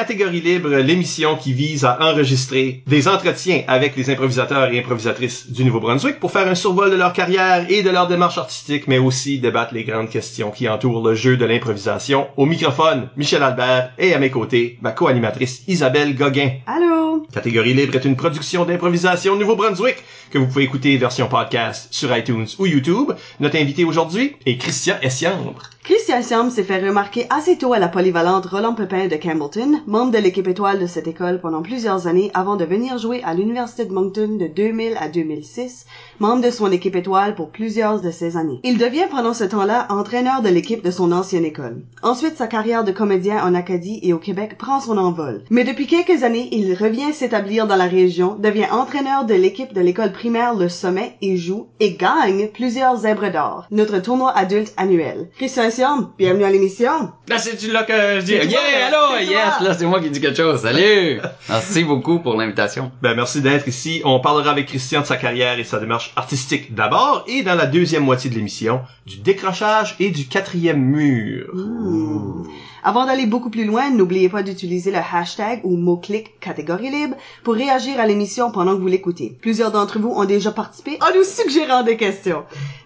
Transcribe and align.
Catégorie 0.00 0.40
Libre, 0.40 0.70
l'émission 0.76 1.36
qui 1.36 1.52
vise 1.52 1.84
à 1.84 1.98
enregistrer 2.00 2.82
des 2.86 3.06
entretiens 3.06 3.64
avec 3.68 3.96
les 3.96 4.08
improvisateurs 4.08 4.72
et 4.72 4.78
improvisatrices 4.78 5.52
du 5.52 5.62
Nouveau-Brunswick 5.62 6.18
pour 6.18 6.32
faire 6.32 6.48
un 6.48 6.54
survol 6.54 6.90
de 6.90 6.96
leur 6.96 7.12
carrière 7.12 7.66
et 7.68 7.82
de 7.82 7.90
leur 7.90 8.08
démarche 8.08 8.38
artistique, 8.38 8.88
mais 8.88 8.96
aussi 8.96 9.40
débattre 9.40 9.74
les 9.74 9.84
grandes 9.84 10.08
questions 10.08 10.52
qui 10.52 10.70
entourent 10.70 11.06
le 11.06 11.14
jeu 11.14 11.36
de 11.36 11.44
l'improvisation. 11.44 12.28
Au 12.38 12.46
microphone, 12.46 13.10
Michel 13.18 13.42
Albert 13.42 13.92
et 13.98 14.14
à 14.14 14.18
mes 14.18 14.30
côtés, 14.30 14.78
ma 14.80 14.92
co-animatrice 14.92 15.64
Isabelle 15.68 16.16
Gauguin. 16.16 16.52
Allô? 16.66 17.26
Catégorie 17.30 17.74
Libre 17.74 17.96
est 17.96 18.06
une 18.06 18.16
production 18.16 18.64
d'improvisation 18.64 19.36
Nouveau-Brunswick 19.36 19.96
que 20.30 20.38
vous 20.38 20.46
pouvez 20.46 20.64
écouter 20.64 20.96
version 20.96 21.28
podcast 21.28 21.88
sur 21.90 22.16
iTunes 22.16 22.46
ou 22.58 22.64
YouTube. 22.64 23.12
Notre 23.38 23.58
invité 23.58 23.84
aujourd'hui 23.84 24.34
est 24.46 24.56
Christian 24.56 24.96
Essiambre. 25.02 25.68
Christian 25.82 26.22
Siam 26.22 26.50
s'est 26.50 26.62
fait 26.62 26.86
remarquer 26.86 27.26
assez 27.30 27.56
tôt 27.56 27.72
à 27.72 27.78
la 27.78 27.88
polyvalente 27.88 28.44
Roland 28.44 28.74
Pepin 28.74 29.08
de 29.08 29.16
Campbellton, 29.16 29.80
membre 29.86 30.12
de 30.12 30.18
l'équipe 30.18 30.46
étoile 30.46 30.78
de 30.78 30.86
cette 30.86 31.08
école 31.08 31.40
pendant 31.40 31.62
plusieurs 31.62 32.06
années 32.06 32.30
avant 32.34 32.56
de 32.56 32.66
venir 32.66 32.98
jouer 32.98 33.22
à 33.24 33.32
l'Université 33.32 33.86
de 33.86 33.92
Moncton 33.94 34.36
de 34.38 34.46
2000 34.46 34.98
à 35.00 35.08
2006, 35.08 35.86
membre 36.20 36.44
de 36.44 36.50
son 36.50 36.70
équipe 36.70 36.96
étoile 36.96 37.34
pour 37.34 37.48
plusieurs 37.50 38.00
de 38.00 38.10
ces 38.10 38.36
années. 38.36 38.60
Il 38.62 38.76
devient 38.76 39.06
pendant 39.10 39.32
ce 39.32 39.44
temps-là 39.44 39.86
entraîneur 39.88 40.42
de 40.42 40.50
l'équipe 40.50 40.84
de 40.84 40.90
son 40.90 41.12
ancienne 41.12 41.46
école. 41.46 41.80
Ensuite, 42.02 42.36
sa 42.36 42.46
carrière 42.46 42.84
de 42.84 42.92
comédien 42.92 43.42
en 43.42 43.54
Acadie 43.54 44.00
et 44.02 44.12
au 44.12 44.18
Québec 44.18 44.58
prend 44.58 44.80
son 44.80 44.98
envol. 44.98 45.42
Mais 45.48 45.64
depuis 45.64 45.86
quelques 45.86 46.22
années, 46.22 46.48
il 46.52 46.74
revient 46.74 47.14
s'établir 47.14 47.66
dans 47.66 47.76
la 47.76 47.86
région, 47.86 48.36
devient 48.38 48.66
entraîneur 48.70 49.24
de 49.24 49.34
l'équipe 49.34 49.72
de 49.72 49.80
l'école 49.80 50.12
primaire 50.12 50.54
Le 50.54 50.68
Sommet 50.68 51.16
et 51.22 51.38
joue 51.38 51.68
et 51.80 51.94
gagne 51.94 52.48
plusieurs 52.48 52.96
zèbres 52.98 53.32
d'or, 53.32 53.66
notre 53.70 53.98
tournoi 53.98 54.30
adulte 54.36 54.74
annuel. 54.76 55.28
Christian 55.38 55.70
Siam, 55.70 56.10
bienvenue 56.18 56.44
à 56.44 56.50
l'émission. 56.50 57.12
Là, 57.28 57.38
c'est-tu 57.38 57.70
là 57.72 57.84
que 57.84 58.20
je 58.20 58.24
dis, 58.26 58.32
C'est 58.32 58.48
toi, 58.48 58.58
yeah, 58.60 58.86
allô, 58.88 58.96
c'est 59.18 59.24
yes, 59.26 59.56
toi. 59.58 59.68
là, 59.68 59.74
c'est 59.78 59.86
moi 59.86 60.00
qui 60.00 60.10
dis 60.10 60.20
quelque 60.20 60.36
chose. 60.36 60.60
Salut! 60.60 61.20
Merci 61.48 61.84
beaucoup 61.84 62.18
pour 62.18 62.34
l'invitation. 62.36 62.90
Ben, 63.00 63.14
merci 63.14 63.40
d'être 63.40 63.66
ici. 63.68 64.02
On 64.04 64.20
parlera 64.20 64.50
avec 64.50 64.66
Christian 64.66 65.00
de 65.00 65.06
sa 65.06 65.16
carrière 65.16 65.58
et 65.58 65.64
sa 65.64 65.78
démarche 65.78 66.09
artistique 66.16 66.74
d'abord, 66.74 67.24
et 67.26 67.42
dans 67.42 67.54
la 67.54 67.66
deuxième 67.66 68.04
moitié 68.04 68.30
de 68.30 68.34
l'émission, 68.34 68.80
du 69.06 69.18
décrochage 69.18 69.96
et 70.00 70.10
du 70.10 70.26
quatrième 70.26 70.80
mur. 70.80 71.48
Hmm. 71.54 72.44
Avant 72.82 73.04
d'aller 73.04 73.26
beaucoup 73.26 73.50
plus 73.50 73.66
loin, 73.66 73.90
n'oubliez 73.90 74.30
pas 74.30 74.42
d'utiliser 74.42 74.90
le 74.90 74.98
hashtag 75.12 75.60
ou 75.64 75.76
mot-clic 75.76 76.40
catégorie 76.40 76.90
libre 76.90 77.14
pour 77.44 77.52
réagir 77.54 78.00
à 78.00 78.06
l'émission 78.06 78.50
pendant 78.50 78.74
que 78.74 78.80
vous 78.80 78.86
l'écoutez. 78.88 79.36
Plusieurs 79.42 79.70
d'entre 79.70 79.98
vous 79.98 80.08
ont 80.08 80.24
déjà 80.24 80.50
participé 80.50 80.98
en 81.02 81.14
nous 81.14 81.22
suggérant 81.24 81.82
des 81.82 81.98
questions. 81.98 82.42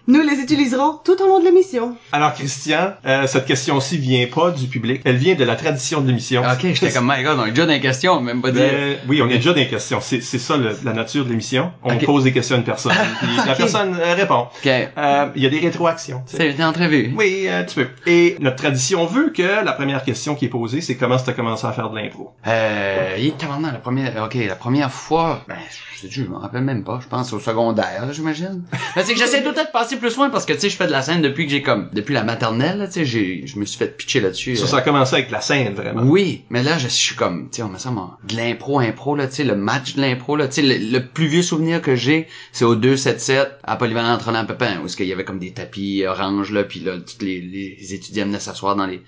Nous 0.07 0.21
les 0.21 0.35
utiliserons 0.35 0.99
tout 1.03 1.19
au 1.21 1.27
long 1.27 1.39
de 1.39 1.45
l'émission. 1.45 1.95
Alors, 2.11 2.33
Christian, 2.33 2.93
euh, 3.07 3.25
cette 3.25 3.45
question-ci 3.45 3.97
vient 3.97 4.27
pas 4.27 4.51
du 4.51 4.67
public. 4.67 5.01
Elle 5.05 5.15
vient 5.15 5.33
de 5.33 5.43
la 5.45 5.55
tradition 5.55 6.01
de 6.01 6.07
l'émission. 6.07 6.41
Ok, 6.43 6.59
j'étais 6.61 6.91
comme, 6.91 7.09
my 7.11 7.23
god, 7.23 7.39
on 7.39 7.45
est 7.45 7.51
déjà 7.51 7.65
dans 7.65 7.71
les 7.71 7.79
questions, 7.81 8.19
même 8.21 8.41
pas 8.41 8.51
dit. 8.51 8.59
Ben, 8.59 8.97
oui, 9.07 9.21
on 9.23 9.29
est 9.29 9.37
déjà 9.37 9.51
dans 9.51 9.55
les 9.59 9.67
questions. 9.67 9.99
C'est, 10.01 10.21
c'est 10.21 10.37
ça 10.37 10.57
le- 10.57 10.77
la 10.83 10.93
nature 10.93 11.23
de 11.23 11.29
l'émission. 11.29 11.71
On 11.83 11.97
pose 11.97 12.25
des 12.25 12.33
questions 12.33 12.55
à 12.55 12.59
une 12.59 12.65
personne, 12.65 12.91
puis 13.19 13.27
la 13.45 13.55
personne 13.55 13.97
euh, 13.99 14.13
répond. 14.13 14.47
Ok. 14.57 14.67
Euh, 14.67 15.27
Il 15.35 15.43
y 15.43 15.45
a 15.45 15.49
des 15.49 15.59
rétroactions. 15.59 16.23
tu. 16.29 16.37
C'est 16.37 16.51
une 16.51 16.63
entrevue. 16.63 17.13
Oui, 17.17 17.47
un 17.49 17.63
petit 17.63 17.75
peu. 17.75 17.87
Et 18.05 18.35
notre 18.39 18.57
tradition 18.57 19.05
veut 19.05 19.29
que 19.29 19.63
la 19.63 19.73
première 19.73 20.03
question 20.03 20.35
qui 20.35 20.45
est 20.45 20.49
posée, 20.49 20.81
c'est 20.81 20.95
comment 20.95 21.17
tu 21.17 21.29
as 21.29 21.33
commencé 21.33 21.65
à 21.65 21.71
faire 21.71 21.89
de 21.89 21.95
l'impro? 21.95 22.33
Euh, 22.47 23.15
il 23.17 23.33
la 23.71 23.79
première, 23.79 24.23
ok, 24.23 24.35
la 24.47 24.55
première 24.55 24.91
fois, 24.91 25.43
ben, 25.47 25.55
je 25.95 26.01
sais, 26.01 26.07
je 26.09 26.23
me 26.23 26.35
rappelle 26.35 26.63
même 26.63 26.83
pas, 26.83 26.99
je 27.01 27.07
pense 27.07 27.31
au 27.33 27.39
secondaire, 27.39 28.07
j'imagine. 28.11 28.63
Ben, 28.95 29.03
c'est 29.05 29.13
que 29.13 29.19
j'essaie 29.19 29.41
tout 29.43 29.49
le 29.49 29.55
temps 29.55 29.63
de 29.63 29.71
passer 29.71 29.97
plus 29.97 30.15
loin 30.15 30.29
parce 30.29 30.45
que, 30.45 30.53
tu 30.53 30.59
sais, 30.59 30.69
je 30.69 30.75
fais 30.75 30.87
de 30.87 30.91
la 30.91 31.01
scène 31.01 31.21
depuis 31.21 31.45
que 31.45 31.51
j'ai 31.51 31.61
comme, 31.61 31.89
depuis 31.93 32.13
la 32.13 32.23
maternelle, 32.23 32.83
tu 32.87 32.93
sais, 32.93 33.05
j'ai, 33.05 33.43
je 33.45 33.59
me 33.59 33.65
suis 33.65 33.77
fait 33.77 33.95
pitcher 33.95 34.19
là-dessus. 34.19 34.55
Ça, 34.55 34.63
euh, 34.63 34.67
ça 34.67 34.77
a 34.77 34.81
commencé 34.81 35.15
avec 35.15 35.31
la 35.31 35.41
scène, 35.41 35.73
vraiment. 35.73 36.03
Oui, 36.03 36.43
mais 36.49 36.63
là, 36.63 36.77
je 36.77 36.87
suis 36.87 37.15
comme, 37.15 37.49
tu 37.49 37.57
sais, 37.57 37.63
on 37.63 37.69
me 37.69 37.77
semble 37.77 38.01
de 38.27 38.35
l'impro, 38.35 38.79
impro, 38.79 39.15
là, 39.15 39.27
tu 39.27 39.35
sais, 39.35 39.43
le 39.43 39.55
match 39.55 39.95
de 39.95 40.01
l'impro, 40.01 40.35
là, 40.35 40.47
tu 40.47 40.55
sais, 40.55 40.61
le, 40.61 40.77
le 40.77 41.05
plus 41.05 41.27
vieux 41.27 41.43
souvenir 41.43 41.81
que 41.81 41.95
j'ai, 41.95 42.27
c'est 42.51 42.65
au 42.65 42.75
277 42.95 43.59
à 43.63 43.75
Polyvalent 43.75 44.17
Roland 44.17 44.45
Pepin, 44.45 44.79
où 44.81 44.85
est-ce 44.85 44.97
qu'il 44.97 45.07
y 45.07 45.13
avait 45.13 45.25
comme 45.25 45.39
des 45.39 45.51
tapis 45.53 46.03
orange, 46.07 46.51
là, 46.51 46.63
puis 46.63 46.79
là, 46.79 46.93
tous 46.97 47.23
les, 47.25 47.41
les 47.41 47.93
étudiants 47.93 48.25
venaient 48.25 48.39
s'asseoir 48.39 48.75
dans 48.75 48.85
les, 48.85 49.01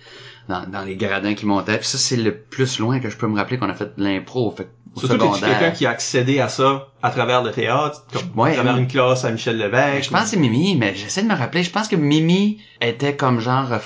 dans, 0.49 0.65
dans 0.69 0.83
les 0.83 0.95
gradins 0.95 1.33
qui 1.33 1.45
montaient, 1.45 1.77
puis 1.77 1.87
ça, 1.87 1.97
c'est 1.97 2.17
le 2.17 2.35
plus 2.37 2.79
loin 2.79 2.99
que 2.99 3.09
je 3.09 3.17
peux 3.17 3.27
me 3.27 3.35
rappeler 3.35 3.57
qu'on 3.57 3.69
a 3.69 3.73
fait 3.73 3.97
de 3.97 4.03
l'impro, 4.03 4.51
fait 4.51 4.69
au 4.95 4.99
Surtout 4.99 5.15
que 5.17 5.19
tu 5.21 5.27
es 5.27 5.29
quelqu'un 5.31 5.47
secondaire. 5.47 5.73
qui 5.73 5.85
a 5.85 5.89
accédé 5.91 6.39
à 6.39 6.49
ça 6.49 6.87
à 7.03 7.11
travers 7.11 7.43
le 7.43 7.51
théâtre, 7.51 8.05
comme 8.11 8.39
Ouais, 8.39 8.51
à 8.51 8.53
travers 8.55 8.73
oui. 8.75 8.81
une 8.81 8.87
classe 8.87 9.25
à 9.25 9.31
Michel 9.31 9.57
Lévesque. 9.57 10.05
Je 10.05 10.09
pense 10.09 10.23
que 10.23 10.27
c'est 10.29 10.37
Mimi, 10.37 10.75
mais 10.75 10.95
j'essaie 10.95 11.21
de 11.23 11.27
me 11.27 11.35
rappeler, 11.35 11.63
je 11.63 11.69
pense 11.71 11.87
que 11.87 11.95
Mimi 11.95 12.59
était 12.81 13.15
comme 13.15 13.39
genre, 13.39 13.71
euh, 13.73 13.77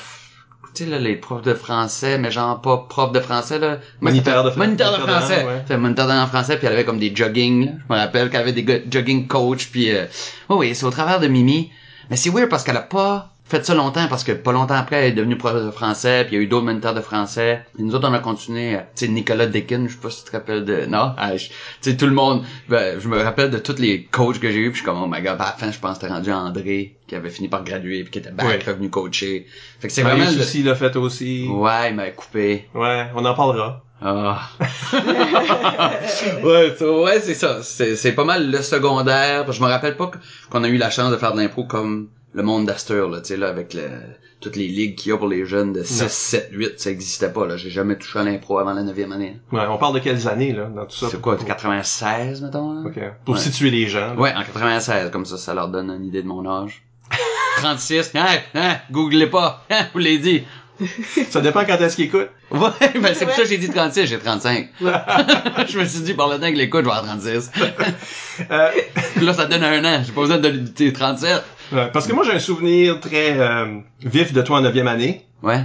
tu 0.73 0.83
sais, 0.85 0.89
là, 0.89 0.99
les 0.99 1.15
profs 1.15 1.41
de 1.41 1.53
français, 1.53 2.17
mais 2.17 2.31
genre 2.31 2.61
pas 2.61 2.85
prof 2.89 3.11
de 3.11 3.19
français, 3.19 3.59
là. 3.59 3.79
Moniteur 3.99 4.43
de- 4.43 4.57
Moniteur 4.57 4.91
de 4.91 4.97
moniteur 4.97 5.07
de 5.07 5.11
français. 5.11 5.77
moniteur 5.77 6.07
de 6.07 6.29
français, 6.29 6.57
puis 6.57 6.67
elle 6.67 6.73
avait 6.73 6.85
comme 6.85 6.99
des 6.99 7.13
jogging, 7.15 7.65
là. 7.65 7.71
Je 7.87 7.93
me 7.93 7.99
rappelle 7.99 8.29
qu'elle 8.29 8.41
avait 8.41 8.53
des 8.53 8.83
jogging 8.89 9.27
coach, 9.27 9.69
puis 9.71 9.91
euh, 9.91 10.05
oui, 10.49 10.55
oui, 10.59 10.75
c'est 10.75 10.85
au 10.85 10.91
travers 10.91 11.19
de 11.19 11.27
Mimi. 11.27 11.71
Mais 12.09 12.15
c'est 12.17 12.29
weird 12.29 12.49
parce 12.49 12.63
qu'elle 12.63 12.77
a 12.77 12.81
pas 12.81 13.30
fait 13.51 13.65
ça 13.65 13.75
longtemps, 13.75 14.07
parce 14.07 14.23
que 14.23 14.31
pas 14.31 14.51
longtemps 14.51 14.75
après, 14.75 14.95
elle 14.97 15.07
est 15.09 15.15
devenue 15.15 15.37
prof 15.37 15.53
de 15.63 15.69
français, 15.71 16.23
puis 16.25 16.35
il 16.35 16.39
y 16.39 16.41
a 16.41 16.43
eu 16.43 16.47
d'autres 16.47 16.65
moniteurs 16.65 16.93
de 16.93 17.01
français. 17.01 17.61
Et 17.77 17.83
nous 17.83 17.93
autres, 17.93 18.07
on 18.09 18.13
a 18.13 18.19
continué, 18.19 18.75
euh, 18.75 18.79
tu 18.95 19.05
sais, 19.05 19.11
Nicolas 19.11 19.45
Deakin, 19.47 19.85
je 19.87 19.93
sais 19.93 19.99
pas 19.99 20.09
si 20.09 20.23
tu 20.23 20.31
te 20.31 20.35
rappelles 20.37 20.65
de... 20.65 20.85
Non? 20.85 21.13
Ah, 21.17 21.35
je- 21.37 21.47
tu 21.49 21.53
sais, 21.81 21.97
tout 21.97 22.05
le 22.07 22.13
monde... 22.13 22.43
Ben, 22.69 22.99
je 22.99 23.07
me 23.07 23.21
rappelle 23.21 23.49
de 23.51 23.57
tous 23.59 23.77
les 23.77 24.05
coachs 24.05 24.39
que 24.39 24.49
j'ai 24.49 24.59
eu, 24.59 24.71
puis 24.71 24.79
je 24.79 24.83
suis 24.83 24.85
comme, 24.85 25.01
oh 25.01 25.07
my 25.07 25.21
god, 25.21 25.35
à 25.39 25.45
la 25.45 25.51
fin, 25.57 25.71
je 25.71 25.79
pense 25.79 25.97
que 25.97 26.01
c'était 26.03 26.13
rendu 26.13 26.31
André, 26.31 26.95
qui 27.07 27.15
avait 27.15 27.29
fini 27.29 27.47
par 27.49 27.63
graduer, 27.63 28.03
puis 28.03 28.11
qui 28.11 28.19
était 28.19 28.31
back, 28.31 28.47
Ouais. 28.47 28.59
revenu 28.65 28.89
coacher. 28.89 29.45
Fait 29.79 29.87
que 29.87 29.93
c'est 29.93 30.03
Marius 30.03 30.23
vraiment... 30.25 30.37
le- 30.37 30.43
aussi 30.43 30.63
l'a 30.63 30.75
fait 30.75 30.95
aussi. 30.95 31.47
Ouais, 31.49 31.89
il 31.89 31.95
m'avait 31.95 32.13
coupé. 32.13 32.67
Ouais, 32.73 33.07
on 33.15 33.25
en 33.25 33.33
parlera. 33.35 33.83
Ah. 34.03 34.49
ouais, 36.43 36.75
ouais, 36.81 37.19
c'est 37.19 37.33
ça. 37.35 37.59
C'est, 37.63 38.13
pas 38.13 38.23
mal 38.23 38.49
le 38.49 38.61
secondaire. 38.61 39.51
Je 39.51 39.61
me 39.61 39.67
rappelle 39.67 39.95
pas 39.95 40.09
qu'on 40.49 40.63
a 40.63 40.67
eu 40.67 40.77
la 40.77 40.89
chance 40.89 41.11
de 41.11 41.17
faire 41.17 41.33
de 41.33 41.37
l'impro 41.39 41.65
comme 41.65 42.09
le 42.33 42.43
monde 42.43 42.65
d'Astor, 42.65 43.09
là, 43.09 43.19
tu 43.21 43.27
sais, 43.29 43.37
là, 43.37 43.47
avec 43.49 43.73
le, 43.73 43.89
toutes 44.39 44.55
les 44.55 44.67
ligues 44.67 44.95
qu'il 44.95 45.11
y 45.11 45.13
a 45.13 45.17
pour 45.17 45.27
les 45.27 45.45
jeunes 45.45 45.73
de 45.73 45.83
6, 45.83 46.01
Non. 46.01 46.07
7, 46.09 46.49
8, 46.51 46.79
ça 46.79 46.89
existait 46.89 47.31
pas, 47.31 47.45
là. 47.45 47.57
J'ai 47.57 47.69
jamais 47.69 47.97
touché 47.97 48.19
à 48.19 48.23
l'impro 48.23 48.57
avant 48.59 48.73
la 48.73 48.83
neuvième 48.83 49.11
année. 49.11 49.37
Ouais, 49.51 49.61
on 49.69 49.77
parle 49.77 49.93
de 49.95 49.99
quelles 49.99 50.27
années, 50.27 50.53
là, 50.53 50.65
dans 50.73 50.85
tout 50.85 50.95
ça? 50.95 51.07
C'est 51.11 51.19
quoi, 51.21 51.35
de 51.35 51.43
96, 51.43 52.41
mettons, 52.41 52.73
là? 52.73 52.81
Ok. 52.89 52.99
Pour 53.25 53.35
Ouais. 53.35 53.39
situer 53.41 53.69
les 53.69 53.87
gens. 53.87 54.13
là. 54.13 54.15
Ouais, 54.15 54.33
en 54.35 54.43
96, 54.43 55.11
comme 55.11 55.25
ça, 55.25 55.37
ça 55.37 55.53
leur 55.53 55.67
donne 55.67 55.89
une 55.91 56.05
idée 56.05 56.21
de 56.23 56.27
mon 56.27 56.45
âge. 56.49 56.83
36, 57.57 58.11
hein, 58.15 58.25
hein, 58.55 58.77
googlez 58.91 59.27
pas, 59.27 59.65
hein, 59.69 59.87
vous 59.93 59.99
l'avez 59.99 60.17
dit. 60.19 60.43
Ça 61.29 61.41
dépend 61.41 61.63
quand 61.63 61.77
est-ce 61.77 61.95
qu'ils 61.95 62.05
écoutent. 62.05 62.29
Ouais, 62.51 62.69
ben 62.99 63.13
c'est 63.13 63.25
pour 63.25 63.33
ça 63.35 63.43
que 63.43 63.47
j'ai 63.47 63.57
dit 63.59 63.69
36, 63.69 64.07
j'ai 64.07 64.17
35. 64.17 64.69
je 64.81 65.79
me 65.79 65.85
suis 65.85 65.99
dit, 66.01 66.13
par 66.15 66.27
le 66.27 66.37
temps 66.39 66.51
que 66.51 66.57
l'écoute, 66.57 66.81
je 66.81 66.85
vais 66.89 66.91
avoir 66.91 67.05
36. 67.05 67.49
Euh, 68.49 68.69
là, 69.21 69.33
ça 69.33 69.45
donne 69.45 69.63
un 69.63 69.85
an. 69.85 70.01
J'ai 70.05 70.11
pas 70.11 70.21
besoin 70.21 70.37
de 70.37 70.49
donner 70.49 70.91
37. 70.91 71.43
Ouais, 71.71 71.89
parce 71.91 72.07
que 72.07 72.13
moi, 72.13 72.23
j'ai 72.25 72.33
un 72.33 72.39
souvenir 72.39 72.99
très 72.99 73.39
euh, 73.39 73.79
vif 74.01 74.33
de 74.33 74.41
toi 74.41 74.57
en 74.59 74.61
neuvième 74.61 74.87
année. 74.87 75.25
Ouais, 75.43 75.61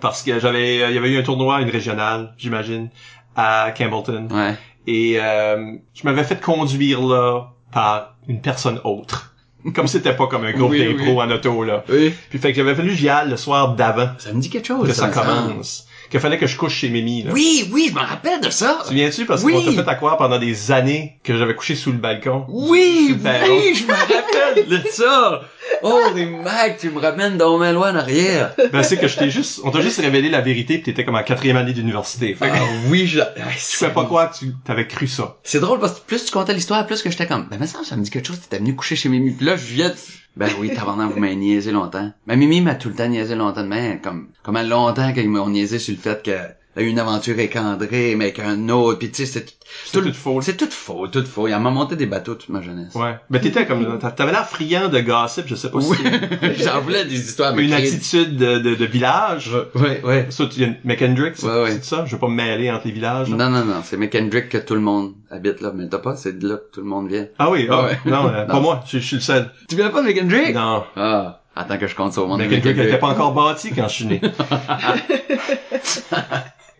Parce 0.00 0.22
que 0.22 0.38
j'avais, 0.40 0.76
il 0.90 0.94
y 0.94 0.98
avait 0.98 1.10
eu 1.10 1.18
un 1.18 1.22
tournoi, 1.22 1.60
une 1.60 1.70
régionale, 1.70 2.34
j'imagine, 2.38 2.88
à 3.36 3.72
Campbellton. 3.76 4.28
ouais. 4.30 4.56
Et 4.86 5.18
euh, 5.20 5.74
je 5.94 6.02
m'avais 6.04 6.24
fait 6.24 6.40
conduire 6.40 7.00
là 7.02 7.48
par 7.70 8.16
une 8.28 8.40
personne 8.40 8.80
autre. 8.84 9.34
Comme 9.74 9.86
c'était 9.88 10.14
pas 10.16 10.26
comme 10.26 10.44
un 10.44 10.52
groupe 10.52 10.70
Oui, 10.70 10.78
d'impro 10.96 11.12
oui. 11.12 11.22
en 11.22 11.30
auto, 11.30 11.62
là. 11.64 11.84
Oui. 11.90 12.14
Puis 12.30 12.38
fait 12.38 12.50
que 12.52 12.56
j'avais 12.56 12.74
fallu 12.74 12.94
j'y 12.94 13.10
aille 13.10 13.28
le 13.28 13.36
soir 13.36 13.74
d'avant 13.74 14.08
Ça 14.16 14.32
me 14.32 14.40
dit 14.40 14.48
quelque 14.48 14.66
chose. 14.68 14.88
que 14.88 14.94
ça 14.94 15.08
commence. 15.08 15.86
Qu'il 16.10 16.18
fallait 16.18 16.38
que 16.38 16.46
je 16.48 16.56
couche 16.56 16.74
chez 16.74 16.88
Mimi, 16.88 17.22
là. 17.22 17.30
Oui, 17.32 17.70
oui, 17.72 17.86
je 17.90 17.94
me 17.94 18.00
rappelle 18.00 18.40
de 18.40 18.50
ça. 18.50 18.82
Tu 18.88 18.94
viens-tu? 18.94 19.26
Parce 19.26 19.44
Oui. 19.44 19.52
qu'on 19.52 19.64
t'a 19.76 19.84
fait 19.84 19.88
à 19.90 19.94
croire 19.94 20.16
pendant 20.16 20.38
des 20.40 20.72
années 20.72 21.18
que 21.22 21.36
j'avais 21.36 21.54
couché 21.54 21.76
sous 21.76 21.92
le 21.92 21.98
balcon? 21.98 22.46
Oui, 22.48 23.16
oui, 23.16 23.74
je 23.76 23.84
me 23.86 23.92
rappelle 23.92 24.66
de 24.68 24.80
ça. 24.90 25.42
Oh, 25.82 26.00
les 26.14 26.26
mecs, 26.26 26.78
tu 26.78 26.90
me 26.90 27.00
ramènes 27.00 27.36
dans 27.36 27.58
mes 27.58 27.72
loin 27.72 27.92
en 27.92 27.96
arrière. 27.96 28.54
Ben, 28.72 28.82
c'est 28.82 28.96
que 28.98 29.08
je 29.08 29.16
t'ai 29.18 29.30
juste, 29.30 29.60
on 29.64 29.70
t'a 29.70 29.80
juste 29.80 30.00
révélé 30.00 30.28
la 30.28 30.40
vérité 30.40 30.78
pis 30.78 30.84
t'étais 30.84 31.04
comme 31.04 31.14
en 31.16 31.22
quatrième 31.22 31.56
année 31.56 31.72
d'université. 31.72 32.34
Fait 32.34 32.48
que 32.48 32.54
Ah 32.54 32.64
oui, 32.88 33.06
je... 33.06 33.18
je 33.18 33.78
pouvais 33.78 33.92
pas 34.08 34.26
que 34.28 34.38
tu 34.38 34.52
t'avais 34.64 34.86
cru 34.86 35.06
ça. 35.06 35.36
C'est 35.42 35.60
drôle 35.60 35.80
parce 35.80 36.00
que 36.00 36.06
plus 36.06 36.24
tu 36.24 36.32
comptais 36.32 36.54
l'histoire, 36.54 36.86
plus 36.86 37.02
que 37.02 37.10
j'étais 37.10 37.26
comme, 37.26 37.46
ben, 37.50 37.56
mais 37.58 37.66
ça, 37.66 37.80
ça 37.84 37.96
me 37.96 38.02
dit 38.02 38.10
quelque 38.10 38.28
chose, 38.28 38.40
t'étais 38.40 38.58
venu 38.58 38.74
coucher 38.76 38.96
chez 38.96 39.08
Mimi. 39.08 39.32
Puis 39.32 39.46
là, 39.46 39.56
je 39.56 39.64
viens 39.64 39.88
de... 39.88 39.94
Ben 40.36 40.48
oui, 40.60 40.72
tabarnak, 40.74 41.12
vous 41.12 41.18
m'avez 41.18 41.34
niaisé 41.34 41.72
longtemps. 41.72 42.12
Mais 42.26 42.36
Mimi 42.36 42.60
m'a 42.60 42.74
tout 42.76 42.88
le 42.88 42.94
temps 42.94 43.08
niaisé 43.08 43.34
longtemps 43.34 43.62
de 43.62 43.68
même, 43.68 44.00
comme, 44.00 44.28
comment 44.42 44.62
longtemps 44.62 45.12
qu'ils 45.12 45.28
m'ont 45.28 45.48
niaisé 45.48 45.78
sur 45.78 45.94
le 45.94 46.00
fait 46.00 46.22
que 46.22 46.30
une 46.76 46.98
aventure 46.98 47.34
avec 47.34 47.56
André, 47.56 48.14
mais 48.16 48.26
avec 48.26 48.38
un 48.38 48.68
autre, 48.68 48.98
puis 48.98 49.10
tu 49.10 49.26
sais, 49.26 49.26
c'est 49.26 49.46
C'est 49.86 50.00
tout 50.00 50.12
faux. 50.12 50.40
c'est 50.40 50.56
tout 50.56 50.68
faux, 50.70 51.08
tout 51.08 51.24
faux. 51.26 51.48
Il 51.48 51.56
m'a 51.58 51.70
monté 51.70 51.96
des 51.96 52.06
bateaux 52.06 52.34
toute 52.36 52.48
ma 52.48 52.62
jeunesse. 52.62 52.94
Ouais. 52.94 53.16
Mais 53.28 53.40
t'étais 53.40 53.66
comme, 53.66 53.98
t'avais 54.16 54.30
l'air 54.32 54.48
friand 54.48 54.88
de 54.88 55.00
gossip, 55.00 55.44
je 55.48 55.56
sais 55.56 55.70
pas 55.70 55.78
Oui. 55.78 55.96
si 56.56 56.62
J'en 56.64 56.80
voulais 56.80 57.04
des 57.04 57.18
histoires, 57.18 57.58
une 57.58 57.72
attitude 57.72 58.36
de, 58.36 58.58
de, 58.58 58.74
de 58.76 58.84
village. 58.86 59.50
Ouais, 59.74 60.00
ouais. 60.04 60.26
Ça, 60.30 60.46
tu 60.46 60.58
viens 60.60 60.68
de 60.68 60.76
McKendrick, 60.84 61.34
c'est 61.36 61.46
Ouais, 61.46 61.62
ouais. 61.64 61.70
c'est 61.72 61.84
ça? 61.84 62.04
Je 62.06 62.12
veux 62.12 62.18
pas 62.20 62.28
me 62.28 62.34
mêler 62.34 62.70
entre 62.70 62.86
les 62.86 62.92
villages. 62.92 63.28
là. 63.30 63.36
Non, 63.36 63.50
non, 63.50 63.64
non, 63.64 63.80
c'est 63.84 63.96
McKendrick 63.96 64.48
que 64.48 64.58
tout 64.58 64.74
le 64.74 64.80
monde 64.80 65.12
habite 65.30 65.60
là, 65.60 65.72
mais 65.74 65.88
t'as 65.88 65.98
pas, 65.98 66.14
c'est 66.16 66.38
de 66.38 66.48
là 66.48 66.56
que 66.56 66.70
tout 66.72 66.80
le 66.80 66.86
monde 66.86 67.08
vient. 67.08 67.26
Ah 67.38 67.50
oui, 67.50 67.66
ah, 67.68 67.84
Ouais. 67.84 67.98
non, 68.06 68.28
euh, 68.28 68.44
pas 68.46 68.60
moi, 68.60 68.82
je, 68.86 68.98
je 68.98 69.04
suis 69.04 69.16
le 69.16 69.22
seul. 69.22 69.50
Tu 69.68 69.74
viens 69.76 69.90
pas 69.90 70.02
de 70.02 70.06
McKendrick? 70.06 70.54
Non. 70.54 70.84
Ah, 70.96 71.40
attends 71.56 71.78
que 71.78 71.86
je 71.88 71.94
compte 71.96 72.12
sur 72.12 72.28
mon 72.28 72.38
nom. 72.38 72.44
McKendrick 72.44 72.76
n'était 72.76 72.98
pas 72.98 73.08
encore 73.08 73.34
bâti 73.34 73.70
quand 73.74 73.88
je 73.88 73.94
suis 73.94 74.06
né. 74.06 74.20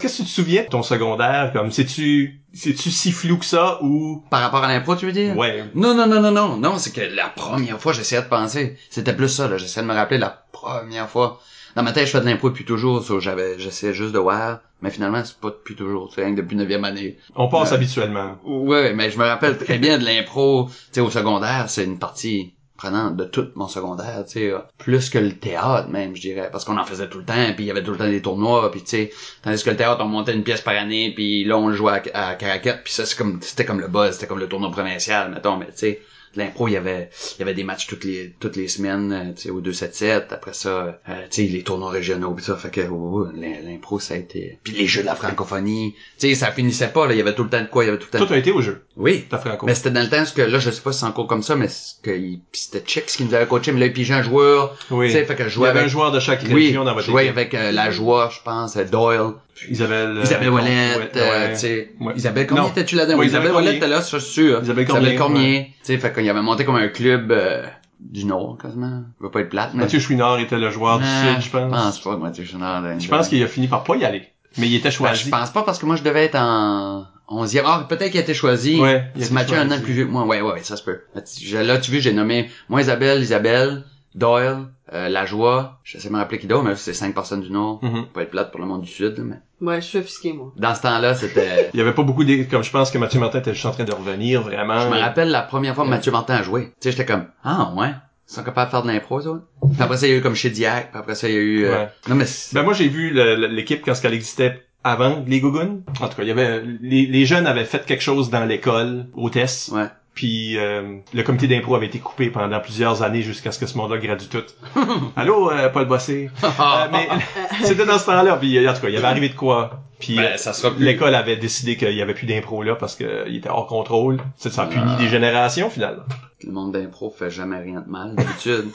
Qu'est-ce 0.01 0.19
que 0.19 0.23
tu 0.23 0.29
te 0.29 0.35
souviens 0.35 0.63
de 0.63 0.69
ton 0.69 0.83
secondaire? 0.83 1.53
Comme, 1.53 1.71
c'est-tu, 1.71 2.41
c'est-tu 2.53 2.91
si 2.91 3.13
flou 3.13 3.37
que 3.39 3.45
ça 3.45 3.79
ou... 3.83 4.25
Par 4.31 4.41
rapport 4.41 4.65
à 4.65 4.69
l'impro, 4.69 4.97
tu 4.97 5.07
veux 5.07 5.13
dire? 5.13 5.37
Ouais. 5.37 5.65
Non, 5.75 5.95
non, 5.95 6.07
non, 6.07 6.21
non, 6.21 6.31
non, 6.31 6.57
non, 6.57 6.79
c'est 6.79 6.93
que 6.93 7.01
la 7.15 7.29
première 7.29 7.79
fois, 7.81 7.93
j'essayais 7.93 8.23
de 8.23 8.27
penser. 8.29 8.77
C'était 8.89 9.15
plus 9.15 9.29
ça, 9.29 9.47
là. 9.49 9.59
J'essayais 9.59 9.83
de 9.87 9.91
me 9.93 9.95
rappeler 9.97 10.19
la 10.19 10.45
première 10.53 11.09
fois. 11.09 11.41
Dans 11.77 11.83
ma 11.85 11.93
tête, 11.93 12.07
je 12.07 12.13
fais 12.13 12.21
de 12.21 12.25
l'impro 12.27 12.49
depuis 12.51 12.65
toujours, 12.65 13.05
so 13.05 13.21
j'avais, 13.21 13.59
j'essayais 13.59 13.95
juste 13.95 14.13
de 14.13 14.19
voir. 14.19 14.61
Mais 14.83 14.91
finalement, 14.91 15.23
c'est 15.25 15.37
pas 15.39 15.51
depuis 15.51 15.77
toujours, 15.77 16.11
c'est 16.13 16.25
rien 16.25 16.35
que 16.35 16.41
depuis 16.41 16.57
neuvième 16.57 16.85
année. 16.85 17.19
On 17.37 17.49
passe 17.49 17.69
Ouais. 17.71 17.77
habituellement. 17.77 18.39
Ouais, 18.45 18.93
mais 18.95 19.11
je 19.11 19.19
me 19.19 19.25
rappelle 19.25 19.57
très 19.59 19.79
bien 19.79 19.99
de 19.99 20.05
l'impro. 20.05 20.65
Tu 20.69 20.75
sais, 20.93 21.01
au 21.01 21.11
secondaire, 21.11 21.67
c'est 21.69 21.85
une 21.85 21.99
partie 21.99 22.55
de 22.89 23.25
tout 23.25 23.49
mon 23.57 23.69
secondaire, 23.69 24.25
tu 24.27 24.33
sais, 24.33 24.51
euh, 24.51 24.59
plus 24.79 25.11
que 25.11 25.19
le 25.19 25.33
théâtre 25.33 25.89
même, 25.89 26.17
je 26.17 26.23
dirais, 26.23 26.49
parce 26.51 26.65
qu'on 26.65 26.79
en 26.79 26.85
faisait 26.85 27.09
tout 27.09 27.19
le 27.19 27.25
temps, 27.25 27.53
puis 27.55 27.65
il 27.65 27.67
y 27.67 27.71
avait 27.71 27.83
tout 27.83 27.93
le 27.93 27.99
temps 27.99 28.09
des 28.09 28.23
tournois, 28.23 28.71
puis 28.71 28.81
tu 28.81 28.89
sais, 28.89 29.13
tandis 29.43 29.63
que 29.63 29.71
le 29.71 29.77
théâtre, 29.77 30.03
on 30.03 30.09
montait 30.09 30.33
une 30.35 30.43
pièce 30.43 30.63
par 30.63 30.75
année, 30.75 31.13
puis 31.15 31.45
là, 31.45 31.59
on 31.59 31.73
jouait 31.73 32.01
à, 32.15 32.29
à 32.31 32.35
Caracat, 32.37 32.75
puis 32.83 32.93
ça, 32.93 33.05
c'est 33.05 33.17
comme, 33.17 33.39
c'était 33.43 33.65
comme 33.65 33.81
le 33.81 33.89
buzz, 33.89 34.13
c'était 34.13 34.27
comme 34.27 34.39
le 34.39 34.49
tournoi 34.49 34.71
provincial, 34.71 35.31
mettons, 35.31 35.57
mais 35.57 35.67
tu 35.67 35.73
sais, 35.77 36.03
l'impro, 36.37 36.69
il 36.69 36.73
y 36.73 36.77
avait, 36.77 37.11
il 37.37 37.41
y 37.41 37.43
avait 37.43 37.55
des 37.55 37.65
matchs 37.65 37.87
toutes 37.87 38.05
les, 38.05 38.35
toutes 38.41 38.57
les 38.57 38.69
semaines, 38.69 39.13
euh, 39.13 39.33
tu 39.35 39.43
sais, 39.43 39.51
au 39.51 39.61
2-7-7, 39.61 40.27
après 40.31 40.53
ça, 40.53 41.01
euh, 41.09 41.13
tu 41.31 41.43
sais, 41.47 41.49
les 41.53 41.63
tournois 41.63 41.91
régionaux, 41.91 42.33
puis 42.35 42.45
ça, 42.45 42.57
fait 42.57 42.71
que, 42.71 42.81
oh, 42.91 43.27
oh, 43.27 43.29
l'im- 43.35 43.63
l'impro, 43.65 43.99
ça 43.99 44.15
a 44.15 44.17
été, 44.17 44.59
puis 44.63 44.73
les 44.75 44.87
jeux 44.87 45.01
de 45.03 45.07
la 45.07 45.15
francophonie, 45.17 45.95
tu 46.19 46.29
sais, 46.29 46.35
ça 46.35 46.53
finissait 46.53 46.89
pas, 46.89 47.07
là, 47.07 47.15
il 47.15 47.19
y 47.19 47.21
avait 47.21 47.35
tout 47.35 47.45
le 47.45 47.51
temps 47.51 47.61
de 47.61 47.67
quoi, 47.67 47.85
il 47.85 47.87
y 47.87 47.91
avait 47.91 47.99
tout 47.99 48.07
le 48.07 48.13
temps 48.13 48.19
Toi, 48.19 48.29
t'as 48.29 48.39
été 48.39 48.53
au 48.53 48.61
jeu. 48.63 48.83
oui. 48.97 49.27
T'as 49.29 49.39
franco. 49.39 49.67
Mais 49.67 49.75
c'était 49.75 49.91
dans 49.91 50.01
le 50.03 50.09
temps, 50.09 50.19
parce 50.19 50.33
que 50.33 50.43
là, 50.43 50.59
je 50.59 50.71
sais 50.71 50.81
pas 50.83 50.93
si 50.93 51.01
c'est 51.01 51.07
encore 51.07 51.27
comme 51.27 51.43
ça, 51.43 51.57
mais 51.57 51.69
que 52.03 52.11
pis 52.13 52.41
c'était 52.53 52.83
Chicks 52.87 53.07
qui 53.07 53.25
nous 53.25 53.35
avait 53.35 53.47
coaché, 53.47 53.73
mais 53.73 53.81
là, 53.81 53.87
il 53.87 53.93
pigeait 53.93 54.15
un 54.15 54.23
joueur. 54.23 54.77
Oui. 54.91 55.07
Tu 55.09 55.13
sais, 55.15 55.25
fait 55.25 55.35
que 55.37 55.45
je 55.45 55.49
Il 55.49 55.51
y 55.51 55.55
jouais 55.55 55.69
avait 55.69 55.81
avec... 55.81 55.89
un 55.91 55.93
joueur 55.93 56.13
de 56.13 56.21
chaque 56.21 56.43
oui, 56.51 56.67
région 56.67 56.85
dans 56.85 56.91
je 56.93 56.95
votre 56.97 57.07
jouais 57.11 57.29
avec 57.29 57.55
euh, 57.55 57.73
la 57.73 57.91
joie, 57.91 58.31
je 58.33 58.41
pense, 58.45 58.77
euh, 58.77 58.85
Doyle, 58.85 59.33
Isabelle... 59.69 60.19
Isabelle 60.23 60.51
ouais, 60.51 60.63
ouais. 60.63 61.55
sais. 61.55 61.91
Ouais. 62.01 62.13
Isabelle, 62.17 62.47
combien 62.47 62.65
Non. 62.65 62.71
étais-tu 62.71 62.97
là-dedans? 62.97 63.21
Isabelle 63.23 63.29
Isabelle 63.29 63.53
Cormier. 63.53 63.77
était 63.77 63.89
là, 63.89 64.03
suis 64.03 64.21
sûr. 64.21 64.63
Isabelle 64.63 64.85
Isabelle 64.85 64.87
Cormier, 64.87 65.17
Cormier. 65.17 65.75
Tu 65.81 65.87
sais, 65.93 65.99
fait 65.99 66.13
qu'il 66.13 66.29
avait 66.29 66.43
monté 66.43 66.65
comme 66.65 66.77
un 66.77 66.89
club 66.89 67.31
euh, 67.33 67.67
du 67.99 68.25
Nord, 68.25 68.59
quasiment. 68.61 69.03
Je 69.19 69.25
veux 69.25 69.31
pas 69.31 69.41
être 69.41 69.51
plate, 69.51 69.71
mais... 69.75 69.83
Mathieu 69.83 69.99
Chouinard 70.01 70.39
était 70.41 70.59
le 70.59 70.71
joueur 70.71 70.99
du 70.99 71.05
Sud, 71.05 71.41
je 71.43 71.51
pense. 71.51 71.71
Je 71.71 71.71
pense 71.71 71.99
pas 72.01 72.15
que 72.17 72.21
Mathieu 72.21 72.45
Chouinard... 72.45 72.99
Je 72.99 73.09
pense 73.09 73.29
qu'il 73.29 73.43
a 73.43 73.47
fini 73.47 73.69
par 73.69 73.85
pas 73.85 73.97
y 73.97 74.05
aller. 74.05 74.29
Mais 74.59 74.67
il 74.67 74.75
était 74.75 74.89
Ben, 74.89 74.93
choisi. 74.93 75.25
je 75.27 75.31
pense 75.31 75.51
pas 75.51 75.63
parce 75.63 75.79
que 75.79 75.87
moi 75.87 75.95
je 75.97 76.03
devais 76.03 76.25
être 76.25 76.35
en 76.37 77.07
11e. 77.29 77.63
Ah, 77.65 77.87
peut-être 77.89 78.11
qu'il 78.11 78.19
a 78.19 78.23
été 78.23 78.35
choisi. 78.35 78.81
Ouais, 78.81 79.05
il 79.15 79.23
a 79.23 79.25
C'est 79.25 79.27
été 79.27 79.35
Mathieu 79.35 79.57
un 79.59 79.71
an 79.71 79.81
plus 79.81 79.93
vieux 79.93 80.07
que 80.07 80.11
moi. 80.11 80.25
Ouais, 80.25 80.41
ouais, 80.41 80.53
ouais, 80.55 80.63
ça 80.65 80.77
se 80.77 80.83
peut. 80.83 81.03
Là, 81.15 81.79
tu 81.79 81.91
vois, 81.93 82.01
j'ai 82.01 82.13
nommé 82.13 82.51
moi 82.69 82.81
Isabelle, 82.81 83.23
Isabelle, 83.23 83.85
Doyle, 84.15 84.67
euh, 84.93 85.09
La 85.09 85.25
Joie. 85.27 85.79
Je 85.85 85.99
sais 85.99 86.11
me 86.11 86.17
rappeler 86.17 86.39
qui 86.39 86.47
d'autre, 86.47 86.65
mais 86.65 86.75
c'est 86.77 86.95
cinq 86.95 87.15
personnes 87.15 87.43
du 87.43 87.51
Nord. 87.51 87.79
Mhm. 87.83 88.07
Pas 88.13 88.23
être 88.23 88.31
plate 88.31 88.51
pour 88.51 88.61
le 88.61 88.67
monde 88.67 88.83
du 88.83 88.91
Sud, 88.91 89.15
mais 89.19 89.37
Ouais, 89.61 89.81
je 89.81 89.87
suis 89.87 89.99
offusqué, 89.99 90.33
moi. 90.33 90.53
dans 90.57 90.75
ce 90.75 90.83
temps-là, 90.83 91.15
c'était. 91.15 91.71
Il 91.75 91.79
y 91.79 91.81
avait 91.83 91.93
pas 91.95 92.03
beaucoup 92.03 92.25
de... 92.25 92.45
Comme 92.51 92.65
je 92.65 92.71
pense 92.71 92.91
que 92.91 92.99
Mathieu 92.99 93.21
Martin 93.21 93.39
était 93.41 93.53
juste 93.55 93.67
en 93.67 93.73
train 93.73 93.85
de 93.85 93.93
revenir, 93.93 94.43
vraiment. 94.43 94.81
Je 94.81 94.89
me 94.89 94.99
rappelle 94.99 95.31
la 95.31 95.43
première 95.43 95.75
fois 95.75 95.85
que 95.85 95.91
Mathieu 95.91 96.13
Martin 96.13 96.35
a 96.37 96.43
joué. 96.43 96.67
Tu 96.67 96.73
sais, 96.81 96.91
j'étais 96.93 97.05
comme 97.07 97.27
ah 97.45 97.73
ouais? 97.77 97.91
Ils 98.29 98.35
sont 98.35 98.43
capables 98.45 98.69
de 98.69 98.71
faire 98.71 98.83
de 98.83 98.89
l'impro, 98.89 99.21
ça. 99.21 99.31
Puis 99.63 99.83
après 99.83 99.97
ça, 99.97 100.07
il 100.07 100.11
y 100.11 100.15
a 100.15 100.17
eu 100.17 100.23
comme 100.23 100.35
chez 100.37 100.51
Diac. 100.51 100.91
Puis 100.93 100.99
après 100.99 101.15
ça, 101.15 101.29
il 101.29 101.35
y 101.35 101.39
a 101.39 101.41
eu. 101.41 101.65
euh, 101.67 101.71
Ouais. 101.85 101.89
Non 102.09 102.15
mais 102.15 102.25
c'est- 102.27 102.55
Ben 102.55 102.63
moi 102.63 102.73
j'ai 102.75 102.89
vu 102.89 103.11
l'équipe 103.49 103.85
quand 103.85 103.93
elle 104.05 104.15
existait 104.15 104.65
avant 104.83 105.23
les 105.27 105.41
Gougounes. 105.41 105.83
En 106.01 106.09
tout 106.09 106.17
cas, 106.17 106.23
il 106.23 106.29
y 106.29 106.31
avait 106.31 106.63
les, 106.81 107.07
les 107.07 107.27
jeunes 107.27 107.47
avaient 107.47 107.65
fait 107.67 107.85
quelque 107.85 108.03
chose 108.03 108.31
dans 108.31 108.45
l'école, 108.47 109.07
hôtesse. 109.15 109.71
Ouais. 109.75 109.87
Puis 110.15 110.59
euh, 110.59 110.97
le 111.15 111.23
comité 111.23 111.47
d'impro 111.47 111.75
avait 111.77 111.87
été 111.87 111.99
coupé 111.99 112.31
pendant 112.31 112.59
plusieurs 112.61 113.03
années 113.03 113.23
jusqu'à 113.23 113.53
ce 113.53 113.59
que 113.59 113.67
ce 113.67 113.79
monde-là 113.79 113.99
gradue 113.99 114.29
tout. 114.29 114.43
Allô, 115.17 115.51
euh, 115.51 115.69
Paul 115.69 115.87
Bossé? 115.87 116.31
Euh, 116.45 116.87
mais 116.93 117.09
c'était 117.65 117.87
dans 117.87 117.99
ce 117.99 118.07
temps-là. 118.07 118.37
Puis 118.37 118.69
en 118.69 118.75
tout 118.75 118.81
cas, 118.81 118.89
il 118.89 118.95
y 118.95 118.97
avait 118.97 119.07
arrivé 119.07 119.29
de 119.29 119.35
quoi. 119.35 119.81
Puis 119.99 120.17
Ben, 120.17 120.33
euh, 120.37 120.71
plus. 120.71 120.85
l'école 120.85 121.15
avait 121.15 121.37
décidé 121.37 121.77
qu'il 121.77 121.93
y 121.93 122.03
avait 122.03 122.15
plus 122.15 122.27
d'impro 122.27 122.63
là 122.63 122.75
parce 122.75 122.97
qu'il 122.97 123.37
était 123.37 123.49
hors 123.49 123.67
contrôle. 123.67 124.19
Ça, 124.37 124.51
ça 124.51 124.63
a 124.63 124.67
puni 124.67 124.83
Ah. 124.87 124.97
des 124.99 125.09
générations 125.09 125.71
finalement. 125.71 126.03
Le 126.43 126.53
monde 126.53 126.73
d'impro 126.73 127.11
fait 127.17 127.31
jamais 127.31 127.59
rien 127.59 127.81
de 127.81 127.89
mal 127.91 128.15
d'habitude. 128.17 128.67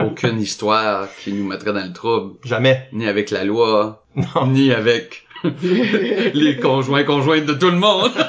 Aucune 0.00 0.40
histoire 0.40 1.08
qui 1.22 1.32
nous 1.32 1.46
mettrait 1.46 1.72
dans 1.72 1.84
le 1.84 1.92
trouble. 1.92 2.34
Jamais. 2.44 2.88
ni 2.92 3.06
avec 3.08 3.30
la 3.30 3.44
loi, 3.44 4.04
Non. 4.16 4.46
ni 4.46 4.72
avec 4.72 5.24
les 5.44 6.56
conjoints 6.58 7.04
conjointes 7.04 7.46
de 7.46 7.54
tout 7.54 7.70
le 7.70 7.78
monde. 7.78 8.12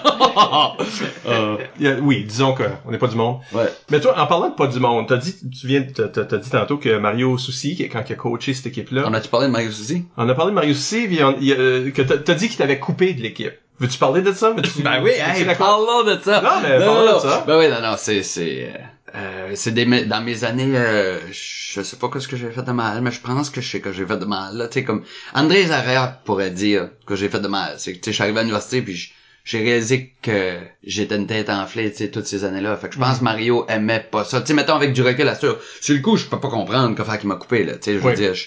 Euh, 1.27 1.57
oui, 2.01 2.23
disons 2.23 2.53
que 2.53 2.63
on 2.85 2.91
n'est 2.91 2.97
pas 2.97 3.07
du 3.07 3.15
monde. 3.15 3.39
ouais. 3.53 3.65
Mais 3.89 3.99
toi, 3.99 4.17
en 4.17 4.27
parlant 4.27 4.49
de 4.49 4.55
pas 4.55 4.67
du 4.67 4.79
monde, 4.79 5.07
t'as 5.07 5.17
dit, 5.17 5.35
tu 5.49 5.67
viens, 5.67 5.81
t'as, 5.81 6.37
dit 6.37 6.49
tantôt 6.49 6.77
que 6.77 6.97
Mario 6.97 7.37
Souci, 7.37 7.77
quand 7.91 8.03
il 8.07 8.13
a 8.13 8.15
coaché 8.15 8.53
cette 8.53 8.67
équipe-là, 8.67 9.03
On 9.07 9.13
a-tu 9.13 9.27
parlé 9.29 9.47
de 9.47 9.51
Mario 9.51 9.71
Soucy? 9.71 10.05
on 10.17 10.27
a 10.29 10.33
parlé 10.33 10.51
de 10.51 10.55
Mario 10.55 10.73
Souci, 10.73 11.19
euh, 11.19 11.91
que 11.91 12.01
t'as 12.01 12.33
dit 12.33 12.47
qu'il 12.47 12.57
t'avait 12.57 12.79
coupé 12.79 13.13
de 13.13 13.21
l'équipe. 13.21 13.53
Veux-tu 13.81 13.97
parler 13.97 14.21
de 14.21 14.31
ça? 14.31 14.51
Veux-tu- 14.51 14.81
Ben 14.83 15.01
oui, 15.03 15.11
hey, 15.15 15.43
parlons 15.57 16.03
de 16.03 16.17
ça. 16.23 16.39
Non, 16.41 16.61
mais 16.61 16.77
parlons 16.85 17.05
non, 17.11 17.15
de 17.17 17.21
ça. 17.21 17.43
Ben 17.47 17.57
oui, 17.57 17.67
non, 17.67 17.81
non, 17.81 17.95
c'est, 17.97 18.21
c'est, 18.21 18.71
euh, 18.75 19.17
euh, 19.17 19.51
c'est 19.55 19.71
des, 19.71 19.85
dans 20.05 20.21
mes 20.21 20.43
années, 20.43 20.71
euh, 20.77 21.19
je 21.31 21.81
sais 21.81 21.97
pas 21.97 22.07
ce 22.19 22.27
que 22.27 22.37
j'ai 22.37 22.51
fait 22.51 22.61
de 22.61 22.71
mal, 22.71 23.01
mais 23.01 23.11
je 23.11 23.19
pense 23.21 23.49
que 23.49 23.59
je 23.59 23.67
sais 23.69 23.79
que 23.81 23.91
j'ai 23.91 24.05
fait 24.05 24.17
de 24.17 24.25
mal, 24.25 24.55
là, 24.55 24.67
tu 24.67 24.75
sais, 24.75 24.83
comme, 24.83 25.03
André 25.33 25.63
Zarrea 25.65 26.21
pourrait 26.25 26.51
dire 26.51 26.89
que 27.07 27.15
j'ai 27.15 27.27
fait 27.27 27.39
de 27.39 27.47
mal. 27.47 27.73
C'est 27.79 27.93
que, 27.93 27.97
tu 27.97 28.05
sais, 28.05 28.11
je 28.11 28.15
suis 28.15 28.23
arrivé 28.23 28.37
à 28.39 28.43
l'université 28.43 28.83
puis 28.83 28.95
je- 28.95 29.11
j'ai 29.43 29.57
réalisé 29.63 30.13
que 30.21 30.57
j'étais 30.83 31.15
une 31.15 31.25
tête 31.25 31.49
enflée, 31.49 31.89
tu 31.91 31.97
sais, 31.97 32.11
toutes 32.11 32.27
ces 32.27 32.43
années-là. 32.45 32.77
Fait 32.77 32.87
que 32.89 32.93
je 32.93 32.99
pense 32.99 33.17
que 33.17 33.23
Mario 33.23 33.65
aimait 33.67 34.05
pas 34.11 34.23
ça. 34.23 34.39
Tu 34.41 34.47
sais, 34.47 34.53
mettons 34.53 34.75
avec 34.75 34.93
du 34.93 35.01
recul, 35.01 35.25
là, 35.25 35.33
sur, 35.33 35.57
sur 35.81 35.95
le 35.95 36.01
coup, 36.01 36.15
je 36.17 36.25
peux 36.25 36.39
pas 36.39 36.49
comprendre 36.49 36.95
que 36.95 37.03
faire 37.03 37.17
qu'il 37.17 37.27
m'a 37.29 37.35
coupé, 37.35 37.63
là, 37.63 37.73
tu 37.73 37.79
sais, 37.85 37.93
je 37.93 37.97
veux 37.97 38.09
Oui. 38.11 38.15
dire, 38.15 38.35
je, 38.35 38.45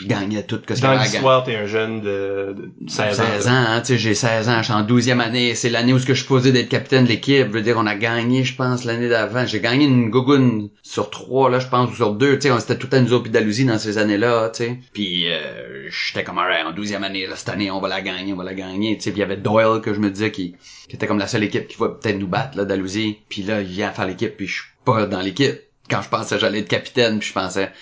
je, 0.00 0.06
gagnais 0.06 0.42
tout 0.42 0.60
ce 0.66 0.74
y 0.74 0.80
Dans 0.80 0.94
l'histoire, 0.94 1.44
t'es 1.44 1.56
un 1.56 1.66
jeune 1.66 2.00
de, 2.00 2.54
de 2.56 2.88
16 2.88 3.20
ans. 3.20 3.24
16 3.24 3.48
ans, 3.48 3.50
hein, 3.52 3.80
tu 3.80 3.86
sais, 3.88 3.98
j'ai 3.98 4.14
16 4.14 4.48
ans, 4.48 4.58
je 4.58 4.64
suis 4.64 4.72
en 4.72 4.84
12e 4.84 5.20
année, 5.20 5.54
c'est 5.54 5.68
l'année 5.68 5.92
où 5.92 5.98
ce 5.98 6.06
que 6.06 6.14
je 6.14 6.20
suis 6.20 6.28
posé 6.28 6.52
d'être 6.52 6.68
capitaine 6.68 7.04
de 7.04 7.08
l'équipe, 7.08 7.46
je 7.46 7.52
veux 7.52 7.62
dire, 7.62 7.76
on 7.78 7.86
a 7.86 7.94
gagné, 7.94 8.44
je 8.44 8.54
pense, 8.54 8.84
l'année 8.84 9.08
d'avant, 9.08 9.46
j'ai 9.46 9.60
gagné 9.60 9.84
une 9.84 10.10
gougoune 10.10 10.70
sur 10.82 11.10
trois, 11.10 11.50
là, 11.50 11.58
je 11.58 11.68
pense, 11.68 11.90
ou 11.90 11.94
sur 11.94 12.14
deux, 12.14 12.36
tu 12.36 12.42
sais, 12.42 12.50
on 12.50 12.58
c'était 12.58 12.78
tout 12.78 12.88
à 12.92 13.00
nous 13.00 13.12
autres 13.12 13.28
dans 13.30 13.78
ces 13.78 13.98
années-là, 13.98 14.50
tu 14.50 14.64
sais, 14.64 14.78
puis 14.92 15.30
euh, 15.30 15.88
j'étais 15.90 16.24
comme, 16.24 16.38
alright, 16.38 16.66
en 16.66 16.72
12e 16.72 17.02
année, 17.02 17.26
là, 17.26 17.36
cette 17.36 17.50
année, 17.50 17.70
on 17.70 17.80
va 17.80 17.88
la 17.88 18.00
gagner, 18.00 18.32
on 18.32 18.36
va 18.36 18.44
la 18.44 18.54
gagner, 18.54 18.96
tu 18.96 19.04
sais, 19.04 19.10
puis 19.10 19.18
il 19.18 19.22
y 19.22 19.24
avait 19.24 19.36
Doyle, 19.36 19.80
que 19.80 19.92
je 19.92 20.00
me 20.00 20.10
disais, 20.10 20.30
qui, 20.30 20.54
qui 20.88 20.96
était 20.96 21.06
comme 21.06 21.18
la 21.18 21.26
seule 21.26 21.44
équipe 21.44 21.68
qui 21.68 21.76
va 21.76 21.88
peut-être 21.88 22.18
nous 22.18 22.28
battre, 22.28 22.56
là, 22.56 22.64
Dalhousie, 22.64 23.18
puis 23.28 23.42
là, 23.42 23.60
il 23.60 23.68
vient 23.68 23.90
faire 23.90 24.06
l'équipe, 24.06 24.36
puis 24.36 24.46
je 24.46 24.62
suis 24.62 24.70
pas 24.84 25.06
dans 25.06 25.20
l'équipe, 25.20 25.60
quand 25.90 26.00
je 26.00 26.08
pensais 26.08 26.36
que 26.36 26.40
j'allais 26.40 26.60
être 26.60 26.68
capitaine, 26.68 27.18
puis 27.18 27.28
je 27.28 27.34
pensais, 27.34 27.72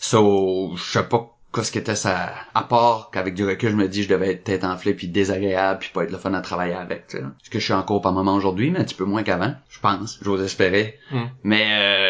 so, 0.00 0.72
je 0.76 0.82
sais 0.82 1.04
pas 1.04 1.36
qu'est-ce 1.52 1.72
qui 1.72 1.78
était 1.78 1.96
ça, 1.96 2.32
à 2.54 2.62
part 2.62 3.10
qu'avec 3.12 3.34
du 3.34 3.44
recul, 3.44 3.70
je 3.70 3.76
me 3.76 3.88
dis, 3.88 4.02
je 4.02 4.08
devais 4.08 4.32
être 4.32 4.44
tête 4.44 4.64
enflée 4.64 4.94
puis 4.94 5.08
désagréable 5.08 5.80
puis 5.80 5.90
pas 5.92 6.04
être 6.04 6.10
le 6.10 6.18
fun 6.18 6.32
à 6.34 6.40
travailler 6.40 6.74
avec, 6.74 7.08
tu 7.08 7.18
sais. 7.18 7.24
Ce 7.42 7.50
que 7.50 7.58
je 7.58 7.64
suis 7.64 7.72
encore 7.72 8.00
par 8.00 8.12
moment 8.12 8.34
aujourd'hui, 8.34 8.70
mais 8.70 8.80
un 8.80 8.84
petit 8.84 8.94
peu 8.94 9.04
moins 9.04 9.22
qu'avant, 9.22 9.54
je 9.68 9.80
pense, 9.80 10.18
j'ose 10.22 10.42
espérer. 10.42 10.98
Hmm. 11.10 11.24
Mais, 11.42 11.66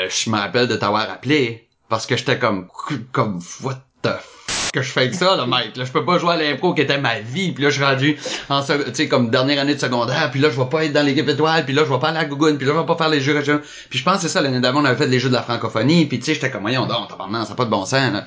euh, 0.07 0.09
je 0.09 0.31
me 0.31 0.37
rappelle 0.37 0.69
de 0.69 0.77
t'avoir 0.77 1.11
appelé 1.11 1.69
parce 1.89 2.07
que 2.07 2.17
j'étais 2.17 2.39
comme, 2.39 2.69
comme, 3.13 3.41
what 3.63 3.83
the 4.03 4.09
f 4.09 4.41
que 4.73 4.83
je 4.83 4.91
fais 4.91 5.01
avec 5.01 5.15
ça, 5.15 5.37
là, 5.37 5.47
mec. 5.47 5.77
Là, 5.77 5.85
je 5.85 5.93
peux 5.93 6.05
pas 6.05 6.19
jouer 6.19 6.35
à 6.35 6.37
l'impro 6.37 6.75
qui 6.75 6.83
était 6.83 6.99
ma 6.99 7.21
vie. 7.21 7.53
Puis 7.53 7.65
là, 7.65 7.71
je 7.71 7.75
suis 7.75 7.85
rendu 7.85 8.19
en, 8.49 8.63
tu 8.63 8.73
sais, 8.93 9.09
comme 9.09 9.31
dernière 9.31 9.61
année 9.61 9.75
de 9.75 9.81
secondaire. 9.81 10.31
Puis 10.31 10.41
là, 10.41 10.51
je 10.51 10.61
vais 10.61 10.69
pas 10.69 10.85
être 10.85 10.93
dans 10.93 11.05
l'équipe 11.05 11.29
étoile. 11.29 11.65
Puis 11.65 11.75
là, 11.75 11.85
je 11.85 11.93
vais 11.93 11.99
pas 11.99 12.09
aller 12.09 12.19
à 12.19 12.25
Gougoune. 12.25 12.57
Puis 12.57 12.67
là, 12.67 12.75
je 12.75 12.79
vais 12.79 12.87
pas 12.87 12.97
faire 12.97 13.09
les 13.09 13.21
jeux. 13.21 13.41
Puis 13.89 13.99
je 13.99 14.05
pense 14.05 14.17
que 14.17 14.23
c'est 14.23 14.29
ça, 14.29 14.41
l'année 14.41 14.61
d'avant, 14.61 14.81
on 14.81 14.85
avait 14.85 14.97
fait 14.97 15.07
les 15.07 15.19
jeux 15.19 15.29
de 15.29 15.35
la 15.35 15.43
francophonie. 15.43 16.07
Puis 16.07 16.19
tu 16.19 16.27
sais, 16.27 16.35
j'étais 16.35 16.51
comme, 16.51 16.63
voyons 16.63 16.87
donc, 16.87 17.09
tabarnak, 17.09 17.45
ça 17.45 17.51
n'a 17.51 17.55
pas 17.57 17.65
de 17.65 17.71
bon 17.71 17.85
sens, 17.85 18.13
là. 18.13 18.27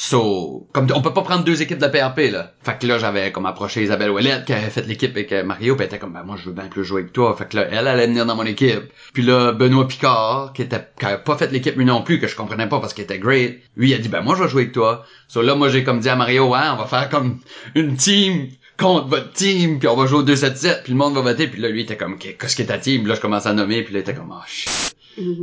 So, 0.00 0.68
comme 0.72 0.86
on 0.94 1.02
peut 1.02 1.12
pas 1.12 1.22
prendre 1.22 1.42
deux 1.42 1.60
équipes 1.60 1.80
de 1.80 1.88
PRP 1.88 2.30
là. 2.30 2.52
Fait 2.62 2.78
que 2.78 2.86
là 2.86 2.98
j'avais 2.98 3.32
comme 3.32 3.46
approché 3.46 3.82
Isabelle 3.82 4.12
Ouellette 4.12 4.44
qui 4.44 4.52
avait 4.52 4.70
fait 4.70 4.86
l'équipe 4.86 5.10
avec 5.10 5.32
Mario, 5.44 5.74
puis 5.74 5.82
elle 5.82 5.88
était 5.88 5.98
comme 5.98 6.12
ben 6.12 6.22
moi 6.22 6.36
je 6.38 6.48
veux 6.48 6.54
bien 6.54 6.68
plus 6.68 6.84
jouer 6.84 7.00
avec 7.00 7.12
toi. 7.12 7.34
Fait 7.36 7.48
que 7.48 7.56
là 7.56 7.66
elle 7.68 7.88
allait 7.88 8.06
venir 8.06 8.24
dans 8.24 8.36
mon 8.36 8.44
équipe. 8.44 8.92
Puis 9.12 9.24
là 9.24 9.50
Benoît 9.50 9.88
Picard 9.88 10.52
qui 10.54 10.62
était 10.62 10.86
qui 11.00 11.04
avait 11.04 11.18
pas 11.18 11.36
fait 11.36 11.50
l'équipe 11.50 11.74
lui 11.74 11.84
non 11.84 12.02
plus 12.02 12.20
que 12.20 12.28
je 12.28 12.36
comprenais 12.36 12.68
pas 12.68 12.78
parce 12.78 12.94
qu'il 12.94 13.02
était 13.02 13.18
great. 13.18 13.58
Lui 13.76 13.90
il 13.90 13.94
a 13.94 13.98
dit 13.98 14.08
ben 14.08 14.20
moi 14.20 14.36
je 14.36 14.44
vais 14.44 14.48
jouer 14.48 14.62
avec 14.62 14.72
toi. 14.72 15.04
So 15.26 15.42
là 15.42 15.56
moi 15.56 15.68
j'ai 15.68 15.82
comme 15.82 15.98
dit 15.98 16.08
à 16.08 16.14
Mario 16.14 16.46
ouais 16.46 16.60
on 16.72 16.76
va 16.76 16.86
faire 16.86 17.08
comme 17.08 17.40
une 17.74 17.96
team 17.96 18.50
contre 18.78 19.08
votre 19.08 19.32
team 19.32 19.80
puis 19.80 19.88
on 19.88 19.96
va 19.96 20.06
jouer 20.06 20.20
au 20.20 20.24
2-7-7 20.24 20.84
puis 20.84 20.92
le 20.92 20.98
monde 20.98 21.14
va 21.14 21.22
voter 21.22 21.48
puis 21.48 21.60
là 21.60 21.68
lui 21.70 21.80
il 21.80 21.82
était 21.82 21.96
comme 21.96 22.18
qu'est-ce 22.18 22.54
qui 22.54 22.62
est 22.62 22.66
ta 22.66 22.78
team? 22.78 23.00
Puis 23.00 23.08
là 23.08 23.16
je 23.16 23.20
commence 23.20 23.46
à 23.46 23.52
nommer 23.52 23.82
puis 23.82 23.94
là 23.94 23.98
il 23.98 24.02
était 24.02 24.14
comme 24.14 24.30
oh 24.30 24.44
shit. 24.46 24.87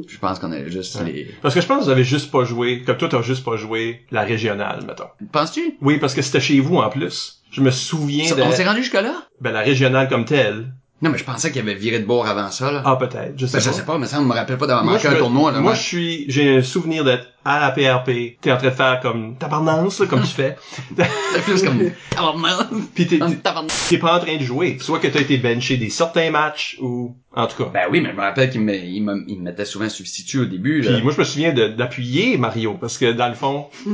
Je 0.08 0.18
pense 0.18 0.40
qu'on 0.40 0.52
est 0.52 0.70
juste 0.70 0.96
Ouais. 0.96 1.12
les 1.12 1.28
Parce 1.42 1.54
que 1.54 1.62
je 1.62 1.66
pense 1.68 1.80
que 1.80 1.84
vous 1.86 1.90
avez 1.90 2.04
juste 2.04 2.32
pas 2.32 2.44
joué, 2.46 2.82
comme 2.84 2.98
toi 2.98 3.08
t'as 3.10 3.22
juste 3.22 3.44
pas 3.44 3.56
joué 3.58 4.02
la 4.12 4.22
régionale, 4.24 4.84
mettons. 4.88 5.08
Penses-tu? 5.32 5.78
Oui, 5.82 5.98
parce 6.00 6.14
que 6.14 6.22
c'était 6.22 6.40
chez 6.42 6.60
vous 6.60 6.78
en 6.78 6.90
plus. 6.90 7.42
Je 7.52 7.62
me 7.62 7.72
souviens 7.72 8.26
Ça, 8.28 8.36
de 8.36 8.42
On 8.42 8.52
s'est 8.52 8.66
rendu 8.66 8.82
jusque 8.82 8.94
là? 8.96 9.16
ben, 9.42 9.52
la 9.52 9.62
régionale 9.62 10.08
comme 10.10 10.26
telle. 10.26 10.74
Non, 11.02 11.10
mais 11.10 11.18
je 11.18 11.24
pensais 11.26 11.52
qu'il 11.52 11.62
avait 11.62 11.76
viré 11.76 12.00
de 12.00 12.06
bord 12.06 12.26
avant 12.26 12.50
ça, 12.52 12.72
là. 12.72 12.82
Ah, 12.86 12.96
peut-être. 12.96 13.34
Je 13.38 13.46
sais 13.46 13.58
Ben, 13.58 13.64
je 13.64 13.70
pas. 13.70 13.76
sais 13.76 13.84
pas, 13.86 13.98
mais 13.98 14.08
ça, 14.08 14.20
on 14.20 14.24
me 14.26 14.34
rappelle 14.34 14.58
pas 14.58 14.66
d'avoir 14.68 14.86
manqué 14.86 15.04
je 15.04 15.08
un 15.10 15.12
me- 15.12 15.18
tournoi, 15.18 15.52
là. 15.52 15.60
moi, 15.60 15.74
je 15.74 15.82
suis, 15.82 16.26
j'ai 16.30 16.58
un 16.58 16.62
souvenir 16.62 17.04
d'être 17.04 17.28
à 17.46 17.60
la 17.60 17.70
PRP. 17.72 18.38
T'es 18.42 18.52
en 18.52 18.58
train 18.58 18.68
de 18.70 18.74
faire 18.74 19.00
comme 19.02 19.38
tabarnance, 19.38 20.00
là, 20.00 20.08
comme 20.08 20.22
tu 20.22 20.28
fais. 20.28 20.56
Plus 21.46 21.64
comme, 21.64 21.92
tabarnak. 22.10 22.68
Puis 22.96 23.06
t'es, 23.08 23.20
t'es- 23.20 23.98
pas 24.00 24.16
en 24.18 24.20
train 24.20 24.36
de 24.38 24.44
jouer. 24.44 24.78
Soit 24.82 25.00
que 25.00 25.08
t'as 25.08 25.22
été 25.22 25.38
benché 25.38 25.78
des 25.78 25.90
certains 25.90 26.32
matchs, 26.32 26.78
ou, 26.82 27.16
en 27.36 27.46
tout 27.48 27.64
cas. 27.64 27.70
Ben 27.74 27.84
oui, 27.92 28.02
mais 28.02 28.10
je 28.12 28.16
me 28.16 28.22
rappelle 28.22 28.50
qu'il 28.50 28.62
me, 28.62 28.76
il 28.76 29.02
me, 29.04 29.24
il 29.28 29.38
me 29.38 29.44
mettait 29.44 29.66
souvent 29.66 29.88
substitut 29.90 30.40
au 30.40 30.46
début, 30.46 30.82
là. 30.82 30.94
Puis 30.94 31.04
moi, 31.04 31.14
je 31.14 31.20
me 31.20 31.24
souviens 31.24 31.54
de- 31.54 31.68
d'appuyer 31.68 32.38
Mario, 32.38 32.74
parce 32.74 32.98
que 32.98 33.12
dans 33.12 33.28
le 33.30 33.36
fond, 33.36 33.68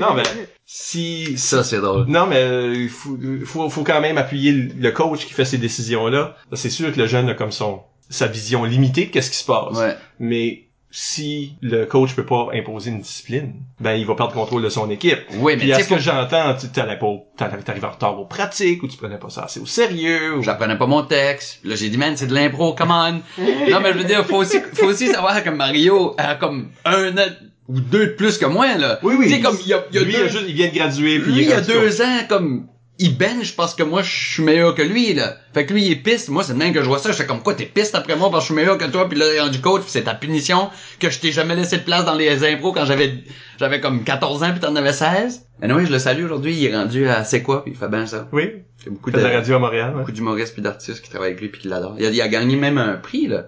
non, 0.00 0.14
mais 0.16 0.22
si, 0.66 1.36
Ça, 1.36 1.62
c'est 1.62 1.80
drôle. 1.80 2.06
non, 2.08 2.26
mais 2.26 2.72
il 2.74 2.88
faut, 2.88 3.18
faut, 3.44 3.68
faut 3.68 3.84
quand 3.84 4.00
même 4.00 4.16
appuyer 4.16 4.52
le 4.52 4.90
coach 4.92 5.26
qui 5.26 5.34
fait 5.34 5.44
ces 5.44 5.58
décisions-là. 5.58 6.36
C'est 6.54 6.70
sûr 6.70 6.90
que 6.92 6.98
le 6.98 7.06
jeune 7.06 7.28
a 7.28 7.34
comme 7.34 7.52
son 7.52 7.82
sa 8.10 8.26
vision 8.26 8.64
limitée 8.64 9.06
de 9.06 9.10
qu'est-ce 9.10 9.30
qui 9.30 9.36
se 9.38 9.44
passe. 9.46 9.76
Ouais. 9.76 9.96
Mais 10.20 10.64
si 10.96 11.56
le 11.60 11.86
coach 11.86 12.14
peut 12.14 12.24
pas 12.24 12.50
imposer 12.54 12.90
une 12.90 13.00
discipline, 13.00 13.54
ben 13.80 13.94
il 13.94 14.06
va 14.06 14.14
perdre 14.14 14.32
contrôle 14.32 14.62
de 14.62 14.68
son 14.68 14.88
équipe. 14.90 15.18
Oui, 15.38 15.54
mais 15.56 15.64
Puis 15.64 15.72
à 15.72 15.80
ce 15.80 15.88
que 15.88 15.98
j'entends, 15.98 16.54
tu 16.54 16.68
t'allais 16.68 16.96
pas, 16.96 17.08
t'arrives 17.36 17.84
en 17.84 17.90
retard 17.90 18.20
aux 18.20 18.26
pratiques 18.26 18.80
ou 18.80 18.86
tu 18.86 18.96
prenais 18.96 19.18
pas 19.18 19.28
ça 19.28 19.42
assez 19.42 19.58
au 19.58 19.66
sérieux. 19.66 20.36
Ou... 20.36 20.42
J'apprenais 20.44 20.78
pas 20.78 20.86
mon 20.86 21.02
texte. 21.02 21.58
Là, 21.64 21.74
j'ai 21.74 21.88
dit, 21.88 21.98
man, 21.98 22.16
c'est 22.16 22.28
de 22.28 22.34
l'impro, 22.34 22.74
come 22.74 22.92
on. 22.92 23.12
non, 23.70 23.80
mais 23.82 23.92
je 23.92 23.98
veux 23.98 24.04
dire, 24.04 24.24
faut 24.24 24.36
aussi, 24.36 24.58
faut 24.74 24.86
aussi 24.86 25.08
savoir 25.08 25.42
que 25.42 25.50
Mario 25.50 26.14
a 26.16 26.36
comme 26.36 26.70
un 26.84 27.18
an 27.18 27.26
ou 27.66 27.80
deux 27.80 28.06
de 28.06 28.12
plus 28.12 28.38
que 28.38 28.46
moi, 28.46 28.76
là. 28.76 29.00
Oui, 29.02 29.16
oui. 29.18 29.26
Tu 29.26 29.34
sais, 29.34 29.40
comme, 29.40 29.58
il 29.60 29.66
y 29.66 29.74
a, 29.74 29.84
il 29.90 29.96
y 29.96 29.98
a 29.98 30.04
Lui, 30.04 30.12
il, 30.12 30.16
deux, 30.16 30.24
a 30.26 30.28
juste, 30.28 30.44
il 30.46 30.54
vient 30.54 30.68
de 30.68 30.74
graduer. 30.74 31.18
Puis 31.18 31.32
lui, 31.32 31.42
il 31.42 31.48
y 31.48 31.52
a 31.52 31.60
deux 31.60 32.02
ans, 32.02 32.20
comme, 32.28 32.68
il 32.98 33.16
bench 33.16 33.56
parce 33.56 33.74
que 33.74 33.82
moi, 33.82 34.02
je 34.02 34.32
suis 34.34 34.42
meilleur 34.42 34.74
que 34.74 34.82
lui, 34.82 35.14
là. 35.14 35.36
Fait 35.52 35.66
que 35.66 35.72
lui, 35.72 35.84
il 35.84 35.92
est 35.92 35.96
piste. 35.96 36.28
Moi, 36.28 36.44
c'est 36.44 36.52
le 36.52 36.58
même 36.58 36.72
que 36.72 36.80
je 36.80 36.86
vois 36.86 36.98
ça. 36.98 37.10
Je 37.10 37.16
fais 37.16 37.26
comme 37.26 37.42
quoi, 37.42 37.54
t'es 37.54 37.64
piste 37.64 37.94
après 37.96 38.14
moi 38.14 38.30
parce 38.30 38.44
que 38.44 38.48
je 38.48 38.54
suis 38.54 38.54
meilleur 38.54 38.78
que 38.78 38.84
toi, 38.84 39.08
puis 39.08 39.18
là, 39.18 39.26
il 39.32 39.36
est 39.36 39.40
rendu 39.40 39.60
coach, 39.60 39.82
c'est 39.88 40.02
ta 40.02 40.14
punition 40.14 40.70
que 41.00 41.10
je 41.10 41.18
t'ai 41.18 41.32
jamais 41.32 41.56
laissé 41.56 41.78
de 41.78 41.82
place 41.82 42.04
dans 42.04 42.14
les 42.14 42.44
impros 42.44 42.72
quand 42.72 42.84
j'avais, 42.84 43.24
j'avais 43.58 43.80
comme 43.80 44.04
14 44.04 44.44
ans 44.44 44.50
puis 44.52 44.60
t'en 44.60 44.76
avais 44.76 44.92
16. 44.92 45.46
Mais 45.60 45.68
non, 45.68 45.84
je 45.84 45.90
le 45.90 45.98
salue 45.98 46.24
aujourd'hui, 46.24 46.54
il 46.54 46.66
est 46.66 46.76
rendu 46.76 47.08
à 47.08 47.24
C'est 47.24 47.42
quoi, 47.42 47.64
puis 47.64 47.72
il 47.72 47.78
fait 47.78 47.88
bien 47.88 48.06
ça. 48.06 48.28
Oui, 48.32 48.62
Il 48.80 48.84
y 48.84 48.88
a 48.88 48.90
beaucoup 48.92 49.10
de 49.10 49.18
la 49.18 49.28
de, 49.28 49.34
radio 49.34 49.56
à 49.56 49.58
Montréal. 49.58 49.90
ouais. 49.90 49.98
beaucoup 50.00 50.12
d'humoristes 50.12 50.52
puis 50.52 50.62
d'artistes 50.62 51.02
qui 51.02 51.10
travaillent 51.10 51.30
avec 51.30 51.40
lui 51.40 51.48
puis 51.48 51.62
qui 51.62 51.68
l'adorent. 51.68 51.96
Il 51.98 52.06
a, 52.06 52.10
il 52.10 52.20
a 52.20 52.28
gagné 52.28 52.54
même 52.54 52.78
un 52.78 52.94
prix, 52.94 53.26
là. 53.26 53.46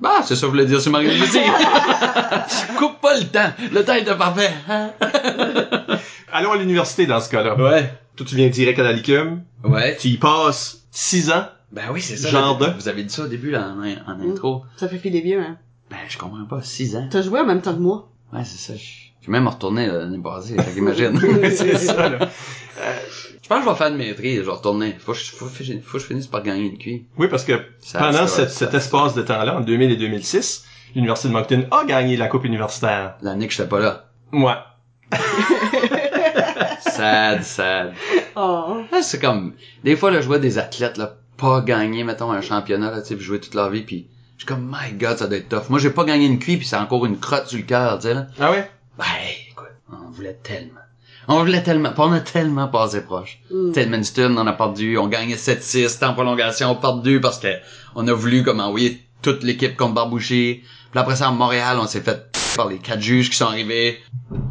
Bah, 0.00 0.22
c'est 0.22 0.34
ça 0.34 0.42
que 0.42 0.46
je 0.46 0.50
voulais 0.52 0.66
dire 0.66 0.80
sur 0.80 0.92
Mario. 0.92 1.10
Coupe 2.78 3.00
pas 3.02 3.18
le 3.18 3.24
temps. 3.26 3.52
Le 3.70 3.84
temps 3.84 3.94
était 3.94 4.14
parfait. 4.14 4.50
Allons 6.32 6.52
à 6.52 6.56
l'université 6.56 7.06
dans 7.06 7.20
ce 7.20 7.28
cas-là. 7.30 7.56
Ouais. 7.56 7.92
Toi, 8.16 8.26
tu 8.28 8.36
viens 8.36 8.48
direct 8.48 8.78
à 8.78 8.82
la 8.82 8.92
Licume. 8.92 9.42
Ouais. 9.64 9.96
Tu 10.00 10.08
y 10.08 10.16
passes 10.18 10.84
six 10.90 11.30
ans. 11.30 11.46
Ben 11.72 11.84
oui, 11.92 12.00
c'est 12.00 12.16
ça. 12.16 12.28
Genre 12.28 12.58
de- 12.58 12.66
Vous 12.76 12.88
avez 12.88 13.04
dit 13.04 13.12
ça 13.14 13.22
au 13.22 13.28
début, 13.28 13.50
là, 13.50 13.68
en, 13.76 13.80
en 14.12 14.16
Mm. 14.16 14.30
intro. 14.32 14.64
Ça 14.76 14.88
fait 14.88 14.98
filer 14.98 15.20
vieux, 15.20 15.40
hein. 15.40 15.56
Ben, 15.90 15.96
je 16.08 16.18
comprends 16.18 16.44
pas. 16.44 16.62
6 16.62 16.96
ans. 16.96 17.08
T'as 17.10 17.22
joué 17.22 17.40
en 17.40 17.46
même 17.46 17.62
temps 17.62 17.74
que 17.74 17.80
moi. 17.80 18.08
Ouais, 18.32 18.44
c'est 18.44 18.58
ça. 18.58 18.74
Je 18.74 18.80
suis 18.80 19.12
même 19.32 19.46
retourné 19.48 19.86
là, 19.86 19.98
l'année 19.98 20.18
passée. 20.22 20.56
Fait 20.60 20.72
qu'imagine. 20.72 21.18
c'est 21.50 21.76
ça, 21.78 22.08
là. 22.08 22.28
Je 23.42 23.48
pense 23.48 23.58
que 23.58 23.64
je 23.64 23.70
vais 23.70 23.76
faire 23.76 23.86
une 23.88 23.96
maîtrise. 23.96 24.36
Je 24.36 24.42
vais 24.42 24.50
retourner. 24.52 24.96
Faut 25.00 25.12
que 25.12 25.18
je, 25.18 25.32
faut, 25.32 25.46
que 25.46 25.64
je- 25.64 25.78
faut 25.84 25.94
que 25.98 26.02
je 26.02 26.06
finisse 26.06 26.26
par 26.28 26.42
gagner 26.42 26.66
une 26.68 26.78
cuille. 26.78 27.06
Oui, 27.18 27.26
parce 27.28 27.44
que 27.44 27.60
Ça- 27.80 27.98
pendant 27.98 28.26
ça- 28.26 28.28
cet, 28.28 28.50
ça- 28.50 28.66
cet 28.66 28.74
espace 28.74 29.14
de 29.14 29.22
temps-là, 29.22 29.56
en 29.56 29.60
2000 29.60 29.90
et 29.90 29.96
2006, 29.96 30.64
l'Université 30.94 31.28
de 31.28 31.32
Moncton 31.34 31.66
a 31.72 31.84
gagné 31.84 32.16
la 32.16 32.28
Coupe 32.28 32.44
universitaire. 32.44 33.16
L'année 33.22 33.46
que 33.48 33.52
j'étais 33.52 33.68
pas 33.68 33.80
là. 33.80 34.10
Moi. 34.30 34.64
Sad, 37.00 37.42
sad. 37.42 37.94
Oh. 38.36 38.82
Ouais, 38.92 39.02
c'est 39.02 39.20
comme 39.20 39.54
des 39.84 39.96
fois 39.96 40.10
là 40.10 40.20
je 40.20 40.26
vois 40.26 40.38
des 40.38 40.58
athlètes 40.58 40.96
là 40.96 41.16
pas 41.36 41.60
gagner 41.62 42.04
mettons 42.04 42.30
un 42.30 42.40
championnat 42.40 42.90
là 42.90 43.00
tu 43.00 43.08
sais 43.14 43.20
jouer 43.20 43.40
toute 43.40 43.54
leur 43.54 43.70
vie 43.70 43.82
puis 43.82 44.06
je 44.36 44.44
suis 44.44 44.46
comme 44.46 44.66
my 44.70 44.92
god 44.92 45.18
ça 45.18 45.26
doit 45.26 45.38
être 45.38 45.48
tough. 45.48 45.70
Moi 45.70 45.78
j'ai 45.78 45.90
pas 45.90 46.04
gagné 46.04 46.26
une 46.26 46.38
cuille 46.38 46.58
puis 46.58 46.66
c'est 46.66 46.76
encore 46.76 47.06
une 47.06 47.18
crotte 47.18 47.48
sur 47.48 47.58
le 47.58 47.64
cœur, 47.64 47.98
tu 47.98 48.08
sais 48.08 48.14
là. 48.14 48.26
Ah 48.38 48.50
ouais? 48.50 48.70
Ben 48.98 49.04
écoute, 49.50 49.66
on 49.90 50.10
voulait 50.10 50.38
tellement. 50.42 50.80
On 51.28 51.38
voulait 51.40 51.62
tellement, 51.62 51.92
on 51.96 52.12
a 52.12 52.20
tellement 52.20 52.68
passé 52.68 53.02
proche. 53.02 53.38
Mm. 53.50 53.68
Tu 53.68 53.74
sais, 53.74 53.82
Edmundston, 53.82 54.36
on 54.36 54.46
a 54.46 54.52
perdu, 54.52 54.98
on 54.98 55.06
gagnait 55.06 55.36
7-6, 55.36 55.88
c'était 55.88 56.06
en 56.06 56.14
prolongation, 56.14 56.70
on 56.70 56.72
a 56.72 56.80
perdu 56.80 57.20
parce 57.20 57.38
que 57.38 57.48
on 57.94 58.08
a 58.08 58.12
voulu 58.12 58.42
comme 58.42 58.60
envoyer 58.60 59.00
toute 59.22 59.42
l'équipe 59.42 59.76
contre 59.76 59.94
Barbouché. 59.94 60.64
Puis 60.90 60.98
après 60.98 61.16
ça, 61.16 61.28
à 61.28 61.30
Montréal, 61.30 61.78
on 61.80 61.86
s'est 61.86 62.00
fait 62.00 62.29
par 62.56 62.68
les 62.68 62.78
quatre 62.78 63.00
juges 63.00 63.30
qui 63.30 63.36
sont 63.36 63.46
arrivés 63.46 63.98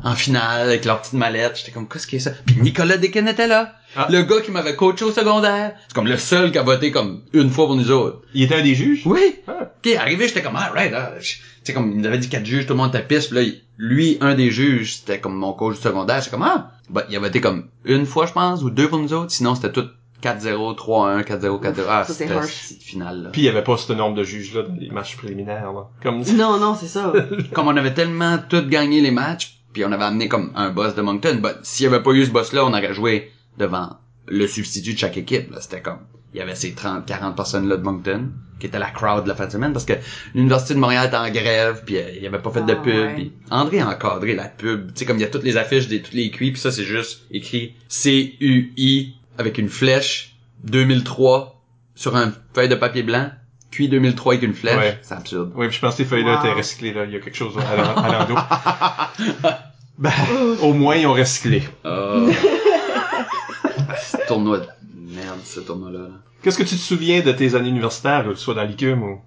en 0.03 0.15
finale 0.15 0.61
avec 0.67 0.85
leur 0.85 1.01
petite 1.01 1.13
mallette. 1.13 1.57
J'étais 1.57 1.71
comme, 1.71 1.87
qu'est-ce 1.87 2.05
que 2.07 2.11
c'est 2.17 2.29
ça? 2.29 2.31
Puis 2.45 2.57
Nicolas 2.61 2.97
Dequin 2.97 3.25
était 3.27 3.47
là. 3.47 3.75
Ah. 3.95 4.07
Le 4.09 4.21
gars 4.23 4.41
qui 4.41 4.51
m'avait 4.51 4.75
coaché 4.75 5.03
au 5.05 5.11
secondaire. 5.11 5.73
C'est 5.87 5.93
comme 5.95 6.07
le 6.07 6.17
seul 6.17 6.51
qui 6.51 6.57
a 6.57 6.63
voté 6.63 6.91
comme 6.91 7.21
une 7.33 7.49
fois 7.49 7.65
pour 7.65 7.75
nous 7.75 7.91
autres. 7.91 8.21
Il 8.33 8.43
était 8.43 8.55
un 8.55 8.63
des 8.63 8.75
juges? 8.75 9.01
Oui. 9.05 9.35
Ah. 9.47 9.71
Ok, 9.83 9.93
arrivé, 9.95 10.27
j'étais 10.27 10.41
comme, 10.41 10.55
ah, 10.57 10.71
right, 10.73 10.93
ah, 10.95 11.13
je- 11.19 11.35
c'est 11.63 11.73
comme, 11.73 11.91
il 11.91 11.97
nous 11.97 12.05
avait 12.07 12.17
dit 12.17 12.29
quatre 12.29 12.45
juges, 12.45 12.65
tout 12.65 12.73
le 12.73 12.77
monde 12.77 12.93
était 12.95 13.03
pisse, 13.05 13.27
puis 13.27 13.35
là, 13.35 13.51
lui, 13.77 14.17
un 14.21 14.35
des 14.35 14.51
juges, 14.51 14.97
c'était 14.97 15.19
comme 15.19 15.35
mon 15.35 15.53
coach 15.53 15.75
du 15.77 15.81
secondaire, 15.81 16.17
j'étais 16.19 16.31
comme, 16.31 16.43
ah, 16.43 16.71
bah, 16.89 17.05
il 17.09 17.15
a 17.15 17.19
voté 17.19 17.41
comme 17.41 17.67
une 17.85 18.05
fois, 18.05 18.25
je 18.25 18.33
pense, 18.33 18.61
ou 18.61 18.69
deux 18.69 18.89
pour 18.89 18.97
nous 18.99 19.13
autres, 19.13 19.31
sinon 19.31 19.55
c'était 19.55 19.71
tout 19.71 19.87
4-0, 20.21 20.75
3-1, 20.75 21.23
4-0, 21.23 21.61
4-0, 21.63 21.81
ah, 21.87 22.03
c'était 22.05 22.41
finale, 22.81 23.23
là. 23.23 23.29
Puis 23.31 23.41
il 23.41 23.45
y 23.45 23.49
avait 23.49 23.63
pas 23.63 23.77
ce 23.77 23.93
nombre 23.93 24.15
de 24.15 24.23
juges-là 24.23 24.63
dans 24.63 24.75
les 24.75 24.89
matchs 24.89 25.17
préliminaires, 25.17 25.71
là. 25.73 25.89
Comme 26.03 26.23
Non, 26.35 26.59
non, 26.59 26.75
c'est 26.75 26.87
ça. 26.87 27.13
Comme 27.53 27.67
on 27.67 27.77
avait 27.77 27.93
tellement 27.93 28.37
tout 28.49 28.65
gagné 28.67 29.01
les 29.01 29.11
matchs, 29.11 29.59
puis 29.73 29.85
on 29.85 29.91
avait 29.91 30.03
amené 30.03 30.27
comme 30.27 30.51
un 30.55 30.71
boss 30.71 30.95
de 30.95 31.01
Moncton, 31.01 31.39
bah, 31.41 31.53
s'il 31.61 31.83
y 31.83 31.87
avait 31.87 32.01
pas 32.01 32.11
eu 32.11 32.25
ce 32.25 32.31
boss-là, 32.31 32.65
on 32.65 32.69
aurait 32.69 32.93
joué 32.93 33.31
devant 33.57 33.97
le 34.27 34.47
substitut 34.47 34.93
de 34.93 34.97
chaque 34.97 35.17
équipe, 35.17 35.51
là, 35.51 35.61
c'était 35.61 35.81
comme, 35.81 35.99
il 36.33 36.39
y 36.39 36.41
avait 36.41 36.55
ces 36.55 36.73
30, 36.73 37.05
40 37.05 37.35
personnes-là 37.35 37.77
de 37.77 37.83
Moncton, 37.83 38.29
qui 38.59 38.65
étaient 38.67 38.79
la 38.79 38.89
crowd 38.91 39.23
de 39.23 39.29
la 39.29 39.35
fin 39.35 39.45
de 39.47 39.51
semaine, 39.51 39.71
parce 39.73 39.85
que 39.85 39.93
l'Université 40.35 40.73
de 40.73 40.79
Montréal 40.79 41.07
était 41.07 41.17
en 41.17 41.29
grève, 41.29 41.83
puis 41.85 41.97
euh, 41.97 42.11
il 42.15 42.21
y 42.21 42.27
avait 42.27 42.39
pas 42.39 42.51
fait 42.51 42.63
de 42.65 42.73
Ah, 42.73 42.75
pub, 42.75 42.93
ouais. 42.93 43.13
puis 43.15 43.31
André 43.51 43.79
a 43.79 43.89
encadré 43.89 44.35
la 44.35 44.45
pub, 44.45 44.87
tu 44.87 44.99
sais, 44.99 45.05
comme 45.05 45.17
il 45.17 45.21
y 45.21 45.23
a 45.23 45.27
toutes 45.27 45.43
les 45.43 45.55
affiches 45.57 45.87
des 45.87 46.01
toutes 46.01 46.13
les 46.13 46.29
cuits, 46.31 46.51
puis 46.51 46.59
ça, 46.61 46.71
c'est 46.71 46.83
juste 46.83 47.25
écrit 47.31 47.75
C-U-I, 47.87 49.15
avec 49.39 49.57
une 49.57 49.69
flèche, 49.69 50.35
2003, 50.65 51.59
sur 51.95 52.15
un 52.15 52.31
feuille 52.53 52.69
de 52.69 52.75
papier 52.75 53.01
blanc, 53.03 53.31
cuit 53.71 53.87
2003 53.89 54.33
avec 54.33 54.43
une 54.45 54.53
flèche, 54.53 54.77
Ouais. 54.77 54.99
c'est 55.01 55.13
absurde. 55.15 55.51
Oui, 55.55 55.67
puis 55.67 55.75
je 55.77 55.81
pense 55.81 55.93
que 55.95 55.97
ces 56.03 56.05
feuilles-là 56.05 56.35
Wow. 56.35 56.39
étaient 56.45 56.53
recyclées, 56.53 56.93
là. 56.93 57.05
Il 57.05 57.11
y 57.11 57.15
a 57.15 57.19
quelque 57.19 57.35
chose 57.37 57.55
à 57.57 57.75
l'en- 57.75 57.95
à 57.95 58.25
l'endos. 58.27 59.49
ben, 59.97 60.11
au 60.61 60.73
moins, 60.73 60.95
ils 60.95 61.07
ont 61.07 61.13
recyclé. 61.13 61.63
Oh. 61.85 62.29
ce 64.01 64.17
tournoi 64.27 64.59
de 64.59 64.67
merde, 65.15 65.39
ce 65.45 65.59
tournoi-là. 65.61 65.99
là. 65.99 66.09
Qu'est-ce 66.41 66.57
que 66.57 66.63
tu 66.63 66.75
te 66.75 66.81
souviens 66.81 67.21
de 67.21 67.31
tes 67.31 67.55
années 67.55 67.69
universitaires, 67.69 68.23
que 68.25 68.35
ce 68.35 68.43
soit 68.43 68.53
dans 68.55 68.63
l'ICUM 68.63 69.03
ou... 69.03 69.21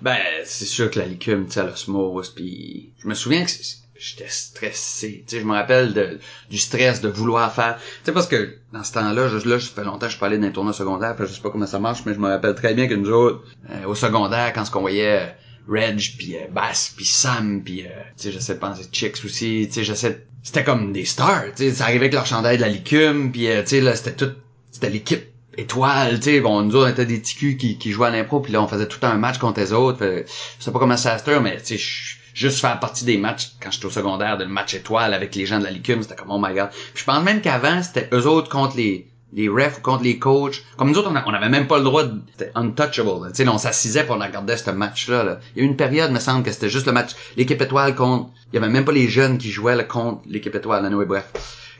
Ben, 0.00 0.16
c'est 0.44 0.64
sûr 0.64 0.90
que 0.90 0.98
la 1.00 1.06
licume, 1.06 1.46
tu 1.46 1.52
sais, 1.52 1.60
à 1.60 1.64
l'osmose, 1.64 2.30
puis 2.30 2.92
je 3.02 3.08
me 3.08 3.14
souviens 3.14 3.44
que 3.44 3.50
c'est- 3.50 3.78
j'étais 3.98 4.28
stressé. 4.28 5.24
Tu 5.26 5.36
sais, 5.36 5.40
je 5.42 5.46
me 5.46 5.52
rappelle 5.52 5.94
de, 5.94 6.18
du 6.50 6.58
stress 6.58 7.00
de 7.00 7.08
vouloir 7.08 7.52
faire. 7.54 7.76
Tu 7.78 7.82
sais, 8.04 8.12
parce 8.12 8.26
que 8.26 8.56
dans 8.72 8.84
ce 8.84 8.92
temps-là, 8.92 9.28
je, 9.28 9.48
là, 9.48 9.58
ça 9.60 9.68
fait 9.74 9.84
longtemps 9.84 10.06
que 10.08 10.12
je 10.12 10.36
les 10.36 10.52
tournois 10.52 10.72
secondaires, 10.72 11.14
puis 11.16 11.26
je 11.26 11.32
sais 11.32 11.40
pas 11.40 11.50
comment 11.50 11.66
ça 11.66 11.78
marche, 11.78 12.00
mais 12.06 12.14
je 12.14 12.18
me 12.18 12.28
rappelle 12.28 12.54
très 12.54 12.74
bien 12.74 12.88
que 12.88 12.94
nous 12.94 13.10
autres, 13.10 13.42
euh, 13.70 13.86
au 13.86 13.94
secondaire, 13.94 14.52
quand 14.52 14.64
ce 14.64 14.70
qu'on 14.70 14.80
voyait 14.80 15.20
euh, 15.20 15.26
Reg, 15.68 15.98
puis 16.18 16.36
euh, 16.36 16.46
Bass, 16.50 16.92
puis 16.96 17.04
Sam, 17.04 17.62
puis 17.62 17.82
euh, 17.82 17.88
tu 18.16 18.24
sais, 18.24 18.32
j'essaie 18.32 18.54
de 18.54 18.60
penser 18.60 18.84
Chicks 18.92 19.24
aussi, 19.24 19.66
tu 19.68 19.74
sais, 19.74 19.84
j'essaie 19.84 20.26
C'était 20.42 20.64
comme 20.64 20.92
des 20.92 21.04
stars, 21.04 21.46
tu 21.56 21.64
sais, 21.64 21.72
ça 21.72 21.84
arrivait 21.84 22.06
avec 22.06 22.14
leur 22.14 22.26
chandail 22.26 22.56
de 22.56 22.62
la 22.62 22.68
licume, 22.68 23.32
puis 23.32 23.48
euh, 23.48 23.62
tu 23.62 23.68
sais, 23.68 23.80
là, 23.80 23.94
c'était 23.96 24.14
tout... 24.14 24.32
C'était 24.70 24.90
l'équipe 24.90 25.26
étoile, 25.56 26.16
tu 26.20 26.24
sais, 26.24 26.40
bon, 26.40 26.60
nous 26.62 26.76
autres, 26.76 26.88
on 26.88 26.92
était 26.92 27.06
des 27.06 27.22
ticus 27.22 27.56
qui, 27.56 27.78
qui 27.78 27.90
jouaient 27.90 28.08
à 28.08 28.10
l'impro, 28.10 28.40
puis 28.40 28.52
là, 28.52 28.62
on 28.62 28.68
faisait 28.68 28.86
tout 28.86 28.98
un 29.02 29.14
match 29.14 29.38
contre 29.38 29.58
les 29.58 29.72
autres. 29.72 29.98
Fait, 29.98 30.26
je 30.58 30.64
sais 30.64 30.70
pas 30.70 30.78
comment 30.78 30.98
ça 30.98 31.16
se 31.18 31.24
fait, 31.24 31.40
mais 31.40 31.56
tu 31.56 31.64
sais, 31.64 31.78
je- 31.78 32.05
juste 32.36 32.60
faire 32.60 32.78
partie 32.78 33.04
des 33.04 33.16
matchs 33.16 33.52
quand 33.60 33.70
j'étais 33.70 33.86
au 33.86 33.90
secondaire, 33.90 34.36
de 34.36 34.44
le 34.44 34.50
match 34.50 34.74
étoile 34.74 35.14
avec 35.14 35.34
les 35.34 35.46
gens 35.46 35.58
de 35.58 35.64
la 35.64 35.70
licume, 35.70 36.02
c'était 36.02 36.14
comme, 36.14 36.30
oh 36.30 36.38
my 36.38 36.54
god. 36.54 36.68
Puis 36.70 37.00
je 37.00 37.04
pense 37.04 37.22
même 37.24 37.40
qu'avant, 37.40 37.82
c'était 37.82 38.08
eux 38.12 38.26
autres 38.26 38.50
contre 38.50 38.76
les 38.76 39.08
les 39.32 39.48
refs 39.48 39.80
contre 39.82 40.04
les 40.04 40.18
coachs. 40.18 40.62
Comme 40.76 40.90
nous 40.90 40.98
autres, 40.98 41.10
on, 41.10 41.16
a- 41.16 41.24
on 41.26 41.34
avait 41.34 41.48
même 41.48 41.66
pas 41.66 41.78
le 41.78 41.84
droit 41.84 42.04
de... 42.04 42.20
Untouchable. 42.54 43.08
là. 43.26 43.44
Là, 43.44 43.52
on 43.52 43.58
s'assisait 43.58 44.04
pour 44.04 44.16
on 44.16 44.20
regardait 44.20 44.56
ce 44.56 44.70
match-là. 44.70 45.24
là. 45.24 45.40
Il 45.54 45.58
y 45.58 45.62
a 45.62 45.64
eu 45.64 45.68
une 45.70 45.76
période, 45.76 46.10
me 46.12 46.20
semble, 46.20 46.42
que 46.44 46.52
c'était 46.52 46.70
juste 46.70 46.86
le 46.86 46.92
match... 46.92 47.10
L'équipe 47.36 47.60
étoile 47.60 47.94
contre... 47.94 48.30
Il 48.52 48.56
y 48.56 48.58
avait 48.58 48.72
même 48.72 48.84
pas 48.84 48.92
les 48.92 49.08
jeunes 49.08 49.38
qui 49.38 49.50
jouaient 49.50 49.76
là, 49.76 49.84
contre 49.84 50.22
l'équipe 50.26 50.54
étoile. 50.54 50.84
Anyway, 50.86 51.04
bref 51.06 51.26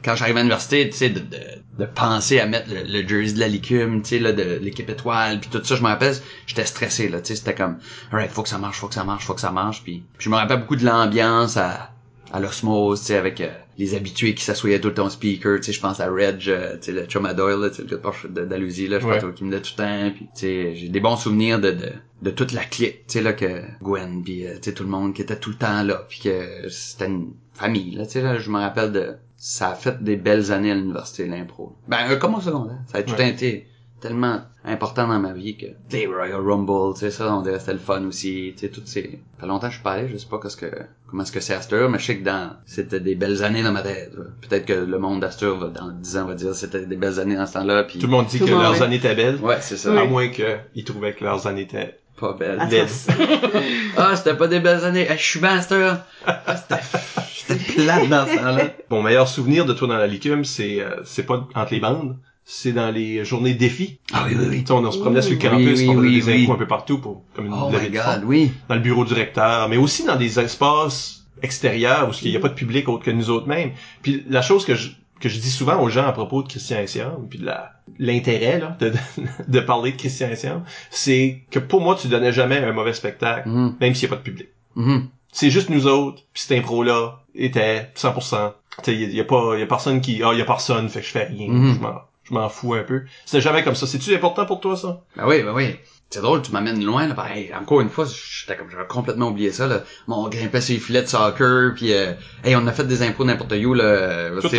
quand 0.04 0.14
j'arrivais 0.14 0.38
à 0.38 0.42
l'université, 0.42 0.88
tu 0.88 0.96
sais, 0.96 1.08
de, 1.08 1.18
de, 1.18 1.38
de 1.80 1.84
penser 1.84 2.38
à 2.38 2.46
mettre 2.46 2.68
le, 2.72 2.82
le 2.84 3.08
jersey 3.08 3.32
de 3.34 3.40
la 3.40 3.48
licume, 3.48 4.02
tu 4.02 4.10
sais, 4.10 4.18
là, 4.20 4.32
de 4.32 4.60
l'équipe 4.62 4.88
étoile, 4.88 5.40
puis 5.40 5.50
tout 5.50 5.64
ça, 5.64 5.74
je 5.74 5.82
me 5.82 5.88
rappelle, 5.88 6.14
j'étais 6.46 6.66
stressé, 6.66 7.08
là, 7.08 7.20
tu 7.20 7.28
sais, 7.28 7.34
c'était 7.34 7.54
comme, 7.54 7.78
alright, 8.12 8.30
faut 8.30 8.44
que 8.44 8.48
ça 8.48 8.58
marche, 8.58 8.78
faut 8.78 8.86
que 8.86 8.94
ça 8.94 9.02
marche, 9.02 9.24
faut 9.24 9.34
que 9.34 9.40
ça 9.40 9.50
marche, 9.50 9.82
puis 9.82 10.04
je 10.18 10.28
me 10.30 10.36
rappelle 10.36 10.60
beaucoup 10.60 10.76
de 10.76 10.84
l'ambiance 10.84 11.56
à, 11.56 11.90
à 12.32 12.38
l'osmose, 12.38 13.00
tu 13.00 13.06
sais, 13.06 13.16
avec, 13.16 13.40
euh, 13.40 13.48
les 13.78 13.94
habitués 13.94 14.34
qui 14.34 14.42
s'assoyaient 14.44 14.80
tout 14.80 14.88
le 14.88 14.94
temps 14.94 15.06
au 15.06 15.10
speaker, 15.10 15.56
tu 15.58 15.64
sais, 15.64 15.72
je 15.72 15.80
pense 15.80 16.00
à 16.00 16.08
Reg, 16.10 16.42
euh, 16.48 16.76
tu 16.76 16.86
sais, 16.86 16.92
le 16.92 17.04
chum 17.06 17.26
à 17.26 17.34
Doyle, 17.34 17.60
là, 17.60 17.68
tu 17.70 17.76
sais, 17.76 17.82
le 17.82 17.88
gars 17.88 17.96
de 17.96 18.00
Porsche 18.02 18.26
de- 18.28 18.44
d'Alousie, 18.44 18.88
là, 18.88 18.98
je 19.00 19.06
Ouais. 19.06 19.18
pense 19.20 19.34
qui 19.34 19.44
me 19.44 19.50
disait 19.50 19.62
tout 19.62 19.72
le 19.78 19.82
temps, 19.84 20.10
puis 20.14 20.24
tu 20.34 20.40
sais, 20.40 20.74
j'ai 20.74 20.88
des 20.88 21.00
bons 21.00 21.16
souvenirs 21.16 21.60
de, 21.60 21.72
de, 21.72 21.92
de 22.22 22.30
toute 22.30 22.52
la 22.52 22.64
clique, 22.64 23.06
tu 23.06 23.14
sais, 23.14 23.22
là, 23.22 23.32
que 23.34 23.62
Gwen, 23.82 24.22
puis 24.24 24.46
euh, 24.46 24.54
tu 24.54 24.70
sais, 24.70 24.72
tout 24.72 24.82
le 24.84 24.88
monde 24.88 25.14
qui 25.14 25.22
était 25.22 25.36
tout 25.38 25.50
le 25.50 25.56
temps 25.56 25.82
là, 25.82 26.06
puis 26.08 26.20
que 26.20 26.68
c'était 26.70 27.06
une 27.06 27.32
famille, 27.52 27.94
là, 27.96 28.06
tu 28.06 28.12
sais, 28.12 28.22
là, 28.22 28.38
je 28.38 28.50
me 28.50 28.58
rappelle 28.58 28.92
de, 28.92 29.14
ça 29.36 29.70
a 29.70 29.74
fait 29.74 30.02
des 30.02 30.16
belles 30.16 30.50
années 30.52 30.70
à 30.70 30.74
l'université, 30.74 31.26
l'impro. 31.26 31.76
Ben, 31.88 31.98
euh, 32.10 32.16
comme 32.16 32.34
au 32.34 32.40
secondaire, 32.40 32.78
ça 32.90 32.98
a 32.98 33.02
tout 33.02 33.12
Ouais. 33.14 33.28
été 33.30 33.66
tellement 34.00 34.40
important 34.64 35.06
dans 35.08 35.18
ma 35.18 35.32
vie 35.32 35.56
que 35.56 35.66
les 35.92 36.06
Royal 36.06 36.40
Rumble, 36.40 36.94
tu 36.94 37.00
sais 37.00 37.10
ça, 37.10 37.32
on 37.34 37.40
dirait 37.42 37.54
que 37.54 37.60
c'était 37.60 37.72
le 37.72 37.78
fun 37.78 38.04
aussi, 38.04 38.52
tu 38.54 38.66
sais 38.66 38.68
toutes 38.72 38.88
ces 38.88 39.20
ça 39.36 39.40
fait 39.42 39.46
longtemps 39.46 39.66
que 39.66 39.72
je 39.72 39.76
suis 39.76 39.82
pas 39.82 39.92
allé, 39.92 40.08
je 40.08 40.16
sais 40.16 40.26
pas 40.28 40.38
qu'est-ce 40.42 40.56
que 40.56 40.70
comment 41.06 41.22
est-ce 41.22 41.32
que 41.32 41.40
c'est 41.40 41.54
Astor, 41.54 41.88
mais 41.88 41.98
je 41.98 42.04
sais 42.04 42.18
que 42.18 42.24
dans 42.24 42.50
c'était 42.66 43.00
des 43.00 43.14
belles 43.14 43.42
années 43.44 43.62
dans 43.62 43.72
ma 43.72 43.82
tête. 43.82 44.12
Peut-être 44.40 44.66
que 44.66 44.72
le 44.72 44.98
monde 44.98 45.20
d'Astor 45.20 45.56
va 45.58 45.68
dans 45.68 45.90
10 45.90 46.16
ans 46.18 46.26
va 46.26 46.34
dire 46.34 46.48
que 46.50 46.56
c'était 46.56 46.84
des 46.84 46.96
belles 46.96 47.20
années 47.20 47.36
dans 47.36 47.46
ce 47.46 47.54
temps-là 47.54 47.84
puis 47.84 47.98
Tout 47.98 48.06
le 48.06 48.12
monde 48.12 48.26
dit 48.26 48.38
Tout 48.38 48.46
que 48.46 48.50
leurs 48.50 48.72
ouais. 48.72 48.82
années 48.82 48.96
étaient 48.96 49.14
belles. 49.14 49.36
Ouais, 49.36 49.58
c'est 49.60 49.76
ça. 49.76 49.98
À 49.98 50.04
moins 50.04 50.28
qu'ils 50.28 50.84
trouvaient 50.84 51.12
que 51.14 51.24
leurs 51.24 51.46
années 51.46 51.62
étaient 51.62 51.98
Pas 52.18 52.32
belle. 52.34 52.58
Attends. 52.60 52.70
laides. 52.70 52.88
Ah, 53.96 54.14
c'était 54.16 54.34
pas 54.34 54.46
des 54.48 54.60
belles 54.60 54.84
années. 54.84 55.06
Je 55.10 55.22
suis 55.22 55.40
bien 55.40 55.56
Astor. 55.58 55.96
Ah, 56.26 56.56
c'était 56.56 56.82
c'était 57.34 57.72
plate 57.82 58.08
dans 58.08 58.26
ce 58.26 58.36
temps-là. 58.36 58.64
Mon 58.90 59.02
meilleur 59.02 59.28
souvenir 59.28 59.64
de 59.64 59.72
toi 59.72 59.88
dans 59.88 59.96
la 59.96 60.06
licume, 60.06 60.44
c'est 60.44 60.80
euh, 60.80 60.96
c'est 61.04 61.22
pas 61.24 61.46
entre 61.54 61.72
les 61.72 61.80
bandes, 61.80 62.16
c'est 62.48 62.72
dans 62.72 62.90
les 62.92 63.24
journées 63.24 63.54
défis. 63.54 63.98
Ah 64.12 64.24
oui 64.28 64.36
oui 64.38 64.46
oui. 64.48 64.64
On, 64.70 64.84
on 64.84 64.90
se 64.92 64.98
promenait 64.98 65.20
sur 65.20 65.32
le 65.32 65.38
campus, 65.38 65.80
oui, 65.80 65.88
on 65.88 65.94
faisait 65.94 66.06
oui, 66.08 66.22
des 66.22 66.42
impôts 66.44 66.52
un 66.52 66.56
peu 66.58 66.66
partout 66.68 66.98
pour 66.98 67.24
comme 67.34 67.46
une 67.46 67.52
Oh 67.52 67.70
my 67.70 67.90
god, 67.90 68.22
oui. 68.24 68.52
Dans 68.68 68.76
le 68.76 68.80
bureau 68.80 69.04
du 69.04 69.14
recteur, 69.14 69.68
mais 69.68 69.76
aussi 69.76 70.04
dans 70.04 70.14
des 70.16 70.38
espaces 70.38 71.26
extérieurs 71.42 72.08
où 72.08 72.12
il 72.22 72.30
n'y 72.30 72.36
a 72.36 72.40
pas 72.40 72.48
de 72.48 72.54
public 72.54 72.88
autre 72.88 73.04
que 73.04 73.10
nous 73.10 73.30
autres 73.30 73.48
mêmes. 73.48 73.72
Puis 74.02 74.24
la 74.28 74.42
chose 74.42 74.64
que 74.64 74.74
je 74.76 74.90
que 75.18 75.28
je 75.30 75.40
dis 75.40 75.50
souvent 75.50 75.80
aux 75.82 75.88
gens 75.88 76.06
à 76.06 76.12
propos 76.12 76.42
de 76.42 76.48
Christian 76.48 76.76
Essiam, 76.78 77.26
puis 77.30 77.38
de 77.38 77.50
l'intérêt 77.98 78.58
là 78.60 78.76
de, 78.78 78.90
de, 78.90 78.96
de 79.48 79.60
parler 79.60 79.92
de 79.92 79.96
Christian 79.96 80.28
Essiam, 80.28 80.62
c'est 80.90 81.40
que 81.50 81.58
pour 81.58 81.80
moi 81.80 81.96
tu 82.00 82.08
donnais 82.08 82.32
jamais 82.32 82.58
un 82.58 82.72
mauvais 82.72 82.92
spectacle, 82.92 83.48
Mhm. 83.48 83.74
même 83.80 83.94
s'il 83.94 84.08
n'y 84.08 84.12
a 84.14 84.16
pas 84.16 84.22
de 84.22 84.28
public. 84.30 84.48
Mhm. 84.76 85.08
c'est 85.32 85.50
juste 85.50 85.70
nous 85.70 85.86
autres, 85.86 86.22
puis 86.34 86.42
cette 86.42 86.58
impro-là 86.58 87.22
était 87.34 87.90
100%. 87.94 88.52
Tu 88.78 88.84
sais, 88.84 88.94
y, 88.96 89.04
a- 89.04 89.08
y 89.08 89.20
a 89.20 89.24
pas, 89.24 89.56
y 89.58 89.62
a 89.62 89.66
personne 89.66 90.00
qui, 90.02 90.22
ah, 90.22 90.32
y 90.34 90.40
a 90.42 90.44
personne, 90.44 90.88
fait 90.90 91.00
que 91.00 91.06
je 91.06 91.10
fais 91.12 91.24
rien. 91.24 91.48
Mhm. 91.48 91.74
Je 91.76 91.80
m'en, 91.80 91.94
je 92.28 92.34
m'en 92.34 92.48
fous 92.48 92.74
un 92.74 92.82
peu. 92.82 93.02
C'était 93.24 93.40
jamais 93.40 93.62
comme 93.62 93.74
ça. 93.74 93.86
C'est-tu 93.86 94.14
important 94.14 94.46
pour 94.46 94.60
toi, 94.60 94.76
ça? 94.76 95.02
Ben 95.16 95.26
oui, 95.26 95.42
ben 95.42 95.52
oui. 95.52 95.76
C'est 96.10 96.20
drôle, 96.20 96.42
tu 96.42 96.52
m'amènes 96.52 96.84
loin, 96.84 97.06
là. 97.06 97.14
Ben, 97.14 97.26
hey, 97.26 97.52
encore 97.54 97.80
une 97.80 97.88
fois, 97.88 98.06
j'étais 98.46 98.58
comme, 98.58 98.70
j'avais 98.70 98.86
complètement 98.86 99.28
oublié 99.28 99.50
ça, 99.52 99.66
là. 99.66 99.82
Bon, 100.06 100.24
on 100.24 100.28
grimpait 100.28 100.60
sur 100.60 100.74
les 100.74 100.80
filets 100.80 101.02
de 101.02 101.08
soccer, 101.08 101.72
puis 101.74 101.92
euh, 101.92 102.12
hey, 102.44 102.54
on 102.56 102.66
a 102.66 102.72
fait 102.72 102.84
des 102.86 103.02
impros 103.02 103.24
n'importe 103.24 103.52
où, 103.52 103.74
là. 103.74 104.30
Toi, 104.40 104.50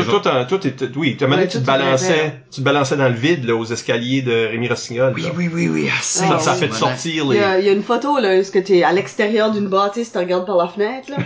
toi, 0.45 0.59
t'es- 0.59 0.73
oui, 0.95 1.15
tu 1.17 1.25
Ouais, 1.25 1.47
tu 1.47 1.53
te 1.53 1.57
tu 1.59 1.63
balançais, 1.63 2.41
tu 2.51 2.61
te 2.61 2.65
balançais 2.65 2.97
dans 2.97 3.07
le 3.09 3.13
vide, 3.15 3.45
là, 3.45 3.55
aux 3.55 3.65
escaliers 3.65 4.21
de 4.21 4.31
Rémi 4.47 4.67
Rossignol. 4.67 5.13
Oui, 5.15 5.23
là. 5.23 5.29
oui, 5.35 5.49
oui, 5.53 5.67
oui. 5.69 5.89
Ça, 6.01 6.25
Ah, 6.31 6.39
ça 6.39 6.53
oui. 6.53 6.59
fait 6.59 6.67
de 6.67 6.73
sortir 6.73 7.23
Il 7.25 7.31
les, 7.31 7.37
y, 7.37 7.39
a, 7.43 7.59
il 7.59 7.65
y 7.65 7.69
a 7.69 7.73
une 7.73 7.83
photo 7.83 8.19
là, 8.19 8.35
est-ce 8.35 8.51
que 8.51 8.59
t'es 8.59 8.83
à 8.83 8.91
l'extérieur 8.93 9.51
d'une 9.51 9.67
bâtisse, 9.67 10.11
tu 10.11 10.17
regardes 10.17 10.45
par 10.45 10.57
la 10.57 10.67
fenêtre 10.67 11.09
là. 11.11 11.17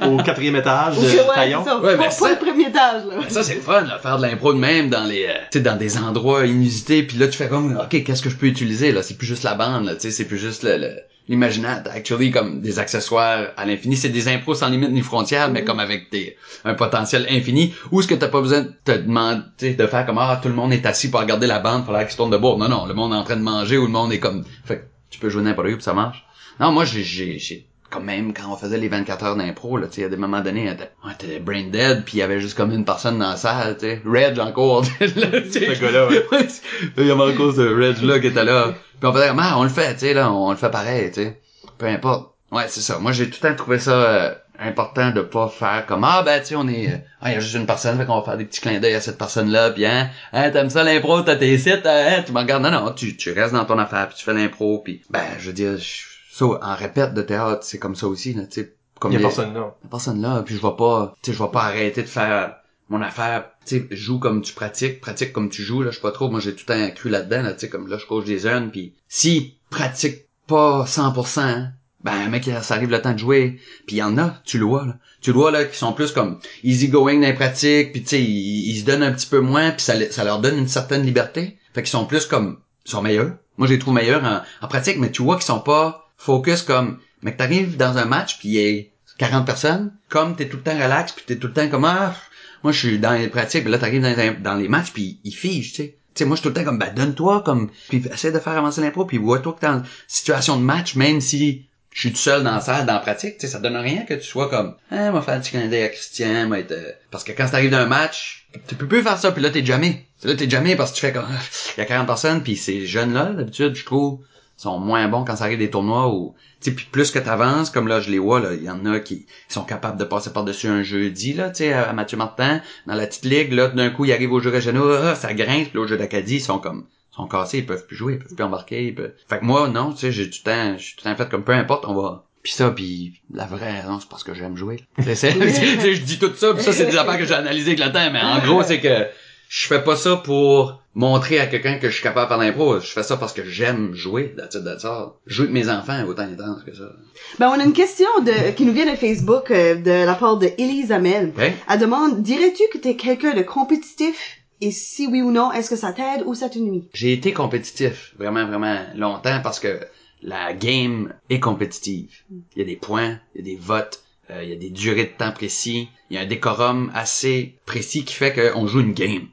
au, 0.06 0.14
au 0.18 0.22
quatrième 0.22 0.56
étage 0.56 0.96
de 0.96 1.00
ouais, 1.02 1.34
Taillon. 1.34 1.64
ça. 1.64 1.80
Mais 1.82 1.96
pas 1.96 2.10
ça- 2.10 2.30
le 2.30 2.36
premier 2.36 2.68
étage 2.68 3.02
là. 3.06 3.16
Ça, 3.28 3.42
c'est 3.42 3.54
le 3.54 3.60
fun, 3.60 3.82
là, 3.82 3.98
faire 3.98 4.16
de 4.18 4.22
l'impro 4.22 4.52
de 4.52 4.58
même 4.58 4.88
dans 4.90 5.04
les, 5.04 5.24
euh, 5.26 5.32
tu 5.50 5.58
sais, 5.58 5.60
dans 5.60 5.76
des 5.76 5.98
endroits 5.98 6.46
inusités, 6.46 7.02
puis 7.02 7.16
là, 7.18 7.28
tu 7.28 7.36
fais 7.36 7.48
comme, 7.48 7.76
ok, 7.76 8.02
qu'est-ce 8.04 8.22
que 8.22 8.30
je 8.30 8.36
peux 8.36 8.46
utiliser, 8.46 8.92
là? 8.92 9.02
C'est 9.02 9.16
plus 9.16 9.26
juste 9.26 9.44
la 9.44 9.54
bande, 9.54 9.84
là, 9.84 9.94
tu 9.94 10.00
sais, 10.02 10.10
c'est 10.10 10.24
plus 10.24 10.38
juste 10.38 10.62
le, 10.62 10.76
le- 10.76 10.96
l'imaginaire, 11.30 11.84
actually, 11.94 12.32
comme 12.32 12.60
des 12.60 12.80
accessoires 12.80 13.52
à 13.56 13.64
l'infini. 13.64 13.96
C'est 13.96 14.08
des 14.08 14.26
impros 14.26 14.54
sans 14.54 14.68
limite 14.68 14.90
ni 14.90 15.00
frontières, 15.00 15.48
mais 15.48 15.64
comme 15.64 15.78
avec 15.78 16.10
des, 16.10 16.36
un 16.64 16.74
potentiel 16.74 17.24
infini. 17.30 17.72
Ou 17.92 18.00
est-ce 18.00 18.08
que 18.08 18.16
t'as 18.16 18.28
pas 18.28 18.40
besoin 18.40 18.62
de 18.62 18.72
te 18.84 18.90
demander, 18.90 19.74
de 19.74 19.86
faire 19.86 20.04
comme, 20.04 20.18
ah, 20.18 20.40
tout 20.42 20.48
le 20.48 20.54
monde 20.54 20.72
est 20.72 20.84
assis 20.84 21.08
pour 21.08 21.20
regarder 21.20 21.46
la 21.46 21.60
bande, 21.60 21.86
faudrait 21.86 22.02
qu'il 22.02 22.12
se 22.12 22.16
tourne 22.16 22.32
de 22.32 22.36
bord. 22.36 22.58
Non, 22.58 22.68
non, 22.68 22.84
le 22.84 22.94
monde 22.94 23.12
est 23.12 23.16
en 23.16 23.22
train 23.22 23.36
de 23.36 23.42
manger 23.42 23.78
ou 23.78 23.86
le 23.86 23.92
monde 23.92 24.12
est 24.12 24.18
comme, 24.18 24.44
fait 24.64 24.78
que 24.78 24.84
tu 25.08 25.20
peux 25.20 25.30
jouer 25.30 25.42
n'importe 25.42 25.68
où 25.68 25.74
puis 25.74 25.82
ça 25.82 25.94
marche. 25.94 26.26
Non, 26.58 26.72
moi, 26.72 26.84
j'ai, 26.84 27.04
j'ai, 27.04 27.68
quand 27.90 28.00
même, 28.00 28.32
quand 28.32 28.50
on 28.52 28.56
faisait 28.56 28.78
les 28.78 28.88
24 28.88 29.24
heures 29.24 29.36
d'impro, 29.36 29.76
là, 29.76 29.86
tu 29.88 29.96
sais, 30.00 30.04
à 30.04 30.08
des 30.08 30.16
moments 30.16 30.40
donnés, 30.40 30.68
on 30.68 30.72
était, 30.74 30.90
on 31.04 31.10
était 31.10 31.38
brain 31.40 31.64
dead, 31.70 32.04
puis 32.04 32.18
il 32.18 32.20
y 32.20 32.22
avait 32.22 32.40
juste 32.40 32.56
comme 32.56 32.70
une 32.72 32.84
personne 32.84 33.18
dans 33.18 33.30
la 33.30 33.36
salle, 33.36 33.76
tu 33.78 33.86
sais. 33.86 34.02
Reg 34.06 34.38
encore, 34.38 34.82
là. 35.00 35.06
Ce 35.06 35.80
gars-là, 35.80 36.08
ouais. 36.08 36.26
Il 36.96 37.06
y 37.06 37.10
avait 37.10 37.20
encore 37.34 37.54
ce 37.54 37.60
Reg 37.60 38.02
là 38.02 38.18
qui 38.20 38.28
était 38.28 38.44
là. 38.44 38.74
Puis 38.98 39.08
on 39.08 39.12
faisait 39.12 39.28
comme, 39.28 39.40
ah, 39.42 39.54
on 39.58 39.64
le 39.64 39.68
fait, 39.68 39.92
tu 39.94 40.00
sais, 40.00 40.14
là, 40.14 40.32
on 40.32 40.50
le 40.50 40.56
fait 40.56 40.70
pareil, 40.70 41.10
tu 41.12 41.22
sais. 41.22 41.40
Peu 41.78 41.86
importe. 41.86 42.34
Ouais, 42.52 42.64
c'est 42.68 42.80
ça. 42.80 42.98
Moi, 42.98 43.12
j'ai 43.12 43.28
tout 43.30 43.38
le 43.42 43.48
temps 43.50 43.54
trouvé 43.56 43.78
ça 43.78 43.92
euh, 43.92 44.34
important 44.58 45.10
de 45.10 45.20
pas 45.22 45.48
faire 45.48 45.86
comme, 45.86 46.04
ah, 46.04 46.22
ben, 46.24 46.40
tu 46.40 46.46
sais, 46.48 46.56
on 46.56 46.68
est, 46.68 46.88
euh, 46.88 46.96
ah, 47.22 47.30
il 47.30 47.34
y 47.34 47.36
a 47.36 47.40
juste 47.40 47.54
une 47.54 47.66
personne, 47.66 47.96
fait 47.96 48.04
qu'on 48.06 48.18
va 48.18 48.24
faire 48.24 48.36
des 48.36 48.44
petits 48.44 48.60
clins 48.60 48.78
d'œil 48.80 48.94
à 48.94 49.00
cette 49.00 49.18
personne-là, 49.18 49.70
puis 49.70 49.86
hein, 49.86 50.10
hein, 50.32 50.50
t'aimes 50.50 50.68
ça 50.70 50.82
l'impro, 50.82 51.22
t'as 51.22 51.36
tes 51.36 51.56
sites, 51.58 51.86
hein, 51.86 52.22
tu 52.26 52.32
me 52.32 52.38
regardes, 52.38 52.62
non, 52.62 52.70
non, 52.70 52.92
tu, 52.92 53.16
tu 53.16 53.32
restes 53.32 53.54
dans 53.54 53.64
ton 53.64 53.78
affaire, 53.78 54.08
puis 54.08 54.16
tu 54.18 54.24
fais 54.24 54.34
l'impro, 54.34 54.78
puis 54.84 55.02
ben, 55.10 55.22
je 55.38 55.46
veux 55.46 55.52
dire, 55.52 55.76
je- 55.78 56.02
en 56.46 56.74
répète 56.74 57.14
de 57.14 57.22
théâtre, 57.22 57.62
c'est 57.64 57.78
comme 57.78 57.96
ça 57.96 58.06
aussi, 58.08 58.34
là, 58.34 58.44
tu 58.46 58.62
sais. 58.62 58.74
Comme 58.98 59.12
Il 59.12 59.14
y 59.14 59.16
a 59.16 59.18
les- 59.20 59.24
personne 59.24 59.54
là. 59.54 59.74
la 59.82 59.88
personne 59.88 60.20
là, 60.20 60.42
puis 60.44 60.54
je 60.54 60.60
vais 60.60 60.74
pas, 60.76 61.14
tu 61.22 61.30
sais, 61.30 61.36
je 61.38 61.42
vais 61.42 61.50
pas 61.50 61.62
arrêter 61.62 62.02
de 62.02 62.06
faire 62.08 62.56
mon 62.90 63.00
affaire, 63.00 63.46
tu 63.64 63.78
sais, 63.78 63.86
joue 63.92 64.18
comme 64.18 64.42
tu 64.42 64.52
pratiques, 64.52 65.00
pratique 65.00 65.32
comme 65.32 65.48
tu 65.48 65.62
joues, 65.62 65.82
là, 65.82 65.90
je 65.90 65.96
sais 65.96 66.02
pas 66.02 66.12
trop, 66.12 66.28
moi 66.28 66.40
j'ai 66.40 66.54
tout 66.54 66.64
le 66.68 66.74
temps 66.74 66.94
cru 66.94 67.08
là-dedans, 67.08 67.42
là, 67.42 67.52
tu 67.54 67.60
sais, 67.60 67.68
comme 67.70 67.86
là, 67.88 67.96
je 67.98 68.04
coach 68.06 68.24
des 68.26 68.40
jeunes, 68.40 68.70
puis 68.70 68.94
s'ils 69.08 69.54
pratiquent 69.70 70.26
pas 70.46 70.84
100%, 70.86 71.40
hein, 71.40 71.70
ben, 72.04 72.28
mec, 72.28 72.44
ça 72.62 72.74
arrive 72.74 72.90
le 72.90 73.00
temps 73.00 73.12
de 73.12 73.18
jouer, 73.18 73.60
puis 73.86 73.96
il 73.96 73.98
y 74.00 74.02
en 74.02 74.18
a, 74.18 74.34
tu 74.44 74.58
le 74.58 74.64
vois, 74.66 74.84
là, 74.86 74.96
tu 75.22 75.30
le 75.32 75.38
vois, 75.38 75.50
là, 75.50 75.64
qui 75.64 75.78
sont 75.78 75.92
plus 75.92 76.12
comme 76.12 76.38
easy 76.64 76.88
going 76.88 77.20
dans 77.20 77.26
les 77.26 77.32
pratiques, 77.34 77.92
puis 77.92 78.02
tu 78.02 78.08
sais, 78.08 78.22
ils, 78.22 78.70
ils 78.70 78.80
se 78.80 78.84
donnent 78.84 79.02
un 79.02 79.12
petit 79.12 79.26
peu 79.28 79.40
moins, 79.40 79.70
puis 79.70 79.82
ça, 79.82 79.94
ça 80.10 80.24
leur 80.24 80.40
donne 80.40 80.58
une 80.58 80.68
certaine 80.68 81.02
liberté, 81.04 81.58
fait 81.72 81.82
qu'ils 81.82 81.90
sont 81.90 82.06
plus 82.06 82.26
comme, 82.26 82.58
ils 82.86 82.90
sont 82.90 83.02
meilleurs, 83.02 83.32
moi 83.56 83.68
j'ai 83.68 83.78
trouvé 83.78 84.02
meilleurs 84.02 84.24
en, 84.24 84.40
en 84.64 84.68
pratique, 84.68 84.98
mais 84.98 85.10
tu 85.10 85.22
vois 85.22 85.36
qu'ils 85.36 85.44
sont 85.44 85.60
pas 85.60 85.99
focus 86.20 86.62
comme, 86.62 86.98
mec, 87.22 87.36
t'arrives 87.38 87.76
dans 87.76 87.96
un 87.98 88.04
match, 88.04 88.38
puis 88.38 88.48
il 88.50 88.54
y 88.54 88.78
a 88.80 88.84
40 89.18 89.46
personnes, 89.46 89.92
comme 90.08 90.36
t'es 90.36 90.46
tout 90.48 90.58
le 90.58 90.62
temps 90.62 90.74
relax, 90.74 91.12
puis 91.12 91.24
t'es 91.26 91.36
tout 91.36 91.48
le 91.48 91.52
temps 91.54 91.68
comme 91.68 91.84
ah, 91.86 92.14
moi 92.62 92.72
je 92.72 92.78
suis 92.78 92.98
dans 92.98 93.12
les 93.12 93.28
pratiques, 93.28 93.62
puis 93.62 93.72
là 93.72 93.78
t'arrives 93.78 94.02
dans, 94.02 94.14
les- 94.16 94.30
dans 94.32 94.54
les 94.54 94.68
matchs, 94.68 94.92
puis 94.92 95.18
ils 95.24 95.34
figent, 95.34 95.70
tu 95.70 95.76
sais. 95.76 95.96
Tu 96.14 96.18
sais, 96.18 96.24
moi 96.24 96.36
je 96.36 96.40
suis 96.40 96.48
tout 96.50 96.54
le 96.54 96.54
temps 96.60 96.64
comme 96.68 96.78
ben 96.78 96.92
donne-toi 96.94 97.42
comme 97.44 97.70
puis 97.88 98.02
essaie 98.12 98.32
de 98.32 98.38
faire 98.38 98.54
avancer 98.58 98.80
l'impro, 98.80 99.04
puis 99.06 99.16
vois-toi 99.18 99.52
que 99.54 99.60
t'es 99.60 99.66
en 99.68 99.82
situation 100.08 100.56
de 100.58 100.62
match, 100.62 100.94
même 100.96 101.20
si 101.20 101.66
je 101.92 102.00
suis 102.00 102.10
tout 102.12 102.18
seul 102.18 102.42
dans 102.44 102.52
la 102.54 102.60
salle, 102.60 102.84
dans 102.86 102.94
la 102.94 102.98
pratique, 103.00 103.38
tu 103.38 103.46
sais, 103.46 103.52
ça 103.52 103.58
donne 103.60 103.76
rien 103.76 104.04
que 104.04 104.14
tu 104.14 104.24
sois 104.26 104.48
comme 104.50 104.74
ah, 104.90 105.10
moi 105.10 105.22
faire 105.22 105.40
clin 105.40 105.68
d'œil 105.68 105.84
à 105.84 105.88
Christian, 105.88 106.48
moi 106.48 106.58
être 106.58 106.72
euh, 106.72 106.90
parce 107.10 107.24
que 107.24 107.32
quand 107.32 107.46
t'arrives 107.48 107.70
dans 107.70 107.78
un 107.78 107.86
match, 107.86 108.48
tu 108.68 108.74
peux 108.74 108.86
plus 108.86 109.02
faire 109.02 109.18
ça, 109.18 109.32
puis 109.32 109.42
là 109.42 109.50
t'es 109.50 109.64
jamais. 109.64 110.04
Là 110.24 110.34
t'es 110.34 110.50
jamais 110.50 110.76
parce 110.76 110.90
que 110.90 110.96
tu 110.96 111.00
fais 111.02 111.12
comme 111.12 111.26
Ah, 111.30 111.40
il 111.76 111.80
y 111.80 111.82
a 111.82 111.86
40 111.86 112.06
personnes, 112.06 112.42
puis 112.42 112.56
ces 112.56 112.86
jeunes 112.86 113.12
là, 113.14 113.26
d'habitude, 113.26 113.74
je 113.76 113.84
trouve 113.84 114.20
sont 114.60 114.78
moins 114.78 115.08
bons 115.08 115.24
quand 115.24 115.36
ça 115.36 115.44
arrive 115.44 115.58
des 115.58 115.70
tournois 115.70 116.12
ou 116.12 116.34
tu 116.60 116.68
sais 116.68 116.76
puis 116.76 116.86
plus 116.92 117.10
que 117.10 117.18
t'avances 117.18 117.70
comme 117.70 117.88
là 117.88 118.00
je 118.00 118.10
les 118.10 118.18
vois 118.18 118.40
là 118.40 118.52
il 118.52 118.62
y 118.62 118.68
en 118.68 118.84
a 118.84 119.00
qui 119.00 119.24
sont 119.48 119.64
capables 119.64 119.98
de 119.98 120.04
passer 120.04 120.34
par 120.34 120.44
dessus 120.44 120.68
un 120.68 120.82
jeudi 120.82 121.32
là 121.32 121.48
tu 121.48 121.64
sais 121.64 121.72
à 121.72 121.90
Mathieu 121.94 122.18
Martin 122.18 122.60
dans 122.86 122.94
la 122.94 123.06
petite 123.06 123.24
ligue 123.24 123.54
là 123.54 123.68
d'un 123.68 123.88
coup 123.88 124.04
ils 124.04 124.12
arrivent 124.12 124.34
au 124.34 124.40
jeu 124.40 124.50
régional 124.50 124.82
ah, 125.02 125.14
ça 125.14 125.32
grince 125.32 125.68
puis 125.68 125.78
au 125.78 125.86
jeu 125.86 125.96
d'Acadie 125.96 126.36
ils 126.36 126.40
sont 126.42 126.58
comme 126.58 126.84
ils 127.12 127.16
sont 127.16 127.26
cassés 127.26 127.58
ils 127.60 127.66
peuvent 127.66 127.86
plus 127.86 127.96
jouer 127.96 128.12
ils 128.14 128.18
peuvent 128.18 128.34
plus 128.34 128.44
embarquer 128.44 128.88
ils 128.88 128.94
peuvent... 128.94 129.14
fait 129.26 129.38
que 129.38 129.44
moi 129.46 129.66
non 129.68 129.92
tu 129.92 130.00
sais 130.00 130.12
j'ai 130.12 130.28
tout 130.28 130.40
le 130.44 130.50
temps 130.50 130.76
je 130.76 130.82
suis 130.84 130.96
tout 130.96 131.08
le 131.08 131.10
temps 131.10 131.16
fait 131.16 131.30
comme 131.30 131.44
peu 131.44 131.52
importe 131.52 131.86
on 131.88 131.94
va 131.94 132.26
puis 132.42 132.52
ça 132.52 132.70
puis 132.70 133.14
la 133.32 133.46
vraie 133.46 133.80
raison 133.80 133.98
c'est 133.98 134.10
parce 134.10 134.24
que 134.24 134.34
j'aime 134.34 134.58
jouer 134.58 134.84
c'est 135.02 135.14
c'est- 135.14 135.30
je 135.94 136.02
dis 136.02 136.18
tout 136.18 136.34
ça 136.36 136.52
puis 136.52 136.62
ça 136.62 136.74
c'est 136.74 136.84
des 136.84 136.98
affaires 136.98 137.16
que 137.18 137.24
j'ai 137.24 137.32
analysées 137.32 137.72
avec 137.72 137.86
le 137.86 137.92
temps 137.92 138.10
mais 138.12 138.20
en 138.20 138.40
gros 138.40 138.62
c'est 138.62 138.80
que 138.80 139.06
je 139.50 139.66
fais 139.66 139.82
pas 139.82 139.96
ça 139.96 140.14
pour 140.14 140.80
montrer 140.94 141.40
à 141.40 141.46
quelqu'un 141.48 141.78
que 141.78 141.88
je 141.88 141.94
suis 141.94 142.04
capable 142.04 142.26
de 142.26 142.36
faire 142.36 142.38
l'impro. 142.38 142.78
Je 142.78 142.86
fais 142.86 143.02
ça 143.02 143.16
parce 143.16 143.32
que 143.32 143.44
j'aime 143.44 143.94
jouer. 143.94 144.32
All. 144.38 145.08
Jouer 145.26 145.44
avec 145.46 145.52
mes 145.52 145.68
enfants 145.68 146.04
autant 146.04 146.22
intense 146.22 146.62
que 146.62 146.72
ça. 146.72 146.92
Ben 147.40 147.48
on 147.48 147.58
a 147.58 147.64
une 147.64 147.72
question 147.72 148.06
de 148.24 148.52
qui 148.52 148.64
nous 148.64 148.72
vient 148.72 148.88
de 148.88 148.96
Facebook 148.96 149.50
euh, 149.50 149.74
de 149.74 150.06
la 150.06 150.14
part 150.14 150.36
de 150.36 150.50
Elise 150.56 150.92
Amel. 150.92 151.32
Elle 151.36 151.80
demande 151.80 152.22
dirais-tu 152.22 152.62
que 152.72 152.78
t'es 152.78 152.94
quelqu'un 152.94 153.34
de 153.34 153.42
compétitif? 153.42 154.36
Et 154.60 154.70
si 154.70 155.08
oui 155.08 155.20
ou 155.20 155.32
non, 155.32 155.50
est-ce 155.50 155.68
que 155.68 155.76
ça 155.76 155.92
t'aide 155.92 156.22
ou 156.26 156.34
ça 156.34 156.48
te 156.48 156.58
nuit? 156.60 156.84
J'ai 156.94 157.12
été 157.12 157.32
compétitif 157.32 158.14
vraiment, 158.18 158.46
vraiment 158.46 158.78
longtemps 158.94 159.40
parce 159.42 159.58
que 159.58 159.80
la 160.22 160.52
game 160.52 161.12
est 161.28 161.40
compétitive. 161.40 162.22
Il 162.30 162.60
y 162.60 162.62
a 162.62 162.66
des 162.66 162.76
points, 162.76 163.18
il 163.34 163.38
y 163.38 163.40
a 163.40 163.54
des 163.56 163.60
votes, 163.60 164.04
euh, 164.30 164.44
il 164.44 164.50
y 164.50 164.52
a 164.52 164.56
des 164.56 164.70
durées 164.70 165.06
de 165.06 165.18
temps 165.18 165.32
précis, 165.32 165.88
il 166.08 166.16
y 166.16 166.18
a 166.18 166.22
un 166.22 166.26
décorum 166.26 166.92
assez 166.94 167.56
précis 167.66 168.04
qui 168.04 168.14
fait 168.14 168.32
qu'on 168.32 168.66
joue 168.66 168.80
une 168.80 168.92
game. 168.92 169.26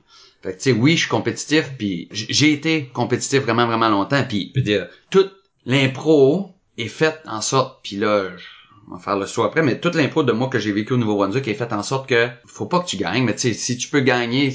Fait 0.47 0.53
que 0.53 0.62
tu 0.62 0.71
sais, 0.71 0.77
oui, 0.79 0.93
je 0.93 0.99
suis 1.01 1.10
compétitif, 1.10 1.71
puis 1.77 2.07
j'ai 2.13 2.53
été 2.53 2.89
compétitif 2.93 3.41
vraiment, 3.41 3.67
vraiment 3.67 3.89
longtemps, 3.89 4.23
puis 4.25 4.53
je 4.55 4.60
veux 4.62 4.63
dire, 4.65 4.88
toute 5.10 5.33
l'impro 5.65 6.51
est 6.77 6.88
faite 6.88 7.19
en 7.27 7.41
sorte, 7.41 7.79
puis 7.83 7.97
là, 7.97 8.27
on 8.89 8.95
va 8.95 8.99
faire 9.01 9.17
le 9.17 9.25
saut 9.25 9.43
après, 9.43 9.62
mais 9.62 9.77
toute 9.81 9.95
l'impro 9.95 10.23
de 10.23 10.31
moi 10.31 10.47
que 10.47 10.57
j'ai 10.57 10.71
vécu 10.71 10.93
au 10.93 10.97
Nouveau-Brunswick 10.97 11.45
est 11.49 11.53
faite 11.53 11.73
en 11.73 11.83
sorte 11.83 12.07
que 12.07 12.29
faut 12.45 12.65
pas 12.65 12.79
que 12.79 12.86
tu 12.86 12.95
gagnes, 12.95 13.25
mais 13.25 13.33
tu 13.36 13.41
sais, 13.41 13.53
si 13.53 13.75
tu 13.75 13.89
peux 13.89 13.99
gagner, 13.99 14.53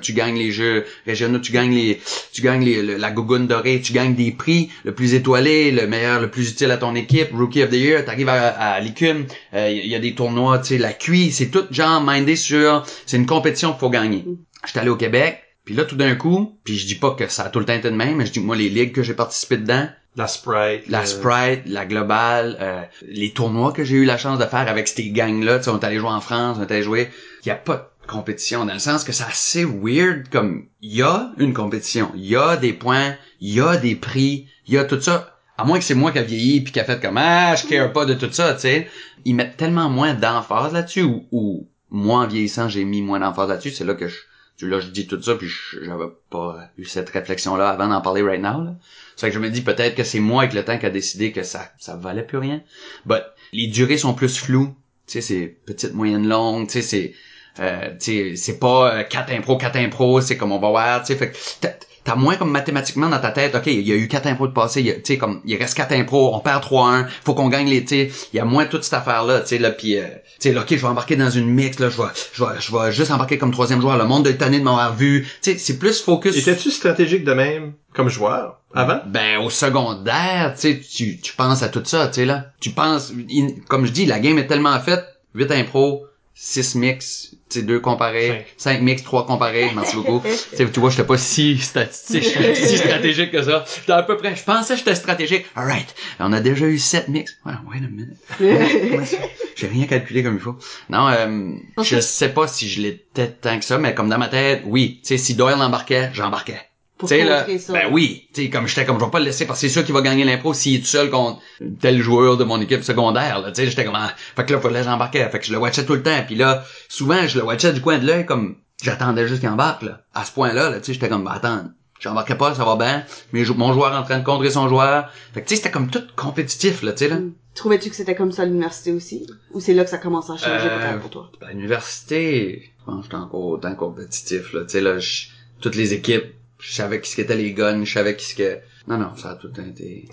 tu 0.00 0.14
gagnes 0.14 0.38
les 0.38 0.50
jeux 0.50 0.86
régionaux, 1.04 1.38
tu 1.40 1.52
gagnes 1.52 1.74
les, 1.74 2.00
tu 2.32 2.40
gagnes 2.40 2.64
les, 2.64 2.82
le- 2.82 2.96
la 2.96 3.10
gougoune 3.10 3.46
dorée, 3.46 3.82
tu 3.82 3.92
gagnes 3.92 4.14
des 4.14 4.30
prix, 4.32 4.70
le 4.84 4.94
plus 4.94 5.12
étoilé, 5.12 5.70
le 5.72 5.86
meilleur, 5.86 6.22
le 6.22 6.30
plus 6.30 6.52
utile 6.52 6.70
à 6.70 6.78
ton 6.78 6.94
équipe, 6.94 7.28
Rookie 7.34 7.62
of 7.62 7.68
the 7.68 7.74
Year, 7.74 8.02
t'arrives 8.06 8.30
à, 8.30 8.48
à 8.48 8.80
l'écume, 8.80 9.26
euh, 9.52 9.68
il 9.70 9.86
y, 9.90 9.94
a 9.94 9.98
des 9.98 10.14
tournois, 10.14 10.58
tu 10.60 10.68
sais, 10.68 10.78
la 10.78 10.94
QI, 10.94 11.30
c'est 11.30 11.50
tout 11.50 11.66
genre 11.70 12.02
mindé 12.02 12.36
sur, 12.36 12.82
c'est 13.04 13.18
une 13.18 13.26
compétition 13.26 13.72
qu'il 13.72 13.80
faut 13.80 13.90
gagner. 13.90 14.24
J'étais 14.66 14.80
allé 14.80 14.90
au 14.90 14.96
Québec, 14.96 15.42
puis 15.64 15.74
là 15.74 15.84
tout 15.84 15.96
d'un 15.96 16.14
coup, 16.14 16.58
puis 16.64 16.76
je 16.76 16.86
dis 16.86 16.94
pas 16.96 17.12
que 17.12 17.26
ça 17.28 17.44
a 17.44 17.48
tout 17.48 17.58
le 17.58 17.64
temps 17.64 17.72
été 17.74 17.90
de 17.90 17.96
même, 17.96 18.16
mais 18.16 18.26
je 18.26 18.32
dis 18.32 18.40
que 18.40 18.44
moi 18.46 18.56
les 18.56 18.68
ligues 18.68 18.92
que 18.92 19.02
j'ai 19.02 19.14
participé 19.14 19.56
dedans, 19.56 19.88
La 20.16 20.26
Sprite. 20.28 20.88
la 20.88 21.00
le- 21.00 21.06
Sprite, 21.06 21.62
la 21.66 21.86
Globale, 21.86 22.56
euh, 22.60 22.82
les 23.08 23.30
tournois 23.32 23.72
que 23.72 23.84
j'ai 23.84 23.96
eu 23.96 24.04
la 24.04 24.16
chance 24.18 24.38
de 24.38 24.44
faire 24.44 24.68
avec 24.68 24.88
ces 24.88 25.10
gangs-là, 25.10 25.58
tu 25.58 25.64
sais, 25.64 25.70
on 25.70 25.78
est 25.80 25.84
allé 25.84 25.98
jouer 25.98 26.10
en 26.10 26.20
France, 26.20 26.56
on 26.58 26.62
est 26.62 26.70
allé 26.72 26.82
jouer, 26.82 27.08
il 27.44 27.48
y 27.48 27.52
a 27.52 27.56
pas 27.56 27.90
de 28.02 28.06
compétition 28.06 28.64
dans 28.66 28.74
le 28.74 28.78
sens 28.78 29.02
que 29.04 29.12
c'est 29.12 29.24
assez 29.24 29.64
weird 29.64 30.28
comme 30.30 30.66
il 30.82 30.94
y 30.94 31.02
a 31.02 31.32
une 31.38 31.54
compétition, 31.54 32.10
il 32.14 32.26
y 32.26 32.36
a 32.36 32.56
des 32.56 32.72
points, 32.74 33.14
il 33.40 33.54
y 33.54 33.60
a 33.60 33.76
des 33.76 33.94
prix, 33.96 34.46
il 34.66 34.74
y 34.74 34.78
a 34.78 34.84
tout 34.84 35.00
ça. 35.00 35.30
À 35.56 35.64
moins 35.64 35.78
que 35.78 35.84
c'est 35.84 35.94
moi 35.94 36.10
qui 36.10 36.18
a 36.18 36.22
vieilli 36.22 36.60
puis 36.62 36.72
qui 36.72 36.80
a 36.80 36.84
fait 36.84 37.00
comme 37.00 37.16
ah 37.16 37.54
je 37.54 37.66
care 37.66 37.92
pas 37.92 38.04
de 38.04 38.14
tout 38.14 38.30
ça, 38.32 38.54
tu 38.54 38.60
sais. 38.62 38.88
Ils 39.24 39.34
mettent 39.34 39.56
tellement 39.56 39.88
moins 39.88 40.12
d'emphase 40.12 40.72
là-dessus 40.72 41.02
ou, 41.02 41.24
ou 41.32 41.68
moi 41.90 42.20
en 42.24 42.26
vieillissant 42.26 42.68
j'ai 42.68 42.84
mis 42.84 43.02
moins 43.02 43.20
d'emphase 43.20 43.48
là-dessus, 43.48 43.70
c'est 43.70 43.84
là 43.84 43.94
que 43.94 44.08
je 44.08 44.16
tu- 44.56 44.68
là 44.68 44.80
je 44.80 44.88
dis 44.88 45.06
tout 45.06 45.20
ça 45.20 45.34
puis 45.36 45.48
j'avais 45.82 46.04
pas 46.30 46.70
eu 46.78 46.84
cette 46.84 47.10
réflexion 47.10 47.56
là 47.56 47.70
avant 47.70 47.88
d'en 47.88 48.00
parler 48.00 48.22
right 48.22 48.40
now 48.40 48.62
là. 48.64 48.74
C'est 49.16 49.28
que 49.28 49.34
je 49.34 49.38
me 49.38 49.50
dis 49.50 49.62
peut-être 49.62 49.94
que 49.94 50.04
c'est 50.04 50.20
moi 50.20 50.42
avec 50.42 50.54
le 50.54 50.64
temps 50.64 50.78
qui 50.78 50.86
a 50.86 50.90
décidé 50.90 51.32
que 51.32 51.42
ça 51.42 51.70
ça 51.78 51.96
valait 51.96 52.22
plus 52.24 52.38
rien. 52.38 52.62
But 53.06 53.22
les 53.52 53.66
durées 53.68 53.98
sont 53.98 54.14
plus 54.14 54.36
floues. 54.38 54.74
Tu 55.06 55.14
sais, 55.14 55.20
c'est 55.20 55.46
petite, 55.66 55.92
moyenne, 55.94 56.26
longue. 56.28 56.66
Tu 56.68 56.82
sais, 56.82 56.82
c'est 56.82 57.14
euh, 57.60 58.34
c'est 58.36 58.58
pas 58.58 58.96
euh, 59.00 59.02
4 59.04 59.30
impro, 59.32 59.56
4 59.56 59.76
impro, 59.76 60.20
c'est 60.20 60.36
comme 60.36 60.52
on 60.52 60.58
va 60.58 60.70
voir. 60.70 61.00
Tu 61.04 61.14
sais, 61.14 61.16
fait 61.18 61.86
t'as- 62.04 62.14
moins 62.16 62.36
comme 62.36 62.50
mathématiquement 62.50 63.08
dans 63.08 63.18
ta 63.18 63.30
tête. 63.30 63.54
Ok, 63.54 63.66
il 63.66 63.80
y 63.86 63.92
a 63.92 63.96
eu 63.96 64.06
4 64.08 64.26
impros 64.26 64.46
de 64.46 64.52
passé. 64.52 64.82
Tu 64.84 65.00
sais, 65.14 65.18
comme 65.18 65.40
il 65.44 65.56
reste 65.56 65.74
4 65.76 65.92
impros, 65.92 66.34
on 66.34 66.40
perd 66.40 66.62
3-1. 66.62 67.06
Faut 67.24 67.34
qu'on 67.34 67.48
gagne 67.48 67.68
les. 67.68 67.82
Tu 67.84 67.88
sais, 67.88 68.10
il 68.32 68.36
y 68.36 68.40
a 68.40 68.44
moins 68.44 68.66
toute 68.66 68.84
cette 68.84 68.94
affaire 68.94 69.24
là. 69.24 69.40
Tu 69.40 69.48
sais 69.48 69.58
là, 69.58 69.70
puis 69.70 69.96
euh, 69.98 70.04
tu 70.40 70.48
sais, 70.48 70.52
là, 70.52 70.60
ok, 70.62 70.66
je 70.70 70.76
vais 70.76 70.84
embarquer 70.86 71.16
dans 71.16 71.30
une 71.30 71.46
mix. 71.48 71.78
Là, 71.80 71.88
je 71.90 71.96
vais, 72.00 72.08
je 72.34 72.44
vais, 72.44 72.50
je 72.60 72.72
vais 72.76 72.92
juste 72.92 73.10
embarquer 73.10 73.38
comme 73.38 73.50
troisième 73.52 73.80
joueur. 73.80 73.96
Le 73.98 74.04
monde 74.04 74.24
de 74.24 74.32
tanné 74.32 74.58
de 74.58 74.64
m'avoir 74.64 74.94
vu. 74.94 75.26
Tu 75.42 75.52
sais, 75.52 75.58
c'est 75.58 75.78
plus 75.78 76.00
focus. 76.02 76.36
Étais-tu 76.36 76.70
stratégique 76.70 77.24
de 77.24 77.32
même 77.32 77.72
comme 77.94 78.08
joueur 78.08 78.60
avant? 78.74 79.00
Ben 79.06 79.38
au 79.38 79.50
secondaire, 79.50 80.54
tu 80.54 80.60
sais, 80.60 80.80
tu 80.80 81.18
tu 81.20 81.32
penses 81.34 81.62
à 81.62 81.68
tout 81.68 81.82
ça, 81.84 82.08
tu 82.08 82.14
sais 82.14 82.24
là. 82.26 82.46
Tu 82.60 82.70
penses, 82.70 83.12
in- 83.30 83.50
comme 83.68 83.86
je 83.86 83.92
dis, 83.92 84.06
la 84.06 84.18
game 84.20 84.38
est 84.38 84.46
tellement 84.46 84.78
faite, 84.80 85.04
8 85.34 85.50
impro, 85.52 86.04
6 86.36 86.74
mix, 86.74 87.36
tu 87.48 87.60
sais, 87.60 87.64
2 87.64 87.78
comparés, 87.78 88.46
5 88.56 88.82
mix, 88.82 89.04
3 89.04 89.26
comparés, 89.26 89.70
merci 89.74 89.94
beaucoup. 89.94 90.20
tu 90.56 90.80
vois, 90.80 90.90
j'étais 90.90 91.04
pas 91.04 91.16
si 91.16 91.58
statistique, 91.58 92.24
si 92.54 92.76
stratégique 92.76 93.30
que 93.30 93.42
ça. 93.42 93.64
J'étais 93.80 93.92
à 93.92 94.02
peu 94.02 94.16
près, 94.16 94.34
je 94.34 94.42
pensais 94.42 94.74
que 94.74 94.80
j'étais 94.80 94.96
stratégique. 94.96 95.46
Alright, 95.54 95.94
on 96.18 96.32
a 96.32 96.40
déjà 96.40 96.66
eu 96.66 96.78
7 96.78 97.08
mix. 97.08 97.36
Ouais, 97.46 97.52
wait 97.70 97.78
a 97.78 97.88
minute. 97.88 99.16
J'ai 99.54 99.68
rien 99.68 99.86
calculé 99.86 100.24
comme 100.24 100.34
il 100.34 100.40
faut. 100.40 100.56
Non, 100.90 101.08
euh, 101.08 101.52
je 101.80 102.00
sais 102.00 102.30
pas 102.30 102.48
si 102.48 102.68
je 102.68 102.82
l'étais 102.82 103.30
tant 103.30 103.58
que 103.58 103.64
ça, 103.64 103.78
mais 103.78 103.94
comme 103.94 104.08
dans 104.08 104.18
ma 104.18 104.28
tête, 104.28 104.62
oui. 104.64 105.00
Tu 105.02 105.08
sais, 105.08 105.18
si 105.18 105.34
Doyle 105.34 105.60
embarquait, 105.60 106.10
j'embarquais. 106.12 106.60
Pour 107.04 107.10
Tu 107.10 107.16
sais, 107.16 107.24
là, 107.24 107.46
ça. 107.58 107.72
ben 107.72 107.88
oui, 107.92 108.28
tu 108.34 108.42
sais, 108.44 108.50
comme 108.50 108.66
j'étais 108.66 108.84
comme, 108.84 108.98
je 108.98 109.04
vais 109.04 109.10
pas 109.10 109.18
le 109.18 109.26
laisser 109.26 109.46
parce 109.46 109.60
que 109.60 109.66
c'est 109.68 109.72
sûr 109.72 109.84
qu'il 109.84 109.94
va 109.94 110.00
gagner 110.02 110.24
l'impro 110.24 110.54
s'il 110.54 110.76
est 110.76 110.80
tout 110.80 110.86
seul 110.86 111.10
contre 111.10 111.40
tel 111.80 112.00
joueur 112.00 112.36
de 112.36 112.44
mon 112.44 112.60
équipe 112.60 112.82
secondaire, 112.82 113.40
là, 113.40 113.52
tu 113.52 113.64
j'étais 113.66 113.84
comme, 113.84 113.94
ah, 113.96 114.12
fait 114.36 114.44
que 114.46 114.52
là, 114.52 114.60
fallait 114.60 114.78
que 114.80 114.84
j'embarquais, 114.84 115.28
fait 115.28 115.38
que 115.38 115.44
je 115.46 115.52
le 115.52 115.58
watchais 115.58 115.84
tout 115.84 115.94
le 115.94 116.02
temps, 116.02 116.22
puis 116.26 116.34
là, 116.36 116.64
souvent, 116.88 117.26
je 117.26 117.38
le 117.38 117.44
watchais 117.44 117.72
du 117.72 117.80
coin 117.80 117.98
de 117.98 118.06
l'œil, 118.06 118.26
comme, 118.26 118.56
j'attendais 118.82 119.26
juste 119.28 119.40
qu'il 119.40 119.48
embarque, 119.48 119.82
là, 119.82 120.00
à 120.14 120.24
ce 120.24 120.32
point-là, 120.32 120.70
là, 120.70 120.78
tu 120.80 120.86
sais, 120.86 120.94
j'étais 120.94 121.08
comme, 121.08 121.24
ben, 121.24 121.32
attends, 121.32 121.64
j'embarquais 122.00 122.36
pas, 122.36 122.54
ça 122.54 122.64
va 122.64 122.76
bien, 122.76 123.04
mais 123.32 123.44
mon 123.56 123.72
joueur 123.72 123.92
est 123.94 123.96
en 123.96 124.02
train 124.02 124.18
de 124.18 124.24
contrer 124.24 124.50
son 124.50 124.68
joueur, 124.68 125.10
fait 125.32 125.42
que 125.42 125.48
tu 125.48 125.54
sais, 125.54 125.56
c'était 125.62 125.70
comme 125.70 125.90
tout 125.90 126.02
compétitif, 126.16 126.82
là, 126.82 126.92
tu 126.92 126.98
sais, 127.04 127.08
là. 127.08 127.18
Trouvais-tu 127.54 127.88
que 127.88 127.94
c'était 127.94 128.16
comme 128.16 128.32
ça 128.32 128.42
à 128.42 128.46
l'université 128.46 128.90
aussi? 128.90 129.28
Ou 129.52 129.60
c'est 129.60 129.74
là 129.74 129.84
que 129.84 129.90
ça 129.90 129.98
commence 129.98 130.28
à 130.28 130.36
changer 130.36 130.66
Euh, 130.66 130.98
pour 130.98 131.08
toi? 131.10 131.30
À 131.40 131.52
l'université, 131.52 132.72
je 132.80 132.84
pense 132.84 132.96
que 132.96 133.02
j'étais 133.04 133.14
encore 133.14 133.44
autant 133.44 133.74
compétitif, 133.76 134.52
là. 134.52 134.62
Tu 134.62 134.70
sais, 134.70 134.80
là, 134.80 134.98
je- 134.98 135.26
toutes 135.60 135.76
les 135.76 135.92
équipes, 135.94 136.34
je 136.66 136.74
savais 136.74 137.00
qui 137.00 137.10
ce 137.10 137.16
qu'étaient 137.16 137.36
les 137.36 137.52
guns, 137.52 137.84
je 137.84 137.92
savais 137.92 138.16
qui 138.16 138.24
ce 138.24 138.34
que... 138.34 138.58
Non, 138.88 138.96
non, 138.98 139.14
ça 139.16 139.30
a 139.30 139.34
tout 139.34 139.52
été... 139.60 140.08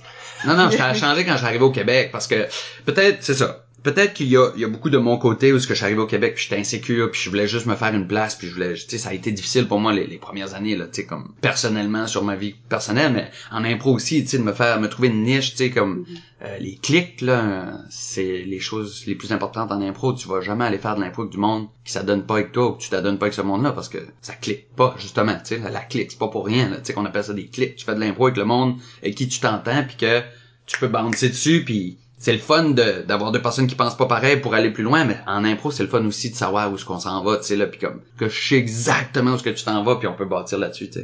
Non, 0.46 0.56
non, 0.56 0.70
ça 0.70 0.88
a 0.88 0.94
changé 0.94 1.24
quand 1.24 1.34
je 1.34 1.38
suis 1.38 1.46
arrivé 1.46 1.64
au 1.64 1.72
Québec, 1.72 2.10
parce 2.12 2.28
que 2.28 2.48
peut-être, 2.86 3.24
c'est 3.24 3.36
ça. 3.36 3.66
Peut-être 3.84 4.14
qu'il 4.14 4.28
y 4.28 4.38
a, 4.38 4.52
il 4.56 4.62
y 4.62 4.66
a 4.66 4.68
beaucoup 4.68 4.90
de 4.90 4.98
mon 4.98 5.18
côté 5.18 5.54
où 5.54 5.60
ce 5.60 5.68
que 5.68 5.74
je 5.74 5.78
suis 5.78 5.86
arrivé 5.86 6.02
au 6.02 6.08
Québec, 6.08 6.36
puis 6.36 6.44
j'étais 6.44 6.60
insécure, 6.60 7.10
puis 7.12 7.22
je 7.22 7.30
voulais 7.30 7.48
juste 7.48 7.66
me 7.66 7.76
faire 7.76 7.94
une 7.94 8.08
place, 8.08 8.36
puis 8.36 8.48
je 8.48 8.54
voulais, 8.54 8.74
tu 8.74 8.82
sais, 8.88 8.98
ça 8.98 9.10
a 9.10 9.14
été 9.14 9.32
difficile 9.32 9.68
pour 9.68 9.80
moi 9.80 9.92
les, 9.94 10.06
les 10.08 10.18
premières 10.18 10.54
années, 10.54 10.76
là, 10.76 10.86
tu 10.86 11.02
sais, 11.02 11.06
comme 11.06 11.34
personnellement 11.42 12.08
sur 12.08 12.24
ma 12.24 12.36
vie 12.36 12.56
personnelle, 12.70 13.14
mais 13.14 13.32
en 13.52 13.64
impro 13.64 13.94
aussi, 13.94 14.22
tu 14.24 14.30
sais, 14.30 14.38
de 14.38 14.44
me 14.44 14.54
faire, 14.54 14.80
me 14.80 14.88
trouver 14.88 15.08
une 15.08 15.24
niche, 15.24 15.52
tu 15.52 15.58
sais, 15.58 15.70
comme 15.72 16.06
euh, 16.44 16.58
les 16.60 16.76
clics, 16.76 17.22
là, 17.22 17.80
c'est 17.90 18.44
les 18.46 18.60
choses 18.60 19.04
les 19.06 19.16
plus 19.16 19.32
importantes 19.32 19.72
en 19.72 19.82
impro. 19.82 20.14
Tu 20.14 20.28
vas 20.28 20.42
jamais 20.42 20.66
aller 20.66 20.80
faire 20.80 20.96
de 20.96 21.02
l'impro 21.02 21.22
avec 21.22 21.32
du 21.32 21.38
monde 21.38 21.68
qui 21.86 21.92
s'adonne 21.92 22.24
pas 22.24 22.36
avec 22.36 22.52
toi 22.52 22.70
ou 22.70 22.72
que 22.74 22.82
tu 22.82 22.90
t'adonnes 22.90 23.20
pas 23.20 23.28
avec 23.28 23.36
ce 23.36 23.42
monde-là 23.42 23.72
parce 23.72 23.90
que 23.90 24.00
ça 24.22 24.34
clique 24.34 24.74
pas, 24.76 24.96
justement, 24.98 25.36
tu 25.36 25.56
sais, 25.56 25.58
la, 25.60 25.70
la 25.70 25.82
clique, 25.82 26.12
c'est 26.12 26.20
pas 26.20 26.30
pour 26.30 26.46
rien, 26.46 26.70
là, 26.70 26.78
tu 26.78 26.86
sais, 26.86 26.94
qu'on 26.94 27.06
appelle 27.06 27.24
ça 27.24 27.34
des 27.34 27.48
clics. 27.48 27.76
Tu 27.76 27.86
fais 27.86 27.96
de 27.96 28.00
l'impro 28.00 28.26
avec 28.26 28.38
le 28.38 28.46
monde 28.46 28.76
avec 29.02 29.16
qui 29.16 29.28
tu 29.28 29.40
t'entends 29.40 29.84
puis 29.84 29.98
que 29.98 30.22
tu 30.66 30.80
peux 30.80 30.88
bouncer 30.88 31.30
dessus 31.30 31.64
puis 31.66 31.98
c'est 32.22 32.34
le 32.34 32.40
fun 32.40 32.66
de 32.70 33.02
d'avoir 33.02 33.32
deux 33.32 33.42
personnes 33.42 33.66
qui 33.66 33.74
pensent 33.74 33.98
pas 33.98 34.06
pareil 34.06 34.38
pour 34.38 34.54
aller 34.54 34.70
plus 34.70 34.84
loin 34.84 35.06
mais 35.06 35.18
en 35.26 35.44
impro 35.44 35.72
c'est 35.72 35.82
le 35.82 35.90
fun 35.90 36.06
aussi 36.06 36.30
de 36.30 36.36
savoir 36.36 36.72
où 36.72 36.76
est-ce 36.76 36.86
qu'on 36.86 37.00
s'en 37.00 37.24
va 37.24 37.38
tu 37.38 37.46
sais 37.46 37.56
là 37.56 37.66
puis 37.66 37.80
comme 37.80 38.00
que 38.16 38.30
je 38.30 38.48
sais 38.50 38.58
exactement 38.58 39.32
où 39.32 39.36
est-ce 39.36 39.44
que 39.44 39.50
tu 39.50 39.64
t'en 39.64 39.84
vas 39.84 39.96
puis 39.96 40.08
on 40.08 40.14
peut 40.14 40.26
bâtir 40.26 40.60
là-dessus 40.60 40.92
tu 40.92 41.00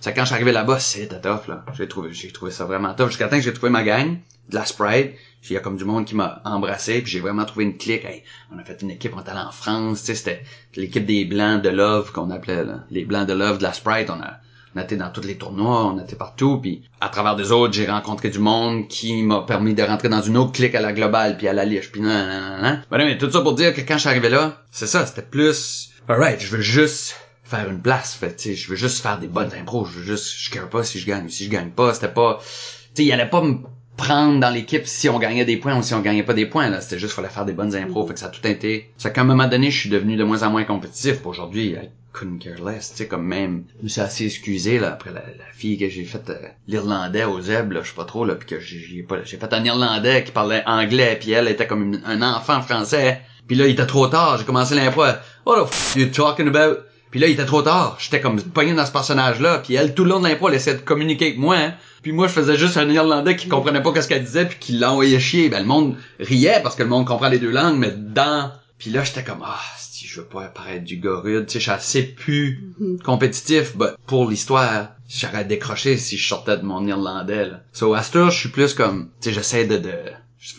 sais. 0.00 0.14
Quand 0.14 0.22
je 0.22 0.26
suis 0.26 0.34
arrivé 0.34 0.52
là-bas 0.52 0.80
c'était 0.80 1.20
tough 1.20 1.48
là. 1.48 1.64
J'ai 1.76 1.86
trouvé 1.86 2.12
j'ai 2.12 2.32
trouvé 2.32 2.50
ça 2.50 2.64
vraiment 2.64 2.94
tough 2.94 3.08
jusqu'à 3.08 3.28
temps 3.28 3.36
que 3.36 3.42
j'ai 3.42 3.52
trouvé 3.52 3.70
ma 3.70 3.82
gang 3.82 4.16
de 4.48 4.54
la 4.54 4.64
Sprite 4.64 5.12
il 5.50 5.52
y 5.52 5.56
a 5.58 5.60
comme 5.60 5.76
du 5.76 5.84
monde 5.84 6.06
qui 6.06 6.14
m'a 6.14 6.40
embrassé 6.46 7.02
puis 7.02 7.12
j'ai 7.12 7.20
vraiment 7.20 7.44
trouvé 7.44 7.66
une 7.66 7.76
clique. 7.76 8.06
On 8.50 8.58
a 8.58 8.64
fait 8.64 8.80
une 8.80 8.90
équipe 8.90 9.12
on 9.14 9.22
est 9.22 9.28
allé 9.28 9.40
en 9.40 9.52
France 9.52 10.00
tu 10.00 10.06
sais 10.06 10.14
c'était 10.14 10.42
l'équipe 10.76 11.04
des 11.04 11.26
blancs 11.26 11.60
de 11.60 11.68
Love 11.68 12.10
qu'on 12.12 12.30
appelait 12.30 12.64
là. 12.64 12.84
les 12.90 13.04
blancs 13.04 13.28
de 13.28 13.34
Love 13.34 13.58
de 13.58 13.64
la 13.64 13.74
Sprite. 13.74 14.08
On 14.08 14.22
a 14.22 14.38
on 14.74 14.80
était 14.80 14.96
dans 14.96 15.10
tous 15.10 15.22
les 15.22 15.36
tournois, 15.36 15.86
on 15.86 15.98
était 15.98 16.16
partout, 16.16 16.58
puis 16.58 16.82
à 17.00 17.08
travers 17.08 17.36
des 17.36 17.52
autres, 17.52 17.72
j'ai 17.72 17.86
rencontré 17.86 18.30
du 18.30 18.38
monde 18.38 18.88
qui 18.88 19.22
m'a 19.22 19.42
permis 19.42 19.74
de 19.74 19.82
rentrer 19.82 20.08
dans 20.08 20.22
une 20.22 20.36
autre 20.36 20.52
clique 20.52 20.74
à 20.74 20.80
la 20.80 20.92
globale, 20.92 21.36
puis 21.36 21.48
à 21.48 21.52
la 21.52 21.64
liche, 21.64 21.92
puis 21.92 22.00
nan, 22.00 22.26
nan, 22.26 22.62
nan, 22.62 22.82
non, 22.90 22.98
mais 22.98 23.18
tout 23.18 23.30
ça 23.30 23.40
pour 23.40 23.54
dire 23.54 23.74
que 23.74 23.80
quand 23.80 23.94
je 23.94 24.00
suis 24.00 24.08
arrivé 24.08 24.28
là, 24.28 24.62
c'est 24.70 24.86
ça, 24.86 25.06
c'était 25.06 25.22
plus, 25.22 25.90
alright, 26.08 26.40
je 26.40 26.56
veux 26.56 26.62
juste 26.62 27.16
faire 27.44 27.70
une 27.70 27.80
place, 27.80 28.14
fait, 28.14 28.36
tu 28.36 28.50
sais, 28.50 28.54
je 28.54 28.70
veux 28.70 28.76
juste 28.76 29.02
faire 29.02 29.18
des 29.18 29.28
bonnes 29.28 29.52
impros, 29.58 29.84
je 29.84 29.98
veux 29.98 30.04
juste, 30.04 30.34
je 30.36 30.50
care 30.50 30.68
pas 30.68 30.82
si 30.82 30.98
je 30.98 31.06
gagne, 31.06 31.28
si 31.28 31.44
je 31.44 31.50
gagne 31.50 31.70
pas, 31.70 31.94
c'était 31.94 32.08
pas, 32.08 32.40
tu 32.40 32.48
sais, 32.94 33.04
il 33.04 33.12
allait 33.12 33.28
pas 33.28 33.42
me 33.42 33.58
prendre 33.96 34.40
dans 34.40 34.50
l'équipe 34.50 34.86
si 34.86 35.08
on 35.08 35.18
gagnait 35.18 35.44
des 35.44 35.56
points 35.56 35.78
ou 35.78 35.82
si 35.82 35.94
on 35.94 36.00
gagnait 36.00 36.24
pas 36.24 36.34
des 36.34 36.46
points 36.46 36.68
là 36.68 36.80
c'était 36.80 36.98
juste 36.98 37.14
fallait 37.14 37.28
faire 37.28 37.44
des 37.44 37.52
bonnes 37.52 37.76
impros 37.76 38.06
fait 38.06 38.14
que 38.14 38.20
ça 38.20 38.26
a 38.26 38.30
tout 38.30 38.44
été 38.46 38.90
ça 38.98 39.10
qu'à 39.10 39.20
un 39.20 39.24
moment 39.24 39.46
donné 39.46 39.70
je 39.70 39.78
suis 39.78 39.90
devenu 39.90 40.16
de 40.16 40.24
moins 40.24 40.42
en 40.42 40.50
moins 40.50 40.64
compétitif 40.64 41.24
aujourd'hui 41.24 41.76
couldn't 42.14 42.38
care 42.38 42.64
less 42.64 42.90
tu 42.92 42.98
sais 42.98 43.06
comme 43.08 43.26
même 43.26 43.64
je 43.78 43.82
me 43.84 43.88
suis 43.88 44.00
assez 44.00 44.24
excusé 44.26 44.78
là 44.78 44.92
après 44.92 45.10
la, 45.10 45.20
la 45.20 45.52
fille 45.52 45.76
que 45.76 45.88
j'ai 45.88 46.04
faite 46.04 46.30
euh, 46.30 46.38
l'irlandais 46.68 47.24
au 47.24 47.40
zeb 47.40 47.72
là 47.72 47.80
je 47.82 47.88
sais 47.88 47.94
pas 47.96 48.04
trop 48.04 48.24
là 48.24 48.34
puis 48.36 48.46
que 48.48 48.60
j'ai 48.60 49.02
pas 49.02 49.16
j'ai 49.24 49.36
fait 49.36 49.52
un 49.52 49.64
irlandais 49.64 50.24
qui 50.24 50.32
parlait 50.32 50.62
anglais 50.66 51.16
puis 51.20 51.32
elle 51.32 51.48
était 51.48 51.66
comme 51.66 51.82
une- 51.82 52.02
un 52.06 52.22
enfant 52.22 52.62
français 52.62 53.20
puis 53.46 53.56
là 53.56 53.66
il 53.66 53.72
était 53.72 53.86
trop 53.86 54.06
tard 54.06 54.38
j'ai 54.38 54.44
commencé 54.44 54.74
l'impro 54.74 55.02
what 55.44 55.64
the 55.64 55.72
f 55.72 55.96
you 55.96 56.06
talking 56.06 56.48
about 56.48 56.78
puis 57.10 57.20
là, 57.20 57.28
il 57.28 57.34
était 57.34 57.44
trop 57.46 57.62
tard. 57.62 57.96
J'étais 58.00 58.20
comme 58.20 58.42
pogné 58.42 58.74
dans 58.74 58.84
ce 58.84 58.90
personnage-là. 58.90 59.58
Puis 59.60 59.74
elle, 59.76 59.94
tout 59.94 60.02
le 60.02 60.10
long 60.10 60.18
de 60.18 60.26
l'impro, 60.26 60.48
elle 60.48 60.56
essayait 60.56 60.74
de 60.78 60.82
communiquer 60.82 61.26
avec 61.26 61.38
moi. 61.38 61.54
hein. 61.56 61.74
Puis 62.02 62.10
moi, 62.10 62.26
je 62.26 62.32
faisais 62.32 62.56
juste 62.56 62.76
un 62.76 62.90
Irlandais 62.90 63.36
qui 63.36 63.46
comprenait 63.46 63.80
pas 63.80 64.02
ce 64.02 64.08
qu'elle 64.08 64.24
disait 64.24 64.46
puis 64.46 64.56
qui 64.58 64.72
l'envoyait 64.72 65.20
chier. 65.20 65.48
Ben, 65.48 65.60
le 65.60 65.64
monde 65.64 65.94
riait 66.18 66.58
parce 66.64 66.74
que 66.74 66.82
le 66.82 66.88
monde 66.88 67.06
comprend 67.06 67.28
les 67.28 67.38
deux 67.38 67.52
langues, 67.52 67.78
mais 67.78 67.92
dans... 67.96 68.50
Puis 68.84 68.92
là, 68.92 69.02
j'étais 69.02 69.24
comme, 69.24 69.42
ah, 69.42 69.58
si 69.78 70.06
je 70.06 70.20
veux 70.20 70.26
pas 70.26 70.44
paraître 70.48 70.84
du 70.84 70.98
gars 70.98 71.16
rude. 71.16 71.46
Tu 71.46 71.54
sais, 71.54 71.58
je 71.58 71.62
suis 71.62 71.70
assez 71.70 72.02
plus 72.02 72.74
compétitif. 73.02 73.78
But 73.78 73.96
pour 74.06 74.28
l'histoire, 74.28 74.88
j'aurais 75.08 75.46
décroché 75.46 75.96
si 75.96 76.18
je 76.18 76.28
sortais 76.28 76.58
de 76.58 76.64
mon 76.64 76.86
Irlandais, 76.86 77.46
là. 77.46 77.62
So, 77.72 77.94
à 77.94 78.02
ce 78.02 78.12
tour, 78.12 78.28
je 78.28 78.38
suis 78.40 78.50
plus 78.50 78.74
comme, 78.74 79.08
tu 79.22 79.30
sais, 79.30 79.34
j'essaie 79.34 79.64
de... 79.64 79.78
de 79.78 79.94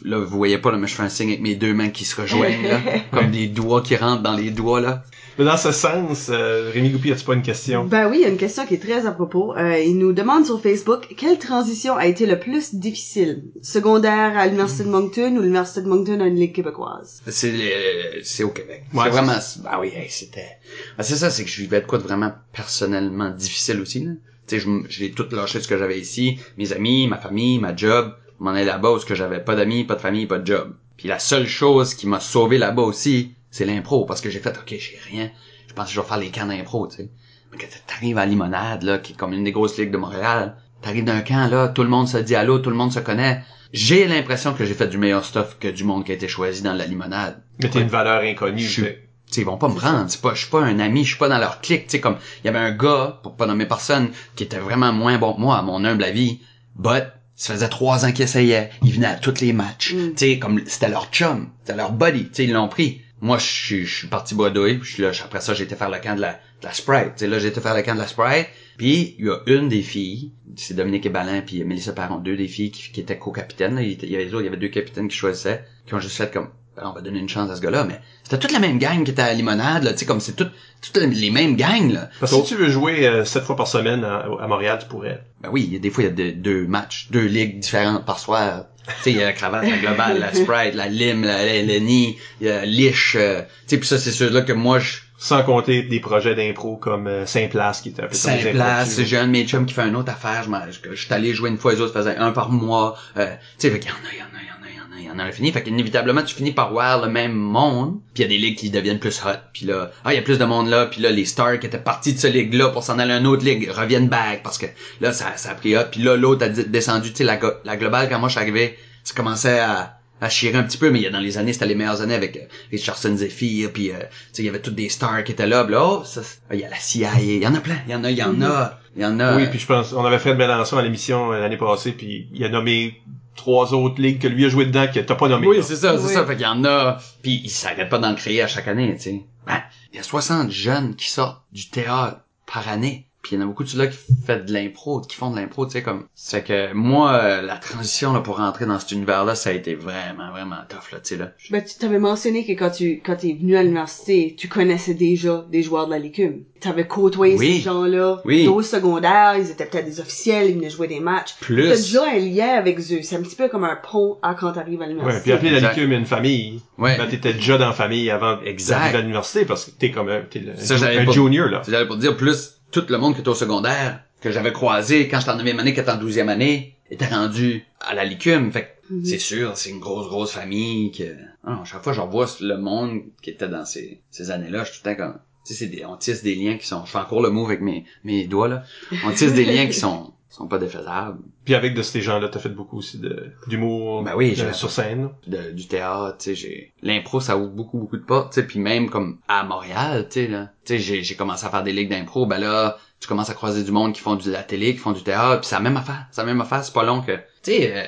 Là, 0.04 0.18
vous 0.18 0.38
voyez 0.38 0.58
pas, 0.58 0.72
là, 0.72 0.80
mais 0.80 0.88
je 0.88 0.96
fais 0.96 1.04
un 1.04 1.10
signe 1.10 1.28
avec 1.28 1.42
mes 1.42 1.54
deux 1.54 1.76
mains 1.76 1.90
qui 1.90 2.04
se 2.04 2.20
rejoignent, 2.20 2.64
là. 2.64 2.82
comme 3.12 3.30
des 3.30 3.46
doigts 3.46 3.84
qui 3.84 3.96
rentrent 3.96 4.24
dans 4.24 4.36
les 4.36 4.50
doigts, 4.50 4.82
là. 4.82 5.04
Mais 5.38 5.44
dans 5.46 5.58
ce 5.58 5.72
sens, 5.74 6.28
euh, 6.30 6.72
Rémi 6.74 6.90
Goupy, 6.92 7.12
as-tu 7.12 7.26
pas 7.26 7.34
une 7.34 7.42
question? 7.42 7.84
Ben 7.84 8.10
oui, 8.10 8.18
il 8.20 8.22
y 8.22 8.26
a 8.26 8.30
une 8.30 8.38
question 8.38 8.66
qui 8.66 8.76
est 8.76 8.82
très 8.82 9.06
à 9.06 9.12
propos. 9.12 9.54
Euh, 9.58 9.78
il 9.80 9.98
nous 9.98 10.14
demande 10.14 10.46
sur 10.46 10.62
Facebook 10.62 11.08
quelle 11.18 11.38
transition 11.40 11.98
a 11.98 12.06
été 12.08 12.26
le 12.26 12.40
plus 12.40 12.74
difficile? 12.76 13.44
Secondaire 13.62 14.38
à 14.38 14.46
l'université 14.46 14.86
de 14.86 14.90
Moncton 14.90 15.36
ou 15.36 15.42
l'université 15.42 15.82
de 15.82 15.88
Moncton 15.90 16.22
à 16.22 16.28
une 16.28 16.36
ligue 16.36 16.54
québécoise? 16.56 17.22
C'est 17.28 17.52
le- 17.52 18.22
c'est 18.24 18.44
au 18.44 18.50
Québec. 18.50 18.84
Ouais, 18.94 19.04
c'est 19.04 19.10
vraiment 19.10 19.34
bah 19.64 19.78
oui, 19.82 19.90
hey, 19.94 20.08
c'était 20.10 20.58
bah, 20.98 21.04
c'est 21.04 21.16
ça, 21.16 21.30
c'est 21.30 21.44
que 21.44 21.50
je 21.50 21.62
vivais 21.62 21.82
de 21.82 21.86
quoi 21.86 21.98
de 21.98 22.04
vraiment 22.04 22.32
personnellement 22.54 23.30
difficile 23.30 23.82
aussi 23.82 24.06
là. 24.06 24.12
Tu 24.48 24.60
sais, 24.60 24.62
je 24.62 24.70
j'ai 24.90 25.12
tout 25.12 25.26
lâché 25.32 25.60
ce 25.60 25.68
que 25.68 25.78
j'avais 25.78 26.00
ici, 26.00 26.38
mes 26.58 26.72
amis, 26.72 27.08
ma 27.08 27.18
famille, 27.18 27.60
ma 27.60 27.76
job, 27.76 28.14
m'en 28.40 28.52
aller 28.52 28.64
là-bas 28.64 28.92
où 28.92 29.00
ce 29.00 29.06
que 29.06 29.16
j'avais 29.16 29.40
pas 29.44 29.56
d'amis, 29.56 29.84
pas 29.84 29.96
de 29.96 30.02
famille, 30.02 30.28
pas 30.28 30.38
de 30.40 30.46
job. 30.48 30.74
Puis 30.98 31.08
la 31.10 31.20
seule 31.20 31.48
chose 31.48 31.94
qui 31.94 32.08
m'a 32.08 32.20
sauvé 32.22 32.58
là-bas 32.58 32.84
aussi, 32.84 33.32
c'est 33.56 33.66
l'impro, 33.66 34.06
parce 34.06 34.20
que 34.20 34.30
j'ai 34.30 34.40
fait, 34.40 34.50
ok, 34.58 34.68
j'ai 34.78 35.00
rien. 35.10 35.30
Je 35.68 35.74
pense 35.74 35.88
que 35.88 35.94
je 35.94 36.02
vais 36.02 36.06
faire 36.08 36.18
les 36.18 36.30
camps 36.30 36.46
d'impro, 36.46 36.88
tu 36.88 36.98
sais. 36.98 37.10
Mais 37.52 37.58
quand 37.58 37.68
t'arrives 37.88 38.18
à 38.18 38.26
Limonade, 38.26 38.84
là, 38.84 38.98
qui 38.98 39.14
est 39.14 39.16
comme 39.16 39.32
une 39.32 39.46
des 39.46 39.54
grosses 39.54 39.78
ligues 39.78 39.92
de 39.92 39.98
Montréal, 39.98 40.58
t'arrives 40.82 41.06
d'un 41.06 41.22
camp, 41.22 41.48
là, 41.50 41.70
tout 41.70 41.84
le 41.84 41.90
monde 41.90 42.08
se 42.10 42.18
dit 42.18 42.36
allô, 42.36 42.60
tout 42.60 42.70
le 42.70 42.76
monde 42.76 42.92
se 42.92 43.00
connaît. 43.00 43.42
J'ai 43.72 44.08
l'impression 44.08 44.54
que 44.54 44.66
j'ai 44.66 44.74
fait 44.74 44.88
du 44.88 44.98
meilleur 44.98 45.24
stuff 45.24 45.58
que 45.60 45.70
du 45.70 45.84
monde 45.86 46.04
qui 46.06 46.12
a 46.12 46.16
été 46.16 46.28
choisi 46.28 46.62
dans 46.64 46.74
la 46.74 46.86
limonade. 46.86 47.42
Mais 47.60 47.70
t'es 47.70 47.80
une 47.82 47.88
valeur 47.88 48.22
inconnue. 48.24 48.60
Je 48.60 48.70
suis- 48.70 48.82
fait- 48.84 49.08
Tu 49.28 49.34
sais, 49.36 49.42
ils 49.42 49.46
vont 49.46 49.58
pas 49.58 49.70
me 49.70 49.76
prendre. 49.76 50.06
C'est 50.10 50.22
pas, 50.22 50.34
je 50.34 50.42
suis 50.42 50.50
pas 50.50 50.62
un 50.62 50.80
ami, 50.80 51.04
je 51.04 51.10
suis 51.10 51.18
pas 51.18 51.30
dans 51.30 51.40
leur 51.40 51.60
clique. 51.62 51.84
Tu 51.88 51.92
sais, 51.92 52.00
comme, 52.00 52.18
il 52.44 52.48
y 52.48 52.50
avait 52.50 52.60
un 52.60 52.72
gars, 52.72 53.20
pour 53.24 53.36
pas 53.36 53.46
nommer 53.48 53.66
personne, 53.66 54.10
qui 54.36 54.44
était 54.44 54.60
vraiment 54.60 54.92
moins 54.94 55.18
bon 55.18 55.34
que 55.34 55.40
moi, 55.40 55.58
à 55.58 55.62
mon 55.62 55.84
humble 55.84 56.04
avis, 56.04 56.42
but, 56.76 57.06
ça 57.36 57.54
faisait 57.54 57.70
trois 57.70 58.06
ans 58.06 58.12
qu'il 58.12 58.24
essayait. 58.24 58.70
Il 58.84 58.92
venait 58.94 59.08
à 59.08 59.16
tous 59.16 59.42
les 59.42 59.52
matchs. 59.52 59.94
Mm. 59.94 60.10
Tu 60.12 60.18
sais, 60.18 60.40
comme, 60.40 60.62
c'était 60.68 60.90
leur 60.90 61.06
chum. 61.10 61.50
C'était 61.64 61.78
leur 61.78 61.92
buddy. 61.94 62.26
Tu 62.26 62.30
sais, 62.34 62.44
ils 62.46 62.54
l'ont 62.54 62.68
pris. 62.68 63.02
Moi, 63.26 63.40
je 63.40 63.86
suis, 63.88 64.08
parti 64.08 64.36
bredouille, 64.36 64.78
puis 64.78 65.02
là, 65.02 65.10
après 65.24 65.42
ça, 65.42 65.56
j'ai 65.56 65.64
été 65.64 65.76
faire 65.76 65.90
le 65.90 65.98
camp 65.98 66.16
de 66.16 66.22
la, 66.22 66.34
de 66.34 66.66
la 66.66 66.74
Sprite. 66.74 67.14
Tu 67.16 67.22
sais, 67.22 67.28
là, 67.28 67.40
j'ai 67.40 67.48
été 67.48 67.60
faire 67.60 67.74
le 67.74 67.82
camp 67.82 67.96
de 67.96 68.00
la 68.00 68.06
Sprite, 68.06 68.46
puis 68.78 69.16
il 69.18 69.26
y 69.26 69.30
a 69.32 69.40
une 69.48 69.68
des 69.68 69.82
filles, 69.82 70.32
c'est 70.56 70.76
Dominique 70.76 71.08
Ebalin 71.08 71.42
puis 71.42 71.64
Mélissa 71.64 71.92
Perron, 71.94 72.20
deux 72.20 72.38
des 72.38 72.48
filles 72.48 72.70
qui, 72.70 73.00
étaient 73.00 73.18
co-capitaines, 73.18 73.80
il, 73.80 73.94
y 74.08 74.16
avait 74.16 74.26
les 74.26 74.32
il 74.32 74.44
y 74.44 74.48
avait 74.48 74.58
deux 74.58 74.68
capitaines 74.68 75.08
qui 75.08 75.18
choisissaient, 75.18 75.66
qui 75.88 75.96
ont 75.96 76.00
juste 76.00 76.18
fait 76.18 76.32
comme, 76.32 76.50
on 76.82 76.92
va 76.92 77.02
donner 77.02 77.20
une 77.20 77.30
chance 77.30 77.50
à 77.50 77.56
ce 77.56 77.62
gars-là, 77.62 77.84
mais 77.86 78.00
c'était 78.24 78.40
toute 78.40 78.52
la 78.52 78.60
même 78.60 78.80
gang 78.80 79.04
qui 79.04 79.12
était 79.12 79.22
à 79.22 79.34
Limonade, 79.34 79.84
là, 79.84 79.94
tu 79.94 80.00
sais, 80.00 80.06
comme 80.06 80.20
c'est 80.20 80.36
toutes, 80.36 80.52
les 80.96 81.32
mêmes 81.32 81.56
gangs, 81.56 81.92
là. 81.94 82.10
Parce 82.20 82.32
que 82.32 82.38
si 82.40 82.44
tu 82.46 82.56
veux 82.56 82.70
jouer 82.70 83.08
euh, 83.08 83.26
sept 83.26 83.44
fois 83.44 83.56
par 83.56 83.68
semaine 83.68 84.04
à, 84.04 84.26
à 84.42 84.48
Montréal, 84.48 84.78
tu 84.82 84.88
pourrais. 84.88 85.24
Ben 85.42 85.50
oui, 85.52 85.80
des 85.80 85.90
fois, 85.90 86.04
il 86.04 86.08
y 86.08 86.10
a 86.10 86.14
deux, 86.14 86.32
deux 86.32 86.68
matchs, 86.68 87.08
deux 87.12 87.26
ligues 87.26 87.60
différentes 87.60 88.06
par 88.06 88.20
soir. 88.20 88.66
Tu 88.88 88.94
sais, 89.02 89.12
il 89.12 89.18
y 89.18 89.22
a 89.22 89.26
la 89.26 89.34
cravate, 89.34 89.64
la 89.68 89.78
globale, 89.78 90.20
la 90.20 90.32
Sprite, 90.34 90.76
la 90.76 90.88
Lim, 90.88 91.24
la 91.24 91.44
LNI, 91.44 92.18
il 92.42 92.48
y 92.48 92.50
a 92.52 92.66
Lich, 92.66 93.16
euh, 93.16 93.42
tu 93.42 93.48
sais, 93.68 93.78
puis 93.80 93.88
ça, 93.88 93.98
c'est 93.98 94.12
ceux-là 94.12 94.42
que 94.44 94.54
moi, 94.54 94.78
je, 94.78 94.98
Sans 95.18 95.42
compter 95.42 95.82
des 95.82 96.00
projets 96.00 96.36
d'impro 96.36 96.76
comme 96.78 97.08
euh, 97.08 97.26
Saint-Place 97.26 97.82
qui 97.82 97.90
était 97.90 98.04
un 98.04 98.08
peu 98.08 98.16
comme 98.22 98.32
des 98.36 98.42
Saint 98.44 98.52
place, 98.52 98.82
impromptus. 98.90 99.08
j'ai 99.08 99.18
un 99.18 99.26
de 99.26 99.32
mes 99.32 99.48
chums 99.48 99.66
qui 99.66 99.74
fait 99.74 99.88
une 99.88 99.96
autre 99.96 100.12
affaire, 100.12 100.44
je, 100.44 100.50
m'en- 100.50 100.62
je, 100.70 100.94
je 100.94 101.04
suis 101.04 101.12
allé 101.14 101.34
jouer 101.34 101.50
une 101.50 101.58
fois, 101.58 101.74
les 101.74 101.82
autres 101.82 101.94
faisaient 101.94 102.18
un 102.18 102.32
par 102.32 102.52
mois, 102.52 102.96
euh, 103.18 103.26
tu 103.58 103.70
sais, 103.70 103.76
il 103.76 103.84
y 103.84 103.90
en 103.90 103.94
a, 103.94 103.98
il 104.14 104.20
y 104.20 104.22
en 104.22 104.26
a, 104.26 104.42
il 104.44 104.48
y 104.48 104.52
en 104.52 104.54
a, 104.54 104.55
il 104.98 105.06
y 105.06 105.10
en 105.10 105.20
a 105.20 105.24
infini, 105.24 105.52
fait 105.52 105.64
qu'inévitablement, 105.64 106.24
tu 106.24 106.36
finis 106.36 106.52
par 106.52 106.72
voir 106.72 107.02
le 107.06 107.12
même 107.12 107.34
monde, 107.34 108.00
puis 108.14 108.24
il 108.24 108.26
y 108.26 108.26
a 108.26 108.28
des 108.30 108.38
ligues 108.38 108.58
qui 108.58 108.70
deviennent 108.70 109.00
plus 109.00 109.22
hot, 109.26 109.40
puis 109.54 109.66
là, 109.66 109.92
ah, 110.04 110.14
il 110.14 110.16
y 110.16 110.20
a 110.20 110.22
plus 110.22 110.40
de 110.40 110.46
monde 110.46 110.68
là, 110.68 110.86
puis 110.86 111.02
là, 111.02 111.12
les 111.12 111.26
stars 111.26 111.60
qui 111.60 111.68
étaient 111.68 111.78
partis 111.78 112.14
de 112.14 112.20
ce 112.20 112.28
ligue-là 112.28 112.70
pour 112.70 112.84
s'en 112.84 113.00
aller 113.00 113.14
à 113.14 113.18
une 113.18 113.28
autre 113.28 113.46
ligue 113.46 113.70
reviennent 113.70 114.10
back, 114.10 114.44
parce 114.44 114.58
que 114.58 114.68
là, 115.02 115.14
ça, 115.14 115.38
ça 115.38 115.52
a 115.52 115.56
pris 115.56 115.78
hot, 115.78 115.86
puis 115.92 116.02
là, 116.02 116.16
l'autre 116.16 116.46
a 116.46 116.50
descendu, 116.50 117.12
tu 117.12 117.18
sais, 117.18 117.24
la, 117.24 117.40
la 117.64 117.78
globale, 117.78 118.10
quand 118.10 118.20
moi 118.20 118.30
je 118.30 118.34
suis 118.34 118.42
arrivé, 118.42 118.78
ça 119.04 119.14
commençait 119.16 119.60
à, 119.60 119.98
à 120.22 120.30
chier 120.30 120.56
un 120.56 120.64
petit 120.64 120.78
peu, 120.78 120.90
mais 120.90 121.00
il 121.00 121.04
y 121.04 121.08
a 121.08 121.12
dans 121.12 121.20
les 121.20 121.38
années, 121.38 121.54
c'était 121.54 121.66
les 121.66 121.76
meilleures 121.76 122.02
années 122.02 122.16
avec 122.16 122.38
euh, 122.38 122.42
Richardson 122.72 123.16
Zephyr, 123.16 123.72
puis 123.72 123.92
euh, 123.92 123.96
il 124.38 124.46
y 124.46 124.50
avait 124.50 124.62
toutes 124.62 124.76
des 124.76 124.90
stars 124.90 125.24
qui 125.24 125.34
étaient 125.34 125.48
là, 125.48 125.64
puis 125.64 125.74
là, 125.74 125.84
oh, 125.84 126.04
ça, 126.06 126.22
ah, 126.50 126.56
il 126.56 126.62
y 126.62 126.66
a 126.66 126.70
la 126.70 126.80
CIA, 126.80 127.12
il 127.20 127.44
y 127.44 127.48
en 127.48 127.54
a 127.54 127.60
plein, 127.60 127.78
il 127.88 127.92
y 127.92 127.96
en 127.96 128.04
a, 128.04 128.12
il 128.12 128.18
y 128.18 128.24
en 128.24 128.42
a, 128.42 128.80
il 128.96 129.02
y 129.02 129.06
en 129.06 129.20
a. 129.20 129.36
Oui, 129.36 129.48
puis 129.48 129.60
je 129.60 129.66
pense, 129.66 129.94
on 129.94 130.06
avait 130.06 130.20
Fred 130.20 130.38
Mélenchon 130.38 130.78
à 130.78 130.82
l'émission 130.82 131.34
euh, 131.34 131.40
l'année 131.40 131.58
passée, 131.58 131.92
puis 131.92 132.28
il 132.34 132.44
a 132.44 132.50
nommé 132.50 133.02
trois 133.36 133.74
autres 133.74 134.02
ligues 134.02 134.20
que 134.20 134.28
lui 134.28 134.46
a 134.46 134.50
joué 134.50 134.66
dedans 134.66 134.88
que 134.94 135.00
t'as 135.00 135.16
pas 135.16 135.28
nommé. 135.28 135.48
Oui, 135.48 135.58
c'est 135.62 135.76
ça, 135.76 135.98
c'est 135.98 136.08
Oui. 136.08 136.14
ça. 136.14 136.26
Fait 136.26 136.36
qu'il 136.36 136.44
y 136.46 136.48
en 136.48 136.64
a, 136.66 136.98
puis 137.22 137.42
ils 137.44 137.50
s'arrêtent 137.50 137.90
pas 137.90 138.00
d'en 138.00 138.16
créer 138.16 138.42
à 138.42 138.48
chaque 138.48 138.68
année, 138.68 138.96
tu 138.96 139.02
sais. 139.04 139.22
Ben, 139.46 139.62
il 139.94 139.98
y 139.98 140.00
a 140.00 140.04
60 140.04 140.50
jeunes 140.52 140.96
qui 140.96 141.10
sortent 141.10 141.44
du 141.52 141.70
théâtre 141.70 142.20
par 142.52 142.68
année. 142.68 143.08
Puis 143.26 143.36
il 143.36 143.40
y 143.40 143.42
en 143.42 143.46
a 143.46 143.48
beaucoup 143.48 143.64
de 143.64 143.70
ceux-là 143.70 143.88
qui 143.88 143.98
font 143.98 144.40
de 144.46 144.54
l'impro, 144.54 145.00
qui 145.02 145.16
font 145.18 145.32
de 145.32 145.36
l'impro, 145.38 145.66
tu 145.66 145.72
sais, 145.72 145.82
comme... 145.82 146.04
C'est 146.14 146.44
que 146.44 146.74
moi, 146.74 147.14
euh, 147.16 147.42
la 147.42 147.56
transition 147.56 148.14
là, 148.14 148.20
pour 148.20 148.38
rentrer 148.38 148.68
dans 148.68 148.78
cet 148.78 148.92
univers-là, 148.92 149.34
ça 149.34 149.50
a 149.50 149.54
été 149.54 149.74
vraiment, 149.74 150.30
vraiment 150.30 150.58
tough, 150.70 150.92
là, 150.92 151.00
tu 151.00 151.10
sais, 151.10 151.18
là. 151.18 151.32
Ben, 151.50 151.64
tu 151.64 151.74
t'avais 151.80 151.98
mentionné 151.98 152.46
que 152.46 152.52
quand 152.52 152.70
tu 152.70 153.02
quand 153.04 153.16
t'es 153.16 153.34
venu 153.34 153.58
à 153.58 153.64
l'université, 153.64 154.36
tu 154.38 154.48
connaissais 154.48 154.94
déjà 154.94 155.44
des 155.50 155.64
joueurs 155.64 155.88
de 155.88 155.92
la 155.92 155.98
Licume. 155.98 156.44
T'avais 156.60 156.86
côtoyé 156.88 157.36
Oui. 157.36 157.56
ces 157.58 157.62
gens-là. 157.62 158.22
Oui. 158.26 158.48
Au 158.48 158.62
secondaire, 158.62 159.36
ils 159.38 159.50
étaient 159.50 159.66
peut-être 159.66 159.86
des 159.86 160.00
officiels, 160.00 160.50
ils 160.52 160.56
venaient 160.58 160.70
jouer 160.70 160.88
des 160.88 161.00
matchs. 161.00 161.36
Plus. 161.42 161.64
T'as 161.70 161.76
déjà 161.76 162.04
un 162.08 162.20
lien 162.20 162.50
avec 162.58 162.80
eux. 162.80 163.00
C'est 163.02 163.16
un 163.16 163.22
petit 163.22 163.36
peu 163.36 163.50
comme 163.50 163.64
un 163.64 163.76
pont 163.76 164.18
à 164.22 164.36
quand 164.36 164.52
t'arrives 164.54 164.82
à 164.82 164.86
Ouais, 164.86 164.90
l'université. 164.92 165.24
puis 165.24 165.32
appeler 165.34 165.60
la 165.60 165.70
licume 165.70 165.92
une 165.94 166.06
famille. 166.06 166.62
Ouais. 166.78 166.96
Ben, 166.98 167.08
t'étais 167.08 167.34
déjà 167.34 167.58
dans 167.58 167.68
la 167.68 167.74
famille 167.74 168.10
avant 168.12 168.38
d'arriver 168.38 168.98
à 168.98 169.02
l'université 169.02 169.46
parce 169.46 169.66
que 169.66 169.72
t'es 169.72 169.90
comme 169.92 170.10
un, 170.10 170.22
t'es 170.22 170.40
le- 170.40 170.56
Ça, 170.58 170.78
j'avais 170.78 170.98
un 171.00 171.12
junior, 171.12 171.50
là. 171.50 171.62
J'allais 171.68 171.88
pour 171.88 171.98
dire, 171.98 172.16
plus 172.18 172.55
tout 172.82 172.86
le 172.90 172.98
monde 172.98 173.14
qui 173.14 173.22
était 173.22 173.30
au 173.30 173.36
secondaire, 173.36 174.02
que 174.22 174.32
j'avais 174.32 174.52
croisé 174.54 175.08
quand 175.08 175.20
j'étais 175.20 175.32
en 175.32 175.38
9e 175.38 175.60
année, 175.60 175.74
qui 175.74 175.80
était 175.80 175.92
en 175.92 175.98
12e 175.98 176.28
année, 176.30 176.76
était 176.90 177.08
rendu 177.08 177.66
à 177.80 177.94
la 177.96 178.06
licume. 178.06 178.52
Fait 178.52 178.64
que 178.64 178.76
Mhm. 178.90 179.04
c'est 179.04 179.18
sûr, 179.18 179.58
c'est 179.58 179.72
une 179.72 179.80
grosse, 179.80 180.08
grosse 180.08 180.32
famille 180.32 180.92
que... 180.92 181.16
Ah 181.44 181.56
non, 181.56 181.66
chaque 181.66 181.82
fois 181.84 181.92
que 181.92 181.96
je 181.98 182.02
revois 182.02 182.28
le 182.42 182.58
monde 182.58 183.02
qui 183.22 183.32
était 183.32 183.48
dans 183.48 183.66
ces, 183.66 184.02
ces 184.12 184.30
années-là, 184.30 184.64
je 184.64 184.72
suis 184.74 184.82
tout 184.82 184.88
le 184.88 184.96
temps 184.96 185.04
comme... 185.04 185.20
Tu 185.46 185.54
sais, 185.54 185.60
c'est 185.66 185.68
des, 185.72 185.86
on 185.86 185.96
tisse 185.98 186.22
des 186.22 186.36
liens 186.36 186.58
qui 186.58 186.68
sont... 186.68 186.86
Je 186.86 186.92
fais 186.92 187.00
encore 187.00 187.22
le 187.22 187.32
move 187.32 187.48
avec 187.48 187.62
mes, 187.62 187.86
mes 188.04 188.28
doigts, 188.28 188.48
là. 188.48 188.64
On 189.04 189.12
tisse 189.12 189.34
des 189.34 189.46
liens 189.46 189.66
qui 189.66 189.74
sont, 189.74 190.14
sont 190.36 190.48
pas 190.48 190.58
défaisables. 190.58 191.20
Puis 191.46 191.56
avec 191.56 191.74
de 191.74 191.82
ces 191.82 192.02
gens-là, 192.02 192.28
t'as 192.30 192.40
fait 192.40 192.50
beaucoup 192.50 192.78
aussi 192.80 192.98
de, 193.00 193.32
d'humour. 193.48 194.04
Ben 194.04 194.14
oui, 194.16 194.36
de- 194.36 194.52
sur 194.54 194.70
scène. 194.72 195.10
de- 195.28 195.52
du 195.52 195.68
théâtre, 195.68 196.18
tu 196.20 196.26
sais, 196.32 196.36
j'ai 196.36 196.74
l'impro 196.82 197.20
ça 197.20 197.38
ouvre 197.38 197.52
beaucoup 197.52 197.78
beaucoup 197.78 197.98
de 197.98 198.04
portes, 198.04 198.34
tu 198.34 198.42
sais, 198.42 198.48
puis 198.48 198.60
même 198.60 198.90
comme 198.90 199.18
à 199.28 199.44
Montréal, 199.44 200.08
tu 200.10 200.22
sais 200.26 200.28
là, 200.28 200.50
tu 200.66 200.80
sais 200.80 201.04
j'ai 201.04 201.16
commencé 201.16 201.46
à 201.46 201.50
faire 201.50 201.64
des 201.64 201.72
ligues 201.72 201.90
d'impro, 201.90 202.26
ben 202.26 202.38
là, 202.40 202.78
tu 203.00 203.08
commences 203.08 203.30
à 203.30 203.34
croiser 203.34 203.64
du 203.64 203.72
monde 203.72 203.94
qui 203.94 204.02
font 204.02 204.16
de 204.16 204.32
la 204.32 204.44
télé, 204.44 204.74
qui 204.74 204.80
font 204.80 204.92
du 204.94 205.04
théâtre, 205.04 205.42
puis 205.42 205.48
c'est 205.50 205.56
la 205.56 205.62
même 205.62 205.78
affaire, 205.78 206.06
c'est 206.12 206.22
la 206.22 206.26
même 206.28 206.42
affaire, 206.42 206.64
c'est 206.64 206.74
pas 206.74 206.84
long 206.84 207.02
que 207.02 207.12
tu 207.44 207.52
sais 207.52 207.74
euh, 207.76 207.84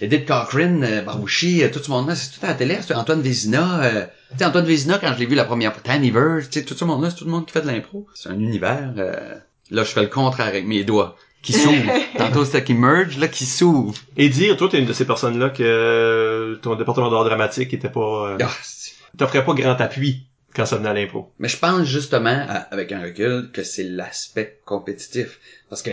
Edith 0.00 0.26
Cochrane, 0.26 0.84
euh, 0.84 1.02
Barbouchi, 1.02 1.62
euh, 1.64 1.68
tout 1.70 1.80
ce 1.82 1.90
monde-là, 1.90 2.14
c'est 2.14 2.38
tout 2.38 2.44
à 2.46 2.48
la 2.48 2.54
télé, 2.54 2.78
c'est 2.80 2.94
Antoine 2.94 3.20
Vézina, 3.20 3.82
euh, 3.82 4.06
tu 4.32 4.38
sais 4.38 4.44
Antoine 4.44 4.64
Vézina 4.66 4.98
quand 4.98 5.12
je 5.14 5.18
l'ai 5.18 5.26
vu 5.26 5.34
la 5.34 5.44
première 5.44 5.74
fois, 5.74 5.82
Verge, 5.98 6.48
tu 6.50 6.60
sais 6.60 6.64
tout 6.64 6.74
ce 6.74 6.84
monde-là, 6.84 7.10
c'est 7.10 7.16
tout 7.16 7.24
le 7.24 7.30
monde 7.30 7.46
qui 7.46 7.52
fait 7.52 7.62
de 7.62 7.66
l'impro. 7.66 8.06
C'est 8.14 8.28
un 8.28 8.38
univers 8.38 8.92
euh, 8.96 9.34
là 9.70 9.82
je 9.84 9.90
fais 9.90 10.02
le 10.02 10.08
contraire 10.08 10.46
avec 10.46 10.66
mes 10.66 10.84
doigts 10.84 11.16
qui 11.42 11.52
s'ouvre. 11.52 11.92
Tantôt 12.18 12.44
c'était 12.44 12.64
qui 12.64 12.74
merge, 12.74 13.18
là 13.18 13.28
qui 13.28 13.46
s'ouvre. 13.46 13.94
Et 14.16 14.28
dire, 14.28 14.56
toi, 14.56 14.68
t'es 14.70 14.78
une 14.78 14.86
de 14.86 14.92
ces 14.92 15.06
personnes-là 15.06 15.50
que 15.50 15.62
euh, 15.62 16.56
ton 16.56 16.74
département 16.74 17.10
d'art 17.10 17.24
dramatique 17.24 17.72
était 17.74 17.88
pas, 17.88 18.32
euh, 18.32 18.38
Ah, 18.42 18.50
t'offrais 19.16 19.44
pas 19.44 19.54
grand 19.54 19.80
appui 19.80 20.26
quand 20.54 20.66
ça 20.66 20.76
venait 20.76 20.88
à 20.90 20.94
l'impro. 20.94 21.32
Mais 21.38 21.48
je 21.48 21.56
pense 21.56 21.86
justement, 21.86 22.28
à- 22.48 22.66
avec 22.72 22.92
un 22.92 23.00
recul, 23.02 23.50
que 23.52 23.62
c'est 23.62 23.84
l'aspect 23.84 24.58
compétitif. 24.64 25.38
Parce 25.68 25.82
que 25.82 25.90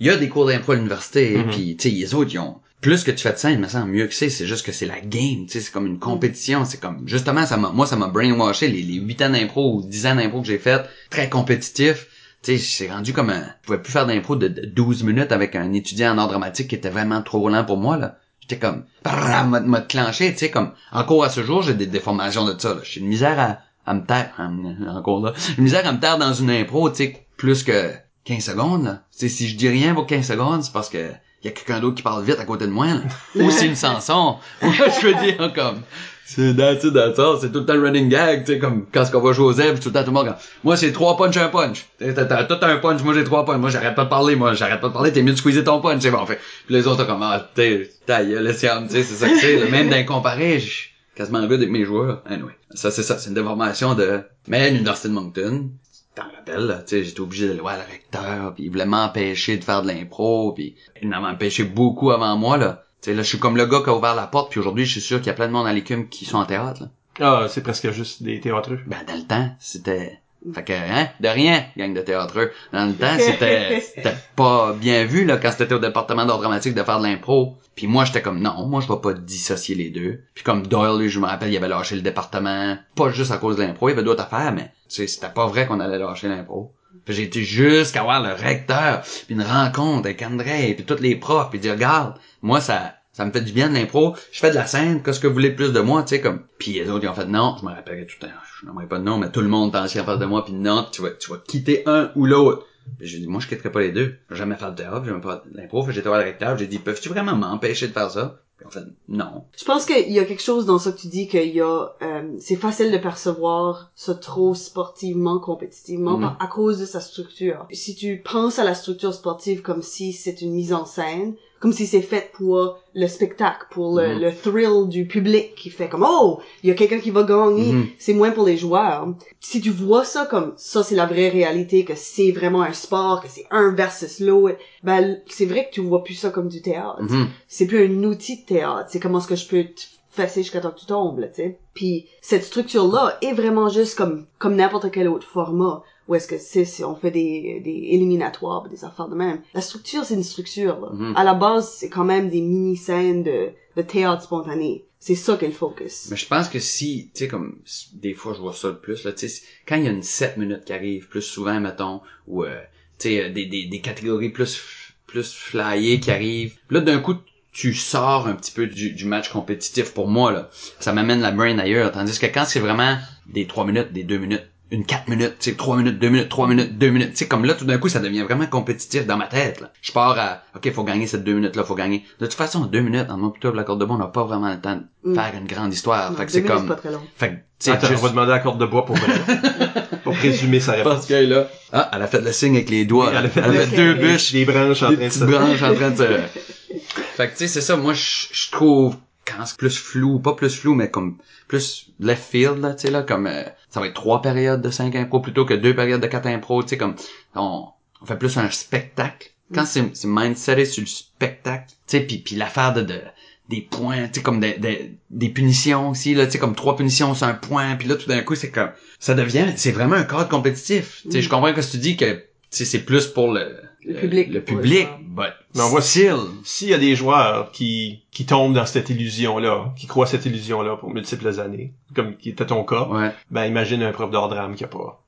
il 0.00 0.06
y 0.06 0.10
a 0.10 0.16
des 0.16 0.28
cours 0.28 0.46
d'impro 0.46 0.72
à 0.72 0.76
l'université, 0.76 1.36
Mhm. 1.38 1.50
puis 1.50 1.76
tu 1.76 1.88
sais, 1.90 1.94
les 1.94 2.14
autres, 2.14 2.30
ils 2.32 2.38
ont 2.38 2.56
plus 2.80 3.02
que 3.02 3.10
tu 3.10 3.18
fais 3.18 3.32
de 3.32 3.38
scène, 3.38 3.60
me 3.60 3.66
semble 3.68 3.90
mieux 3.90 4.06
que 4.06 4.14
c'est, 4.14 4.30
c'est 4.30 4.46
juste 4.46 4.64
que 4.64 4.70
c'est 4.72 4.86
la 4.86 5.00
game, 5.00 5.46
tu 5.46 5.52
sais, 5.54 5.60
c'est 5.60 5.72
comme 5.72 5.86
une 5.86 5.98
compétition, 5.98 6.64
c'est 6.64 6.78
comme, 6.80 7.02
justement, 7.06 7.44
ça 7.44 7.56
m'a, 7.56 7.70
moi, 7.70 7.86
ça 7.86 7.96
m'a 7.96 8.06
brainwashé, 8.06 8.68
les, 8.68 8.82
les 8.82 8.94
8 8.94 9.20
ans 9.22 9.30
d'impro 9.30 9.74
ou 9.74 9.82
10 9.82 10.06
ans 10.06 10.14
d'impro 10.14 10.40
que 10.42 10.46
j'ai 10.46 10.58
fait, 10.58 10.82
très 11.10 11.28
compétitif, 11.28 12.06
tu 12.42 12.56
sais, 12.56 12.58
c'est 12.58 12.90
rendu 12.90 13.12
comme 13.12 13.30
un, 13.30 13.40
je 13.42 13.66
pouvais 13.66 13.78
plus 13.82 13.92
faire 13.92 14.06
d'impro 14.06 14.36
de, 14.36 14.48
de 14.48 14.66
12 14.66 15.02
minutes 15.04 15.32
avec 15.32 15.56
un 15.56 15.72
étudiant 15.72 16.14
en 16.14 16.18
art 16.18 16.28
dramatique 16.28 16.68
qui 16.68 16.74
était 16.74 16.90
vraiment 16.90 17.22
trop 17.22 17.48
lent 17.48 17.64
pour 17.64 17.76
moi, 17.76 17.96
là. 17.96 18.18
J'étais 18.40 18.58
comme, 18.58 18.84
m'a, 19.04 19.80
clenché, 19.82 20.32
tu 20.32 20.38
sais, 20.38 20.50
comme, 20.50 20.72
encore 20.92 21.24
à 21.24 21.28
ce 21.30 21.42
jour, 21.42 21.62
j'ai 21.62 21.74
des 21.74 21.86
déformations 21.86 22.46
de 22.46 22.58
ça, 22.58 22.74
là. 22.74 22.80
J'ai 22.82 23.00
une 23.00 23.08
misère 23.08 23.38
à, 23.38 23.58
à 23.90 23.94
me 23.94 24.06
taire, 24.06 24.30
me- 24.50 24.88
encore 24.88 25.20
là, 25.20 25.32
une 25.58 25.64
misère 25.64 25.86
à 25.86 25.92
me 25.92 26.00
taire 26.00 26.16
dans 26.18 26.32
une 26.32 26.50
impro, 26.50 26.88
tu 26.90 26.96
sais, 26.96 27.26
plus 27.36 27.62
que 27.62 27.92
15 28.24 28.42
secondes, 28.44 28.84
là. 28.84 29.02
Tu 29.12 29.18
sais, 29.18 29.28
si 29.28 29.48
je 29.48 29.56
dis 29.56 29.68
rien 29.68 29.92
pour 29.94 30.06
15 30.06 30.26
secondes, 30.26 30.62
c'est 30.62 30.72
parce 30.72 30.88
que 30.88 31.10
y 31.44 31.48
a 31.48 31.50
quelqu'un 31.52 31.78
d'autre 31.80 31.96
qui 31.96 32.02
parle 32.02 32.24
vite 32.24 32.38
à 32.40 32.44
côté 32.44 32.66
de 32.66 32.72
moi, 32.72 32.86
là. 32.86 33.00
Ou 33.34 33.50
c'est 33.50 33.66
une 33.66 33.76
chanson. 33.76 34.36
Je 34.62 35.06
veux 35.06 35.14
dire, 35.14 35.52
comme, 35.54 35.82
c'est 36.30 36.54
that's 36.54 36.84
it, 36.84 36.92
that's 36.92 37.16
c'est 37.40 37.50
tout 37.50 37.60
le 37.60 37.64
temps 37.64 37.74
le 37.74 37.84
running 37.84 38.10
gag, 38.10 38.44
tu 38.44 38.52
sais, 38.52 38.58
comme, 38.58 38.84
quand 38.92 39.02
on 39.14 39.20
va 39.20 39.32
jouer 39.32 39.46
aux 39.46 39.54
tout 39.54 39.88
le 39.88 39.92
temps 39.92 40.04
tout 40.04 40.10
le 40.10 40.12
monde, 40.12 40.34
moi 40.62 40.76
c'est 40.76 40.92
trois 40.92 41.16
punch, 41.16 41.34
un 41.38 41.48
punch. 41.48 41.86
T'as, 41.98 42.44
tout 42.44 42.58
un 42.60 42.76
punch, 42.76 43.02
moi 43.02 43.14
j'ai 43.14 43.24
trois 43.24 43.46
punch, 43.46 43.58
moi 43.58 43.70
j'arrête 43.70 43.94
pas 43.94 44.04
de 44.04 44.10
parler, 44.10 44.36
moi 44.36 44.52
j'arrête 44.52 44.82
pas 44.82 44.88
de 44.88 44.92
parler, 44.92 45.10
t'es 45.10 45.22
mieux 45.22 45.32
de 45.32 45.38
squeezer 45.38 45.64
ton 45.64 45.80
punch, 45.80 46.02
c'est 46.02 46.10
bon, 46.10 46.26
fait. 46.26 46.38
Puis 46.66 46.74
les 46.74 46.86
autres, 46.86 47.06
comme, 47.06 47.22
ah, 47.22 47.48
t'es, 47.54 47.90
tu 48.06 48.12
sais, 48.12 49.02
c'est 49.02 49.02
ça 49.02 49.26
que 49.30 49.38
c'est, 49.38 49.70
même 49.70 49.88
d'incomparé, 49.88 50.60
je 50.60 50.88
quasiment 51.16 51.40
good 51.46 51.52
avec 51.52 51.70
mes 51.70 51.86
joueurs. 51.86 52.22
Anyway. 52.26 52.52
Ça, 52.74 52.90
c'est 52.90 53.02
ça, 53.02 53.16
c'est 53.16 53.30
une 53.30 53.34
déformation 53.34 53.94
de, 53.94 54.20
mais 54.48 54.70
l'université 54.70 55.08
de 55.08 55.14
Moncton, 55.14 55.70
t'en 56.14 56.24
rappelles, 56.24 56.66
là, 56.66 56.82
tu 56.86 56.96
sais, 56.96 57.04
j'étais 57.04 57.20
obligé 57.20 57.48
d'aller 57.48 57.60
voir 57.60 57.76
le 57.76 57.90
recteur, 57.90 58.52
puis 58.54 58.64
il 58.64 58.70
voulait 58.70 58.84
m'empêcher 58.84 59.56
de 59.56 59.64
faire 59.64 59.80
de 59.80 59.88
l'impro, 59.88 60.52
puis 60.52 60.76
il 61.00 61.14
empêché 61.14 61.64
beaucoup 61.64 62.10
avant 62.10 62.36
moi, 62.36 62.58
là. 62.58 62.84
Sais, 63.00 63.14
là, 63.14 63.22
je 63.22 63.28
suis 63.28 63.38
comme 63.38 63.56
le 63.56 63.66
gars 63.66 63.80
qui 63.82 63.90
a 63.90 63.94
ouvert 63.94 64.14
la 64.14 64.26
porte, 64.26 64.50
puis 64.50 64.60
aujourd'hui, 64.60 64.84
je 64.84 64.92
suis 64.92 65.00
sûr 65.00 65.18
qu'il 65.18 65.28
y 65.28 65.30
a 65.30 65.34
plein 65.34 65.46
de 65.46 65.52
monde 65.52 65.66
à 65.66 65.72
l'écume 65.72 66.08
qui 66.08 66.24
sont 66.24 66.38
en 66.38 66.46
théâtre, 66.46 66.82
là. 66.82 66.88
Ah, 67.20 67.46
c'est 67.48 67.62
presque 67.62 67.90
juste 67.90 68.22
des 68.22 68.40
théâtreux. 68.40 68.80
Ben, 68.86 68.98
dans 69.06 69.16
le 69.16 69.24
temps, 69.24 69.50
c'était... 69.58 70.20
Fait 70.54 70.62
que, 70.62 70.72
hein, 70.72 71.08
de 71.18 71.28
rien, 71.28 71.64
gang 71.76 71.92
de 71.92 72.00
théâtreux. 72.00 72.52
Dans 72.72 72.86
le 72.86 72.94
temps, 72.94 73.18
c'était 73.18 73.80
c'était 73.94 74.14
pas 74.36 74.72
bien 74.72 75.04
vu, 75.04 75.24
là, 75.24 75.36
quand 75.36 75.50
c'était 75.50 75.74
au 75.74 75.80
département 75.80 76.24
d'art 76.26 76.38
dramatique 76.38 76.74
de 76.74 76.82
faire 76.84 77.00
de 77.00 77.04
l'impro. 77.04 77.56
Puis 77.74 77.88
moi, 77.88 78.04
j'étais 78.04 78.22
comme, 78.22 78.40
non, 78.40 78.66
moi, 78.66 78.80
je 78.80 78.86
vais 78.86 79.00
pas 79.00 79.14
dissocier 79.14 79.74
les 79.74 79.90
deux. 79.90 80.20
Puis 80.34 80.44
comme 80.44 80.66
Doyle, 80.68 81.00
lui, 81.00 81.08
je 81.08 81.18
me 81.18 81.26
rappelle, 81.26 81.50
il 81.50 81.56
avait 81.56 81.68
lâché 81.68 81.96
le 81.96 82.02
département, 82.02 82.78
pas 82.94 83.10
juste 83.10 83.32
à 83.32 83.38
cause 83.38 83.56
de 83.56 83.62
l'impro, 83.62 83.88
il 83.88 83.92
y 83.92 83.94
avait 83.94 84.04
d'autres 84.04 84.22
affaires, 84.22 84.52
mais, 84.52 84.70
tu 84.88 84.96
sais, 84.96 85.06
c'était 85.08 85.28
pas 85.28 85.48
vrai 85.48 85.66
qu'on 85.66 85.80
allait 85.80 85.98
lâcher 85.98 86.28
l'impro. 86.28 86.72
J'ai 87.06 87.24
été 87.24 87.42
jusqu'à 87.42 88.02
voir 88.02 88.22
le 88.22 88.32
recteur, 88.32 89.02
puis 89.02 89.34
une 89.34 89.42
rencontre 89.42 90.06
avec 90.06 90.22
André, 90.22 90.74
puis 90.74 90.84
tous 90.84 91.02
les 91.02 91.16
profs, 91.16 91.50
puis 91.50 91.58
dire, 91.58 91.72
regarde, 91.72 92.14
moi, 92.42 92.60
ça, 92.60 92.94
ça 93.12 93.24
me 93.24 93.32
fait 93.32 93.40
du 93.40 93.52
bien 93.52 93.68
de 93.68 93.74
l'impro. 93.74 94.14
Je 94.32 94.38
fais 94.38 94.50
de 94.50 94.54
la 94.54 94.66
scène, 94.66 95.02
qu'est-ce 95.02 95.20
que 95.20 95.26
vous 95.26 95.34
voulez 95.34 95.50
plus 95.50 95.72
de 95.72 95.80
moi, 95.80 96.02
tu 96.02 96.10
sais, 96.10 96.20
comme. 96.20 96.44
Puis 96.58 96.72
les 96.72 96.88
autres, 96.88 97.04
ils 97.04 97.08
ont 97.08 97.14
fait 97.14 97.26
non, 97.26 97.56
je 97.60 97.66
me 97.66 97.72
rappellerai 97.72 98.06
tout 98.06 98.16
le 98.20 98.28
temps, 98.28 98.34
je 98.60 98.66
n'aimerais 98.66 98.86
pas 98.86 98.98
de 98.98 99.04
nom, 99.04 99.18
mais 99.18 99.30
tout 99.30 99.40
le 99.40 99.48
monde 99.48 99.72
pensait 99.72 100.00
en 100.00 100.04
face 100.04 100.18
de 100.18 100.26
moi, 100.26 100.44
puis 100.44 100.54
non, 100.54 100.86
tu 100.90 101.02
vas, 101.02 101.10
tu 101.10 101.30
vas 101.30 101.38
quitter 101.38 101.82
un 101.86 102.10
ou 102.14 102.26
l'autre. 102.26 102.64
Puis 102.98 103.06
j'ai 103.06 103.18
dit, 103.18 103.26
moi, 103.26 103.40
je 103.40 103.48
quitterai 103.48 103.70
pas 103.70 103.80
les 103.80 103.92
deux. 103.92 104.18
Je 104.28 104.34
vais 104.34 104.38
jamais 104.38 104.56
faire 104.56 104.70
de 104.70 104.76
théâtre, 104.76 105.00
je 105.04 105.10
vais 105.10 105.10
jamais 105.10 105.22
faire 105.22 105.42
de 105.44 105.56
l'impro. 105.56 105.90
J'étais 105.90 106.08
voir 106.08 106.20
le 106.20 106.26
recteur, 106.26 106.56
j'ai 106.56 106.66
dit, 106.66 106.78
peux-tu 106.78 107.08
vraiment 107.08 107.34
m'empêcher 107.36 107.88
de 107.88 107.92
faire 107.92 108.10
ça? 108.10 108.40
Puis 108.58 108.66
fait, 108.70 108.84
non. 109.08 109.44
Je 109.56 109.64
pense 109.64 109.86
qu'il 109.86 110.10
y 110.10 110.18
a 110.18 110.24
quelque 110.24 110.42
chose 110.42 110.66
dans 110.66 110.78
ça 110.78 110.90
que 110.90 110.98
tu 110.98 111.06
dis 111.06 111.28
qu'il 111.28 111.54
y 111.54 111.60
a, 111.60 111.88
euh, 112.02 112.36
c'est 112.40 112.56
facile 112.56 112.90
de 112.90 112.98
percevoir 112.98 113.92
ça 113.94 114.14
trop 114.14 114.52
sportivement, 114.54 115.38
compétitivement, 115.38 116.16
Mhm. 116.16 116.22
par- 116.22 116.36
à 116.40 116.46
cause 116.48 116.78
de 116.80 116.84
sa 116.86 117.00
structure. 117.00 117.66
Si 117.72 117.94
tu 117.94 118.20
penses 118.24 118.58
à 118.58 118.64
la 118.64 118.74
structure 118.74 119.14
sportive 119.14 119.62
comme 119.62 119.82
si 119.82 120.12
c'est 120.12 120.40
une 120.42 120.52
mise 120.52 120.72
en 120.72 120.84
scène, 120.84 121.34
comme 121.60 121.72
si 121.72 121.86
c'est 121.86 122.02
fait 122.02 122.30
pour 122.34 122.78
le 122.94 123.06
spectacle, 123.08 123.66
pour 123.70 123.98
le, 123.98 124.14
Mhm. 124.14 124.20
le 124.20 124.34
thrill 124.34 124.88
du 124.88 125.06
public 125.06 125.54
qui 125.56 125.70
fait 125.70 125.88
comme 125.88 126.06
oh, 126.08 126.40
il 126.62 126.68
y 126.68 126.72
a 126.72 126.74
quelqu'un 126.74 126.98
qui 127.00 127.10
va 127.10 127.22
gagner. 127.24 127.72
Mhm. 127.72 127.86
C'est 127.98 128.14
moins 128.14 128.30
pour 128.30 128.46
les 128.46 128.56
joueurs. 128.56 129.08
Si 129.40 129.60
tu 129.60 129.70
vois 129.70 130.04
ça 130.04 130.26
comme 130.26 130.54
ça, 130.56 130.82
c'est 130.82 130.94
la 130.96 131.06
vraie 131.06 131.28
réalité, 131.28 131.84
que 131.84 131.94
c'est 131.96 132.30
vraiment 132.32 132.62
un 132.62 132.72
sport, 132.72 133.22
que 133.22 133.28
c'est 133.28 133.46
un 133.50 133.72
versus 133.74 134.20
l'autre, 134.20 134.56
ben 134.82 135.18
c'est 135.28 135.46
vrai 135.46 135.68
que 135.68 135.74
tu 135.74 135.80
vois 135.80 136.04
plus 136.04 136.14
ça 136.14 136.30
comme 136.30 136.48
du 136.48 136.62
théâtre 136.62 137.02
Mhm. 137.02 137.28
c'est 137.48 137.66
plus 137.66 137.84
un 137.86 138.04
outil 138.04 138.40
de 138.40 138.46
théâtre. 138.46 138.86
C'est 138.90 139.00
comment 139.00 139.18
est-ce 139.18 139.28
que 139.28 139.36
je 139.36 139.48
peux 139.48 139.64
te 139.64 139.82
fesser 140.10 140.42
jusqu'à 140.42 140.60
temps 140.60 140.70
que 140.72 140.80
tu 140.80 140.86
tombes, 140.86 141.20
là, 141.20 141.28
tu 141.28 141.34
sais. 141.42 141.58
Puis 141.74 142.06
cette 142.20 142.42
structure-là 142.44 143.18
est 143.22 143.32
vraiment 143.32 143.68
juste 143.68 143.96
comme 143.96 144.26
comme 144.38 144.56
n'importe 144.56 144.90
quel 144.90 145.08
autre 145.08 145.26
format. 145.26 145.82
Où 146.08 146.14
est-ce 146.14 146.26
que 146.26 146.38
c'est 146.38 146.64
si 146.64 146.82
on 146.84 146.96
fait 146.96 147.10
des, 147.10 147.60
des 147.62 147.88
éliminatoires, 147.90 148.68
des 148.68 148.84
affaires 148.84 149.08
de 149.08 149.14
même. 149.14 149.42
La 149.52 149.60
structure, 149.60 150.04
c'est 150.04 150.14
une 150.14 150.22
structure. 150.22 150.80
Là. 150.80 150.88
Mhm. 150.92 151.14
À 151.14 151.22
la 151.22 151.34
base, 151.34 151.70
c'est 151.70 151.90
quand 151.90 152.04
même 152.04 152.30
des 152.30 152.40
mini-scènes 152.40 153.22
de, 153.22 153.50
de 153.76 153.82
théâtre 153.82 154.22
spontané. 154.22 154.86
C'est 154.98 155.14
ça 155.14 155.36
qu'est 155.36 155.46
le 155.46 155.52
focus. 155.52 156.08
Mais 156.10 156.16
je 156.16 156.26
pense 156.26 156.48
que 156.48 156.58
si, 156.58 157.10
tu 157.14 157.20
sais, 157.20 157.28
comme, 157.28 157.60
des 157.92 158.14
fois, 158.14 158.32
je 158.34 158.40
vois 158.40 158.54
ça 158.54 158.68
le 158.68 158.78
plus, 158.78 159.04
là, 159.04 159.12
tu 159.12 159.28
sais, 159.28 159.42
quand 159.66 159.76
il 159.76 159.84
y 159.84 159.86
a 159.86 159.90
une 159.90 160.02
7 160.02 160.38
minutes 160.38 160.64
qui 160.64 160.72
arrive, 160.72 161.08
plus 161.08 161.22
souvent, 161.22 161.60
mettons, 161.60 162.00
ou, 162.26 162.42
euh, 162.42 162.58
tu 162.98 163.10
sais, 163.10 163.24
euh, 163.24 163.32
des, 163.32 163.46
des, 163.46 163.66
des 163.66 163.80
catégories 163.80 164.30
plus, 164.30 164.60
plus 165.06 165.32
flyées 165.32 166.00
qui 166.00 166.10
arrivent, 166.10 166.56
là, 166.70 166.80
d'un 166.80 166.98
coup, 166.98 167.14
tu 167.52 167.74
sors 167.74 168.26
un 168.26 168.34
petit 168.34 168.52
peu 168.52 168.66
du, 168.66 168.92
du 168.92 169.04
match 169.04 169.30
compétitif 169.30 169.92
pour 169.92 170.08
moi, 170.08 170.32
là. 170.32 170.50
Ça 170.80 170.92
m'amène 170.92 171.20
la 171.20 171.32
brain 171.32 171.58
ailleurs. 171.58 171.92
Tandis 171.92 172.18
que 172.18 172.26
quand 172.26 172.44
c'est 172.44 172.60
vraiment 172.60 172.96
des 173.26 173.46
3 173.46 173.66
minutes, 173.66 173.92
des 173.92 174.04
2 174.04 174.18
minutes, 174.18 174.48
une 174.70 174.84
4 174.84 175.08
minutes, 175.08 175.36
tu 175.40 175.50
sais, 175.50 175.56
3 175.56 175.76
minutes, 175.78 175.98
2 175.98 176.08
minutes, 176.10 176.28
3 176.28 176.46
minutes, 176.46 176.76
2 176.76 176.90
minutes, 176.90 177.10
tu 177.12 177.16
sais, 177.16 177.26
comme 177.28 177.44
là, 177.46 177.54
tout 177.54 177.64
d'un 177.64 177.78
coup, 177.78 177.88
ça 177.88 178.00
devient 178.00 178.20
vraiment 178.22 178.46
compétitif 178.46 179.06
dans 179.06 179.16
ma 179.16 179.26
tête, 179.26 179.60
là. 179.62 179.72
Je 179.80 179.92
pars 179.92 180.18
à, 180.18 180.42
OK, 180.56 180.70
faut 180.72 180.84
gagner 180.84 181.06
cette 181.06 181.24
2 181.24 181.32
minutes-là, 181.34 181.64
faut 181.64 181.74
gagner. 181.74 182.04
De 182.20 182.26
toute 182.26 182.34
façon, 182.34 182.66
2 182.66 182.80
minutes, 182.80 183.06
en 183.08 183.16
moi, 183.16 183.32
plutôt, 183.32 183.50
la 183.52 183.64
corde 183.64 183.80
de 183.80 183.86
bois, 183.86 183.96
on 183.96 183.98
n'a 183.98 184.06
pas 184.08 184.24
vraiment 184.24 184.50
le 184.50 184.60
temps 184.60 184.76
de 184.76 184.82
Mm. 185.10 185.14
faire 185.14 185.32
une 185.40 185.46
grande 185.46 185.72
histoire. 185.72 186.10
Non, 186.10 186.16
fait 186.18 186.26
que 186.26 186.32
c'est 186.32 186.42
comme, 186.42 186.66
pas 186.68 186.74
très 186.74 186.90
long. 186.90 187.00
fait 187.16 187.28
que, 187.30 187.34
tu 187.34 187.40
sais, 187.60 187.70
Attends, 187.70 187.86
juste- 187.86 188.00
on 188.00 188.02
va 188.06 188.08
demander 188.10 188.30
la 188.32 188.38
corde 188.40 188.60
de 188.60 188.66
bois 188.66 188.84
pour 188.84 188.96
pour 190.04 190.14
résumer 190.16 190.60
sa 190.60 190.72
réponse. 190.72 190.92
parce 190.92 191.06
que 191.06 191.14
là, 191.14 191.48
ah, 191.72 191.90
elle 191.94 192.02
a 192.02 192.06
fait 192.06 192.20
le 192.20 192.32
signe 192.32 192.56
avec 192.56 192.68
les 192.70 192.84
doigts. 192.84 193.08
Oui, 193.10 193.14
elle 193.18 193.26
a 193.26 193.28
fait 193.28 193.40
le- 193.42 193.66
Des 193.66 193.76
deux 193.76 193.94
bûches, 193.94 194.32
des 194.32 194.44
branches 194.44 194.82
en 194.82 194.90
des 194.90 194.96
train 194.96 195.06
de 195.06 195.12
se... 195.12 195.24
branches 195.24 195.62
en 195.62 195.74
train 195.74 195.90
de 195.90 195.96
se... 195.96 196.04
fait 197.16 197.26
que 197.28 197.32
tu 197.32 197.38
sais, 197.38 197.48
c'est 197.48 197.60
ça, 197.60 197.76
moi, 197.76 197.94
je 197.94 198.26
je 198.32 198.50
trouve, 198.50 198.96
quand 199.24 199.44
c'est 199.46 199.56
plus 199.56 199.76
flou, 199.78 200.18
pas 200.18 200.34
plus 200.34 200.54
flou, 200.56 200.74
mais 200.74 200.90
comme 200.90 201.16
plus 201.46 201.86
left 202.00 202.24
field, 202.30 202.58
là, 202.60 202.74
tu 202.74 202.82
sais, 202.86 202.90
là, 202.90 203.02
comme, 203.02 203.26
euh, 203.26 203.42
ça 203.78 203.82
va 203.82 203.86
être 203.86 203.94
trois 203.94 204.20
périodes 204.20 204.60
de 204.60 204.70
cinq 204.70 204.96
impro 204.96 205.20
plutôt 205.20 205.44
que 205.44 205.54
deux 205.54 205.74
périodes 205.74 206.00
de 206.00 206.08
quatre 206.08 206.26
impro, 206.26 206.62
tu 206.64 206.70
sais, 206.70 206.76
comme, 206.76 206.96
on, 207.36 207.66
on 208.02 208.06
fait 208.06 208.18
plus 208.18 208.36
un 208.36 208.50
spectacle. 208.50 209.30
Quand 209.54 209.64
c'est, 209.64 209.94
c'est 209.94 210.08
mindseté 210.08 210.64
sur 210.64 210.82
le 210.82 210.88
spectacle, 210.88 211.68
tu 211.68 211.76
sais, 211.86 212.00
puis 212.00 212.18
puis 212.18 212.34
l'affaire 212.34 212.74
de, 212.74 212.82
de 212.82 213.00
des 213.48 213.60
points, 213.60 214.08
tu 214.08 214.14
sais, 214.14 214.22
comme 214.22 214.40
des, 214.40 214.54
des, 214.58 214.98
des 215.10 215.28
punitions 215.28 215.90
aussi, 215.90 216.14
là, 216.14 216.26
tu 216.26 216.32
sais, 216.32 216.38
comme 216.38 216.56
trois 216.56 216.76
punitions 216.76 217.14
sur 217.14 217.28
un 217.28 217.34
point, 217.34 217.76
puis 217.76 217.86
là, 217.86 217.94
tout 217.94 218.08
d'un 218.08 218.20
coup, 218.22 218.34
c'est 218.34 218.50
comme, 218.50 218.70
ça 218.98 219.14
devient, 219.14 219.46
c'est 219.56 219.70
vraiment 219.70 219.94
un 219.94 220.04
cadre 220.04 220.28
compétitif. 220.28 221.02
Tu 221.04 221.12
sais, 221.12 221.22
je 221.22 221.28
comprends 221.28 221.54
que 221.54 221.60
tu 221.60 221.78
dis 221.78 221.96
que, 221.96 222.14
tu 222.14 222.24
sais, 222.50 222.64
c'est 222.64 222.80
plus 222.80 223.06
pour 223.06 223.32
le, 223.32 223.56
Le 223.84 223.94
public, 223.94 224.28
le 224.32 224.42
public, 224.42 224.88
but 225.00 225.28
Mais 225.54 225.62
on 225.62 225.68
voit. 225.68 225.80
S'il 225.82 226.68
y 226.68 226.74
a 226.74 226.78
des 226.78 226.96
joueurs 226.96 227.52
qui, 227.52 228.02
qui 228.10 228.26
tombent 228.26 228.54
dans 228.54 228.66
cette 228.66 228.90
illusion-là, 228.90 229.72
qui 229.76 229.86
croient 229.86 230.06
cette 230.06 230.26
illusion-là 230.26 230.76
pour 230.76 230.90
multiples 230.92 231.40
années, 231.40 231.72
comme 231.94 232.16
qui 232.16 232.30
était 232.30 232.46
ton 232.46 232.64
cas, 232.64 232.86
Ouais. 232.88 233.12
ben 233.30 233.44
imagine 233.46 233.82
un 233.82 233.92
prof 233.92 234.10
d'art 234.10 234.28
drame 234.28 234.54
qui 234.56 234.64
a 234.64 234.68
pas, 234.68 235.02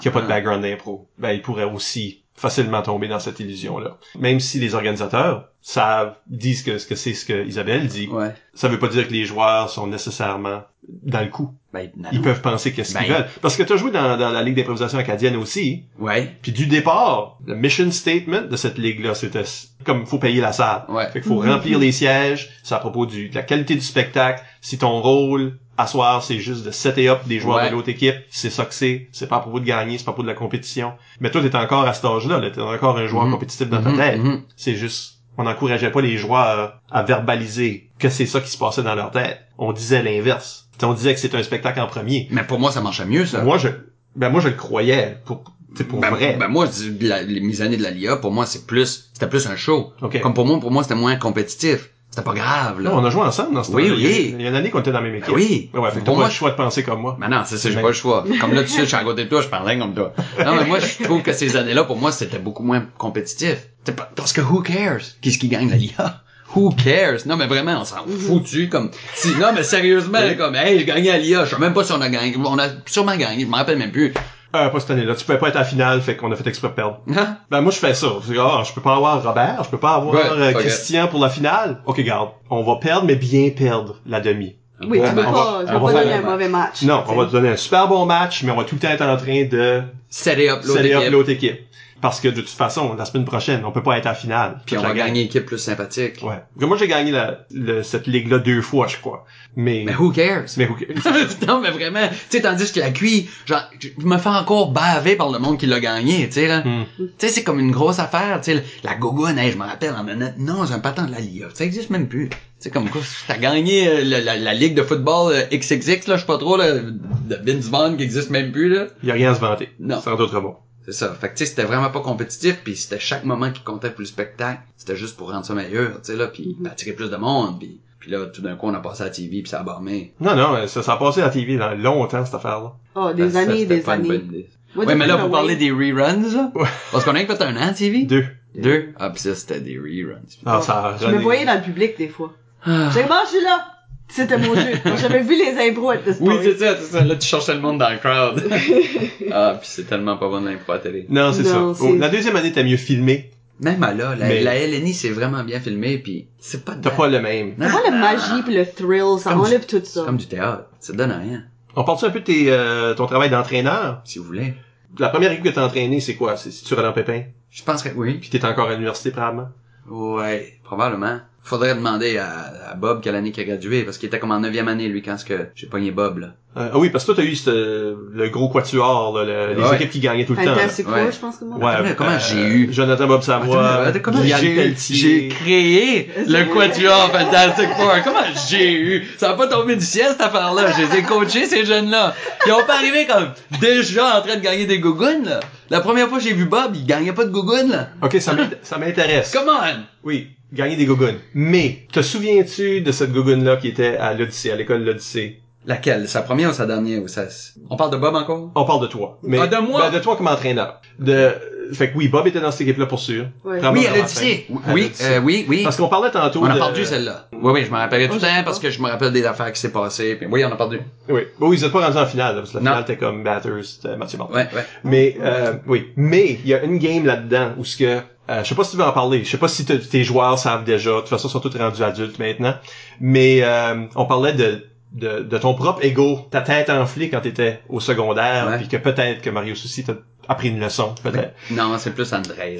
qui 0.00 0.08
a 0.08 0.10
pas 0.10 0.22
de 0.22 0.28
background 0.28 0.62
d'impro. 0.62 1.08
Ben 1.18 1.32
il 1.32 1.42
pourrait 1.42 1.64
aussi 1.64 2.22
facilement 2.34 2.82
tomber 2.82 3.08
dans 3.08 3.20
cette 3.20 3.40
illusion-là. 3.40 3.98
Même 4.18 4.40
si 4.40 4.58
les 4.58 4.74
organisateurs 4.74 5.48
savent, 5.60 6.16
disent 6.26 6.62
que, 6.62 6.70
que 6.88 6.94
c'est 6.94 7.14
ce 7.14 7.24
que 7.24 7.44
Isabelle 7.46 7.86
dit, 7.88 8.08
Ouais. 8.08 8.32
ça 8.54 8.68
veut 8.68 8.78
pas 8.78 8.88
dire 8.88 9.06
que 9.06 9.12
les 9.12 9.24
joueurs 9.26 9.68
sont 9.68 9.86
nécessairement 9.86 10.62
dans 10.88 11.20
le 11.20 11.28
coup. 11.28 11.52
Ben, 11.72 11.90
non, 11.96 12.10
Ils 12.12 12.18
non. 12.18 12.24
peuvent 12.24 12.42
penser 12.42 12.72
qu'est-ce 12.72 12.96
qu'ils 12.98 13.08
Ben. 13.08 13.14
veulent. 13.14 13.26
Parce 13.40 13.56
que 13.56 13.62
tu 13.62 13.72
as 13.72 13.76
joué 13.76 13.90
dans, 13.90 14.16
dans 14.18 14.28
la 14.30 14.42
Ligue 14.42 14.56
d'improvisation 14.56 14.98
acadienne 14.98 15.36
aussi, 15.36 15.84
Ouais. 15.98 16.30
puis 16.42 16.52
du 16.52 16.66
départ, 16.66 17.38
le 17.46 17.54
mission 17.54 17.90
statement 17.90 18.42
de 18.42 18.56
cette 18.56 18.76
ligue-là, 18.78 19.14
c'était 19.14 19.44
comme 19.84 20.04
faut 20.06 20.18
payer 20.18 20.40
la 20.42 20.52
salle. 20.52 20.84
Ouais. 20.88 21.06
Fait 21.10 21.20
qu'il 21.20 21.28
faut 21.28 21.40
remplir 21.40 21.78
les 21.78 21.90
sièges, 21.92 22.50
c'est 22.62 22.74
à 22.74 22.78
propos 22.78 23.06
du, 23.06 23.30
de 23.30 23.34
la 23.34 23.42
qualité 23.42 23.74
du 23.74 23.80
spectacle. 23.80 24.42
Si 24.60 24.76
ton 24.76 25.00
rôle 25.00 25.58
à 25.78 25.86
soir, 25.86 26.22
c'est 26.22 26.38
juste 26.38 26.64
de 26.66 26.70
setter 26.70 27.08
up 27.08 27.20
des 27.26 27.40
joueurs 27.40 27.56
Ouais. 27.56 27.70
de 27.70 27.74
l'autre 27.74 27.88
équipe, 27.88 28.16
c'est 28.28 28.50
ça 28.50 28.66
que 28.66 28.74
c'est. 28.74 29.08
C'est 29.10 29.26
pas 29.26 29.36
à 29.36 29.40
propos 29.40 29.58
de 29.58 29.64
gagner, 29.64 29.96
c'est 29.96 30.04
pas 30.04 30.10
à 30.10 30.12
propos 30.12 30.24
de 30.24 30.28
la 30.28 30.34
compétition. 30.38 30.92
Mais 31.20 31.30
toi, 31.30 31.40
t'es 31.40 31.56
encore 31.56 31.86
à 31.88 31.94
cet 31.94 32.04
âge-là, 32.04 32.38
là, 32.38 32.50
t'es 32.50 32.60
encore 32.60 32.98
un 32.98 33.06
joueur 33.06 33.24
Mhm. 33.24 33.32
compétitif 33.32 33.68
dans 33.70 33.82
ta 33.82 33.88
Mhm, 33.88 33.96
tête. 33.96 34.18
mhm. 34.20 34.42
C'est 34.56 34.74
juste, 34.76 35.20
on 35.38 35.44
n'encourageait 35.44 35.90
pas 35.90 36.00
les 36.00 36.16
joueurs 36.16 36.80
à 36.90 37.02
verbaliser 37.02 37.88
que 37.98 38.08
c'est 38.08 38.26
ça 38.26 38.40
qui 38.40 38.50
se 38.50 38.58
passait 38.58 38.82
dans 38.82 38.94
leur 38.94 39.10
tête. 39.10 39.40
On 39.58 39.72
disait 39.72 40.02
l'inverse. 40.02 40.68
On 40.82 40.94
disait 40.94 41.14
que 41.14 41.20
c'était 41.20 41.36
un 41.36 41.42
spectacle 41.42 41.80
en 41.80 41.86
premier. 41.86 42.26
Mais 42.30 42.42
pour 42.42 42.58
moi, 42.58 42.72
ça 42.72 42.80
marchait 42.80 43.04
mieux, 43.06 43.24
ça. 43.24 43.42
Moi, 43.42 43.56
je, 43.58 43.68
ben 44.16 44.28
moi, 44.30 44.40
je 44.40 44.48
le 44.48 44.54
croyais 44.54 45.18
pour, 45.24 45.44
pour 45.88 46.00
ben, 46.00 46.10
vrai. 46.10 46.36
ben, 46.38 46.48
moi, 46.48 46.66
la- 47.00 47.22
les, 47.22 47.40
mes 47.40 47.60
années 47.60 47.76
de 47.76 47.82
la 47.82 47.90
LIA, 47.92 48.16
pour 48.16 48.32
moi, 48.32 48.46
c'est 48.46 48.66
plus, 48.66 49.10
c'était 49.12 49.28
plus 49.28 49.46
un 49.46 49.54
show. 49.56 49.92
Ok. 50.02 50.20
Comme 50.20 50.34
pour 50.34 50.44
moi, 50.44 50.58
pour 50.58 50.70
moi, 50.72 50.82
c'était 50.82 50.96
moins 50.96 51.14
compétitif. 51.16 51.90
C'était 52.14 52.24
pas 52.26 52.34
grave, 52.34 52.80
là. 52.82 52.90
Non, 52.90 52.98
on 52.98 53.04
a 53.06 53.08
joué 53.10 53.22
ensemble 53.22 53.54
dans 53.54 53.64
ce 53.64 53.72
Oui, 53.72 53.84
temps-là. 53.88 53.94
oui. 53.96 54.02
Il 54.02 54.10
y 54.10 54.14
a- 54.14 54.36
Il 54.38 54.42
y 54.42 54.46
a 54.46 54.50
une 54.50 54.54
année 54.54 54.68
qu'on 54.70 54.80
était 54.80 54.92
dans 54.92 55.00
la 55.00 55.04
même 55.06 55.14
équipe. 55.14 55.28
Ben 55.28 55.34
oui. 55.34 55.70
Ouais, 55.72 55.80
ouais, 55.80 55.90
fait 55.90 55.94
que 55.94 56.00
t'as 56.00 56.04
Pour 56.04 56.14
pas 56.16 56.20
moi, 56.20 56.28
le 56.28 56.34
choix 56.34 56.50
de 56.50 56.56
penser 56.56 56.82
comme 56.82 57.00
moi. 57.00 57.16
Ben 57.18 57.28
non, 57.30 57.42
c'est 57.46 57.56
ça, 57.56 57.70
j'ai 57.70 57.76
Mais- 57.76 57.80
pas 57.82 57.88
le 57.88 57.94
choix. 57.94 58.24
Comme 58.38 58.52
là, 58.52 58.62
tu 58.64 58.68
sais, 58.68 58.80
je 58.80 58.84
suis 58.84 58.96
à 58.96 59.02
côté 59.02 59.24
de 59.24 59.28
toi, 59.30 59.40
je 59.40 59.48
parlais 59.48 59.78
comme 59.78 59.94
toi. 59.94 60.12
Non, 60.44 60.54
mais 60.56 60.66
moi, 60.66 60.78
je 60.78 61.02
trouve 61.04 61.22
que 61.22 61.32
ces 61.32 61.56
années-là, 61.56 61.84
pour 61.84 61.96
moi, 61.96 62.12
c'était 62.12 62.38
beaucoup 62.38 62.62
moins 62.62 62.84
compétitif. 62.98 63.56
C'est 63.84 63.96
pas, 63.96 64.10
parce 64.14 64.34
que 64.34 64.42
who 64.42 64.60
cares? 64.60 65.00
Qu'est-ce 65.22 65.38
qui 65.38 65.48
gagne 65.48 65.70
la 65.70 65.76
LIA? 65.76 66.20
Who 66.54 66.70
cares? 66.72 67.20
Non, 67.26 67.38
mais 67.38 67.46
vraiment, 67.46 67.80
on 67.80 67.84
s'en 67.86 68.04
foutu, 68.06 68.68
comme, 68.68 68.90
si, 69.14 69.28
non, 69.36 69.52
mais 69.54 69.62
sérieusement, 69.62 70.18
comme, 70.36 70.54
hey, 70.54 70.78
j'ai 70.80 70.84
gagné 70.84 71.10
à 71.10 71.16
l'IA, 71.16 71.46
je 71.46 71.54
sais 71.54 71.60
même 71.60 71.72
pas 71.72 71.82
si 71.82 71.92
on 71.92 72.00
a 72.02 72.10
gagné, 72.10 72.36
on 72.36 72.58
a 72.58 72.66
sûrement 72.84 73.16
gagné, 73.16 73.44
je 73.44 73.48
m'en 73.48 73.56
rappelle 73.56 73.78
même 73.78 73.90
plus. 73.90 74.12
Euh, 74.54 74.68
pas 74.68 74.80
cette 74.80 74.90
année-là. 74.90 75.14
Tu 75.14 75.24
pouvais 75.24 75.38
pas 75.38 75.48
être 75.48 75.56
à 75.56 75.60
la 75.60 75.64
finale, 75.64 76.00
fait 76.02 76.16
qu'on 76.16 76.30
a 76.30 76.36
fait 76.36 76.46
exprès 76.46 76.68
de 76.68 76.74
perdre. 76.74 77.00
Hein? 77.16 77.36
Ben, 77.50 77.60
moi, 77.60 77.72
je 77.72 77.78
fais 77.78 77.94
ça. 77.94 78.08
Je 78.26 78.32
dis, 78.32 78.38
ah, 78.38 78.62
je 78.66 78.72
peux 78.72 78.80
pas 78.80 78.96
avoir 78.96 79.22
Robert, 79.22 79.64
je 79.64 79.70
peux 79.70 79.78
pas 79.78 79.94
avoir 79.94 80.14
Ouais, 80.14 80.20
euh. 80.30 80.52
Christian 80.52 81.08
pour 81.08 81.20
la 81.20 81.30
finale. 81.30 81.80
Ok, 81.86 82.00
garde. 82.00 82.30
On 82.50 82.62
va 82.62 82.76
perdre, 82.76 83.06
mais 83.06 83.16
bien 83.16 83.50
perdre 83.50 83.96
la 84.06 84.20
demi. 84.20 84.56
Oui, 84.86 85.00
tu 85.00 85.14
match. 85.14 85.24
pas, 85.32 85.64
tu 85.66 85.74
on 85.74 85.78
va 85.78 85.92
pas 85.92 86.02
donner 86.02 86.14
un 86.14 86.18
un 86.18 86.30
mauvais 86.30 86.48
match. 86.48 86.82
Non, 86.82 87.04
on 87.06 87.14
va 87.14 87.26
te 87.26 87.32
donner 87.32 87.50
un 87.50 87.56
super 87.56 87.86
bon 87.88 88.04
match, 88.04 88.42
mais 88.42 88.50
on 88.50 88.56
va 88.56 88.64
tout 88.64 88.74
le 88.74 88.80
temps 88.80 88.90
être 88.90 89.02
en 89.02 89.16
train 89.16 89.44
de 89.44 89.82
setter 90.08 90.50
up 90.50 90.60
équipe. 90.64 91.12
l'autre 91.12 91.30
équipe. 91.30 91.60
Parce 92.02 92.20
que 92.20 92.28
de 92.28 92.40
toute 92.40 92.50
façon, 92.50 92.94
la 92.94 93.04
semaine 93.06 93.24
prochaine, 93.24 93.64
on 93.64 93.70
peut 93.72 93.82
pas 93.82 93.96
être 93.96 94.06
à 94.06 94.10
la 94.10 94.14
finale. 94.14 94.60
Puis 94.66 94.76
on 94.76 94.82
va 94.82 94.92
gagner 94.92 95.20
une 95.20 95.26
équipe 95.28 95.46
plus 95.46 95.56
sympathique. 95.58 96.16
Ouais. 96.22 96.34
Parce 96.34 96.60
que 96.60 96.64
moi, 96.66 96.76
j'ai 96.76 96.88
gagné 96.88 97.12
la, 97.12 97.46
le- 97.52 97.82
cette 97.84 98.06
ligue-là 98.08 98.38
deux 98.40 98.60
fois, 98.60 98.88
je 98.88 98.96
crois. 98.98 99.24
Mais, 99.56 99.84
Mais 99.86 99.94
who 99.94 100.10
cares? 100.10 100.46
mais 100.56 100.66
who 100.68 100.74
cares? 100.74 101.36
non, 101.46 101.60
mais 101.60 101.70
vraiment, 101.70 102.06
tu 102.08 102.14
sais, 102.36 102.42
tandis 102.42 102.72
que 102.72 102.80
la 102.80 102.90
QI, 102.90 103.30
genre, 103.46 103.62
je 103.80 104.04
me 104.04 104.18
fais 104.18 104.28
encore 104.30 104.72
baver 104.72 105.14
par 105.16 105.30
le 105.30 105.38
monde 105.38 105.58
qui 105.58 105.66
l'a 105.66 105.78
gagné, 105.78 106.26
tu 106.26 106.32
sais, 106.34 106.48
là. 106.48 106.62
Hmm. 106.62 106.84
Tu 106.98 107.08
sais, 107.18 107.28
c'est 107.28 107.44
comme 107.44 107.60
une 107.60 107.70
grosse 107.70 108.00
affaire, 108.00 108.40
tu 108.42 108.52
sais, 108.52 108.64
la 108.82 108.94
gogoune, 108.96 109.38
hey, 109.38 109.52
je 109.52 109.56
me 109.58 109.64
rappelle, 109.64 109.94
en 109.94 110.02
menant, 110.02 110.32
non, 110.38 110.66
c'est 110.66 110.74
un 110.74 110.80
patent 110.80 111.06
de 111.06 111.12
la 111.12 111.20
LIA, 111.20 111.46
ça 111.54 111.64
existe 111.64 111.90
même 111.90 112.08
plus. 112.08 112.28
Tu 112.30 112.36
sais, 112.58 112.70
comme 112.70 112.88
quoi, 112.90 113.00
t'as 113.28 113.38
gagné 113.38 113.86
euh, 113.88 114.02
la, 114.04 114.20
la, 114.20 114.36
la 114.38 114.54
ligue 114.54 114.74
de 114.74 114.82
football 114.82 115.32
euh, 115.34 115.56
XXX, 115.56 116.08
là, 116.08 116.16
je 116.16 116.20
sais 116.22 116.26
pas 116.26 116.38
trop, 116.38 116.56
là, 116.56 116.72
de 116.80 117.38
Vince 117.44 117.66
Vaughn 117.66 117.96
qui 117.96 118.02
existe 118.02 118.30
même 118.30 118.50
plus, 118.50 118.68
là. 118.74 118.86
Il 119.04 119.08
y 119.08 119.12
a 119.12 119.14
rien 119.14 119.30
à 119.30 119.34
se 119.36 119.40
vanter. 119.40 119.68
Non. 119.78 120.00
Sans 120.00 120.16
d'autres 120.16 120.40
mots. 120.40 120.56
C'est 120.84 120.92
ça. 120.92 121.14
Fait 121.14 121.28
que, 121.28 121.34
tu 121.34 121.44
sais, 121.44 121.46
c'était 121.50 121.64
vraiment 121.64 121.90
pas 121.90 122.00
compétitif, 122.00 122.60
puis 122.64 122.74
c'était 122.76 122.98
chaque 122.98 123.24
moment 123.24 123.50
qui 123.52 123.62
comptait 123.62 123.90
pour 123.90 124.00
le 124.00 124.06
spectacle. 124.06 124.60
C'était 124.76 124.96
juste 124.96 125.16
pour 125.16 125.30
rendre 125.30 125.44
ça 125.44 125.54
meilleur, 125.54 125.92
tu 126.02 126.12
sais, 126.12 126.16
là, 126.16 126.26
puis 126.26 126.56
Mhm. 126.58 126.66
attirer 126.66 126.92
plus 126.92 127.10
de 127.10 127.16
monde, 127.16 127.58
puis 127.60 127.80
puis 128.00 128.10
là, 128.10 128.26
tout 128.26 128.42
d'un 128.42 128.56
coup, 128.56 128.66
on 128.66 128.74
a 128.74 128.80
passé 128.80 129.02
à 129.02 129.04
la 129.04 129.10
TV, 129.12 129.42
puis 129.42 129.48
ça 129.48 129.60
a 129.60 129.62
barmé. 129.62 130.12
Non, 130.18 130.34
non, 130.34 130.66
ça, 130.66 130.82
ça 130.82 130.94
a 130.94 130.96
passé 130.96 131.20
à 131.22 131.26
la 131.26 131.30
TV 131.30 131.56
dans 131.56 131.72
longtemps, 131.76 132.24
cette 132.24 132.34
affaire-là. 132.34 132.72
Oh, 132.96 133.12
des 133.12 133.30
Ça, 133.30 133.38
années, 133.38 133.60
c'était 133.60 133.76
des 133.76 133.80
pas 133.82 133.94
une 133.94 134.00
années. 134.06 134.18
bonne 134.18 134.26
idée. 134.26 134.48
Moi, 134.74 134.84
Ouais, 134.86 134.94
mais 134.96 135.06
là, 135.06 135.14
vous 135.14 135.26
le 135.26 135.30
parlez 135.30 135.54
des 135.54 135.70
reruns, 135.70 136.20
là? 136.34 136.50
Ouais. 136.56 136.66
Parce 136.90 137.04
qu'on 137.04 137.14
a 137.14 137.24
fait 137.24 137.42
un 137.42 137.56
an 137.56 137.68
à 137.68 137.72
TV? 137.72 138.02
Deux. 138.02 138.24
Deux? 138.56 138.88
Ah, 138.98 139.10
pis 139.10 139.20
ça, 139.20 139.36
c'était 139.36 139.60
des 139.60 139.78
reruns. 139.78 140.18
Ah, 140.44 140.60
ça 140.62 140.84
a 140.84 140.96
Je 140.96 141.06
me 141.06 141.20
voyais 141.20 141.44
dans 141.44 141.54
le 141.54 141.60
public 141.62 141.96
des 141.96 142.08
fois. 142.08 142.32
Ah. 142.66 142.90
J'ai 142.92 143.02
dit, 143.04 143.08
bon, 143.08 143.14
je 143.24 143.36
suis 143.36 143.44
là. 143.44 143.66
C'était 144.12 144.36
mon 144.38 144.54
jeu. 144.54 144.72
J'avais 145.00 145.22
vu 145.22 145.36
les 145.36 145.56
impros 145.68 145.90
à 145.90 145.96
this 145.96 146.16
Oui, 146.20 146.34
c'est 146.42 146.58
ça, 146.58 146.76
c'est 146.76 146.98
ça. 146.98 147.04
Là, 147.04 147.16
tu 147.16 147.26
cherchais 147.26 147.54
le 147.54 147.60
monde 147.60 147.78
dans 147.78 147.88
le 147.90 147.96
crowd. 147.96 148.42
ah, 149.32 149.58
pis 149.60 149.68
c'est 149.70 149.84
tellement 149.88 150.16
pas 150.16 150.28
bon 150.28 150.40
de 150.42 150.48
l'impro 150.50 150.72
à 150.72 150.78
télé. 150.78 151.06
Non, 151.08 151.32
c'est 151.32 151.44
ça. 151.44 151.62
Oh, 151.62 151.94
la 151.98 152.08
deuxième 152.08 152.36
année, 152.36 152.52
t'as 152.52 152.62
mieux 152.62 152.76
filmé. 152.76 153.30
Même 153.60 153.82
à 153.82 153.92
là, 153.94 154.14
la, 154.16 154.26
Mais- 154.28 154.42
la 154.42 154.58
LNI, 154.58 154.92
c'est 154.92 155.10
vraiment 155.10 155.44
bien 155.44 155.60
filmé, 155.60 155.96
puis 155.98 156.26
c'est 156.40 156.64
pas 156.64 156.74
de 156.74 156.82
T'as 156.82 156.90
pas 156.90 157.06
le 157.08 157.20
même. 157.20 157.54
C'est 157.60 157.68
pas 157.70 157.82
la 157.90 157.96
magie 157.96 158.42
pis 158.44 158.54
le 158.54 158.66
thrill, 158.66 159.18
ça 159.20 159.30
Comme 159.30 159.40
du- 159.42 159.46
enlève 159.48 159.66
tout 159.66 159.80
ça. 159.84 160.00
C'est 160.00 160.04
comme 160.04 160.16
du 160.16 160.26
théâtre. 160.26 160.64
Ça 160.80 160.92
donne 160.92 161.12
rien, 161.12 161.44
On 161.76 161.84
parle 161.84 161.98
un 162.02 162.10
peu 162.10 162.20
de 162.20 162.24
tes, 162.24 162.46
euh, 162.50 162.94
ton 162.94 163.06
travail 163.06 163.30
d'entraîneur? 163.30 164.00
si 164.04 164.18
vous 164.18 164.24
voulez. 164.24 164.54
La 164.98 165.08
première 165.08 165.32
équipe 165.32 165.44
que 165.44 165.50
t'as 165.50 165.64
entraînée, 165.64 166.00
c'est 166.00 166.16
quoi? 166.16 166.36
C'est 166.36 166.50
si 166.50 166.64
tu 166.64 166.74
Roland 166.74 166.92
Pépin? 166.92 167.22
Je 167.50 167.62
penserais 167.62 167.92
que 167.92 167.96
oui. 167.98 168.14
Puis 168.20 168.28
t'es 168.30 168.44
encore 168.44 168.68
à 168.68 168.72
l'université, 168.72 169.10
probablement? 169.10 169.48
Ouais, 169.88 170.58
probablement. 170.64 171.20
Faudrait 171.44 171.74
demander 171.74 172.18
à, 172.18 172.70
à 172.70 172.74
Bob 172.76 173.00
quelle 173.02 173.16
année 173.16 173.32
qu'il 173.32 173.42
a 173.42 173.46
gradué, 173.46 173.82
parce 173.82 173.98
qu'il 173.98 174.06
était 174.06 174.20
comme 174.20 174.30
en 174.30 174.38
neuvième 174.38 174.68
année, 174.68 174.86
lui, 174.88 175.02
quand 175.02 175.18
ce 175.18 175.24
que 175.24 175.48
j'ai 175.56 175.66
pogné 175.66 175.90
Bob, 175.90 176.18
là. 176.18 176.28
Euh, 176.56 176.68
ah 176.72 176.78
oui, 176.78 176.90
parce 176.90 177.04
que 177.04 177.12
toi, 177.12 177.22
t'as 177.24 177.28
eu 177.28 177.34
ce- 177.34 177.96
le 178.12 178.28
gros 178.28 178.48
quatuor, 178.48 179.12
là, 179.18 179.24
le- 179.24 179.54
les 179.58 179.62
Ouais. 179.68 179.74
équipes 179.76 179.90
qui 179.90 180.00
gagnaient 180.00 180.24
tout 180.24 180.34
le 180.34 180.44
temps. 180.44 180.54
Four, 180.54 180.92
Ouais. 180.92 181.10
je 181.10 181.18
pense 181.18 181.38
que 181.38 181.44
moi. 181.44 181.58
Ouais, 181.58 181.72
Attends, 181.88 181.94
comment 181.96 182.10
euh, 182.10 182.18
j'ai 182.20 182.42
eu? 182.46 182.72
Jonathan 182.72 183.06
Bob 183.08 183.22
Savoie, 183.22 183.90
j'ai, 183.92 184.54
Pelletier. 184.54 184.96
j'ai 184.96 185.28
créé 185.28 186.10
le 186.28 186.44
Quatuor 186.54 187.10
Fantastic 187.10 187.68
Four. 187.70 187.92
Comment 188.04 188.20
j'ai 188.48 188.72
eu? 188.74 189.06
Ça 189.18 189.30
a 189.30 189.34
pas 189.34 189.48
tombé 189.48 189.74
du 189.76 189.84
ciel, 189.84 190.08
cette 190.10 190.20
affaire-là. 190.20 190.70
Je 190.76 190.82
les 190.82 190.98
ai 190.98 191.02
coachés, 191.02 191.46
ces 191.46 191.64
jeunes-là. 191.64 192.14
Ils 192.46 192.52
ont 192.52 192.64
pas 192.66 192.76
arrivé 192.76 193.06
comme 193.06 193.30
déjà 193.60 194.18
en 194.18 194.20
train 194.22 194.36
de 194.36 194.42
gagner 194.42 194.66
des 194.66 194.78
gougounes, 194.78 195.24
là. 195.24 195.40
La 195.70 195.80
première 195.80 196.08
fois 196.08 196.18
que 196.18 196.24
j'ai 196.24 196.34
vu 196.34 196.44
Bob, 196.44 196.72
il 196.76 196.84
gagnait 196.86 197.12
pas 197.14 197.24
de 197.24 197.30
gougounes, 197.30 197.70
là. 197.70 197.88
Ok, 198.02 198.16
ça 198.20 198.78
m'intéresse. 198.78 199.32
Come 199.32 199.48
on! 199.48 199.80
Oui, 200.04 200.28
gagner 200.52 200.76
des 200.76 200.84
gougounes. 200.86 201.18
Mais, 201.34 201.86
te 201.92 202.02
souviens-tu 202.02 202.80
de 202.82 202.92
cette 202.92 203.12
gougoune-là 203.12 203.56
qui 203.56 203.68
était 203.68 203.96
à 203.96 204.12
l'Odyssée, 204.14 204.50
à 204.50 204.56
l'école 204.56 204.80
de 204.80 204.86
l'Odyssée? 204.86 205.40
Laquelle? 205.64 206.08
Sa 206.08 206.22
première 206.22 206.50
ou 206.50 206.52
sa 206.52 206.66
dernière? 206.66 207.00
Ou 207.02 207.06
sa... 207.08 207.22
On 207.70 207.76
parle 207.76 207.92
de 207.92 207.96
Bob 207.96 208.16
encore? 208.16 208.50
On 208.56 208.64
parle 208.64 208.82
de 208.82 208.88
toi. 208.88 209.18
Mais, 209.22 209.38
Ah, 209.40 209.46
de 209.46 209.56
moi? 209.58 209.82
ben, 209.82 209.96
de 209.96 210.02
toi 210.02 210.16
comme 210.16 210.26
entraîneur. 210.26 210.80
De, 210.98 211.30
fait 211.72 211.92
que 211.92 211.96
oui, 211.96 212.08
Bob 212.08 212.26
était 212.26 212.40
dans 212.40 212.50
cette 212.50 212.62
équipe-là 212.62 212.86
pour 212.86 212.98
sûr. 212.98 213.26
Oui, 213.44 213.60
dans 213.60 213.70
à 213.70 213.96
l'Odyssée. 213.96 214.46
Oui, 214.74 214.90
euh, 215.02 215.20
oui, 215.20 215.46
oui. 215.48 215.62
Parce 215.62 215.76
qu'on 215.76 215.88
parlait 215.88 216.10
tantôt 216.10 216.40
On 216.42 216.46
a 216.46 216.54
de- 216.54 216.58
perdu 216.58 216.84
celle-là. 216.84 217.28
Oui, 217.32 217.52
oui, 217.54 217.64
je 217.64 217.70
me 217.70 217.76
rappelais 217.76 218.08
tout 218.08 218.14
Oh, 218.14 218.16
le 218.16 218.20
temps 218.20 218.42
parce 218.44 218.58
que 218.58 218.70
je 218.70 218.82
me 218.82 218.88
rappelle 218.88 219.12
des 219.12 219.24
affaires 219.24 219.52
qui 219.52 219.60
s'est 219.60 219.70
passées. 219.70 220.16
Puis 220.16 220.26
oui, 220.28 220.44
on 220.44 220.50
a 220.50 220.56
perdu. 220.56 220.80
Oui. 221.08 221.22
Bon, 221.38 221.48
oui, 221.48 221.56
ils 221.56 221.62
étaient 221.64 221.72
pas 221.72 221.86
rendus 221.86 221.96
en 221.98 222.06
finale, 222.06 222.34
là, 222.34 222.40
parce 222.40 222.50
que 222.50 222.56
la 222.58 222.62
Non. 222.64 222.70
finale 222.72 222.82
était 222.82 222.96
comme 222.96 223.22
Batters, 223.22 223.64
c'était 223.64 223.96
Mathieu 223.96 224.18
Martin. 224.18 224.34
Ouais, 224.34 224.48
ouais. 224.54 224.64
Mais 224.82 225.16
euh, 225.22 225.52
oui, 225.68 225.92
mais 225.94 226.38
il 226.44 226.48
y 226.48 226.54
a 226.54 226.62
une 226.64 226.78
game 226.78 227.06
là-dedans 227.06 227.52
où 227.56 227.64
ce 227.64 227.76
que 227.76 228.00
euh, 228.32 228.42
je 228.44 228.48
sais 228.48 228.54
pas 228.54 228.64
si 228.64 228.70
tu 228.72 228.76
veux 228.78 228.84
en 228.84 228.92
parler, 228.92 229.22
je 229.24 229.30
sais 229.30 229.36
pas 229.38 229.48
si 229.48 229.64
te- 229.64 229.72
tes 229.74 230.02
joueurs 230.04 230.38
savent 230.38 230.64
déjà, 230.64 230.90
de 230.90 230.96
toute 231.00 231.08
façon 231.08 231.28
ils 231.28 231.30
sont 231.32 231.40
tous 231.40 231.56
rendus 231.56 231.82
adultes 231.82 232.18
maintenant, 232.18 232.54
mais 233.00 233.40
euh, 233.42 233.84
on 233.94 234.06
parlait 234.06 234.32
de, 234.32 234.64
de 234.92 235.20
de 235.20 235.38
ton 235.38 235.54
propre 235.54 235.84
ego, 235.84 236.20
ta 236.30 236.40
tête 236.40 236.70
enflée 236.70 237.10
quand 237.10 237.20
t'étais 237.20 237.60
au 237.68 237.80
secondaire, 237.80 238.56
puis 238.58 238.68
que 238.68 238.76
peut-être 238.76 239.20
que 239.22 239.30
Mario 239.30 239.54
Souci 239.54 239.84
t'a 239.84 239.94
appris 240.28 240.48
une 240.48 240.60
leçon, 240.60 240.94
peut-être. 241.02 241.34
Non, 241.50 241.76
c'est 241.78 241.92
plus 241.94 242.12
André 242.12 242.58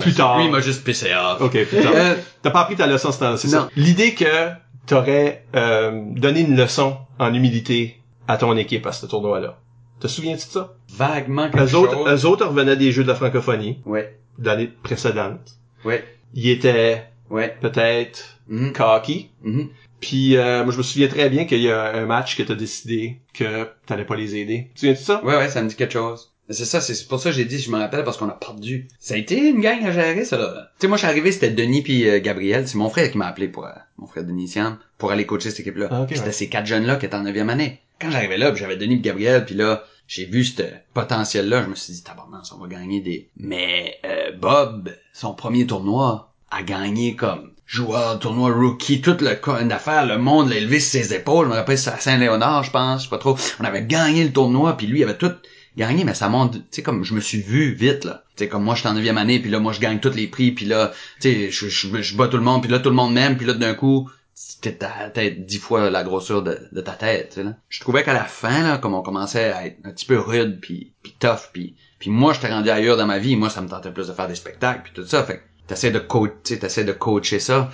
Plus 0.00 0.14
tard. 0.14 0.38
Lui, 0.38 0.46
il 0.46 0.50
m'a 0.50 0.60
juste 0.60 0.82
pissé 0.84 1.10
off. 1.14 1.40
Ok, 1.40 1.52
putain. 1.64 1.92
Euh, 1.94 2.14
T'as 2.42 2.50
pas 2.50 2.62
appris 2.62 2.74
ta 2.76 2.86
leçon 2.86 3.12
ce 3.12 3.20
temps-là, 3.20 3.36
c'est 3.36 3.48
ça? 3.48 3.68
L'idée 3.76 4.14
que 4.14 4.48
t'aurais 4.86 5.44
euh, 5.54 6.02
donné 6.16 6.40
une 6.40 6.56
leçon 6.56 6.96
en 7.18 7.32
humilité 7.32 8.00
à 8.28 8.36
ton 8.36 8.56
équipe 8.56 8.86
à 8.86 8.92
ce 8.92 9.06
tournoi-là. 9.06 9.58
Te 10.00 10.08
souviens-tu 10.08 10.46
de 10.48 10.52
ça? 10.52 10.74
vaguement 10.96 11.48
quelque 11.48 11.62
Eux 11.64 11.66
chose. 11.68 11.84
autres, 11.88 12.08
eux 12.12 12.26
autres 12.26 12.46
revenaient 12.46 12.76
des 12.76 12.90
Jeux 12.92 13.02
de 13.04 13.08
la 13.08 13.14
francophonie 13.14 13.80
Ouais, 13.86 14.18
de 14.38 14.46
l'année 14.46 14.70
précédente. 14.82 15.40
ouais, 15.84 16.04
Ils 16.34 16.50
étaient 16.50 17.04
ouais. 17.30 17.56
peut-être 17.60 18.38
Mhm, 18.48 18.72
cocky. 18.72 19.30
mhm. 19.42 19.68
Puis 20.00 20.36
euh, 20.36 20.62
moi 20.62 20.72
je 20.72 20.78
me 20.78 20.82
souviens 20.82 21.08
très 21.08 21.28
bien 21.30 21.46
qu'il 21.46 21.60
y 21.62 21.70
a 21.70 21.94
un 21.96 22.06
match 22.06 22.36
que 22.36 22.42
t'as 22.42 22.54
décidé 22.54 23.16
que 23.34 23.66
t'allais 23.86 24.04
pas 24.04 24.14
les 24.16 24.36
aider. 24.36 24.70
Tu 24.74 24.80
souviens 24.80 24.92
de 24.92 24.98
ça? 24.98 25.24
Ouais, 25.24 25.36
ouais, 25.36 25.48
ça 25.48 25.62
me 25.62 25.68
dit 25.68 25.74
quelque 25.74 25.94
chose. 25.94 26.32
C'est 26.48 26.64
ça, 26.64 26.80
c'est 26.80 27.08
pour 27.08 27.18
ça 27.18 27.30
que 27.30 27.34
j'ai 27.36 27.44
dit, 27.44 27.58
je 27.58 27.72
me 27.72 27.78
rappelle, 27.78 28.04
parce 28.04 28.18
qu'on 28.18 28.28
a 28.28 28.32
perdu. 28.34 28.86
Ça 29.00 29.14
a 29.14 29.16
été 29.16 29.36
une 29.48 29.60
gang 29.60 29.84
à 29.84 29.90
gérer, 29.90 30.24
ça, 30.24 30.38
là. 30.38 30.70
Tu 30.78 30.82
sais, 30.82 30.86
moi, 30.86 30.96
je 30.96 31.00
suis 31.00 31.08
arrivé, 31.08 31.32
c'était 31.32 31.50
Denis 31.50 31.82
puis 31.82 32.08
euh, 32.08 32.20
Gabriel. 32.20 32.68
C'est 32.68 32.78
mon 32.78 32.88
frère 32.88 33.10
qui 33.10 33.18
m'a 33.18 33.26
appelé 33.26 33.48
pour, 33.48 33.66
euh, 33.66 33.70
mon 33.98 34.06
frère 34.06 34.22
Denis 34.22 34.46
Siam, 34.46 34.78
pour 34.96 35.10
aller 35.10 35.26
coacher 35.26 35.50
cette 35.50 35.58
équipe-là. 35.58 35.88
Ah, 35.90 36.06
c'était 36.08 36.20
ouais. 36.26 36.30
ces 36.32 36.48
quatre 36.48 36.66
jeunes-là 36.66 36.96
qui 36.96 37.06
étaient 37.06 37.16
en 37.16 37.24
neuvième 37.24 37.50
année. 37.50 37.80
Quand 38.00 38.12
j'arrivais 38.12 38.38
là, 38.38 38.54
j'avais 38.54 38.76
Denis 38.76 38.94
puis 38.94 39.02
Gabriel, 39.02 39.44
puis 39.44 39.56
là, 39.56 39.82
j'ai 40.06 40.24
vu 40.24 40.44
ce 40.44 40.62
potentiel-là, 40.94 41.64
je 41.64 41.68
me 41.68 41.74
suis 41.74 41.94
dit, 41.94 42.02
tabarnak, 42.02 42.44
on 42.54 42.58
va 42.58 42.68
gagner 42.68 43.00
des... 43.00 43.28
Mais 43.36 43.98
euh, 44.04 44.32
Bob, 44.32 44.94
son 45.12 45.34
premier 45.34 45.66
tournoi, 45.66 46.32
a 46.50 46.62
gagné 46.62 47.16
comme 47.16 47.52
joueur, 47.66 48.18
tournoi 48.20 48.52
rookie, 48.52 49.00
toute 49.00 49.20
le 49.20 49.36
une 49.60 49.72
affaire, 49.72 50.06
le 50.06 50.18
monde 50.18 50.48
l'a 50.48 50.56
élevé 50.56 50.78
sur 50.78 51.00
ses 51.00 51.14
épaules. 51.14 51.46
Je 51.46 51.50
me 51.50 51.56
rappelle, 51.56 51.78
à 51.88 51.98
Saint-Léonard, 51.98 52.62
je 52.62 52.70
pense, 52.70 53.00
je 53.00 53.04
sais 53.04 53.10
pas 53.10 53.18
trop. 53.18 53.36
On 53.60 53.64
avait 53.64 53.84
gagné 53.84 54.24
le 54.24 54.32
tournoi, 54.32 54.76
puis 54.76 54.86
lui, 54.86 55.00
il 55.00 55.02
avait 55.02 55.18
tout 55.18 55.32
gagné, 55.76 56.04
mais 56.04 56.14
ça 56.14 56.28
monte, 56.28 56.52
tu 56.54 56.60
sais, 56.70 56.82
comme 56.82 57.04
je 57.04 57.14
me 57.14 57.20
suis 57.20 57.40
vu 57.40 57.74
vite, 57.74 58.04
là. 58.04 58.22
Tu 58.36 58.44
sais, 58.44 58.48
comme 58.48 58.62
moi, 58.62 58.74
je 58.74 58.80
suis 58.80 58.88
en 58.88 58.94
neuvième 58.94 59.18
année, 59.18 59.40
puis 59.40 59.50
là, 59.50 59.58
moi, 59.58 59.72
je 59.72 59.80
gagne 59.80 59.98
tous 59.98 60.14
les 60.14 60.26
prix, 60.26 60.52
puis 60.52 60.66
là, 60.66 60.92
tu 61.20 61.28
sais, 61.28 61.50
je, 61.50 61.68
je, 61.68 62.00
je 62.00 62.16
bats 62.16 62.28
tout 62.28 62.36
le 62.36 62.42
monde, 62.42 62.62
puis 62.62 62.70
là, 62.70 62.78
tout 62.78 62.90
le 62.90 62.94
monde 62.94 63.12
m'aime, 63.12 63.36
puis 63.36 63.46
là, 63.46 63.54
d'un 63.54 63.74
coup, 63.74 64.08
c'était 64.38 64.74
ta 64.74 65.08
tête 65.08 65.46
dix 65.46 65.58
fois 65.58 65.88
la 65.88 66.04
grosseur 66.04 66.42
de, 66.42 66.80
ta 66.82 66.92
tête, 66.92 67.38
là. 67.38 67.54
Je 67.70 67.80
trouvais 67.80 68.04
qu'à 68.04 68.12
la 68.12 68.24
fin, 68.24 68.62
là, 68.62 68.76
comme 68.76 68.92
on 68.92 69.00
commençait 69.00 69.50
à 69.50 69.66
être 69.66 69.78
un 69.84 69.90
petit 69.90 70.04
peu 70.04 70.18
rude, 70.18 70.60
puis, 70.60 70.92
puis 71.02 71.16
tough, 71.18 71.48
puis, 71.54 71.74
puis 71.98 72.10
moi, 72.10 72.34
j'étais 72.34 72.52
rendu 72.52 72.68
ailleurs 72.68 72.98
dans 72.98 73.06
ma 73.06 73.18
vie, 73.18 73.34
moi, 73.34 73.48
ça 73.48 73.62
me 73.62 73.68
tentait 73.68 73.90
plus 73.90 74.08
de 74.08 74.12
faire 74.12 74.28
des 74.28 74.34
spectacles, 74.34 74.82
puis 74.84 74.92
tout 74.94 75.06
ça, 75.06 75.24
fait 75.24 75.42
t'essaies 75.66 75.90
de 75.90 75.98
coach, 75.98 76.32
tu 76.44 76.52
sais, 76.52 76.60
t'essaies 76.60 76.84
de 76.84 76.92
coacher 76.92 77.40
ça. 77.40 77.70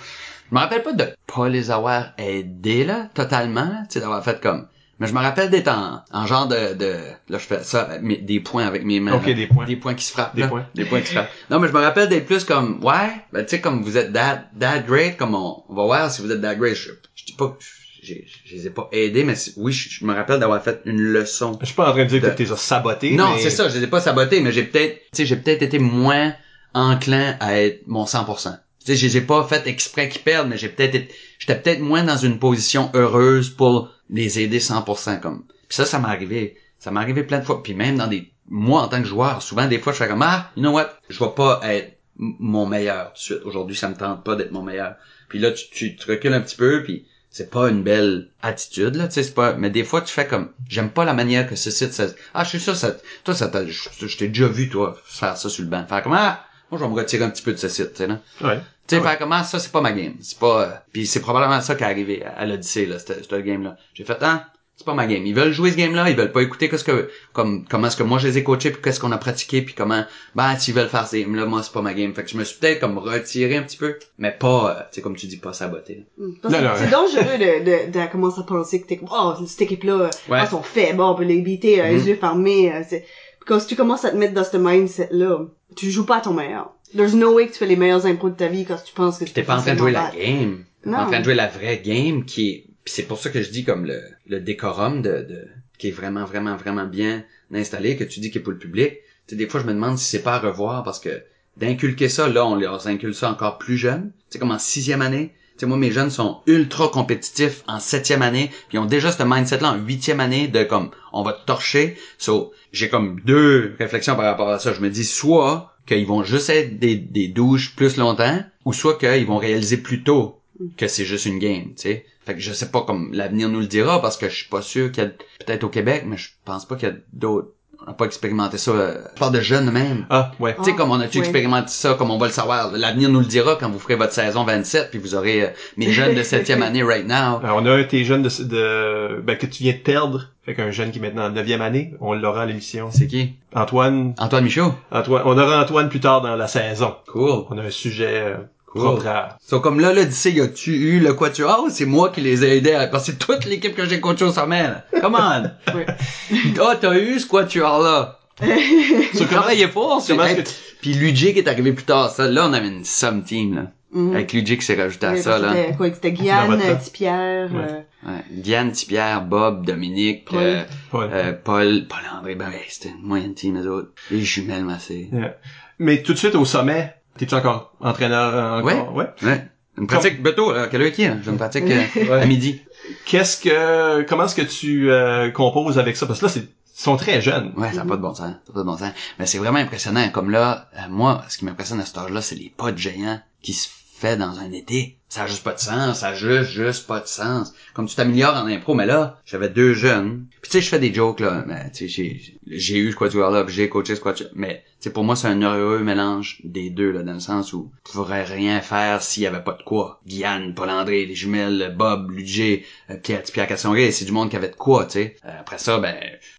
Je 0.49 0.55
me 0.55 0.61
rappelle 0.61 0.83
pas 0.83 0.93
de 0.93 1.13
pas 1.27 1.49
les 1.49 1.69
avoir 1.69 2.13
aidés, 2.17 2.85
là, 2.85 3.09
totalement, 3.13 3.83
tu 3.89 3.95
sais, 3.95 3.99
d'avoir 3.99 4.23
fait 4.23 4.39
comme, 4.39 4.65
mais 5.03 5.09
je 5.09 5.13
me 5.13 5.19
rappelle 5.19 5.49
d'être 5.49 5.67
en, 5.67 6.01
en 6.11 6.25
genre 6.25 6.47
de, 6.47 6.73
de, 6.75 6.93
là, 7.29 7.37
je 7.37 7.45
fais 7.45 7.61
ça, 7.63 7.89
mes- 8.01 8.17
des 8.17 8.39
points 8.39 8.65
avec 8.65 8.85
mes 8.85 8.99
mains. 8.99 9.13
Ok, 9.13 9.27
là. 9.27 9.33
des 9.33 9.47
points. 9.47 9.65
Des 9.65 9.75
points 9.75 9.93
qui 9.95 10.05
se 10.05 10.11
frappent, 10.13 10.33
Des 10.35 10.41
là. 10.43 10.47
points. 10.47 10.65
Des 10.75 10.85
points 10.85 11.01
qui 11.01 11.07
se 11.07 11.11
frappent. 11.13 11.29
Non, 11.49 11.59
mais 11.59 11.67
je 11.67 11.73
me 11.73 11.79
rappelle 11.79 12.07
d'être 12.09 12.25
plus 12.25 12.43
comme, 12.45 12.83
ouais, 12.83 13.09
ben, 13.33 13.43
tu 13.43 13.49
sais, 13.49 13.61
comme 13.61 13.83
vous 13.83 13.97
êtes 13.97 14.13
that, 14.13 14.45
that 14.59 14.79
great, 14.79 15.17
comme 15.17 15.35
on, 15.35 15.63
on 15.67 15.75
va 15.75 15.83
voir 15.83 16.09
si 16.09 16.21
vous 16.21 16.31
êtes 16.31 16.41
that 16.41 16.55
great. 16.55 16.75
Je, 16.75 16.91
je 17.15 17.25
dis 17.25 17.33
pas 17.33 17.57
je, 18.01 18.13
je 18.45 18.55
les 18.55 18.67
ai 18.67 18.69
pas 18.69 18.89
aidés, 18.91 19.23
mais 19.23 19.33
oui, 19.57 19.71
je, 19.71 19.89
je 19.89 20.05
me 20.05 20.13
rappelle 20.13 20.39
d'avoir 20.39 20.61
fait 20.63 20.81
une 20.85 20.99
leçon. 20.99 21.57
Je 21.61 21.65
suis 21.67 21.75
pas 21.75 21.89
en 21.89 21.93
train 21.93 22.03
de 22.03 22.09
dire 22.09 22.21
que 22.21 22.35
tu 22.35 22.43
les 22.43 22.51
as 22.51 22.57
sabotés. 22.57 23.15
Non, 23.15 23.33
mais- 23.35 23.41
c'est 23.41 23.49
ça, 23.49 23.69
je 23.69 23.77
les 23.77 23.83
ai 23.83 23.87
pas 23.87 24.01
sabotés, 24.01 24.41
mais 24.41 24.51
j'ai 24.51 24.63
peut-être, 24.63 24.95
tu 24.95 25.07
sais, 25.13 25.25
j'ai 25.25 25.35
peut-être 25.37 25.61
été 25.61 25.79
moins 25.79 26.33
enclin 26.73 27.35
à 27.39 27.59
être 27.59 27.81
mon 27.87 28.05
100%. 28.05 28.57
Tu 28.85 28.91
sais, 28.91 28.95
je 28.97 29.05
les 29.05 29.17
ai 29.17 29.21
pas 29.21 29.43
fait 29.45 29.65
exprès 29.67 30.09
qu'ils 30.09 30.21
perdent, 30.21 30.49
mais 30.49 30.57
j'ai 30.57 30.69
peut-être 30.69 31.11
j'étais 31.39 31.59
peut-être 31.59 31.79
moins 31.79 32.03
dans 32.03 32.17
une 32.17 32.39
position 32.39 32.89
heureuse 32.93 33.49
pour 33.49 33.89
les 34.09 34.39
aider 34.39 34.59
100% 34.59 35.19
comme. 35.19 35.45
Puis 35.67 35.75
ça, 35.75 35.85
ça 35.85 35.99
m'est 35.99 36.07
arrivé. 36.07 36.57
Ça 36.79 36.91
m'est 36.91 36.99
arrivé 36.99 37.23
plein 37.23 37.39
de 37.39 37.45
fois. 37.45 37.63
Puis 37.63 37.73
même 37.73 37.97
dans 37.97 38.07
des, 38.07 38.31
moi, 38.49 38.81
en 38.81 38.87
tant 38.87 39.01
que 39.01 39.07
joueur, 39.07 39.41
souvent, 39.41 39.67
des 39.67 39.79
fois, 39.79 39.93
je 39.93 39.97
fais 39.99 40.07
comme, 40.07 40.21
ah, 40.21 40.51
you 40.55 40.61
know 40.61 40.71
what, 40.71 40.89
je 41.09 41.23
vais 41.23 41.31
pas 41.35 41.61
être 41.63 41.97
mon 42.17 42.65
meilleur 42.65 43.07
tout 43.13 43.13
de 43.13 43.19
suite. 43.19 43.41
Aujourd'hui, 43.45 43.75
ça 43.75 43.89
me 43.89 43.95
tente 43.95 44.23
pas 44.23 44.35
d'être 44.35 44.51
mon 44.51 44.61
meilleur. 44.61 44.95
Puis 45.29 45.39
là, 45.39 45.51
tu, 45.51 45.69
tu, 45.71 45.95
tu 45.95 46.09
recules 46.11 46.33
un 46.33 46.41
petit 46.41 46.55
peu, 46.55 46.83
puis 46.83 47.05
c'est 47.33 47.49
pas 47.49 47.69
une 47.69 47.81
belle 47.81 48.29
attitude, 48.43 48.95
là, 48.95 49.07
tu 49.07 49.15
sais, 49.15 49.23
c'est 49.23 49.33
pas, 49.33 49.53
mais 49.53 49.71
des 49.71 49.83
fois, 49.83 50.01
tu 50.01 50.13
fais 50.13 50.27
comme, 50.27 50.51
j'aime 50.69 50.91
pas 50.91 51.03
la 51.03 51.15
manière 51.15 51.49
que 51.49 51.55
ce 51.55 51.71
site, 51.71 51.91
ça, 51.91 52.05
ah, 52.35 52.43
je 52.43 52.49
suis 52.49 52.59
sûr, 52.59 52.75
ça, 52.75 52.95
toi, 53.23 53.33
ça 53.33 53.47
t'a, 53.47 53.65
je, 53.65 53.89
je 53.99 54.17
t'ai 54.17 54.27
déjà 54.27 54.47
vu, 54.47 54.69
toi, 54.69 54.95
faire 55.03 55.35
ça 55.35 55.49
sur 55.49 55.63
le 55.63 55.69
banc. 55.69 55.83
Faire 55.87 56.03
comme, 56.03 56.13
ah, 56.13 56.45
moi, 56.69 56.79
je 56.79 56.85
vais 56.85 56.91
me 56.91 56.95
retirer 56.95 57.23
un 57.23 57.31
petit 57.31 57.41
peu 57.41 57.51
de 57.51 57.57
ce 57.57 57.69
site, 57.69 57.93
tu 57.93 57.97
sais, 57.97 58.07
là. 58.07 58.19
Ouais. 58.41 58.59
Tu 58.87 58.95
sais, 58.95 59.01
Ah 59.01 59.03
ouais. 59.03 59.09
faire 59.11 59.19
comment 59.19 59.43
ça, 59.43 59.59
c'est 59.59 59.71
pas 59.71 59.81
ma 59.81 59.91
game. 59.93 60.15
C'est 60.21 60.37
pas, 60.39 60.61
euh, 60.63 60.71
puis 60.91 61.05
c'est 61.07 61.21
probablement 61.21 61.61
ça 61.61 61.75
qui 61.75 61.83
est 61.83 61.87
arrivé 61.87 62.23
à, 62.25 62.31
à 62.31 62.45
l'Odyssée, 62.45 62.85
là, 62.85 62.99
cette, 62.99 63.23
cette 63.29 63.43
game-là. 63.45 63.77
J'ai 63.93 64.03
fait, 64.03 64.17
ah, 64.21 64.47
c'est 64.75 64.85
pas 64.85 64.93
ma 64.93 65.05
game. 65.05 65.25
Ils 65.25 65.33
veulent 65.35 65.53
jouer 65.53 65.71
ce 65.71 65.77
game-là, 65.77 66.09
ils 66.09 66.15
veulent 66.17 66.31
pas 66.33 66.41
écouter 66.41 66.67
qu'est-ce 66.67 66.83
que, 66.83 67.09
comme, 67.31 67.63
comment 67.69 67.87
est-ce 67.87 67.95
que 67.95 68.03
moi 68.03 68.17
je 68.17 68.27
les 68.27 68.39
ai 68.39 68.43
coachés, 68.43 68.71
puis 68.71 68.81
qu'est-ce 68.81 68.99
qu'on 68.99 69.11
a 69.13 69.17
pratiqué, 69.17 69.61
puis 69.61 69.73
comment, 69.73 70.03
ben, 70.35 70.57
s'ils 70.57 70.73
veulent 70.73 70.89
faire 70.89 71.07
ce 71.07 71.15
game-là, 71.15 71.45
moi, 71.45 71.63
c'est 71.63 71.71
pas 71.71 71.81
ma 71.81 71.93
game. 71.93 72.13
Fait 72.13 72.23
que 72.23 72.29
je 72.29 72.35
me 72.37 72.43
suis 72.43 72.59
peut-être 72.59 72.81
comme 72.81 72.97
retiré 72.97 73.55
un 73.55 73.61
petit 73.63 73.77
peu, 73.77 73.95
mais 74.17 74.31
pas, 74.31 74.69
euh, 74.71 74.81
tu 74.91 74.95
sais, 74.95 75.01
comme 75.01 75.15
tu 75.15 75.27
dis, 75.27 75.37
pas 75.37 75.53
saboté. 75.53 76.05
Hmm. 76.17 76.31
C'est 76.43 76.89
dangereux 76.89 77.37
de, 77.37 77.87
de, 77.87 77.91
de 77.99 78.11
commencer 78.11 78.39
à 78.41 78.43
penser 78.43 78.81
que 78.81 78.87
t'es 78.87 78.97
comme, 78.97 79.09
oh, 79.13 79.35
cette 79.47 79.61
équipe-là, 79.61 79.93
euh, 79.93 80.09
Ouais. 80.29 80.39
ah, 80.41 80.47
sont 80.47 80.63
faibles, 80.63 80.99
on 81.01 81.15
peut 81.15 81.23
les 81.23 81.39
euh, 81.39 81.87
Mhm. 81.87 81.95
les 81.95 82.07
yeux 82.09 82.15
fermés, 82.15 82.73
euh, 82.73 82.81
c'est, 82.89 83.05
quand 83.45 83.59
tu 83.65 83.75
commences 83.75 84.03
à 84.05 84.09
te 84.11 84.15
mettre 84.17 84.33
dans 84.33 84.43
ce 84.43 84.57
mindset-là, 84.57 85.45
tu 85.75 85.89
joues 85.91 86.05
pas 86.05 86.17
à 86.17 86.21
ton 86.21 86.33
meilleur. 86.33 86.71
There's 86.95 87.15
no 87.15 87.33
way 87.33 87.47
que 87.47 87.53
tu 87.53 87.59
fais 87.59 87.65
les 87.65 87.75
meilleurs 87.75 88.05
impros 88.05 88.29
de 88.29 88.35
ta 88.35 88.47
vie 88.47 88.65
quand 88.65 88.77
tu 88.83 88.93
penses 88.93 89.19
que 89.19 89.25
tu 89.25 89.31
T'es 89.31 89.43
pas 89.43 89.57
en 89.57 89.61
train 89.61 89.73
de 89.73 89.79
jouer 89.79 89.91
la 89.91 90.11
game. 90.11 90.63
Non. 90.85 90.97
en 90.99 91.07
train 91.07 91.19
de 91.19 91.23
jouer 91.23 91.33
la 91.33 91.47
vraie 91.47 91.81
game 91.83 92.25
qui 92.25 92.49
est, 92.49 92.65
c'est 92.85 93.03
pour 93.03 93.17
ça 93.17 93.29
que 93.29 93.41
je 93.41 93.49
dis 93.49 93.63
comme 93.63 93.85
le, 93.85 94.01
le 94.27 94.41
décorum 94.41 95.01
de, 95.01 95.09
de, 95.09 95.47
qui 95.77 95.87
est 95.87 95.91
vraiment, 95.91 96.25
vraiment, 96.25 96.55
vraiment 96.55 96.85
bien 96.85 97.23
installé, 97.53 97.95
que 97.95 98.03
tu 98.03 98.19
dis 98.19 98.31
qu'il 98.31 98.41
est 98.41 98.43
pour 98.43 98.53
le 98.53 98.59
public. 98.59 98.93
Tu 99.27 99.31
sais, 99.31 99.35
des 99.35 99.47
fois, 99.47 99.61
je 99.61 99.65
me 99.65 99.73
demande 99.73 99.97
si 99.97 100.05
c'est 100.05 100.23
pas 100.23 100.35
à 100.35 100.39
revoir 100.39 100.83
parce 100.83 100.99
que 100.99 101.23
d'inculquer 101.57 102.09
ça, 102.09 102.27
là, 102.27 102.45
on 102.45 102.55
leur 102.55 102.85
inculque 102.87 103.15
ça 103.15 103.31
encore 103.31 103.57
plus 103.57 103.77
jeune. 103.77 104.11
Tu 104.29 104.33
sais, 104.33 104.39
comme 104.39 104.51
en 104.51 104.59
sixième 104.59 105.01
année. 105.01 105.33
Tu 105.53 105.59
sais, 105.59 105.65
moi, 105.67 105.77
mes 105.77 105.91
jeunes 105.91 106.09
sont 106.09 106.41
ultra 106.47 106.89
compétitifs 106.89 107.63
en 107.67 107.79
septième 107.79 108.23
année, 108.23 108.49
puis 108.69 108.77
ils 108.77 108.79
ont 108.79 108.85
déjà 108.85 109.11
ce 109.11 109.21
mindset-là 109.21 109.73
en 109.73 109.77
huitième 109.77 110.19
année 110.19 110.47
de 110.47 110.63
comme, 110.63 110.89
on 111.13 111.21
va 111.21 111.33
te 111.33 111.45
torcher. 111.45 111.95
So, 112.17 112.53
j'ai 112.71 112.89
comme 112.89 113.21
deux 113.21 113.75
réflexions 113.77 114.15
par 114.15 114.25
rapport 114.25 114.49
à 114.49 114.57
ça. 114.57 114.73
Je 114.73 114.81
me 114.81 114.89
dis, 114.89 115.05
soit 115.05 115.72
qu'ils 115.85 116.05
vont 116.05 116.23
juste 116.23 116.49
être 116.49 116.79
des, 116.79 116.95
des 116.95 117.27
douches 117.27 117.75
plus 117.75 117.97
longtemps, 117.97 118.43
ou 118.65 118.73
soit 118.73 118.97
qu'ils 118.97 119.25
vont 119.25 119.37
réaliser 119.37 119.77
plus 119.77 120.03
tôt 120.03 120.39
que 120.77 120.87
c'est 120.87 121.05
juste 121.05 121.25
une 121.25 121.39
game, 121.39 121.73
tu 121.75 121.83
sais. 121.83 122.05
Fait 122.25 122.35
que 122.35 122.39
je 122.39 122.53
sais 122.53 122.69
pas 122.69 122.83
comme 122.83 123.11
l'avenir 123.13 123.49
nous 123.49 123.59
le 123.59 123.67
dira 123.67 124.01
parce 124.01 124.17
que 124.17 124.29
je 124.29 124.35
suis 124.35 124.49
pas 124.49 124.61
sûr 124.61 124.91
qu'il 124.91 125.03
y 125.03 125.07
a 125.07 125.09
peut-être 125.09 125.65
au 125.65 125.69
Québec, 125.69 126.03
mais 126.05 126.17
je 126.17 126.29
pense 126.45 126.65
pas 126.65 126.75
qu'il 126.75 126.87
y 126.87 126.91
a 126.91 126.95
d'autres 127.11 127.51
on 127.85 127.89
n'a 127.91 127.93
pas 127.93 128.05
expérimenté 128.05 128.57
ça. 128.57 128.71
euh, 128.71 128.97
Je 129.13 129.19
parle 129.19 129.33
de 129.33 129.41
jeunes 129.41 129.69
même. 129.71 130.05
Ah, 130.09 130.31
ouais. 130.39 130.55
Tu 130.57 130.63
sais, 130.65 130.73
comme 130.75 130.91
on 130.91 130.99
a-tu 130.99 131.17
ouais. 131.19 131.23
expérimenté 131.23 131.67
ça, 131.69 131.95
comme 131.95 132.11
on 132.11 132.17
va 132.17 132.27
le 132.27 132.31
savoir. 132.33 132.71
L'avenir 132.71 133.09
nous 133.09 133.19
le 133.19 133.25
dira 133.25 133.57
quand 133.59 133.69
vous 133.69 133.79
ferez 133.79 133.95
votre 133.95 134.13
saison 134.13 134.43
27, 134.43 134.89
puis 134.89 134.99
vous 134.99 135.15
aurez 135.15 135.43
euh, 135.43 135.47
mes 135.77 135.91
jeunes 135.91 136.15
de 136.15 136.23
septième 136.23 136.63
année 136.63 136.83
right 136.83 137.05
now. 137.07 137.39
Alors, 137.43 137.57
on 137.61 137.65
a 137.65 137.71
un 137.71 137.77
de 137.79 137.83
tes 137.83 138.03
jeunes 138.03 138.23
de, 138.23 138.29
de 138.43 139.21
ben, 139.21 139.37
que 139.37 139.45
tu 139.45 139.63
viens 139.63 139.73
de 139.73 139.77
perdre. 139.77 140.29
Fait 140.45 140.55
qu'un 140.55 140.71
jeune 140.71 140.91
qui 140.91 140.99
est 140.99 141.01
maintenant 141.01 141.25
en 141.25 141.29
neuvième 141.29 141.61
année, 141.61 141.93
on 142.01 142.13
l'aura 142.13 142.41
à 142.41 142.45
l'émission. 142.45 142.89
C'est 142.91 143.07
qui? 143.07 143.33
Antoine, 143.55 144.13
Antoine 144.17 144.43
Michaud? 144.43 144.73
Antoine, 144.91 145.21
on 145.25 145.37
aura 145.37 145.61
Antoine 145.63 145.87
plus 145.87 146.01
tard 146.01 146.21
dans 146.21 146.35
la 146.35 146.47
saison. 146.47 146.95
Cool. 147.07 147.45
On 147.49 147.57
a 147.57 147.61
un 147.63 147.69
sujet 147.69 148.23
euh. 148.25 148.35
Propre 148.79 149.07
à... 149.07 149.37
So, 149.45 149.59
comme 149.59 149.79
là, 149.79 149.93
là, 149.93 150.05
d'ici, 150.05 150.31
y 150.31 150.41
a-tu 150.41 150.71
eu 150.71 150.99
le 150.99 151.13
quatuor? 151.13 151.67
C'est 151.69 151.85
moi 151.85 152.09
qui 152.09 152.21
les 152.21 152.43
ai 152.43 152.57
aidés 152.57 152.73
à... 152.73 152.87
Parce 152.87 153.05
que 153.05 153.11
c'est 153.11 153.17
toute 153.19 153.45
l'équipe 153.45 153.75
que 153.75 153.85
j'ai 153.85 153.99
coaché 153.99 154.25
au 154.25 154.31
sommet, 154.31 154.63
là. 154.63 154.85
Come 155.01 155.15
on! 155.19 155.73
Ouais. 155.75 155.85
Ah, 156.61 156.75
t'as 156.79 156.95
eu 156.97 157.19
ce 157.19 157.27
quatuor-là? 157.27 158.19
Tu 158.41 159.25
travaillais 159.25 159.67
fort, 159.67 160.01
c'est 160.01 160.15
que 160.17 160.41
Puis 160.81 160.93
Luigi 160.95 161.33
qui 161.33 161.39
est 161.39 161.47
arrivé 161.47 161.71
plus 161.73 161.85
tard, 161.85 162.09
ça, 162.09 162.27
là, 162.27 162.47
on 162.49 162.53
avait 162.53 162.67
une 162.67 162.83
somme 162.83 163.23
team, 163.23 163.55
là. 163.55 163.61
Mhm. 163.93 164.15
Avec 164.15 164.33
Luigi 164.33 164.57
qui 164.57 164.65
s'est 164.65 164.73
rajouté 164.81 165.05
à 165.05 165.15
ça, 165.17 165.37
là. 165.37 165.53
C'était 165.53 165.75
quoi? 165.77 165.87
C'était 165.93 166.11
Guyane, 166.13 166.59
euh. 166.59 166.75
Tipierre, 166.75 167.49
Ouais. 167.53 167.85
euh, 168.07 168.61
Ouais. 168.63 168.71
Tipierre, 168.71 169.21
Bob, 169.23 169.65
Dominique, 169.67 170.25
Paul. 170.25 170.39
euh, 170.41 170.63
Paul. 170.89 171.09
euh, 171.13 171.33
Paul, 171.43 171.85
Paul 171.87 171.99
André, 172.17 172.33
ben 172.33 172.47
ouais, 172.47 172.65
c'était 172.69 172.89
une 172.89 173.05
moyenne 173.05 173.35
team, 173.35 173.55
les 173.55 173.67
autres. 173.67 173.89
Les 174.09 174.21
jumelles 174.21 174.65
massées. 174.65 175.09
Yeah. 175.13 175.37
Mais 175.77 176.01
tout 176.01 176.13
de 176.13 176.17
suite 176.17 176.33
au 176.33 176.43
sommet, 176.45 176.95
t'es-tu 177.17 177.35
encore 177.35 177.73
entraîneur 177.79 178.35
euh, 178.35 178.59
encore? 178.59 178.93
Ouais. 178.93 179.07
Ouais. 179.21 179.47
Une 179.77 179.87
pratique, 179.87 180.21
Beto, 180.21 180.53
là, 180.53 180.67
quelle 180.67 180.83
heure 180.83 180.91
qui 180.91 181.03
est? 181.03 181.13
J'ai 181.23 181.31
une 181.31 181.37
pratique 181.37 181.63
euh, 181.63 182.21
à 182.21 182.25
midi. 182.25 182.61
Qu'est-ce 183.05 183.37
que, 183.41 184.03
comment 184.03 184.25
est-ce 184.25 184.35
que 184.35 184.41
tu 184.41 184.91
euh, 184.91 185.31
composes 185.31 185.79
avec 185.79 185.97
ça? 185.97 186.05
Parce 186.05 186.19
que 186.19 186.25
là, 186.25 186.31
c'est, 186.31 186.41
ils 186.41 186.81
sont 186.81 186.95
très 186.95 187.21
jeunes. 187.21 187.53
Ouais, 187.57 187.71
ça 187.71 187.77
n'a 187.77 187.85
pas 187.85 187.97
de 187.97 188.01
bon 188.01 188.13
sens. 188.13 188.33
Ça 188.45 188.53
pas 188.53 188.59
de 188.59 188.65
bon 188.65 188.77
sens. 188.77 188.91
Mais 189.17 189.25
c'est 189.25 189.39
vraiment 189.39 189.57
impressionnant. 189.59 190.07
Comme 190.09 190.29
là, 190.29 190.69
euh, 190.75 190.89
moi, 190.89 191.23
ce 191.27 191.37
qui 191.39 191.45
m'impressionne 191.45 191.79
à 191.79 191.85
cet 191.85 191.97
âge-là, 191.97 192.21
c'est 192.21 192.35
les 192.35 192.53
pas 192.55 192.71
de 192.71 192.77
géants 192.77 193.19
qui 193.41 193.53
se 193.53 193.67
dans 194.03 194.39
un 194.39 194.51
été. 194.51 194.97
Ça 195.09 195.23
a 195.23 195.27
juste 195.27 195.43
pas 195.43 195.53
de 195.53 195.59
sens. 195.59 195.99
Ça 195.99 196.09
a 196.09 196.13
juste, 196.13 196.49
juste 196.49 196.87
pas 196.87 196.99
de 196.99 197.07
sens. 197.07 197.53
Comme 197.73 197.87
tu 197.87 197.95
t'améliores 197.95 198.35
en 198.35 198.47
impro, 198.47 198.73
mais 198.73 198.85
là, 198.85 199.21
j'avais 199.25 199.49
deux 199.49 199.73
jeunes. 199.73 200.25
Puis 200.41 200.49
tu 200.49 200.57
sais, 200.57 200.61
je 200.61 200.69
fais 200.69 200.79
des 200.79 200.93
jokes, 200.93 201.19
là. 201.19 201.43
Mais 201.47 201.71
tu 201.71 201.87
sais, 201.87 202.19
j'ai, 202.47 202.77
eu 202.77 202.93
quatuor-là, 202.95 203.43
puis 203.43 203.53
j'ai 203.53 203.69
coaché 203.69 203.95
quatuor. 203.97 204.29
Mais 204.33 204.63
tu 204.79 204.85
sais, 204.85 204.89
pour 204.89 205.03
moi, 205.03 205.15
c'est 205.15 205.27
un 205.27 205.39
heureux 205.41 205.83
mélange 205.83 206.39
des 206.43 206.71
deux, 206.71 206.91
là, 206.91 207.03
dans 207.03 207.13
le 207.13 207.19
sens 207.19 207.53
où 207.53 207.71
je 207.87 207.91
pourrais 207.91 208.23
rien 208.23 208.59
faire 208.61 209.03
s'il 209.03 209.23
y 209.23 209.27
avait 209.27 209.43
pas 209.43 209.53
de 209.53 209.61
quoi. 209.61 210.01
Guyane, 210.07 210.55
Paul 210.55 210.71
André, 210.71 211.05
les 211.05 211.15
jumelles, 211.15 211.75
Bob, 211.77 212.09
Ludger, 212.09 212.65
euh, 212.89 212.97
Pierre, 212.97 213.21
Pierre 213.21 213.47
Cassongré, 213.47 213.91
c'est 213.91 214.05
du 214.05 214.11
monde 214.11 214.31
qui 214.31 214.35
avait 214.35 214.49
de 214.49 214.55
quoi, 214.55 214.85
tu 214.85 214.93
sais. 214.93 215.15
Euh, 215.25 215.39
après 215.39 215.59
ça, 215.59 215.77
ben, 215.77 215.95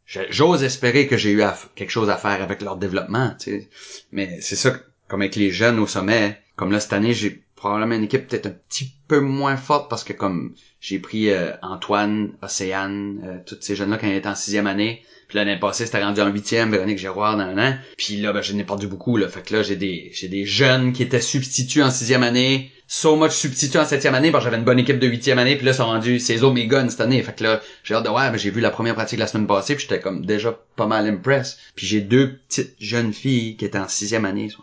j'ose 0.07 0.65
espérer 0.65 1.07
que 1.07 1.17
j'ai 1.17 1.31
eu 1.31 1.43
quelque 1.77 1.91
chose 1.91 2.11
à 2.11 2.17
faire 2.17 2.43
avec 2.43 2.61
leur 2.61 2.77
développement, 2.77 3.35
tu 3.39 3.51
sais. 3.51 3.69
Mais 4.11 4.41
c'est 4.41 4.57
ça, 4.57 4.73
comme 5.07 5.23
avec 5.23 5.37
les 5.37 5.53
jeunes 5.53 5.79
au 5.79 5.87
sommet, 5.87 6.41
comme 6.57 6.73
là, 6.73 6.81
cette 6.81 6.93
année, 6.93 7.15
j'ai 7.15 7.44
probablement 7.65 7.95
une 7.95 8.05
équipe 8.05 8.29
peut-être 8.29 8.47
un 8.47 8.55
petit 8.69 8.93
peu 9.09 9.21
moins 9.21 9.57
forte 9.57 9.89
parce 9.89 10.05
que 10.05 10.13
comme 10.13 10.55
j'ai 10.81 10.99
pris 10.99 11.31
euh, 11.31 11.53
Antoine, 11.63 12.33
Océane, 12.43 13.23
euh, 13.25 13.57
ces 13.61 13.75
jeunes-là 13.75 13.97
quand 13.97 14.07
ils 14.07 14.17
étaient 14.17 14.29
en 14.29 14.35
sixième 14.35 14.67
année. 14.67 15.03
Puis 15.29 15.39
l'année 15.39 15.59
passée, 15.59 15.87
c'était 15.87 16.05
rendu 16.05 16.21
en 16.21 16.29
huitième, 16.29 16.71
Véronique 16.71 16.99
Giroir 16.99 17.39
dans 17.39 17.45
un 17.45 17.57
an. 17.57 17.75
Puis 17.97 18.19
là, 18.19 18.35
ben, 18.35 18.43
je 18.43 18.53
n'ai 18.53 18.65
perdu 18.65 18.87
beaucoup, 18.87 19.17
là. 19.17 19.29
Fait 19.29 19.41
que 19.41 19.55
là, 19.55 19.63
j'ai 19.63 19.77
des, 19.77 20.11
j'ai 20.13 20.29
des 20.29 20.45
jeunes 20.45 20.93
qui 20.93 21.03
étaient 21.03 21.23
substituts 21.23 21.83
en 21.83 21.91
sixième 21.91 22.23
année, 22.23 22.71
so 22.87 23.17
much 23.17 23.31
substituts 23.31 23.79
en 23.79 23.87
septième 23.87 24.15
année, 24.15 24.31
parce 24.31 24.45
que 24.45 24.51
j'avais 24.51 24.59
une 24.59 24.67
bonne 24.67 24.79
équipe 24.79 24.99
de 24.99 25.07
huitième 25.07 25.39
année, 25.39 25.57
puis 25.57 25.65
là, 25.65 25.73
ils 25.73 25.77
sont 25.77 25.87
rendus 25.87 26.21
ces 26.21 26.43
autres 26.43 26.55
mes 26.55 26.69
cette 26.91 27.01
année. 27.01 27.23
Fait 27.23 27.35
que 27.35 27.45
là, 27.45 27.63
j'ai 27.83 27.95
hâte 27.95 28.05
de 28.05 28.11
voir, 28.11 28.31
mais 28.31 28.39
j'ai 28.39 28.51
vu 28.51 28.61
la 28.61 28.71
première 28.71 28.95
pratique 28.95 29.19
la 29.19 29.27
semaine 29.27 29.47
passée, 29.47 29.75
puis 29.75 29.87
j'étais 29.89 30.03
comme 30.03 30.27
déjà 30.27 30.55
pas 30.77 30.87
mal 30.87 31.07
impressed. 31.07 31.59
Puis 31.75 31.87
j'ai 31.87 32.03
deux 32.03 32.37
petites 32.47 32.77
jeunes 32.79 33.15
filles 33.15 33.57
qui 33.57 33.65
étaient 33.65 33.79
en 33.79 33.89
sixième 33.89 34.27
année, 34.27 34.51
sont 34.51 34.63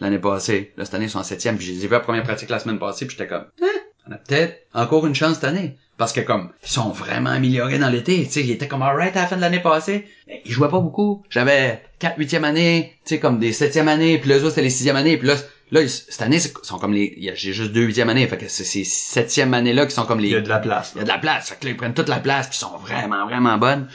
L'année 0.00 0.18
passée. 0.18 0.72
Là, 0.76 0.84
cette 0.84 0.94
année, 0.94 1.06
ils 1.06 1.10
sont 1.10 1.18
en 1.18 1.24
septième, 1.24 1.56
puis 1.56 1.66
je 1.66 1.72
les 1.72 1.84
ai 1.84 1.88
vues 1.88 1.94
à 1.94 1.98
la 1.98 2.04
première 2.04 2.22
pratique 2.22 2.50
la 2.50 2.58
semaine 2.58 2.78
passée, 2.78 3.06
puis 3.06 3.16
j'étais 3.18 3.28
comme, 3.28 3.46
hein, 3.62 3.80
on 4.08 4.12
a 4.12 4.16
peut-être 4.16 4.66
encore 4.74 5.06
une 5.06 5.14
chance 5.14 5.34
cette 5.34 5.44
année. 5.44 5.76
Parce 5.96 6.12
que 6.14 6.20
comme, 6.20 6.50
ils 6.64 6.70
sont 6.70 6.90
vraiment 6.90 7.28
améliorés 7.30 7.78
dans 7.78 7.90
l'été. 7.90 8.24
Tu 8.24 8.30
sais, 8.30 8.40
ils 8.42 8.50
étaient 8.50 8.68
comme 8.68 8.80
alright 8.80 9.14
à 9.16 9.22
la 9.22 9.26
fin 9.26 9.36
de 9.36 9.42
l'année 9.42 9.60
passée. 9.60 10.06
Mais 10.26 10.40
ils 10.46 10.50
jouaient 10.50 10.70
pas 10.70 10.80
beaucoup. 10.80 11.22
J'avais 11.28 11.82
4 11.98 12.16
huitième 12.16 12.44
année, 12.44 12.94
tu 13.04 13.16
sais, 13.16 13.20
comme 13.20 13.38
des 13.38 13.52
septième 13.52 13.86
année, 13.86 14.16
puis 14.18 14.32
autres, 14.32 14.48
c'était 14.48 14.62
les 14.62 14.70
sixième 14.70 14.96
année. 14.96 15.18
Puis 15.18 15.28
là, 15.28 15.34
là, 15.72 15.86
cette 15.86 16.22
année, 16.22 16.38
ils 16.38 16.64
sont 16.64 16.78
comme 16.78 16.94
les, 16.94 17.14
j'ai 17.34 17.52
juste 17.52 17.72
deux 17.72 17.82
huitième 17.82 18.08
année. 18.08 18.26
Fait 18.26 18.38
que 18.38 18.48
c'est 18.48 18.64
ces 18.64 18.84
septième 18.84 19.52
année-là 19.52 19.84
qui 19.84 19.94
sont 19.94 20.06
comme 20.06 20.20
les, 20.20 20.28
Il 20.28 20.32
y 20.32 20.36
a 20.36 20.40
de 20.40 20.48
la 20.48 20.58
place. 20.58 20.92
il 20.94 20.98
y 20.98 21.02
a 21.02 21.04
de 21.04 21.08
la 21.08 21.18
place. 21.18 21.50
Fait 21.50 21.56
que 21.60 21.66
là, 21.66 21.72
ils 21.72 21.76
prennent 21.76 21.92
toute 21.92 22.08
la 22.08 22.20
place, 22.20 22.48
puis 22.48 22.56
ils 22.56 22.60
sont 22.60 22.78
vraiment, 22.78 23.26
vraiment 23.26 23.58
bonnes. 23.58 23.86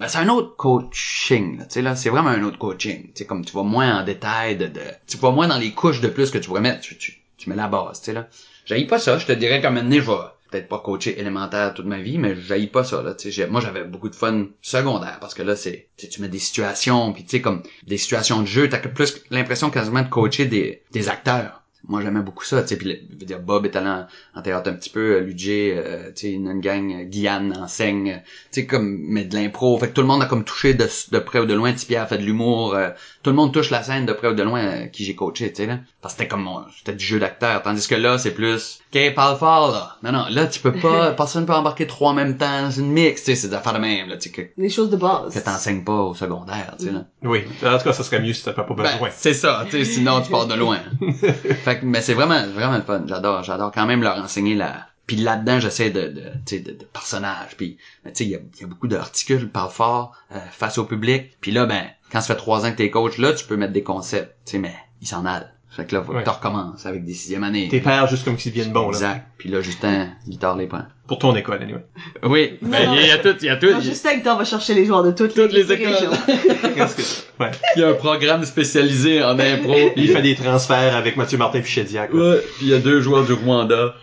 Ben, 0.00 0.08
c'est 0.08 0.18
un 0.18 0.28
autre 0.28 0.56
coaching, 0.56 1.58
là, 1.58 1.82
là, 1.82 1.96
c'est 1.96 2.10
vraiment 2.10 2.30
un 2.30 2.42
autre 2.42 2.58
coaching. 2.58 3.04
Tu 3.06 3.10
sais, 3.14 3.26
comme 3.26 3.44
tu 3.44 3.52
vas 3.54 3.62
moins 3.62 4.00
en 4.00 4.04
détail 4.04 4.56
de, 4.56 4.66
de, 4.66 4.80
tu 5.06 5.16
vas 5.18 5.30
moins 5.30 5.48
dans 5.48 5.58
les 5.58 5.70
couches 5.72 6.00
de 6.00 6.08
plus 6.08 6.30
que 6.30 6.38
tu 6.38 6.48
pourrais 6.48 6.60
mettre, 6.60 6.80
tu, 6.80 6.96
tu, 6.98 7.22
tu 7.36 7.48
mets 7.48 7.56
la 7.56 7.68
base, 7.68 8.00
tu 8.00 8.06
sais, 8.06 8.12
là. 8.12 8.28
J'haïs 8.66 8.86
pas 8.86 8.98
ça, 8.98 9.18
je 9.18 9.26
te 9.26 9.32
dirais 9.32 9.60
comme 9.60 9.76
un 9.76 9.90
je 9.90 10.00
vais 10.00 10.12
peut-être 10.50 10.68
pas 10.68 10.78
coacher 10.78 11.18
élémentaire 11.18 11.74
toute 11.74 11.86
ma 11.86 11.98
vie, 11.98 12.18
mais 12.18 12.34
j'haïs 12.36 12.66
pas 12.68 12.84
ça, 12.84 13.02
là, 13.02 13.14
tu 13.14 13.24
sais. 13.24 13.30
J'ai- 13.30 13.46
Moi, 13.46 13.60
j'avais 13.60 13.84
beaucoup 13.84 14.08
de 14.08 14.14
fun 14.16 14.46
secondaire, 14.62 15.18
parce 15.20 15.34
que 15.34 15.42
là, 15.42 15.54
c'est, 15.56 15.88
tu 15.96 16.20
mets 16.20 16.28
des 16.28 16.38
situations, 16.38 17.12
puis 17.12 17.24
tu 17.24 17.30
sais, 17.30 17.40
comme 17.40 17.62
des 17.86 17.98
situations 17.98 18.40
de 18.42 18.46
jeu, 18.46 18.68
t'as 18.68 18.78
plus 18.78 19.20
l'impression 19.30 19.70
quasiment 19.70 20.02
de 20.02 20.08
coacher 20.08 20.46
des, 20.46 20.82
des 20.92 21.08
acteurs. 21.08 21.62
Moi, 21.86 22.00
j'aimais 22.02 22.20
beaucoup 22.22 22.44
ça, 22.44 22.62
tu 22.62 22.68
sais, 22.68 22.76
puis 22.78 22.88
le- 22.88 22.98
je 23.12 23.18
veux 23.20 23.26
dire, 23.26 23.40
Bob 23.40 23.66
est 23.66 23.76
allé 23.76 23.88
en, 23.88 24.06
en 24.34 24.42
théâtre 24.42 24.70
un 24.70 24.74
petit 24.74 24.88
peu, 24.88 25.16
euh, 25.16 25.20
Ludger, 25.20 25.74
euh, 25.76 26.06
tu 26.14 26.22
sais, 26.28 26.32
une, 26.32 26.60
gang, 26.60 26.90
euh, 26.92 27.04
Guyane 27.04 27.54
enseigne, 27.60 28.10
euh, 28.10 28.16
tu 28.52 28.60
sais, 28.62 28.66
comme, 28.66 28.98
mais 29.08 29.24
de 29.24 29.34
l'impro, 29.34 29.78
fait 29.78 29.88
que 29.88 29.92
tout 29.92 30.00
le 30.00 30.06
monde 30.06 30.22
a 30.22 30.26
comme 30.26 30.44
touché 30.44 30.72
de, 30.72 30.88
de 31.12 31.18
près 31.18 31.40
ou 31.40 31.46
de 31.46 31.52
loin, 31.52 31.72
Tipierre 31.74 32.02
a 32.04 32.06
fait 32.06 32.16
de 32.18 32.22
l'humour, 32.24 32.74
euh, 32.74 32.88
tout 33.22 33.28
le 33.30 33.36
monde 33.36 33.52
touche 33.52 33.68
la 33.70 33.82
scène 33.82 34.06
de 34.06 34.12
près 34.14 34.28
ou 34.28 34.34
de 34.34 34.42
loin, 34.42 34.60
euh, 34.64 34.86
qui 34.86 35.04
j'ai 35.04 35.14
coaché, 35.14 35.50
tu 35.50 35.56
sais, 35.56 35.66
là, 35.66 35.80
parce 36.00 36.14
que 36.14 36.20
c'était 36.20 36.28
comme, 36.28 36.42
mon- 36.44 36.64
c'était 36.74 36.94
du 36.94 37.04
jeu 37.04 37.18
d'acteur, 37.18 37.62
tandis 37.62 37.86
que 37.86 37.94
là, 37.96 38.16
c'est 38.16 38.32
plus, 38.32 38.78
ok, 38.94 39.14
parle 39.14 39.36
fort, 39.38 39.72
là, 39.72 39.96
non, 40.10 40.18
non, 40.18 40.24
là, 40.30 40.46
tu 40.46 40.60
peux 40.60 40.72
pas, 40.72 41.10
personne 41.16 41.44
peut 41.44 41.52
embarquer 41.52 41.86
trois 41.86 42.12
en 42.12 42.14
même 42.14 42.38
temps 42.38 42.62
dans 42.62 42.70
une 42.70 42.90
mix, 42.92 43.20
tu 43.24 43.26
sais, 43.26 43.36
c'est 43.36 43.48
des 43.48 43.54
affaires 43.54 43.74
de 43.74 43.78
même, 43.78 44.08
là, 44.08 44.16
tu 44.16 44.30
sais, 44.30 44.52
les 44.56 44.70
choses 44.70 44.88
de 44.88 44.96
base. 44.96 45.34
que 45.34 45.38
t'enseignes 45.38 45.84
pas 45.84 46.00
au 46.00 46.14
secondaire, 46.14 46.74
tu 46.78 46.86
sais, 46.86 46.92
là. 46.92 47.04
Oui. 47.22 47.42
En 47.62 47.76
tout 47.78 47.84
cas, 47.84 47.92
ça 47.92 48.02
serait 48.02 48.20
mieux 48.20 48.32
si 48.32 48.42
t'avais 48.42 48.56
pas 48.56 48.74
besoin. 48.74 48.98
Ben, 49.00 49.08
c'est 49.14 49.34
ça, 49.34 49.64
tu 49.70 49.72
sais, 49.72 49.84
sinon 49.84 50.20
tu 50.22 50.30
pars 50.30 50.46
de 50.46 50.54
loin. 50.54 50.78
fait 51.64 51.73
mais 51.82 52.00
c'est 52.00 52.14
vraiment, 52.14 52.46
vraiment 52.48 52.76
le 52.76 52.82
fun. 52.82 53.02
J'adore, 53.06 53.42
j'adore 53.42 53.72
quand 53.72 53.86
même 53.86 54.02
leur 54.02 54.18
enseigner 54.18 54.54
la. 54.54 54.86
Puis 55.06 55.16
là-dedans, 55.16 55.60
j'essaie 55.60 55.90
de, 55.90 56.08
de, 56.08 56.58
de, 56.58 56.70
de 56.72 56.84
personnages. 56.84 57.56
Puis, 57.56 57.76
tu 58.04 58.10
sais, 58.14 58.24
il 58.24 58.30
y 58.30 58.34
a, 58.34 58.38
a 58.38 58.66
beaucoup 58.66 58.88
d'articles, 58.88 59.48
parle 59.48 59.70
fort, 59.70 60.16
euh, 60.32 60.38
face 60.50 60.78
au 60.78 60.84
public. 60.84 61.36
Puis 61.40 61.50
là, 61.50 61.66
ben, 61.66 61.84
quand 62.10 62.22
ça 62.22 62.28
fait 62.34 62.40
trois 62.40 62.64
ans 62.64 62.72
que 62.72 62.76
t'es 62.76 62.90
coach, 62.90 63.18
là, 63.18 63.34
tu 63.34 63.44
peux 63.44 63.56
mettre 63.56 63.74
des 63.74 63.82
concepts, 63.82 64.34
tu 64.46 64.52
sais, 64.52 64.58
mais 64.58 64.74
ils 65.02 65.06
s'en 65.06 65.26
allent. 65.26 65.50
Fait 65.74 65.84
que 65.86 65.94
là, 65.96 66.02
faut 66.02 66.12
Ouais. 66.12 66.20
que 66.20 66.24
tu 66.24 66.30
recommences 66.30 66.86
avec 66.86 67.04
des 67.04 67.14
sixième 67.14 67.42
années. 67.42 67.66
Tes 67.68 67.80
pères 67.80 68.06
juste 68.06 68.24
comme 68.24 68.38
s'ils 68.38 68.52
viennent 68.52 68.72
bons, 68.72 68.90
là. 68.90 68.96
Exact. 68.96 69.26
Puis 69.38 69.48
là, 69.48 69.60
Justin, 69.60 70.08
guitare 70.28 70.56
les 70.56 70.66
points. 70.68 70.86
Pour 71.08 71.18
ton 71.18 71.34
école, 71.34 71.60
anyway. 71.62 71.84
Oui, 72.22 72.58
Non, 72.62 72.68
ben, 72.70 72.92
il 72.94 73.06
y 73.06 73.10
a 73.10 73.18
tout, 73.18 73.34
il 73.40 73.46
y 73.46 73.48
a 73.50 73.56
tout. 73.56 73.66
Non, 73.70 73.80
Justin 73.80 74.10
Hector 74.10 74.38
va 74.38 74.44
chercher 74.44 74.74
les 74.74 74.84
joueurs 74.86 75.02
de 75.02 75.10
toutes, 75.10 75.34
Toutes 75.34 75.52
les 75.52 75.62
régions. 75.62 75.86
écoles. 76.12 76.12
Qu'est-ce 76.76 76.94
que- 76.96 77.42
ouais. 77.42 77.50
Il 77.76 77.80
y 77.82 77.84
a 77.84 77.88
un 77.88 77.94
programme 77.94 78.44
spécialisé 78.44 79.22
en 79.24 79.38
impro. 79.38 79.74
Il 79.96 80.08
fait 80.08 80.22
des 80.22 80.36
transferts 80.36 80.94
avec 80.94 81.16
Mathieu 81.16 81.38
Martin 81.38 81.60
puis 81.60 81.70
Chediac. 81.72 82.12
là. 82.12 82.18
Ouais, 82.34 82.40
puis 82.56 82.66
il 82.66 82.68
y 82.68 82.74
a 82.74 82.78
deux 82.78 83.00
joueurs 83.00 83.24
du 83.24 83.32
Rwanda. 83.32 83.94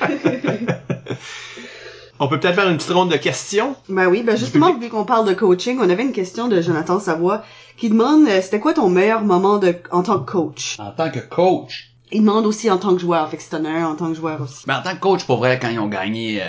On 2.20 2.28
peut 2.28 2.38
peut-être 2.38 2.54
faire 2.54 2.68
une 2.68 2.76
petite 2.76 2.90
ronde 2.92 3.10
de 3.10 3.16
questions. 3.16 3.74
Ben 3.88 4.06
oui, 4.06 4.22
ben 4.22 4.36
justement, 4.36 4.72
vu 4.78 4.88
qu'on 4.88 5.04
parle 5.04 5.26
de 5.26 5.34
coaching, 5.34 5.78
on 5.80 5.90
avait 5.90 6.04
une 6.04 6.12
question 6.12 6.46
de 6.46 6.60
Jonathan 6.60 7.00
Savoie 7.00 7.42
qui 7.82 7.90
demande 7.90 8.28
euh, 8.28 8.40
c'était 8.40 8.60
quoi 8.60 8.74
ton 8.74 8.88
meilleur 8.88 9.22
moment 9.24 9.58
de 9.58 9.74
en 9.90 10.04
tant 10.04 10.20
que 10.20 10.30
coach? 10.30 10.76
En 10.78 10.92
tant 10.92 11.10
que 11.10 11.18
coach, 11.18 11.90
Il 12.12 12.20
demande 12.20 12.46
aussi 12.46 12.70
en 12.70 12.78
tant 12.78 12.94
que 12.94 13.00
joueur, 13.00 13.28
fait 13.28 13.38
que 13.38 13.42
c'est 13.42 13.54
honneur 13.56 13.88
en 13.90 13.96
tant 13.96 14.06
que 14.08 14.14
joueur 14.14 14.40
aussi. 14.40 14.62
Mais 14.68 14.74
en 14.74 14.82
tant 14.82 14.94
que 14.94 15.00
coach, 15.00 15.24
pour 15.24 15.38
vrai, 15.38 15.58
quand 15.60 15.68
ils 15.68 15.80
ont 15.80 15.88
gagné 15.88 16.40
euh, 16.40 16.46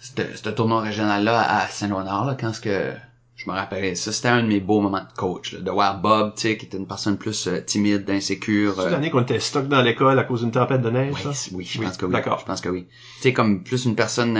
ce 0.00 0.12
ce 0.44 0.48
tournoi 0.50 0.80
régional-là 0.82 1.40
à 1.62 1.66
Saint-Léonard, 1.66 2.24
là, 2.26 2.36
quand 2.38 2.52
ce 2.52 2.60
que 2.60 2.92
je 3.34 3.50
me 3.50 3.54
rappelais, 3.56 3.96
ça 3.96 4.12
c'était 4.12 4.28
un 4.28 4.42
de 4.44 4.46
mes 4.48 4.60
beaux 4.60 4.80
moments 4.80 5.00
de 5.00 5.16
coach, 5.16 5.52
là, 5.54 5.60
de 5.60 5.70
voir 5.72 6.00
Bob, 6.00 6.34
tu 6.36 6.42
sais, 6.42 6.56
qui 6.56 6.66
était 6.66 6.76
une 6.78 6.86
personne 6.86 7.16
plus 7.18 7.48
euh, 7.48 7.60
timide, 7.66 8.08
insécure. 8.08 8.74
C'est 8.76 8.82
euh, 8.82 8.90
l'année 8.90 9.10
qu'on 9.10 9.22
était 9.22 9.40
stock 9.40 9.66
dans 9.66 9.82
l'école 9.82 10.18
à 10.20 10.22
cause 10.24 10.42
d'une 10.42 10.52
tempête 10.52 10.82
de 10.82 10.90
neige, 10.90 11.14
oui, 11.16 11.22
ça? 11.34 11.50
oui, 11.52 11.64
je 11.64 11.78
Oui, 11.80 11.84
pense 11.86 11.96
que 11.96 12.06
oui. 12.06 12.12
d'accord. 12.12 12.38
Je 12.38 12.44
pense 12.44 12.60
que 12.60 12.68
oui. 12.68 12.86
Tu 13.16 13.22
sais, 13.22 13.32
comme 13.32 13.64
plus 13.64 13.86
une 13.86 13.96
personne 13.96 14.36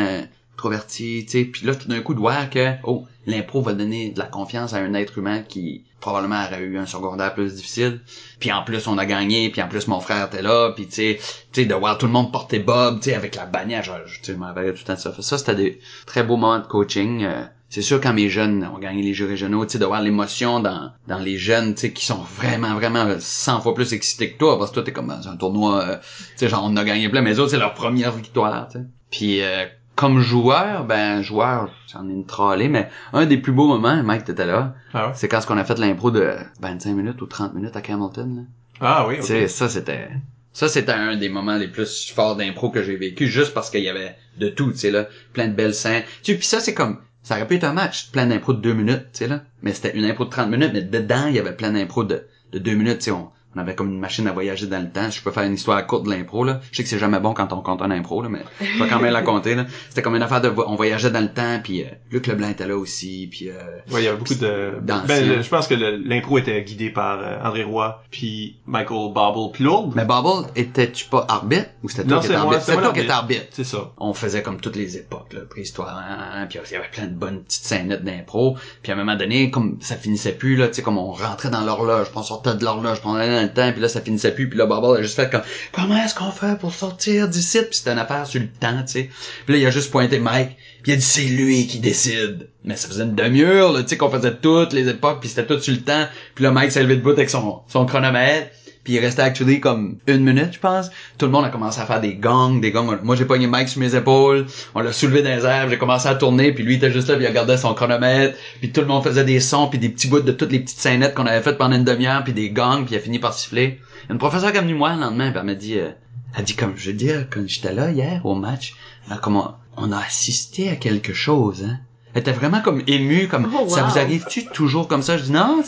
euh, 0.56 0.76
introvertie, 0.76 1.24
tu 1.26 1.38
sais, 1.38 1.44
puis 1.44 1.66
là, 1.66 1.74
tout 1.74 1.88
d'un 1.88 2.00
coup, 2.00 2.14
de 2.14 2.18
voir 2.18 2.48
que, 2.50 2.72
oh, 2.84 3.06
l'impro 3.26 3.62
va 3.62 3.74
donner 3.74 4.10
de 4.10 4.18
la 4.18 4.26
confiance 4.26 4.72
à 4.72 4.78
un 4.78 4.94
être 4.94 5.18
humain 5.18 5.42
qui 5.42 5.84
probablement 6.00 6.44
aurait 6.44 6.62
eu 6.62 6.78
un 6.78 6.86
secondaire 6.86 7.34
plus 7.34 7.54
difficile. 7.54 8.00
Puis 8.38 8.52
en 8.52 8.62
plus, 8.62 8.86
on 8.86 8.98
a 8.98 9.06
gagné, 9.06 9.50
puis 9.50 9.62
en 9.62 9.68
plus, 9.68 9.88
mon 9.88 10.00
frère 10.00 10.26
était 10.26 10.42
là, 10.42 10.72
puis 10.74 10.86
tu 10.86 11.18
sais, 11.52 11.64
de 11.64 11.74
voir 11.74 11.98
tout 11.98 12.06
le 12.06 12.12
monde 12.12 12.32
porter 12.32 12.58
Bob, 12.58 13.00
tu 13.00 13.10
sais, 13.10 13.14
avec 13.14 13.34
la 13.34 13.46
bannière, 13.46 13.82
je, 13.82 13.92
tu 13.92 14.32
sais, 14.32 14.34
tout 14.34 14.40
le 14.40 14.74
temps 14.84 14.94
de 14.94 14.98
ça. 14.98 15.14
Ça, 15.18 15.38
c'était 15.38 15.54
des 15.54 15.80
très 16.06 16.22
beaux 16.22 16.36
moments 16.36 16.58
de 16.58 16.66
coaching. 16.66 17.24
euh, 17.24 17.44
c'est 17.68 17.82
sûr 17.82 18.00
quand 18.00 18.14
mes 18.14 18.28
jeunes 18.28 18.64
ont 18.72 18.78
gagné 18.78 19.02
les 19.02 19.12
jeux 19.12 19.26
régionaux, 19.26 19.66
tu 19.66 19.72
sais, 19.72 19.78
de 19.78 19.84
voir 19.84 20.00
l'émotion 20.00 20.60
dans 20.60 20.92
dans 21.08 21.18
les 21.18 21.36
jeunes, 21.36 21.74
tu 21.74 21.80
sais, 21.82 21.92
qui 21.92 22.04
sont 22.06 22.24
vraiment 22.38 22.74
vraiment 22.74 23.04
euh, 23.06 23.16
100 23.18 23.60
fois 23.60 23.74
plus 23.74 23.92
excités 23.92 24.32
que 24.32 24.38
toi, 24.38 24.56
parce 24.58 24.70
que 24.70 24.76
toi 24.76 24.82
t'es 24.84 24.92
comme 24.92 25.08
dans 25.08 25.28
un 25.28 25.36
tournoi, 25.36 25.82
euh, 25.82 25.96
tu 25.96 26.04
sais, 26.36 26.48
genre 26.48 26.62
on 26.64 26.76
a 26.76 26.84
gagné 26.84 27.08
plein, 27.08 27.22
mais 27.22 27.38
autres 27.38 27.50
c'est 27.50 27.58
leur 27.58 27.74
première 27.74 28.12
victoire, 28.12 28.68
tu 28.68 28.78
sais. 28.78 28.84
Puis 29.10 29.42
euh, 29.42 29.66
comme 29.96 30.20
joueur, 30.20 30.84
ben 30.84 31.22
joueur, 31.22 31.70
j'en 31.92 32.08
ai 32.08 32.12
une 32.12 32.26
trollée, 32.26 32.68
mais 32.68 32.88
un 33.12 33.26
des 33.26 33.38
plus 33.38 33.52
beaux 33.52 33.66
moments, 33.66 34.02
Mike 34.02 34.24
t'étais 34.24 34.46
là, 34.46 34.74
Ah 34.94 35.08
ouais? 35.08 35.12
c'est 35.16 35.26
quand 35.28 35.40
on 35.50 35.56
a 35.56 35.64
fait 35.64 35.78
l'impro 35.78 36.10
de 36.10 36.34
25 36.60 36.92
minutes 36.94 37.20
ou 37.22 37.26
30 37.26 37.54
minutes 37.54 37.74
à 37.76 37.80
Hamilton. 37.92 38.36
Là. 38.36 38.42
Ah 38.80 39.06
oui, 39.08 39.14
Tu 39.16 39.20
ok. 39.22 39.26
sais, 39.26 39.48
ça 39.48 39.68
c'était 39.68 40.08
ça 40.52 40.68
c'était 40.68 40.92
un 40.92 41.16
des 41.16 41.28
moments 41.28 41.56
les 41.56 41.68
plus 41.68 42.12
forts 42.14 42.36
d'impro 42.36 42.70
que 42.70 42.82
j'ai 42.82 42.96
vécu 42.96 43.26
juste 43.26 43.52
parce 43.54 43.70
qu'il 43.70 43.82
y 43.82 43.88
avait 43.88 44.16
de 44.38 44.48
tout, 44.48 44.70
tu 44.72 44.78
sais 44.78 44.90
là, 44.90 45.06
plein 45.32 45.48
de 45.48 45.54
belles 45.54 45.74
scènes. 45.74 46.02
Tu 46.22 46.32
sais, 46.32 46.38
puis 46.38 46.46
ça 46.46 46.60
c'est 46.60 46.74
comme 46.74 46.98
ça 47.22 47.34
aurait 47.36 47.46
pu 47.48 47.56
être 47.56 47.64
un 47.64 47.72
match, 47.72 48.10
plein 48.12 48.26
d'impro 48.26 48.52
de 48.52 48.60
deux 48.60 48.74
minutes, 48.74 49.06
tu 49.12 49.18
sais 49.20 49.28
là, 49.28 49.40
mais 49.62 49.72
c'était 49.72 49.96
une 49.96 50.04
impro 50.04 50.24
de 50.26 50.30
30 50.30 50.48
minutes, 50.50 50.70
mais 50.74 50.82
dedans 50.82 51.26
il 51.28 51.34
y 51.34 51.38
avait 51.38 51.56
plein 51.56 51.72
d'impro 51.72 52.04
de 52.04 52.26
de 52.52 52.58
deux 52.60 52.74
minutes, 52.74 52.98
tu 52.98 53.04
sais, 53.06 53.10
on, 53.10 53.30
on 53.56 53.60
avait 53.60 53.74
comme 53.74 53.88
une 53.88 53.98
machine 53.98 54.26
à 54.28 54.32
voyager 54.32 54.66
dans 54.66 54.80
le 54.82 54.90
temps. 54.90 55.10
Je 55.10 55.22
peux 55.22 55.30
faire 55.30 55.44
une 55.44 55.54
histoire 55.54 55.84
courte 55.86 56.04
de 56.04 56.10
l'impro 56.10 56.44
là. 56.44 56.60
Je 56.70 56.76
sais 56.76 56.82
que 56.82 56.88
c'est 56.88 56.98
jamais 56.98 57.20
bon 57.20 57.32
quand 57.32 57.52
on 57.54 57.60
compte 57.62 57.80
un 57.82 57.90
impro 57.90 58.20
là, 58.22 58.28
mais 58.28 58.40
je 58.60 58.82
vais 58.82 58.88
quand 58.88 59.00
même 59.00 59.12
la 59.12 59.22
compter 59.22 59.54
là. 59.54 59.64
C'était 59.88 60.02
comme 60.02 60.14
une 60.14 60.22
affaire 60.22 60.40
de 60.42 60.52
on 60.66 60.74
voyageait 60.76 61.10
dans 61.10 61.20
le 61.22 61.32
temps 61.32 61.58
puis 61.64 61.82
euh, 61.82 61.86
Luc 62.10 62.26
Leblanc 62.26 62.48
était 62.50 62.66
là 62.66 62.76
aussi 62.76 63.28
puis 63.30 63.48
euh, 63.48 63.54
Ouais, 63.90 64.02
il 64.02 64.04
y 64.04 64.08
avait 64.08 64.18
beaucoup 64.18 64.34
de... 64.34 64.78
Ben, 64.82 65.02
le- 65.08 65.42
je 65.42 65.48
pense 65.48 65.66
que 65.66 65.74
l'impro 65.74 66.38
était 66.38 66.62
guidé 66.62 66.90
par 66.90 67.20
euh, 67.20 67.38
André 67.42 67.62
Roy, 67.64 68.02
puis 68.10 68.56
Michael 68.66 69.12
Bobble, 69.12 69.52
puis 69.52 69.64
Lourdes. 69.64 69.92
mais 69.96 70.04
Bubble 70.04 70.48
étais-tu 70.54 71.06
pas 71.06 71.24
arbitre? 71.28 71.66
Ou 71.82 71.88
c'était 71.88 72.04
toi 72.04 72.20
qui 72.20 72.26
étais 72.26 72.34
arbitre? 72.34 72.62
C'était 72.62 72.80
toi 72.82 72.92
qui 72.92 73.00
étais 73.00 73.10
arbitre. 73.10 73.46
C'est 73.50 73.64
ça. 73.64 73.92
on 73.98 74.12
faisait 74.12 74.42
comme 74.42 74.60
toutes 74.60 74.76
les 74.76 74.96
époques, 74.96 75.32
là, 75.32 75.40
préhistoire, 75.48 75.96
hein, 75.96 76.18
hein, 76.34 76.46
puis 76.48 76.58
il 76.68 76.72
y 76.72 76.76
avait 76.76 76.88
plein 76.90 77.06
de 77.06 77.14
bonnes 77.14 77.42
petites 77.42 77.64
scénettes 77.64 78.04
d'impro, 78.04 78.56
puis 78.82 78.92
à 78.92 78.94
un 78.94 78.98
moment 78.98 79.16
donné, 79.16 79.50
comme 79.50 79.78
ça 79.80 79.96
finissait 79.96 80.32
plus, 80.32 80.56
là, 80.56 80.68
tu 80.68 80.74
sais, 80.74 80.82
comme 80.82 80.98
on 80.98 81.12
rentrait 81.12 81.50
dans 81.50 81.62
l'horloge, 81.62 82.08
on 82.14 82.22
sortait 82.22 82.54
de 82.54 82.64
l'horloge, 82.64 82.98
on 83.04 83.14
allait 83.14 83.45
dans 83.45 83.45
le 83.46 83.72
puis 83.72 83.80
là, 83.80 83.88
ça 83.88 84.00
finissait 84.00 84.32
plus, 84.32 84.48
puis 84.48 84.58
là, 84.58 84.66
Barbara 84.66 84.98
a 84.98 85.02
juste 85.02 85.16
fait 85.16 85.30
comme, 85.30 85.42
comment 85.72 85.96
est-ce 85.96 86.14
qu'on 86.14 86.30
fait 86.30 86.58
pour 86.58 86.74
sortir 86.74 87.28
d'ici, 87.28 87.58
puis 87.62 87.78
c'était 87.78 87.92
une 87.92 87.98
affaire 87.98 88.26
sur 88.26 88.40
le 88.40 88.48
temps, 88.48 88.82
tu 88.82 88.92
sais, 88.92 89.10
puis 89.44 89.54
là, 89.54 89.60
il 89.60 89.66
a 89.66 89.70
juste 89.70 89.90
pointé 89.90 90.18
Mike, 90.18 90.56
puis 90.82 90.92
il 90.92 90.94
a 90.94 90.96
dit, 90.96 91.02
c'est 91.02 91.22
lui 91.22 91.66
qui 91.66 91.78
décide, 91.78 92.48
mais 92.64 92.76
ça 92.76 92.88
faisait 92.88 93.04
une 93.04 93.14
demi-heure, 93.14 93.76
tu 93.82 93.88
sais, 93.88 93.96
qu'on 93.96 94.10
faisait 94.10 94.34
toutes 94.34 94.72
les 94.72 94.88
époques, 94.88 95.20
puis 95.20 95.28
c'était 95.28 95.46
tout 95.46 95.60
sur 95.60 95.74
le 95.74 95.80
temps, 95.80 96.06
puis 96.34 96.44
là, 96.44 96.50
Mike 96.50 96.72
s'est 96.72 96.82
levé 96.82 96.96
debout 96.96 97.10
avec 97.10 97.30
son, 97.30 97.60
son 97.68 97.86
chronomètre, 97.86 98.50
puis 98.86 98.92
il 98.94 99.00
restait 99.00 99.22
actually 99.22 99.58
comme 99.58 99.98
une 100.06 100.22
minute, 100.22 100.52
je 100.52 100.60
pense. 100.60 100.90
Tout 101.18 101.26
le 101.26 101.32
monde 101.32 101.44
a 101.44 101.48
commencé 101.48 101.80
à 101.80 101.86
faire 101.86 102.00
des 102.00 102.14
gongs, 102.14 102.60
des 102.60 102.70
gongs. 102.70 102.96
Moi, 103.02 103.16
j'ai 103.16 103.24
pogné 103.24 103.48
Mike 103.48 103.68
sur 103.68 103.80
mes 103.80 103.96
épaules. 103.96 104.46
On 104.76 104.80
l'a 104.80 104.92
soulevé 104.92 105.22
dans 105.24 105.30
les 105.36 105.44
airs. 105.44 105.68
J'ai 105.68 105.76
commencé 105.76 106.06
à 106.06 106.14
tourner. 106.14 106.52
Puis 106.52 106.62
lui, 106.62 106.74
il 106.74 106.76
était 106.76 106.92
juste 106.92 107.08
là. 107.08 107.16
Puis 107.16 107.24
il 107.24 107.28
regardait 107.28 107.56
son 107.56 107.74
chronomètre. 107.74 108.38
Puis 108.60 108.70
tout 108.70 108.80
le 108.82 108.86
monde 108.86 109.02
faisait 109.02 109.24
des 109.24 109.40
sons. 109.40 109.66
Puis 109.66 109.80
des 109.80 109.88
petits 109.88 110.06
bouts 110.06 110.20
de 110.20 110.30
toutes 110.30 110.52
les 110.52 110.60
petites 110.60 110.78
scénettes 110.78 111.14
qu'on 111.14 111.26
avait 111.26 111.42
faites 111.42 111.58
pendant 111.58 111.74
une 111.74 111.82
demi-heure. 111.82 112.22
Puis 112.22 112.32
des 112.32 112.50
gongs. 112.50 112.84
Puis 112.84 112.94
il 112.94 112.98
a 112.98 113.00
fini 113.00 113.18
par 113.18 113.34
siffler. 113.34 113.80
Une 114.08 114.18
professeure 114.18 114.52
qui 114.52 114.58
est 114.58 114.60
venue 114.60 114.74
me 114.74 114.78
voir 114.78 114.94
le 114.94 115.00
lendemain. 115.02 115.30
Puis 115.32 115.40
elle 115.40 115.46
m'a 115.46 115.54
dit... 115.54 115.78
euh, 115.80 115.90
elle 116.38 116.44
dit 116.44 116.54
comme 116.54 116.74
je 116.76 116.90
veux 116.90 116.96
dire, 116.96 117.26
quand 117.28 117.42
j'étais 117.46 117.72
là 117.74 117.90
hier 117.90 118.20
au 118.24 118.36
match, 118.36 118.74
là, 119.10 119.16
comme 119.16 119.36
on, 119.36 119.48
on 119.76 119.90
a 119.90 119.98
assisté 119.98 120.70
à 120.70 120.76
quelque 120.76 121.12
chose. 121.12 121.64
Hein. 121.68 121.78
Elle 122.14 122.20
était 122.20 122.32
vraiment 122.32 122.60
comme 122.60 122.82
émue. 122.86 123.26
Comme, 123.28 123.50
Oh, 123.52 123.68
ça 123.68 123.82
vous 123.82 123.98
arrive-tu 123.98 124.44
toujours 124.46 124.86
comme 124.86 125.02
ça? 125.02 125.18
Je 125.18 125.24
dis 125.24 125.32
non, 125.32 125.62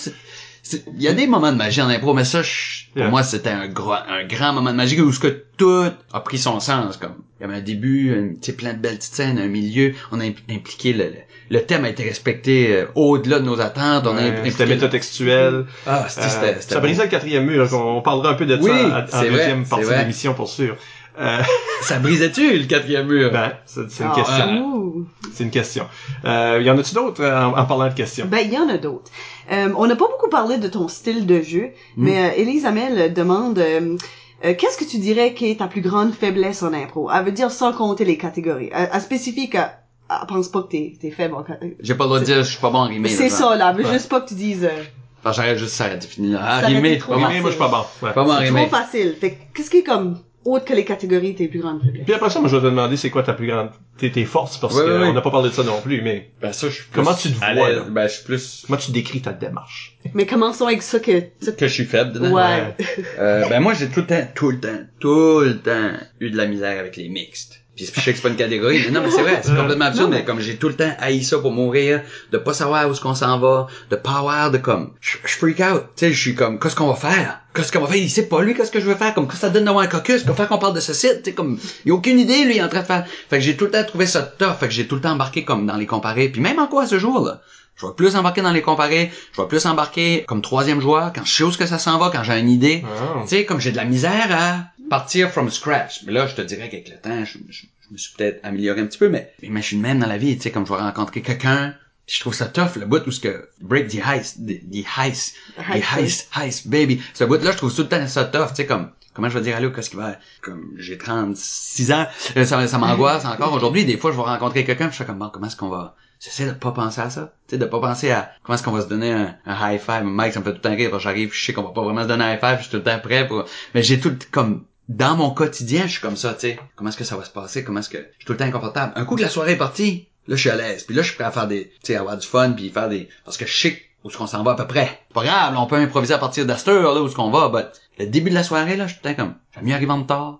Il 0.96 1.02
y 1.02 1.08
a 1.08 1.12
des 1.14 1.26
moments 1.26 1.52
de 1.52 1.56
magie 1.56 1.80
en 1.80 1.88
impro, 1.88 2.12
mais 2.14 2.24
ça, 2.24 2.42
je- 2.42 2.77
pour 2.92 3.02
Yeah. 3.02 3.10
moi, 3.10 3.22
c'était 3.22 3.50
un 3.50 3.68
grand, 3.68 3.98
un 4.08 4.24
grand 4.26 4.52
moment 4.52 4.70
de 4.70 4.76
magie 4.76 5.00
où 5.00 5.12
ce 5.12 5.20
que 5.20 5.44
tout 5.56 5.84
a 6.12 6.20
pris 6.20 6.38
son 6.38 6.58
sens. 6.60 6.96
Comme 6.96 7.14
il 7.38 7.42
y 7.42 7.44
avait 7.44 7.58
un 7.58 7.62
début, 7.62 8.12
un, 8.12 8.28
tu 8.30 8.36
sais, 8.50 8.52
plein 8.54 8.72
de 8.74 8.78
belles 8.78 8.96
petites 8.96 9.14
scènes, 9.14 9.38
un 9.38 9.46
milieu. 9.48 9.92
On 10.10 10.20
a 10.20 10.24
impl- 10.24 10.36
impliqué 10.50 10.92
le, 10.92 11.04
le, 11.04 11.14
le 11.50 11.60
thème 11.62 11.84
a 11.84 11.90
été 11.90 12.02
respecté 12.02 12.74
euh, 12.74 12.86
au-delà 12.94 13.38
de 13.40 13.44
nos 13.44 13.60
attentes. 13.60 14.06
On 14.06 14.16
a 14.16 14.20
Ouais, 14.22 14.28
impliqué 14.30 14.50
C'était 14.50 14.66
métatextuel. 14.66 15.66
Ah, 15.86 16.06
c'était, 16.08 16.26
Euh, 16.56 16.60
ça 16.60 16.80
brisait 16.80 17.04
le 17.04 17.08
quatrième 17.10 17.44
mur. 17.46 17.68
On, 17.72 17.98
on 17.98 18.02
parlera 18.02 18.30
un 18.30 18.34
peu 18.34 18.46
de 18.46 18.56
Oui, 18.56 18.70
ça 18.70 19.06
en- 19.18 19.20
vrai, 19.20 19.30
deuxième 19.30 19.66
partie 19.66 19.86
de 19.86 19.92
l'émission 19.94 20.34
pour 20.34 20.48
sûr. 20.48 20.76
Euh, 21.20 21.38
Ça 21.82 21.98
brisait-tu 21.98 22.56
le 22.58 22.64
quatrième 22.66 23.06
mur? 23.08 23.32
Ben, 23.32 23.52
c'est 23.66 23.80
une 23.80 23.86
Ah, 24.10 24.12
question. 24.14 24.64
ouh. 24.64 25.06
C'est 25.34 25.42
une 25.44 25.50
question. 25.50 25.86
Euh, 26.24 26.60
y 26.62 26.70
en 26.70 26.78
a-tu 26.78 26.94
d'autres 26.94 27.22
euh, 27.22 27.44
en, 27.44 27.58
en 27.58 27.64
parlant 27.66 27.88
de 27.88 27.94
questions? 27.94 28.26
Ben, 28.26 28.38
il 28.44 28.52
y 28.52 28.58
en 28.58 28.68
a 28.68 28.78
d'autres. 28.78 29.10
Euh, 29.50 29.72
on 29.76 29.86
n'a 29.86 29.96
pas 29.96 30.06
beaucoup 30.08 30.28
parlé 30.30 30.58
de 30.58 30.68
ton 30.68 30.88
style 30.88 31.26
de 31.26 31.40
jeu, 31.40 31.70
mais 31.96 32.18
euh, 32.18 32.32
Élise 32.36 32.66
Amel 32.66 33.12
demande 33.14 33.58
euh, 33.58 33.96
euh, 34.44 34.54
qu'est-ce 34.58 34.76
que 34.76 34.84
tu 34.84 34.98
dirais 34.98 35.34
qui 35.34 35.50
est 35.50 35.56
ta 35.60 35.66
plus 35.68 35.80
grande 35.80 36.12
faiblesse 36.12 36.62
en 36.62 36.72
impro? 36.74 37.10
Elle 37.10 37.24
veut 37.24 37.32
dire 37.32 37.50
sans 37.50 37.72
compter 37.72 38.04
les 38.04 38.18
catégories. 38.18 38.68
Elle, 38.72 38.90
elle 38.92 39.00
spécifie 39.00 39.48
qu'elle 39.48 39.70
elle 40.10 40.26
pense 40.26 40.48
pas 40.48 40.62
que 40.62 40.68
t'es 40.68 40.92
es 41.02 41.10
faible 41.10 41.34
en 41.34 41.42
catégorie. 41.42 41.76
J'ai 41.80 41.94
pas 41.94 42.04
le 42.04 42.08
droit 42.08 42.20
de 42.20 42.24
dire 42.24 42.36
je 42.42 42.50
suis 42.50 42.60
pas 42.60 42.70
bon 42.70 42.78
en 42.78 42.84
rimer. 42.88 43.08
C'est 43.08 43.28
ça, 43.30 43.56
là. 43.56 43.72
Veut 43.72 43.84
Ouais. 43.84 43.92
juste 43.92 44.08
pas 44.08 44.20
que 44.20 44.28
tu 44.28 44.34
dises 44.34 44.64
euh, 44.64 44.82
Enfin, 45.20 45.32
j'arrête 45.32 45.58
juste 45.58 45.72
ça 45.74 45.88
défini 45.96 46.32
là. 46.32 46.40
Ah, 46.42 46.58
rimer, 46.58 46.96
pas. 46.98 47.14
Rimé, 47.16 47.40
moi, 47.40 47.50
je 47.50 47.56
suis 47.56 47.58
pas 47.58 47.68
bon. 47.68 48.06
Ouais. 48.06 48.12
Pas 48.12 48.24
bon 48.24 48.30
en 48.32 48.38
c'est 48.38 48.44
rimer. 48.44 48.66
trop 48.68 48.76
facile. 48.76 49.16
Fait 49.20 49.30
que 49.32 49.36
qu'est-ce 49.54 49.70
qui 49.70 49.78
est 49.78 49.82
comme 49.82 50.18
autre 50.54 50.64
que 50.64 50.74
les 50.74 50.84
catégories 50.84 51.34
tes 51.34 51.48
plus 51.48 51.60
grandes 51.60 51.82
faiblesses? 51.82 52.04
Puis 52.04 52.14
après 52.14 52.30
ça, 52.30 52.40
moi, 52.40 52.48
je 52.48 52.56
vais 52.56 52.62
te 52.62 52.66
demander 52.66 52.96
c'est 52.96 53.10
quoi 53.10 53.22
ta 53.22 53.32
plus 53.32 53.46
grande, 53.46 53.70
tes, 53.98 54.10
tes 54.10 54.24
forces, 54.24 54.58
parce 54.58 54.74
Ouais, 54.74 54.82
qu'on 54.82 55.00
ouais, 55.00 55.12
n'a 55.12 55.20
pas 55.20 55.30
parlé 55.30 55.50
de 55.50 55.54
ça 55.54 55.62
non 55.62 55.80
plus, 55.80 56.00
mais 56.02 56.30
Ben 56.40 56.52
ça, 56.52 56.68
je 56.68 56.74
suis 56.74 56.84
plus 56.84 56.94
Comment 56.94 57.14
tu 57.14 57.30
te 57.30 57.38
vois, 57.38 57.70
là? 57.70 57.82
Ben 57.90 58.06
je 58.08 58.14
suis 58.14 58.24
plus 58.24 58.64
comment 58.66 58.78
tu 58.78 58.90
décris 58.92 59.20
ta 59.20 59.32
démarche? 59.32 59.96
Mais 60.14 60.26
commençons 60.26 60.66
avec 60.66 60.82
ça 60.82 61.00
que... 61.00 61.20
que 61.20 61.66
je 61.68 61.72
suis 61.72 61.84
faible 61.84 62.12
dedans. 62.12 62.32
Ouais. 62.32 62.74
Euh, 63.18 63.48
ben 63.48 63.60
moi 63.60 63.74
j'ai 63.74 63.88
tout 63.88 64.00
le 64.00 64.06
temps, 64.06 64.28
tout 64.34 64.50
le 64.50 64.60
temps, 64.60 64.78
tout 65.00 65.40
le 65.40 65.58
temps 65.58 65.90
eu 66.20 66.30
de 66.30 66.36
la 66.36 66.46
misère 66.46 66.78
avec 66.78 66.96
les 66.96 67.08
mixtes. 67.08 67.60
Puis 67.74 67.86
je 67.86 67.92
sais 68.00 68.10
que 68.10 68.16
c'est 68.16 68.22
pas 68.22 68.28
une 68.28 68.36
catégorie, 68.36 68.80
mais 68.84 68.90
non 68.90 69.02
mais 69.02 69.10
c'est 69.10 69.22
vrai, 69.22 69.40
c'est 69.42 69.54
complètement 69.54 69.84
absurde, 69.86 70.10
Non, 70.10 70.16
mais 70.16 70.24
comme 70.24 70.40
j'ai 70.40 70.56
tout 70.56 70.68
le 70.68 70.74
temps 70.74 70.90
haï 70.98 71.22
ça 71.22 71.38
pour 71.38 71.52
mourir, 71.52 72.02
de 72.32 72.38
pas 72.38 72.52
savoir 72.52 72.88
où 72.88 72.92
est-ce 72.92 73.00
qu'on 73.00 73.14
s'en 73.14 73.38
va, 73.38 73.66
de 73.90 73.96
pas 73.96 74.18
avoir 74.18 74.50
de 74.50 74.58
comme, 74.58 74.94
je 75.00 75.16
je 75.24 75.34
freak 75.36 75.60
out, 75.60 75.82
tu 75.96 76.06
sais, 76.06 76.12
je 76.12 76.20
suis 76.20 76.34
comme, 76.34 76.58
qu'est-ce 76.58 76.74
qu'on 76.76 76.88
va 76.88 76.94
faire? 76.96 77.40
Qu'est-ce 77.58 77.72
qu'on 77.72 77.80
va 77.80 77.88
faire? 77.88 77.96
Il 77.96 78.08
sait 78.10 78.28
pas 78.28 78.40
lui, 78.42 78.54
qu'est-ce 78.54 78.70
que 78.70 78.80
je 78.80 78.86
veux 78.86 78.94
faire? 78.94 79.12
Comme, 79.14 79.26
qu'est-ce 79.26 79.40
que 79.40 79.46
ça 79.46 79.50
donne 79.50 79.64
d'avoir 79.64 79.84
un 79.84 79.88
caucus? 79.88 80.22
Qu'on 80.24 80.34
faire 80.34 80.48
qu'on 80.48 80.58
parle 80.58 80.74
de 80.74 80.80
ce 80.80 80.92
site? 80.94 81.22
Tu 81.24 81.30
sais, 81.30 81.32
comme, 81.34 81.58
il 81.84 81.90
a 81.90 81.94
aucune 81.94 82.18
idée, 82.20 82.44
lui, 82.44 82.54
il 82.54 82.58
est 82.58 82.62
en 82.62 82.68
train 82.68 82.80
de 82.80 82.86
faire. 82.86 83.04
Fait 83.28 83.38
que 83.38 83.42
j'ai 83.44 83.56
tout 83.56 83.64
le 83.64 83.70
temps 83.72 83.84
trouvé 83.84 84.06
ça 84.06 84.22
tough, 84.22 84.54
fait 84.60 84.68
que 84.68 84.72
j'ai 84.74 84.86
tout 84.86 84.94
le 84.94 85.00
temps 85.00 85.10
embarqué 85.12 85.44
comme 85.44 85.66
dans 85.66 85.76
les 85.76 85.86
comparés, 85.86 86.28
puis 86.28 86.40
même 86.40 86.58
encore 86.58 86.80
à 86.80 86.86
ce 86.86 86.98
jour, 86.98 87.20
là. 87.24 87.40
Je 87.76 87.86
vais 87.86 87.92
plus 87.96 88.16
embarquer 88.16 88.42
dans 88.42 88.50
les 88.50 88.62
comparés, 88.62 89.10
je 89.36 89.40
vais 89.40 89.46
plus 89.46 89.64
embarquer 89.66 90.24
comme 90.26 90.42
troisième 90.42 90.80
joueur 90.80 91.12
quand 91.12 91.24
je 91.24 91.32
sais 91.32 91.42
où 91.44 91.48
est-ce 91.50 91.58
que 91.58 91.66
ça 91.66 91.78
s'en 91.78 91.96
va, 91.98 92.10
quand 92.12 92.24
j'ai 92.24 92.38
une 92.38 92.50
idée. 92.50 92.82
Ah. 92.84 93.20
Tu 93.22 93.28
sais, 93.28 93.44
comme 93.44 93.60
j'ai 93.60 93.70
de 93.70 93.76
la 93.76 93.84
misère 93.84 94.26
à 94.30 94.64
partir 94.90 95.30
from 95.30 95.48
scratch. 95.50 96.00
Mais 96.06 96.12
là, 96.12 96.26
je 96.26 96.34
te 96.34 96.42
dirais 96.42 96.68
qu'avec 96.68 96.88
le 96.88 96.96
temps, 96.96 97.24
je, 97.24 97.38
je- 97.50 97.66
je 97.88 97.92
me 97.92 97.96
suis 97.98 98.14
peut-être 98.16 98.40
amélioré 98.44 98.80
un 98.80 98.86
petit 98.86 98.98
peu, 98.98 99.08
mais, 99.08 99.32
mais 99.48 99.62
je 99.62 99.66
suis 99.68 99.76
de 99.76 99.82
même 99.82 99.98
dans 100.00 100.06
la 100.08 100.18
vie, 100.18 100.36
tu 100.36 100.42
sais, 100.42 100.50
comme 100.50 100.66
je 100.66 100.72
vais 100.72 100.78
rencontrer 100.80 101.22
quelqu'un, 101.22 101.72
je 102.08 102.20
trouve 102.20 102.34
ça 102.34 102.46
tough, 102.46 102.76
le 102.76 102.86
bout 102.86 103.06
où 103.06 103.10
ce 103.10 103.20
que 103.20 103.48
break 103.60 103.88
the 103.88 104.00
ice, 104.16 104.36
the, 104.38 104.60
the 104.70 104.84
ice, 105.06 105.34
the 105.58 105.98
Ice, 106.00 106.28
ice, 106.36 106.66
baby. 106.66 107.00
Ce 107.14 107.24
bout-là, 107.24 107.52
je 107.52 107.56
trouve 107.58 107.74
tout 107.74 107.82
le 107.82 107.88
temps 107.88 108.06
ça 108.08 108.24
tough, 108.24 108.48
tu 108.48 108.54
sais, 108.56 108.66
comme, 108.66 108.90
comment 109.14 109.28
je 109.28 109.38
vais 109.38 109.44
dire, 109.44 109.56
allô, 109.56 109.70
qu'est-ce 109.70 109.90
qu'il 109.90 109.98
va, 109.98 110.16
comme, 110.42 110.70
j'ai 110.78 110.96
36 110.98 111.92
ans, 111.92 112.06
euh, 112.36 112.44
ça, 112.44 112.66
ça 112.66 112.78
m'angoisse 112.78 113.24
encore 113.24 113.52
aujourd'hui, 113.52 113.84
des 113.84 113.96
fois, 113.98 114.10
je 114.12 114.16
vais 114.16 114.22
rencontrer 114.22 114.64
quelqu'un, 114.64 114.90
je 114.90 114.96
fais 114.96 115.04
comme, 115.04 115.18
bon, 115.18 115.28
comment 115.32 115.46
est-ce 115.46 115.56
qu'on 115.56 115.68
va, 115.68 115.96
j'essaie 116.20 116.46
de 116.46 116.52
pas 116.52 116.72
penser 116.72 117.00
à 117.00 117.10
ça, 117.10 117.34
tu 117.48 117.54
sais, 117.54 117.58
de 117.58 117.64
pas 117.66 117.80
penser 117.80 118.10
à 118.10 118.30
comment 118.42 118.54
est-ce 118.56 118.62
qu'on 118.64 118.72
va 118.72 118.82
se 118.82 118.88
donner 118.88 119.12
un, 119.12 119.34
un 119.46 119.72
high 119.72 119.80
five. 119.80 120.04
Mike, 120.04 120.32
ça 120.32 120.40
me 120.40 120.44
fait 120.44 120.50
tout 120.52 120.56
le 120.56 120.62
temps 120.62 120.74
rire, 120.76 120.98
j'arrive, 121.00 121.32
je 121.32 121.44
sais 121.44 121.52
qu'on 121.52 121.62
va 121.62 121.70
pas 121.70 121.82
vraiment 121.82 122.02
se 122.04 122.08
donner 122.08 122.24
un 122.24 122.34
high 122.34 122.40
five, 122.40 122.56
je 122.58 122.62
suis 122.62 122.70
tout 122.70 122.76
le 122.78 122.82
temps 122.84 122.98
prêt 123.00 123.26
pour, 123.28 123.44
mais 123.74 123.82
j'ai 123.82 124.00
tout, 124.00 124.10
le- 124.10 124.18
comme, 124.30 124.64
dans 124.88 125.16
mon 125.16 125.30
quotidien, 125.30 125.82
je 125.86 125.92
suis 125.92 126.00
comme 126.00 126.16
ça, 126.16 126.32
tu 126.32 126.40
sais. 126.48 126.58
Comment 126.74 126.88
est-ce 126.88 126.96
que 126.96 127.04
ça 127.04 127.16
va 127.16 127.24
se 127.24 127.30
passer? 127.30 127.62
Comment 127.62 127.80
est-ce 127.80 127.90
que, 127.90 127.98
je 127.98 128.02
suis 128.20 128.24
tout 128.24 128.32
le 128.32 128.38
temps 128.38 128.46
inconfortable? 128.46 128.92
Un 128.96 129.04
coup 129.04 129.16
que 129.16 129.22
la 129.22 129.28
soirée 129.28 129.52
est 129.52 129.56
partie, 129.56 130.08
là, 130.28 130.36
je 130.36 130.40
suis 130.40 130.50
à 130.50 130.56
l'aise. 130.56 130.84
Puis 130.84 130.94
là, 130.94 131.02
je 131.02 131.08
suis 131.08 131.16
prêt 131.16 131.24
à 131.24 131.32
faire 131.32 131.48
des, 131.48 131.70
tu 131.82 131.92
sais, 131.92 131.96
avoir 131.96 132.16
du 132.16 132.26
fun, 132.26 132.52
puis 132.52 132.70
faire 132.70 132.88
des, 132.88 133.08
parce 133.24 133.36
que 133.36 133.46
je 133.46 133.58
sais 133.58 133.82
où 134.04 134.08
est-ce 134.08 134.16
qu'on 134.16 134.26
s'en 134.26 134.44
va 134.44 134.52
à 134.52 134.54
peu 134.54 134.66
près. 134.66 135.00
C'est 135.08 135.14
Pas 135.14 135.24
grave, 135.24 135.54
là, 135.54 135.60
on 135.60 135.66
peut 135.66 135.76
improviser 135.76 136.14
à 136.14 136.18
partir 136.18 136.46
d'Astor, 136.46 136.94
là, 136.94 137.02
où 137.02 137.06
est-ce 137.06 137.16
qu'on 137.16 137.30
va, 137.30 137.48
but 137.48 137.66
le 137.98 138.06
début 138.06 138.30
de 138.30 138.34
la 138.34 138.44
soirée, 138.44 138.76
là, 138.76 138.86
je 138.86 138.94
suis 138.94 139.16
comme, 139.16 139.34
j'aime 139.54 139.64
mieux 139.64 139.74
arriver 139.74 139.90
en 139.90 140.02
retard. 140.02 140.38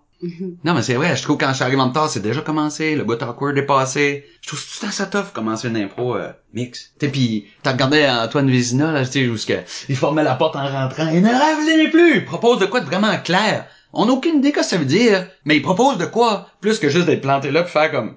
Non, 0.64 0.74
mais 0.74 0.82
c'est 0.82 0.95
vrai, 0.95 1.14
je 1.16 1.22
trouve 1.22 1.36
que 1.36 1.45
quand 1.45 1.51
je 1.51 1.57
suis 1.57 1.64
arrivé 1.64 1.80
en 1.80 1.89
retard, 1.89 2.11
c'est 2.11 2.20
déjà 2.20 2.41
commencé, 2.41 2.97
le 2.97 3.05
bout 3.05 3.22
awkward 3.22 3.57
est 3.57 3.62
passé. 3.62 4.26
Je 4.43 4.49
trouve 4.49 4.61
tout 4.61 4.68
le 4.80 4.86
temps 4.86 4.93
ça 4.93 5.07
tough, 5.07 5.32
commencer 5.32 5.68
une 5.68 5.76
impro 5.76 6.16
euh, 6.16 6.32
mix. 6.53 6.93
Tu 6.99 7.09
pis 7.09 7.47
t'as 7.62 7.72
regardé 7.72 8.09
Antoine 8.09 8.51
Vézina, 8.51 8.91
là, 8.91 9.05
tu 9.05 9.12
sais, 9.12 9.28
où 9.28 9.36
ce 9.36 9.47
que, 9.47 9.61
il 9.89 9.97
formait 9.97 10.24
la 10.24 10.34
porte 10.34 10.57
en 10.57 10.68
rentrant, 10.68 11.09
et 11.09 11.20
ne 11.20 11.28
revenez 11.28 11.89
plus! 11.91 12.16
Il 12.16 12.24
propose 12.24 12.59
de 12.59 12.66
quoi 12.66 12.80
de 12.80 12.86
vraiment 12.86 13.16
clair. 13.18 13.66
On 13.93 14.05
n'a 14.07 14.12
aucune 14.12 14.36
idée 14.39 14.53
que 14.53 14.62
ça 14.62 14.76
veut 14.76 14.84
dire, 14.84 15.26
mais 15.47 15.57
il 15.57 15.62
propose 15.62 15.97
de 15.97 16.05
quoi? 16.05 16.49
Plus 16.61 16.78
que 16.78 16.89
juste 16.91 17.07
d'être 17.07 17.22
planté 17.22 17.51
là 17.51 17.62
pis 17.62 17.70
faire 17.70 17.91
comme, 17.91 18.16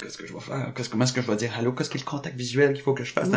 qu'est-ce 0.00 0.16
que 0.16 0.26
je 0.26 0.32
vais 0.32 0.40
faire? 0.40 0.72
Qu'est-ce, 0.74 0.88
comment 0.88 1.04
est-ce 1.04 1.12
que 1.12 1.20
je 1.20 1.26
vais 1.26 1.36
dire 1.36 1.50
allô? 1.58 1.72
Qu'est-ce 1.72 1.90
qui 1.90 1.98
est 1.98 2.00
le 2.00 2.06
contact 2.06 2.36
visuel 2.36 2.72
qu'il 2.72 2.82
faut 2.82 2.94
que 2.94 3.04
je 3.04 3.12
fasse? 3.12 3.28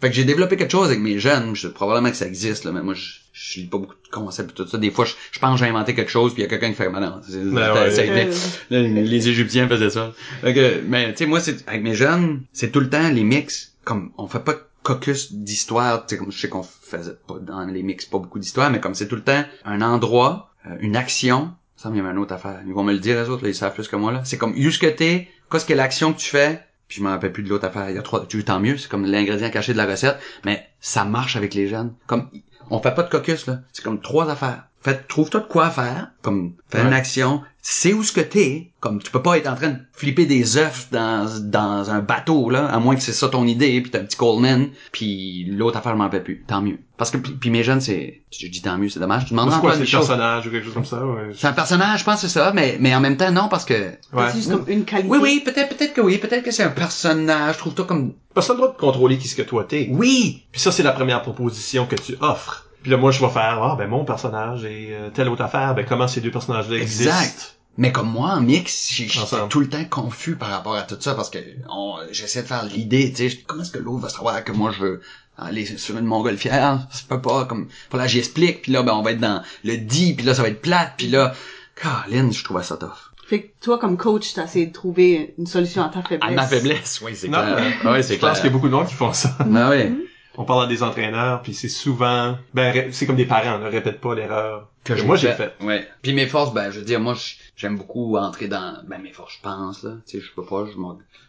Fait 0.00 0.08
que 0.08 0.14
j'ai 0.14 0.24
développé 0.24 0.56
quelque 0.56 0.70
chose 0.72 0.86
avec 0.86 1.00
mes 1.00 1.18
jeunes, 1.18 1.54
je, 1.54 1.68
probablement 1.68 2.10
que 2.10 2.16
ça 2.16 2.26
existe, 2.26 2.64
là, 2.64 2.72
mais 2.72 2.82
moi, 2.82 2.94
je, 2.94 3.04
je 3.32 3.60
lis 3.60 3.66
pas 3.66 3.78
beaucoup 3.78 3.94
de 3.94 4.10
concepts 4.10 4.50
et 4.50 4.54
tout 4.54 4.66
ça. 4.68 4.78
Des 4.78 4.90
fois, 4.90 5.04
je, 5.04 5.12
je 5.30 5.38
pense 5.38 5.58
que 5.60 5.64
j'ai 5.64 5.70
inventé 5.70 5.94
quelque 5.94 6.10
chose, 6.10 6.32
puis 6.32 6.42
il 6.42 6.44
y 6.44 6.48
a 6.48 6.50
quelqu'un 6.50 6.68
qui 6.70 6.74
fait, 6.76 6.88
mais 6.88 7.00
non, 7.00 7.20
c'est- 7.26 7.36
Ben 7.38 7.72
ouais. 7.74 7.90
ça 7.90 8.02
Euh, 8.02 8.32
les, 8.70 8.88
les 8.88 9.28
Égyptiens 9.28 9.68
faisaient 9.68 9.90
ça. 9.90 10.12
Fait 10.42 10.54
que, 10.54 10.80
mais 10.86 11.12
tu 11.12 11.18
sais, 11.18 11.26
moi, 11.26 11.40
c'est 11.40 11.66
avec 11.68 11.82
mes 11.82 11.94
jeunes, 11.94 12.42
c'est 12.52 12.70
tout 12.72 12.80
le 12.80 12.88
temps 12.90 13.08
les 13.10 13.24
mix. 13.24 13.72
Comme 13.84 14.10
on 14.18 14.26
fait 14.26 14.40
pas 14.40 14.54
caucus 14.86 15.32
d'histoire, 15.32 16.06
je 16.08 16.38
sais 16.38 16.48
qu'on 16.48 16.62
faisait 16.62 17.16
pas 17.26 17.40
dans 17.40 17.64
les 17.64 17.82
mix 17.82 18.06
pas 18.06 18.18
beaucoup 18.18 18.38
d'histoire, 18.38 18.70
mais 18.70 18.78
comme 18.78 18.94
c'est 18.94 19.08
tout 19.08 19.16
le 19.16 19.24
temps 19.24 19.42
un 19.64 19.82
endroit, 19.82 20.52
euh, 20.66 20.76
une 20.78 20.94
action. 20.94 21.52
Ça, 21.76 21.90
y 21.92 22.00
a 22.00 22.02
une 22.04 22.18
autre 22.18 22.32
affaire. 22.32 22.60
Ils 22.66 22.72
vont 22.72 22.84
me 22.84 22.92
le 22.92 23.00
dire, 23.00 23.20
les 23.20 23.28
autres, 23.28 23.42
là, 23.42 23.48
ils 23.48 23.54
savent 23.54 23.74
plus 23.74 23.88
que 23.88 23.96
moi, 23.96 24.12
là. 24.12 24.22
C'est 24.24 24.38
comme, 24.38 24.52
où 24.52 24.70
ce 24.70 24.78
que 24.78 24.86
t'es, 24.86 25.28
qu'est-ce 25.50 25.66
que 25.66 25.74
l'action 25.74 26.12
que 26.12 26.18
tu 26.18 26.30
fais, 26.30 26.62
puis 26.86 26.98
je 26.98 27.02
m'en 27.02 27.10
rappelle 27.10 27.32
plus 27.32 27.42
de 27.42 27.48
l'autre 27.48 27.66
affaire. 27.66 27.90
Il 27.90 27.96
y 27.96 27.98
a 27.98 28.02
trois, 28.02 28.24
tu 28.26 28.44
tant 28.44 28.60
mieux, 28.60 28.78
c'est 28.78 28.88
comme 28.88 29.04
l'ingrédient 29.04 29.50
caché 29.50 29.72
de 29.72 29.78
la 29.78 29.86
recette, 29.86 30.18
mais 30.44 30.64
ça 30.80 31.04
marche 31.04 31.34
avec 31.34 31.52
les 31.52 31.66
jeunes. 31.66 31.92
Comme, 32.06 32.30
on 32.70 32.80
fait 32.80 32.94
pas 32.94 33.02
de 33.02 33.10
caucus, 33.10 33.46
là. 33.46 33.58
C'est 33.72 33.84
comme 33.84 34.00
trois 34.00 34.30
affaires. 34.30 34.68
Fait, 34.90 35.06
trouve-toi 35.08 35.40
de 35.40 35.46
quoi 35.46 35.70
faire, 35.70 36.08
comme, 36.22 36.54
fais 36.68 36.82
une 36.82 36.92
action, 36.92 37.42
sais 37.62 37.92
où 37.92 38.02
ce 38.02 38.12
que 38.12 38.20
t'es, 38.20 38.70
comme, 38.80 39.02
tu 39.02 39.10
peux 39.10 39.22
pas 39.22 39.36
être 39.38 39.48
en 39.48 39.54
train 39.56 39.70
de 39.70 39.78
flipper 39.92 40.26
des 40.26 40.56
œufs 40.56 40.88
dans, 40.92 41.28
dans 41.42 41.90
un 41.90 42.00
bateau, 42.00 42.48
là, 42.50 42.66
à 42.66 42.78
moins 42.78 42.94
que 42.94 43.02
c'est 43.02 43.12
ça 43.12 43.28
ton 43.28 43.46
idée, 43.46 43.80
puis 43.80 43.90
t'as 43.90 44.00
un 44.00 44.04
petit 44.04 44.16
Coleman, 44.16 44.68
puis 44.92 45.44
l'autre 45.50 45.76
affaire, 45.78 45.92
je 45.92 45.96
m'en 45.98 46.04
rappelle 46.04 46.22
plus, 46.22 46.44
tant 46.46 46.62
mieux. 46.62 46.78
Parce 46.96 47.10
que, 47.10 47.18
puis, 47.18 47.32
puis 47.32 47.50
mes 47.50 47.62
jeunes, 47.62 47.80
c'est, 47.80 48.22
je 48.30 48.46
dis 48.46 48.62
tant 48.62 48.78
mieux, 48.78 48.88
c'est 48.88 49.00
dommage, 49.00 49.24
tu 49.26 49.30
demandes 49.34 49.52
C'est 49.52 49.60
quoi, 49.60 49.72
c'est 49.72 49.78
le 49.78 49.84
Michaud. 49.84 49.98
personnage 49.98 50.46
ou 50.46 50.50
quelque 50.50 50.64
chose 50.64 50.74
comme 50.74 50.84
ça? 50.84 51.04
Ouais. 51.04 51.30
C'est 51.34 51.46
un 51.46 51.52
personnage, 51.52 52.00
je 52.00 52.04
pense 52.04 52.22
que 52.22 52.28
c'est 52.28 52.38
ça, 52.38 52.52
mais, 52.54 52.76
mais 52.80 52.94
en 52.94 53.00
même 53.00 53.16
temps, 53.16 53.30
non, 53.32 53.48
parce 53.48 53.64
que, 53.64 53.74
Ouais. 54.12 54.28
C'est 54.30 54.36
juste 54.36 54.50
comme 54.50 54.64
une 54.68 54.84
qualité. 54.84 55.08
oui, 55.10 55.18
oui, 55.20 55.42
peut-être, 55.44 55.76
peut-être 55.76 55.92
que 55.94 56.00
oui, 56.00 56.18
peut-être 56.18 56.42
que 56.44 56.50
c'est 56.50 56.62
un 56.62 56.70
personnage, 56.70 57.58
trouve-toi 57.58 57.84
comme, 57.84 58.14
Parce 58.34 58.46
que 58.46 58.52
t'as 58.52 58.54
le 58.54 58.60
droit 58.62 58.72
de 58.74 58.78
contrôler 58.80 59.18
qui 59.18 59.28
ce 59.28 59.34
que 59.34 59.42
toi 59.42 59.64
t'es. 59.64 59.88
oui, 59.90 60.44
Puis 60.52 60.60
ça, 60.60 60.70
c'est 60.72 60.82
la 60.84 60.92
première 60.92 61.22
proposition 61.22 61.86
que 61.86 61.96
tu 61.96 62.16
offres. 62.20 62.65
Puis 62.86 62.92
là, 62.92 62.98
moi, 62.98 63.10
je 63.10 63.18
vais 63.20 63.30
faire, 63.30 63.58
ah, 63.64 63.74
ben, 63.76 63.88
mon 63.88 64.04
personnage 64.04 64.64
et 64.64 64.90
euh, 64.92 65.10
telle 65.10 65.28
autre 65.28 65.42
affaire, 65.42 65.74
ben, 65.74 65.84
comment 65.84 66.06
ces 66.06 66.20
deux 66.20 66.30
personnages-là 66.30 66.76
existent? 66.76 67.10
Exact. 67.10 67.56
Mais 67.76 67.90
comme 67.90 68.08
moi, 68.08 68.28
en 68.34 68.40
mix, 68.40 68.92
j'étais 68.92 69.18
tout 69.50 69.58
le 69.58 69.68
temps 69.68 69.84
confus 69.90 70.36
par 70.36 70.50
rapport 70.50 70.76
à 70.76 70.82
tout 70.82 70.94
ça 71.00 71.14
parce 71.16 71.28
que 71.28 71.40
on- 71.68 71.96
j'essaie 72.12 72.42
de 72.42 72.46
faire 72.46 72.64
l'idée, 72.64 73.12
tu 73.12 73.28
sais, 73.28 73.38
comment 73.44 73.62
est-ce 73.62 73.72
que 73.72 73.80
l'autre 73.80 74.02
va 74.02 74.08
savoir 74.08 74.44
que 74.44 74.52
moi 74.52 74.70
je 74.70 74.80
veux 74.82 75.00
aller 75.36 75.66
sur 75.66 75.98
une 75.98 76.04
montgolfière, 76.04 76.86
ça 76.92 77.00
peut 77.08 77.20
pas, 77.20 77.44
comme, 77.46 77.66
faut 77.90 77.98
là 77.98 78.06
j'explique, 78.06 78.62
puis 78.62 78.70
là, 78.70 78.84
ben, 78.84 78.92
on 78.92 79.02
va 79.02 79.10
être 79.10 79.18
dans 79.20 79.42
le 79.64 79.76
dit, 79.78 80.14
puis 80.14 80.24
là, 80.24 80.32
ça 80.34 80.42
va 80.42 80.48
être 80.50 80.62
plate, 80.62 80.92
puis 80.96 81.08
là, 81.08 81.34
Caroline, 81.74 82.32
je 82.32 82.44
trouvais 82.44 82.62
ça 82.62 82.76
tough. 82.76 82.90
Fait 83.26 83.42
que 83.42 83.48
toi, 83.60 83.78
comme 83.80 83.96
coach, 83.96 84.32
t'as 84.34 84.44
essayé 84.44 84.66
de 84.66 84.72
trouver 84.72 85.34
une 85.38 85.48
solution 85.48 85.82
à 85.82 85.88
ta 85.88 86.02
faiblesse. 86.02 86.30
À 86.30 86.30
ma 86.30 86.46
faiblesse, 86.46 87.00
oui, 87.04 87.16
c'est 87.16 87.30
clair. 87.30 87.56
euh, 87.84 87.90
Ouais, 87.92 88.02
c'est 88.04 88.14
Je 88.14 88.20
pense 88.20 88.30
clair. 88.30 88.34
qu'il 88.34 88.44
y 88.44 88.48
a 88.48 88.52
beaucoup 88.52 88.68
de 88.68 88.74
monde 88.74 88.86
qui 88.86 88.94
font 88.94 89.12
ça. 89.12 89.36
Ah 89.40 89.70
ouais. 89.70 89.92
On 90.36 90.44
parle 90.44 90.64
à 90.64 90.66
des 90.66 90.82
entraîneurs, 90.82 91.42
puis 91.42 91.54
c'est 91.54 91.68
souvent, 91.68 92.36
ben, 92.54 92.92
c'est 92.92 93.06
comme 93.06 93.16
des 93.16 93.24
parents, 93.26 93.58
ne 93.58 93.68
répète 93.68 94.00
pas 94.00 94.14
l'erreur 94.14 94.68
que, 94.84 95.00
moi 95.02 95.16
j'ai 95.16 95.32
fait. 95.32 95.54
Ouais. 95.60 95.86
Puis 96.02 96.12
mes 96.12 96.26
forces, 96.26 96.52
ben, 96.54 96.70
je 96.70 96.78
veux 96.78 96.84
dire, 96.84 97.00
moi, 97.00 97.14
j'aime 97.56 97.76
beaucoup 97.76 98.16
entrer 98.16 98.46
dans, 98.48 98.76
ben, 98.86 98.98
mes 99.02 99.12
forces, 99.12 99.34
je 99.36 99.42
pense, 99.42 99.82
là. 99.82 99.92
Tu 100.06 100.18
sais, 100.20 100.24
je 100.24 100.32
peux 100.34 100.44
pas, 100.44 100.64
je 100.72 100.78
me 100.78 100.86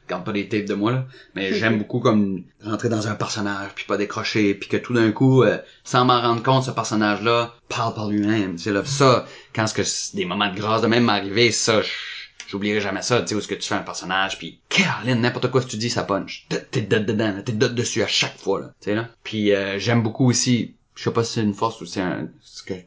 garde 0.08 0.24
pas 0.24 0.32
des 0.32 0.48
tapes 0.48 0.66
de 0.66 0.74
moi, 0.74 0.92
là. 0.92 1.06
Mais 1.36 1.54
j'aime 1.60 1.78
beaucoup 1.80 2.00
comme 2.00 2.44
rentrer 2.64 2.90
dans 2.90 3.08
un 3.08 3.16
personnage, 3.16 3.72
puis 3.76 3.86
pas 3.86 3.98
décrocher, 3.98 4.54
puis 4.54 4.70
que 4.70 4.78
tout 4.78 4.94
d'un 4.94 5.12
coup, 5.12 5.44
euh, 5.44 5.58
sans 5.84 6.06
m'en 6.06 6.22
rendre 6.22 6.44
compte, 6.44 6.64
ce 6.64 6.72
personnage-là 6.72 7.54
parle 7.70 7.94
par 7.96 8.10
lui-même. 8.10 8.56
Tu 8.58 8.64
sais, 8.64 8.72
là, 8.72 8.84
ça, 8.86 9.26
quand 9.56 9.68
ce 9.68 9.74
que 9.74 9.84
c'est 9.84 10.16
des 10.16 10.26
moments 10.26 10.52
de 10.52 10.56
grâce 10.58 10.82
de 10.82 10.88
même 10.88 11.04
m'arriver, 11.06 11.52
ça, 11.52 11.82
je- 11.82 11.90
J'oublierai 12.48 12.80
jamais 12.82 13.02
ça, 13.02 13.22
tu 13.22 13.28
sais, 13.28 13.36
où 13.36 13.40
est-ce 13.40 13.48
que 13.48 13.56
tu 13.56 13.68
fais 13.68 13.76
un 13.76 13.80
personnage, 13.80 14.38
puis 14.38 14.60
Caroline, 14.70 15.20
n'importe 15.22 15.52
quoi 15.52 15.62
que 15.62 15.68
tu 15.68 15.78
dis, 15.78 15.90
ça 15.90 16.04
punch. 16.04 16.48
T'es- 16.50 16.82
dedans, 16.82 17.42
t'es 17.46 17.52
dessus 17.52 18.02
à 18.04 18.08
chaque 18.08 18.38
fois, 18.38 18.62
là. 18.62 18.68
Tu 18.82 18.90
sais, 18.90 18.96
là. 18.96 19.10
Puis 19.24 19.54
euh, 19.54 19.78
j'aime 19.80 20.02
beaucoup 20.02 20.30
aussi, 20.30 20.76
je 20.96 21.04
sais 21.04 21.12
pas 21.12 21.24
si 21.24 21.34
c'est 21.34 21.44
une 21.44 21.54
force 21.54 21.82
ou 21.82 21.86
c'est 21.86 22.02
un, 22.02 22.30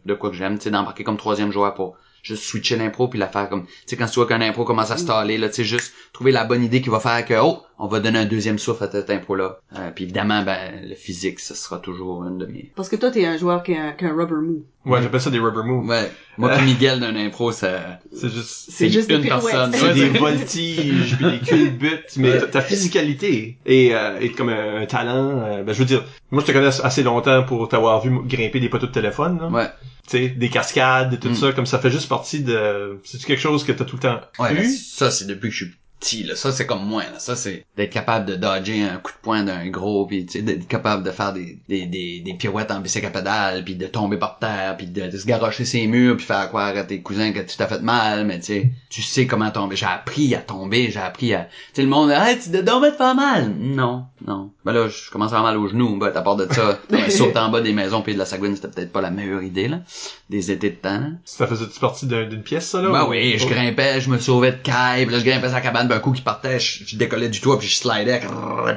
de 0.06 0.14
quoi 0.14 0.30
que 0.30 0.36
j'aime, 0.36 0.56
tu 0.58 0.64
sais, 0.64 0.70
d'embarquer 0.70 1.04
comme 1.04 1.18
troisième 1.18 1.52
joueur 1.52 1.74
pour 1.74 1.96
juste 2.22 2.42
switcher 2.44 2.76
l'impro 2.76 3.08
puis 3.08 3.18
la 3.18 3.28
faire 3.28 3.48
comme, 3.48 3.64
tu 3.66 3.72
sais, 3.86 3.96
quand 3.96 4.06
tu 4.06 4.14
vois 4.14 4.26
qu'un 4.26 4.40
impro 4.40 4.64
commence 4.64 4.90
à 4.90 4.96
se 4.96 5.04
taler, 5.06 5.38
là, 5.38 5.48
tu 5.48 5.56
sais, 5.56 5.64
juste 5.64 5.92
trouver 6.12 6.32
la 6.32 6.44
bonne 6.44 6.62
idée 6.64 6.80
qui 6.80 6.88
va 6.88 7.00
faire 7.00 7.24
que, 7.24 7.34
oh, 7.40 7.62
on 7.82 7.86
va 7.88 8.00
donner 8.00 8.18
un 8.18 8.26
deuxième 8.26 8.58
souffle 8.58 8.84
à 8.84 8.90
cette 8.90 9.10
impro-là. 9.10 9.58
Euh, 9.76 9.90
puis 9.94 10.04
évidemment, 10.04 10.42
ben, 10.42 10.86
le 10.88 10.94
physique, 10.94 11.40
ce 11.40 11.54
sera 11.54 11.78
toujours 11.78 12.24
une 12.24 12.38
de 12.38 12.46
mes... 12.46 12.70
Parce 12.76 12.88
que 12.88 12.96
toi, 12.96 13.10
t'es 13.10 13.24
un 13.26 13.36
joueur 13.36 13.62
qui 13.62 13.74
a, 13.74 13.86
un- 13.88 13.92
qui 13.92 14.04
a 14.04 14.08
un 14.08 14.14
rubber 14.14 14.34
move. 14.36 14.62
Ouais, 14.86 15.02
j'appelle 15.02 15.20
ça 15.20 15.30
des 15.30 15.38
rubber 15.38 15.62
moves. 15.64 15.86
Ouais. 15.88 16.10
Moi 16.38 16.50
puis 16.50 16.64
Miguel 16.66 17.00
d'un 17.00 17.14
impro, 17.16 17.52
ça... 17.52 17.98
C'est 18.14 18.28
juste, 18.30 18.66
C'est 18.70 18.88
juste 18.90 19.10
une 19.10 19.22
des 19.22 19.28
personne. 19.28 19.72
c'est 19.72 19.94
des 19.94 20.08
voltiges, 20.18 21.16
puis 21.16 21.30
des 21.30 21.38
culbutes, 21.38 22.16
mais 22.16 22.38
ta- 22.38 22.46
ta 22.46 22.60
physicalité 22.60 23.58
est, 23.66 23.94
euh, 23.94 24.18
est 24.20 24.30
comme 24.30 24.48
un, 24.48 24.82
un 24.82 24.86
talent. 24.86 25.40
euh, 25.40 25.62
ben, 25.62 25.72
je 25.72 25.78
veux 25.78 25.84
dire, 25.84 26.04
moi, 26.30 26.42
je 26.42 26.46
te 26.46 26.52
connais 26.52 26.66
assez 26.68 27.02
longtemps 27.02 27.42
pour 27.44 27.68
t'avoir 27.68 28.00
vu 28.02 28.10
grimper 28.26 28.60
des 28.60 28.68
poteaux 28.68 28.86
de 28.86 28.92
téléphone, 28.92 29.38
là. 29.40 29.48
Ouais. 29.48 29.66
Tu 30.08 30.18
sais, 30.18 30.28
des 30.28 30.48
cascades, 30.48 31.20
tout 31.20 31.28
Mm. 31.28 31.34
ça, 31.34 31.52
comme 31.52 31.66
ça 31.66 31.78
fait 31.78 31.90
juste 31.90 32.08
partie 32.08 32.42
de... 32.42 32.98
C'est 33.04 33.22
quelque 33.24 33.38
chose 33.40 33.64
que 33.64 33.72
t'as 33.72 33.84
tout 33.84 33.96
le 33.96 34.02
temps 34.02 34.20
Ouais, 34.38 34.54
eu? 34.54 34.68
ça, 34.68 35.10
c'est 35.10 35.26
depuis 35.26 35.50
que 35.50 35.54
je 35.54 35.64
suis 35.66 35.74
petit, 36.00 36.22
là. 36.24 36.34
Ça, 36.34 36.50
c'est 36.52 36.66
comme 36.66 36.84
moi, 36.84 37.02
là. 37.02 37.18
Ça, 37.18 37.36
c'est 37.36 37.64
d'être 37.76 37.92
capable 37.92 38.26
de 38.26 38.34
dodger 38.34 38.82
un 38.82 38.96
coup 38.96 39.12
de 39.12 39.18
poing 39.22 39.42
d'un 39.44 39.68
gros, 39.68 40.06
puis 40.06 40.26
tu 40.26 40.32
sais, 40.38 40.42
d'être 40.42 40.66
capable 40.66 41.02
de 41.04 41.10
faire 41.10 41.32
des, 41.32 41.58
des, 41.68 41.86
des, 41.86 42.20
des 42.20 42.34
pirouettes 42.34 42.70
en 42.70 42.80
bicycle 42.80 43.06
à 43.06 43.10
pédale, 43.10 43.64
puis 43.64 43.76
de 43.76 43.86
tomber 43.86 44.16
par 44.16 44.38
terre, 44.38 44.76
puis 44.76 44.86
de, 44.86 45.06
de 45.08 45.16
se 45.16 45.26
garrocher 45.26 45.64
ses 45.64 45.86
murs, 45.86 46.16
puis 46.16 46.26
faire 46.26 46.48
croire 46.48 46.76
à 46.76 46.82
tes 46.84 47.00
cousins 47.02 47.32
que 47.32 47.40
tu 47.40 47.56
t'as 47.56 47.66
fait 47.66 47.82
mal, 47.82 48.26
mais 48.26 48.38
tu 48.40 48.46
sais, 48.46 48.70
tu 48.88 49.02
sais 49.02 49.26
comment 49.26 49.50
tomber. 49.50 49.76
J'ai 49.76 49.86
appris 49.86 50.34
à 50.34 50.38
tomber, 50.38 50.90
j'ai 50.90 51.00
appris 51.00 51.34
à... 51.34 51.44
Tu 51.44 51.50
sais, 51.74 51.82
le 51.82 51.88
monde, 51.88 52.10
hey, 52.10 52.38
tu 52.38 52.50
te 52.50 52.56
donc 52.56 52.82
te 52.84 52.92
faire 52.96 53.14
mal! 53.14 53.52
Non, 53.58 54.04
non. 54.26 54.50
Ben 54.64 54.72
là, 54.72 54.88
je 54.88 55.10
commence 55.10 55.32
à 55.32 55.36
avoir 55.38 55.52
mal 55.52 55.60
aux 55.62 55.68
genoux, 55.68 55.96
ben, 55.98 56.10
à 56.14 56.22
part 56.22 56.36
de 56.36 56.46
ça, 56.52 56.78
ben, 56.90 57.10
sauter 57.10 57.38
en 57.38 57.50
bas 57.50 57.60
des 57.60 57.72
maisons 57.72 58.02
puis 58.02 58.14
de 58.14 58.18
la 58.18 58.24
Sagouine, 58.24 58.56
c'était 58.56 58.68
peut-être 58.68 58.92
pas 58.92 59.00
la 59.00 59.10
meilleure 59.10 59.42
idée, 59.42 59.68
là. 59.68 59.80
Des 60.28 60.50
étés 60.50 60.70
de 60.70 60.76
temps, 60.76 60.98
là. 60.98 61.06
Ça 61.24 61.46
faisait-tu 61.46 61.78
partie 61.80 62.06
d'un- 62.06 62.26
d'une 62.26 62.42
pièce, 62.42 62.68
ça, 62.68 62.80
là? 62.80 62.90
Ben 62.90 63.04
ou- 63.04 63.10
oui, 63.10 63.36
je 63.38 63.46
grimpais, 63.46 64.00
je 64.00 64.08
me 64.10 64.18
sauvais 64.18 64.52
de 64.52 64.56
caille, 64.58 65.06
là 65.06 65.18
je 65.18 65.24
grimpais 65.24 65.48
la 65.48 65.60
cabane 65.60 65.88
d'un 65.90 66.00
coup 66.00 66.12
qui 66.12 66.22
partait, 66.22 66.58
je, 66.58 66.84
je 66.86 66.96
décollais 66.96 67.28
du 67.28 67.40
toit, 67.40 67.58
puis 67.58 67.68
je 67.68 67.76
slidais, 67.76 68.20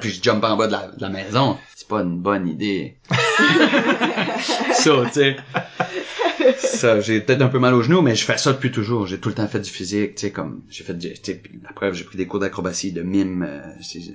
puis 0.01 0.11
je 0.11 0.21
jumpais 0.21 0.47
en 0.47 0.57
bas 0.57 0.67
de 0.67 0.71
la, 0.73 0.87
de 0.87 1.01
la 1.01 1.09
maison. 1.09 1.57
C'est 1.75 1.87
pas 1.87 2.01
une 2.01 2.17
bonne 2.19 2.47
idée. 2.47 2.97
ça, 4.73 4.91
tu 5.05 5.11
sais. 5.13 5.35
Ça, 6.57 6.99
j'ai 6.99 7.21
peut-être 7.21 7.41
un 7.41 7.47
peu 7.47 7.59
mal 7.59 7.73
aux 7.73 7.81
genoux, 7.81 8.01
mais 8.01 8.15
je 8.15 8.25
fais 8.25 8.37
ça 8.37 8.51
depuis 8.51 8.71
toujours. 8.71 9.07
J'ai 9.07 9.17
tout 9.19 9.29
le 9.29 9.35
temps 9.35 9.47
fait 9.47 9.59
du 9.59 9.69
physique, 9.69 10.15
tu 10.15 10.21
sais, 10.21 10.31
comme 10.31 10.61
j'ai 10.69 10.83
fait, 10.83 10.93
du- 10.93 11.13
tu 11.13 11.19
sais, 11.31 11.41
la 11.63 11.71
preuve, 11.71 11.93
j'ai 11.93 12.03
pris 12.03 12.17
des 12.17 12.27
cours 12.27 12.39
d'acrobatie, 12.39 12.91
de 12.91 13.01
mime, 13.01 13.45
euh, 13.47 13.61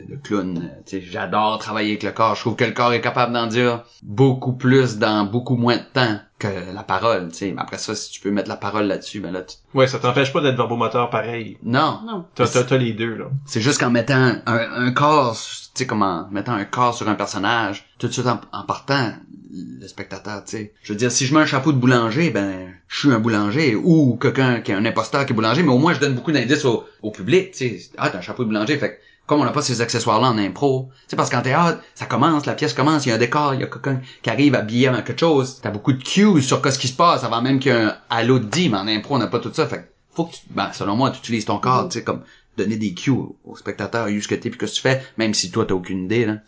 de 0.08 0.16
clown. 0.16 0.58
euh, 0.58 0.80
Tu 0.86 1.00
sais, 1.00 1.06
j'adore 1.10 1.58
travailler 1.58 1.90
avec 1.92 2.02
le 2.02 2.10
corps. 2.10 2.34
Je 2.34 2.40
trouve 2.40 2.56
que 2.56 2.64
le 2.64 2.72
corps 2.72 2.92
est 2.92 3.00
capable 3.00 3.32
d'en 3.32 3.46
dire 3.46 3.84
beaucoup 4.02 4.52
plus 4.52 4.98
dans 4.98 5.24
beaucoup 5.24 5.56
moins 5.56 5.76
de 5.76 5.82
temps 5.92 6.18
que 6.38 6.46
la 6.72 6.82
parole, 6.82 7.28
tu 7.30 7.34
sais. 7.36 7.52
Mais 7.52 7.60
après 7.62 7.78
ça, 7.78 7.94
si 7.94 8.10
tu 8.10 8.20
peux 8.20 8.30
mettre 8.30 8.48
la 8.48 8.56
parole 8.56 8.86
là-dessus, 8.86 9.20
ben 9.20 9.32
là, 9.32 9.42
tu... 9.42 9.56
Ouais, 9.74 9.86
ça 9.86 9.98
t'empêche 9.98 10.32
pas 10.32 10.40
d'être 10.40 10.56
verbomoteur 10.56 11.10
pareil. 11.10 11.58
non, 11.62 12.00
Non. 12.06 12.24
T'as, 12.34 12.46
t'as, 12.46 12.64
t'as 12.64 12.76
les 12.76 12.92
deux, 12.92 13.14
là. 13.14 13.26
c'est 13.46 13.60
juste 13.60 13.80
qu'en 13.80 13.90
mettant 13.90 14.14
un, 14.14 14.40
un 14.46 14.92
corps, 14.92 15.36
tu 15.36 15.70
sais, 15.74 15.86
comme 15.86 16.02
en 16.02 16.28
mettant 16.30 16.52
un 16.52 16.64
corps 16.64 16.94
sur 16.94 17.08
un 17.08 17.14
personnage, 17.14 17.86
tout 17.98 18.06
de 18.06 18.12
suite 18.12 18.26
en, 18.26 18.40
en 18.52 18.62
partant, 18.64 19.14
le 19.50 19.86
spectateur, 19.88 20.44
tu 20.44 20.56
sais. 20.56 20.72
Je 20.82 20.92
veux 20.92 20.98
dire, 20.98 21.10
si 21.10 21.26
je 21.26 21.34
mets 21.34 21.40
un 21.40 21.46
chapeau 21.46 21.72
de 21.72 21.78
boulanger, 21.78 22.30
ben, 22.30 22.68
je 22.86 22.98
suis 23.00 23.12
un 23.12 23.18
boulanger, 23.18 23.74
ou 23.74 24.16
quelqu'un 24.16 24.60
qui 24.60 24.70
est 24.70 24.74
un 24.74 24.84
imposteur 24.84 25.26
qui 25.26 25.32
est 25.32 25.36
boulanger, 25.36 25.62
mais 25.62 25.72
au 25.72 25.78
moins 25.78 25.94
je 25.94 26.00
donne 26.00 26.14
beaucoup 26.14 26.32
d'indices 26.32 26.64
au, 26.64 26.84
au 27.02 27.10
public, 27.10 27.50
tu 27.52 27.78
sais. 27.78 27.90
Ah, 27.98 28.10
t'as 28.10 28.18
un 28.18 28.22
chapeau 28.22 28.44
de 28.44 28.48
boulanger, 28.48 28.76
fait 28.78 28.90
que, 28.90 28.96
comme 29.28 29.42
on 29.42 29.44
n'a 29.44 29.52
pas 29.52 29.60
ces 29.60 29.82
accessoires-là 29.82 30.28
en 30.28 30.38
impro, 30.38 30.88
tu 30.90 31.10
sais, 31.10 31.16
parce 31.16 31.28
qu'en 31.28 31.42
théâtre, 31.42 31.80
ça 31.94 32.06
commence, 32.06 32.46
la 32.46 32.54
pièce 32.54 32.72
commence, 32.72 33.04
il 33.04 33.10
y 33.10 33.12
a 33.12 33.16
un 33.16 33.18
décor, 33.18 33.52
il 33.52 33.60
y 33.60 33.62
a 33.62 33.66
quelqu'un 33.66 34.00
qui 34.22 34.30
arrive 34.30 34.54
habillé 34.54 34.88
avec 34.88 35.04
quelque 35.04 35.20
chose, 35.20 35.60
t'as 35.62 35.70
beaucoup 35.70 35.92
de 35.92 36.02
cues 36.02 36.40
sur 36.40 36.62
ce 36.64 36.78
qui 36.78 36.88
se 36.88 36.96
passe 36.96 37.24
avant 37.24 37.42
même 37.42 37.58
qu'il 37.58 37.70
y 37.70 37.74
ait 37.74 37.82
un 37.82 37.94
halo 38.08 38.38
de 38.38 38.46
dit, 38.46 38.70
mais 38.70 38.78
en 38.78 38.88
impro, 38.88 39.16
on 39.16 39.18
n'a 39.18 39.26
pas 39.26 39.38
tout 39.38 39.52
ça, 39.52 39.66
fait 39.66 39.76
que 39.76 39.84
faut 40.14 40.24
que 40.24 40.32
tu, 40.32 40.40
ben, 40.50 40.72
selon 40.72 40.96
moi, 40.96 41.10
tu 41.10 41.18
utilises 41.18 41.44
ton 41.44 41.58
corps, 41.58 41.90
tu 41.90 41.98
sais, 41.98 42.04
comme, 42.04 42.22
donner 42.58 42.76
des 42.76 42.92
cues 42.92 43.10
au, 43.10 43.36
au 43.44 43.56
spectateur, 43.56 44.08
où 44.08 44.20
ce 44.20 44.28
que 44.28 44.34
t'es 44.34 44.50
puis 44.50 44.58
que 44.58 44.66
tu 44.66 44.80
fais, 44.80 45.02
même 45.16 45.32
si 45.32 45.50
toi 45.50 45.64
t'as 45.64 45.74
aucune 45.74 46.04
idée, 46.04 46.26
là. 46.26 46.38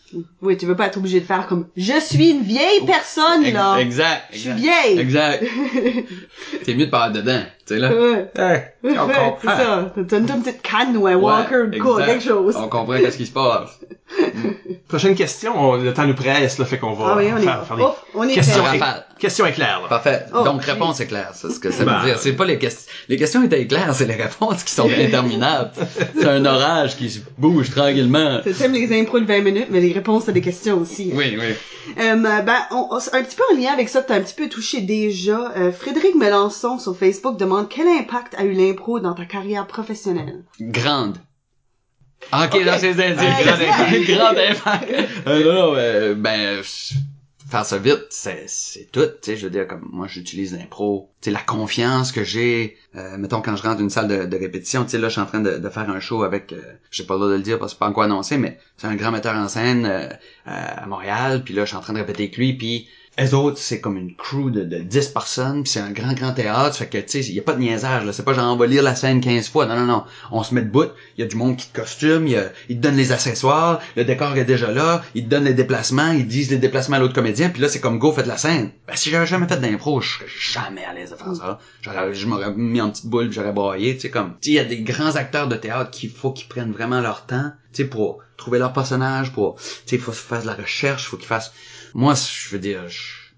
Oui, 0.43 0.57
tu 0.57 0.67
veux 0.67 0.77
pas 0.77 0.87
être 0.87 0.99
obligé 0.99 1.21
de 1.21 1.25
faire 1.25 1.47
comme 1.47 1.69
je 1.77 2.01
suis 2.01 2.31
une 2.31 2.43
vieille 2.43 2.85
personne 2.85 3.45
là. 3.53 3.79
Exact. 3.79 4.25
Je 4.33 4.39
suis 4.39 4.53
vieille. 4.53 4.99
Exact. 4.99 5.45
c'est 6.65 6.75
mieux 6.75 6.87
de 6.87 6.95
être 6.95 7.13
dedans, 7.13 7.43
tu 7.75 7.75
sais, 7.75 7.81
là. 7.81 7.91
Ouais. 7.93 8.31
Hey, 8.37 8.61
Ouais, 8.83 8.99
on 8.99 9.07
comprend. 9.07 9.37
c'est 9.43 9.47
ça. 9.49 9.93
T'as 10.09 10.19
une 10.19 10.29
une 10.31 10.43
petite 10.43 10.63
canne 10.63 10.97
ou 10.97 11.07
un 11.07 11.17
walker 11.17 11.65
quoi, 11.81 12.03
quelque 12.05 12.25
chose. 12.25 12.57
On 12.57 12.69
comprend 12.69 12.97
qu'est-ce 12.99 13.17
qui 13.19 13.27
se 13.27 13.33
passe. 13.33 13.79
Prochaine 14.89 15.15
question, 15.15 15.53
on- 15.57 15.77
le 15.77 15.95
temps 15.95 16.07
nous 16.07 16.15
presse, 16.15 16.59
là, 16.59 16.65
fait 16.65 16.79
qu'on 16.79 16.95
va 16.95 17.13
Ah 17.13 17.17
oui, 17.17 17.27
on 17.33 17.37
est, 17.37 17.43
faire, 17.43 17.65
oh, 17.81 17.95
on 18.15 18.25
est 18.29 18.35
questions, 18.35 18.63
prêt. 18.65 18.77
éc- 18.79 18.81
Rafale. 18.81 19.07
questions 19.21 19.47
éclairs, 19.47 19.81
là. 19.83 19.89
Parfait. 19.89 20.25
Oh, 20.35 20.43
Donc, 20.43 20.65
réponse 20.65 20.99
est 21.01 21.07
claire, 21.07 21.31
c'est 21.35 21.51
ce 21.51 21.61
que 21.61 21.71
ça 21.71 21.85
Ben. 21.85 21.99
veut 22.01 22.07
dire. 22.07 22.19
C'est 22.19 22.33
pas 22.33 22.45
les 22.45 22.59
questions. 22.59 22.91
Les 23.09 23.17
questions 23.17 23.43
étaient 23.45 23.67
claires, 23.69 23.95
c'est 23.95 24.07
les 24.07 24.15
réponses 24.17 24.65
qui 24.65 24.73
sont 24.75 24.89
interminables. 24.99 25.71
c'est 26.19 26.27
un 26.29 26.45
orage 26.45 26.97
qui 26.97 27.23
bouge 27.39 27.71
tranquillement. 27.71 28.41
T'aimes 28.59 28.73
les 28.73 29.01
impros 29.01 29.21
de 29.21 29.27
20 29.27 29.43
minutes, 29.43 29.69
mais 29.71 29.81
les 29.81 29.93
réponses 29.93 30.29
à 30.29 30.33
des 30.33 30.41
questions 30.41 30.79
aussi. 30.79 31.13
Oui, 31.15 31.37
oui. 31.39 31.55
Euh, 32.01 32.17
ben, 32.17 32.57
on- 32.73 32.89
on- 32.91 32.97
un 32.97 33.23
petit 33.23 33.37
peu 33.37 33.43
en 33.53 33.57
lien 33.57 33.73
avec 33.73 33.89
ça, 33.89 34.03
t'as 34.03 34.17
un 34.17 34.21
petit 34.21 34.35
peu 34.35 34.49
touché 34.49 34.81
déjà. 34.81 35.53
Euh, 35.57 35.71
Frédéric 35.73 36.15
Melançon 36.17 36.79
sur 36.79 36.97
Facebook 36.97 37.37
demande 37.39 37.60
quel 37.65 37.87
impact 37.89 38.35
a 38.37 38.45
eu 38.45 38.53
l'impro 38.53 39.01
dans 39.01 39.15
ta 39.15 39.25
carrière 39.25 39.67
professionnelle? 39.67 40.45
Grande. 40.61 41.19
Ah, 42.33 42.47
Ok, 42.47 42.57
Ok. 42.57 42.65
là, 42.65 42.79
c'est 42.79 42.99
Euh, 42.99 43.15
grand 43.15 43.53
impact. 43.55 44.05
Grand 44.07 44.37
impact. 44.37 44.95
Euh, 45.27 45.45
non, 45.45 45.55
non, 45.55 45.73
euh, 45.77 46.15
ben, 46.15 46.63
je- 46.63 46.95
faire 47.51 47.65
ça 47.65 47.79
vite, 47.79 48.07
c'est, 48.11 48.45
c'est 48.47 48.89
tout, 48.93 49.01
tu 49.07 49.11
sais, 49.23 49.37
je 49.37 49.45
veux 49.47 49.51
dire, 49.51 49.67
comme, 49.67 49.89
moi, 49.91 50.07
j'utilise 50.07 50.53
l'impro, 50.57 51.11
tu 51.21 51.27
sais, 51.27 51.31
la 51.33 51.41
confiance 51.41 52.13
que 52.13 52.23
j'ai, 52.23 52.77
euh, 52.95 53.17
mettons, 53.17 53.41
quand 53.43 53.57
je 53.57 53.63
rentre 53.63 53.77
dans 53.77 53.83
une 53.83 53.91
salle 53.91 54.07
de, 54.07 54.25
de 54.27 54.37
répétition, 54.37 54.85
tu 54.85 54.91
sais, 54.91 54.99
là, 54.99 55.09
je 55.09 55.13
suis 55.15 55.21
en 55.21 55.27
train 55.27 55.41
de, 55.41 55.57
de 55.59 55.69
faire 55.71 55.89
un 55.91 55.99
show 55.99 56.23
avec, 56.23 56.53
euh, 56.53 56.61
j'ai 56.93 57.03
pas 57.05 57.15
le 57.15 57.21
droit 57.21 57.31
de 57.31 57.37
le 57.37 57.43
dire 57.43 57.59
parce 57.59 57.73
que 57.73 57.77
c'est 57.77 57.81
pas 57.81 57.89
encore 57.89 58.05
annoncé, 58.05 58.37
mais 58.37 58.59
c'est 58.77 58.87
un 58.87 58.95
grand 58.95 59.11
metteur 59.11 59.35
en 59.35 59.49
scène, 59.49 59.85
euh, 59.87 60.09
à 60.47 60.87
Montréal, 60.87 61.43
puis 61.43 61.55
là, 61.55 61.65
je 61.65 61.69
suis 61.71 61.77
en 61.77 61.81
train 61.81 61.95
de 61.95 61.99
répéter 61.99 62.25
avec 62.25 62.37
lui, 62.37 62.53
puis 62.53 62.87
les 63.19 63.35
autres, 63.35 63.59
c'est 63.59 63.81
comme 63.81 63.97
une 63.97 64.15
crew 64.15 64.51
de, 64.51 64.65
de 64.65 64.79
10 64.79 65.09
personnes, 65.09 65.67
c'est 65.67 65.81
un 65.81 65.91
grand, 65.91 66.15
grand 66.15 66.33
théâtre, 66.33 66.77
fait 66.77 66.87
que, 66.87 66.99
tu 66.99 67.09
sais, 67.09 67.21
il 67.21 67.35
y 67.35 67.41
a 67.41 67.43
pas 67.43 67.53
de 67.53 67.61
niaisage, 67.61 68.05
là. 68.05 68.13
C'est 68.13 68.23
pas 68.23 68.33
genre, 68.33 68.53
on 68.53 68.57
va 68.57 68.67
lire 68.67 68.83
la 68.83 68.95
scène 68.95 69.21
15 69.21 69.49
fois. 69.49 69.67
Non, 69.67 69.77
non, 69.77 69.87
non. 69.87 70.05
On 70.31 70.43
se 70.43 70.55
met 70.55 70.63
debout, 70.63 70.87
il 71.17 71.21
y 71.21 71.25
a 71.25 71.27
du 71.27 71.37
monde 71.37 71.57
qui 71.57 71.69
te 71.69 71.79
costume, 71.79 72.27
il, 72.27 72.33
y 72.33 72.37
a, 72.37 72.51
il 72.69 72.77
te 72.77 72.83
donne 72.83 72.97
les 72.97 73.13
accessoires, 73.13 73.81
le 73.97 74.05
décor 74.05 74.37
est 74.37 74.45
déjà 74.45 74.71
là, 74.71 75.03
ils 75.15 75.25
te 75.25 75.29
donnent 75.29 75.45
les 75.45 75.55
déplacements, 75.55 76.13
ils 76.13 76.27
disent 76.27 76.51
les 76.51 76.59
déplacements 76.59 76.97
à 76.97 77.01
l'autre 77.01 77.15
comédien, 77.15 77.51
puis 77.51 77.61
là, 77.61 77.69
c'est 77.69 77.81
comme, 77.81 77.99
go, 77.99 78.13
faites 78.13 78.27
la 78.27 78.39
scène. 78.39 78.71
Ben, 78.87 78.97
si 78.97 79.11
j'avais 79.11 79.27
jamais 79.27 79.49
fait 79.49 79.61
d'impro, 79.61 80.01
je 80.01 80.15
serais 80.15 80.27
jamais 80.29 80.85
à 80.85 80.95
l'aise 80.95 81.11
de 81.11 81.17
faire 81.17 81.35
ça. 81.35 81.59
J'aurais, 81.83 82.15
je 82.15 82.27
m'aurais 82.27 82.53
mis 82.55 82.81
en 82.81 82.91
petite 82.91 83.07
boule, 83.07 83.33
j'aurais 83.33 83.53
broyé, 83.53 83.95
tu 83.97 84.03
sais, 84.03 84.11
comme, 84.11 84.35
tu 84.41 84.49
sais, 84.49 84.51
il 84.51 84.55
y 84.55 84.59
a 84.61 84.65
des 84.65 84.81
grands 84.81 85.17
acteurs 85.17 85.49
de 85.49 85.57
théâtre 85.57 85.91
qu'il 85.91 86.11
faut 86.11 86.33
qu'ils 86.33 86.49
prennent 86.49 86.73
vraiment 86.73 87.01
leur 87.01 87.27
temps, 87.27 87.53
tu 87.73 87.83
sais, 87.83 87.89
pour 87.89 88.21
trouver 88.37 88.59
leur 88.59 88.73
personnage, 88.73 89.33
pour, 89.33 89.57
tu 89.57 89.63
sais, 89.87 89.97
il 89.97 90.01
faut 90.01 90.13
faire 90.13 90.43
de 90.43 90.47
la 90.47 90.55
recherche, 90.55 91.07
faut 91.07 91.17
qu'ils 91.17 91.27
fassent, 91.27 91.53
moi, 91.95 92.15
je 92.15 92.51
veux 92.51 92.59
dire, 92.59 92.83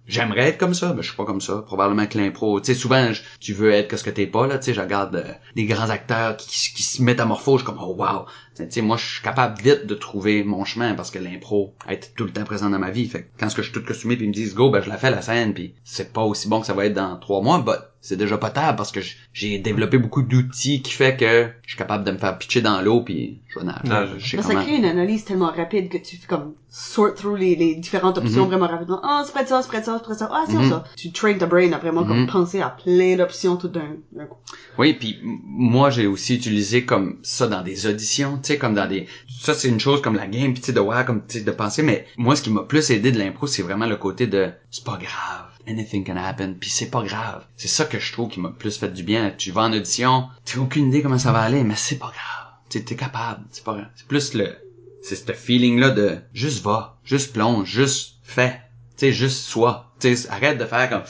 J'aimerais 0.09 0.49
être 0.49 0.59
comme 0.59 0.75
ça, 0.75 0.95
mais 0.95 1.03
je 1.03 1.09
suis 1.09 1.17
pas 1.17 1.25
comme 1.25 1.41
ça. 1.41 1.63
Probablement 1.65 2.07
que 2.07 2.19
l'impro, 2.19 2.61
tu 2.61 2.67
sais, 2.67 2.75
souvent, 2.75 3.13
tu 3.39 3.53
veux 3.53 3.71
être 3.71 3.97
ce 3.97 4.03
que 4.03 4.11
t'es 4.11 4.27
pas, 4.27 4.49
là, 4.49 4.59
tu 4.59 4.67
sais, 4.67 4.75
je 4.75 4.81
regarde 4.81 5.15
euh, 5.15 5.33
des 5.55 5.65
grands 5.65 5.91
acteurs 5.91 6.37
qui, 6.37 6.49
qui 6.49 6.83
se 6.83 7.01
métamorphosent, 7.03 7.63
comme, 7.63 7.79
oh 7.81 7.95
wow. 7.97 8.27
Tu 8.57 8.65
sais, 8.69 8.83
moi, 8.83 8.97
je 8.99 9.07
suis 9.07 9.23
capable 9.23 9.61
vite 9.63 9.87
de 9.87 9.95
trouver 9.95 10.45
mon 10.45 10.65
chemin 10.65 10.95
parce 10.95 11.11
que 11.11 11.19
l'impro 11.19 11.75
est 11.89 12.15
tout 12.17 12.25
le 12.25 12.31
temps 12.33 12.45
présent 12.45 12.69
dans 12.71 12.79
ma 12.79 12.91
vie. 12.91 13.07
Fait 13.09 13.23
que 13.23 13.29
quand 13.41 13.49
ce 13.49 13.57
que 13.57 13.63
je 13.63 13.71
suis 13.71 13.81
tout 13.81 13.87
costumé 13.87 14.17
puis 14.17 14.27
ils 14.27 14.29
me 14.29 14.35
disent 14.35 14.55
go, 14.55 14.71
ben 14.71 14.83
je 14.83 14.89
la 14.91 14.99
fais 14.99 15.11
la 15.11 15.23
scène 15.23 15.55
puis 15.55 15.75
c'est 15.85 16.13
pas 16.13 16.23
aussi 16.23 16.49
bon 16.49 16.61
que 16.61 16.67
ça 16.67 16.75
va 16.75 16.85
être 16.87 16.95
dans 16.95 17.17
trois 17.19 17.41
mois, 17.41 17.59
but 17.61 17.77
c'est 18.05 18.17
déjà 18.17 18.37
potable 18.37 18.77
parce 18.77 18.91
que 18.91 18.99
j'ai 19.33 19.59
développé 19.59 19.97
beaucoup 19.97 20.23
d'outils 20.23 20.83
qui 20.83 20.91
fait 20.93 21.17
que 21.17 21.49
je 21.63 21.69
suis 21.71 21.79
capable 21.79 22.03
de 22.03 22.11
me 22.11 22.19
faire 22.19 22.37
pitcher 22.37 22.61
dans 22.61 22.81
l'eau 22.83 23.01
puis 23.03 23.41
je 23.49 23.61
vais 23.61 23.65
nager. 23.65 24.15
Je 24.19 24.31
sais 24.37 24.43
ça 24.43 24.49
comment. 24.49 24.63
crée 24.65 24.77
une 24.77 24.85
analyse 24.85 25.25
tellement 25.25 25.53
rapide 25.53 25.89
que 25.89 25.99
tu 25.99 26.17
fais 26.17 26.27
comme 26.27 26.55
sort 26.69 27.15
through 27.15 27.37
les, 27.39 27.55
les 27.55 27.77
différentes 27.77 28.19
options 28.19 28.43
Mhm. 28.43 28.49
vraiment 28.49 28.67
rapidement. 28.67 29.01
Ah, 29.05 29.23
c'est 29.25 29.31
près 29.33 29.45
de 29.45 29.49
ça, 29.49 29.63
c'est 29.63 29.69
près 29.69 29.81
de 29.81 29.85
ça, 29.85 29.99
c'est 29.99 30.05
près 30.05 30.15
de 30.15 30.19
ça. 30.19 30.29
Ah, 30.33 30.45
c'est 30.49 30.57
Mhm. 30.57 30.69
ça. 30.69 30.85
Tu 30.97 31.13
train 31.13 31.35
ta 31.35 31.47
brain 31.47 31.71
à 31.73 31.79
vraiment 31.79 32.05
comme 32.05 32.23
Mhm. 32.23 32.27
penser 32.27 32.61
à 32.61 32.71
plein 32.71 33.15
d'options 33.17 33.57
tout 33.57 33.69
d'un 33.69 33.97
d'un 34.11 34.27
coup. 34.27 34.39
Oui, 34.79 34.95
puis 34.95 35.21
moi 35.23 35.91
j'ai 35.91 36.09
aussi 36.09 36.35
utilisé 36.35 36.85
comme 36.85 37.19
ça 37.23 37.47
dans 37.47 37.63
des 37.63 37.87
auditions, 37.87 38.37
tu 38.43 38.49
sais, 38.49 38.59
comme 38.59 38.75
dans 38.75 38.87
des. 38.87 39.07
Ça 39.41 39.55
c'est 39.55 39.69
une 39.69 39.81
chose 39.81 40.03
comme 40.03 40.17
la 40.17 40.27
game, 40.27 40.57
sais 40.57 40.73
de 40.73 40.81
voir, 40.81 41.05
comme 41.07 41.23
de 41.33 41.51
penser, 41.51 41.83
mais 41.83 42.07
moi 42.17 42.37
ce 42.37 42.43
qui 42.43 42.51
m'a 42.51 42.63
plus 42.63 42.91
aidé 42.91 43.13
de 43.13 43.19
l'impro, 43.19 43.47
c'est 43.47 43.63
vraiment 43.63 43.87
le 43.87 43.97
côté 43.97 44.27
de 44.27 44.51
c'est 44.71 44.85
pas 44.85 44.99
grave, 44.99 45.51
anything 45.67 46.05
can 46.05 46.17
happen, 46.17 46.55
puis 46.59 46.71
c'est 46.71 46.91
pas 46.91 47.03
grave. 47.03 47.45
C'est 47.57 47.69
ça 47.69 47.85
que 47.85 47.99
je 47.99 48.13
trouve 48.13 48.29
qui 48.29 48.41
m'a 48.41 48.51
plus 48.51 48.77
fait 48.79 48.93
du 48.93 49.03
bien. 49.03 49.33
Tu 49.37 49.51
vas 49.51 49.63
en 49.63 49.73
audition, 49.73 50.29
t'as 50.45 50.59
aucune 50.59 50.89
idée 50.89 51.03
comment 51.03 51.19
ça 51.19 51.33
va 51.33 51.41
aller, 51.41 51.65
mais 51.65 51.77
c'est 51.77 51.99
pas 51.99 52.13
grave. 52.13 52.53
Tu 52.69 52.83
t'es 52.85 52.97
capable, 52.97 53.45
c'est 53.51 53.65
pas 53.65 53.75
grave. 53.75 53.91
C'est 53.97 54.07
plus 54.07 54.35
le, 54.35 54.57
c'est 55.03 55.17
ce 55.17 55.33
feeling 55.33 55.79
là 55.79 55.91
de 55.91 56.19
juste 56.33 56.63
va, 56.63 56.99
juste 57.05 57.33
plonge, 57.33 57.69
juste 57.69 58.17
fais, 58.23 58.61
sais, 59.07 59.13
juste 59.13 59.45
sois. 59.49 59.87
Tu 60.01 60.17
sais, 60.17 60.29
arrête 60.31 60.59
de 60.59 60.65
faire 60.65 60.89
comme 60.91 61.03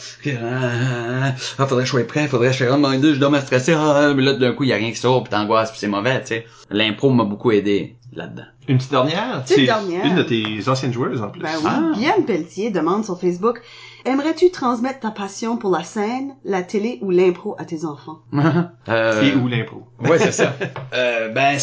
ah, 0.43 1.33
faudrait 1.67 1.79
que 1.79 1.87
je 1.87 1.91
sois 1.91 2.07
prêt, 2.07 2.29
faudrait 2.29 2.49
que 2.49 2.55
je 2.55 2.65
fasse 2.65 2.73
oh 2.75 2.79
mon 2.79 2.99
dieu, 2.99 3.15
je 3.15 3.21
dois 3.21 3.31
me 3.31 3.41
stresser, 3.41 3.75
ah, 3.77 4.13
mais 4.15 4.23
là 4.23 4.35
d'un 4.35 4.53
coup 4.53 4.65
il 4.65 4.71
y 4.71 4.73
a 4.73 4.77
rien 4.77 4.91
qui 4.91 4.97
sort, 4.97 5.23
puis 5.25 5.31
t'angoisses, 5.31 5.71
puis 5.71 5.81
c'est 5.81 5.89
mauvais, 5.89 6.21
tu 6.21 6.29
sais. 6.29 6.47
L'impro 6.71 7.11
m'a 7.11 7.25
beaucoup 7.25 7.51
aidé 7.53 7.97
là-dedans. 8.13 8.45
Une 8.69 8.77
petite 8.77 8.91
dernière? 8.91 9.43
Petite 9.43 9.57
C'est 9.57 9.65
dernière. 9.65 10.05
une 10.05 10.15
de 10.15 10.23
tes 10.23 10.69
anciennes 10.69 10.93
joueuses, 10.93 11.23
en 11.23 11.31
plus. 11.31 11.41
Ben 11.43 11.51
oui, 11.59 11.67
Ah. 11.67 11.93
Guyane 11.95 12.25
Pelletier 12.25 12.71
demande 12.71 13.05
sur 13.05 13.19
Facebook 13.19 13.61
Aimerais-tu 14.05 14.51
transmettre 14.51 15.01
ta 15.01 15.13
passion 15.13 15.57
pour 15.57 15.71
la 15.71 15.85
scène, 15.85 16.35
la 16.45 16.63
télé 16.63 16.99
ou 17.03 17.11
l'impro 17.11 17.55
à 17.59 17.65
tes 17.65 17.85
enfants? 17.85 18.19
euh, 18.89 19.23
Et 19.23 19.35
où 19.37 19.47
l'impro? 19.47 19.85
Ouais, 20.01 20.19
c'est 20.19 20.33
ça. 20.33 20.55
euh, 20.95 21.29
ben, 21.29 21.57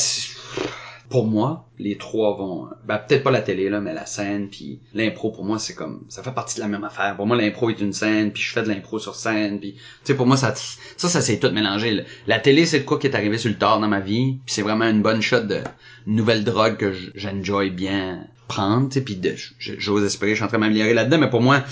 pour 1.09 1.25
moi, 1.25 1.67
les 1.79 1.97
trois 1.97 2.37
vont, 2.37 2.67
ben 2.85 2.99
peut-être 2.99 3.23
pas 3.23 3.31
la 3.31 3.41
télé 3.41 3.69
là, 3.69 3.81
mais 3.81 3.93
la 3.93 4.05
scène 4.05 4.47
puis 4.49 4.79
l'impro 4.93 5.31
pour 5.31 5.43
moi 5.43 5.57
c'est 5.57 5.73
comme, 5.73 6.03
ça 6.07 6.21
fait 6.21 6.31
partie 6.31 6.55
de 6.55 6.61
la 6.61 6.67
même 6.67 6.83
affaire. 6.83 7.15
Pour 7.15 7.25
moi 7.25 7.35
l'impro 7.35 7.69
est 7.69 7.79
une 7.79 7.93
scène 7.93 8.31
puis 8.31 8.43
je 8.43 8.53
fais 8.53 8.61
de 8.61 8.67
l'impro 8.67 8.99
sur 8.99 9.15
scène 9.15 9.59
puis, 9.59 9.73
tu 9.73 9.79
sais 10.03 10.13
pour 10.15 10.27
moi 10.27 10.37
ça, 10.37 10.53
ça 10.55 11.09
ça 11.09 11.21
s'est 11.21 11.39
tout 11.39 11.49
mélangé. 11.49 11.91
là. 11.91 12.03
La 12.27 12.39
télé 12.39 12.65
c'est 12.65 12.81
de 12.81 12.85
quoi 12.85 12.99
qui 12.99 13.07
est 13.07 13.15
arrivé 13.15 13.37
sur 13.37 13.49
le 13.49 13.57
tard 13.57 13.79
dans 13.79 13.87
ma 13.87 13.99
vie 13.99 14.37
puis 14.45 14.53
c'est 14.53 14.61
vraiment 14.61 14.85
une 14.85 15.01
bonne 15.01 15.21
shot 15.21 15.41
de 15.41 15.61
nouvelle 16.05 16.43
drogue 16.43 16.77
que 16.77 16.93
j'enjoy 17.15 17.71
bien 17.71 18.27
prendre, 18.47 18.89
tu 18.89 18.95
sais 18.95 19.01
puis 19.01 19.19
j'ose 19.57 20.03
espérer, 20.03 20.31
je 20.31 20.35
suis 20.35 20.43
en 20.43 20.47
train 20.47 20.57
de 20.57 20.63
m'améliorer 20.63 20.93
là-dedans, 20.93 21.17
mais 21.17 21.29
pour 21.29 21.41
moi 21.41 21.63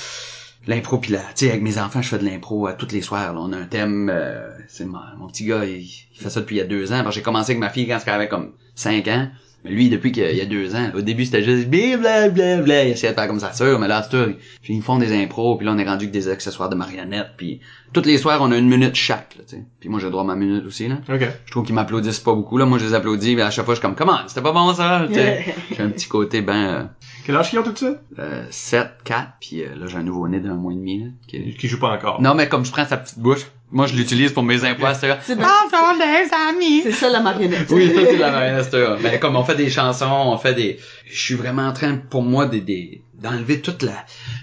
l'impro 0.68 0.98
puis 0.98 1.14
là 1.14 1.22
tu 1.36 1.46
sais 1.46 1.50
avec 1.50 1.62
mes 1.62 1.80
enfants 1.80 2.02
je 2.02 2.10
fais 2.10 2.20
de 2.20 2.26
l'impro 2.26 2.68
à 2.68 2.74
tous 2.74 2.92
les 2.92 3.02
soirs 3.02 3.34
là. 3.34 3.40
on 3.42 3.54
a 3.54 3.58
un 3.58 3.66
thème 3.66 4.10
euh, 4.14 4.50
c'est 4.68 4.86
mon, 4.86 5.00
mon 5.18 5.28
petit 5.28 5.46
gars 5.46 5.66
il, 5.66 5.88
fait 6.14 6.30
ça 6.30 6.42
depuis 6.42 6.56
il 6.56 6.60
y 6.60 6.62
a 6.62 6.66
deux 6.66 6.92
ans 6.92 7.10
j'ai 7.12 7.22
commencé 7.22 7.52
avec 7.52 7.60
ma 7.60 7.70
fille 7.70 7.88
quand 7.88 8.00
elle 8.06 8.14
avait 8.14 8.28
comme 8.28 8.54
cinq 8.76 9.08
ans 9.08 9.30
lui 9.66 9.90
depuis 9.90 10.12
qu'il 10.12 10.36
y 10.36 10.42
a 10.42 10.46
deux 10.46 10.76
ans 10.76 10.92
au 10.96 11.02
début 11.02 11.26
c'était 11.26 11.44
juste 11.44 11.68
blablabla 11.70 12.86
il 12.86 12.92
essayait 12.92 13.12
de 13.12 13.18
faire 13.18 13.28
comme 13.28 13.40
ça 13.40 13.52
sœur 13.54 13.80
mais 13.80 13.88
là 13.88 14.02
c'est 14.04 14.10
tout 14.26 14.34
puis 14.62 14.76
ils 14.76 14.82
font 14.82 14.98
des 14.98 15.12
impros 15.14 15.58
puis 15.58 15.66
là 15.66 15.74
on 15.74 15.78
est 15.78 15.84
rendu 15.84 16.08
que 16.08 16.12
des 16.12 16.30
accessoires 16.30 16.70
de 16.70 16.76
marionnettes 16.76 17.32
puis 17.38 17.60
tous 17.92 18.04
les 18.06 18.18
soirs 18.18 18.40
on 18.42 18.52
a 18.52 18.58
une 18.58 18.70
minute 18.70 18.96
chaque 18.96 19.36
là, 19.38 19.44
tu 19.48 19.56
sais 19.58 19.64
puis 19.80 19.90
moi 19.90 20.00
j'ai 20.00 20.06
le 20.06 20.12
droit 20.12 20.24
à 20.24 20.28
ma 20.28 20.36
minute 20.36 20.66
aussi 20.66 20.88
là 20.88 21.00
OK. 21.10 21.28
je 21.46 21.52
trouve 21.52 21.66
qu'ils 21.66 21.76
m'applaudissent 21.76 22.20
pas 22.20 22.34
beaucoup 22.34 22.58
là 22.58 22.66
moi 22.66 22.78
je 22.78 22.86
les 22.86 22.94
applaudis 22.94 23.36
mais 23.36 23.42
à 23.42 23.50
chaque 23.52 23.66
fois 23.66 23.74
je 23.74 23.80
suis 23.80 23.86
comme 23.88 23.96
comment 23.96 24.20
c'était 24.28 24.42
pas 24.42 24.54
bon 24.54 24.74
ça 24.74 25.04
tu 25.08 25.16
sais 25.16 25.46
j'ai 25.76 25.84
un 25.84 25.90
petit 25.90 26.08
côté 26.08 26.42
ben 26.42 26.90
Quel 27.26 27.36
âge 27.36 27.50
qu'ils 27.50 27.60
ont 27.60 27.64
tout 27.64 27.76
ça? 27.76 27.94
euh, 28.20 28.46
7 28.50 28.88
4 29.04 29.28
puis 29.42 29.64
euh, 29.64 29.76
là 29.76 29.88
j'ai 29.88 29.98
un 29.98 30.04
nouveau 30.04 30.28
né 30.28 30.40
d'un 30.40 30.56
mois 30.56 30.72
et 30.72 30.76
demi 30.76 31.04
là 31.04 31.10
Qui 31.28 31.68
joue 31.68 31.80
pas 31.80 31.90
encore. 31.92 32.22
non, 32.22 32.36
mais 32.36 32.48
comme 32.48 32.64
je 32.64 32.72
prends 32.72 32.86
sa 32.86 32.98
petite 32.98 33.20
bouche, 33.20 33.48
moi 33.72 33.88
je 33.88 33.96
l'utilise 33.96 34.32
pour 34.32 34.44
mes 34.44 34.64
impôts, 34.64 34.86
c'est 35.00 35.36
Bonjour 35.36 35.94
les 36.00 36.30
amis! 36.50 36.82
C'est 36.84 36.92
ça 36.92 37.10
la 37.10 37.20
marionnette. 37.20 37.68
Oui, 37.70 37.92
ça 37.94 38.02
c'est 38.06 38.18
la 38.18 38.32
marionnette, 38.32 38.72
ça. 38.72 38.96
Ben, 39.02 39.20
comme 39.20 39.36
on 39.36 39.44
fait 39.44 39.56
des 39.56 39.70
chansons, 39.70 40.06
on 40.06 40.38
fait 40.38 40.54
des... 40.54 40.80
Je 41.10 41.20
suis 41.20 41.36
vraiment 41.36 41.68
en 41.68 41.74
train, 41.74 41.96
pour 41.96 42.24
moi, 42.24 42.46
des, 42.46 42.62
des... 42.62 43.02
d'enlever 43.16 43.60
toute 43.62 43.84
la... 43.84 43.92
Tu 43.92 43.98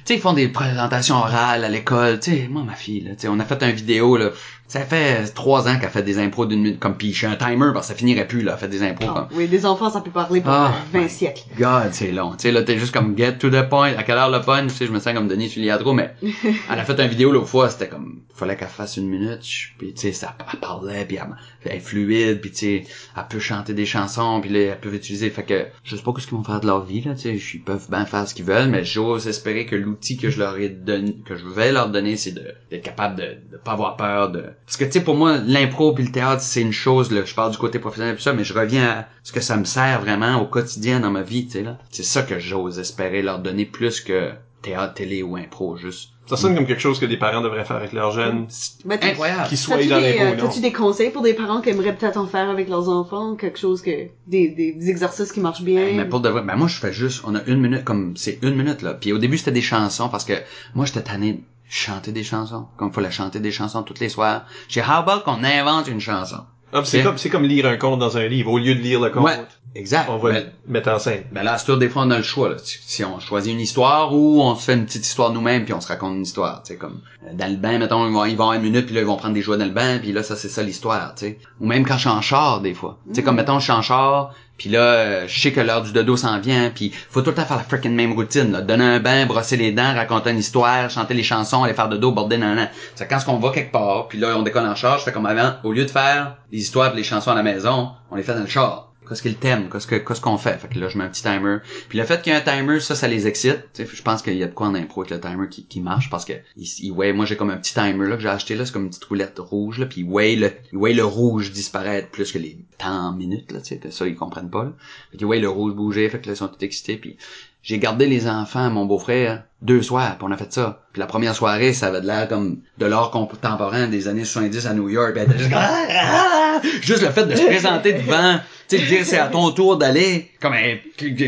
sais, 0.05 0.15
ils 0.17 0.21
font 0.21 0.35
des 0.35 0.49
présentations 0.49 1.17
orales 1.17 1.65
à 1.65 1.69
l'école. 1.69 2.21
Tu 2.21 2.33
sais, 2.33 2.49
moi, 2.51 2.63
ma 2.63 2.75
fille, 2.75 3.01
là, 3.01 3.13
tu 3.13 3.23
sais, 3.23 3.29
on 3.29 3.39
a 3.41 3.45
fait 3.45 3.63
un 3.63 3.71
vidéo, 3.71 4.17
là. 4.17 4.31
Ça 4.75 4.81
fait 4.81 5.33
trois 5.37 5.69
ans 5.69 5.79
qu'elle 5.79 5.89
fait 5.89 6.03
des 6.03 6.19
impros 6.19 6.47
d'une 6.47 6.61
minute, 6.61 6.81
comme, 6.81 6.97
pis 6.97 7.13
je 7.13 7.19
suis 7.19 7.27
un 7.29 7.37
timer, 7.37 7.71
parce 7.73 7.87
que 7.87 7.93
ça 7.93 7.95
finirait 7.95 8.27
plus, 8.27 8.43
là, 8.43 8.55
elle 8.55 8.59
fait 8.59 8.67
des 8.67 8.83
impros, 8.83 9.09
Ah, 9.09 9.29
comme... 9.29 9.39
oui, 9.39 9.47
des 9.47 9.65
enfants, 9.67 9.89
ça 9.89 10.01
peut 10.01 10.11
parler 10.11 10.41
pour 10.41 10.53
euh, 10.53 10.67
20 10.93 11.01
my 11.03 11.09
siècles. 11.09 11.45
God, 11.57 11.91
c'est 11.93 12.11
long. 12.11 12.33
Tu 12.33 12.39
sais, 12.41 12.51
là, 12.51 12.65
t'es 12.65 12.77
juste 12.77 12.93
comme 12.93 13.17
get 13.17 13.39
to 13.39 13.51
the 13.51 13.69
point. 13.69 13.95
À 13.97 14.03
quelle 14.03 14.19
heure 14.19 14.33
le 14.33 14.41
punch? 14.41 14.73
Tu 14.73 14.79
sais, 14.79 14.87
je 14.87 14.91
me 14.91 14.99
sens 14.99 15.15
comme 15.15 15.29
Denis 15.29 15.49
Filiatro, 15.49 15.93
mais 15.93 16.17
elle 16.23 16.77
a 16.81 16.85
fait 16.85 17.01
une 17.01 17.07
vidéo 17.07 17.31
l'autre 17.31 17.47
fois, 17.47 17.71
c'était 17.71 17.87
comme, 17.87 18.23
fallait 18.35 18.57
qu'elle 18.57 18.67
fasse 18.67 18.97
une 18.97 19.09
minute, 19.09 19.43
puis 19.79 19.95
tu 19.95 20.01
sais, 20.01 20.13
ça, 20.13 20.37
elle 20.53 20.59
parlait, 20.59 21.05
puis 21.05 21.19
elle, 21.19 21.37
elle 21.67 21.77
est 21.77 21.79
fluide, 21.79 22.41
puis 22.41 22.51
tu 22.51 22.57
sais, 22.57 22.85
elle 23.17 23.23
peut 23.31 23.39
chanter 23.39 23.75
des 23.75 23.87
chansons, 23.87 24.41
puis 24.41 24.51
là, 24.51 24.59
elle 24.59 24.81
peut 24.81 24.93
utiliser, 24.93 25.31
fait 25.31 25.45
que, 25.45 25.67
je 25.85 25.95
sais 25.95 26.03
pas 26.03 26.13
ce 26.19 26.27
qu'ils 26.27 26.37
vont 26.37 26.43
faire 26.43 26.59
de 26.59 26.67
leur 26.67 26.85
vie, 26.85 27.01
là, 27.01 27.15
tu 27.15 27.39
sais, 27.39 27.55
ils 27.55 27.63
peuvent 27.63 27.89
bien 27.89 28.07
faire 28.07 28.27
ce 28.27 28.35
qu'ils 28.35 28.45
veulent, 28.45 28.71
mais 28.71 28.85
j'ose 28.85 29.29
espérer 29.29 29.67
que 29.67 29.77
l'outil 29.77 30.17
que 30.17 30.31
je 30.31 30.41
leur 30.41 30.59
ai 30.59 30.69
donné, 30.69 31.15
que 31.25 31.37
je 31.37 31.47
vais 31.47 31.71
leur 31.71 31.91
donner, 31.91 32.17
c'est 32.17 32.33
d'être 32.33 32.83
capable 32.83 33.15
de, 33.15 33.37
de 33.53 33.57
pas 33.65 33.75
avoir 33.75 33.97
peur 33.97 34.33
de, 34.33 34.47
parce 34.67 34.77
que 34.77 34.85
tu 34.85 34.93
sais, 34.93 35.01
pour 35.03 35.15
moi, 35.17 35.39
l'impro 35.47 35.93
puis 35.93 36.05
le 36.05 36.11
théâtre, 36.13 36.41
c'est 36.43 36.63
une 36.63 36.73
chose, 36.73 37.11
là, 37.13 37.23
je 37.25 37.35
parle 37.35 37.53
du 37.53 37.59
côté 37.59 37.79
professionnel 37.79 38.17
et 38.19 38.21
ça, 38.23 38.33
mais 38.33 38.45
je 38.45 38.55
reviens 38.55 38.89
à 38.89 39.05
ce 39.23 39.33
que 39.33 39.41
ça 39.41 39.57
me 39.57 39.65
sert 39.65 40.01
vraiment 40.01 40.41
au 40.41 40.47
quotidien 40.47 41.01
dans 41.01 41.11
ma 41.11 41.23
vie, 41.23 41.47
tu 41.47 41.53
sais, 41.53 41.63
là. 41.63 41.79
C'est 41.91 42.03
ça 42.05 42.23
que 42.23 42.39
j'ose 42.39 42.79
espérer 42.79 43.23
leur 43.23 43.41
donner 43.41 43.67
plus 43.67 44.01
que 44.01 44.31
théâtre, 44.63 44.95
télé 44.95 45.23
ou 45.23 45.37
impro, 45.37 45.77
juste. 45.77 46.11
Ça 46.27 46.39
sonne 46.39 46.55
comme 46.55 46.67
quelque 46.67 46.81
chose 46.81 46.99
que 46.99 47.05
des 47.05 47.19
parents 47.19 47.43
devraient 47.43 47.67
faire 47.67 47.77
avec 47.77 47.93
leurs 47.93 48.11
jeunes. 48.13 48.47
T'as- 48.89 49.09
Incroyable. 49.09 49.47
Qu'ils 49.47 49.59
soient 49.59 49.77
dans 49.77 49.83
des, 49.83 49.91
l'impro 49.91 50.23
euh, 50.25 50.33
ou 50.33 50.37
non? 50.37 50.43
t'as-tu 50.45 50.61
des 50.61 50.73
conseils 50.73 51.11
pour 51.11 51.21
des 51.21 51.35
parents 51.35 51.61
qui 51.61 51.69
aimeraient 51.69 51.95
peut-être 51.95 52.17
en 52.17 52.27
faire 52.27 52.49
avec 52.49 52.71
leurs 52.71 52.89
enfants? 52.89 53.37
Quelque 53.37 53.59
chose 53.59 53.83
que, 53.83 53.91
des, 54.27 54.49
des 54.49 54.89
exercices 54.89 55.33
qui 55.33 55.41
marchent 55.41 55.61
bien? 55.61 55.93
Mais 55.95 56.07
pour 56.07 56.21
de 56.21 56.31
vrai, 56.31 56.41
ben 56.41 56.57
moi 56.57 56.67
je 56.67 56.77
fais 56.79 56.95
juste, 56.95 57.21
on 57.27 57.35
a 57.35 57.43
une 57.47 57.61
minute, 57.61 57.85
comme 57.85 58.17
c'est 58.17 58.39
une 58.41 58.55
minute 58.55 58.81
là. 58.81 58.95
Puis 58.95 59.13
au 59.13 59.19
début 59.19 59.37
c'était 59.37 59.53
des 59.53 59.61
chansons 59.61 60.09
parce 60.09 60.25
que 60.25 60.33
moi 60.75 60.87
j'étais 60.87 61.03
tanné 61.03 61.43
chanter 61.69 62.13
des 62.13 62.25
chansons, 62.25 62.67
comme 62.77 62.89
il 62.89 62.95
fallait 62.95 63.11
chanter 63.11 63.41
des 63.41 63.53
chansons 63.53 63.83
tous 63.83 64.01
les 64.01 64.09
soirs. 64.09 64.43
J'ai 64.69 64.81
how 64.83 64.99
about 65.07 65.21
qu'on 65.25 65.43
invente 65.45 65.89
une 65.89 66.01
chanson. 66.01 66.39
Ah, 66.77 66.81
c'est 66.85 67.05
comme, 67.05 67.19
c'est 67.19 67.31
comme 67.31 67.45
lire 67.45 67.67
un 67.67 67.77
conte 67.77 68.01
dans 68.01 68.17
un 68.17 68.27
livre. 68.27 68.51
Au 68.51 68.59
lieu 68.59 68.75
de 68.75 68.81
lire 68.81 68.99
le 69.01 69.09
conte, 69.11 69.23
Ouais, 69.23 69.39
exact. 69.77 70.09
on 70.11 70.17
va 70.19 70.33
Ben, 70.33 70.45
le 70.67 70.73
mettre 70.73 70.89
en 70.91 70.99
scène. 70.99 71.23
Ben 71.31 71.45
là, 71.45 71.57
c'est 71.57 71.67
sûr, 71.67 71.79
des 71.79 71.89
fois, 71.89 72.03
on 72.03 72.11
a 72.11 72.17
le 72.17 72.25
choix. 72.25 72.49
Là. 72.49 72.57
Si 72.59 73.05
on 73.05 73.21
choisit 73.21 73.53
une 73.53 73.61
histoire 73.61 74.13
ou 74.13 74.43
on 74.43 74.57
se 74.57 74.65
fait 74.65 74.75
une 74.75 74.85
petite 74.85 75.07
histoire 75.07 75.31
nous-mêmes 75.31 75.65
puis 75.65 75.73
on 75.73 75.81
se 75.81 75.87
raconte 75.87 76.15
une 76.17 76.23
histoire. 76.23 76.65
Tu 76.65 76.73
sais, 76.73 76.77
comme 76.77 77.01
euh, 77.29 77.33
dans 77.33 77.49
le 77.49 77.57
bain, 77.59 77.79
mettons, 77.79 78.05
ils 78.09 78.13
vont, 78.13 78.25
ils 78.25 78.37
vont 78.37 78.45
avoir 78.51 78.55
une 78.55 78.63
minute 78.63 78.87
puis 78.87 78.95
là, 78.97 79.03
ils 79.03 79.07
vont 79.07 79.17
prendre 79.17 79.35
des 79.35 79.43
jouets 79.43 79.57
dans 79.57 79.65
le 79.67 79.71
bain 79.71 79.99
puis 80.01 80.11
là, 80.11 80.25
ça, 80.25 80.35
c'est 80.35 80.49
ça 80.49 80.65
l'histoire. 80.65 81.15
Tu 81.15 81.27
sais. 81.27 81.39
Ou 81.61 81.67
même 81.69 81.87
quand 81.87 81.95
je 81.95 82.01
suis 82.01 82.09
en 82.09 82.21
char, 82.23 82.61
des 82.61 82.75
fois. 82.75 82.99
Tu 83.07 83.15
sais, 83.15 83.23
comme 83.23 83.37
mettons, 83.37 83.61
je 83.61 83.65
suis 83.65 83.73
en 83.73 83.83
char 83.83 84.35
puis 84.57 84.71
là, 84.71 84.79
euh, 84.81 85.25
je 85.27 85.41
sais 85.41 85.53
que 85.53 85.61
l'heure 85.61 85.83
du 85.83 85.93
dodo 85.93 86.17
s'en 86.17 86.39
vient 86.39 86.71
puis 86.71 86.93
faut 87.11 87.23
tout 87.23 87.31
le 87.31 87.37
temps 87.37 87.45
faire 87.45 87.57
la 87.57 87.65
freaking 87.65 87.95
même 87.95 88.13
routine. 88.13 88.53
Là. 88.53 88.61
Donner 88.61 88.85
un 88.85 89.01
bain, 89.01 89.27
brosser 89.27 89.57
les 89.57 89.73
dents, 89.73 89.95
raconter 89.95 90.31
une 90.31 90.39
histoire, 90.39 90.89
chanter 90.91 91.15
les 91.15 91.23
chansons, 91.23 91.65
aller 91.65 91.75
faire 91.75 91.89
dodo, 91.89 92.13
border, 92.13 92.39
nan, 92.39 92.69
C'est 92.95 93.09
quand 93.09 93.19
on 93.29 93.39
va 93.39 93.51
quelque 93.51 93.73
part 93.73 94.09
puis 94.09 94.19
là, 94.19 94.37
on 94.37 94.43
décolle 94.43 94.67
en 94.67 94.75
char, 94.75 94.99
je 94.99 95.05
fais 95.05 95.13
comme 95.13 95.27
avant. 95.27 95.55
Au 95.65 95.73
lieu 95.73 95.85
de 95.85 95.91
faire 95.91 96.37
les 96.53 96.59
histoires 96.59 96.95
les 96.95 97.03
chansons 97.03 97.33
à 97.33 97.35
la 97.35 97.43
maison, 97.43 97.91
on 98.11 98.17
les 98.17 98.23
fait 98.23 98.35
dans 98.35 98.41
le 98.41 98.47
char. 98.47 98.94
Qu'est-ce 99.09 99.23
qu'il 99.23 99.37
thème? 99.37 99.69
Qu'est-ce 99.71 99.87
que, 99.87 99.97
qu'est-ce 99.97 100.21
qu'on 100.21 100.39
fait? 100.39 100.57
Fait 100.59 100.69
que 100.69 100.79
là, 100.79 100.89
je 100.89 100.97
mets 100.97 101.05
un 101.05 101.09
petit 101.09 101.23
timer. 101.23 101.59
Puis 101.89 101.99
le 101.99 102.05
fait 102.05 102.23
qu'il 102.23 102.33
y 102.33 102.37
ait 102.37 102.39
un 102.39 102.41
timer, 102.41 102.81
ça, 102.81 102.95
ça 102.95 103.07
les 103.07 103.27
excite. 103.27 103.61
Tu 103.75 103.85
sais, 103.85 103.91
je 103.93 104.03
pense 104.03 104.23
qu'il 104.23 104.37
y 104.37 104.43
a 104.43 104.47
de 104.47 104.53
quoi 104.55 104.67
en 104.69 104.75
impro 104.75 105.03
avec 105.03 105.11
le 105.11 105.21
timer 105.21 105.49
qui, 105.51 105.65
qui 105.67 105.81
marche 105.81 106.09
parce 106.11 106.25
que, 106.25 106.33
weigh- 106.57 107.13
moi, 107.13 107.27
j'ai 107.27 107.37
comme 107.37 107.51
un 107.51 107.57
petit 107.57 107.75
timer, 107.75 108.09
là, 108.09 108.17
que 108.17 108.23
j'ai 108.23 108.29
acheté, 108.29 108.55
là. 108.57 108.65
C'est 108.65 108.73
comme 108.73 108.85
une 108.85 108.91
petite 108.91 109.05
roulette 109.05 109.39
rouge, 109.39 109.79
là. 109.79 109.87
Puis 109.87 110.03
weigh 110.03 110.37
le, 110.37 110.53
weigh 110.73 110.95
le 110.95 111.05
rouge 111.05 111.53
disparaître 111.53 112.09
plus 112.09 112.33
que 112.33 112.39
les 112.39 112.57
temps 112.79 113.13
minutes, 113.13 113.53
là, 113.53 113.61
tu 113.61 113.69
sais. 113.69 113.79
que 113.79 113.91
Ça, 113.91 114.07
ils 114.07 114.17
comprennent 114.17 114.51
pas, 114.51 114.65
là. 114.65 114.73
Fait 115.11 115.19
qu'il 115.19 115.27
weigh 115.27 115.41
le 115.41 115.49
rouge 115.49 115.75
bouger. 115.75 116.09
Fait 116.09 116.21
que 116.21 116.27
là, 116.27 116.33
ils 116.33 116.37
sont 116.37 116.49
tout 116.49 116.65
excités. 116.65 116.97
Puis 116.97 117.17
j'ai 117.65 117.79
gardé 117.79 118.07
les 118.07 118.29
enfants 118.29 118.67
à 118.67 118.71
mon 118.71 118.85
beau-frère 118.85 119.43
deux 119.63 119.81
soirs, 119.83 120.17
puis 120.19 120.27
on 120.29 120.31
a 120.31 120.37
fait 120.37 120.53
ça. 120.53 120.83
Puis 120.93 121.01
la 121.01 121.07
première 121.07 121.35
soirée, 121.35 121.73
ça 121.73 121.87
avait 121.87 122.03
de 122.03 122.07
l'air 122.07 122.29
comme 122.29 122.59
de 122.79 122.85
l'art 122.87 123.11
contemporain 123.11 123.87
des 123.89 124.07
années 124.09 124.27
70 124.27 124.67
à 124.67 124.75
New 124.75 124.91
York. 124.91 125.17
Juste, 125.39 125.51
Ah, 125.55 125.71
ah, 125.91 126.31
ah! 126.57 126.61
juste 126.83 127.01
le 127.03 127.09
fait 127.09 127.25
de 127.25 127.35
se 127.35 127.43
présenter 127.47 127.95
devant, 127.95 128.39
tu 128.69 128.79
sais, 128.79 128.85
dire 128.85 129.01
c'est 129.07 129.19
à 129.19 129.29
ton 129.29 129.51
tour 129.53 129.79
d'aller, 129.79 130.31
comme 130.41 130.53
un- 130.53 130.77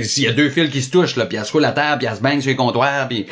s'il 0.03 0.25
y 0.25 0.29
a 0.29 0.33
deux 0.33 0.51
fils 0.51 0.71
qui 0.71 0.83
se 0.83 0.91
touchent, 0.91 1.17
là, 1.17 1.25
puis 1.25 1.39
elle 1.39 1.47
se 1.47 1.53
roule 1.53 1.65
à 1.65 1.73
terre, 1.73 1.97
puis 1.99 2.07
elle 2.11 2.15
se 2.17 2.21
baigne 2.21 2.43
sur 2.43 2.51
les 2.51 2.57
comptoirs, 2.57 3.09
puis, 3.09 3.27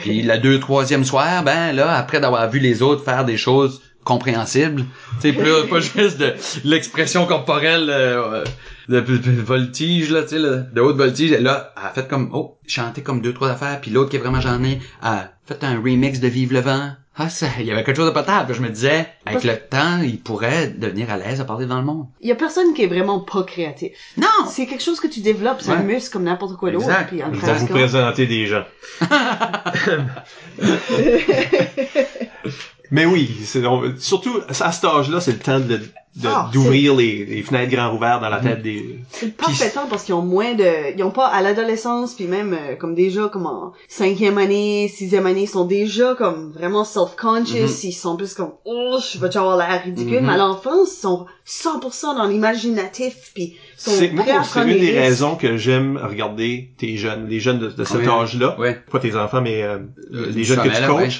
puis 0.00 0.22
le 0.22 0.38
deux, 0.38 0.58
troisième 0.58 1.04
soir, 1.04 1.42
ben 1.44 1.72
là, 1.72 1.92
après 1.96 2.18
d'avoir 2.18 2.48
vu 2.50 2.58
les 2.58 2.80
autres 2.82 3.04
faire 3.04 3.26
des 3.26 3.36
choses 3.36 3.82
compréhensibles, 4.04 4.86
tu 5.20 5.28
sais, 5.28 5.32
plus 5.34 5.68
pas 5.68 5.80
juste 5.80 6.16
de 6.18 6.32
l'expression 6.64 7.26
corporelle 7.26 7.88
euh, 7.90 8.42
de, 8.88 9.00
de- 9.00 9.16
de 9.18 9.30
voltige 9.42 10.10
là, 10.10 10.22
tu 10.22 10.28
sais, 10.30 10.38
là, 10.38 10.56
de 10.72 10.80
haute 10.80 10.96
voltige, 10.96 11.32
et 11.32 11.40
là, 11.40 11.72
elle 11.76 11.86
a 11.86 11.90
fait 11.90 12.08
comme 12.08 12.30
oh, 12.32 12.58
chanter 12.66 13.02
comme 13.02 13.20
deux 13.20 13.34
trois 13.34 13.50
affaires, 13.50 13.80
puis 13.80 13.90
l'autre 13.90 14.10
qui 14.10 14.16
est 14.16 14.20
vraiment 14.20 14.40
j'en 14.40 14.62
ai, 14.64 14.78
a 15.02 15.28
fait 15.46 15.62
un 15.64 15.76
remix 15.76 16.20
de 16.20 16.28
Vive 16.28 16.52
le 16.52 16.60
vent. 16.60 16.90
Ah, 17.20 17.28
ça, 17.28 17.48
il 17.58 17.66
y 17.66 17.72
avait 17.72 17.82
quelque 17.82 17.96
chose 17.96 18.06
de 18.06 18.12
potable. 18.12 18.54
Je 18.54 18.60
me 18.62 18.68
disais, 18.68 19.08
avec 19.26 19.42
le 19.42 19.56
temps, 19.56 20.00
il 20.04 20.20
pourrait 20.20 20.68
devenir 20.68 21.10
à 21.10 21.16
l'aise 21.16 21.40
à 21.40 21.44
parler 21.44 21.66
dans 21.66 21.80
le 21.80 21.84
monde. 21.84 22.06
Il 22.20 22.28
y 22.28 22.32
a 22.32 22.36
personne 22.36 22.72
qui 22.74 22.84
est 22.84 22.86
vraiment 22.86 23.18
pas 23.18 23.42
créatif. 23.42 23.90
Non! 24.16 24.28
C'est 24.48 24.66
quelque 24.66 24.84
chose 24.84 25.00
que 25.00 25.08
tu 25.08 25.18
développes, 25.18 25.56
c'est 25.60 25.72
un 25.72 25.78
Ouais. 25.78 25.94
muscle 25.94 26.12
comme 26.12 26.22
n'importe 26.22 26.56
quoi 26.56 26.70
d'autre. 26.70 26.84
Exact, 26.84 27.08
puis 27.08 27.20
en 27.24 27.30
va 27.30 27.32
vous 27.32 27.40
pratiquant- 27.66 27.74
présenter 27.74 28.26
des 28.26 28.46
gens. 28.46 28.62
Mais 32.90 33.04
oui, 33.06 33.30
c'est, 33.44 33.64
on- 33.66 33.94
surtout 33.98 34.40
à 34.48 34.72
cet 34.72 34.84
âge-là, 34.84 35.20
c'est 35.20 35.32
le 35.32 35.38
temps 35.38 35.60
de, 35.60 35.76
de- 35.76 36.26
Ah, 36.26 36.50
d'ouvrir 36.52 36.94
les, 36.96 37.24
les 37.26 37.42
fenêtres 37.42 37.70
grand 37.70 37.94
ouvertes 37.94 38.22
dans 38.22 38.28
la 38.30 38.40
tête 38.40 38.62
des. 38.62 38.98
C'est 39.10 39.26
le 39.26 39.32
parfait 39.32 39.70
temps 39.70 39.86
parce 39.88 40.02
qu'ils 40.04 40.14
ont 40.14 40.22
moins 40.22 40.54
de, 40.54 40.96
ils 40.96 41.02
ont 41.04 41.10
pas 41.12 41.26
à 41.26 41.42
l'adolescence 41.42 42.14
puis 42.14 42.24
même 42.24 42.54
euh, 42.54 42.74
comme 42.76 42.94
déjà 42.94 43.28
comme 43.28 43.46
en 43.46 43.72
cinquième 43.88 44.36
année, 44.38 44.88
sixième 44.92 45.26
année, 45.26 45.42
ils 45.42 45.48
sont 45.48 45.64
déjà 45.66 46.14
comme 46.16 46.50
vraiment 46.52 46.82
self-conscious, 46.84 47.84
ils 47.84 47.92
sont 47.92 48.16
plus 48.16 48.34
comme 48.34 48.52
oh 48.64 48.98
je 49.12 49.18
vais 49.18 49.36
avoir 49.36 49.56
l'air 49.58 49.82
ridicule, 49.84 50.20
Mhm. 50.20 50.26
mais 50.26 50.32
à 50.32 50.36
l'enfance 50.38 50.94
ils 50.96 51.00
sont 51.00 51.26
100% 51.46 52.16
dans 52.16 52.26
l'imaginatif 52.26 53.14
puis 53.34 53.56
ils 53.76 53.80
sont 53.80 53.90
C'est, 53.92 54.06
une 54.08 54.78
des 54.78 54.98
raisons 54.98 55.36
que 55.36 55.56
j'aime 55.56 55.98
regarder 56.02 56.72
tes 56.78 56.96
jeunes, 56.96 57.28
les 57.28 57.38
jeunes 57.38 57.58
de, 57.60 57.68
de 57.68 57.84
cet 57.84 58.08
âge-là. 58.08 58.58
Ouais. 58.58 58.76
Pas 58.90 58.98
tes 58.98 59.14
enfants, 59.14 59.40
mais 59.42 59.62
euh, 59.62 59.78
Euh, 60.12 60.26
les 60.34 60.42
jeunes 60.44 60.62
que 60.62 60.68
tu 60.68 60.86
coaches. 60.86 60.96
ouais. 60.96 61.10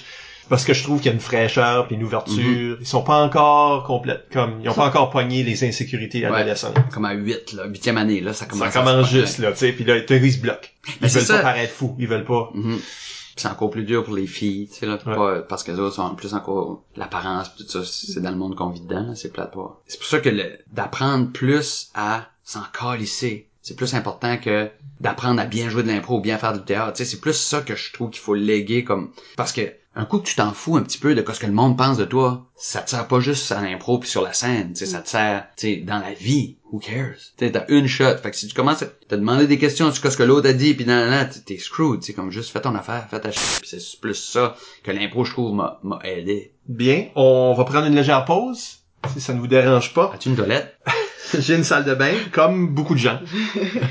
Parce 0.48 0.64
que 0.64 0.72
je 0.74 0.82
trouve 0.82 0.98
qu'il 0.98 1.06
y 1.06 1.10
a 1.10 1.12
une 1.14 1.20
fraîcheur 1.20 1.86
puis 1.86 1.96
une 1.96 2.02
ouverture. 2.04 2.76
Ils 2.80 2.86
sont 2.86 3.02
pas 3.02 3.22
encore 3.22 3.84
complètes, 3.84 4.26
comme, 4.32 4.60
ils 4.62 4.68
ont 4.68 4.74
pas 4.74 4.86
encore 4.86 5.10
pogné 5.10 5.42
les 5.42 5.64
insécurités 5.64 6.20
Ouais. 6.20 6.26
adolescentes. 6.34 6.76
Comme 6.92 7.04
à 7.04 7.12
8, 7.12 7.52
là, 7.52 7.66
huitième 7.66 7.98
année, 7.98 8.20
là, 8.20 8.32
ça 8.32 8.46
commence 8.46 8.72
Ça 8.72 8.80
commence 8.80 9.10
juste, 9.10 9.38
là, 9.38 9.52
tu 9.52 9.58
sais, 9.58 9.72
puis 9.72 9.84
là, 9.84 9.96
ils 9.98 10.32
se 10.32 10.38
bloquent. 10.38 10.68
Ils 10.88 10.92
Mais 11.02 11.08
veulent 11.08 11.26
pas 11.26 11.42
paraître 11.42 11.72
fous. 11.72 11.94
Ils 11.98 12.06
veulent 12.08 12.24
pas. 12.24 12.50
Mhm. 12.54 12.76
Puis 12.78 13.44
c'est 13.44 13.48
encore 13.48 13.70
plus 13.70 13.84
dur 13.84 14.02
pour 14.04 14.14
les 14.14 14.26
filles, 14.26 14.68
tu 14.72 14.80
sais, 14.80 14.86
là, 14.86 14.98
Ouais. 15.06 15.14
pas, 15.14 15.40
parce 15.42 15.62
que 15.62 15.70
les 15.72 15.78
autres 15.78 15.94
sont 15.96 16.02
en 16.02 16.14
plus 16.14 16.34
encore 16.34 16.82
l'apparence 16.96 17.50
pis 17.50 17.64
tout 17.64 17.70
ça, 17.70 17.80
c'est 17.84 18.20
dans 18.20 18.30
le 18.30 18.36
monde 18.36 18.56
qu'on 18.56 18.70
vit 18.70 18.80
dedans, 18.80 19.06
là, 19.08 19.14
c'est 19.14 19.32
plate 19.32 19.52
pas. 19.52 19.80
C'est 19.86 19.98
pour 19.98 20.08
ça 20.08 20.18
que 20.18 20.28
le- 20.28 20.58
d'apprendre 20.72 21.30
plus 21.30 21.90
à 21.94 22.26
s'en 22.42 22.62
calisser, 22.76 23.48
c'est 23.62 23.76
plus 23.76 23.94
important 23.94 24.38
que 24.38 24.70
d'apprendre 25.00 25.40
à 25.40 25.44
bien 25.44 25.68
jouer 25.68 25.82
de 25.84 25.88
l'impro 25.88 26.16
ou 26.16 26.20
bien 26.20 26.38
faire 26.38 26.52
du 26.54 26.62
théâtre. 26.64 26.94
Tu 26.94 27.04
sais, 27.04 27.10
c'est 27.10 27.20
plus 27.20 27.34
ça 27.34 27.60
que 27.60 27.76
je 27.76 27.92
trouve 27.92 28.10
qu'il 28.10 28.20
faut 28.22 28.34
léguer 28.34 28.82
comme, 28.82 29.10
parce 29.36 29.52
que 29.52 29.72
un 29.98 30.04
coup 30.04 30.18
que 30.20 30.28
tu 30.28 30.36
t'en 30.36 30.52
fous 30.52 30.76
un 30.76 30.82
petit 30.82 30.98
peu 30.98 31.14
de 31.14 31.24
ce 31.32 31.40
que 31.40 31.46
le 31.46 31.52
monde 31.52 31.76
pense 31.76 31.96
de 31.98 32.04
toi, 32.04 32.46
ça 32.56 32.80
te 32.82 32.88
sert 32.90 33.08
pas 33.08 33.18
juste 33.18 33.50
à 33.50 33.60
l'impro 33.60 33.98
puis 33.98 34.08
sur 34.08 34.22
la 34.22 34.32
scène, 34.32 34.72
tu 34.72 34.78
sais, 34.78 34.86
ça 34.86 35.00
te 35.00 35.08
sert, 35.08 35.48
tu 35.56 35.66
sais, 35.66 35.76
dans 35.78 35.98
la 35.98 36.12
vie. 36.12 36.56
Who 36.70 36.78
cares? 36.78 37.16
Tu 37.36 37.46
sais, 37.46 37.50
t'as 37.52 37.64
une 37.68 37.86
shot. 37.88 38.16
Fait 38.22 38.30
que 38.30 38.36
si 38.36 38.46
tu 38.46 38.54
commences 38.54 38.82
à 38.82 38.86
te 38.86 39.14
demander 39.16 39.46
des 39.48 39.58
questions 39.58 39.90
sur 39.90 40.12
ce 40.12 40.16
que 40.16 40.22
l'autre 40.22 40.48
a 40.48 40.52
dit 40.52 40.74
puis 40.74 40.84
nan, 40.84 41.10
nan, 41.10 41.28
t'es- 41.44 41.58
screwed, 41.58 42.00
tu 42.00 42.06
sais, 42.06 42.12
comme 42.12 42.30
juste 42.30 42.50
fais 42.50 42.60
ton 42.60 42.74
affaire, 42.76 43.08
fais 43.10 43.20
ta 43.20 43.32
shit. 43.32 43.60
Puis 43.60 43.68
c'est 43.70 44.00
plus 44.00 44.14
ça 44.14 44.54
que 44.84 44.92
l'impro, 44.92 45.24
je 45.24 45.32
trouve, 45.32 45.54
m'a, 45.54 45.80
m'a 45.82 45.98
aidé. 46.04 46.52
Bien. 46.68 47.08
On 47.16 47.54
va 47.56 47.64
prendre 47.64 47.86
une 47.86 47.94
légère 47.96 48.24
pause. 48.24 48.78
Si 49.12 49.20
ça 49.20 49.32
ne 49.34 49.40
vous 49.40 49.46
dérange 49.46 49.94
pas. 49.94 50.12
As-tu 50.14 50.28
une 50.28 50.36
toilette? 50.36 50.76
J'ai 51.38 51.54
une 51.56 51.64
salle 51.64 51.84
de 51.84 51.94
bain, 51.94 52.12
comme 52.32 52.68
beaucoup 52.68 52.94
de 52.94 52.98
gens. 53.00 53.18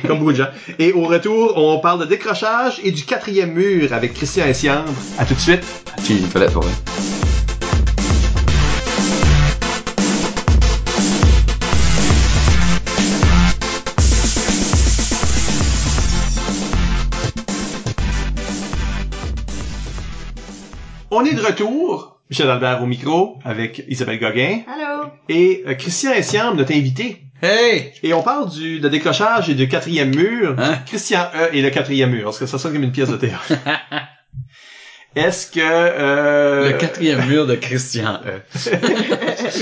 comme 0.05 0.19
beaucoup 0.19 0.31
de 0.31 0.37
gens. 0.37 0.49
Et 0.79 0.91
au 0.93 1.03
retour, 1.05 1.53
on 1.57 1.79
parle 1.79 1.99
de 2.01 2.05
décrochage 2.05 2.79
et 2.83 2.91
du 2.91 3.03
quatrième 3.05 3.51
mur 3.53 3.93
avec 3.93 4.13
Christian 4.13 4.45
Essiambre. 4.45 4.91
À 5.17 5.25
tout 5.25 5.33
de 5.35 5.39
suite. 5.39 5.63
As-tu 5.97 6.13
une 6.13 6.27
toilette 6.29 6.53
pour? 6.53 6.65
On 21.11 21.23
est 21.25 21.33
de 21.33 21.41
retour. 21.41 22.19
Michel 22.29 22.49
Albert 22.49 22.83
au 22.83 22.85
micro 22.85 23.39
avec 23.45 23.83
Isabelle 23.87 24.19
Gauguin 24.19 24.59
Allô? 24.67 25.09
et 25.29 25.63
euh, 25.65 25.75
Christian 25.75 26.11
Essiambre, 26.11 26.57
notre 26.57 26.73
invité. 26.73 27.21
Hey! 27.41 27.93
Et 28.03 28.13
on 28.13 28.23
parle 28.23 28.49
du 28.49 28.79
de 28.79 28.89
décrochage 28.89 29.49
et 29.49 29.53
du 29.55 29.67
quatrième 29.67 30.15
mur. 30.15 30.55
Hein? 30.57 30.79
Christian 30.85 31.27
E 31.35 31.49
et 31.53 31.61
le 31.61 31.69
quatrième 31.69 32.11
mur. 32.11 32.29
Est-ce 32.29 32.39
que 32.39 32.45
ça 32.47 32.57
sonne 32.57 32.73
comme 32.73 32.83
une 32.83 32.91
pièce 32.91 33.09
de 33.09 33.17
théâtre? 33.17 33.53
Est-ce 35.15 35.51
que... 35.51 35.59
Euh... 35.61 36.71
Le 36.71 36.77
quatrième 36.77 37.25
mur 37.27 37.45
de 37.47 37.55
Christian 37.55 38.19
E. 38.25 38.41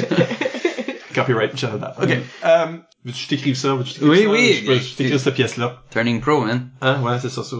Copyright 1.13 1.53
Michel 1.53 1.69
Albert. 1.73 1.93
OK. 2.01 2.09
Euh, 2.45 2.65
veux-tu 3.05 3.11
que 3.13 3.17
je 3.23 3.28
t'écrive 3.28 3.55
ça? 3.55 3.73
Veux-tu 3.76 4.03
Oui, 4.03 4.23
ça? 4.23 4.30
oui. 4.30 4.59
Je 4.61 4.65
peux- 4.65 4.78
Je 4.80 4.95
t'écrive 4.95 5.17
cette 5.17 5.36
pièce-là. 5.36 5.82
Turning 5.91 6.19
Pro, 6.19 6.41
man. 6.41 6.69
Hein? 6.82 7.01
Ouais, 7.01 7.17
c'est 7.21 7.30
ça. 7.30 7.43
ça. 7.43 7.55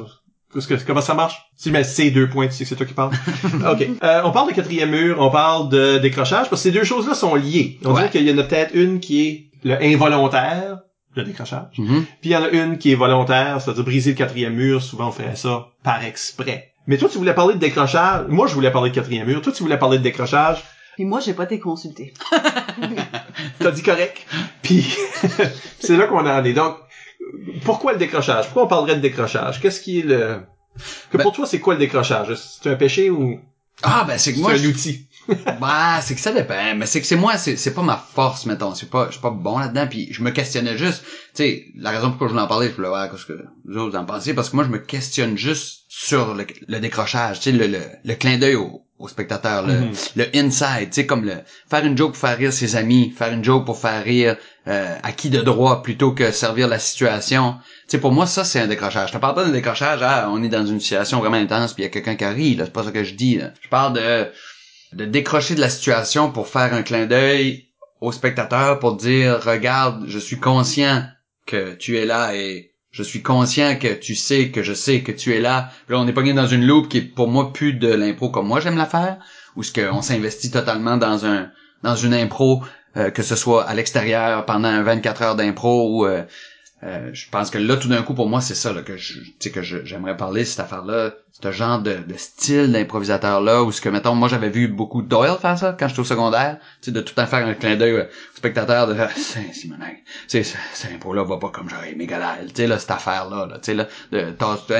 Que- 0.54 0.84
comment 0.86 1.02
ça 1.02 1.14
marche? 1.14 1.36
Si 1.58 1.70
je 1.70 1.74
mets 1.74 1.84
C 1.84 2.12
deux 2.12 2.30
points, 2.30 2.48
tu 2.48 2.54
sais 2.54 2.64
que 2.64 2.70
c'est 2.70 2.76
toi 2.76 2.86
qui 2.86 2.94
parles. 2.94 3.12
OK. 3.72 3.88
Euh, 4.04 4.22
on 4.24 4.32
parle 4.32 4.50
de 4.50 4.56
quatrième 4.56 4.92
mur, 4.92 5.18
on 5.20 5.30
parle 5.30 5.70
de 5.70 5.98
décrochage, 5.98 6.50
parce 6.50 6.62
que 6.62 6.70
ces 6.70 6.72
deux 6.72 6.84
choses-là 6.86 7.14
sont 7.14 7.36
liées. 7.36 7.78
On 7.84 7.90
Ouais. 7.90 7.96
dirait 8.02 8.10
qu'il 8.12 8.28
y 8.28 8.32
en 8.34 8.38
a 8.38 8.44
peut-être 8.44 8.74
une 8.74 9.00
qui 9.00 9.28
est 9.28 9.50
le 9.66 9.76
involontaire, 9.84 10.80
le 11.16 11.24
décrochage. 11.24 11.78
Mhm. 11.78 12.06
Puis 12.22 12.30
il 12.30 12.32
y 12.32 12.36
en 12.38 12.44
a 12.44 12.50
une 12.50 12.78
qui 12.78 12.92
est 12.92 12.96
volontaire, 12.96 13.60
c'est-à-dire 13.60 13.84
briser 13.84 14.12
le 14.12 14.16
quatrième 14.18 14.54
mur. 14.54 14.82
Souvent, 14.82 15.10
on 15.10 15.12
ferait 15.12 15.36
ça 15.36 15.68
par 15.84 16.02
exprès. 16.04 16.72
Mais 16.88 16.98
toi, 16.98 17.10
tu 17.12 17.18
voulais 17.18 17.34
parler 17.34 17.56
de 17.56 17.60
décrochage. 17.60 18.28
Moi, 18.30 18.48
je 18.48 18.54
voulais 18.54 18.72
parler 18.72 18.92
de 18.92 18.96
quatrième 18.96 19.28
mur. 19.28 19.42
Toi, 19.42 19.52
tu 19.52 19.64
voulais 19.64 19.78
parler 19.80 19.98
de 19.98 20.04
décrochage. 20.04 20.64
Puis 20.96 21.04
moi 21.04 21.20
j'ai 21.20 21.34
pas 21.34 21.44
été 21.44 21.60
consulté. 21.60 22.14
T'as 23.60 23.72
dit 23.72 23.84
correct. 23.84 24.26
Puis 24.62 24.86
c'est 25.80 25.98
là 25.98 26.08
qu'on 26.08 26.26
en 26.26 26.44
est. 26.44 26.54
Donc, 26.54 26.78
pourquoi 27.64 27.94
le 27.94 27.98
décrochage? 28.00 28.46
Pourquoi 28.46 28.64
on 28.64 28.68
parlerait 28.68 28.96
de 28.96 29.02
décrochage? 29.02 29.60
Qu'est-ce 29.60 29.82
qui 29.82 30.00
est 30.00 30.04
le... 30.04 30.40
Que 31.12 31.18
Ben- 31.18 31.24
pour 31.24 31.34
toi, 31.34 31.46
c'est 31.46 31.60
quoi 31.60 31.74
le 31.74 31.80
décrochage? 31.80 32.34
C'est 32.36 32.70
un 32.70 32.76
péché 32.76 33.10
ou 33.10 33.40
Ah, 33.84 34.06
ben 34.08 34.18
c'est 34.18 34.32
que 34.32 34.38
c'est 34.38 34.42
moi, 34.42 34.52
un 34.54 34.56
je- 34.56 34.68
outil? 34.70 35.08
Bah, 35.60 36.00
c'est 36.02 36.16
que 36.16 36.22
ça 36.22 36.32
dépend, 36.32 36.76
mais 36.76 36.86
c'est 36.86 37.02
que 37.02 37.08
c'est 37.08 37.16
moi, 37.16 37.38
c'est 37.38 37.56
c'est 37.58 37.74
pas 37.74 37.82
ma 37.82 37.98
force, 37.98 38.46
mettons, 38.46 38.76
c'est 38.76 38.90
pas, 38.90 39.08
je 39.08 39.14
suis 39.14 39.22
pas 39.22 39.32
bon 39.32 39.58
là-dedans, 39.60 39.88
puis 39.90 40.08
je 40.12 40.22
me 40.22 40.32
questionnais 40.32 40.78
juste, 40.78 41.04
tu 41.04 41.44
sais, 41.44 41.66
la 41.76 41.92
raison 41.92 42.10
pourquoi 42.10 42.28
je 42.28 42.34
voulais 42.34 42.44
en 42.44 42.48
parler, 42.48 42.70
je 42.70 42.76
voulais 42.76 42.88
voir 42.90 43.10
ce 43.18 43.26
que 43.26 43.34
vous 43.66 43.78
autres 43.78 43.98
en 43.98 44.06
pensez, 44.06 44.34
parce 44.34 44.50
que 44.50 44.56
moi 44.56 44.66
je 44.66 44.70
me 44.70 44.78
questionne 44.80 45.38
juste 45.38 45.84
sur 45.88 46.34
le, 46.36 46.46
le 46.68 46.80
décrochage, 46.80 47.40
tu 47.40 47.52
sais, 47.52 47.58
le, 47.58 47.68
le, 47.68 47.80
le 48.04 48.14
clin 48.16 48.38
d'œil 48.38 48.56
au, 48.56 48.82
au 49.00 49.08
spectateur, 49.08 49.66
le, 49.66 49.74
Mhm. 49.74 49.92
le 50.16 50.26
inside, 50.36 50.90
tu 50.90 50.94
sais, 50.94 51.06
comme 51.06 51.26
le 51.26 51.34
faire 51.70 51.84
une 51.86 51.98
joke 51.98 52.12
pour 52.14 52.22
faire 52.22 52.38
rire 52.38 52.54
ses 52.54 52.76
amis, 52.76 53.14
faire 53.18 53.32
une 53.34 53.44
joke 53.44 53.66
pour 53.66 53.78
faire 53.80 54.04
rire 54.04 54.38
euh, 54.68 54.96
à 55.04 55.12
qui 55.12 55.30
de 55.30 55.42
droit 55.42 55.82
plutôt 55.84 56.12
que 56.14 56.32
servir 56.32 56.68
la 56.68 56.80
situation. 56.80 57.56
Tu 57.88 57.92
sais, 57.92 57.98
pour 58.00 58.12
moi, 58.12 58.26
ça, 58.26 58.44
c'est 58.44 58.60
un 58.60 58.68
décrochage. 58.68 59.10
Je 59.10 59.14
te 59.14 59.18
parle 59.18 59.36
pas 59.36 59.44
d'un 59.46 59.52
décrochage, 59.52 60.00
ah, 60.02 60.30
on 60.32 60.42
est 60.44 60.50
dans 60.50 60.66
une 60.66 60.80
situation 60.80 61.20
vraiment 61.20 61.36
intense, 61.38 61.74
puis 61.74 61.84
il 61.84 61.86
y 61.86 61.90
a 61.90 61.92
quelqu'un 61.92 62.16
qui 62.16 62.26
rit, 62.26 62.56
là, 62.56 62.66
c'est 62.66 62.74
pas 62.74 62.84
ça 62.84 62.92
que 62.92 63.04
je 63.04 63.14
dis, 63.16 63.38
là. 63.38 63.52
Je 63.62 63.70
parle 63.70 63.94
de 63.94 64.28
de 64.94 65.06
décrocher 65.06 65.56
de 65.56 65.62
la 65.62 65.70
situation 65.70 66.32
pour 66.32 66.48
faire 66.48 66.74
un 66.74 66.84
clin 66.84 67.06
d'œil 67.06 67.68
au 68.02 68.12
spectateur 68.12 68.80
pour 68.80 68.96
dire 68.96 69.42
regarde 69.44 70.06
je 70.08 70.20
suis 70.20 70.40
conscient 70.40 71.04
que 71.46 71.74
tu 71.74 71.98
es 71.98 72.06
là 72.06 72.36
et 72.36 72.72
je 72.92 73.04
suis 73.04 73.22
conscient 73.22 73.78
que 73.78 73.94
tu 73.94 74.16
sais 74.16 74.52
que 74.52 74.64
je 74.64 74.74
sais 74.74 75.02
que 75.02 75.12
tu 75.12 75.34
es 75.34 75.42
là. 75.42 75.70
Là 75.90 76.00
on 76.00 76.08
est 76.08 76.14
pogné 76.14 76.34
dans 76.34 76.48
une 76.48 76.66
loupe 76.66 76.88
qui 76.88 77.00
est 77.00 77.02
pour 77.02 77.28
moi 77.28 77.52
plus 77.52 77.74
de 77.74 77.94
l'impro 77.94 78.30
comme 78.30 78.48
moi 78.48 78.60
j'aime 78.60 78.78
la 78.78 78.86
faire 78.86 79.18
ou 79.56 79.64
ce 79.64 79.74
qu'on 79.74 80.02
s'investit 80.02 80.52
totalement 80.52 80.98
dans 80.98 81.26
un 81.26 81.50
dans 81.84 81.96
une 81.96 82.14
impro 82.14 82.64
euh, 82.98 83.10
que 83.10 83.24
ce 83.24 83.36
soit 83.36 83.64
à 83.64 83.74
l'extérieur 83.74 84.46
pendant 84.46 84.70
un 84.70 84.82
24 84.82 85.22
heures 85.22 85.36
d'impro 85.36 85.90
ou 85.90 86.06
euh, 86.06 86.24
euh, 86.84 87.10
je 87.14 87.30
pense 87.30 87.50
que 87.50 87.58
là 87.58 87.78
tout 87.78 87.88
d'un 87.88 88.02
coup 88.04 88.14
pour 88.14 88.28
moi 88.28 88.42
c'est 88.42 88.54
ça 88.54 88.74
là, 88.74 88.82
que 88.82 88.98
je 88.98 89.14
tu 89.20 89.34
sais 89.40 89.50
que 89.52 89.62
j'aimerais 89.64 90.18
parler 90.18 90.44
cette 90.44 90.60
affaire 90.60 90.84
là 90.84 91.14
ce 91.32 91.52
genre 91.52 91.80
de, 91.80 91.94
de 92.06 92.14
style 92.18 92.72
d'improvisateur 92.72 93.42
là 93.42 93.64
où 93.64 93.72
ce 93.72 93.80
que 93.82 93.88
mettons 93.90 94.14
moi 94.14 94.28
j'avais 94.28 94.50
vu 94.50 94.68
beaucoup 94.68 95.02
Doyle 95.02 95.38
faire 95.42 95.58
ça 95.58 95.76
quand 95.78 95.88
j'étais 95.88 96.02
au 96.02 96.06
secondaire 96.06 96.58
tu 96.82 96.86
sais 96.86 96.92
de 96.92 97.00
tout 97.02 97.14
le 97.16 97.22
temps 97.24 97.28
faire 97.28 97.48
un 97.48 97.54
clin 97.54 97.76
d'œil 97.78 97.92
euh, 97.94 98.04
au 98.04 98.38
spectateur 98.38 98.88
de 98.88 98.96
ah, 99.00 99.10
c'est 99.16 99.54
Simonac 99.54 100.04
tu 100.06 100.12
sais 100.28 100.44
ce- 100.44 100.58
cette 100.74 100.92
impro 100.92 101.14
là 101.14 101.24
va 101.24 101.38
pas 101.38 101.50
comme 101.50 101.70
j'aurais 101.70 101.92
aimé 101.94 102.08
tu 102.08 102.56
sais 102.56 102.68
là 102.68 102.78
cette 102.78 102.92
affaire 102.92 103.30
là, 103.30 103.48
tu 103.56 103.60
sais 103.64 103.74
là 103.74 103.88
de 104.12 104.32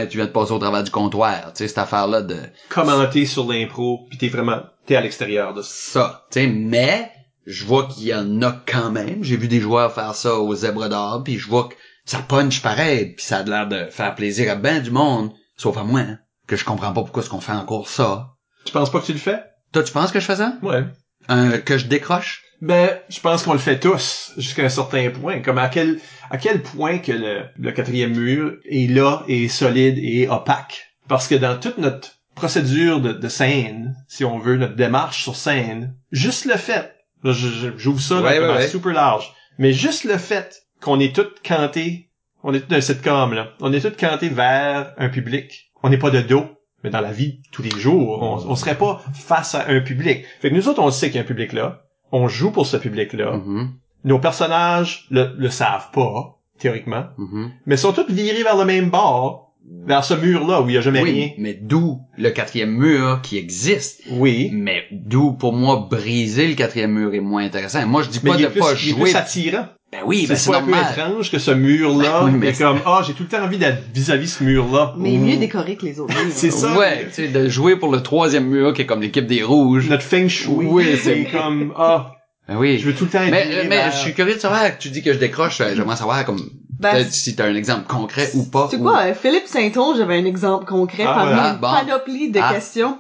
tu 0.10 0.18
viens 0.18 0.26
de 0.26 0.32
passer 0.32 0.52
au 0.52 0.60
travers 0.60 0.84
du 0.84 0.92
comptoir 0.92 1.54
tu 1.54 1.60
sais 1.60 1.68
cette 1.70 1.78
affaire 1.78 2.08
là 2.08 2.22
de 2.22 2.38
Commenter 2.70 3.26
sur 3.26 3.50
l'impro, 3.52 4.06
puis 4.10 4.18
t'es 4.18 4.28
vraiment... 4.28 4.62
T'es 4.86 4.96
à 4.98 5.02
l'extérieur 5.02 5.54
de 5.54 5.62
ça. 5.64 6.26
tu 6.30 6.42
sais 6.42 6.48
mais 6.48 7.10
je 7.48 7.64
vois 7.66 7.88
qu'il 7.88 8.06
y 8.08 8.14
en 8.14 8.42
a 8.42 8.52
quand 8.66 8.92
même 8.92 9.24
j'ai 9.24 9.38
vu 9.38 9.48
des 9.48 9.60
joueurs 9.60 9.94
faire 9.94 10.16
ça 10.16 10.36
au 10.36 10.54
zèbre 10.56 10.90
d'or 10.90 11.24
puis 11.24 11.38
je 11.38 11.48
vois 11.48 11.70
que 11.70 11.76
ça 12.06 12.20
punch 12.20 12.62
pareil, 12.62 13.14
puis 13.16 13.26
ça 13.26 13.38
a 13.40 13.44
l'air 13.44 13.68
de 13.68 13.88
faire 13.90 14.16
plaisir 14.16 14.52
à 14.52 14.56
ben 14.56 14.82
du 14.82 14.92
monde, 14.92 15.32
sauf 15.58 15.78
à 15.78 15.84
moi, 15.84 16.02
hein, 16.02 16.20
que 16.48 16.56
je 16.56 16.64
comprends 16.66 16.94
pas 16.94 17.02
pourquoi 17.02 17.22
est-ce 17.24 17.30
qu'on 17.30 17.42
fait 17.42 17.52
encore 17.52 17.90
ça. 17.90 18.30
Tu 18.66 18.72
penses 18.72 18.92
pas 18.92 19.00
que 19.00 19.06
tu 19.06 19.14
le 19.14 19.20
fais? 19.20 19.42
Toi, 19.74 19.84
tu 19.84 19.92
penses 19.92 20.12
que 20.12 20.20
je 20.20 20.26
fais 20.26 20.36
ça? 20.36 20.54
Ouais. 20.62 20.84
Euh, 21.30 21.58
que 21.60 21.78
je 21.78 21.86
décroche? 21.88 22.44
Ben, 22.62 22.90
je 23.10 23.20
pense 23.20 23.44
qu'on 23.44 23.54
le 23.54 23.60
fait 23.60 23.80
tous 23.80 24.32
jusqu'à 24.38 24.64
un 24.64 24.70
certain 24.70 25.10
point. 25.10 25.42
Comme 25.42 25.58
à 25.58 25.68
quel 25.68 26.00
à 26.30 26.38
quel 26.38 26.62
point 26.62 27.00
que 27.00 27.12
le, 27.12 27.44
le 27.58 27.72
quatrième 27.72 28.16
mur 28.16 28.54
est 28.70 28.90
là, 28.90 29.24
et 29.28 29.50
solide 29.50 29.98
et 30.00 30.28
opaque? 30.30 30.96
Parce 31.08 31.28
que 31.28 31.36
dans 31.36 31.60
toute 31.60 31.78
notre 31.78 32.12
procédure 32.34 33.02
de, 33.02 33.12
de 33.14 33.28
scène, 33.28 33.96
si 34.08 34.24
on 34.26 34.40
veut, 34.40 34.56
notre 34.58 34.76
démarche 34.76 35.24
sur 35.24 35.36
scène, 35.36 35.96
juste 36.12 36.46
le 36.46 36.56
fait, 36.56 36.96
là, 37.24 37.34
j'ouvre 37.34 38.02
ça 38.02 38.16
là, 38.16 38.22
Ouais, 38.22 38.38
comme 38.38 38.48
ouais, 38.48 38.54
à 38.54 38.58
ouais. 38.58 38.68
super 38.68 38.94
large, 38.94 39.34
mais 39.58 39.74
juste 39.74 40.04
le 40.06 40.18
fait 40.18 40.62
qu'on 40.86 41.00
est 41.00 41.16
tous 41.16 41.28
cantés, 41.44 42.10
on 42.44 42.54
est 42.54 42.60
tous 42.62 42.68
dans 42.70 42.76
un 42.78 42.82
sitcom 42.82 43.34
là, 43.34 43.54
on 43.60 43.74
est 43.74 43.82
tous 43.82 43.98
cantés 44.00 44.30
vers 44.30 44.94
un 44.98 45.10
public, 45.10 45.72
on 45.82 45.90
n'est 45.90 45.98
pas 45.98 46.12
de 46.12 46.22
dos, 46.22 46.46
mais 46.84 46.92
dans 46.92 47.02
la 47.02 47.12
vie 47.12 47.42
tous 47.52 47.64
les 47.64 47.72
jours, 47.72 48.22
on, 48.22 48.52
on 48.52 48.56
serait 48.56 48.78
pas 48.78 49.02
face 49.16 49.56
à 49.56 49.68
un 49.68 49.82
public. 49.82 50.26
Fait 50.42 50.52
que 50.52 50.56
nous 50.56 50.68
autres, 50.70 50.82
on 50.84 50.92
sait 50.92 51.08
qu'il 51.08 51.16
y 51.16 51.20
a 51.20 51.24
un 51.24 51.26
public 51.28 51.54
là, 51.54 51.82
on 52.12 52.28
joue 52.28 52.52
pour 52.52 52.68
ce 52.68 52.78
public-là, 52.78 53.38
Mhm, 53.38 53.72
nos 54.04 54.20
personnages 54.20 55.08
le, 55.10 55.34
le 55.36 55.50
savent 55.50 55.90
pas, 55.92 56.38
théoriquement, 56.60 57.06
mhm. 57.18 57.52
mais 57.66 57.78
sont 57.78 57.92
tous 57.94 58.10
virés 58.12 58.44
vers 58.44 58.56
le 58.56 58.66
même 58.66 58.92
bord, 58.92 59.54
vers 59.88 60.04
ce 60.06 60.14
mur-là 60.14 60.62
où 60.62 60.70
il 60.70 60.76
y 60.76 60.78
a 60.78 60.82
jamais 60.82 61.02
Oui, 61.02 61.12
rien. 61.12 61.30
mais 61.40 61.56
d'où 61.56 62.02
le 62.20 62.30
quatrième 62.30 62.70
mur 62.70 63.22
qui 63.24 63.38
existe? 63.40 64.04
Oui. 64.12 64.52
Mais 64.54 64.84
d'où, 64.92 65.34
pour 65.34 65.54
moi, 65.54 65.88
briser 65.90 66.48
le 66.48 66.54
quatrième 66.54 66.92
mur 66.92 67.16
est 67.16 67.20
moins 67.20 67.44
intéressant. 67.44 67.84
Moi, 67.88 68.04
je 68.04 68.10
dis 68.10 68.20
Mais 68.24 68.30
pas 68.30 68.38
il 68.38 68.44
de 68.44 68.48
plus, 68.50 68.60
pas 68.60 68.74
il 68.74 68.90
est 68.90 68.92
jouer. 68.92 69.02
plus 69.02 69.16
attirant. 69.16 69.66
Ben 70.02 70.02
oui, 70.06 70.26
ben 70.28 70.36
c'est 70.36 70.50
un 70.54 70.62
peu 70.62 70.72
normal. 70.72 70.92
étrange 70.92 71.32
que 71.32 71.40
ce 71.40 71.52
mur-là 71.52 72.26
Oui, 72.26 72.32
mais 72.34 72.50
est 72.50 72.58
comme, 72.60 72.80
ah, 72.86 73.02
j'ai 73.06 73.14
tout 73.14 73.24
le 73.24 73.30
temps 73.30 73.44
envie 73.44 73.58
d'être 73.58 73.84
vis-à-vis 73.94 74.28
ce 74.28 74.44
mur-là. 74.44 74.94
Mais 74.98 75.12
Ouh. 75.12 75.18
mieux 75.26 75.38
décoré 75.38 75.76
que 75.78 75.86
les 75.86 76.00
autres. 76.00 76.14
C'est 76.32 76.52
ça. 76.52 76.78
Ouais, 76.78 77.06
tu 77.08 77.14
sais, 77.14 77.28
de 77.30 77.48
jouer 77.48 77.78
pour 77.78 77.92
le 77.92 78.02
troisième 78.04 78.46
mur 78.48 78.74
qui 78.74 78.82
est 78.82 78.86
comme 78.86 79.02
l'équipe 79.02 79.26
des 79.26 79.42
rouges. 79.44 79.88
Notre 79.90 80.04
feng 80.04 80.28
shui. 80.28 80.50
Oui, 80.50 80.98
c'est 81.02 81.26
comme, 81.32 81.74
ah, 81.78 82.12
Ben 82.48 82.58
oui. 82.58 82.78
je 82.78 82.86
veux 82.88 82.94
tout 82.94 83.06
le 83.06 83.10
temps 83.12 83.22
être 83.24 83.32
Mais, 83.32 83.46
mais 83.64 83.68
vers- 83.78 83.92
je 83.92 83.98
suis 83.98 84.14
curieux 84.14 84.36
de 84.36 84.40
savoir, 84.40 84.78
tu 84.78 84.90
dis 84.90 85.02
que 85.02 85.14
je 85.14 85.18
décroche, 85.18 85.62
euh, 85.62 85.74
j'aimerais 85.76 85.96
savoir 85.96 86.26
comme, 86.26 86.42
Ben, 86.80 86.92
peut-être 86.92 87.14
si 87.14 87.34
t'as 87.36 87.46
un 87.46 87.56
exemple 87.56 87.88
concret 87.88 88.30
ou 88.34 88.44
pas. 88.44 88.68
C'est 88.70 88.78
ou- 88.78 88.82
quoi, 88.84 89.00
euh, 89.06 89.14
Philippe 89.14 89.48
Saint-Onge 89.48 90.00
avait 90.02 90.18
un 90.18 90.26
exemple 90.26 90.66
concret 90.66 91.04
Ah, 91.08 91.14
parmi 91.16 91.34
voilà. 91.34 91.50
une 91.54 91.60
Bon. 91.60 91.72
panoplie 91.72 92.30
de 92.32 92.40
Ah. 92.44 92.54
questions. 92.54 92.98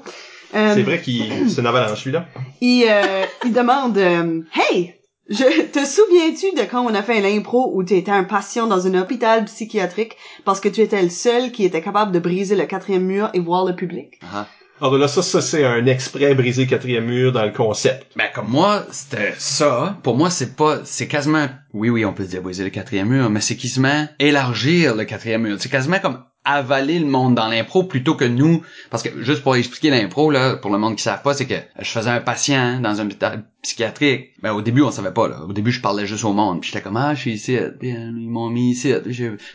Euh, 0.55 0.71
C'est 0.75 0.83
vrai 0.83 1.01
qu'il, 1.01 1.49
c'est 1.49 1.59
une 1.59 1.67
avalanche, 1.67 1.99
celui-là. 1.99 2.27
Il, 2.61 2.85
euh, 2.89 3.25
il 3.45 3.51
demande 3.51 3.97
euh, 3.97 4.41
Hey, 4.53 4.93
je 5.30 5.63
te 5.71 5.86
souviens-tu 5.86 6.55
de 6.55 6.69
quand 6.69 6.82
on 6.86 6.93
a 6.93 7.01
fait 7.01 7.21
l'impro 7.21 7.71
où 7.73 7.84
tu 7.84 7.95
étais 7.95 8.11
un 8.11 8.23
patient 8.23 8.67
dans 8.67 8.86
un 8.88 8.93
hôpital 9.01 9.45
psychiatrique 9.45 10.15
parce 10.43 10.59
que 10.59 10.69
tu 10.69 10.82
étais 10.82 11.01
le 11.01 11.09
seul 11.09 11.51
qui 11.51 11.65
était 11.65 11.82
capable 11.82 12.11
de 12.11 12.19
briser 12.19 12.55
le 12.55 12.65
quatrième 12.65 13.05
mur 13.05 13.30
et 13.34 13.39
voir 13.39 13.65
le 13.65 13.76
public? 13.76 14.19
Ah. 14.34 14.47
Alors 14.82 14.97
là, 14.97 15.07
ça, 15.07 15.21
ça, 15.21 15.41
c'est 15.41 15.63
un 15.63 15.86
exprès 15.86 16.36
briser 16.36 16.65
le 16.65 16.69
quatrième 16.69 17.05
mur 17.05 17.32
dans 17.32 17.45
le 17.45 17.51
concept. 17.51 18.11
Ben 18.17 18.28
comme 18.36 18.49
moi, 18.49 18.84
c'était 18.91 19.34
ça. 19.38 19.97
Pour 20.03 20.17
moi, 20.17 20.30
c'est 20.30 20.57
pas, 20.57 20.80
c'est 20.84 21.07
quasiment, 21.07 21.47
oui 21.73 21.89
oui, 21.89 22.03
on 22.03 22.11
peut 22.11 22.26
se 22.26 22.32
dire 22.32 22.41
briser 22.41 22.65
le 22.65 22.69
quatrième 22.69 23.07
mur, 23.07 23.30
mais 23.30 23.39
c'est 23.39 23.55
quasiment 23.55 24.05
élargir 24.19 24.95
le 24.95 25.05
quatrième 25.05 25.43
mur. 25.43 25.55
C'est 25.59 25.69
quasiment 25.69 25.99
comme 25.99 26.26
avaler 26.43 26.99
le 26.99 27.05
monde 27.07 27.36
dans 27.36 27.47
l'impro 27.47 27.84
plutôt 27.84 28.15
que 28.15 28.26
nous, 28.26 28.63
parce 28.91 29.01
que 29.01 29.23
juste 29.23 29.43
pour 29.43 29.55
expliquer 29.55 29.89
l'impro 29.89 30.30
là, 30.30 30.57
pour 30.57 30.71
le 30.71 30.78
monde 30.78 30.95
qui 30.97 31.03
savent 31.03 31.23
pas, 31.23 31.34
c'est 31.34 31.47
que 31.47 31.55
je 31.80 31.89
faisais 31.89 32.09
un 32.09 32.21
patient 32.21 32.80
dans 32.82 32.99
un 33.01 33.05
hôpital 33.05 33.45
psychiatrique. 33.66 34.34
Ben 34.41 34.53
au 34.53 34.61
début 34.61 34.84
on 34.84 34.91
savait 34.91 35.11
pas 35.11 35.28
là. 35.28 35.41
Au 35.41 35.53
début 35.53 35.72
je 35.72 35.82
parlais 35.82 36.05
juste 36.05 36.24
au 36.24 36.34
monde, 36.34 36.61
puis 36.61 36.70
j'étais 36.72 36.84
comme 36.84 36.97
ah 36.97 37.16
je 37.16 37.22
suis 37.22 37.34
ici, 37.34 37.57
ils 37.82 38.30
m'ont 38.30 38.49
mis 38.49 38.72
ici, 38.72 38.93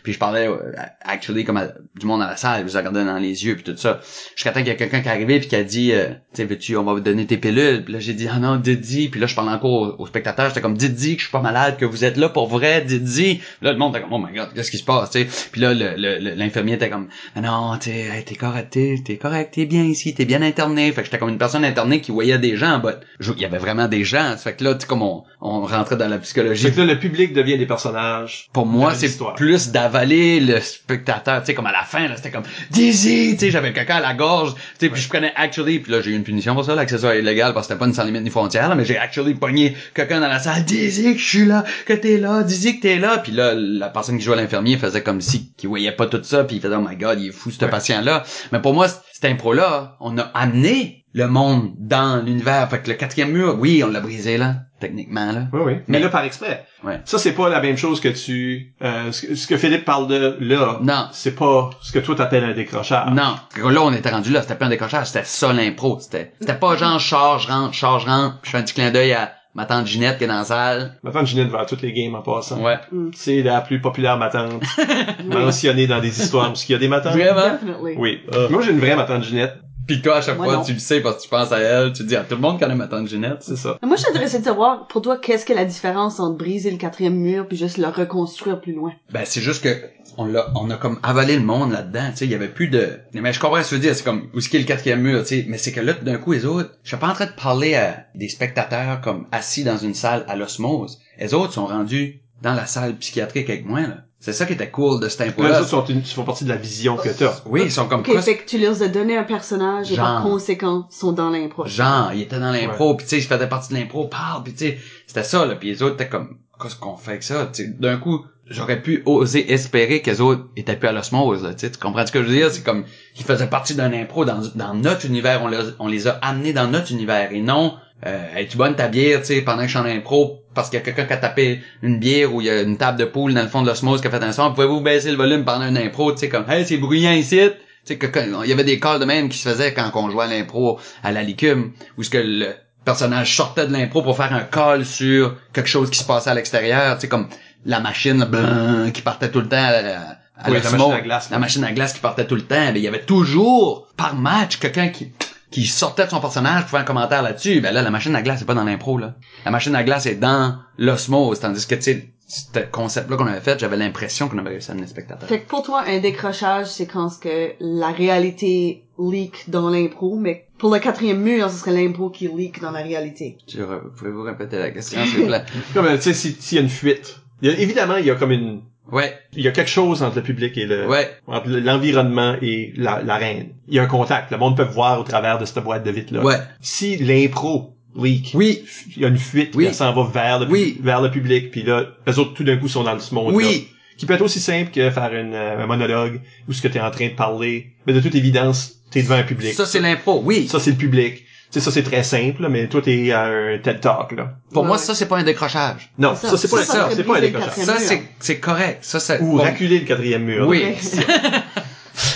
puis 0.02 0.12
je, 0.12 0.18
parlais 0.18 0.48
euh, 0.48 0.72
actually 1.02 1.44
comme 1.44 1.60
du 1.94 2.06
monde 2.06 2.22
à 2.22 2.26
la 2.26 2.36
salle, 2.36 2.66
je 2.66 2.72
les 2.72 2.78
regardais 2.78 3.04
dans 3.04 3.18
les 3.18 3.46
yeux 3.46 3.54
puis 3.54 3.62
tout 3.62 3.76
ça. 3.76 4.00
Jusqu'à 4.34 4.50
temps 4.50 4.60
qu'il 4.60 4.68
y 4.68 4.72
a 4.72 4.74
quelqu'un 4.74 5.00
qui 5.00 5.08
est 5.08 5.12
arrivé 5.12 5.38
puis 5.38 5.48
qui 5.48 5.56
a 5.56 5.62
dit, 5.62 5.92
euh, 5.92 6.08
tu 6.34 6.44
veux-tu 6.44 6.76
on 6.76 6.82
va 6.82 6.94
vous 6.94 7.00
donner 7.00 7.26
tes 7.26 7.36
pilules, 7.36 7.84
puis 7.84 7.92
là 7.92 8.00
j'ai 8.00 8.14
dit 8.14 8.26
ah 8.28 8.38
non 8.38 8.56
Didi, 8.56 9.08
puis 9.08 9.20
là 9.20 9.28
je 9.28 9.34
parlais 9.34 9.52
encore 9.52 9.70
aux, 9.70 10.02
aux 10.02 10.06
spectateurs, 10.06 10.48
j'étais 10.48 10.60
comme 10.60 10.76
Didi 10.76 11.14
que 11.14 11.22
je 11.22 11.26
suis 11.26 11.32
pas 11.32 11.40
malade, 11.40 11.76
que 11.78 11.84
vous 11.84 12.04
êtes 12.04 12.16
là 12.16 12.28
pour 12.28 12.48
vrai 12.48 12.82
Didi. 12.82 13.40
Là 13.62 13.72
le 13.72 13.78
monde 13.78 13.94
était 13.94 14.02
comme 14.02 14.12
oh 14.12 14.18
my 14.18 14.36
god 14.36 14.52
qu'est-ce 14.54 14.72
qui 14.72 14.78
se 14.78 14.84
passe, 14.84 15.10
tu. 15.10 15.24
Puis 15.52 15.60
là 15.60 15.72
l'infirmier 15.72 16.74
était 16.74 16.90
comme 16.90 17.08
ah 17.36 17.40
non 17.40 17.76
t'es 17.78 18.08
hey, 18.12 18.24
t'es 18.24 18.34
correct, 18.34 18.70
t'es 18.70 19.16
correct, 19.16 19.54
t'es 19.54 19.66
bien 19.66 19.84
ici, 19.84 20.14
t'es 20.14 20.24
bien 20.24 20.42
interné. 20.42 20.90
Fait 20.90 21.02
que 21.02 21.06
j'étais 21.06 21.18
comme 21.18 21.28
une 21.28 21.38
personne 21.38 21.64
internée 21.64 22.00
qui 22.00 22.10
voyait 22.10 22.38
des 22.38 22.56
gens, 22.56 22.82
il 23.20 23.40
y 23.40 23.44
avait 23.44 23.58
vraiment 23.58 23.86
des 23.86 23.99
gens. 24.04 24.30
Ça 24.32 24.36
fait 24.38 24.54
que 24.56 24.64
là 24.64 24.74
tu 24.74 24.86
comme 24.86 25.02
on, 25.02 25.24
on 25.40 25.60
rentrait 25.62 25.96
dans 25.96 26.08
la 26.08 26.18
psychologie 26.18 26.64
Fait 26.64 26.72
que 26.72 26.80
là, 26.80 26.86
le 26.86 26.98
public 26.98 27.32
devient 27.32 27.56
des 27.58 27.66
personnages. 27.66 28.48
pour 28.52 28.66
moi, 28.66 28.94
c'est 28.94 29.10
plus 29.36 29.70
d'avaler 29.70 30.40
le 30.40 30.60
spectateur, 30.60 31.40
tu 31.40 31.46
sais, 31.46 31.54
comme 31.54 31.66
à 31.66 31.72
la 31.72 31.82
fin, 31.84 32.08
là, 32.08 32.16
c'était 32.16 32.30
comme 32.30 32.42
Dizzy, 32.70 33.32
tu 33.34 33.38
sais, 33.40 33.50
j'avais 33.50 33.72
quelqu'un 33.72 33.96
à 33.96 34.00
la 34.00 34.14
gorge, 34.14 34.54
tu 34.54 34.60
sais, 34.80 34.88
puis 34.90 35.00
je 35.00 35.08
prenais 35.08 35.32
actually, 35.36 35.78
puis 35.80 35.92
là, 35.92 36.00
j'ai 36.00 36.10
eu 36.10 36.14
une 36.16 36.22
punition 36.24 36.54
pour 36.54 36.64
ça, 36.64 36.74
l'accessoire 36.74 37.14
illégal, 37.14 37.54
parce 37.54 37.66
que 37.66 37.72
c'était 37.72 37.78
pas 37.80 37.86
une 37.86 37.94
sans 37.94 38.04
limite 38.04 38.22
ni 38.22 38.30
frontière, 38.30 38.68
là, 38.68 38.74
mais 38.74 38.84
j'ai 38.84 38.98
actually 38.98 39.34
pogné 39.34 39.76
quelqu'un 39.94 40.20
dans 40.20 40.28
la 40.28 40.38
salle, 40.38 40.64
Dizzy, 40.64 41.14
que 41.14 41.18
je 41.20 41.26
suis 41.28 41.46
là, 41.46 41.64
que 41.86 41.92
t'es 41.94 42.18
là, 42.18 42.42
Dizzy, 42.42 42.76
que 42.76 42.82
t'es 42.82 42.98
là, 42.98 43.18
puis 43.18 43.32
là, 43.32 43.54
la 43.54 43.88
personne 43.88 44.18
qui 44.18 44.24
jouait 44.24 44.36
à 44.38 44.40
l'infirmier 44.42 44.76
faisait 44.76 45.02
comme 45.02 45.20
si, 45.20 45.52
qu'il 45.56 45.68
voyait 45.68 45.92
pas 45.92 46.06
tout 46.06 46.22
ça, 46.22 46.44
puis 46.44 46.56
il 46.56 46.62
faisait, 46.62 46.76
oh 46.76 46.86
my 46.86 46.96
god, 46.96 47.18
il 47.20 47.28
est 47.28 47.32
fou, 47.32 47.50
ce 47.50 47.64
Ouais. 47.64 47.70
patient-là. 47.70 48.24
Mais 48.52 48.60
pour 48.60 48.74
moi, 48.74 48.86
cette 48.88 49.24
impro-là, 49.24 49.96
on 50.00 50.16
a 50.18 50.22
amené 50.34 50.99
le 51.12 51.26
monde 51.26 51.72
dans 51.78 52.24
l'univers, 52.24 52.68
fait 52.70 52.80
que 52.82 52.88
le 52.88 52.94
quatrième 52.94 53.32
mur, 53.32 53.56
oui, 53.58 53.82
on 53.84 53.88
l'a 53.90 54.00
brisé, 54.00 54.38
là, 54.38 54.54
techniquement, 54.78 55.32
là. 55.32 55.48
Oui, 55.52 55.60
oui. 55.64 55.72
Mais, 55.88 55.98
Mais- 55.98 56.00
là, 56.00 56.08
par 56.08 56.22
exprès. 56.24 56.64
Ouais. 56.84 57.00
Ça, 57.04 57.18
c'est 57.18 57.32
pas 57.32 57.48
la 57.48 57.60
même 57.60 57.76
chose 57.76 58.00
que 58.00 58.08
tu... 58.08 58.74
euh, 58.82 59.10
ce, 59.12 59.26
que, 59.26 59.34
ce 59.34 59.46
que 59.48 59.56
Philippe 59.56 59.84
parle 59.84 60.06
de 60.06 60.36
là, 60.40 60.78
Non. 60.82 61.08
c'est 61.12 61.34
pas 61.34 61.70
ce 61.82 61.90
que 61.92 61.98
toi 61.98 62.14
t'appelles 62.14 62.44
un 62.44 62.54
décrochage. 62.54 63.10
Non. 63.12 63.34
Là, 63.70 63.82
on 63.82 63.92
était 63.92 64.10
rendu 64.10 64.30
là, 64.30 64.42
c'était 64.42 64.54
pas 64.54 64.66
un 64.66 64.70
décrochage, 64.70 65.08
c'était 65.08 65.24
ça 65.24 65.52
l'impro. 65.52 65.98
C'était, 66.00 66.32
c'était 66.40 66.54
pas 66.54 66.76
genre 66.76 67.00
charge, 67.00 67.46
rentre, 67.46 67.74
charge, 67.74 68.04
rentre, 68.06 68.40
puis 68.40 68.50
je 68.50 68.56
fais 68.56 68.58
un 68.58 68.62
petit 68.62 68.74
clin 68.74 68.90
d'œil 68.92 69.12
à 69.12 69.32
ma 69.56 69.66
tante 69.66 69.86
Ginette 69.88 70.18
qui 70.18 70.24
est 70.24 70.28
dans 70.28 70.34
la 70.38 70.44
salle. 70.44 70.96
Ma 71.02 71.10
tante 71.10 71.26
Ginette 71.26 71.48
va 71.48 71.62
à 71.62 71.64
toutes 71.66 71.82
les 71.82 71.92
games 71.92 72.14
en 72.14 72.22
passant. 72.22 72.62
Ouais. 72.62 72.78
C'est 73.14 73.42
la 73.42 73.60
plus 73.62 73.80
populaire 73.80 74.16
ma 74.16 74.28
tante. 74.28 74.62
mentionnée 75.24 75.86
dans 75.88 76.00
des 76.00 76.20
histoires 76.22 76.46
parce 76.46 76.64
qu'il 76.64 76.72
y 76.74 76.76
a 76.76 76.78
des 76.78 76.88
matantes. 76.88 77.14
Vraiment? 77.14 77.54
Definitely. 77.54 77.94
Oui. 77.98 78.20
Moi, 78.50 78.62
j'ai 78.62 78.70
une 78.70 78.78
vraie 78.80 78.94
ma 78.96 79.04
tante 79.04 79.24
Ginette. 79.24 79.56
Puis 79.86 80.02
toi, 80.02 80.16
à 80.16 80.20
chaque 80.20 80.36
Moi, 80.36 80.46
fois, 80.46 80.56
non. 80.56 80.62
tu 80.62 80.72
le 80.72 80.78
sais 80.78 81.00
parce 81.00 81.16
que 81.16 81.22
tu 81.22 81.28
penses 81.28 81.50
à 81.52 81.58
elle, 81.58 81.92
tu 81.92 82.04
dis 82.04 82.14
à 82.16 82.22
tout 82.22 82.36
le 82.36 82.40
monde 82.40 82.58
connaît 82.60 82.74
ma 82.74 82.86
tante 82.86 83.08
Ginette. 83.08 83.38
C'est 83.42 83.56
ça. 83.56 83.78
Moi, 83.82 83.96
je 83.96 84.02
suis 84.02 84.10
intéressée 84.10 84.38
de 84.38 84.44
savoir, 84.44 84.86
pour 84.86 85.02
toi, 85.02 85.18
qu'est-ce 85.18 85.44
que 85.44 85.52
la 85.52 85.64
différence 85.64 86.20
entre 86.20 86.36
briser 86.38 86.70
le 86.70 86.76
quatrième 86.76 87.16
mur 87.16 87.48
puis 87.48 87.56
juste 87.56 87.78
le 87.78 87.88
reconstruire 87.88 88.60
plus 88.60 88.72
loin? 88.72 88.92
Ben, 89.12 89.22
c'est 89.24 89.40
juste 89.40 89.64
que, 89.64 89.76
on 90.16 90.24
l'a, 90.26 90.46
on 90.54 90.70
a 90.70 90.76
comme 90.76 90.98
avalé 91.02 91.36
le 91.36 91.42
monde 91.42 91.72
là-dedans, 91.72 92.10
tu 92.10 92.18
sais, 92.18 92.24
il 92.26 92.30
y 92.30 92.34
avait 92.34 92.48
plus 92.48 92.68
de, 92.68 92.98
mais 93.14 93.32
je 93.32 93.40
comprends 93.40 93.62
ce 93.62 93.62
que 93.62 93.68
tu 93.68 93.74
veux 93.76 93.80
dire, 93.80 93.94
c'est 93.96 94.04
comme, 94.04 94.28
où 94.34 94.38
est-ce 94.38 94.48
qu'il 94.48 94.60
y 94.60 94.62
a 94.62 94.66
le 94.66 94.68
quatrième 94.68 95.00
mur, 95.00 95.20
tu 95.22 95.28
sais, 95.28 95.44
mais 95.48 95.58
c'est 95.58 95.72
que 95.72 95.80
là, 95.80 95.94
d'un 95.94 96.18
coup, 96.18 96.32
les 96.32 96.44
autres, 96.44 96.70
je 96.82 96.88
suis 96.88 96.96
pas 96.96 97.08
en 97.08 97.14
train 97.14 97.26
de 97.26 97.32
parler 97.32 97.74
à 97.74 98.06
des 98.14 98.28
spectateurs 98.28 99.00
comme 99.00 99.26
assis 99.32 99.64
dans 99.64 99.78
une 99.78 99.94
salle 99.94 100.24
à 100.28 100.36
l'osmose. 100.36 101.00
Les 101.18 101.34
autres 101.34 101.52
sont 101.52 101.66
rendus 101.66 102.20
dans 102.42 102.54
la 102.54 102.66
salle 102.66 102.94
psychiatrique 102.96 103.50
avec 103.50 103.66
moi, 103.66 103.80
là. 103.80 103.96
C'est 104.22 104.34
ça 104.34 104.44
qui 104.44 104.52
était 104.52 104.68
cool 104.68 105.00
de 105.00 105.08
cette 105.08 105.20
Là, 105.20 105.24
les 105.26 105.30
impro-là. 105.32 105.60
autres 105.60 105.68
sont 105.70 105.84
une, 105.86 106.02
font 106.02 106.24
partie 106.24 106.44
de 106.44 106.50
la 106.50 106.56
vision 106.56 106.96
que 106.96 107.08
t'as. 107.08 107.40
Oui, 107.46 107.62
ils 107.64 107.72
sont 107.72 107.86
comme 107.88 108.00
Ok, 108.00 108.10
quoi, 108.12 108.20
fait 108.20 108.36
que 108.36 108.44
tu 108.46 108.58
leur 108.58 108.82
as 108.82 108.88
donné 108.88 109.16
un 109.16 109.22
personnage 109.24 109.90
et 109.90 109.96
par 109.96 110.22
conséquent, 110.22 110.86
sont 110.90 111.12
dans 111.12 111.30
l'impro. 111.30 111.64
genre, 111.66 112.12
il 112.12 112.20
était 112.22 112.38
dans 112.38 112.50
l'impro, 112.52 112.94
puis 112.96 113.06
tu 113.06 113.16
sais, 113.16 113.20
je 113.22 113.26
faisais 113.28 113.46
partie 113.48 113.72
de 113.72 113.78
l'impro, 113.78 114.08
parle, 114.08 114.42
puis 114.42 114.52
tu 114.52 114.58
sais, 114.68 114.78
c'était 115.06 115.24
ça, 115.24 115.46
là, 115.46 115.54
puis 115.56 115.68
les 115.70 115.82
autres 115.82 115.94
étaient 115.94 116.08
comme, 116.10 116.36
qu'est-ce 116.62 116.76
qu'on 116.76 116.96
fait 116.98 117.12
avec 117.12 117.22
ça, 117.22 117.48
tu 117.50 117.64
sais, 117.64 117.68
d'un 117.70 117.96
coup, 117.96 118.26
j'aurais 118.46 118.82
pu 118.82 119.02
oser 119.06 119.50
espérer 119.52 120.02
que 120.02 120.10
les 120.10 120.20
autres 120.20 120.44
étaient 120.54 120.76
plus 120.76 120.88
à 120.88 120.92
l'osmose, 120.92 121.42
là, 121.42 121.54
tu 121.54 121.60
sais, 121.60 121.70
tu 121.70 121.78
comprends 121.78 122.04
ce 122.06 122.12
que 122.12 122.22
je 122.22 122.28
veux 122.28 122.34
dire, 122.34 122.50
c'est 122.50 122.62
comme, 122.62 122.84
ils 123.16 123.24
faisaient 123.24 123.46
partie 123.46 123.74
d'un 123.74 123.90
impro 123.94 124.26
dans, 124.26 124.42
dans 124.54 124.74
notre 124.74 125.06
univers, 125.06 125.42
on, 125.42 125.48
les- 125.48 125.70
on 125.78 125.88
les 125.88 126.08
a 126.08 126.18
amenés 126.20 126.52
dans 126.52 126.66
notre 126.66 126.92
univers, 126.92 127.32
et 127.32 127.40
non, 127.40 127.74
euh, 128.06 128.34
es-tu 128.36 128.56
bonne 128.56 128.74
ta 128.76 128.88
bière, 128.88 129.20
tu 129.20 129.26
sais, 129.26 129.42
pendant 129.42 129.58
que 129.62 129.68
je 129.68 129.70
suis 129.70 129.78
en 129.78 129.84
impro, 129.84 130.42
parce 130.54 130.70
qu'il 130.70 130.78
y 130.78 130.82
a 130.82 130.84
quelqu'un 130.84 131.04
qui 131.04 131.12
a 131.12 131.16
tapé 131.18 131.60
une 131.82 131.98
bière 131.98 132.34
ou 132.34 132.40
il 132.40 132.46
y 132.46 132.50
a 132.50 132.62
une 132.62 132.76
table 132.76 132.98
de 132.98 133.04
poule 133.04 133.34
dans 133.34 133.42
le 133.42 133.48
fond 133.48 133.62
de 133.62 133.66
l'osmose 133.68 134.00
qui 134.00 134.06
a 134.06 134.10
fait 134.10 134.22
un 134.24 134.32
son, 134.32 134.52
pouvez-vous 134.52 134.80
baisser 134.80 135.10
le 135.10 135.16
volume 135.16 135.44
pendant 135.44 135.66
une 135.68 135.76
impro, 135.78 136.12
tu 136.12 136.18
sais, 136.18 136.28
comme, 136.28 136.44
hey, 136.50 136.64
c'est 136.64 136.78
bruyant 136.78 137.12
ici, 137.12 137.40
tu 137.86 137.96
sais, 137.96 137.98
il 138.44 138.48
y 138.48 138.52
avait 138.52 138.64
des 138.64 138.78
calls 138.80 139.00
de 139.00 139.04
même 139.04 139.28
qui 139.28 139.38
se 139.38 139.48
faisaient 139.48 139.72
quand 139.74 139.90
on 139.94 140.10
jouait 140.10 140.24
à 140.24 140.28
l'impro 140.28 140.78
à 141.02 141.12
la 141.12 141.22
licume, 141.22 141.72
où 141.98 142.02
ce 142.02 142.10
que 142.10 142.18
le 142.18 142.54
personnage 142.84 143.36
sortait 143.36 143.66
de 143.66 143.72
l'impro 143.72 144.02
pour 144.02 144.16
faire 144.16 144.32
un 144.32 144.40
call 144.40 144.86
sur 144.86 145.36
quelque 145.52 145.68
chose 145.68 145.90
qui 145.90 145.98
se 145.98 146.04
passait 146.04 146.30
à 146.30 146.34
l'extérieur, 146.34 146.94
tu 146.96 147.02
sais, 147.02 147.08
comme 147.08 147.28
la 147.66 147.80
machine 147.80 148.24
blin, 148.24 148.90
qui 148.90 149.02
partait 149.02 149.30
tout 149.30 149.40
le 149.40 149.48
temps 149.48 149.56
à, 149.58 150.46
à- 150.46 150.50
Oui, 150.50 150.56
la 150.64 150.70
machine 150.70 150.92
à 150.92 151.00
glace. 151.02 151.28
La 151.30 151.38
machine 151.38 151.64
à 151.64 151.72
glace 151.72 151.92
qui 151.92 152.00
partait 152.00 152.26
tout 152.26 152.34
le 152.34 152.40
temps, 152.40 152.54
ben, 152.56 152.72
il 152.74 152.80
y 152.82 152.88
avait 152.88 153.02
toujours, 153.02 153.88
par 153.98 154.14
match, 154.16 154.56
quelqu'un 154.58 154.88
qui 154.88 155.12
qui 155.50 155.66
sortait 155.66 156.04
de 156.04 156.10
son 156.10 156.20
personnage 156.20 156.62
pour 156.62 156.70
faire 156.70 156.80
un 156.80 156.84
commentaire 156.84 157.22
là-dessus, 157.22 157.60
ben 157.60 157.72
là, 157.72 157.82
la 157.82 157.90
machine 157.90 158.14
à 158.14 158.22
glace, 158.22 158.38
c'est 158.40 158.44
pas 158.44 158.54
dans 158.54 158.64
l'impro, 158.64 158.98
là. 158.98 159.14
La 159.44 159.50
machine 159.50 159.74
à 159.74 159.82
glace 159.82 160.06
est 160.06 160.14
dans 160.14 160.56
l'osmose, 160.78 161.40
tandis 161.40 161.66
que, 161.66 161.74
tu 161.74 161.82
sais, 161.82 162.08
ce 162.28 162.60
concept-là 162.70 163.16
qu'on 163.16 163.26
avait 163.26 163.40
fait, 163.40 163.58
j'avais 163.58 163.76
l'impression 163.76 164.28
qu'on 164.28 164.38
avait 164.38 164.50
réussi 164.50 164.70
à 164.70 164.72
amener 164.72 164.86
le 164.86 164.90
spectateur. 164.90 165.28
Fait 165.28 165.40
que 165.40 165.48
pour 165.48 165.62
toi, 165.64 165.82
un 165.88 165.98
décrochage, 165.98 166.66
c'est 166.68 166.86
quand 166.86 167.08
ce 167.08 167.18
que 167.18 167.52
la 167.58 167.88
réalité 167.90 168.84
leak 169.00 169.50
dans 169.50 169.68
l'impro, 169.70 170.16
mais 170.16 170.46
pour 170.58 170.72
le 170.72 170.78
quatrième 170.78 171.20
mur, 171.20 171.50
ce 171.50 171.56
serait 171.58 171.72
l'impro 171.72 172.10
qui 172.10 172.28
leak 172.28 172.60
dans 172.60 172.70
la 172.70 172.82
réalité. 172.82 173.36
Tu 173.48 173.58
re- 173.58 173.90
Pouvez-vous 173.96 174.22
répéter 174.22 174.58
la 174.58 174.70
question, 174.70 175.04
s'il 175.06 175.20
vous 175.22 175.26
plaît? 175.26 175.42
Comme, 175.74 175.88
tu 175.96 176.02
sais, 176.02 176.14
si- 176.14 176.36
s'il 176.38 176.56
y 176.56 176.60
a 176.60 176.62
une 176.62 176.68
fuite. 176.70 177.16
Il 177.42 177.50
y 177.50 177.52
a- 177.52 177.58
évidemment, 177.58 177.96
il 177.96 178.04
y 178.06 178.10
a 178.10 178.14
comme 178.14 178.30
une, 178.32 178.60
Ouais, 178.90 179.16
Il 179.36 179.42
y 179.44 179.48
a 179.48 179.52
quelque 179.52 179.70
chose 179.70 180.02
entre 180.02 180.16
le 180.16 180.22
public 180.22 180.56
et 180.58 180.66
le, 180.66 180.88
ouais. 180.88 181.08
entre 181.28 181.48
l'environnement 181.48 182.34
et 182.42 182.72
la, 182.76 183.00
l'arène. 183.02 183.50
Il 183.68 183.74
y 183.74 183.78
a 183.78 183.84
un 183.84 183.86
contact. 183.86 184.32
Le 184.32 184.38
monde 184.38 184.56
peut 184.56 184.64
voir 184.64 184.98
au 185.00 185.04
travers 185.04 185.38
de 185.38 185.44
cette 185.44 185.62
boîte 185.62 185.84
de 185.84 185.90
vitre-là. 185.92 186.22
Ouais. 186.24 186.36
Si 186.60 186.96
l'impro 186.96 187.76
leak, 187.96 188.32
Oui, 188.34 188.64
il 188.96 189.02
y 189.02 189.04
a 189.04 189.08
une 189.08 189.18
fuite, 189.18 189.54
Oui. 189.54 189.66
elle 189.66 189.74
s'en 189.74 189.92
va 189.92 190.10
vers 190.12 190.40
le, 190.40 190.46
Oui. 190.50 190.78
vers 190.82 191.00
le 191.02 191.10
public, 191.10 191.50
puis 191.52 191.62
là, 191.62 191.86
eux 192.08 192.18
autres, 192.18 192.34
tout 192.34 192.42
d'un 192.44 192.56
coup, 192.56 192.68
sont 192.68 192.82
dans 192.82 192.98
ce 192.98 193.14
monde 193.14 193.34
oui. 193.34 193.68
Qui 193.96 194.06
peut 194.06 194.14
être 194.14 194.22
aussi 194.22 194.40
simple 194.40 194.70
que 194.70 194.90
faire 194.90 195.14
une, 195.14 195.34
euh, 195.34 195.62
un 195.62 195.66
monologue, 195.66 196.20
ou 196.48 196.52
ce 196.52 196.62
que 196.62 196.68
t'es 196.68 196.80
en 196.80 196.90
train 196.90 197.08
de 197.08 197.14
parler. 197.14 197.72
Mais 197.86 197.92
de 197.92 198.00
toute 198.00 198.14
évidence, 198.14 198.80
t'es 198.90 199.02
devant 199.02 199.16
un 199.16 199.22
public. 199.24 199.52
Ça, 199.52 199.66
c'est 199.66 199.80
l'impro. 199.80 200.22
Oui. 200.24 200.48
Ça, 200.48 200.58
c'est 200.58 200.70
le 200.70 200.76
public. 200.78 201.24
Tu 201.52 201.58
sais, 201.58 201.64
ça, 201.64 201.72
c'est 201.72 201.82
très 201.82 202.04
simple, 202.04 202.42
là, 202.42 202.48
mais 202.48 202.68
toi, 202.68 202.80
t'es 202.80 203.10
à 203.10 203.24
un 203.24 203.58
TED 203.58 203.80
Talk, 203.80 204.12
là. 204.12 204.34
Pour 204.52 204.62
Ouais, 204.62 204.68
moi, 204.68 204.78
ça, 204.78 204.94
c'est 204.94 205.06
pas 205.06 205.16
un 205.18 205.24
décrochage. 205.24 205.90
Non, 205.98 206.14
ça, 206.14 206.28
ça. 206.30 206.36
c'est 206.36 206.48
pas, 206.48 206.58
Ça, 206.58 206.64
ça, 206.64 206.90
ça 206.90 206.96
c'est 206.96 207.02
pas 207.02 207.16
un 207.16 207.20
décrochage. 207.20 207.48
quatrième 207.56 207.66
Ça, 207.66 207.80
mur. 207.80 207.88
c'est, 207.88 208.02
c'est 208.20 208.38
correct. 208.38 208.78
Ça, 208.82 209.00
c'est... 209.00 209.20
Ou 209.20 209.36
bon. 209.36 209.42
reculer 209.42 209.80
le 209.80 209.84
quatrième 209.84 210.22
mur. 210.24 210.46
Oui. 210.46 210.64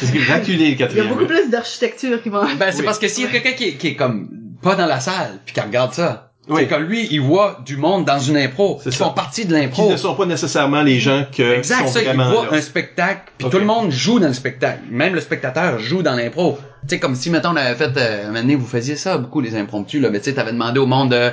Reculer 0.02 0.56
le 0.56 0.62
Il 0.64 0.70
y 0.70 0.74
a 0.74 0.76
quatrième 0.76 1.08
beaucoup 1.08 1.20
mur. 1.20 1.28
plus 1.28 1.50
d'architecture 1.50 2.22
qui 2.22 2.28
va... 2.28 2.46
Ben, 2.58 2.70
c'est 2.72 2.78
Oui. 2.80 2.84
parce 2.84 2.98
que 2.98 3.08
s'il 3.08 3.24
y 3.24 3.26
a 3.26 3.30
quelqu'un 3.30 3.52
qui, 3.52 3.64
est- 3.64 3.72
qui 3.74 3.88
est 3.88 3.96
comme 3.96 4.28
pas 4.62 4.76
dans 4.76 4.86
la 4.86 5.00
salle 5.00 5.40
puis 5.44 5.52
qui 5.54 5.60
regarde 5.60 5.92
ça, 5.92 6.30
Oui. 6.48 6.68
comme 6.68 6.82
lui, 6.84 7.08
il 7.10 7.20
voit 7.22 7.60
du 7.64 7.76
monde 7.78 8.04
dans 8.04 8.18
une 8.18 8.36
impro 8.36 8.78
qui 8.82 8.92
ça. 8.92 9.04
font 9.06 9.12
partie 9.12 9.46
de 9.46 9.54
Qui 9.54 9.60
l'impro. 9.62 9.90
ne 9.90 9.96
sont 9.96 10.14
pas 10.14 10.26
nécessairement 10.26 10.82
les 10.82 11.00
gens 11.00 11.24
que 11.34 11.56
Exact, 11.56 11.86
sont 11.86 11.92
ça, 11.94 12.00
il 12.02 12.06
vraiment 12.06 12.30
voit 12.30 12.44
là. 12.50 12.58
un 12.58 12.60
spectacle, 12.60 13.32
puis 13.38 13.48
tout 13.48 13.58
le 13.58 13.64
monde 13.64 13.90
joue 13.90 14.18
dans 14.20 14.28
le 14.28 14.34
spectacle. 14.34 14.80
Même 14.90 15.14
le 15.14 15.20
spectateur 15.22 15.78
joue 15.78 16.02
dans 16.02 16.14
l'impro. 16.14 16.58
Tu 16.82 16.88
sais, 16.96 16.98
comme 16.98 17.14
si, 17.14 17.30
mettons, 17.30 17.52
on 17.52 17.56
avait 17.56 17.74
fait, 17.76 17.96
euh, 17.96 18.28
un 18.28 18.32
donné, 18.34 18.56
vous 18.56 18.66
faisiez 18.66 18.96
ça, 18.96 19.16
beaucoup, 19.16 19.40
les 19.40 19.56
impromptus, 19.56 20.02
là, 20.02 20.10
mais 20.10 20.18
tu 20.18 20.26
sais, 20.26 20.34
t'avais 20.34 20.52
demandé 20.52 20.78
au 20.78 20.84
monde 20.86 21.12
de 21.12 21.30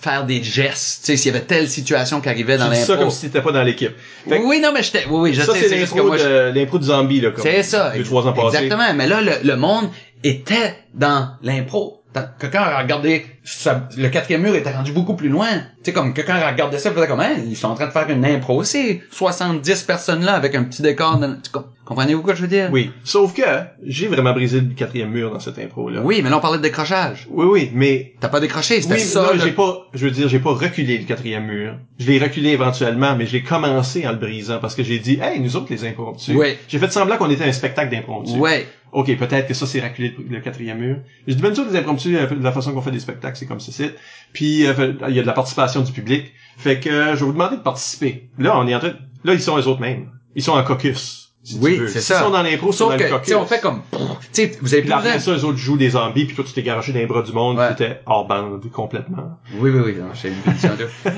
faire 0.00 0.24
des 0.24 0.40
gestes, 0.40 1.00
tu 1.00 1.06
sais, 1.06 1.16
s'il 1.16 1.32
y 1.32 1.36
avait 1.36 1.44
telle 1.44 1.68
situation 1.68 2.20
qui 2.20 2.28
arrivait 2.28 2.56
dans 2.58 2.68
dis 2.70 2.76
ça 2.76 2.92
l'impro. 2.92 3.04
comme 3.06 3.10
si 3.10 3.22
t'étais 3.22 3.42
pas 3.42 3.50
dans 3.50 3.64
l'équipe. 3.64 3.90
Que 4.28 4.34
Oui, 4.46 4.60
non, 4.60 4.70
mais 4.72 4.84
j'étais, 4.84 5.04
oui, 5.10 5.18
oui, 5.30 5.34
je 5.34 5.42
ça, 5.42 5.52
sais, 5.52 5.68
c'est 5.68 5.74
que 5.76 5.80
l'impro 5.80 6.16
je- 6.16 6.22
de, 6.52 6.52
l'impro 6.56 6.78
de 6.78 6.84
zombie, 6.84 7.20
là, 7.20 7.32
comme. 7.32 7.42
C'est 7.42 7.64
ça. 7.64 7.92
Deux, 7.96 8.04
trois 8.04 8.24
ans 8.28 8.32
passés. 8.32 8.58
Exactement. 8.58 8.94
Mais 8.94 9.08
là, 9.08 9.20
le, 9.20 9.32
le 9.42 9.56
monde 9.56 9.88
était 10.22 10.76
dans 10.94 11.30
l'impro. 11.42 12.02
Quelqu'un 12.38 12.60
a 12.62 12.80
regardé, 12.80 13.26
ça- 13.44 13.88
le 13.96 14.08
quatrième 14.08 14.42
mur 14.42 14.54
était 14.54 14.72
rendu 14.72 14.92
beaucoup 14.92 15.14
plus 15.14 15.28
loin. 15.28 15.48
Tu 15.52 15.84
sais, 15.84 15.92
comme 15.92 16.14
quelqu'un 16.14 16.36
a 16.36 16.50
regardé 16.50 16.78
ça, 16.78 16.90
faisait 16.90 17.06
comme, 17.06 17.20
hein, 17.20 17.34
ils 17.46 17.56
sont 17.56 17.68
en 17.68 17.74
train 17.74 17.86
de 17.86 17.90
faire 17.92 18.08
une 18.08 18.24
impro 18.24 18.56
aussi. 18.56 19.00
70 19.10 19.82
personnes 19.82 20.24
là 20.24 20.32
avec 20.32 20.54
un 20.54 20.64
petit 20.64 20.82
décor. 20.82 21.18
dans- 21.18 21.36
Comprenez-vous 21.84 22.22
quoi 22.22 22.34
je 22.34 22.40
veux 22.40 22.48
dire? 22.48 22.70
Oui. 22.72 22.90
Sauf 23.04 23.34
que, 23.34 23.42
j'ai 23.84 24.08
vraiment 24.08 24.32
brisé 24.32 24.60
le 24.60 24.68
quatrième 24.74 25.10
mur 25.10 25.30
dans 25.30 25.38
cette 25.40 25.58
impro-là. 25.58 26.00
Oui, 26.02 26.20
mais 26.24 26.30
là, 26.30 26.38
on 26.38 26.40
parlait 26.40 26.56
de 26.56 26.62
décrochage. 26.62 27.26
Oui, 27.30 27.44
oui, 27.46 27.70
mais 27.74 28.14
T'as 28.20 28.28
pas 28.28 28.40
décroché, 28.40 28.80
c'était 28.80 28.94
Oui, 28.94 29.00
ça. 29.00 29.20
non, 29.34 29.38
j'ai 29.38 29.52
pas, 29.52 29.86
je 29.92 30.06
veux 30.06 30.10
dire, 30.10 30.26
j'ai 30.28 30.38
pas 30.38 30.52
reculé 30.54 30.96
le 30.96 31.04
quatrième 31.04 31.44
mur. 31.44 31.74
Je 31.98 32.10
l'ai 32.10 32.18
reculé 32.18 32.50
éventuellement, 32.50 33.14
mais 33.16 33.26
j'ai 33.26 33.42
commencé 33.42 34.06
en 34.06 34.12
le 34.12 34.16
brisant 34.16 34.58
parce 34.60 34.74
que 34.74 34.82
j'ai 34.82 34.98
dit, 34.98 35.18
hey, 35.20 35.40
nous 35.40 35.56
autres, 35.56 35.66
les 35.68 35.84
impromptus. 35.84 36.34
Ouais. 36.34 36.58
J'ai 36.68 36.78
fait 36.78 36.90
semblant 36.90 37.18
qu'on 37.18 37.28
était 37.28 37.44
un 37.44 37.52
spectacle 37.52 37.90
d'impromptus. 37.94 38.36
Ouais. 38.36 38.66
Ok, 38.92 39.14
peut-être 39.18 39.48
que 39.48 39.54
ça, 39.54 39.66
c'est 39.66 39.80
reculer 39.80 40.14
le, 40.30 40.40
quatrième 40.40 40.78
mur. 40.78 40.96
Je 41.26 41.34
dis, 41.34 41.42
ben, 41.42 41.50
nous 41.50 41.58
autres, 41.60 41.70
les 41.72 41.78
impromptus, 41.80 42.16
peu 42.28 42.36
de 42.36 42.44
la 42.44 42.52
façon 42.52 42.72
qu'on 42.72 42.80
fait 42.80 42.92
des 42.92 43.00
spectacles, 43.00 43.33
c'est 43.36 43.46
comme 43.46 43.60
ceci. 43.60 43.90
Puis, 44.32 44.66
euh, 44.66 44.94
il 45.08 45.14
y 45.14 45.18
a 45.18 45.22
de 45.22 45.26
la 45.26 45.32
participation 45.32 45.80
du 45.82 45.92
public. 45.92 46.32
Fait 46.56 46.78
que, 46.80 46.88
euh, 46.88 47.14
je 47.14 47.20
vais 47.20 47.26
vous 47.26 47.32
demander 47.32 47.56
de 47.56 47.62
participer. 47.62 48.30
Là, 48.38 48.56
on 48.58 48.66
est 48.68 48.74
en 48.74 48.78
train, 48.78 48.92
là, 49.24 49.34
ils 49.34 49.42
sont 49.42 49.58
eux 49.58 49.66
autres 49.66 49.80
mêmes. 49.80 50.10
Ils 50.36 50.42
sont 50.42 50.52
en 50.52 50.62
caucus. 50.64 51.32
si 51.42 51.58
Oui, 51.60 51.80
c'est 51.88 52.00
ça. 52.00 52.20
sont 52.22 52.30
dans 52.30 52.42
l'impro, 52.42 52.70
ils 52.70 52.72
sont 52.72 52.88
Sauf 52.88 52.92
dans 52.92 52.96
que, 52.98 53.04
le 53.04 53.10
caucus. 53.10 53.34
on 53.34 53.44
fait 53.46 53.60
comme, 53.60 53.82
tu 53.92 53.98
sais, 54.32 54.58
vous 54.62 54.72
avez 54.72 54.82
Puis 54.82 54.90
plus 54.90 54.98
après 54.98 55.18
ça, 55.20 55.32
eux 55.32 55.44
autres 55.44 55.58
jouent 55.58 55.76
des 55.76 55.90
zombies, 55.90 56.24
puis 56.26 56.34
toi, 56.34 56.44
tu 56.46 56.52
t'es 56.52 56.62
garoché 56.62 56.92
dans 56.92 56.98
les 57.00 57.06
bras 57.06 57.22
du 57.22 57.32
monde, 57.32 57.58
Ouais. 57.58 57.66
qui 57.76 57.82
était 57.82 58.00
hors 58.06 58.26
bande, 58.26 58.62
complètement. 58.72 59.38
Oui, 59.58 59.70
oui, 59.70 59.80
oui, 59.84 59.96
non, 59.98 60.08
j'ai 60.14 60.28
une 60.28 60.36
position. 60.36 60.70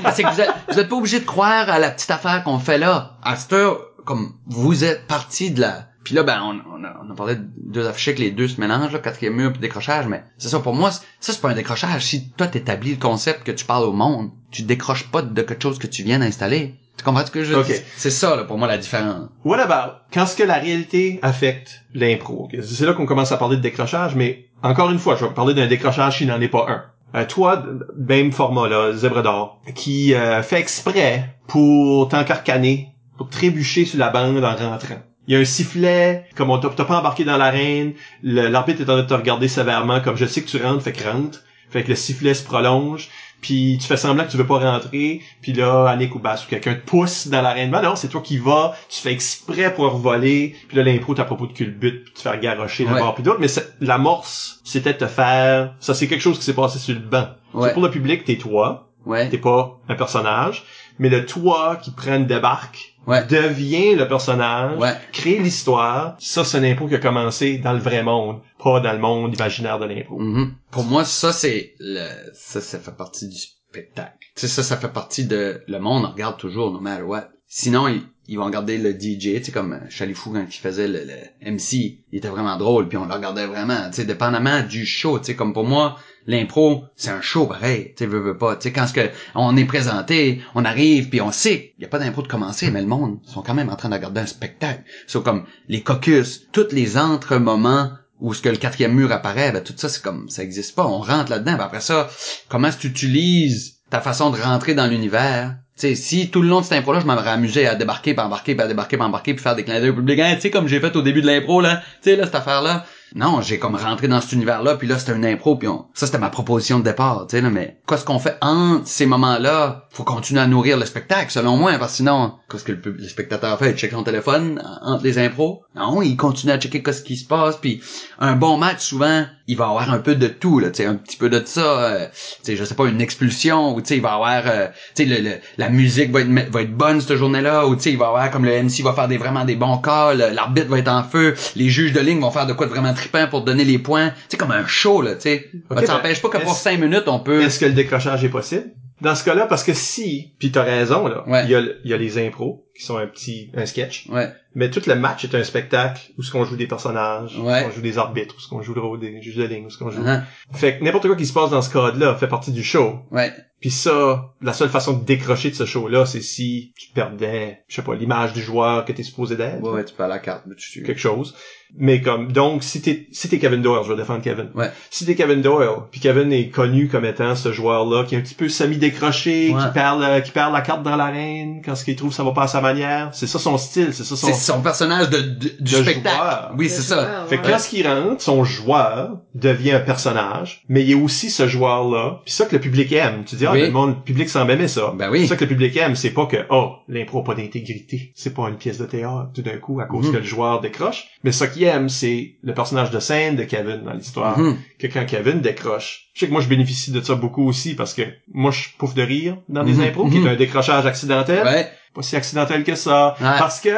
Ah, 0.04 0.12
c'est 0.12 0.22
que 0.24 0.32
vous 0.34 0.40
êtes, 0.40 0.50
vous 0.70 0.78
êtes 0.80 0.88
pas 0.88 0.96
obligé 0.96 1.20
de 1.20 1.24
croire 1.24 1.68
à 1.70 1.78
la 1.78 1.90
petite 1.90 2.10
affaire 2.10 2.42
qu'on 2.44 2.58
fait 2.58 2.78
là. 2.78 3.18
À 3.22 3.36
cette 3.36 3.52
heure, 3.52 3.78
comme, 4.04 4.32
vous 4.46 4.84
êtes 4.84 5.06
parti 5.06 5.50
de 5.50 5.60
la, 5.60 5.86
puis 6.06 6.14
là, 6.14 6.22
ben, 6.22 6.40
on, 6.40 6.78
on, 6.78 6.84
a, 6.84 7.00
on 7.04 7.10
a 7.10 7.14
parlé 7.16 7.34
de 7.34 7.42
deux 7.56 7.84
affichés 7.88 8.14
que 8.14 8.20
les 8.20 8.30
deux 8.30 8.46
se 8.46 8.60
mélangent, 8.60 8.92
là, 8.92 9.00
quatrième 9.00 9.34
mur 9.34 9.50
puis 9.50 9.60
décrochage, 9.60 10.06
mais 10.06 10.22
c'est 10.38 10.48
ça, 10.48 10.60
pour 10.60 10.72
moi, 10.72 10.92
ça, 10.92 11.02
c'est 11.18 11.40
pas 11.40 11.50
un 11.50 11.54
décrochage. 11.54 12.04
Si 12.04 12.30
toi, 12.30 12.46
t'établis 12.46 12.92
le 12.92 13.00
concept 13.00 13.42
que 13.42 13.50
tu 13.50 13.64
parles 13.64 13.82
au 13.82 13.92
monde, 13.92 14.30
tu 14.52 14.62
décroches 14.62 15.10
pas 15.10 15.22
de 15.22 15.42
quelque 15.42 15.60
chose 15.60 15.80
que 15.80 15.88
tu 15.88 16.04
viens 16.04 16.20
d'installer. 16.20 16.76
Tu 16.96 17.02
comprends 17.02 17.26
ce 17.26 17.32
que 17.32 17.42
je 17.42 17.52
veux 17.54 17.58
Ok. 17.58 17.66
dire? 17.66 17.80
C'est 17.96 18.10
ça, 18.12 18.36
là, 18.36 18.44
pour 18.44 18.56
moi, 18.56 18.68
la 18.68 18.78
différence. 18.78 19.28
What 19.44 19.58
about 19.58 19.94
quand 20.14 20.26
ce 20.26 20.36
que 20.36 20.44
la 20.44 20.54
réalité 20.58 21.18
affecte 21.22 21.82
l'impro? 21.92 22.48
C'est 22.62 22.86
là 22.86 22.92
qu'on 22.94 23.04
commence 23.04 23.32
à 23.32 23.36
parler 23.36 23.56
de 23.56 23.62
décrochage, 23.62 24.14
mais 24.14 24.46
encore 24.62 24.90
une 24.92 25.00
fois, 25.00 25.16
je 25.16 25.24
vais 25.24 25.34
parler 25.34 25.54
d'un 25.54 25.66
décrochage 25.66 26.18
s'il 26.18 26.28
n'en 26.28 26.40
est 26.40 26.48
pas 26.48 26.66
un. 26.68 27.18
Euh, 27.18 27.24
toi, 27.26 27.64
même 27.98 28.30
format 28.30 28.68
là, 28.68 28.92
Zèbre 28.92 29.24
d'or, 29.24 29.60
qui 29.74 30.14
euh, 30.14 30.40
fait 30.44 30.60
exprès 30.60 31.34
pour 31.48 32.08
t'encarcaner, 32.08 32.90
pour 33.18 33.28
trébucher 33.28 33.84
sur 33.84 33.98
la 33.98 34.10
bande 34.10 34.42
en 34.44 34.54
rentrant. 34.54 35.02
Il 35.28 35.34
y 35.34 35.36
a 35.36 35.40
un 35.40 35.44
sifflet, 35.44 36.26
comme 36.36 36.50
on 36.50 36.58
t'a 36.58 36.68
t'as 36.68 36.84
pas 36.84 36.98
embarqué 36.98 37.24
dans 37.24 37.36
l'arène, 37.36 37.94
l'arbitre 38.22 38.80
est 38.80 38.84
en 38.84 38.94
train 38.94 39.02
de 39.02 39.08
te 39.08 39.14
regarder 39.14 39.48
sévèrement, 39.48 40.00
comme 40.00 40.16
je 40.16 40.24
sais 40.26 40.42
que 40.42 40.48
tu 40.48 40.62
rentres, 40.62 40.82
fait 40.82 40.92
que 40.92 41.04
rentre. 41.08 41.40
Fait 41.68 41.82
que 41.82 41.88
le 41.88 41.96
sifflet 41.96 42.32
se 42.32 42.44
prolonge, 42.44 43.08
puis 43.40 43.76
tu 43.80 43.88
fais 43.88 43.96
semblant 43.96 44.24
que 44.24 44.30
tu 44.30 44.36
veux 44.36 44.46
pas 44.46 44.58
rentrer, 44.60 45.20
puis 45.42 45.52
là, 45.52 45.86
Annick 45.88 46.14
ou 46.14 46.20
Bass 46.20 46.44
ou 46.44 46.48
quelqu'un 46.48 46.74
te 46.74 46.86
pousse 46.86 47.26
dans 47.26 47.42
l'arène. 47.42 47.72
Ben 47.72 47.82
non, 47.82 47.96
c'est 47.96 48.06
toi 48.06 48.20
qui 48.22 48.38
vas, 48.38 48.76
tu 48.88 49.00
fais 49.00 49.12
exprès 49.12 49.74
pour 49.74 49.96
voler, 49.96 50.54
puis 50.68 50.76
là, 50.76 50.84
l'impro, 50.84 51.12
t'as 51.14 51.22
à 51.22 51.24
propos 51.24 51.48
de 51.48 51.52
culbute, 51.52 52.04
puis 52.04 52.12
te 52.14 52.20
faire 52.20 52.38
garrocher 52.38 52.84
d'un 52.84 52.94
Ouais. 52.94 53.00
bord 53.00 53.14
puis 53.16 53.24
d'autre, 53.24 53.40
mais 53.40 53.48
l'amorce, 53.80 54.60
c'était 54.64 54.92
de 54.92 54.98
te 54.98 55.06
faire... 55.06 55.74
Ça, 55.80 55.92
c'est 55.92 56.06
quelque 56.06 56.20
chose 56.20 56.38
qui 56.38 56.44
s'est 56.44 56.54
passé 56.54 56.78
sur 56.78 56.94
le 56.94 57.00
banc. 57.00 57.26
Ouais. 57.52 57.68
C'est 57.68 57.74
Pour 57.74 57.82
le 57.82 57.90
public, 57.90 58.24
t'es 58.24 58.36
toi, 58.36 58.90
Ouais. 59.04 59.28
t'es 59.28 59.38
pas 59.38 59.78
un 59.88 59.94
personnage, 59.96 60.64
mais 60.98 61.08
le 61.08 61.26
toi 61.26 61.76
qui 61.82 61.90
prend 61.90 62.14
une 62.16 62.26
débarque 62.26 62.94
Ouais. 63.06 63.24
devient 63.26 63.94
le 63.94 64.08
personnage, 64.08 64.78
Ouais. 64.78 64.94
crée 65.12 65.38
l'histoire. 65.38 66.16
Ça, 66.18 66.44
c'est 66.44 66.58
un 66.58 66.64
impro 66.64 66.88
qui 66.88 66.94
a 66.94 66.98
commencé 66.98 67.58
dans 67.58 67.72
le 67.72 67.78
vrai 67.78 68.02
monde, 68.02 68.40
pas 68.62 68.80
dans 68.80 68.92
le 68.92 68.98
monde 68.98 69.34
imaginaire 69.34 69.78
de 69.78 69.84
l'impro. 69.86 70.18
Mhm. 70.18 70.54
Pour 70.70 70.84
moi, 70.84 71.04
ça, 71.04 71.32
c'est 71.32 71.74
le, 71.78 72.08
ça, 72.34 72.60
ça 72.60 72.78
fait 72.78 72.96
partie 72.96 73.28
du 73.28 73.36
spectacle. 73.38 74.16
Tu 74.34 74.40
sais, 74.42 74.48
ça, 74.48 74.62
ça 74.62 74.76
fait 74.76 74.92
partie 74.92 75.24
de, 75.26 75.62
le 75.66 75.78
monde 75.78 76.04
regarde 76.06 76.36
toujours, 76.38 76.70
no 76.72 76.80
matter 76.80 77.02
what. 77.02 77.28
Sinon, 77.48 77.86
ils, 77.88 78.02
ils 78.28 78.36
vont 78.38 78.44
regarder 78.46 78.76
le 78.76 78.90
DJ, 78.92 79.36
tu 79.38 79.44
sais, 79.44 79.52
comme 79.52 79.74
euh, 79.74 79.88
Chalifou 79.88 80.32
quand 80.32 80.44
il 80.48 80.58
faisait 80.60 80.88
le, 80.88 81.04
le 81.04 81.52
MC, 81.52 82.00
il 82.10 82.18
était 82.18 82.28
vraiment 82.28 82.56
drôle, 82.56 82.88
puis 82.88 82.98
on 82.98 83.06
le 83.06 83.12
regardait 83.14 83.46
vraiment, 83.46 83.88
tu 83.90 83.96
sais, 83.96 84.04
dépendamment 84.04 84.62
du 84.62 84.84
show, 84.84 85.18
tu 85.20 85.26
sais, 85.26 85.36
comme 85.36 85.52
pour 85.52 85.64
moi, 85.64 85.96
l'impro, 86.26 86.84
c'est 86.96 87.10
un 87.10 87.20
show 87.20 87.46
pareil, 87.46 87.94
tu 87.96 88.06
veux, 88.06 88.20
veux 88.20 88.36
pas, 88.36 88.56
tu 88.56 88.62
sais, 88.62 88.72
quand 88.72 88.86
ce 88.86 88.92
que 88.92 89.10
on 89.34 89.56
est 89.56 89.64
présenté, 89.64 90.40
on 90.54 90.64
arrive, 90.64 91.08
puis 91.08 91.20
on 91.20 91.32
sait, 91.32 91.74
il 91.78 91.82
y 91.82 91.84
a 91.84 91.88
pas 91.88 91.98
d'impro 91.98 92.22
de 92.22 92.28
commencer, 92.28 92.70
mais 92.70 92.80
le 92.80 92.88
monde, 92.88 93.18
sont 93.24 93.42
quand 93.42 93.54
même 93.54 93.70
en 93.70 93.76
train 93.76 93.88
de 93.88 93.96
un 94.18 94.26
spectacle. 94.26 94.82
C'est 95.06 95.22
comme 95.22 95.44
les 95.68 95.82
caucus, 95.82 96.46
tous 96.52 96.72
les 96.72 96.96
entre-moments 96.96 97.90
où 98.20 98.32
ce 98.32 98.42
que 98.42 98.48
le 98.48 98.56
quatrième 98.56 98.94
mur 98.94 99.12
apparaît, 99.12 99.52
ben 99.52 99.62
tout 99.62 99.74
ça 99.76 99.88
c'est 99.88 100.02
comme 100.02 100.28
ça 100.28 100.42
existe 100.42 100.74
pas. 100.74 100.86
On 100.86 101.00
rentre 101.00 101.30
là-dedans. 101.30 101.56
Ben 101.56 101.64
après 101.64 101.80
ça, 101.80 102.08
comment 102.48 102.70
tu 102.70 102.88
utilises 102.88 103.80
ta 103.90 104.00
façon 104.00 104.30
de 104.30 104.40
rentrer 104.40 104.74
dans 104.74 104.86
l'univers? 104.86 105.56
Tu 105.76 105.88
sais, 105.88 105.94
si 105.94 106.30
tout 106.30 106.40
le 106.40 106.48
long 106.48 106.60
de 106.60 106.64
cette 106.64 106.78
impro-là, 106.78 107.00
je 107.00 107.06
m'aurais 107.06 107.28
amusé 107.28 107.66
à 107.66 107.74
débarquer, 107.74 108.14
puis 108.14 108.24
embarquer, 108.24 108.54
puis 108.54 108.64
à 108.64 108.68
débarquer, 108.68 108.96
puis 108.96 109.04
embarquer, 109.04 109.34
puis 109.34 109.42
faire 109.42 109.54
des 109.54 109.64
clins 109.64 109.78
d'œil 109.78 109.92
public, 109.92 110.18
tu 110.18 110.40
sais, 110.40 110.50
comme 110.50 110.68
j'ai 110.68 110.80
fait 110.80 110.96
au 110.96 111.02
début 111.02 111.20
de 111.20 111.26
l'impro, 111.26 111.60
là, 111.60 111.82
tu 112.02 112.10
sais, 112.10 112.16
là, 112.16 112.24
cette 112.24 112.34
affaire-là. 112.34 112.86
Non, 113.14 113.40
j'ai 113.40 113.58
comme 113.58 113.76
rentré 113.76 114.08
dans 114.08 114.20
cet 114.20 114.32
univers-là, 114.32 114.74
puis 114.76 114.88
là, 114.88 114.98
c'était 114.98 115.14
une 115.14 115.24
impro, 115.24 115.56
puis 115.56 115.68
on... 115.68 115.86
ça, 115.94 116.06
c'était 116.06 116.18
ma 116.18 116.28
proposition 116.28 116.78
de 116.80 116.84
départ, 116.84 117.26
tu 117.28 117.36
sais, 117.36 117.42
mais 117.42 117.80
qu'est-ce 117.88 118.04
qu'on 118.04 118.18
fait 118.18 118.36
entre 118.40 118.86
ces 118.86 119.06
moments-là? 119.06 119.86
Faut 119.90 120.04
continuer 120.04 120.40
à 120.40 120.46
nourrir 120.46 120.76
le 120.76 120.84
spectacle, 120.84 121.30
selon 121.30 121.56
moi, 121.56 121.78
parce 121.78 121.92
que 121.92 121.96
sinon, 121.98 122.34
qu'est-ce 122.50 122.64
que 122.64 122.72
le, 122.72 123.08
spectateur 123.08 123.58
fait? 123.58 123.70
Il 123.70 123.76
check 123.76 123.92
son 123.92 124.02
téléphone 124.02 124.60
en- 124.82 124.94
entre 124.94 125.04
les 125.04 125.18
impros? 125.18 125.62
Non, 125.74 126.02
il 126.02 126.16
continue 126.16 126.52
à 126.52 126.58
checker 126.58 126.82
qu'est-ce 126.82 127.02
qui 127.02 127.16
se 127.16 127.26
passe, 127.26 127.56
puis 127.56 127.80
un 128.18 128.34
bon 128.34 128.56
match, 128.58 128.80
souvent, 128.84 129.24
il 129.48 129.56
va 129.56 129.66
avoir 129.68 129.92
un 129.92 129.98
peu 129.98 130.14
de 130.14 130.26
tout, 130.28 130.58
là, 130.58 130.70
tu 130.70 130.78
sais, 130.82 130.86
un 130.86 130.94
petit 130.96 131.16
peu 131.16 131.28
de 131.30 131.40
ça, 131.44 131.60
euh, 131.60 132.06
tu 132.08 132.12
sais, 132.42 132.56
je 132.56 132.64
sais 132.64 132.74
pas, 132.74 132.86
une 132.86 133.00
expulsion, 133.00 133.74
ou 133.74 133.80
tu 133.80 133.88
sais, 133.88 133.96
il 133.96 134.02
va 134.02 134.14
avoir, 134.14 134.42
euh, 134.46 134.66
tu 134.94 135.04
sais, 135.06 135.08
le, 135.08 135.22
le- 135.28 135.36
la 135.58 135.68
musique 135.68 136.10
va 136.10 136.20
être, 136.22 136.50
va 136.50 136.62
être 136.62 136.72
bonne 136.76 137.00
cette 137.00 137.16
journée-là, 137.16 137.66
ou 137.66 137.76
tu 137.76 137.82
sais, 137.82 137.90
il 137.92 137.98
va 137.98 138.08
avoir, 138.08 138.30
comme 138.30 138.44
le 138.44 138.52
MC 138.62 138.82
va 138.82 138.92
faire 138.92 139.08
des 139.08 139.18
vraiment 139.18 139.44
des 139.44 139.56
bons 139.56 139.78
calls, 139.78 140.32
l'arbitre 140.34 140.68
va 140.68 140.78
être 140.78 140.88
en 140.88 141.02
feu, 141.04 141.34
les 141.54 141.68
juges 141.68 141.92
de 141.92 142.00
ligne 142.00 142.20
vont 142.20 142.30
faire 142.30 142.46
de 142.46 142.52
quoi 142.52 142.66
de 142.66 142.70
vraiment 142.72 142.92
trippant 142.94 143.26
pour 143.28 143.42
donner 143.42 143.64
les 143.64 143.78
points, 143.78 144.10
tu 144.10 144.14
sais, 144.30 144.36
comme 144.36 144.50
un 144.52 144.66
show, 144.66 145.00
là, 145.02 145.14
tu 145.14 145.22
sais. 145.22 145.46
Ok, 145.70 145.78
ça 145.80 145.86
ben, 145.86 145.92
n'empêche 145.94 146.20
pas 146.22 146.28
que 146.28 146.38
pour 146.38 146.54
cinq 146.56 146.80
minutes, 146.80 147.04
on 147.06 147.20
peut... 147.20 147.42
Est-ce 147.42 147.60
que 147.60 147.66
le 147.66 147.72
décrochage 147.72 148.24
est 148.24 148.28
possible? 148.28 148.64
Dans 149.02 149.14
ce 149.14 149.24
cas-là, 149.24 149.46
parce 149.46 149.62
que 149.62 149.74
si, 149.74 150.32
puis 150.38 150.50
t'as 150.50 150.62
raison, 150.62 151.06
là, 151.06 151.22
Ouais. 151.28 151.44
il 151.44 151.50
y, 151.50 151.54
a, 151.54 151.60
y 151.60 151.98
les 151.98 152.18
impros, 152.26 152.66
qui 152.74 152.82
sont 152.84 152.96
un 152.96 153.06
petit, 153.06 153.50
un 153.54 153.66
sketch, 153.66 154.08
Ouais, 154.08 154.30
mais 154.54 154.70
tout 154.70 154.80
le 154.86 154.94
match 154.94 155.24
est 155.24 155.34
un 155.34 155.44
spectacle 155.44 156.00
où 156.16 156.22
ce 156.22 156.30
qu'on 156.32 156.44
joue 156.44 156.56
des 156.56 156.66
personnages, 156.66 157.36
où 157.38 157.42
Ouais. 157.46 157.60
ce 157.60 157.64
qu'on 157.64 157.70
joue 157.72 157.80
des 157.82 157.98
arbitres, 157.98 158.34
où 158.36 158.40
ce 158.40 158.48
qu'on 158.48 158.62
joue 158.62 158.74
le 158.74 158.80
rôle 158.80 159.00
des 159.00 159.20
juges 159.20 159.36
de 159.36 159.44
ligne, 159.44 159.66
où 159.66 159.70
ce 159.70 159.78
qu'on 159.78 159.90
joue... 159.90 160.02
uh-huh, 160.02 160.22
Fait 160.54 160.78
que 160.78 160.84
n'importe 160.84 161.06
quoi 161.06 161.16
qui 161.16 161.26
se 161.26 161.32
passe 161.34 161.50
dans 161.50 161.60
ce 161.62 161.70
cadre-là 161.70 162.14
fait 162.16 162.26
partie 162.28 162.52
du 162.52 162.62
show. 162.64 163.00
ouais, 163.10 163.32
Puis 163.60 163.70
ça, 163.70 164.32
la 164.42 164.52
seule 164.54 164.68
façon 164.70 164.94
de 164.94 165.04
décrocher 165.04 165.50
de 165.50 165.54
ce 165.56 165.64
show-là, 165.66 166.06
c'est 166.06 166.20
si 166.22 166.72
tu 166.78 166.90
perdais, 166.92 167.64
je 167.68 167.76
sais 167.76 167.82
pas, 167.82 167.94
l'image 167.94 168.32
du 168.32 168.40
joueur 168.42 168.84
que 168.86 168.92
t'es 168.92 169.02
supposé 169.02 169.36
d'être. 169.36 169.60
Ouais, 169.62 169.70
ouais, 169.70 169.84
tu 169.84 169.94
perds 169.94 170.08
la 170.08 170.18
carte, 170.18 170.44
mais 170.46 170.54
tu... 170.56 170.82
Quelque 170.82 171.00
chose. 171.00 171.34
Mais 171.78 172.00
comme, 172.00 172.32
donc, 172.32 172.62
si 172.62 172.80
t'es, 172.80 173.06
si 173.12 173.28
t'es 173.28 173.38
Kevin 173.38 173.60
Doyle, 173.62 173.82
je 173.84 173.90
vais 173.92 173.96
défendre 173.98 174.22
Kevin. 174.22 174.48
Ouais. 174.54 174.70
Si 174.90 175.04
t'es 175.04 175.14
Kevin 175.14 175.42
Doyle, 175.42 175.68
puis 175.90 176.00
Kevin 176.00 176.32
est 176.32 176.48
connu 176.48 176.88
comme 176.88 177.04
étant 177.04 177.34
ce 177.34 177.52
joueur-là 177.52 178.04
qui 178.04 178.14
est 178.14 178.18
un 178.18 178.20
petit 178.22 178.34
peu 178.34 178.48
semi-décroché, 178.48 179.52
Ouais. 179.52 179.60
qui 179.62 179.68
perd 179.74 180.00
le- 180.00 180.20
qui 180.20 180.30
perd 180.30 180.52
la 180.52 180.60
carte 180.60 180.82
dans 180.82 180.96
l'arène 180.96 181.60
quand 181.64 181.74
ce 181.74 181.84
qu'il 181.84 181.96
trouve 181.96 182.12
ça 182.12 182.22
va 182.24 182.32
pas 182.32 182.44
à 182.44 182.48
sa 182.48 182.60
manière. 182.60 183.10
C'est 183.12 183.26
ça 183.26 183.38
son 183.38 183.58
style, 183.58 183.92
c'est 183.92 184.04
ça 184.04 184.16
son, 184.16 184.26
C'est 184.28 184.32
son 184.34 184.60
personnage 184.62 185.10
de, 185.10 185.18
de- 185.18 185.22
du 185.60 185.72
De 185.74 185.82
spectacle. 185.82 186.16
joueur. 186.16 186.52
Oui, 186.56 186.68
c'est 186.68 186.82
ça. 186.82 187.22
Ah, 187.22 187.26
Fait 187.28 187.38
que 187.38 187.46
ouais. 187.46 187.52
quand 187.52 187.58
ce 187.58 187.68
qui 187.68 187.82
rentre, 187.86 188.22
son 188.22 188.44
joueur 188.44 189.18
devient 189.34 189.72
un 189.72 189.80
personnage, 189.80 190.64
mais 190.68 190.84
il 190.84 190.94
a 190.94 190.96
aussi 190.96 191.30
ce 191.30 191.46
joueur-là. 191.46 192.20
Puis 192.24 192.32
ça 192.32 192.46
que 192.46 192.54
le 192.54 192.60
public 192.60 192.90
aime. 192.92 193.24
Tu 193.26 193.36
dis, 193.36 193.46
ah, 193.46 193.52
Oui. 193.52 193.62
le 193.62 193.70
monde, 193.70 193.90
le 193.96 194.02
public 194.02 194.28
semble 194.28 194.52
aimer 194.52 194.68
ça. 194.68 194.94
Ben 194.96 195.10
oui. 195.10 195.26
Ça 195.26 195.36
que 195.36 195.44
le 195.44 195.48
public 195.48 195.76
aime, 195.76 195.96
c'est 195.96 196.10
pas 196.10 196.26
que, 196.26 196.36
oh, 196.50 196.72
l'impro 196.88 197.20
a 197.20 197.24
pas 197.24 197.34
d'intégrité. 197.34 198.12
C'est 198.14 198.34
pas 198.34 198.48
une 198.48 198.56
pièce 198.56 198.78
de 198.78 198.86
théâtre, 198.86 199.28
tout 199.34 199.42
d'un 199.42 199.56
coup, 199.58 199.80
à 199.80 199.84
cause 199.84 200.06
Mhm. 200.06 200.12
que 200.12 200.18
le 200.18 200.24
joueur 200.24 200.60
décroche. 200.60 201.08
Mais 201.24 201.32
ce 201.32 201.44
aime, 201.64 201.88
c'est 201.88 202.36
le 202.42 202.54
personnage 202.54 202.90
de 202.90 202.98
scène 203.00 203.36
de 203.36 203.44
Kevin 203.44 203.82
dans 203.84 203.92
l'histoire. 203.92 204.38
Mhm. 204.38 204.56
Que 204.78 204.86
quand 204.86 205.04
Kevin 205.06 205.40
décroche. 205.40 206.08
Je 206.14 206.20
sais 206.20 206.26
que 206.26 206.32
moi, 206.32 206.40
je 206.40 206.48
bénéficie 206.48 206.90
de 206.92 207.00
ça 207.00 207.14
beaucoup 207.14 207.46
aussi 207.46 207.74
parce 207.74 207.94
que 207.94 208.02
moi, 208.32 208.50
je 208.50 208.68
pouffe 208.78 208.94
de 208.94 209.02
rire 209.02 209.38
dans 209.48 209.64
des 209.64 209.72
Mhm. 209.74 209.80
impros, 209.88 210.08
qui 210.08 210.18
Mhm. 210.18 210.26
est 210.26 210.30
un 210.30 210.36
décrochage 210.36 210.86
accidentel 210.86 211.44
Ouais. 211.44 211.68
pas 211.94 212.02
si 212.02 212.16
accidentel 212.16 212.62
que 212.64 212.74
ça. 212.74 213.16
Ouais. 213.20 213.26
Parce 213.38 213.60
que 213.60 213.70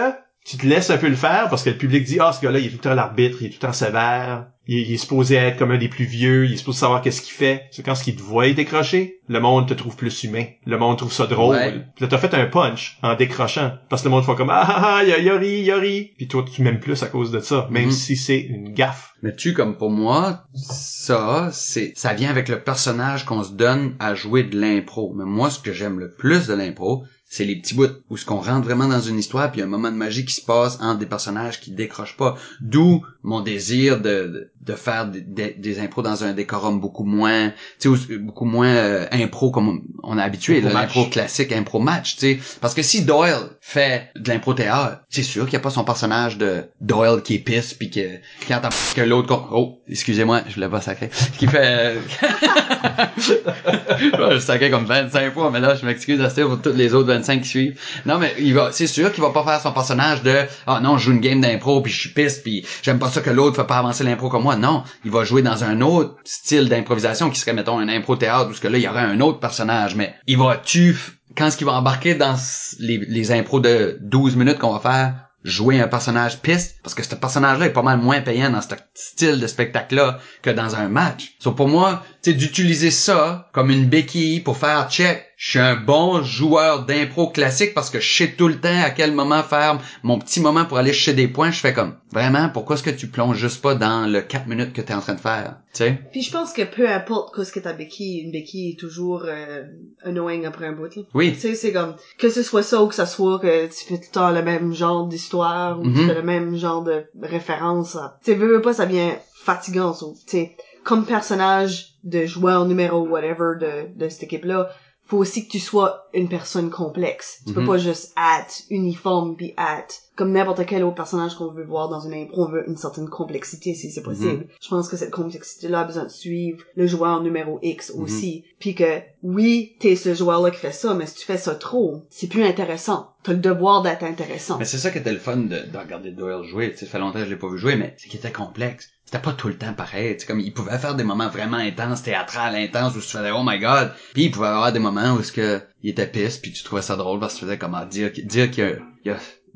tu 0.49 0.57
te 0.57 0.67
laisses 0.67 0.89
un 0.91 0.97
peu 0.97 1.09
le 1.09 1.15
faire, 1.17 1.49
parce 1.51 1.63
que 1.63 1.71
le 1.71 1.77
public 1.77 2.05
dit, 2.05 2.19
ah, 2.21 2.33
ce 2.33 2.41
gars-là, 2.41 2.59
il 2.59 2.67
est 2.67 2.71
tout 2.71 2.77
le 2.77 2.81
temps 2.83 2.95
l'arbitre, 2.95 3.39
il 3.43 3.47
est 3.47 3.51
tout 3.51 3.59
le 3.61 3.67
temps 3.67 3.73
sévère, 3.75 4.47
il, 4.67 4.79
il 4.79 4.95
est 4.95 4.97
supposé 4.99 5.35
être 5.37 5.59
comme 5.59 5.73
un 5.73 5.79
des 5.79 5.89
plus 5.89 6.05
vieux, 6.07 6.47
il 6.47 6.55
est 6.55 6.57
supposé 6.57 6.79
savoir 6.81 7.03
qu'est-ce 7.03 7.21
qu'il 7.21 7.35
fait. 7.35 7.67
C'est 7.71 7.83
quand 7.83 7.95
ce 7.95 8.03
qu'il 8.05 8.17
te 8.17 8.23
voit 8.23 8.51
décrocher, 8.51 9.21
le 9.29 9.41
monde 9.41 9.69
te 9.69 9.75
trouve 9.75 9.95
plus 9.97 10.25
humain. 10.25 10.45
Le 10.65 10.79
monde 10.79 10.97
trouve 10.99 11.13
ça 11.13 11.27
drôle. 11.27 11.57
Ouais. 11.57 11.73
Puis 11.95 12.03
là, 12.05 12.09
t'as 12.09 12.17
fait 12.19 12.33
un 12.35 12.47
punch 12.47 12.99
en 13.03 13.15
décrochant. 13.15 13.73
Parce 13.91 14.03
que 14.03 14.09
le 14.09 14.15
monde 14.15 14.25
fait 14.25 14.35
comme, 14.37 14.51
ah, 14.51 14.65
ah, 14.67 14.97
ah, 14.99 15.05
il 15.05 15.13
a, 15.13 15.19
il 15.19 15.29
a 15.29 15.37
ri, 15.37 15.61
il 15.61 15.71
a 15.71 15.77
ri. 15.77 16.13
Puis 16.17 16.29
toi, 16.29 16.45
tu 16.51 16.63
m'aimes 16.63 16.81
plus 16.81 17.03
à 17.03 17.07
cause 17.09 17.31
de 17.31 17.41
ça, 17.41 17.69
même 17.71 17.87
Mhm. 17.87 17.91
si 17.93 18.17
c'est 18.17 18.41
une 18.41 18.73
gaffe. 18.73 19.13
Mais 19.23 19.35
tu, 19.35 19.53
comme 19.53 19.77
pour 19.77 19.91
moi, 19.91 20.45
ça, 20.55 21.51
c'est, 21.53 21.93
ça 21.97 22.15
vient 22.15 22.31
avec 22.31 22.49
le 22.49 22.61
personnage 22.63 23.25
qu'on 23.25 23.43
se 23.43 23.53
donne 23.53 23.97
à 23.99 24.15
jouer 24.15 24.45
de 24.45 24.59
l'impro. 24.59 25.13
Mais 25.17 25.25
moi, 25.25 25.51
ce 25.51 25.59
que 25.59 25.73
j'aime 25.73 25.99
le 25.99 26.15
plus 26.15 26.47
de 26.47 26.55
l'impro, 26.55 27.05
c'est 27.29 27.45
les 27.45 27.57
petits 27.57 27.75
bouts 27.75 27.87
où 28.09 28.17
ce 28.17 28.25
qu'on 28.25 28.41
rentre 28.41 28.65
vraiment 28.65 28.89
dans 28.89 29.01
une 29.01 29.19
histoire 29.19 29.51
puis 29.51 29.59
il 29.59 29.61
y 29.61 29.65
a 29.65 29.67
un 29.67 29.71
moment 29.71 29.91
de 29.91 29.97
magie 29.97 30.25
qui 30.25 30.35
se 30.35 30.41
passe 30.41 30.79
entre 30.81 30.99
des 30.99 31.07
personnages 31.07 31.61
qui 31.61 31.71
décrochent 31.71 32.17
pas. 32.17 32.37
D'où 32.61 33.05
mon 33.23 33.41
désir 33.41 34.01
de, 34.01 34.51
de, 34.61 34.73
faire 34.75 35.07
des, 35.07 35.21
des, 35.21 35.51
des 35.51 35.81
impros 35.81 36.03
dans 36.03 36.25
un 36.25 36.33
décorum 36.33 36.81
beaucoup 36.81 37.05
moins, 37.05 37.53
tu 37.79 37.95
sais, 37.97 38.17
beaucoup 38.17 38.47
moins 38.47 38.69
euh, 38.69 39.07
impro 39.13 39.51
comme 39.51 39.69
on, 39.69 39.81
on 40.03 40.19
est 40.19 40.23
habitué, 40.23 40.61
l'impro 40.61 41.05
classique, 41.07 41.53
impro 41.53 41.79
match, 41.81 42.17
tu 42.17 42.21
sais. 42.21 42.39
Parce 42.61 42.75
que 42.75 42.83
si 42.83 43.03
Doyle 43.03 43.51
fait 43.61 44.09
de 44.17 44.29
l'impro 44.31 44.55
théâtre, 44.55 45.03
c'est 45.11 45.23
sûr 45.23 45.45
qu'il 45.45 45.59
n'y 45.59 45.63
a 45.63 45.63
pas 45.63 45.71
son 45.71 45.85
personnage 45.85 46.39
de 46.39 46.65
Doyle 46.81 47.23
qui 47.23 47.39
pisse 47.39 47.75
puis 47.75 47.91
que 47.91 48.17
quand 48.47 48.61
t'as 48.63 48.71
que 48.95 49.01
l'autre 49.03 49.49
oh 49.53 49.81
excusez-moi 49.89 50.43
je 50.49 50.55
voulais 50.55 50.69
pas 50.69 50.81
sacrer 50.81 51.11
qui 51.39 51.47
fait 51.47 51.97
je 53.99 54.39
sacrais 54.39 54.71
comme 54.71 54.85
25 54.85 55.33
fois 55.35 55.51
mais 55.51 55.61
là 55.61 55.75
je 55.75 55.85
m'excuse 55.85 56.21
assez 56.21 56.43
pour 56.43 56.61
tous 56.61 56.73
les 56.73 56.95
autres 56.95 57.11
25 57.19 57.43
qui 57.43 57.49
suivent 57.49 57.81
non 58.07 58.19
mais 58.19 58.35
il 58.39 58.55
va 58.55 58.73
c'est 58.73 58.87
sûr 58.87 59.13
qu'il 59.13 59.23
va 59.23 59.31
pas 59.31 59.45
faire 59.45 59.61
son 59.61 59.73
personnage 59.73 60.23
de 60.23 60.45
ah 60.67 60.81
non 60.81 60.99
je 60.99 61.05
joue 61.05 61.13
une 61.13 61.21
game 61.21 61.41
d'impro 61.41 61.83
puis 61.83 61.93
je 61.93 62.01
suis 62.01 62.11
pisse 62.11 62.39
puis 62.39 62.65
j'aime 62.83 62.99
pas 62.99 63.11
ça 63.11 63.21
que 63.21 63.31
l'autre 63.31 63.57
fait 63.57 63.67
pas 63.67 63.79
avancer 63.79 64.05
l'impro 64.05 64.29
comme 64.29 64.43
moi 64.43 64.57
non 64.57 64.83
il 65.05 65.11
va 65.11 65.25
jouer 65.25 65.43
dans 65.43 65.65
un 65.65 65.81
autre 65.81 66.17
style 66.25 66.69
d'improvisation 66.69 67.31
qui 67.31 67.39
serait 67.39 67.53
mettons 67.53 67.79
un 67.79 67.89
impro 67.89 68.17
théâtre 68.17 68.51
où 68.51 68.55
ce 68.55 68.61
que 68.61 68.69
là 68.69 68.79
il 68.79 68.85
y 68.85 68.89
aurait 68.89 69.01
un 69.01 69.21
autre 69.21 69.41
personnage 69.41 69.95
mais 69.95 70.15
il 70.27 70.39
va 70.39 70.57
tu 70.57 70.97
quand 71.37 71.51
ce 71.51 71.57
qu'il 71.57 71.67
va 71.67 71.75
embarquer 71.75 72.15
dans 72.15 72.37
les, 72.81 72.99
les 72.99 73.33
impros 73.33 73.61
de 73.61 73.99
12 74.01 74.37
minutes 74.37 74.59
qu'on 74.59 74.73
va 74.73 74.81
faire 74.81 75.29
jouer 75.45 75.81
un 75.81 75.89
personnage 75.89 76.41
piste? 76.41 76.81
Parce 76.83 76.95
que 76.95 77.03
ce 77.03 77.15
personnage-là 77.15 77.67
est 77.67 77.73
pas 77.73 77.83
mal 77.83 77.99
moins 77.99 78.21
payant 78.21 78.51
dans 78.51 78.61
ce 78.61 78.69
style 78.95 79.41
de 79.41 79.47
spectacle-là 79.47 80.19
que 80.43 80.51
dans 80.51 80.77
un 80.77 80.89
match. 80.89 81.35
So 81.39 81.53
pour 81.53 81.69
moi, 81.69 82.05
tu 82.23 82.31
sais, 82.31 82.37
d'utiliser 82.37 82.91
ça 82.91 83.49
comme 83.53 83.71
une 83.71 83.87
béquille 83.87 84.41
pour 84.41 84.57
faire 84.57 84.91
check. 84.91 85.28
Je 85.41 85.51
suis 85.51 85.59
un 85.61 85.77
bon 85.77 86.21
joueur 86.25 86.85
d'impro 86.85 87.29
classique 87.29 87.73
parce 87.73 87.91
que 87.91 88.01
je 88.01 88.13
sais 88.25 88.33
tout 88.33 88.49
le 88.49 88.59
temps 88.59 88.83
à 88.83 88.91
quel 88.91 89.13
moment 89.13 89.45
faire 89.45 89.79
mon 90.03 90.19
petit 90.19 90.41
moment 90.41 90.65
pour 90.65 90.79
aller 90.79 90.93
chercher 90.93 91.15
des 91.15 91.29
points. 91.29 91.53
Je 91.53 91.61
fais 91.61 91.73
comme, 91.73 91.95
vraiment, 92.11 92.49
pourquoi 92.49 92.75
est-ce 92.75 92.83
que 92.83 92.91
tu 92.91 93.07
plonges 93.07 93.37
juste 93.37 93.63
pas 93.63 93.77
dans 93.77 94.11
le 94.11 94.21
4 94.21 94.49
minutes 94.49 94.73
que 94.73 94.81
tu 94.81 94.91
es 94.91 94.95
en 94.97 95.01
train 95.01 95.15
de 95.15 95.21
faire? 95.21 95.59
Tu 95.73 95.85
sais? 95.85 96.01
Puis 96.11 96.23
je 96.23 96.33
pense 96.33 96.53
que 96.53 96.63
peu 96.63 96.89
importe 96.91 97.37
qu'est-ce 97.37 97.53
que 97.53 97.61
ta 97.61 97.73
béquille, 97.73 98.19
une 98.25 98.33
béquille 98.33 98.73
est 98.73 98.81
toujours 98.81 99.27
euh, 99.27 99.63
annoying 100.03 100.45
après 100.45 100.67
un 100.67 100.73
bout. 100.73 100.87
Là. 100.87 100.91
Tu 101.03 101.05
Oui. 101.15 101.33
sais, 101.37 101.55
c'est 101.55 101.73
comme 101.73 101.95
que 102.19 102.31
ce 102.31 102.43
soit 102.43 102.65
ça 102.65 102.83
ou 102.83 102.89
que 102.89 102.97
ça 102.97 103.07
soit 103.07 103.39
que 103.39 103.67
tu 103.69 103.85
fais 103.87 103.95
tout 103.99 104.07
le 104.09 104.13
temps 104.13 104.31
le 104.33 104.43
même 104.43 104.75
genre 104.75 105.07
d'histoire 105.07 105.79
ou 105.79 105.85
tu 105.85 105.91
Mhm. 105.91 106.07
fais 106.09 106.15
le 106.15 106.23
même 106.23 106.57
genre 106.57 106.83
de 106.83 107.05
référence. 107.23 107.95
à- 107.95 108.19
Tu 108.25 108.33
sais, 108.33 108.37
veux, 108.37 108.57
veux 108.57 108.61
pas, 108.61 108.73
ça 108.73 108.87
devient 108.87 109.13
fatigant. 109.45 109.93
Tu 109.93 110.07
sais, 110.27 110.57
comme 110.83 111.05
personnage 111.07 111.91
de 112.03 112.27
joueur 112.27 112.65
numéro 112.67 113.07
whatever 113.07 113.55
de, 113.61 113.97
de 113.97 114.09
cette 114.09 114.25
équipe-là, 114.25 114.69
faut 115.09 115.17
aussi 115.19 115.47
que 115.47 115.51
tu 115.53 115.59
sois 115.59 116.07
une 116.15 116.29
personne 116.29 116.71
complexe. 116.71 117.41
Tu 117.47 117.53
peux 117.55 117.61
Mhm. 117.63 117.67
pas 117.67 117.79
juste 117.79 118.13
être 118.17 118.63
uniforme 118.71 119.37
puis 119.37 119.55
être 119.59 120.03
comme 120.17 120.33
n'importe 120.33 120.67
quel 120.67 120.83
autre 120.83 120.97
personnage 120.97 121.37
qu'on 121.37 121.53
veut 121.53 121.65
voir 121.65 121.89
dans 121.89 122.01
une 122.01 122.13
impro, 122.13 122.43
on 122.47 122.51
veut 122.51 122.69
une 122.69 122.77
certaine 122.77 123.09
complexité 123.09 123.73
si 123.75 123.91
c'est 123.93 124.03
possible. 124.03 124.49
Je 124.61 124.69
pense 124.69 124.89
que 124.89 124.97
cette 124.97 125.13
complexité-là 125.13 125.81
a 125.81 125.85
besoin 125.85 126.05
de 126.05 126.09
suivre 126.11 126.59
le 126.75 126.87
joueur 126.89 127.23
numéro 127.23 127.59
X 127.63 127.93
aussi. 127.97 128.45
Puis 128.59 128.75
que, 128.75 129.01
oui, 129.23 129.77
t'es 129.79 129.95
ce 129.95 130.15
joueur-là 130.15 130.51
qui 130.51 130.59
fait 130.59 130.73
ça, 130.73 130.93
mais 130.95 131.07
si 131.07 131.15
tu 131.15 131.25
fais 131.25 131.39
ça 131.39 131.55
trop, 131.55 132.03
c'est 132.11 132.27
plus 132.27 132.43
intéressant. 132.43 133.11
T'as 133.23 133.33
le 133.33 133.39
devoir 133.39 133.83
d'être 133.83 134.03
intéressant. 134.03 134.59
Mais 134.59 134.65
c'est 134.65 134.79
ça 134.79 134.91
qui 134.91 134.99
était 134.99 135.13
le 135.13 135.19
fun 135.19 135.37
de, 135.37 135.47
de 135.71 135.79
regarder 135.79 136.11
Doyle 136.11 136.45
jouer. 136.45 136.73
Tu 136.73 136.79
sais, 136.79 136.87
fait 136.87 136.99
longtemps 136.99 137.21
que 137.21 137.25
je 137.27 137.31
l'ai 137.31 137.37
pas 137.37 137.49
vu 137.49 137.59
jouer, 137.59 137.77
mais 137.77 137.95
c'est 137.99 138.09
qu'il 138.09 138.19
était 138.19 138.33
complexe. 138.33 138.89
C'était 139.09 139.23
pas 139.23 139.33
tout 139.33 139.49
le 139.49 139.57
temps 139.57 139.73
pareil. 139.73 140.19
Comme 140.27 140.39
il 140.39 140.53
pouvait 140.53 140.77
faire 140.77 140.95
des 140.95 141.03
moments 141.03 141.31
vraiment 141.31 141.57
intenses, 141.57 142.03
théâtrales, 142.03 142.55
intenses, 142.55 142.95
où 142.95 143.01
tu 143.01 143.07
faisais 143.07 143.31
oh 143.31 143.43
my 143.43 143.59
god. 143.59 143.95
Puis 144.13 144.25
il 144.25 144.31
pouvait 144.31 144.49
avoir 144.49 144.71
des 144.71 144.81
moments 144.81 145.15
où 145.15 145.23
ce 145.23 145.33
que 145.33 145.63
il 145.83 145.89
était 145.89 146.07
pisse, 146.07 146.37
puis 146.37 146.53
tu 146.53 146.63
trouvais 146.63 146.83
ça 146.83 146.95
drôle 146.95 147.19
parce 147.19 147.33
que 147.33 147.39
tu 147.39 147.45
faisais 147.47 147.57
comment 147.57 147.87
dire 147.87 148.11
dire 148.13 148.51
qu'il 148.51 148.83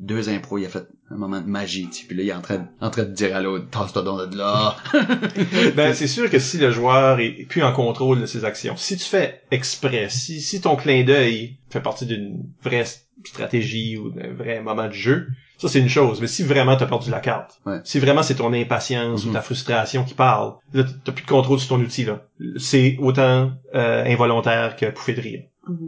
deux 0.03 0.29
impros, 0.29 0.59
il 0.59 0.67
a 0.67 0.69
fait 0.69 0.87
un 1.11 1.17
moment 1.17 1.41
de 1.41 1.47
magie, 1.47 1.89
tu 1.89 2.07
puis 2.07 2.17
là 2.17 2.23
il 2.25 2.29
est 2.29 2.33
en 2.35 2.41
train, 2.41 2.67
en 2.81 2.91
train 2.91 3.05
de 3.05 3.13
dire 3.13 3.35
à 3.37 3.41
l'autre, 3.41 3.67
tasse-toi 3.71 4.03
donc 4.03 4.31
de 4.31 4.37
là. 4.37 4.77
ben, 5.77 5.95
c'est 5.95 6.09
sûr 6.09 6.29
que 6.29 6.39
si 6.39 6.59
le 6.59 6.71
joueur 6.73 7.21
est 7.21 7.47
plus 7.49 7.63
en 7.63 7.73
contrôle 7.73 8.21
de 8.21 8.27
ses 8.27 8.45
actions, 8.45 8.75
si 8.77 8.97
tu 8.97 9.05
fais 9.05 9.43
exprès, 9.51 10.09
si, 10.11 10.41
si 10.41 10.61
ton 10.61 10.77
clin 10.77 11.05
d'œil 11.05 11.57
fait 11.71 11.81
partie 11.81 12.07
d'une 12.07 12.43
vraie 12.63 12.85
stratégie 13.25 13.97
ou 13.97 14.11
d'un 14.11 14.33
vrai 14.33 14.61
moment 14.61 14.89
de 14.89 14.93
jeu, 14.93 15.29
ça 15.59 15.69
c'est 15.69 15.79
une 15.79 15.89
chose. 15.89 16.21
Mais 16.21 16.27
si 16.27 16.43
vraiment 16.43 16.77
t'as 16.77 16.87
perdu 16.87 17.11
la 17.11 17.21
carte, 17.21 17.61
Ouais. 17.65 17.79
si 17.85 18.01
vraiment 18.01 18.25
c'est 18.25 18.35
ton 18.35 18.53
impatience 18.53 19.25
ou 19.25 19.33
ta 19.33 19.41
frustration 19.41 20.03
qui 20.05 20.15
parle, 20.15 20.55
là 20.73 20.85
t'as 21.05 21.13
plus 21.13 21.23
de 21.23 21.29
contrôle 21.29 21.61
sur 21.61 21.69
ton 21.77 21.81
outil 21.81 22.05
là. 22.05 22.27
C'est 22.57 22.97
autant 23.01 23.53
euh, 23.75 24.05
involontaire 24.05 24.75
que 24.75 24.87
pouffer 24.91 25.15
de 25.15 25.21
rire. 25.21 25.43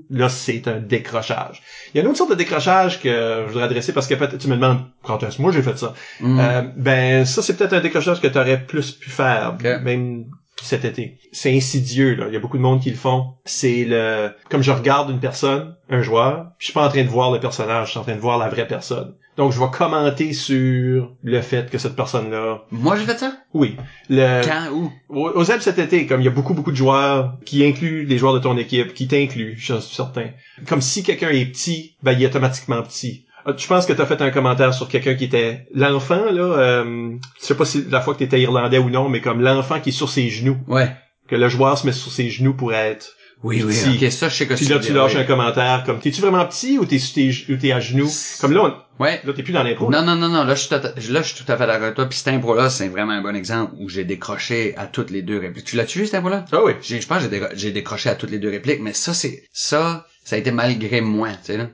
Là, 0.09 0.29
c'est 0.29 0.69
un 0.69 0.79
décrochage. 0.79 1.63
Il 1.93 1.97
y 1.97 2.01
a 2.01 2.03
une 2.03 2.09
autre 2.09 2.19
sorte 2.19 2.31
de 2.31 2.37
décrochage 2.37 3.01
que 3.01 3.09
je 3.09 3.49
voudrais 3.49 3.65
adresser 3.65 3.93
parce 3.93 4.07
que 4.07 4.15
peut-être 4.15 4.39
tu 4.39 4.47
me 4.49 4.55
demandes 4.55 4.83
quand 5.03 5.23
est-ce 5.25 5.43
moi 5.43 5.51
j'ai 5.51 5.63
fait 5.63 5.77
ça. 5.77 5.95
Mm. 6.21 6.41
Euh, 6.41 6.63
ben 6.77 7.25
ça 7.25 7.43
c'est 7.43 7.57
peut-être 7.57 7.73
un 7.73 7.81
décrochage 7.81 8.21
que 8.21 8.29
tu 8.29 8.39
aurais 8.39 8.65
plus 8.65 8.93
pu 8.93 9.11
faire, 9.11 9.57
même 9.83 10.27
cet 10.63 10.85
été. 10.85 11.19
C'est 11.33 11.55
insidieux 11.55 12.15
là, 12.15 12.27
il 12.29 12.35
y 12.35 12.37
a 12.37 12.41
beaucoup 12.41 12.57
de 12.57 12.63
monde 12.63 12.81
qui 12.81 12.91
le 12.91 12.97
font. 12.97 13.35
C'est 13.45 13.85
le 13.85 14.31
comme 14.49 14.63
je 14.63 14.71
regarde 14.71 15.11
une 15.11 15.21
personne, 15.21 15.75
un 15.91 16.03
joueur, 16.03 16.53
puis 16.59 16.61
je 16.61 16.65
suis 16.67 16.73
pas 16.73 16.87
en 16.87 16.89
train 16.89 17.03
de 17.03 17.09
voir 17.09 17.33
le 17.33 17.41
personnage, 17.41 17.87
je 17.87 17.91
suis 17.91 18.01
en 18.01 18.05
train 18.05 18.15
de 18.15 18.21
voir 18.21 18.39
la 18.39 18.49
vraie 18.49 18.69
personne. 18.69 19.15
Donc 19.37 19.53
je 19.53 19.59
vais 19.59 19.67
commenter 19.77 20.33
sur 20.33 21.13
le 21.23 21.41
fait 21.41 21.69
que 21.71 21.79
cette 21.79 21.97
personne-là, 21.97 22.63
Moi 22.71 22.97
j'ai 22.97 23.05
fait 23.05 23.19
ça? 23.19 23.37
oui, 23.53 23.77
le 24.09 24.43
Quand? 24.45 24.71
Où? 24.73 24.93
au- 25.09 25.31
aux 25.35 25.51
Alpes 25.51 25.63
cet 25.63 25.79
été, 25.79 26.07
comme 26.07 26.21
il 26.21 26.25
y 26.25 26.29
a 26.29 26.31
beaucoup, 26.31 26.55
beaucoup 26.55 26.71
de 26.71 26.77
joueurs 26.77 27.37
qui 27.45 27.65
incluent 27.65 28.05
les 28.07 28.17
joueurs 28.19 28.35
de 28.35 28.39
ton 28.39 28.57
équipe, 28.57 28.95
qui 28.95 29.09
t'incluent, 29.09 29.55
je 29.59 29.75
suis 29.81 29.95
certain. 29.95 30.27
Comme 30.69 30.81
si 30.81 31.03
quelqu'un 31.03 31.31
est 31.31 31.47
petit, 31.47 31.97
ben 32.03 32.13
il 32.13 32.23
est 32.23 32.27
automatiquement 32.27 32.81
petit. 32.83 33.27
Je 33.59 33.67
pense 33.67 33.85
que 33.87 33.93
tu 33.93 34.01
as 34.01 34.07
fait 34.07 34.23
un 34.23 34.31
commentaire 34.31 34.73
sur 34.73 34.89
quelqu'un 34.89 35.15
qui 35.17 35.25
était 35.25 35.67
l'enfant, 35.75 36.31
là, 36.31 36.43
euh, 36.43 37.11
je 37.41 37.45
sais 37.45 37.57
pas 37.57 37.65
si 37.67 37.85
la 37.91 38.01
fois 38.01 38.15
que 38.15 38.19
tu 38.19 38.25
étais 38.25 38.41
irlandais 38.41 38.79
ou 38.79 38.89
non, 38.89 39.09
mais 39.11 39.21
comme 39.21 39.43
l'enfant 39.43 39.81
qui 39.81 39.91
est 39.91 39.93
sur 39.93 40.09
ses 40.09 40.31
genoux, 40.31 40.57
Ouais. 40.69 40.91
que 41.29 41.37
le 41.37 41.49
joueur 41.49 41.77
se 41.77 41.85
met 41.87 41.93
sur 41.93 42.11
ses 42.11 42.31
genoux 42.31 42.55
pour 42.55 42.73
être 42.73 43.09
Oui, 43.45 43.63
oui, 43.63 43.75
ok, 44.03 44.11
ça 44.11 44.29
je 44.31 44.35
sais 44.37 44.47
que 44.47 44.55
Puis 44.55 44.65
là, 44.67 44.79
tu 44.79 44.95
lâches 44.95 45.17
un 45.17 45.25
commentaire 45.25 45.83
comme, 45.85 46.01
t'es-tu 46.01 46.23
vraiment 46.23 46.47
petit 46.47 46.79
ou 46.79 46.87
t'es, 46.87 46.97
tes- 46.99 47.45
ou 47.51 47.57
t'es 47.57 47.73
à 47.73 47.79
genoux? 47.79 48.11
Comme 48.41 48.53
là, 48.55 48.63
on- 48.99 49.03
Ouais. 49.03 49.21
là, 49.23 49.33
t'es 49.35 49.43
plus 49.43 49.53
dans 49.53 49.63
l'impro. 49.63 49.91
Non, 49.91 50.03
non, 50.03 50.17
non, 50.17 50.29
non, 50.31 50.45
là, 50.45 50.55
je 50.55 50.61
suis 50.61 50.69
tout 50.71 50.77
à, 50.77 50.79
là, 50.81 50.93
je 50.97 51.23
suis 51.23 51.45
tout 51.45 51.53
à 51.53 51.57
fait 51.59 51.67
d'accord 51.67 51.83
avec 51.83 51.95
toi. 51.95 52.07
Puis 52.09 52.19
cet 52.19 52.29
impro-là, 52.29 52.71
c'est 52.71 52.89
vraiment 52.89 53.13
un 53.13 53.21
bon 53.21 53.37
exemple 53.37 53.73
où 53.79 53.89
j'ai 53.91 54.05
décroché 54.05 54.75
à 54.79 54.87
toutes 54.87 55.11
les 55.11 55.21
deux 55.21 55.39
répliques. 55.39 55.67
Tu 55.67 55.77
l'as-tu 55.77 55.99
vu, 55.99 56.07
cet 56.07 56.15
impro-là? 56.15 56.47
Ah 56.53 56.61
oui. 56.65 56.73
Je 56.83 57.07
pense 57.07 57.23
que 57.27 57.49
j'ai 57.55 57.71
décroché 57.71 58.09
à 58.09 58.15
toutes 58.15 58.31
les 58.31 58.39
deux 58.39 58.51
répliques, 58.51 58.81
mais 58.81 58.95
ça, 58.95 59.13
c'est, 59.13 59.43
ça, 59.53 60.07
ça 60.25 60.37
a 60.37 60.39
été 60.39 60.51
malgré 60.51 61.01
moi, 61.01 61.29
tu 61.29 61.37
sais 61.43 61.57
là. 61.57 61.69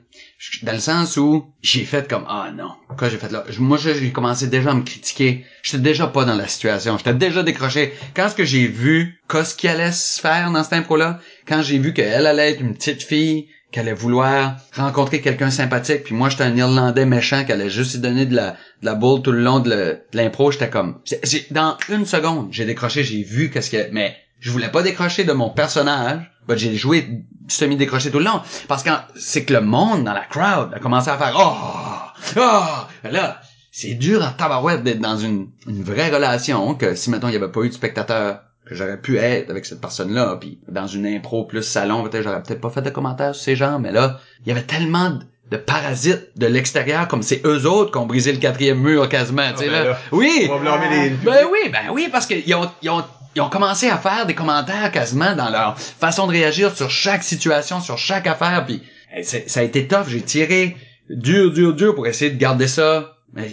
Dans 0.63 0.73
le 0.73 0.79
sens 0.79 1.17
où 1.17 1.45
j'ai 1.61 1.85
fait 1.85 2.07
comme 2.07 2.25
ah 2.27 2.51
non, 2.55 2.71
quoi 2.97 3.09
j'ai 3.09 3.17
fait 3.17 3.31
là. 3.31 3.45
Moi 3.57 3.77
j'ai 3.77 4.11
commencé 4.11 4.47
déjà 4.47 4.71
à 4.71 4.73
me 4.73 4.83
critiquer. 4.83 5.45
J'étais 5.63 5.81
déjà 5.81 6.07
pas 6.07 6.25
dans 6.25 6.35
la 6.35 6.47
situation, 6.47 6.97
j'étais 6.97 7.13
déjà 7.13 7.43
décroché. 7.43 7.93
Quand 8.15 8.29
ce 8.29 8.35
que 8.35 8.45
j'ai 8.45 8.67
vu, 8.67 9.19
qu'est-ce 9.29 9.55
qui 9.55 9.67
allait 9.67 9.91
se 9.91 10.19
faire 10.19 10.51
dans 10.51 10.63
cette 10.63 10.73
impro 10.73 10.97
là, 10.97 11.19
quand 11.47 11.61
j'ai 11.61 11.79
vu 11.79 11.93
qu'elle 11.93 12.27
allait 12.27 12.51
être 12.51 12.61
une 12.61 12.75
petite 12.75 13.03
fille 13.03 13.47
qu'elle 13.71 13.87
allait 13.87 13.93
vouloir 13.93 14.57
rencontrer 14.75 15.21
quelqu'un 15.21 15.49
sympathique, 15.49 16.03
puis 16.03 16.13
moi 16.13 16.29
j'étais 16.29 16.43
un 16.43 16.55
Irlandais 16.55 17.05
méchant 17.05 17.45
qui 17.45 17.53
allait 17.53 17.69
juste 17.69 17.93
lui 17.93 18.01
donner 18.01 18.25
de 18.25 18.35
la, 18.35 18.51
de 18.81 18.85
la 18.85 18.95
boule 18.95 19.21
tout 19.21 19.31
le 19.31 19.41
long 19.41 19.59
de 19.59 19.99
l'impro, 20.13 20.51
j'étais 20.51 20.69
comme... 20.69 20.99
dans 21.51 21.77
une 21.89 22.05
seconde, 22.05 22.49
j'ai 22.51 22.65
décroché, 22.65 23.03
j'ai 23.03 23.23
vu 23.23 23.49
qu'est-ce 23.49 23.69
que... 23.69 23.89
Mais 23.91 24.17
je 24.39 24.51
voulais 24.51 24.69
pas 24.69 24.83
décrocher 24.83 25.23
de 25.23 25.33
mon 25.33 25.49
personnage, 25.49 26.30
but 26.47 26.57
j'ai 26.57 26.75
joué 26.75 27.23
semi-décroché 27.47 28.11
tout 28.11 28.19
le 28.19 28.25
long, 28.25 28.41
parce 28.67 28.83
que 28.83 28.89
c'est 29.15 29.45
que 29.45 29.53
le 29.53 29.61
monde 29.61 30.03
dans 30.03 30.13
la 30.13 30.25
crowd 30.25 30.73
a 30.73 30.79
commencé 30.79 31.09
à 31.09 31.17
faire 31.17 31.33
«Oh! 31.37 32.37
Oh!» 32.37 32.63
Là, 33.11 33.41
c'est 33.71 33.93
dur 33.93 34.23
en 34.23 34.31
tabarouette 34.31 34.83
d'être 34.83 34.99
dans 34.99 35.17
une, 35.17 35.49
une 35.67 35.83
vraie 35.83 36.09
relation 36.09 36.75
que 36.75 36.95
si, 36.95 37.09
mettons, 37.09 37.27
il 37.27 37.33
y 37.33 37.37
avait 37.37 37.51
pas 37.51 37.61
eu 37.61 37.69
de 37.69 37.73
spectateur 37.73 38.41
que 38.65 38.75
j'aurais 38.75 38.99
pu 38.99 39.17
être 39.17 39.49
avec 39.49 39.65
cette 39.65 39.81
personne-là, 39.81 40.37
puis 40.39 40.59
dans 40.67 40.87
une 40.87 41.05
impro 41.05 41.45
plus 41.45 41.63
salon, 41.63 42.03
peut-être 42.03 42.23
j'aurais 42.23 42.43
peut-être 42.43 42.61
pas 42.61 42.69
fait 42.69 42.81
de 42.81 42.89
commentaires 42.89 43.35
sur 43.35 43.43
ces 43.43 43.55
gens, 43.55 43.79
mais 43.79 43.91
là, 43.91 44.19
il 44.45 44.49
y 44.49 44.51
avait 44.51 44.63
tellement 44.63 45.19
de, 45.49 45.57
parasites 45.57 46.29
de 46.37 46.47
l'extérieur, 46.47 47.07
comme 47.07 47.23
c'est 47.23 47.45
eux 47.45 47.65
autres 47.65 47.91
qui 47.91 47.97
ont 47.97 48.05
brisé 48.05 48.31
le 48.31 48.37
quatrième 48.37 48.79
mur 48.79 49.09
quasiment, 49.09 49.51
tu 49.51 49.59
sais 49.59 49.65
ben 49.65 49.71
là. 49.71 49.83
là, 49.83 49.97
Oui! 50.11 50.47
On 50.49 50.57
va 50.57 50.59
blâmer 50.59 50.89
les... 50.89 51.09
Ben 51.09 51.45
oui, 51.51 51.69
ben 51.71 51.91
oui, 51.91 52.07
parce 52.11 52.25
qu'ils 52.25 52.55
ont, 52.55 52.69
ils 52.81 52.89
ont, 52.89 53.03
ils 53.35 53.41
ont 53.41 53.49
commencé 53.49 53.89
à 53.89 53.97
faire 53.97 54.25
des 54.25 54.35
commentaires 54.35 54.91
quasiment 54.91 55.35
dans 55.35 55.49
leur 55.49 55.79
façon 55.79 56.27
de 56.27 56.31
réagir 56.31 56.75
sur 56.75 56.89
chaque 56.89 57.23
situation, 57.23 57.79
sur 57.79 57.97
chaque 57.97 58.27
affaire, 58.27 58.65
puis 58.65 58.83
ça 59.23 59.59
a 59.59 59.63
été 59.63 59.87
tough. 59.87 60.07
J'ai 60.07 60.21
tiré 60.21 60.75
dur, 61.09 61.51
dur, 61.51 61.73
dur 61.73 61.95
pour 61.95 62.07
essayer 62.07 62.31
de 62.31 62.37
garder 62.37 62.67
ça, 62.67 63.17
mais 63.33 63.49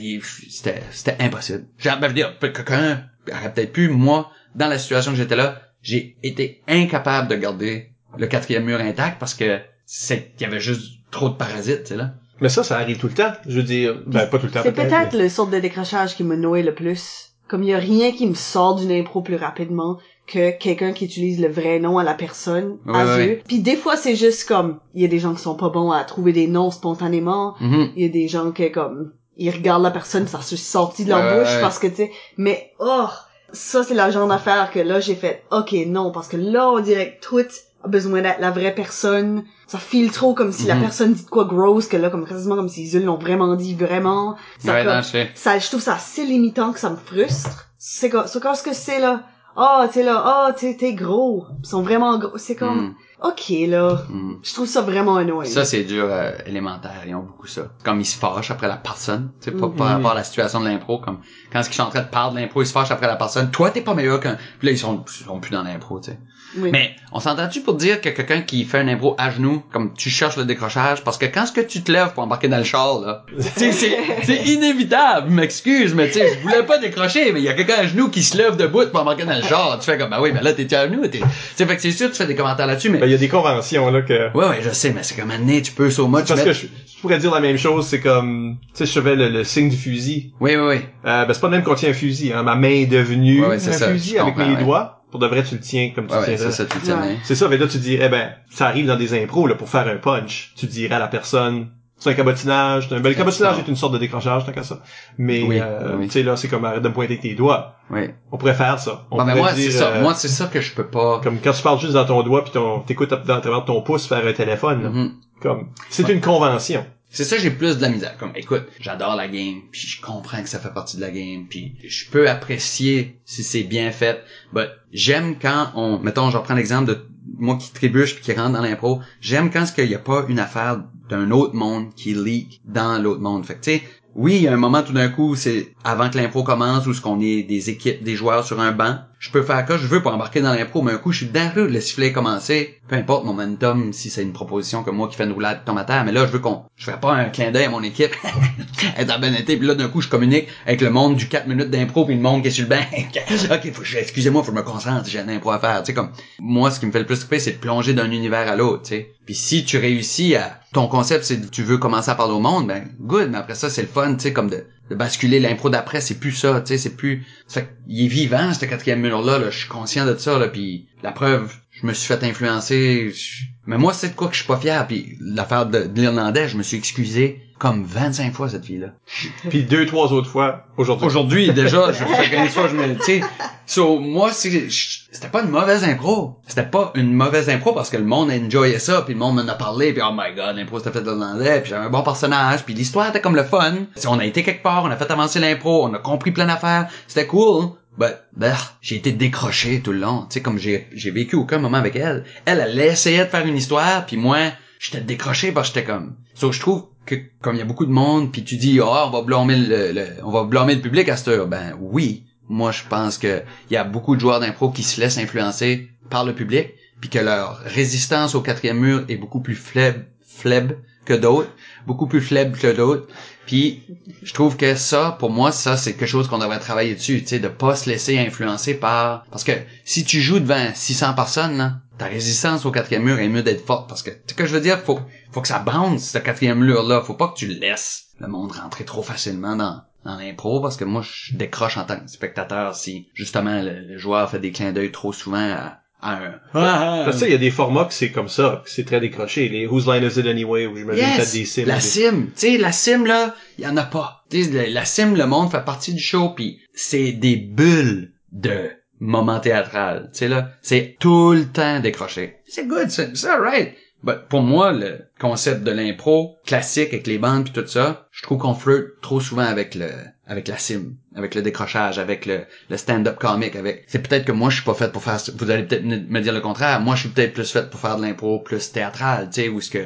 c'était, 0.48 0.82
c'était 0.90 1.16
impossible. 1.20 1.66
J'ai, 1.78 1.90
ben, 1.90 1.98
je 2.02 2.06
veux 2.08 2.14
dire, 2.14 2.38
quelqu'un 2.40 3.04
aurait 3.30 3.52
peut-être 3.52 3.72
pu, 3.72 3.88
moi, 3.88 4.30
dans 4.54 4.68
la 4.68 4.78
situation 4.78 5.12
que 5.12 5.16
j'étais 5.18 5.36
là, 5.36 5.60
j'ai 5.82 6.16
été 6.22 6.62
incapable 6.66 7.28
de 7.28 7.36
garder 7.36 7.90
le 8.16 8.26
quatrième 8.26 8.64
mur 8.64 8.80
intact 8.80 9.18
parce 9.18 9.34
que 9.34 9.60
c'est, 9.86 10.32
il 10.38 10.42
y 10.42 10.46
avait 10.46 10.60
juste 10.60 10.98
trop 11.10 11.28
de 11.28 11.34
parasites, 11.34 11.84
tu 11.84 11.88
sais 11.88 11.96
là. 11.96 12.14
Mais 12.40 12.48
ça, 12.48 12.62
ça 12.62 12.78
arrive 12.78 12.98
tout 12.98 13.08
le 13.08 13.14
temps. 13.14 13.32
Je 13.48 13.56
veux 13.56 13.64
dire, 13.64 14.00
ben 14.06 14.26
pas 14.26 14.38
tout 14.38 14.46
le 14.46 14.52
temps 14.52 14.60
C'est 14.62 14.72
peut-être. 14.72 14.88
peut-être 14.88 15.18
le 15.18 15.28
sorte 15.28 15.50
de 15.50 15.58
décrochage 15.58 16.14
qui 16.14 16.22
me 16.22 16.36
noie 16.36 16.62
le 16.62 16.72
plus. 16.72 17.27
Comme 17.48 17.62
il 17.62 17.70
y 17.70 17.74
a 17.74 17.78
rien 17.78 18.12
qui 18.12 18.26
me 18.26 18.34
sort 18.34 18.74
d'une 18.76 18.92
impro 18.92 19.22
plus 19.22 19.36
rapidement 19.36 19.98
que 20.26 20.50
quelqu'un 20.58 20.92
qui 20.92 21.06
utilise 21.06 21.40
le 21.40 21.48
vrai 21.48 21.78
nom 21.78 21.98
à 21.98 22.04
la 22.04 22.12
personne, 22.14 22.76
Ouais, 22.86 22.94
à 23.00 23.04
ouais. 23.16 23.26
eux. 23.28 23.38
Puis 23.48 23.60
des 23.60 23.76
fois, 23.76 23.96
c'est 23.96 24.14
juste 24.14 24.46
comme, 24.46 24.78
il 24.94 25.00
y 25.00 25.04
a 25.06 25.08
des 25.08 25.18
gens 25.18 25.34
qui 25.34 25.40
sont 25.40 25.54
pas 25.54 25.70
bons 25.70 25.90
à 25.90 26.04
trouver 26.04 26.32
des 26.34 26.46
noms 26.46 26.70
spontanément. 26.70 27.54
Mhm. 27.60 27.92
Il 27.96 28.02
y 28.02 28.06
a 28.06 28.10
des 28.10 28.28
gens 28.28 28.50
qui, 28.52 28.70
comme, 28.70 29.12
ils 29.38 29.50
regardent 29.50 29.82
la 29.84 29.90
personne, 29.90 30.26
ça 30.26 30.42
se 30.42 30.56
sorti 30.56 31.04
de 31.04 31.10
leur 31.10 31.20
Ouais, 31.20 31.38
bouche 31.40 31.60
parce 31.62 31.78
que, 31.78 31.86
tu 31.86 31.94
sais, 31.96 32.10
mais, 32.36 32.72
oh, 32.80 33.06
ça, 33.52 33.82
c'est 33.82 33.94
la 33.94 34.10
genre 34.10 34.28
d'affaire 34.28 34.70
que 34.70 34.80
là, 34.80 35.00
j'ai 35.00 35.14
fait, 35.14 35.42
ok, 35.50 35.74
non, 35.86 36.10
parce 36.10 36.28
que 36.28 36.36
là, 36.36 36.70
on 36.70 36.80
dirait 36.80 37.16
que 37.18 37.26
tout 37.26 37.38
a 37.82 37.88
besoin 37.88 38.20
d'être 38.20 38.40
la 38.40 38.50
vraie 38.50 38.74
personne. 38.74 39.44
Ça 39.68 39.78
file 39.78 40.10
trop 40.10 40.32
comme 40.34 40.50
si 40.50 40.66
la 40.66 40.74
Mhm. 40.76 40.80
personne 40.80 41.12
dit 41.12 41.24
de 41.24 41.28
quoi 41.30 41.44
gross, 41.44 41.86
que 41.88 41.96
là, 41.96 42.08
comme 42.10 42.26
quasiment 42.26 42.56
comme 42.56 42.68
si 42.70 42.88
ils 42.88 43.04
l'ont 43.04 43.18
vraiment 43.18 43.54
dit 43.54 43.74
vraiment. 43.74 44.36
Ça, 44.58 44.72
Ouais, 44.72 44.82
comme- 44.84 44.94
non, 44.94 45.02
je 45.02 45.26
ça, 45.34 45.58
je 45.58 45.66
trouve 45.68 45.80
ça 45.82 45.94
assez 45.94 46.24
limitant 46.24 46.72
que 46.72 46.80
ça 46.80 46.88
me 46.90 46.96
frustre. 46.96 47.66
C'est 47.78 48.08
quoi, 48.10 48.26
c'est 48.26 48.40
quoi 48.40 48.54
ce 48.54 48.62
que 48.62 48.72
c'est 48.72 48.98
là? 48.98 49.22
Oh, 49.56 49.82
tu 49.88 49.94
sais 49.94 50.02
là, 50.04 50.24
oh, 50.48 50.52
tu 50.58 50.66
sais, 50.70 50.76
t'es 50.78 50.94
gros. 50.94 51.44
Ils 51.62 51.68
sont 51.68 51.82
vraiment 51.82 52.16
gros. 52.18 52.38
C'est 52.38 52.54
comme, 52.56 52.80
Mhm. 52.80 52.94
ok 53.24 53.68
là. 53.68 54.02
Mhm. 54.08 54.38
Je 54.42 54.54
trouve 54.54 54.66
ça 54.66 54.80
vraiment 54.82 55.16
annoying. 55.16 55.52
Ça, 55.52 55.64
c'est 55.64 55.82
dur, 55.82 56.06
euh, 56.08 56.30
élémentaire. 56.46 57.02
Ils 57.06 57.14
ont 57.14 57.22
beaucoup 57.24 57.46
ça. 57.48 57.62
Comme 57.84 58.00
ils 58.00 58.04
se 58.06 58.16
fâchent 58.16 58.50
après 58.52 58.68
la 58.68 58.76
personne. 58.76 59.32
Tu 59.40 59.50
sais, 59.50 59.56
pas 59.56 59.66
Mhm. 59.66 59.74
par 59.74 59.88
rapport 59.88 60.12
à 60.12 60.14
la 60.14 60.24
situation 60.24 60.60
de 60.60 60.64
l'impro. 60.66 60.98
Comme, 60.98 61.18
quand 61.52 61.60
ils 61.60 61.74
sont 61.74 61.82
en 61.82 61.90
train 61.90 62.00
de 62.02 62.08
parler 62.08 62.36
de 62.36 62.40
l'impro, 62.40 62.62
ils 62.62 62.66
se 62.66 62.72
fâchent 62.72 62.90
après 62.92 63.06
la 63.08 63.16
personne. 63.16 63.50
Toi, 63.50 63.70
t'es 63.70 63.80
pas 63.82 63.94
meilleur 63.94 64.20
qu'un... 64.20 64.36
Puis 64.60 64.66
là, 64.68 64.72
ils 64.72 64.78
sont, 64.78 65.04
ils 65.20 65.24
sont 65.24 65.40
plus 65.40 65.50
dans 65.50 65.62
l'impro, 65.64 65.98
tu 66.00 66.12
sais. 66.12 66.18
Oui. 66.56 66.70
Mais, 66.72 66.96
on 67.12 67.20
s'entend-tu 67.20 67.60
pour 67.60 67.74
dire 67.74 68.00
que 68.00 68.08
quelqu'un 68.08 68.40
qui 68.40 68.64
fait 68.64 68.78
un 68.78 68.88
impro 68.88 69.14
à 69.18 69.30
genoux, 69.30 69.62
comme 69.72 69.92
tu 69.94 70.08
cherches 70.08 70.36
le 70.36 70.44
décrochage, 70.44 71.04
parce 71.04 71.18
que 71.18 71.26
quand 71.26 71.46
ce 71.46 71.52
que 71.52 71.60
tu 71.60 71.82
te 71.82 71.92
lèves 71.92 72.14
pour 72.14 72.22
embarquer 72.22 72.48
dans 72.48 72.58
le 72.58 72.64
char, 72.64 73.00
là, 73.00 73.24
tu 73.56 73.72
c'est, 73.72 74.42
inévitable. 74.46 75.30
M'excuse, 75.30 75.94
mais 75.94 76.08
tu 76.08 76.14
sais, 76.14 76.34
je 76.34 76.40
voulais 76.40 76.62
pas 76.62 76.78
décrocher, 76.78 77.32
mais 77.32 77.40
il 77.40 77.44
y 77.44 77.48
a 77.48 77.54
quelqu'un 77.54 77.80
à 77.80 77.86
genoux 77.86 78.08
qui 78.08 78.22
se 78.22 78.36
lève 78.36 78.56
debout 78.56 78.86
pour 78.90 79.00
embarquer 79.00 79.24
dans 79.24 79.36
le 79.36 79.42
char. 79.42 79.78
Tu 79.78 79.84
fais 79.84 79.98
comme, 79.98 80.10
bah 80.10 80.20
oui, 80.22 80.32
ben 80.32 80.42
là, 80.42 80.52
t'es 80.52 80.72
à 80.74 80.88
genoux, 80.88 81.02
t'es, 81.02 81.18
tu 81.18 81.24
sais, 81.54 81.66
fait 81.66 81.76
que 81.76 81.82
c'est 81.82 81.92
sûr, 81.92 82.10
tu 82.10 82.16
fais 82.16 82.26
des 82.26 82.34
commentaires 82.34 82.66
là-dessus, 82.66 82.90
mais, 82.90 82.98
Ben, 82.98 83.06
il 83.06 83.12
y 83.12 83.14
a 83.14 83.18
des 83.18 83.28
conventions, 83.28 83.90
là, 83.90 84.02
que... 84.02 84.32
Ouais, 84.34 84.48
ouais, 84.48 84.60
je 84.62 84.70
sais, 84.70 84.92
mais 84.94 85.02
c'est 85.02 85.16
comme 85.16 85.30
un 85.30 85.38
nez, 85.38 85.60
tu 85.62 85.72
peux 85.72 85.90
so 85.90 86.08
much. 86.08 86.26
Parce 86.28 86.42
que 86.42 86.52
je, 86.52 86.62
je 86.62 87.00
pourrais 87.00 87.18
dire 87.18 87.32
la 87.32 87.40
même 87.40 87.58
chose, 87.58 87.86
c'est 87.86 88.00
comme, 88.00 88.56
tu 88.74 88.86
sais, 88.86 88.92
je 88.92 89.00
fais 89.00 89.16
le, 89.16 89.28
le 89.28 89.44
signe 89.44 89.68
du 89.68 89.76
fusil. 89.76 90.32
Oui, 90.40 90.56
oui, 90.56 90.66
oui. 90.66 90.76
Euh, 91.04 91.24
ben, 91.26 91.34
c'est 91.34 91.40
pas 91.40 91.48
le 91.48 91.56
même 91.56 91.62
qu'on 91.62 91.74
tient 91.74 91.90
un 91.90 91.94
fusil, 91.94 92.32
hein. 92.32 92.42
Ma 92.42 92.54
main 92.54 92.68
est 92.70 92.86
devenue 92.86 93.42
Ouais, 93.42 93.48
ouais, 93.48 93.58
c'est 93.58 93.70
un 93.70 93.74
ça, 93.74 93.92
fusil 93.92 94.18
avec 94.18 94.34
comprends, 94.34 94.48
mes 94.50 94.56
ouais. 94.56 94.64
doigts. 94.64 94.97
Pour 95.10 95.20
de 95.20 95.26
vrai, 95.26 95.42
tu 95.42 95.54
le 95.54 95.60
tiens 95.60 95.90
comme 95.94 96.06
tu 96.06 96.14
Ouais, 96.14 96.36
c'est 96.36 96.50
ça, 96.50 96.66
tu 96.66 96.76
le 96.76 96.82
tiens. 96.82 97.00
Ouais. 97.00 97.16
C'est 97.24 97.34
ça, 97.34 97.48
mais 97.48 97.56
là, 97.56 97.66
tu 97.66 97.78
dis, 97.78 97.98
eh 98.00 98.08
ben, 98.08 98.30
ça 98.50 98.66
arrive 98.66 98.86
dans 98.86 98.96
des 98.96 99.20
impros, 99.22 99.46
là, 99.46 99.54
pour 99.54 99.68
faire 99.68 99.88
un 99.88 99.96
punch. 99.96 100.52
Tu 100.56 100.66
dirais 100.66 100.94
à 100.96 100.98
la 100.98 101.08
personne, 101.08 101.68
c'est 101.96 102.10
un 102.10 102.14
cabotinage. 102.14 102.90
Ben, 102.90 103.02
le 103.02 103.14
cabotinage 103.14 103.58
est 103.58 103.68
une 103.68 103.76
sorte 103.76 103.94
de 103.94 103.98
décrochage, 103.98 104.44
tant 104.44 104.52
qu'à 104.52 104.62
ça. 104.62 104.80
Mais, 105.16 105.42
Oui, 105.42 105.58
euh, 105.60 105.96
oui. 105.98 106.06
tu 106.06 106.12
sais, 106.12 106.22
là, 106.22 106.36
c'est 106.36 106.48
comme 106.48 106.64
arrête 106.66 106.82
de 106.82 106.88
me 106.88 106.92
pointer 106.94 107.18
tes 107.18 107.34
doigts. 107.34 107.76
Oui. 107.90 108.10
On 108.30 108.36
pourrait 108.36 108.54
faire 108.54 108.78
ça. 108.78 109.06
On 109.10 109.16
Bon, 109.16 109.24
mais 109.24 109.32
pourrait 109.32 109.42
moi, 109.42 109.50
c'est 109.54 109.60
dire, 109.62 109.72
ça. 109.72 109.86
euh, 109.88 110.02
Moi, 110.02 110.14
c'est 110.14 110.28
ça 110.28 110.44
que 110.46 110.60
je 110.60 110.74
peux 110.74 110.86
pas. 110.86 111.20
comme 111.22 111.38
quand 111.42 111.52
tu 111.52 111.62
parles 111.62 111.80
juste 111.80 111.94
dans 111.94 112.04
ton 112.04 112.22
doigt 112.22 112.42
puis 112.44 112.52
ton, 112.52 112.80
t'écoutes 112.80 113.10
dans 113.10 113.40
travers 113.40 113.62
de 113.62 113.66
ton 113.66 113.80
pouce 113.80 114.06
faire 114.06 114.26
un 114.26 114.32
téléphone, 114.34 114.82
là. 114.82 114.90
Mhm. 114.90 115.12
Comme, 115.40 115.68
c'est 115.88 116.08
une 116.08 116.20
convention. 116.20 116.84
C'est 117.10 117.24
ça, 117.24 117.38
j'ai 117.38 117.50
plus 117.50 117.78
de 117.78 117.82
la 117.82 117.88
misère. 117.88 118.16
Comme, 118.18 118.32
écoute, 118.34 118.64
j'adore 118.80 119.16
la 119.16 119.28
game, 119.28 119.62
puis 119.70 119.80
je 119.80 120.00
comprends 120.00 120.42
que 120.42 120.48
ça 120.48 120.58
fait 120.58 120.72
partie 120.72 120.96
de 120.96 121.00
la 121.00 121.10
game, 121.10 121.46
puis 121.48 121.74
je 121.82 122.10
peux 122.10 122.28
apprécier 122.28 123.18
si 123.24 123.42
c'est 123.42 123.62
bien 123.62 123.90
fait. 123.92 124.22
But 124.52 124.68
j'aime 124.92 125.38
quand 125.40 125.72
on, 125.74 125.98
mettons, 125.98 126.30
je 126.30 126.36
reprends 126.36 126.54
l'exemple 126.54 126.86
de 126.86 127.06
moi 127.38 127.56
qui 127.56 127.72
trébuche 127.72 128.14
puis 128.14 128.24
qui 128.24 128.32
rentre 128.32 128.52
dans 128.52 128.62
l'impro. 128.62 129.00
J'aime 129.20 129.50
quand 129.50 129.66
ce 129.66 129.72
qu'il 129.72 129.88
n'y 129.88 129.94
a 129.94 129.98
pas 130.00 130.26
une 130.28 130.38
affaire 130.38 130.82
d'un 131.08 131.30
autre 131.30 131.54
monde 131.54 131.94
qui 131.94 132.14
leak 132.14 132.60
dans 132.64 133.02
l'autre 133.02 133.20
monde. 133.20 133.46
Fait 133.46 133.54
que 133.54 133.60
tu 133.60 133.70
sais, 133.70 133.82
oui, 134.14 134.36
il 134.36 134.42
y 134.42 134.48
a 134.48 134.52
un 134.52 134.58
moment 134.58 134.82
tout 134.82 134.92
d'un 134.92 135.08
coup, 135.08 135.36
c'est 135.36 135.72
avant 135.84 136.10
que 136.10 136.18
l'impro 136.18 136.42
commence 136.42 136.86
ou 136.86 136.94
ce 136.94 137.00
qu'on 137.00 137.20
est 137.20 137.42
des 137.42 137.70
équipes, 137.70 138.02
des 138.02 138.16
joueurs 138.16 138.44
sur 138.44 138.60
un 138.60 138.72
banc. 138.72 138.98
Je 139.18 139.30
peux 139.30 139.42
faire 139.42 139.66
quoi 139.66 139.76
je 139.76 139.86
veux 139.88 140.00
pour 140.00 140.12
embarquer 140.14 140.40
dans 140.40 140.54
l'impro, 140.54 140.80
mais 140.80 140.92
un 140.92 140.98
coup, 140.98 141.10
je 141.10 141.18
suis 141.18 141.26
dedans, 141.26 141.50
le 141.56 141.80
sifflet 141.80 142.06
est 142.06 142.12
commencé. 142.12 142.78
Peu 142.86 142.94
importe 142.94 143.24
mon 143.24 143.32
momentum, 143.32 143.92
si 143.92 144.10
c'est 144.10 144.22
une 144.22 144.32
proposition 144.32 144.84
comme 144.84 144.96
moi 144.96 145.08
qui 145.08 145.16
fait 145.16 145.24
une 145.24 145.32
roulade 145.32 145.64
tombe 145.64 145.84
terre, 145.84 146.04
mais 146.04 146.12
là, 146.12 146.24
je 146.24 146.30
veux 146.30 146.38
qu'on, 146.38 146.62
je 146.76 146.84
fais 146.84 146.96
pas 146.96 147.14
un 147.14 147.24
clin 147.24 147.50
d'œil 147.50 147.64
à 147.64 147.70
mon 147.70 147.82
équipe, 147.82 148.14
être 148.96 149.10
en 149.12 149.18
bien 149.18 149.34
été, 149.34 149.56
puis 149.56 149.66
là, 149.66 149.74
d'un 149.74 149.88
coup, 149.88 150.00
je 150.00 150.08
communique 150.08 150.46
avec 150.66 150.80
le 150.80 150.90
monde 150.90 151.16
du 151.16 151.28
4 151.28 151.48
minutes 151.48 151.68
d'impro 151.68 152.04
puis 152.04 152.14
le 152.14 152.20
monde 152.20 152.42
qui 152.42 152.48
est 152.48 152.52
sur 152.52 152.62
le 152.62 152.70
banc. 152.70 152.80
ok, 153.54 153.72
excusez-moi, 153.98 154.44
faut 154.44 154.52
que 154.52 154.56
je 154.56 154.62
me 154.62 154.64
concentre, 154.64 155.08
j'ai 155.08 155.18
un 155.18 155.28
impro 155.28 155.50
à 155.50 155.58
faire. 155.58 155.82
Tu 155.82 155.86
sais, 155.86 155.94
comme, 155.94 156.12
moi, 156.38 156.70
ce 156.70 156.78
qui 156.78 156.86
me 156.86 156.92
fait 156.92 157.00
le 157.00 157.06
plus 157.06 157.18
triper, 157.18 157.40
c'est 157.40 157.52
de 157.52 157.58
plonger 157.58 157.94
d'un 157.94 158.12
univers 158.12 158.48
à 158.48 158.54
l'autre, 158.54 158.84
tu 158.84 158.88
sais. 158.90 159.14
Puis 159.26 159.34
si 159.34 159.64
tu 159.64 159.78
réussis 159.78 160.36
à, 160.36 160.60
ton 160.72 160.86
concept, 160.86 161.24
c'est 161.24 161.50
tu 161.50 161.62
veux 161.62 161.78
commencer 161.78 162.10
à 162.10 162.14
parler 162.14 162.34
au 162.34 162.40
monde, 162.40 162.68
ben, 162.68 162.88
good, 163.00 163.30
mais 163.30 163.38
après 163.38 163.54
ça, 163.54 163.68
c'est 163.68 163.82
le 163.82 163.88
fun, 163.88 164.14
tu 164.14 164.20
sais, 164.20 164.32
comme 164.32 164.48
de, 164.48 164.64
de 164.90 164.94
basculer 164.94 165.40
l'impro 165.40 165.70
d'après, 165.70 166.00
c'est 166.00 166.18
plus 166.18 166.32
ça, 166.32 166.60
tu 166.60 166.68
sais, 166.68 166.78
c'est 166.78 166.96
plus, 166.96 167.26
ça 167.46 167.62
qu'il 167.62 168.04
est 168.04 168.08
vivant, 168.08 168.52
ce 168.54 168.64
quatrième 168.64 169.00
mur-là, 169.00 169.38
là, 169.38 169.50
je 169.50 169.58
suis 169.58 169.68
conscient 169.68 170.06
de 170.06 170.16
ça, 170.16 170.38
là, 170.38 170.48
puis 170.48 170.88
la 171.02 171.12
preuve, 171.12 171.54
je 171.80 171.86
me 171.86 171.92
suis 171.92 172.06
fait 172.06 172.22
influencer, 172.24 173.10
je- 173.12 173.44
mais 173.66 173.76
moi, 173.78 173.92
c'est 173.92 174.08
de 174.10 174.14
quoi 174.14 174.28
que 174.28 174.34
je 174.34 174.38
suis 174.40 174.46
pas 174.48 174.56
fier, 174.56 174.86
puis 174.86 175.16
l'affaire 175.20 175.66
de, 175.66 175.80
de 175.84 176.00
l'Irlandais, 176.00 176.48
je 176.48 176.56
me 176.56 176.62
suis 176.62 176.76
excusé 176.78 177.42
comme 177.58 177.84
25 177.84 178.32
fois, 178.32 178.48
cette 178.48 178.64
fille-là. 178.64 178.88
Puis 179.50 179.64
deux, 179.64 179.84
trois 179.84 180.12
autres 180.12 180.30
fois 180.30 180.66
aujourd'hui. 180.76 181.06
Aujourd'hui, 181.06 181.50
déjà, 181.52 181.90
je 181.92 182.04
fais 182.04 182.30
15 182.30 182.50
fois, 182.52 182.68
je 182.68 182.76
me, 182.76 182.94
tu 182.96 183.02
sais, 183.02 183.20
so, 183.66 183.98
moi, 183.98 184.30
c'était 184.32 185.28
pas 185.30 185.42
une 185.42 185.50
mauvaise 185.50 185.82
impro. 185.82 186.36
C'était 186.46 186.62
pas 186.70 186.92
une 186.94 187.12
mauvaise 187.12 187.50
impro 187.50 187.72
parce 187.72 187.90
que 187.90 187.96
le 187.96 188.04
monde 188.04 188.30
enjoyait 188.30 188.78
ça, 188.78 189.02
puis 189.02 189.14
le 189.14 189.18
monde 189.20 189.34
m'en 189.44 189.48
a 189.52 189.54
parlé, 189.56 189.92
puis 189.92 190.02
oh 190.06 190.12
my 190.16 190.34
god, 190.36 190.54
l'impro 190.56 190.78
c'était 190.78 190.92
fait 190.92 191.00
de 191.00 191.06
l'Irlandais, 191.10 191.60
puis 191.60 191.70
j'avais 191.70 191.86
un 191.86 191.90
bon 191.90 192.02
personnage, 192.02 192.64
puis 192.64 192.74
l'histoire 192.74 193.08
était 193.08 193.20
comme 193.20 193.34
le 193.36 193.42
fun. 193.44 193.74
On 194.06 194.18
a 194.20 194.24
été 194.24 194.44
quelque 194.44 194.62
part, 194.62 194.84
on 194.84 194.90
a 194.90 194.96
fait 194.96 195.10
avancer 195.10 195.40
l'impro, 195.40 195.84
on 195.84 195.92
a 195.94 195.98
compris 195.98 196.30
plein 196.30 196.46
d'affaires, 196.46 196.88
c'était 197.08 197.26
cool. 197.26 197.70
But, 197.98 198.14
bah, 198.36 198.54
j'ai 198.80 198.96
été 198.96 199.10
décroché 199.12 199.80
tout 199.80 199.92
le 199.92 199.98
long. 199.98 200.22
Tu 200.30 200.34
sais, 200.34 200.40
comme 200.42 200.58
j'ai, 200.58 200.86
j'ai 200.94 201.10
vécu 201.10 201.34
aucun 201.34 201.58
moment 201.58 201.78
avec 201.78 201.96
elle. 201.96 202.24
Elle, 202.44 202.60
elle 202.60 202.78
essayait 202.80 203.24
de 203.24 203.30
faire 203.30 203.44
une 203.44 203.56
histoire, 203.56 204.06
puis 204.06 204.16
moi, 204.16 204.38
j'étais 204.78 205.00
décroché 205.00 205.50
parce 205.50 205.68
j'étais 205.68 205.82
comme... 205.84 206.14
So, 206.34 206.52
je 206.52 206.60
trouve 206.60 206.84
que, 207.06 207.16
comme 207.42 207.56
il 207.56 207.58
y 207.58 207.62
a 207.62 207.64
beaucoup 207.64 207.86
de 207.86 207.90
monde, 207.90 208.30
puis 208.30 208.44
tu 208.44 208.56
dis, 208.56 208.78
oh, 208.80 208.86
on 209.06 209.10
va 209.10 209.22
blâmer 209.22 209.56
le, 209.56 209.92
le- 209.92 210.24
on 210.24 210.30
va 210.30 210.44
blâmer 210.44 210.76
le 210.76 210.80
public 210.80 211.08
à 211.08 211.16
heure. 211.28 211.48
Ben, 211.48 211.74
oui. 211.80 212.24
Moi, 212.48 212.70
je 212.70 212.82
pense 212.88 213.18
que 213.18 213.42
il 213.68 213.74
y 213.74 213.76
a 213.76 213.84
beaucoup 213.84 214.14
de 214.14 214.20
joueurs 214.20 214.40
d'impro 214.40 214.70
qui 214.70 214.82
se 214.82 215.00
laissent 215.00 215.18
influencer 215.18 215.88
par 216.08 216.24
le 216.24 216.34
public, 216.34 216.68
puis 217.00 217.10
que 217.10 217.18
leur 217.18 217.58
résistance 217.64 218.34
au 218.34 218.40
quatrième 218.40 218.78
mur 218.78 219.04
est 219.08 219.16
beaucoup 219.16 219.40
plus 219.40 219.54
faible, 219.56 220.06
faible 220.24 220.78
que 221.04 221.14
d'autres, 221.14 221.50
beaucoup 221.86 222.06
plus 222.06 222.20
faible 222.20 222.56
que 222.56 222.72
d'autres. 222.74 223.06
Puis 223.48 223.82
je 224.22 224.34
trouve 224.34 224.58
que 224.58 224.74
ça, 224.74 225.16
pour 225.18 225.30
moi, 225.30 225.52
ça 225.52 225.78
c'est 225.78 225.94
quelque 225.94 226.06
chose 226.06 226.28
qu'on 226.28 226.36
devrait 226.36 226.58
travailler 226.58 226.94
dessus, 226.94 227.22
tu 227.22 227.28
sais, 227.28 227.38
de 227.38 227.48
pas 227.48 227.76
se 227.76 227.88
laisser 227.88 228.18
influencer 228.18 228.74
par 228.74 229.24
parce 229.30 229.42
que 229.42 229.52
si 229.86 230.04
tu 230.04 230.20
joues 230.20 230.38
devant 230.38 230.68
600 230.74 231.14
personnes 231.14 231.56
là, 231.56 231.76
ta 231.96 232.08
résistance 232.08 232.66
au 232.66 232.70
quatrième 232.70 233.04
mur 233.04 233.18
est 233.18 233.28
mieux 233.28 233.42
d'être 233.42 233.64
forte 233.64 233.88
parce 233.88 234.02
que, 234.02 234.10
tu 234.10 234.34
que 234.34 234.44
je 234.44 234.52
veux 234.52 234.60
dire, 234.60 234.78
faut, 234.78 235.00
faut 235.32 235.40
que 235.40 235.48
ça 235.48 235.60
bounce, 235.60 236.10
ce 236.10 236.18
quatrième 236.18 236.58
mur-là. 236.58 237.00
Faut 237.00 237.14
pas 237.14 237.28
que 237.28 237.38
tu 237.38 237.46
laisses 237.46 238.08
le 238.20 238.28
monde 238.28 238.52
rentrer 238.52 238.84
trop 238.84 239.02
facilement 239.02 239.56
dans, 239.56 239.80
dans 240.04 240.16
l'impro 240.16 240.60
parce 240.60 240.76
que 240.76 240.84
moi, 240.84 241.02
je 241.02 241.34
décroche 241.34 241.78
en 241.78 241.84
tant 241.84 241.98
que 241.98 242.10
spectateur 242.10 242.76
si, 242.76 243.08
justement, 243.14 243.62
le, 243.62 243.80
le 243.80 243.96
joueur 243.96 244.30
fait 244.30 244.40
des 244.40 244.52
clins 244.52 244.72
d'œil 244.72 244.92
trop 244.92 245.14
souvent 245.14 245.38
à. 245.38 245.80
Ah, 246.00 247.10
ça, 247.12 247.26
il 247.26 247.32
y 247.32 247.34
a 247.34 247.38
des 247.38 247.50
formats 247.50 247.84
que 247.84 247.94
c'est 247.94 248.10
comme 248.10 248.28
ça, 248.28 248.62
que 248.64 248.70
c'est 248.70 248.84
très 248.84 249.00
décroché. 249.00 249.48
Les 249.48 249.66
Whose 249.66 249.86
Line 249.86 250.04
Is 250.04 250.18
It 250.18 250.26
Anyway, 250.26 250.66
où 250.66 250.76
j'imagine 250.76 251.04
Yes! 251.04 251.16
peut-être 251.16 251.32
des 251.32 251.44
sims. 251.44 251.66
La 251.66 251.80
sim, 251.80 252.26
tu 252.26 252.32
sais, 252.36 252.58
la 252.58 252.72
sim 252.72 253.04
là, 253.04 253.34
il 253.58 253.64
y 253.64 253.66
en 253.66 253.76
a 253.76 253.82
pas. 253.82 254.24
Tu 254.30 254.44
sais, 254.44 254.68
la, 254.68 254.84
sim, 254.84 255.14
le 255.14 255.26
monde 255.26 255.50
fait 255.50 255.64
partie 255.64 255.92
du 255.92 256.00
show, 256.00 256.30
puis 256.30 256.60
c'est 256.74 257.12
des 257.12 257.36
bulles 257.36 258.12
de 258.32 258.70
moments 259.00 259.40
théâtral. 259.40 260.10
Tu 260.12 260.20
sais 260.20 260.28
là, 260.28 260.50
c'est 260.62 260.96
tout 261.00 261.32
le 261.32 261.46
temps 261.46 261.80
décroché. 261.80 262.36
C'est 262.46 262.66
good, 262.66 262.90
c'est 262.90 263.16
c'est 263.16 263.28
alright. 263.28 263.74
But 264.04 264.28
pour 264.28 264.42
moi, 264.42 264.70
le 264.72 265.00
concept 265.18 265.64
de 265.64 265.72
l'impro 265.72 266.36
classique 266.46 266.90
avec 266.94 267.08
les 267.08 267.18
bandes 267.18 267.44
puis 267.44 267.52
tout 267.52 267.66
ça, 267.66 268.06
je 268.12 268.22
trouve 268.22 268.38
qu'on 268.38 268.54
flirte 268.54 269.00
trop 269.02 269.20
souvent 269.20 269.42
avec 269.42 269.74
le 269.74 269.88
avec 270.26 270.46
la 270.46 270.58
sim, 270.58 270.92
avec 271.18 271.34
le 271.34 271.42
décrochage, 271.42 271.98
avec 271.98 272.26
le, 272.26 272.40
le 272.70 272.76
stand-up 272.76 273.16
comic, 273.18 273.56
avec. 273.56 273.84
C'est 273.86 274.06
peut-être 274.06 274.24
que 274.24 274.32
moi 274.32 274.50
je 274.50 274.56
suis 274.56 274.64
pas 274.64 274.74
fait 274.74 274.92
pour 274.92 275.02
faire. 275.02 275.18
Vous 275.36 275.50
allez 275.50 275.64
peut-être 275.64 275.84
me 275.84 276.20
dire 276.20 276.32
le 276.32 276.40
contraire. 276.40 276.80
Moi 276.80 276.94
je 276.94 277.00
suis 277.00 277.08
peut-être 277.10 277.34
plus 277.34 277.50
fait 277.50 277.68
pour 277.70 277.80
faire 277.80 277.96
de 277.96 278.02
l'impro 278.02 278.38
plus 278.40 278.72
théâtral, 278.72 279.28
tu 279.32 279.42
sais, 279.42 279.48
où 279.48 279.58
est-ce 279.58 279.70
que 279.70 279.84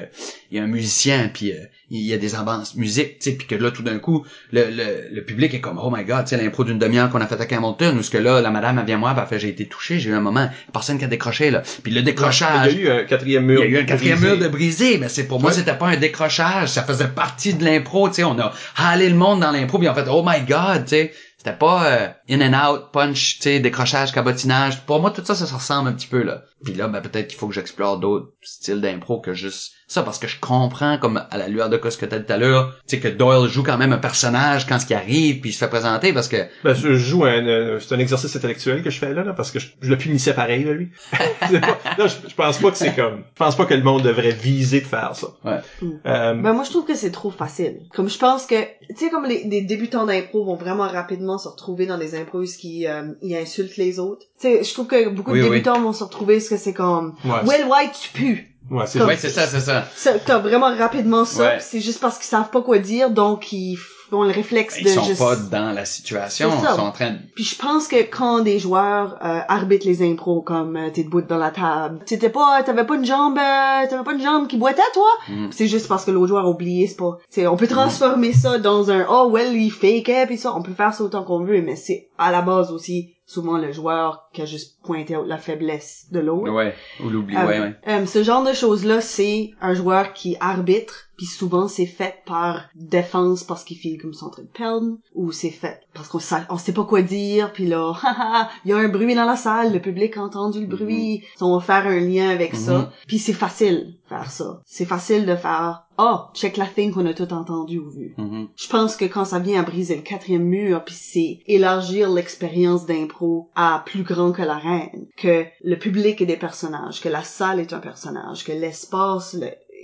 il 0.50 0.58
y 0.58 0.60
a 0.60 0.64
un 0.64 0.66
musicien 0.66 1.30
puis 1.32 1.52
euh, 1.52 1.56
il 1.90 2.00
y 2.02 2.12
a 2.12 2.18
des 2.18 2.34
avances 2.34 2.74
musique, 2.74 3.18
tu 3.20 3.30
sais, 3.30 3.36
puis 3.36 3.46
que 3.46 3.54
là 3.54 3.70
tout 3.70 3.82
d'un 3.82 3.98
coup 3.98 4.26
le, 4.52 4.64
le, 4.70 5.08
le 5.14 5.24
public 5.24 5.54
est 5.54 5.60
comme 5.60 5.78
oh 5.82 5.90
my 5.90 6.04
god, 6.04 6.24
tu 6.26 6.36
sais 6.36 6.42
l'impro 6.42 6.64
d'une 6.64 6.78
demi-heure 6.78 7.08
qu'on 7.10 7.20
a 7.22 7.26
fait 7.26 7.40
à 7.40 7.56
Hamilton, 7.56 7.98
où 7.98 8.02
ce 8.02 8.10
que 8.10 8.18
là 8.18 8.40
la 8.42 8.50
madame 8.50 8.78
elle 8.78 8.84
vient 8.84 8.98
moi, 8.98 9.14
elle 9.18 9.26
fait 9.26 9.38
j'ai 9.38 9.48
été 9.48 9.66
touché, 9.66 9.98
j'ai 9.98 10.10
eu 10.10 10.14
un 10.14 10.20
moment, 10.20 10.50
personne 10.72 10.98
qui 10.98 11.04
a 11.04 11.08
décroché 11.08 11.50
là, 11.50 11.62
puis 11.82 11.90
le 11.92 12.00
Il 12.00 12.04
décrochage. 12.04 12.74
y 12.74 12.76
a 12.88 12.96
eu 12.96 13.00
un 13.00 13.04
quatrième 13.04 13.44
Il 13.44 13.46
mur. 13.46 13.60
y 13.60 13.62
a 13.62 13.66
eu 13.66 13.78
un 13.78 13.84
quatrième 13.84 14.18
brisé. 14.18 14.36
mur 14.36 14.42
de 14.44 14.48
brisé, 14.48 14.98
mais 14.98 15.08
c'est 15.08 15.24
pour 15.24 15.40
moi 15.40 15.52
c'était 15.52 15.74
pas 15.74 15.86
un 15.88 15.96
décrochage, 15.96 16.68
ça 16.68 16.82
faisait 16.82 17.08
partie 17.08 17.54
de 17.54 17.64
l'impro, 17.64 18.08
tu 18.10 18.16
sais, 18.16 18.24
on 18.24 18.38
a 18.38 18.52
halé 18.76 19.08
le 19.08 19.16
monde 19.16 19.40
dans 19.40 19.50
l'impro 19.52 19.78
puis 19.78 19.88
en 19.88 19.94
fait 19.94 20.04
oh 20.10 20.22
my 20.26 20.42
god, 20.46 20.84
tu 20.84 20.90
sais, 20.90 21.12
c'était 21.42 21.56
pas 21.56 21.86
euh, 21.86 22.08
in 22.30 22.40
and 22.40 22.54
out, 22.54 22.92
punch, 22.92 23.38
tu 23.38 23.42
sais, 23.42 23.58
décrochage, 23.58 24.12
cabotinage. 24.12 24.82
Pour 24.82 25.00
moi 25.00 25.10
tout 25.10 25.24
ça 25.24 25.34
ça 25.34 25.44
se 25.44 25.54
ressemble 25.54 25.88
un 25.88 25.92
petit 25.92 26.06
peu 26.06 26.22
là. 26.22 26.42
Puis 26.64 26.74
là 26.74 26.88
ben 26.88 27.00
peut-être 27.00 27.28
qu'il 27.28 27.38
faut 27.38 27.48
que 27.48 27.54
j'explore 27.54 27.98
d'autres 27.98 28.32
styles 28.42 28.80
d'impro 28.80 29.20
que 29.20 29.34
juste 29.34 29.72
ça 29.88 30.02
parce 30.02 30.18
que 30.18 30.26
je 30.26 30.40
comprends 30.40 30.96
comme 30.96 31.22
à 31.30 31.36
la 31.36 31.48
lueur 31.48 31.68
de 31.68 31.78
ce 31.90 31.98
que 31.98 32.06
t'as 32.06 32.18
dit 32.18 32.24
tout 32.24 32.32
à 32.32 32.38
l'heure, 32.38 32.74
tu 32.88 32.96
sais 32.96 33.00
que 33.02 33.08
Doyle 33.08 33.48
joue 33.48 33.62
quand 33.62 33.76
même 33.76 33.92
un 33.92 33.98
personnage 33.98 34.66
quand 34.66 34.78
ce 34.78 34.86
qui 34.86 34.94
arrive 34.94 35.40
puis 35.40 35.50
il 35.50 35.52
se 35.52 35.58
fait 35.58 35.68
présenter 35.68 36.12
parce 36.14 36.28
que 36.28 36.36
Ben, 36.64 36.72
je 36.74 36.94
joue 36.94 37.24
un, 37.24 37.46
euh, 37.46 37.78
c'est 37.78 37.94
un 37.94 37.98
exercice 37.98 38.34
intellectuel 38.34 38.82
que 38.82 38.88
je 38.90 38.98
fais 38.98 39.12
là, 39.12 39.22
là 39.22 39.34
parce 39.34 39.50
que 39.50 39.58
je, 39.58 39.68
je 39.82 39.90
le 39.90 39.98
punissais 39.98 40.32
pareil, 40.34 40.64
là, 40.64 40.72
lui. 40.72 40.90
Pas- 41.50 42.06
je, 42.06 42.28
je 42.28 42.34
pense 42.34 42.58
pas 42.58 42.70
que 42.70 42.76
c'est 42.78 42.94
comme, 42.94 43.18
je 43.18 43.38
pense 43.38 43.56
pas 43.56 43.66
que 43.66 43.74
le 43.74 43.82
monde 43.82 44.02
devrait 44.02 44.30
viser 44.32 44.80
de 44.80 44.86
faire 44.86 45.14
ça. 45.14 45.28
Ouais. 45.44 45.58
Euh, 46.06 46.34
Ben 46.34 46.52
moi 46.54 46.64
je 46.64 46.70
trouve 46.70 46.86
que 46.86 46.94
c'est 46.94 47.10
trop 47.10 47.30
facile. 47.30 47.80
Comme 47.94 48.08
je 48.08 48.18
pense 48.18 48.46
que 48.46 48.54
tu 48.88 48.96
sais 48.96 49.10
comme 49.10 49.26
les, 49.26 49.44
les 49.44 49.60
débutants 49.62 50.06
d'impro 50.06 50.44
vont 50.44 50.54
vraiment 50.56 50.88
rapidement 50.88 51.36
se 51.38 51.48
retrouver 51.48 51.86
dans 51.86 51.98
des 51.98 52.14
impros 52.14 52.44
qui 52.58 52.86
euh, 52.86 53.12
ils 53.22 53.36
insultent 53.36 53.76
les 53.76 53.98
autres. 53.98 54.22
Tu 54.40 54.48
sais, 54.48 54.64
je 54.64 54.72
trouve 54.72 54.86
que 54.86 55.08
beaucoup 55.10 55.32
Oui, 55.32 55.38
de 55.40 55.44
oui, 55.44 55.50
débutants 55.50 55.80
vont 55.80 55.92
se 55.92 56.04
retrouver 56.04 56.40
que 56.56 56.62
c'est 56.62 56.72
comme 56.74 57.14
ouais, 57.24 57.40
Well 57.46 57.66
White 57.68 57.92
tu 58.00 58.10
pues? 58.10 58.44
ouais, 58.70 58.86
c'est 58.86 58.98
comme- 58.98 59.08
ouais, 59.08 59.16
c'est 59.16 59.30
ça, 59.30 59.46
c'est 59.46 59.60
ça. 59.60 59.84
T'as 60.24 60.38
vraiment 60.38 60.74
rapidement 60.76 61.24
ça, 61.24 61.42
Ouais. 61.42 61.58
c'est 61.60 61.80
juste 61.80 62.00
parce 62.00 62.16
qu'ils 62.18 62.26
savent 62.26 62.50
pas 62.50 62.62
quoi 62.62 62.78
dire, 62.78 63.10
donc 63.10 63.52
ils 63.52 63.76
font 64.10 64.24
le 64.24 64.30
réflexe 64.30 64.76
Ils 64.78 64.84
de 64.84 64.90
sont 64.90 65.04
juste... 65.04 65.18
pas 65.20 65.36
dans 65.36 65.72
la 65.72 65.86
situation, 65.86 66.50
C'est 66.50 66.68
ils 66.70 66.74
sont 66.76 66.82
en 66.82 66.92
train 66.92 67.12
de 67.12 67.18
Puis 67.34 67.44
je 67.44 67.56
pense 67.56 67.88
que 67.88 68.02
quand 68.02 68.40
des 68.40 68.58
joueurs 68.58 69.16
euh, 69.24 69.40
arbitrent 69.48 69.86
les 69.86 70.02
impros, 70.02 70.42
comme 70.42 70.76
euh, 70.76 70.90
t'es 70.92 71.02
debout 71.02 71.22
dans 71.22 71.38
la 71.38 71.50
table, 71.50 72.00
t'étais 72.04 72.28
pas, 72.28 72.62
t'avais 72.62 72.84
pas 72.84 72.96
une 72.96 73.06
jambe, 73.06 73.38
euh, 73.38 73.86
t'avais 73.88 74.04
pas 74.04 74.12
une 74.12 74.22
jambe 74.22 74.48
qui 74.48 74.58
boitait 74.58 74.82
toi? 74.92 75.08
Mhm. 75.30 75.48
C'est 75.50 75.66
juste 75.66 75.88
parce 75.88 76.04
que 76.04 76.10
l'autre 76.10 76.28
joueur 76.28 76.44
a 76.44 76.50
oublié, 76.50 76.86
c'est 76.88 76.96
pas. 76.98 77.16
c'est 77.30 77.46
on 77.46 77.56
peut 77.56 77.66
transformer 77.68 78.34
ça 78.34 78.58
dans 78.58 78.90
un 78.90 79.06
oh 79.08 79.30
well 79.30 79.56
il 79.56 79.70
fakeait 79.70 80.26
puis 80.26 80.36
ça, 80.36 80.54
on 80.54 80.60
peut 80.60 80.74
faire 80.74 80.92
ça 80.92 81.02
autant 81.04 81.24
qu'on 81.24 81.42
veut, 81.42 81.62
mais 81.62 81.76
c'est 81.76 82.08
à 82.18 82.30
la 82.30 82.42
base 82.42 82.70
aussi 82.70 83.14
souvent 83.32 83.56
le 83.58 83.72
joueur 83.72 84.28
qui 84.32 84.42
a 84.42 84.44
juste 84.44 84.78
pointé 84.82 85.16
out 85.16 85.26
la 85.26 85.38
faiblesse 85.38 86.06
de 86.10 86.20
l'autre. 86.20 86.52
Ouais, 86.52 86.74
ou 87.02 87.08
l'oubli, 87.08 87.36
Euh, 87.36 87.46
ouais, 87.46 87.60
ouais. 87.60 87.74
euh, 87.88 88.06
ce 88.06 88.22
genre 88.22 88.44
de 88.44 88.52
choses-là, 88.52 89.00
c'est 89.00 89.50
un 89.60 89.74
joueur 89.74 90.12
qui 90.12 90.36
arbitre, 90.40 91.08
puis 91.16 91.26
souvent 91.26 91.68
c'est 91.68 91.86
fait 91.86 92.16
par 92.26 92.68
défense 92.74 93.44
parce 93.44 93.64
qu'il 93.64 93.76
file 93.78 94.00
comme 94.00 94.12
train 94.12 94.42
de 94.42 94.48
perdre, 94.48 94.96
ou 95.14 95.32
c'est 95.32 95.50
fait 95.50 95.80
parce 95.94 96.08
qu'on 96.08 96.18
sait, 96.18 96.36
on 96.50 96.56
sait 96.58 96.72
pas 96.72 96.84
quoi 96.84 97.02
dire, 97.02 97.52
puis 97.52 97.66
là, 97.66 97.92
il 98.64 98.70
y 98.70 98.72
a 98.72 98.78
un 98.78 98.88
bruit 98.88 99.14
dans 99.14 99.24
la 99.24 99.36
salle, 99.36 99.72
le 99.72 99.80
public 99.80 100.16
a 100.16 100.22
entendu 100.22 100.60
le 100.60 100.66
bruit, 100.66 101.22
on 101.40 101.56
va 101.58 101.62
faire 101.64 101.86
un 101.86 102.00
lien 102.00 102.28
avec 102.30 102.52
Mhm. 102.54 102.58
ça, 102.58 102.92
puis 103.06 103.18
c'est 103.18 103.32
facile 103.32 103.94
faire 104.08 104.30
ça. 104.30 104.60
C'est 104.66 104.84
facile 104.84 105.24
de 105.24 105.36
faire, 105.36 105.84
ah, 106.04 106.30
check 106.34 106.56
la 106.56 106.66
thing 106.66 106.92
qu'on 106.92 107.06
a 107.06 107.14
tout 107.14 107.32
entendu 107.32 107.78
ou 107.78 107.88
vu. 107.88 108.14
Mhm. 108.18 108.48
Je 108.56 108.68
pense 108.68 108.96
que 108.96 109.04
quand 109.04 109.24
ça 109.24 109.38
vient 109.38 109.60
à 109.60 109.62
briser 109.62 109.94
le 109.94 110.02
quatrième 110.02 110.42
mur, 110.42 110.84
puis 110.84 110.96
c'est 110.96 111.38
élargir 111.46 112.10
l'expérience 112.10 112.86
d'impro 112.86 113.50
à 113.54 113.84
plus 113.86 114.02
grand 114.02 114.32
que 114.32 114.42
l'arène, 114.42 115.06
que 115.16 115.44
le 115.62 115.78
public 115.78 116.20
est 116.20 116.26
des 116.26 116.36
personnages, 116.36 117.00
que 117.00 117.08
la 117.08 117.22
salle 117.22 117.60
est 117.60 117.72
un 117.72 117.78
personnage, 117.78 118.44
que 118.44 118.50
l'espace 118.50 119.36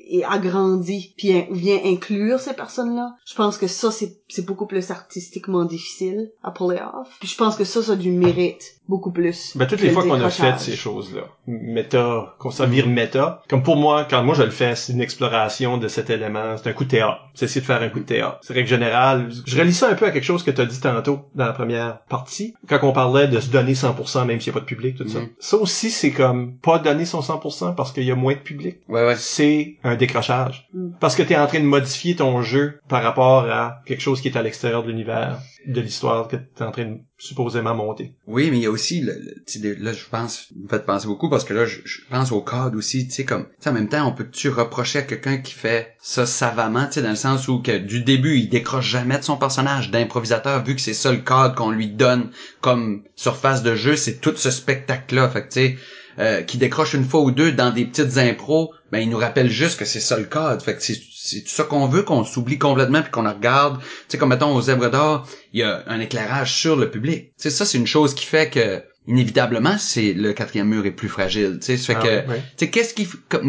le- 0.09 0.19
est 0.19 0.25
agrandi, 0.25 1.15
puis 1.17 1.45
vient 1.51 1.79
inclure 1.85 2.41
ces 2.41 2.55
personnes-là. 2.55 3.15
Je 3.27 3.35
pense 3.35 3.59
que 3.59 3.67
ça, 3.67 3.91
c'est 3.91 4.17
c'est 4.31 4.45
beaucoup 4.45 4.67
plus 4.67 4.91
artistiquement 4.91 5.65
difficile 5.65 6.31
à 6.43 6.51
puller 6.51 6.81
off. 6.95 7.09
Puis 7.19 7.29
je 7.29 7.37
pense 7.37 7.57
que 7.57 7.65
ça, 7.65 7.83
ça 7.83 7.93
a 7.93 7.97
du 7.97 8.11
mérite 8.11 8.75
beaucoup 8.87 9.11
plus. 9.11 9.57
Ben, 9.57 9.67
toutes 9.67 9.81
les 9.81 9.89
le 9.89 9.95
fois 9.95 10.03
qu'on 10.03 10.21
a 10.21 10.29
fait 10.31 10.59
ces 10.59 10.77
choses-là, 10.77 11.23
méta, 11.47 12.35
qu'on 12.39 12.51
s'en 12.51 12.67
vire 12.67 12.87
méta, 12.89 13.43
comme 13.49 13.63
pour 13.63 13.77
moi, 13.77 14.07
quand 14.09 14.23
moi 14.23 14.35
je 14.35 14.43
le 14.43 14.51
fais, 14.51 14.77
c'est 14.77 14.93
une 14.93 15.01
exploration 15.01 15.79
de 15.79 15.89
cet 15.89 16.11
élément, 16.11 16.57
c'est 16.57 16.69
un 16.69 16.73
coup 16.73 16.85
de 16.85 16.91
théâtre. 16.91 17.21
C'est 17.35 17.47
essayer 17.47 17.61
de 17.61 17.67
faire 17.67 17.83
un 17.83 17.89
coup 17.89 18.01
de 18.01 18.05
théâtre. 18.05 18.39
C'est 18.43 18.53
règle 18.53 18.69
générale. 18.69 19.31
Je 19.47 19.59
relis 19.59 19.73
ça 19.73 19.89
un 19.91 19.95
peu 19.95 20.07
à 20.07 20.11
quelque 20.11 20.25
chose 20.25 20.43
que 20.43 20.51
tu 20.51 20.61
as 20.61 20.67
dit 20.67 20.81
tantôt 20.81 21.21
dans 21.35 21.47
la 21.47 21.53
première 21.53 22.01
partie, 22.09 22.55
quand 22.69 22.79
on 22.83 22.93
parlait 22.93 23.29
de 23.29 23.41
se 23.41 23.49
donner 23.51 23.75
100% 23.75 24.25
même 24.27 24.41
s'il 24.41 24.53
n'y 24.53 24.57
a 24.57 24.61
pas 24.61 24.65
de 24.65 24.69
public, 24.69 24.97
tout 24.97 25.09
ça. 25.09 25.21
Mhm. 25.21 25.29
Ça 25.39 25.57
aussi, 25.57 25.91
c'est 25.91 26.11
comme 26.11 26.57
pas 26.57 26.79
donner 26.79 27.05
son 27.05 27.21
100% 27.21 27.75
parce 27.75 27.93
qu'il 27.93 28.05
y 28.05 28.11
a 28.11 28.17
moins 28.17 28.35
de 28.35 28.39
public. 28.41 28.79
Ouais, 28.89 29.07
ouais. 29.07 29.17
C'est 29.17 29.77
un 29.85 29.97
décrochage. 29.99 30.69
Mm. 30.73 30.93
Parce 31.01 31.15
que 31.15 31.23
tu 31.23 31.33
es 31.33 31.37
en 31.37 31.47
train 31.47 31.61
de 31.61 31.65
modifier 31.65 32.17
ton 32.17 32.43
jeu 32.43 32.81
par 32.89 33.03
rapport 33.03 33.51
à 33.51 33.83
quelque 33.87 34.01
chose 34.01 34.21
qui 34.21 34.29
est 34.29 34.37
à 34.37 34.43
l'extérieur 34.43 34.83
de 34.83 34.89
l'univers, 34.89 35.39
de 35.67 35.81
l'histoire 35.81 36.29
que 36.29 36.37
tu 36.37 36.63
es 36.63 36.63
en 36.63 36.71
train 36.71 36.85
de 36.87 36.99
supposément 37.19 37.75
monter. 37.75 38.15
Oui, 38.27 38.49
mais 38.51 38.59
il 38.59 38.63
y 38.63 38.67
a 38.67 38.71
aussi, 38.71 39.01
le, 39.01 39.75
là, 39.75 39.93
je 39.93 40.05
pense, 40.09 40.47
vous 40.55 40.63
me 40.63 40.69
faites 40.69 40.87
penser 40.87 41.09
beaucoup 41.09 41.29
parce 41.29 41.45
que 41.45 41.53
là, 41.53 41.67
je, 41.67 41.81
je 41.85 42.01
pense 42.09 42.31
au 42.31 42.41
code 42.41 42.77
aussi, 42.77 43.09
tu 43.09 43.15
sais, 43.15 43.25
comme, 43.25 43.45
tu 43.45 43.55
sais, 43.59 43.71
en 43.71 43.73
même 43.73 43.89
temps, 43.89 44.07
on 44.07 44.13
peut-tu 44.13 44.49
reprocher 44.49 45.01
à 45.01 45.03
quelqu'un 45.03 45.39
qui 45.39 45.53
fait 45.53 45.97
ça 46.01 46.27
savamment, 46.27 46.87
tu 46.87 46.95
sais, 46.95 47.03
dans 47.03 47.11
le 47.11 47.17
sens 47.17 47.49
où 47.49 47.61
que 47.61 47.77
du 47.77 48.03
début, 48.03 48.39
il 48.39 48.49
décroche 48.49 48.89
jamais 48.89 49.19
de 49.19 49.25
son 49.25 49.37
personnage 49.37 49.91
d'improvisateur, 49.91 50.63
vu 50.65 50.77
que 50.77 50.81
c'est 50.81 50.95
ça 50.95 51.11
le 51.11 51.19
code 51.19 51.57
qu'on 51.57 51.71
lui 51.71 51.89
donne 51.89 52.31
comme 52.61 53.03
surface 53.17 53.65
de 53.65 53.75
jeu, 53.75 53.97
c'est 53.97 54.21
tout 54.21 54.37
ce 54.37 54.51
spectacle-là, 54.51 55.29
fait 55.29 55.43
que, 55.43 55.53
tu 55.53 55.61
sais, 55.61 55.77
euh, 56.19 56.43
qui 56.43 56.59
décroche 56.59 56.95
une 56.95 57.05
fois 57.05 57.21
ou 57.21 57.31
deux 57.31 57.53
dans 57.53 57.71
des 57.71 57.85
petites 57.85 58.19
impros, 58.19 58.73
ben 58.91 58.99
il 58.99 59.09
nous 59.11 59.19
rappelle 59.19 59.51
juste 59.51 59.79
que 59.79 59.85
c'est 59.85 60.01
ça 60.01 60.19
le 60.19 60.25
code. 60.25 60.63
Fait 60.63 60.75
que 60.77 60.83
c'est 60.83 60.99
c'est 61.29 61.43
tout 61.43 61.51
ça 61.51 61.65
qu'on 61.65 61.87
veut, 61.87 62.03
qu'on 62.03 62.25
s'oublie 62.25 62.59
complètement 62.59 63.03
puis 63.03 63.11
qu'on 63.11 63.29
regarde. 63.29 63.81
Tu 63.81 63.87
sais, 64.09 64.19
comme 64.19 64.31
mettons 64.31 64.55
aux 64.55 64.63
zèbres 64.63 64.91
d'or, 64.91 65.29
il 65.53 65.61
y 65.61 65.63
a 65.63 65.83
un 65.87 66.01
éclairage 66.01 66.55
sur 66.55 66.75
le 66.75 66.91
public. 66.91 67.27
Tu 67.27 67.33
sais, 67.37 67.51
ça 67.51 67.67
c'est 67.67 67.77
une 67.77 67.87
chose 67.87 68.15
qui 68.15 68.25
fait 68.25 68.49
que 68.49 68.83
inévitablement 69.07 69.77
c'est 69.79 70.13
le 70.13 70.33
quatrième 70.33 70.69
mur 70.69 70.87
est 70.87 70.91
plus 70.93 71.09
fragile. 71.09 71.59
Tu 71.61 71.77
sais, 71.77 71.77
fait 71.77 71.99
Ah, 72.01 72.03
que 72.03 72.33
tu 72.33 72.41
sais, 72.57 72.71
qu'est-ce 72.71 72.95
qui, 72.95 73.07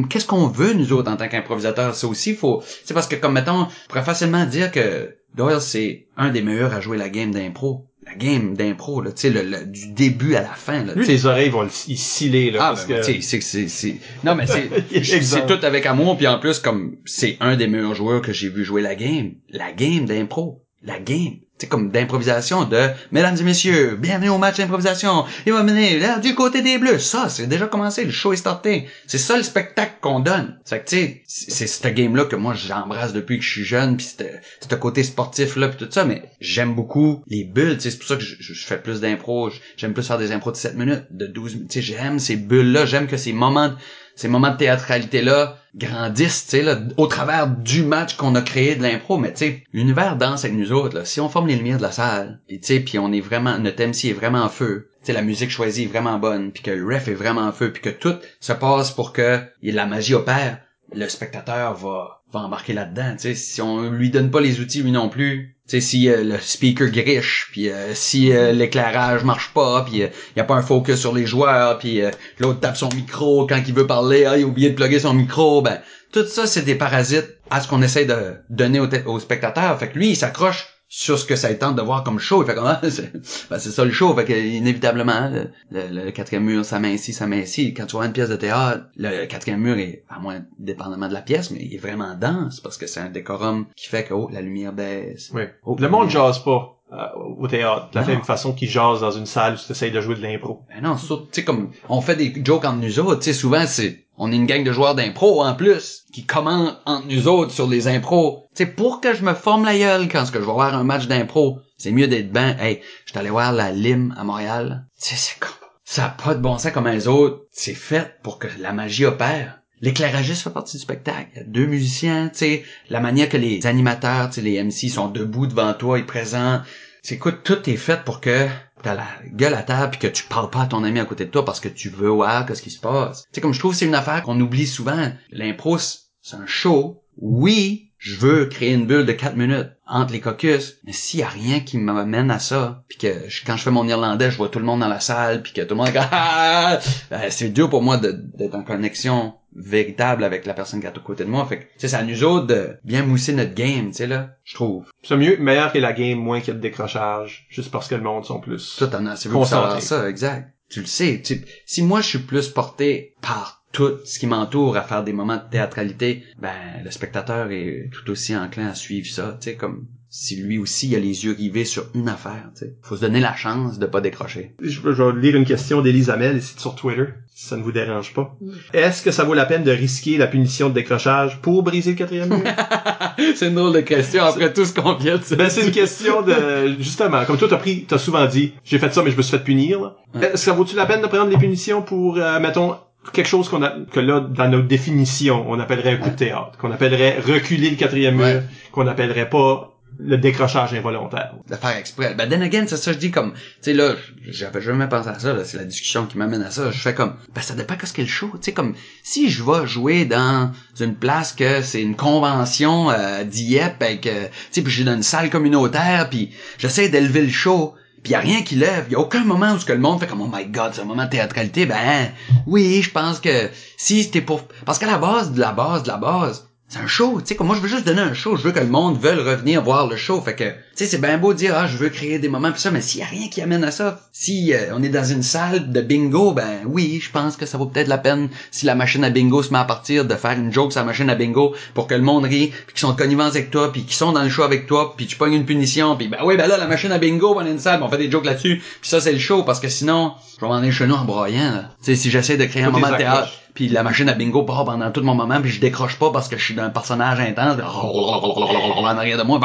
qu'est-ce 0.09 0.25
qu'on 0.25 0.47
veut, 0.47 0.73
nous 0.73 0.91
autres, 0.93 1.09
en 1.11 1.15
tant 1.17 1.27
qu'improvisateurs? 1.27 1.95
Ça 1.95 2.07
aussi, 2.07 2.35
faut, 2.35 2.61
c'est 2.83 2.93
parce 2.93 3.07
que, 3.07 3.15
comme, 3.15 3.33
mettons, 3.33 3.61
on 3.61 3.67
pourrait 3.87 4.03
facilement 4.03 4.45
dire 4.45 4.71
que 4.71 5.15
Doyle, 5.35 5.61
c'est 5.61 6.07
un 6.17 6.29
des 6.29 6.41
meilleurs 6.41 6.73
à 6.73 6.81
jouer 6.81 6.97
la 6.97 7.09
game 7.09 7.31
d'impro. 7.31 7.85
La 8.09 8.15
game 8.15 8.55
d'impro, 8.55 9.01
là, 9.01 9.11
tu 9.11 9.21
sais, 9.21 9.29
le, 9.29 9.43
le- 9.43 9.65
du 9.65 9.87
début 9.93 10.33
à 10.35 10.41
la 10.41 10.53
fin, 10.53 10.83
là. 10.83 10.93
Lui, 10.95 11.01
tu 11.01 11.05
sais. 11.05 11.11
les 11.11 11.25
oreilles 11.27 11.49
vont 11.49 11.61
le 11.61 11.69
sciller, 11.69 12.49
là, 12.51 12.59
Ah, 12.61 12.67
parce 12.69 12.87
ben, 12.87 12.99
que... 13.01 13.05
tu 13.05 13.21
sais, 13.21 13.21
c'est, 13.21 13.41
c'est, 13.41 13.67
c'est, 13.67 13.95
non, 14.23 14.33
mais 14.35 14.45
c'est, 14.47 15.03
c'est 15.21 15.45
tout 15.45 15.63
avec 15.63 15.85
amour, 15.85 16.17
puis 16.17 16.25
en 16.27 16.39
plus, 16.39 16.59
comme, 16.59 16.97
c'est 17.05 17.37
un 17.39 17.55
des 17.55 17.67
meilleurs 17.67 17.93
joueurs 17.95 18.21
que 18.21 18.33
j'ai 18.33 18.49
vu 18.49 18.63
jouer 18.65 18.81
la 18.81 18.95
game. 18.95 19.33
La 19.49 19.71
game 19.71 20.05
d'impro. 20.05 20.65
La 20.81 20.97
game. 20.97 21.39
C'est 21.57 21.67
comme 21.67 21.91
d'improvisation 21.91 22.63
de 22.63 22.87
Mesdames 23.11 23.35
et 23.37 23.43
messieurs, 23.43 23.97
bienvenue 23.97 24.29
au 24.29 24.37
match 24.37 24.55
d'improvisation. 24.55 25.25
Il 25.45 25.51
va 25.51 25.61
mener 25.61 25.99
là, 25.99 26.17
du 26.19 26.33
côté 26.33 26.61
des 26.61 26.77
bleus. 26.77 26.99
Ça, 26.99 27.27
c'est 27.27 27.47
déjà 27.47 27.67
commencé, 27.67 28.05
le 28.05 28.11
show 28.11 28.31
est 28.31 28.37
starté. 28.37 28.87
C'est 29.05 29.17
ça 29.17 29.35
le 29.35 29.43
spectacle 29.43 29.95
qu'on 29.99 30.21
donne. 30.21 30.57
C'est 30.63 30.79
que 30.79 30.89
tu 30.89 30.95
sais, 30.95 31.23
c'est 31.27 31.51
c'est 31.51 31.67
ce 31.67 31.87
game-là 31.89 32.23
que 32.23 32.37
moi 32.37 32.53
j'embrasse 32.53 33.11
depuis 33.11 33.39
que 33.39 33.43
je 33.43 33.49
suis 33.49 33.65
jeune, 33.65 33.97
puis 33.97 34.07
c'est 34.17 34.41
ce 34.61 34.75
côté 34.75 35.03
sportif-là, 35.03 35.67
puis 35.67 35.85
tout 35.85 35.91
ça, 35.91 36.05
mais 36.05 36.23
j'aime 36.39 36.75
beaucoup 36.75 37.23
les 37.27 37.43
bulles, 37.43 37.75
c'est 37.79 37.97
pour 37.99 38.07
ça 38.07 38.15
que 38.15 38.23
je, 38.23 38.53
fais 38.53 38.81
plus 38.81 39.01
d'impro, 39.01 39.49
j'aime 39.75 39.93
plus 39.93 40.07
faire 40.07 40.17
des 40.17 40.31
impros 40.31 40.51
de 40.51 40.57
7 40.57 40.75
minutes, 40.75 41.07
de 41.11 41.27
12 41.27 41.55
minutes, 41.55 41.81
j'aime 41.81 42.19
ces 42.19 42.37
bulles-là, 42.37 42.85
j'aime 42.85 43.07
que 43.07 43.17
ces 43.17 43.33
moments 43.33 43.73
ces 44.19 44.27
moments 44.27 44.51
de 44.51 44.57
théâtralité-là 44.57 45.55
grandissent, 45.75 46.43
tu 46.43 46.57
sais, 46.57 46.61
là, 46.61 46.77
au 46.97 47.07
travers 47.07 47.47
du 47.47 47.83
match 47.83 48.17
qu'on 48.17 48.35
a 48.35 48.41
créé 48.41 48.75
de 48.75 48.83
l'impro. 48.83 49.17
Mais 49.17 49.31
tu 49.31 49.37
sais, 49.37 49.63
l'univers 49.71 50.17
danse 50.17 50.43
avec 50.43 50.57
nous 50.57 50.73
autres, 50.73 50.97
là. 50.97 51.05
Si 51.05 51.21
on 51.21 51.29
forme 51.29 51.47
les 51.47 51.55
lumières 51.55 51.77
de 51.77 51.83
la 51.83 51.93
salle, 51.93 52.41
puis 52.45 52.59
tu 52.59 52.67
sais, 52.67 52.79
puis 52.81 52.99
on 52.99 53.13
est 53.13 53.21
vraiment, 53.21 53.57
notre 53.59 53.81
MC 53.81 54.09
est 54.09 54.13
vraiment 54.13 54.41
en 54.41 54.49
feu, 54.49 54.89
tu 54.99 55.05
sais, 55.05 55.13
la 55.13 55.21
musique 55.21 55.51
choisie 55.51 55.83
est 55.83 55.87
vraiment 55.87 56.19
bonne, 56.19 56.51
puis 56.51 56.63
que 56.63 56.71
le 56.71 56.85
ref 56.85 57.07
est 57.07 57.13
vraiment 57.13 57.43
en 57.43 57.53
feu, 57.53 57.71
puis 57.71 57.81
que 57.81 57.89
tout 57.89 58.15
se 58.41 58.51
passe 58.51 58.91
pour 58.91 59.13
que 59.13 59.39
la 59.63 59.85
magie 59.85 60.15
opère, 60.15 60.57
le 60.93 61.07
spectateur 61.07 61.73
va, 61.75 62.18
va 62.31 62.41
embarquer 62.41 62.73
là-dedans, 62.73 63.13
tu 63.13 63.19
sais. 63.19 63.35
Si 63.35 63.61
on 63.61 63.89
lui 63.89 64.09
donne 64.09 64.31
pas 64.31 64.41
les 64.41 64.59
outils, 64.59 64.83
lui 64.83 64.91
non 64.91 65.09
plus, 65.09 65.57
tu 65.67 65.79
sais, 65.79 65.81
si 65.81 66.09
euh, 66.09 66.23
le 66.23 66.37
speaker 66.39 66.89
griche, 66.89 67.49
puis 67.51 67.69
euh, 67.69 67.93
si 67.93 68.31
euh, 68.31 68.51
l'éclairage 68.51 69.23
marche 69.23 69.51
pas, 69.53 69.83
puis 69.83 69.97
il 69.97 70.37
y 70.37 70.39
a 70.39 70.43
pas 70.43 70.55
un 70.55 70.61
focus 70.61 70.99
sur 70.99 71.13
les 71.13 71.25
joueurs, 71.25 71.79
puis 71.79 72.01
l'autre 72.39 72.59
tape 72.59 72.77
son 72.77 72.89
micro 72.89 73.47
quand 73.47 73.61
il 73.67 73.73
veut 73.73 73.87
parler, 73.87 74.25
ah, 74.25 74.37
il 74.37 74.43
a 74.43 74.47
oublié 74.47 74.69
de 74.69 74.75
plugger 74.75 74.99
son 74.99 75.13
micro, 75.13 75.61
ben 75.61 75.79
tout 76.11 76.25
ça 76.25 76.47
c'est 76.47 76.63
des 76.63 76.75
parasites 76.75 77.37
à 77.49 77.61
ce 77.61 77.67
qu'on 77.67 77.81
essaie 77.81 78.05
de 78.05 78.35
donner 78.49 78.79
au, 78.79 78.87
au 79.05 79.19
spectateur. 79.19 79.77
Fait 79.79 79.89
que 79.89 79.97
lui, 79.97 80.09
il 80.09 80.15
s'accroche 80.15 80.78
sur 80.89 81.19
ce 81.19 81.25
que 81.25 81.35
ça 81.35 81.53
tente 81.53 81.75
de 81.75 81.81
voir 81.83 82.03
comme 82.03 82.19
show. 82.19 82.43
Il 82.43 82.47
fait 82.47 82.55
comme, 82.55 82.65
ah, 82.67 82.81
c'est 82.89 83.13
ben, 83.49 83.59
c'est 83.59 83.71
ça 83.71 83.85
le 83.85 83.91
show. 83.91 84.13
Fait 84.15 84.25
que, 84.25 84.33
inévitablement, 84.33 85.29
le, 85.71 85.87
le, 86.05 86.11
quatrième 86.11 86.43
mur 86.43 86.65
s'amincit, 86.65 87.13
s'amincit. 87.13 87.73
Quand 87.75 87.85
tu 87.85 87.95
vois 87.95 88.07
une 88.07 88.11
pièce 88.11 88.29
de 88.29 88.35
théâtre, 88.35 88.85
le 88.97 89.25
quatrième 89.27 89.61
mur 89.61 89.77
est, 89.77 90.03
à 90.09 90.19
moins 90.19 90.41
dépendamment 90.57 91.07
de 91.07 91.13
la 91.13 91.21
pièce, 91.21 91.51
mais 91.51 91.59
il 91.61 91.73
est 91.73 91.77
vraiment 91.77 92.15
dense 92.15 92.59
parce 92.59 92.77
que 92.77 92.87
c'est 92.87 92.99
un 92.99 93.09
décorum 93.09 93.67
qui 93.75 93.87
fait 93.87 94.03
que, 94.03 94.13
oh, 94.13 94.29
la 94.31 94.41
lumière 94.41 94.73
baisse. 94.73 95.31
Oui. 95.33 95.43
Oh, 95.63 95.77
le 95.79 95.89
monde 95.89 96.09
jase 96.09 96.43
pas. 96.43 96.78
Euh, 96.91 97.05
au 97.37 97.47
théâtre, 97.47 97.89
de 97.91 97.95
la 97.99 98.01
Non. 98.01 98.07
même 98.07 98.23
façon 98.23 98.51
qu'ils 98.53 98.69
jasent 98.69 99.01
dans 99.01 99.11
une 99.11 99.27
salle 99.27 99.53
où 99.53 99.57
tu 99.57 99.71
essayes 99.71 99.91
de 99.91 100.01
jouer 100.01 100.15
de 100.15 100.21
l'impro. 100.23 100.61
Ben 100.73 100.81
non, 100.81 100.97
surtout, 100.97 101.25
tu 101.31 101.41
sais, 101.41 101.43
comme, 101.43 101.69
on 101.87 102.01
fait 102.01 102.15
des 102.15 102.33
jokes 102.43 102.65
entre 102.65 102.77
nous 102.79 102.99
autres, 102.99 103.19
tu 103.19 103.25
sais, 103.25 103.33
souvent, 103.33 103.65
c'est, 103.67 104.05
on 104.17 104.31
est 104.31 104.35
une 104.35 104.47
gang 104.47 104.63
de 104.63 104.71
joueurs 104.71 104.95
d'impro, 104.95 105.43
en 105.43 105.53
plus, 105.53 106.03
qui 106.11 106.25
commentent 106.25 106.79
entre 106.87 107.05
nous 107.07 107.27
autres 107.27 107.51
sur 107.51 107.67
les 107.67 107.87
impros. 107.87 108.47
Tu 108.55 108.63
sais, 108.63 108.69
pour 108.71 109.01
que 109.01 109.13
je 109.13 109.23
me 109.23 109.35
forme 109.35 109.65
la 109.65 109.77
gueule 109.77 110.07
quand 110.09 110.25
ce 110.25 110.31
que 110.31 110.39
je 110.39 110.45
vais 110.45 110.51
voir 110.51 110.73
un 110.73 110.83
match 110.83 111.05
d'impro, 111.05 111.59
c'est 111.77 111.91
mieux 111.91 112.07
d'être 112.07 112.31
ben, 112.31 112.57
hey, 112.59 112.81
je 113.05 113.11
suis 113.11 113.19
allé 113.19 113.29
voir 113.29 113.53
la 113.53 113.71
Lime 113.71 114.15
à 114.17 114.23
Montréal. 114.23 114.87
Tu 114.99 115.09
sais, 115.09 115.15
c'est 115.15 115.39
comme, 115.39 115.51
ça 115.85 116.05
a 116.05 116.09
pas 116.09 116.33
de 116.33 116.41
bon 116.41 116.57
sens 116.57 116.71
comme 116.71 116.87
les 116.87 117.07
autres. 117.07 117.43
C'est 117.51 117.75
fait 117.75 118.15
pour 118.23 118.39
que 118.39 118.47
la 118.59 118.73
magie 118.73 119.05
opère. 119.05 119.58
L'éclairagiste 119.81 120.43
fait 120.43 120.49
partie 120.49 120.77
du 120.77 120.83
spectacle. 120.83 121.45
Deux 121.47 121.65
musiciens, 121.65 122.29
tu 122.29 122.39
sais, 122.39 122.63
la 122.89 122.99
manière 122.99 123.29
que 123.29 123.37
les 123.37 123.65
animateurs, 123.65 124.29
tu 124.29 124.35
sais, 124.35 124.41
les 124.41 124.61
MC 124.61 124.89
sont 124.89 125.07
debout 125.07 125.47
devant 125.47 125.73
toi, 125.73 125.97
ils 125.97 126.05
présentent. 126.05 126.63
C'est 127.01 127.15
écoute, 127.15 127.39
tout 127.43 127.69
est 127.69 127.77
fait 127.77 128.03
pour 128.03 128.19
que 128.19 128.47
t'as 128.83 128.93
la 128.93 129.07
gueule 129.33 129.53
à 129.53 129.63
table 129.63 129.91
puis 129.91 129.99
que 129.99 130.13
tu 130.13 130.23
parles 130.23 130.49
pas 130.49 130.63
à 130.63 130.67
ton 130.67 130.83
ami 130.83 130.99
à 130.99 131.05
côté 131.05 131.25
de 131.25 131.31
toi 131.31 131.45
parce 131.45 131.59
que 131.59 131.69
tu 131.69 131.89
veux 131.89 132.09
voir 132.09 132.45
qu'est-ce 132.45 132.61
qui 132.61 132.71
se 132.71 132.79
passe. 132.79 133.23
Tu 133.23 133.27
sais, 133.33 133.41
comme 133.41 133.53
je 133.53 133.59
trouve 133.59 133.73
c'est 133.73 133.85
une 133.85 133.95
affaire 133.95 134.21
qu'on 134.23 134.39
oublie 134.39 134.67
souvent. 134.67 135.11
L'impro, 135.31 135.77
c'est 135.77 136.35
un 136.35 136.45
show. 136.45 137.01
Oui, 137.17 137.91
je 137.97 138.15
veux 138.15 138.45
créer 138.45 138.73
une 138.73 138.85
bulle 138.85 139.05
de 139.05 139.11
4 139.11 139.35
minutes 139.35 139.71
entre 139.85 140.13
les 140.13 140.21
caucus, 140.21 140.77
mais 140.85 140.93
s'il 140.93 141.19
y 141.19 141.23
a 141.23 141.27
rien 141.27 141.59
qui 141.59 141.77
m'amène 141.77 142.31
à 142.31 142.39
ça, 142.39 142.83
puis 142.87 142.97
que 142.97 143.07
quand 143.45 143.57
je 143.57 143.63
fais 143.63 143.71
mon 143.71 143.87
irlandais, 143.87 144.31
je 144.31 144.37
vois 144.37 144.49
tout 144.49 144.59
le 144.59 144.65
monde 144.65 144.79
dans 144.79 144.87
la 144.87 145.01
salle, 145.01 145.41
puis 145.41 145.51
que 145.51 145.61
tout 145.61 145.75
le 145.75 145.77
monde 145.77 145.89
Ah! 146.11 146.79
Ben, 147.09 147.29
c'est 147.29 147.49
dur 147.49 147.69
pour 147.69 147.81
moi 147.81 147.97
d'être 147.97 148.55
en 148.55 148.63
connexion 148.63 149.33
véritable 149.55 150.23
avec 150.23 150.45
la 150.45 150.53
personne 150.53 150.79
qui 150.79 150.85
est 150.85 150.89
à 150.89 150.99
côté 150.99 151.23
de 151.25 151.29
moi. 151.29 151.45
Fait 151.45 151.59
que, 151.59 151.63
tu 151.63 151.69
sais, 151.77 151.87
c'est 151.89 151.95
à 151.95 152.03
nous 152.03 152.23
autres 152.23 152.47
de 152.47 152.77
bien 152.83 153.03
mousser 153.03 153.33
notre 153.33 153.53
game, 153.53 153.87
tu 153.87 153.97
sais, 153.97 154.07
là, 154.07 154.31
je 154.43 154.53
trouve. 154.55 154.85
C'est 155.03 155.17
mieux, 155.17 155.37
meilleur 155.37 155.71
que 155.71 155.79
la 155.79 155.93
game, 155.93 156.19
moins 156.19 156.39
qu'il 156.39 156.49
y 156.49 156.51
a 156.51 156.53
de 156.55 156.59
décrochage, 156.61 157.47
juste 157.49 157.71
parce 157.71 157.87
que 157.87 157.95
le 157.95 158.01
monde 158.01 158.25
sont 158.25 158.39
plus. 158.39 158.75
Ça, 158.77 158.87
t'en 158.87 159.05
as 159.05 159.11
assez 159.11 159.29
Concentré. 159.29 159.81
ça, 159.81 160.07
exact. 160.09 160.53
Tu 160.69 160.81
le 160.81 160.85
sais. 160.85 161.21
tu- 161.23 161.43
si 161.65 161.81
moi, 161.81 161.99
je 162.01 162.07
suis 162.07 162.19
plus 162.19 162.47
porté 162.49 163.15
par 163.21 163.63
tout 163.71 163.97
ce 164.05 164.19
qui 164.19 164.27
m'entoure 164.27 164.77
à 164.77 164.81
faire 164.83 165.03
des 165.03 165.13
moments 165.13 165.37
de 165.37 165.49
théâtralité, 165.49 166.23
ben, 166.39 166.53
le 166.83 166.91
spectateur 166.91 167.51
est 167.51 167.89
tout 167.91 168.09
aussi 168.11 168.35
enclin 168.35 168.67
à 168.67 168.75
suivre 168.75 169.07
ça, 169.07 169.37
tu 169.41 169.49
sais, 169.49 169.55
comme 169.55 169.87
si 170.09 170.35
lui 170.37 170.57
aussi 170.57 170.87
il 170.87 170.95
a 170.95 170.99
les 170.99 171.25
yeux 171.25 171.35
rivés 171.37 171.65
sur 171.65 171.85
une 171.93 172.09
affaire, 172.09 172.49
tu 172.55 172.65
sais. 172.65 172.73
Faut 172.81 172.95
se 172.95 173.01
donner 173.01 173.19
la 173.19 173.35
chance 173.35 173.77
de 173.77 173.85
pas 173.85 174.01
décrocher. 174.01 174.53
Je, 174.61 174.79
je 174.91 175.03
vais 175.03 175.21
lire 175.21 175.35
une 175.35 175.45
question 175.45 175.81
d'Élise 175.81 176.11
ici 176.35 176.55
sur 176.57 176.73
Twitter, 176.75 177.05
si 177.35 177.45
ça 177.45 177.57
ne 177.57 177.61
vous 177.63 177.71
dérange 177.71 178.13
pas. 178.13 178.35
Mm. 178.41 178.51
Est-ce 178.73 179.03
que 179.03 179.11
ça 179.11 179.23
vaut 179.23 179.35
la 179.35 179.45
peine 179.45 179.63
de 179.63 179.71
risquer 179.71 180.17
la 180.17 180.25
punition 180.25 180.69
de 180.69 180.73
décrochage 180.73 181.39
pour 181.41 181.61
briser 181.61 181.91
le 181.91 181.97
quatrième 181.97 182.29
mur? 182.29 182.41
c'est 183.35 183.47
une 183.47 183.55
drôle 183.55 183.73
de 183.73 183.81
question 183.81 184.23
après 184.23 184.51
tout 184.51 184.65
ce 184.65 184.73
qu'on 184.73 184.95
vient 184.95 185.17
de 185.17 185.35
ben, 185.35 185.49
c'est 185.49 185.65
une 185.65 185.71
question 185.71 186.23
de, 186.23 186.75
justement, 186.79 187.23
comme 187.25 187.37
toi 187.37 187.47
t'as 187.47 187.57
pris, 187.57 187.85
t'as 187.87 187.99
souvent 187.99 188.25
dit, 188.25 188.53
j'ai 188.63 188.79
fait 188.79 188.91
ça 188.93 189.03
mais 189.03 189.11
je 189.11 189.17
me 189.17 189.21
suis 189.21 189.37
fait 189.37 189.43
punir. 189.43 189.93
Est-ce 190.15 190.31
que 190.31 190.37
ça 190.37 190.53
vaut-tu 190.53 190.75
la 190.75 190.87
peine 190.87 191.01
de 191.01 191.07
prendre 191.07 191.29
les 191.29 191.37
punitions 191.37 191.83
pour, 191.83 192.17
euh, 192.17 192.39
mettons, 192.39 192.75
quelque 193.13 193.27
chose 193.27 193.47
qu'on 193.47 193.61
a, 193.63 193.73
que 193.91 193.99
là, 193.99 194.19
dans 194.21 194.49
notre 194.49 194.67
définition, 194.67 195.45
on 195.49 195.59
appellerait 195.59 195.93
un 195.93 195.97
coup 195.97 196.09
de 196.09 196.15
théâtre, 196.15 196.57
qu'on 196.57 196.71
appellerait 196.71 197.19
reculer 197.19 197.69
le 197.69 197.75
quatrième 197.75 198.15
mur, 198.15 198.25
Ouais. 198.25 198.43
qu'on 198.71 198.87
appellerait 198.87 199.29
pas 199.29 199.68
le 199.97 200.17
décrochage 200.17 200.73
involontaire. 200.73 201.35
de 201.49 201.55
faire 201.55 201.75
exprès. 201.75 202.13
Ben, 202.15 202.29
then 202.29 202.41
again, 202.41 202.65
c'est 202.67 202.77
ça, 202.77 202.93
je 202.93 202.97
dis 202.97 203.11
comme, 203.11 203.33
tu 203.33 203.39
sais, 203.61 203.73
là, 203.73 203.95
j'avais 204.27 204.61
jamais 204.61 204.87
pensé 204.87 205.09
à 205.09 205.19
ça, 205.19 205.33
là, 205.33 205.43
c'est 205.43 205.57
la 205.57 205.65
discussion 205.65 206.05
qui 206.05 206.17
m'amène 206.17 206.41
à 206.41 206.51
ça. 206.51 206.71
Je 206.71 206.79
fais 206.79 206.93
comme, 206.93 207.15
ben, 207.33 207.41
ça 207.41 207.53
dépend 207.53 207.75
qu'est-ce 207.75 207.93
qu'est 207.93 208.03
le 208.03 208.07
show. 208.07 208.29
Tu 208.33 208.45
sais, 208.45 208.51
comme, 208.53 208.75
si 209.03 209.29
je 209.29 209.43
vais 209.43 209.67
jouer 209.67 210.05
dans 210.05 210.51
une 210.79 210.95
place 210.95 211.33
que 211.33 211.61
c'est 211.61 211.81
une 211.81 211.95
convention 211.95 212.91
euh, 212.91 213.23
d'IEP, 213.23 213.81
avec, 213.81 214.07
euh, 214.07 214.27
tu 214.27 214.31
sais, 214.51 214.61
puis 214.61 214.71
j'ai 214.71 214.83
dans 214.83 214.95
une 214.95 215.03
salle 215.03 215.29
communautaire, 215.29 216.09
puis 216.09 216.31
j'essaie 216.57 216.89
d'élever 216.89 217.21
le 217.21 217.29
show, 217.29 217.75
puis 218.03 218.13
y 218.13 218.15
a 218.15 218.19
rien 218.19 218.41
qui 218.41 218.55
lève. 218.55 218.85
Y 218.89 218.95
a 218.95 218.99
aucun 218.99 219.25
moment 219.25 219.53
où 219.53 219.59
ce 219.59 219.65
que 219.65 219.73
le 219.73 219.79
monde 219.79 219.99
fait 219.99 220.07
comme, 220.07 220.21
oh 220.21 220.29
my 220.31 220.45
god, 220.45 220.71
c'est 220.73 220.81
un 220.81 220.85
moment 220.85 221.05
de 221.05 221.09
théâtralité. 221.09 221.65
Ben, 221.65 222.11
oui, 222.47 222.81
je 222.81 222.91
pense 222.91 223.19
que 223.19 223.49
si 223.75 224.03
c'était 224.03 224.21
pour, 224.21 224.47
parce 224.65 224.79
qu'à 224.79 224.87
la 224.87 224.97
base 224.97 225.33
de 225.33 225.39
la 225.39 225.51
base 225.51 225.83
de 225.83 225.89
la 225.89 225.97
base, 225.97 226.48
c'est 226.69 226.77
un 226.77 226.87
show, 226.87 227.19
tu 227.19 227.25
sais, 227.25 227.35
comme 227.35 227.47
moi 227.47 227.55
je 227.55 227.61
veux 227.61 227.67
juste 227.67 227.87
donner 227.87 228.01
un 228.01 228.13
show, 228.13 228.37
je 228.37 228.43
veux 228.43 228.51
que 228.51 228.59
le 228.59 228.67
monde 228.67 228.99
veuille 228.99 229.19
revenir 229.19 229.63
voir 229.63 229.87
le 229.87 229.97
show, 229.97 230.21
fait 230.21 230.35
que, 230.35 230.43
tu 230.43 230.53
sais, 230.75 230.85
c'est 230.85 231.01
bien 231.01 231.17
beau 231.17 231.33
de 231.33 231.39
dire, 231.39 231.55
ah, 231.57 231.65
je 231.65 231.75
veux 231.77 231.89
créer 231.89 232.19
des 232.19 232.29
moments 232.29 232.51
pis 232.51 232.61
ça, 232.61 232.69
mais 232.69 232.81
s'il 232.81 232.99
y 232.99 233.03
a 233.03 233.07
rien 233.07 233.27
qui 233.27 233.41
amène 233.41 233.63
à 233.63 233.71
ça, 233.71 234.01
si 234.13 234.53
euh, 234.53 234.75
on 234.75 234.83
est 234.83 234.89
dans 234.89 235.03
une 235.03 235.23
salle 235.23 235.71
de 235.71 235.81
bingo, 235.81 236.31
ben 236.31 236.59
oui, 236.67 236.99
je 237.03 237.09
pense 237.09 237.37
que 237.37 237.47
ça 237.47 237.57
vaut 237.57 237.65
peut-être 237.65 237.87
la 237.87 237.97
peine, 237.97 238.29
si 238.51 238.67
la 238.67 238.75
machine 238.75 239.03
à 239.03 239.09
bingo 239.09 239.41
se 239.41 239.51
met 239.51 239.57
à 239.57 239.63
partir, 239.63 240.05
de 240.05 240.13
faire 240.13 240.33
une 240.33 240.53
joke 240.53 240.71
sur 240.71 240.81
la 240.81 240.85
machine 240.85 241.09
à 241.09 241.15
bingo, 241.15 241.55
pour 241.73 241.87
que 241.87 241.95
le 241.95 242.03
monde 242.03 242.25
rit, 242.25 242.53
puis 242.67 242.73
qu'ils 242.75 242.81
sont 242.81 242.91
de 242.91 242.97
connivence 242.97 243.31
avec 243.31 243.49
toi, 243.49 243.71
puis 243.71 243.81
qu'ils 243.81 243.95
sont 243.95 244.11
dans 244.11 244.23
le 244.23 244.29
show 244.29 244.43
avec 244.43 244.67
toi, 244.67 244.93
puis 244.95 245.07
tu 245.07 245.15
pognes 245.15 245.33
une 245.33 245.45
punition, 245.45 245.95
puis 245.95 246.07
ben 246.07 246.19
oui, 246.23 246.37
ben 246.37 246.47
là, 246.47 246.57
la 246.57 246.67
machine 246.67 246.91
à 246.91 246.99
bingo, 246.99 247.33
on 247.35 247.43
est 247.47 247.51
une 247.51 247.57
salle, 247.57 247.81
on 247.81 247.89
fait 247.89 247.97
des 247.97 248.11
jokes 248.11 248.25
là-dessus, 248.25 248.61
puis 248.79 248.89
ça 248.89 249.01
c'est 249.01 249.11
le 249.11 249.17
show, 249.17 249.41
parce 249.41 249.59
que 249.59 249.69
sinon, 249.69 250.13
je 250.35 250.41
vais 250.41 250.47
m'en 250.47 250.57
aller 250.57 250.71
chez 250.71 250.85
nous 250.85 250.95
en 250.95 251.03
broyant, 251.03 251.51
là. 251.51 251.71
Tu 251.83 251.85
sais, 251.85 251.95
si 251.95 252.11
j'essaie 252.11 252.37
de 252.37 252.45
créer 252.45 252.61
un 252.61 252.69
moment 252.69 252.91
de 252.91 252.97
théâtre. 252.97 253.31
Puis 253.53 253.67
la 253.67 253.83
machine 253.83 254.09
à 254.09 254.13
bingo 254.13 254.43
part 254.43 254.65
pendant 254.65 254.91
tout 254.91 255.01
mon 255.01 255.15
moment, 255.15 255.41
puis 255.41 255.51
je 255.51 255.59
décroche 255.59 255.97
pas 255.97 256.11
parce 256.11 256.27
que 256.27 256.37
je 256.37 256.43
suis 256.43 256.53
d'un 256.53 256.69
personnage 256.69 257.19
intense. 257.19 257.57
En 257.61 258.85
arrière 258.85 259.17
de 259.17 259.23
moi, 259.23 259.39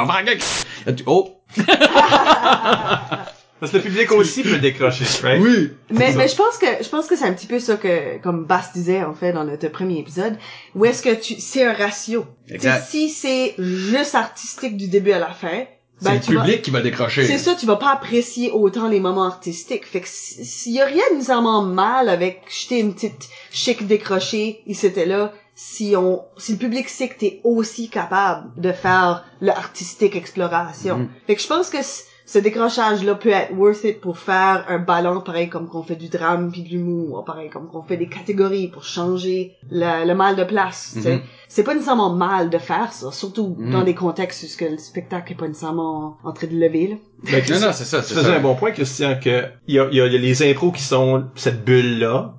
oh, 1.07 1.41
Parce 3.61 3.71
que 3.73 3.77
le 3.79 3.83
public 3.85 4.13
aussi 4.13 4.43
peut 4.43 4.59
décrocher, 4.59 5.05
right? 5.23 5.41
oui. 5.41 5.71
Mais, 5.91 6.13
mais 6.17 6.29
je 6.29 6.37
pense 6.37 6.59
que 6.59 6.67
je 6.83 6.89
pense 6.89 7.07
que 7.07 7.17
c'est 7.17 7.25
un 7.25 7.33
petit 7.33 7.47
peu 7.47 7.59
ça 7.59 7.77
que 7.77 8.19
comme 8.19 8.45
Bass 8.45 8.73
disait 8.75 9.03
en 9.03 9.15
fait 9.15 9.33
dans 9.33 9.45
notre 9.45 9.69
premier 9.69 10.01
épisode 10.01 10.37
où 10.75 10.85
est-ce 10.85 11.03
que 11.03 11.15
tu 11.15 11.37
c'est 11.41 11.65
un 11.65 11.73
ratio. 11.73 12.27
Exact. 12.49 12.85
Si 12.87 13.09
c'est 13.09 13.55
juste 13.59 14.17
artistique 14.17 14.77
du 14.77 14.89
début 14.89 15.13
à 15.13 15.19
la 15.19 15.31
fin, 15.31 15.65
C'est 16.01 16.05
ben 16.07 16.15
le 16.29 16.35
vas 16.37 16.43
public 16.43 16.63
qui 16.63 16.71
va 16.71 16.81
décrocher. 16.81 17.25
c'est 17.27 17.39
ça, 17.39 17.55
tu 17.55 17.67
vas 17.67 17.77
pas 17.77 17.93
apprécier 17.93 18.51
autant 18.51 18.89
les 18.89 19.01
moments 19.01 19.25
artistiques. 19.25 19.87
Fait 19.87 20.01
que 20.01 20.09
si- 20.09 20.45
s'il 20.45 20.73
y 20.73 20.81
a 20.81 20.87
rien 20.87 21.03
nécessairement 21.13 21.63
mal 21.63 22.09
avec 22.09 22.43
jeter 22.51 22.81
une 22.81 22.95
petite 22.95 23.29
chic 23.51 23.87
décrochée, 23.87 24.63
il 24.67 24.75
s'était 24.77 25.07
là, 25.07 25.33
si 25.55 25.95
on, 25.97 26.23
si 26.37 26.53
le 26.53 26.59
public 26.59 26.89
sait 26.89 27.09
que 27.09 27.19
t'es 27.19 27.41
aussi 27.45 27.89
capable 27.89 28.51
de 28.61 28.73
faire 28.73 29.25
l'artistique 29.41 30.17
exploration. 30.17 30.99
Mhm. 30.99 31.09
Fait 31.29 31.37
que 31.37 31.43
je 31.43 31.47
pense 31.47 31.71
que 31.71 31.79
ce 32.27 32.39
décrochage-là 32.39 33.17
peut 33.17 33.29
être 33.29 33.53
worth 33.55 33.85
it 33.85 34.01
pour 34.01 34.19
faire 34.19 34.65
un 34.69 34.79
ballon 34.79 35.21
pareil 35.21 35.49
comme 35.51 35.69
qu'on 35.69 35.83
fait 35.83 35.97
du 35.97 36.09
drame 36.09 36.51
puis 36.51 36.63
de 36.63 36.69
l'humour, 36.71 37.23
pareil 37.25 37.51
comme 37.51 37.69
qu'on 37.69 37.83
fait 37.83 37.97
des 37.99 38.09
catégories 38.09 38.69
pour 38.69 38.85
changer 38.85 39.57
le, 39.71 40.07
le 40.07 40.15
mal 40.15 40.35
de 40.37 40.45
place, 40.45 40.93
tu 40.95 41.03
sais. 41.03 41.17
Mhm. 41.17 41.21
C'est 41.49 41.63
pas 41.65 41.75
nécessairement 41.75 42.15
mal 42.15 42.49
de 42.51 42.59
faire 42.59 42.93
ça, 42.93 43.13
surtout 43.13 43.55
Mhm. 43.59 43.71
dans 43.73 43.83
des 43.85 43.95
contextes 43.95 44.43
où 44.43 44.47
ce 44.47 44.57
que 44.57 44.65
le 44.65 44.79
spectacle 44.79 45.33
est 45.33 45.37
pas 45.37 45.49
nécessairement 45.49 46.17
en 46.25 46.33
train 46.33 46.47
de 46.47 46.55
lever, 46.59 46.89
là. 46.89 46.97
Ben, 47.31 47.43
Non, 47.51 47.67
non, 47.67 47.73
c'est 47.73 47.85
ça, 47.85 48.01
Tu 48.03 48.15
c'est 48.15 48.27
un 48.27 48.41
bon 48.41 48.55
point, 48.55 48.71
Christian, 48.71 49.19
que 49.23 49.45
il 49.67 49.75
y 49.75 49.79
a, 49.79 49.89
il 49.91 49.97
y 49.97 50.01
a 50.01 50.07
les 50.09 50.51
impros 50.51 50.73
qui 50.73 50.83
sont 50.83 51.25
cette 51.35 51.65
bulle-là, 51.65 52.35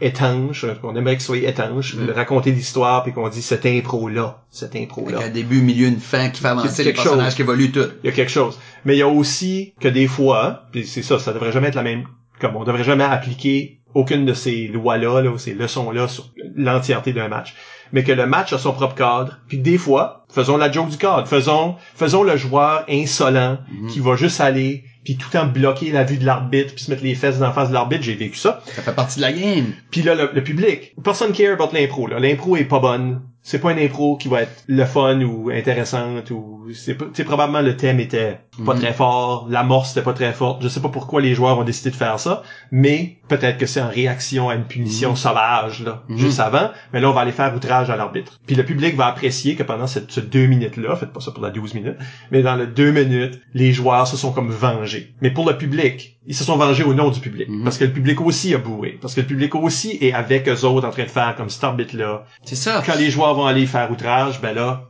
étanche, 0.00 0.66
qu'on 0.82 0.94
aimerait 0.96 1.14
qu'ils 1.14 1.22
soient 1.24 1.36
étanches, 1.38 1.94
Mm. 1.94 2.10
raconter 2.10 2.52
l'histoire, 2.52 3.02
puis 3.02 3.12
qu'on 3.12 3.28
dit 3.28 3.42
cette 3.42 3.66
impro-là, 3.66 4.42
cette 4.50 4.74
Avec 4.74 4.88
impro-là. 4.90 5.18
un 5.24 5.28
début, 5.30 5.62
milieu, 5.62 5.86
une 5.88 6.00
fin 6.00 6.28
qui 6.30 6.40
fait 6.42 6.48
avancer 6.48 6.84
les 6.84 6.92
personnages 6.92 7.26
chose. 7.26 7.34
qui 7.34 7.42
évoluent 7.42 7.72
tout. 7.72 7.86
Il 8.02 8.06
y 8.06 8.12
a 8.12 8.12
quelque 8.12 8.30
chose. 8.30 8.58
Mais 8.84 8.94
il 8.96 8.98
y 8.98 9.02
a 9.02 9.08
aussi 9.08 9.74
que 9.80 9.88
des 9.88 10.06
fois, 10.06 10.64
puis 10.72 10.86
c'est 10.86 11.02
ça, 11.02 11.18
ça 11.18 11.32
devrait 11.32 11.52
jamais 11.52 11.68
être 11.68 11.74
la 11.74 11.82
même, 11.82 12.04
comme 12.40 12.56
on 12.56 12.64
devrait 12.64 12.84
jamais 12.84 13.04
appliquer 13.04 13.78
aucune 13.94 14.24
de 14.24 14.34
ces 14.34 14.68
lois-là, 14.68 15.20
là, 15.22 15.30
ou 15.30 15.38
ces 15.38 15.52
leçons-là 15.54 16.06
sur 16.08 16.30
l'entièreté 16.54 17.12
d'un 17.12 17.28
match. 17.28 17.54
Mais 17.92 18.04
que 18.04 18.12
le 18.12 18.26
match 18.26 18.52
a 18.52 18.58
son 18.58 18.72
propre 18.72 18.94
cadre. 18.94 19.38
Puis 19.48 19.58
des 19.58 19.78
fois, 19.78 20.24
faisons 20.32 20.56
la 20.56 20.70
joke 20.70 20.88
du 20.90 20.96
cadre, 20.96 21.26
faisons, 21.26 21.76
faisons 21.94 22.22
le 22.22 22.36
joueur 22.36 22.84
insolent 22.88 23.58
Mhm. 23.70 23.88
qui 23.88 24.00
va 24.00 24.16
juste 24.16 24.40
aller 24.40 24.84
puis 25.04 25.16
tout 25.16 25.28
le 25.32 25.38
temps 25.40 25.46
bloquer 25.46 25.90
la 25.92 26.04
vue 26.04 26.18
de 26.18 26.26
l'arbitre 26.26 26.74
puis 26.74 26.84
se 26.84 26.90
mettre 26.90 27.02
les 27.02 27.14
fesses 27.14 27.38
dans 27.38 27.46
la 27.46 27.52
face 27.52 27.68
de 27.70 27.74
l'arbitre. 27.74 28.02
J'ai 28.02 28.14
vécu 28.14 28.36
ça. 28.36 28.60
Ça 28.66 28.82
fait 28.82 28.94
partie 28.94 29.16
de 29.16 29.22
la 29.22 29.32
game. 29.32 29.72
Puis 29.90 30.02
là, 30.02 30.14
le, 30.14 30.30
le 30.34 30.42
public, 30.44 30.94
personne 31.02 31.32
care 31.32 31.54
about 31.54 31.72
l'impro. 31.72 32.06
L'impro 32.06 32.56
est 32.56 32.64
pas 32.64 32.80
bonne. 32.80 33.22
C'est 33.42 33.58
pas 33.58 33.72
une 33.72 33.78
impro 33.78 34.18
qui 34.18 34.28
va 34.28 34.42
être 34.42 34.62
le 34.66 34.84
fun 34.84 35.22
ou 35.22 35.48
intéressante 35.50 36.30
ou 36.30 36.66
c'est 36.74 36.94
pas- 36.94 37.06
tu 37.06 37.12
sais 37.14 37.24
probablement 37.24 37.62
le 37.62 37.74
thème 37.74 37.98
était 37.98 38.38
pas 38.64 38.74
Mhm. 38.74 38.80
très 38.80 38.92
fort, 38.92 39.46
l'amorce 39.50 39.92
était 39.92 40.02
pas 40.02 40.12
très 40.12 40.32
forte. 40.32 40.62
Je 40.62 40.68
sais 40.68 40.80
pas 40.80 40.88
pourquoi 40.88 41.20
les 41.20 41.34
joueurs 41.34 41.58
ont 41.58 41.64
décidé 41.64 41.90
de 41.90 41.96
faire 41.96 42.18
ça, 42.20 42.42
mais 42.70 43.16
peut-être 43.28 43.58
que 43.58 43.66
c'est 43.66 43.80
en 43.80 43.88
réaction 43.88 44.48
à 44.48 44.54
une 44.54 44.64
punition 44.64 45.10
Mhm. 45.10 45.16
sauvage 45.16 45.82
là, 45.84 46.02
Mhm. 46.08 46.18
juste 46.18 46.40
avant. 46.40 46.70
Mais 46.92 47.00
là, 47.00 47.10
on 47.10 47.12
va 47.12 47.20
aller 47.22 47.32
faire 47.32 47.54
outrage 47.54 47.90
à 47.90 47.96
l'arbitre. 47.96 48.38
Puis 48.46 48.56
le 48.56 48.64
public 48.64 48.96
va 48.96 49.06
apprécier 49.06 49.54
que 49.56 49.62
pendant 49.62 49.86
cette, 49.86 50.10
ce 50.10 50.20
deux 50.20 50.46
minutes 50.46 50.76
là, 50.76 50.96
faites 50.96 51.12
pas 51.12 51.20
ça 51.20 51.30
pour 51.30 51.42
la 51.42 51.50
12 51.50 51.74
minutes, 51.74 51.96
mais 52.30 52.42
dans 52.42 52.56
le 52.56 52.66
deux 52.66 52.90
minutes, 52.90 53.40
les 53.54 53.72
joueurs 53.72 54.06
se 54.06 54.16
sont 54.16 54.32
comme 54.32 54.50
vengés. 54.50 55.14
Mais 55.20 55.30
pour 55.30 55.48
le 55.48 55.56
public, 55.56 56.18
ils 56.26 56.34
se 56.34 56.44
sont 56.44 56.56
vengés 56.56 56.84
au 56.84 56.94
nom 56.94 57.10
du 57.10 57.20
public. 57.20 57.48
Parce 57.64 57.78
que 57.78 57.84
le 57.84 57.92
public 57.92 58.20
aussi 58.20 58.54
a 58.54 58.58
boué. 58.58 58.98
Parce 59.00 59.14
que 59.14 59.20
le 59.20 59.26
public 59.26 59.54
aussi 59.54 59.96
est 60.00 60.12
avec 60.12 60.48
eux 60.48 60.64
autres 60.64 60.86
en 60.86 60.90
train 60.90 61.04
de 61.04 61.08
faire 61.10 61.34
comme 61.36 61.48
cet 61.48 61.64
arbitre-là. 61.64 62.24
C'est 62.44 62.56
ça. 62.56 62.82
Quand 62.84 62.96
les 62.96 63.10
joueurs 63.10 63.34
vont 63.34 63.46
aller 63.46 63.66
faire 63.66 63.90
outrage, 63.90 64.40
ben 64.40 64.54
là, 64.54 64.89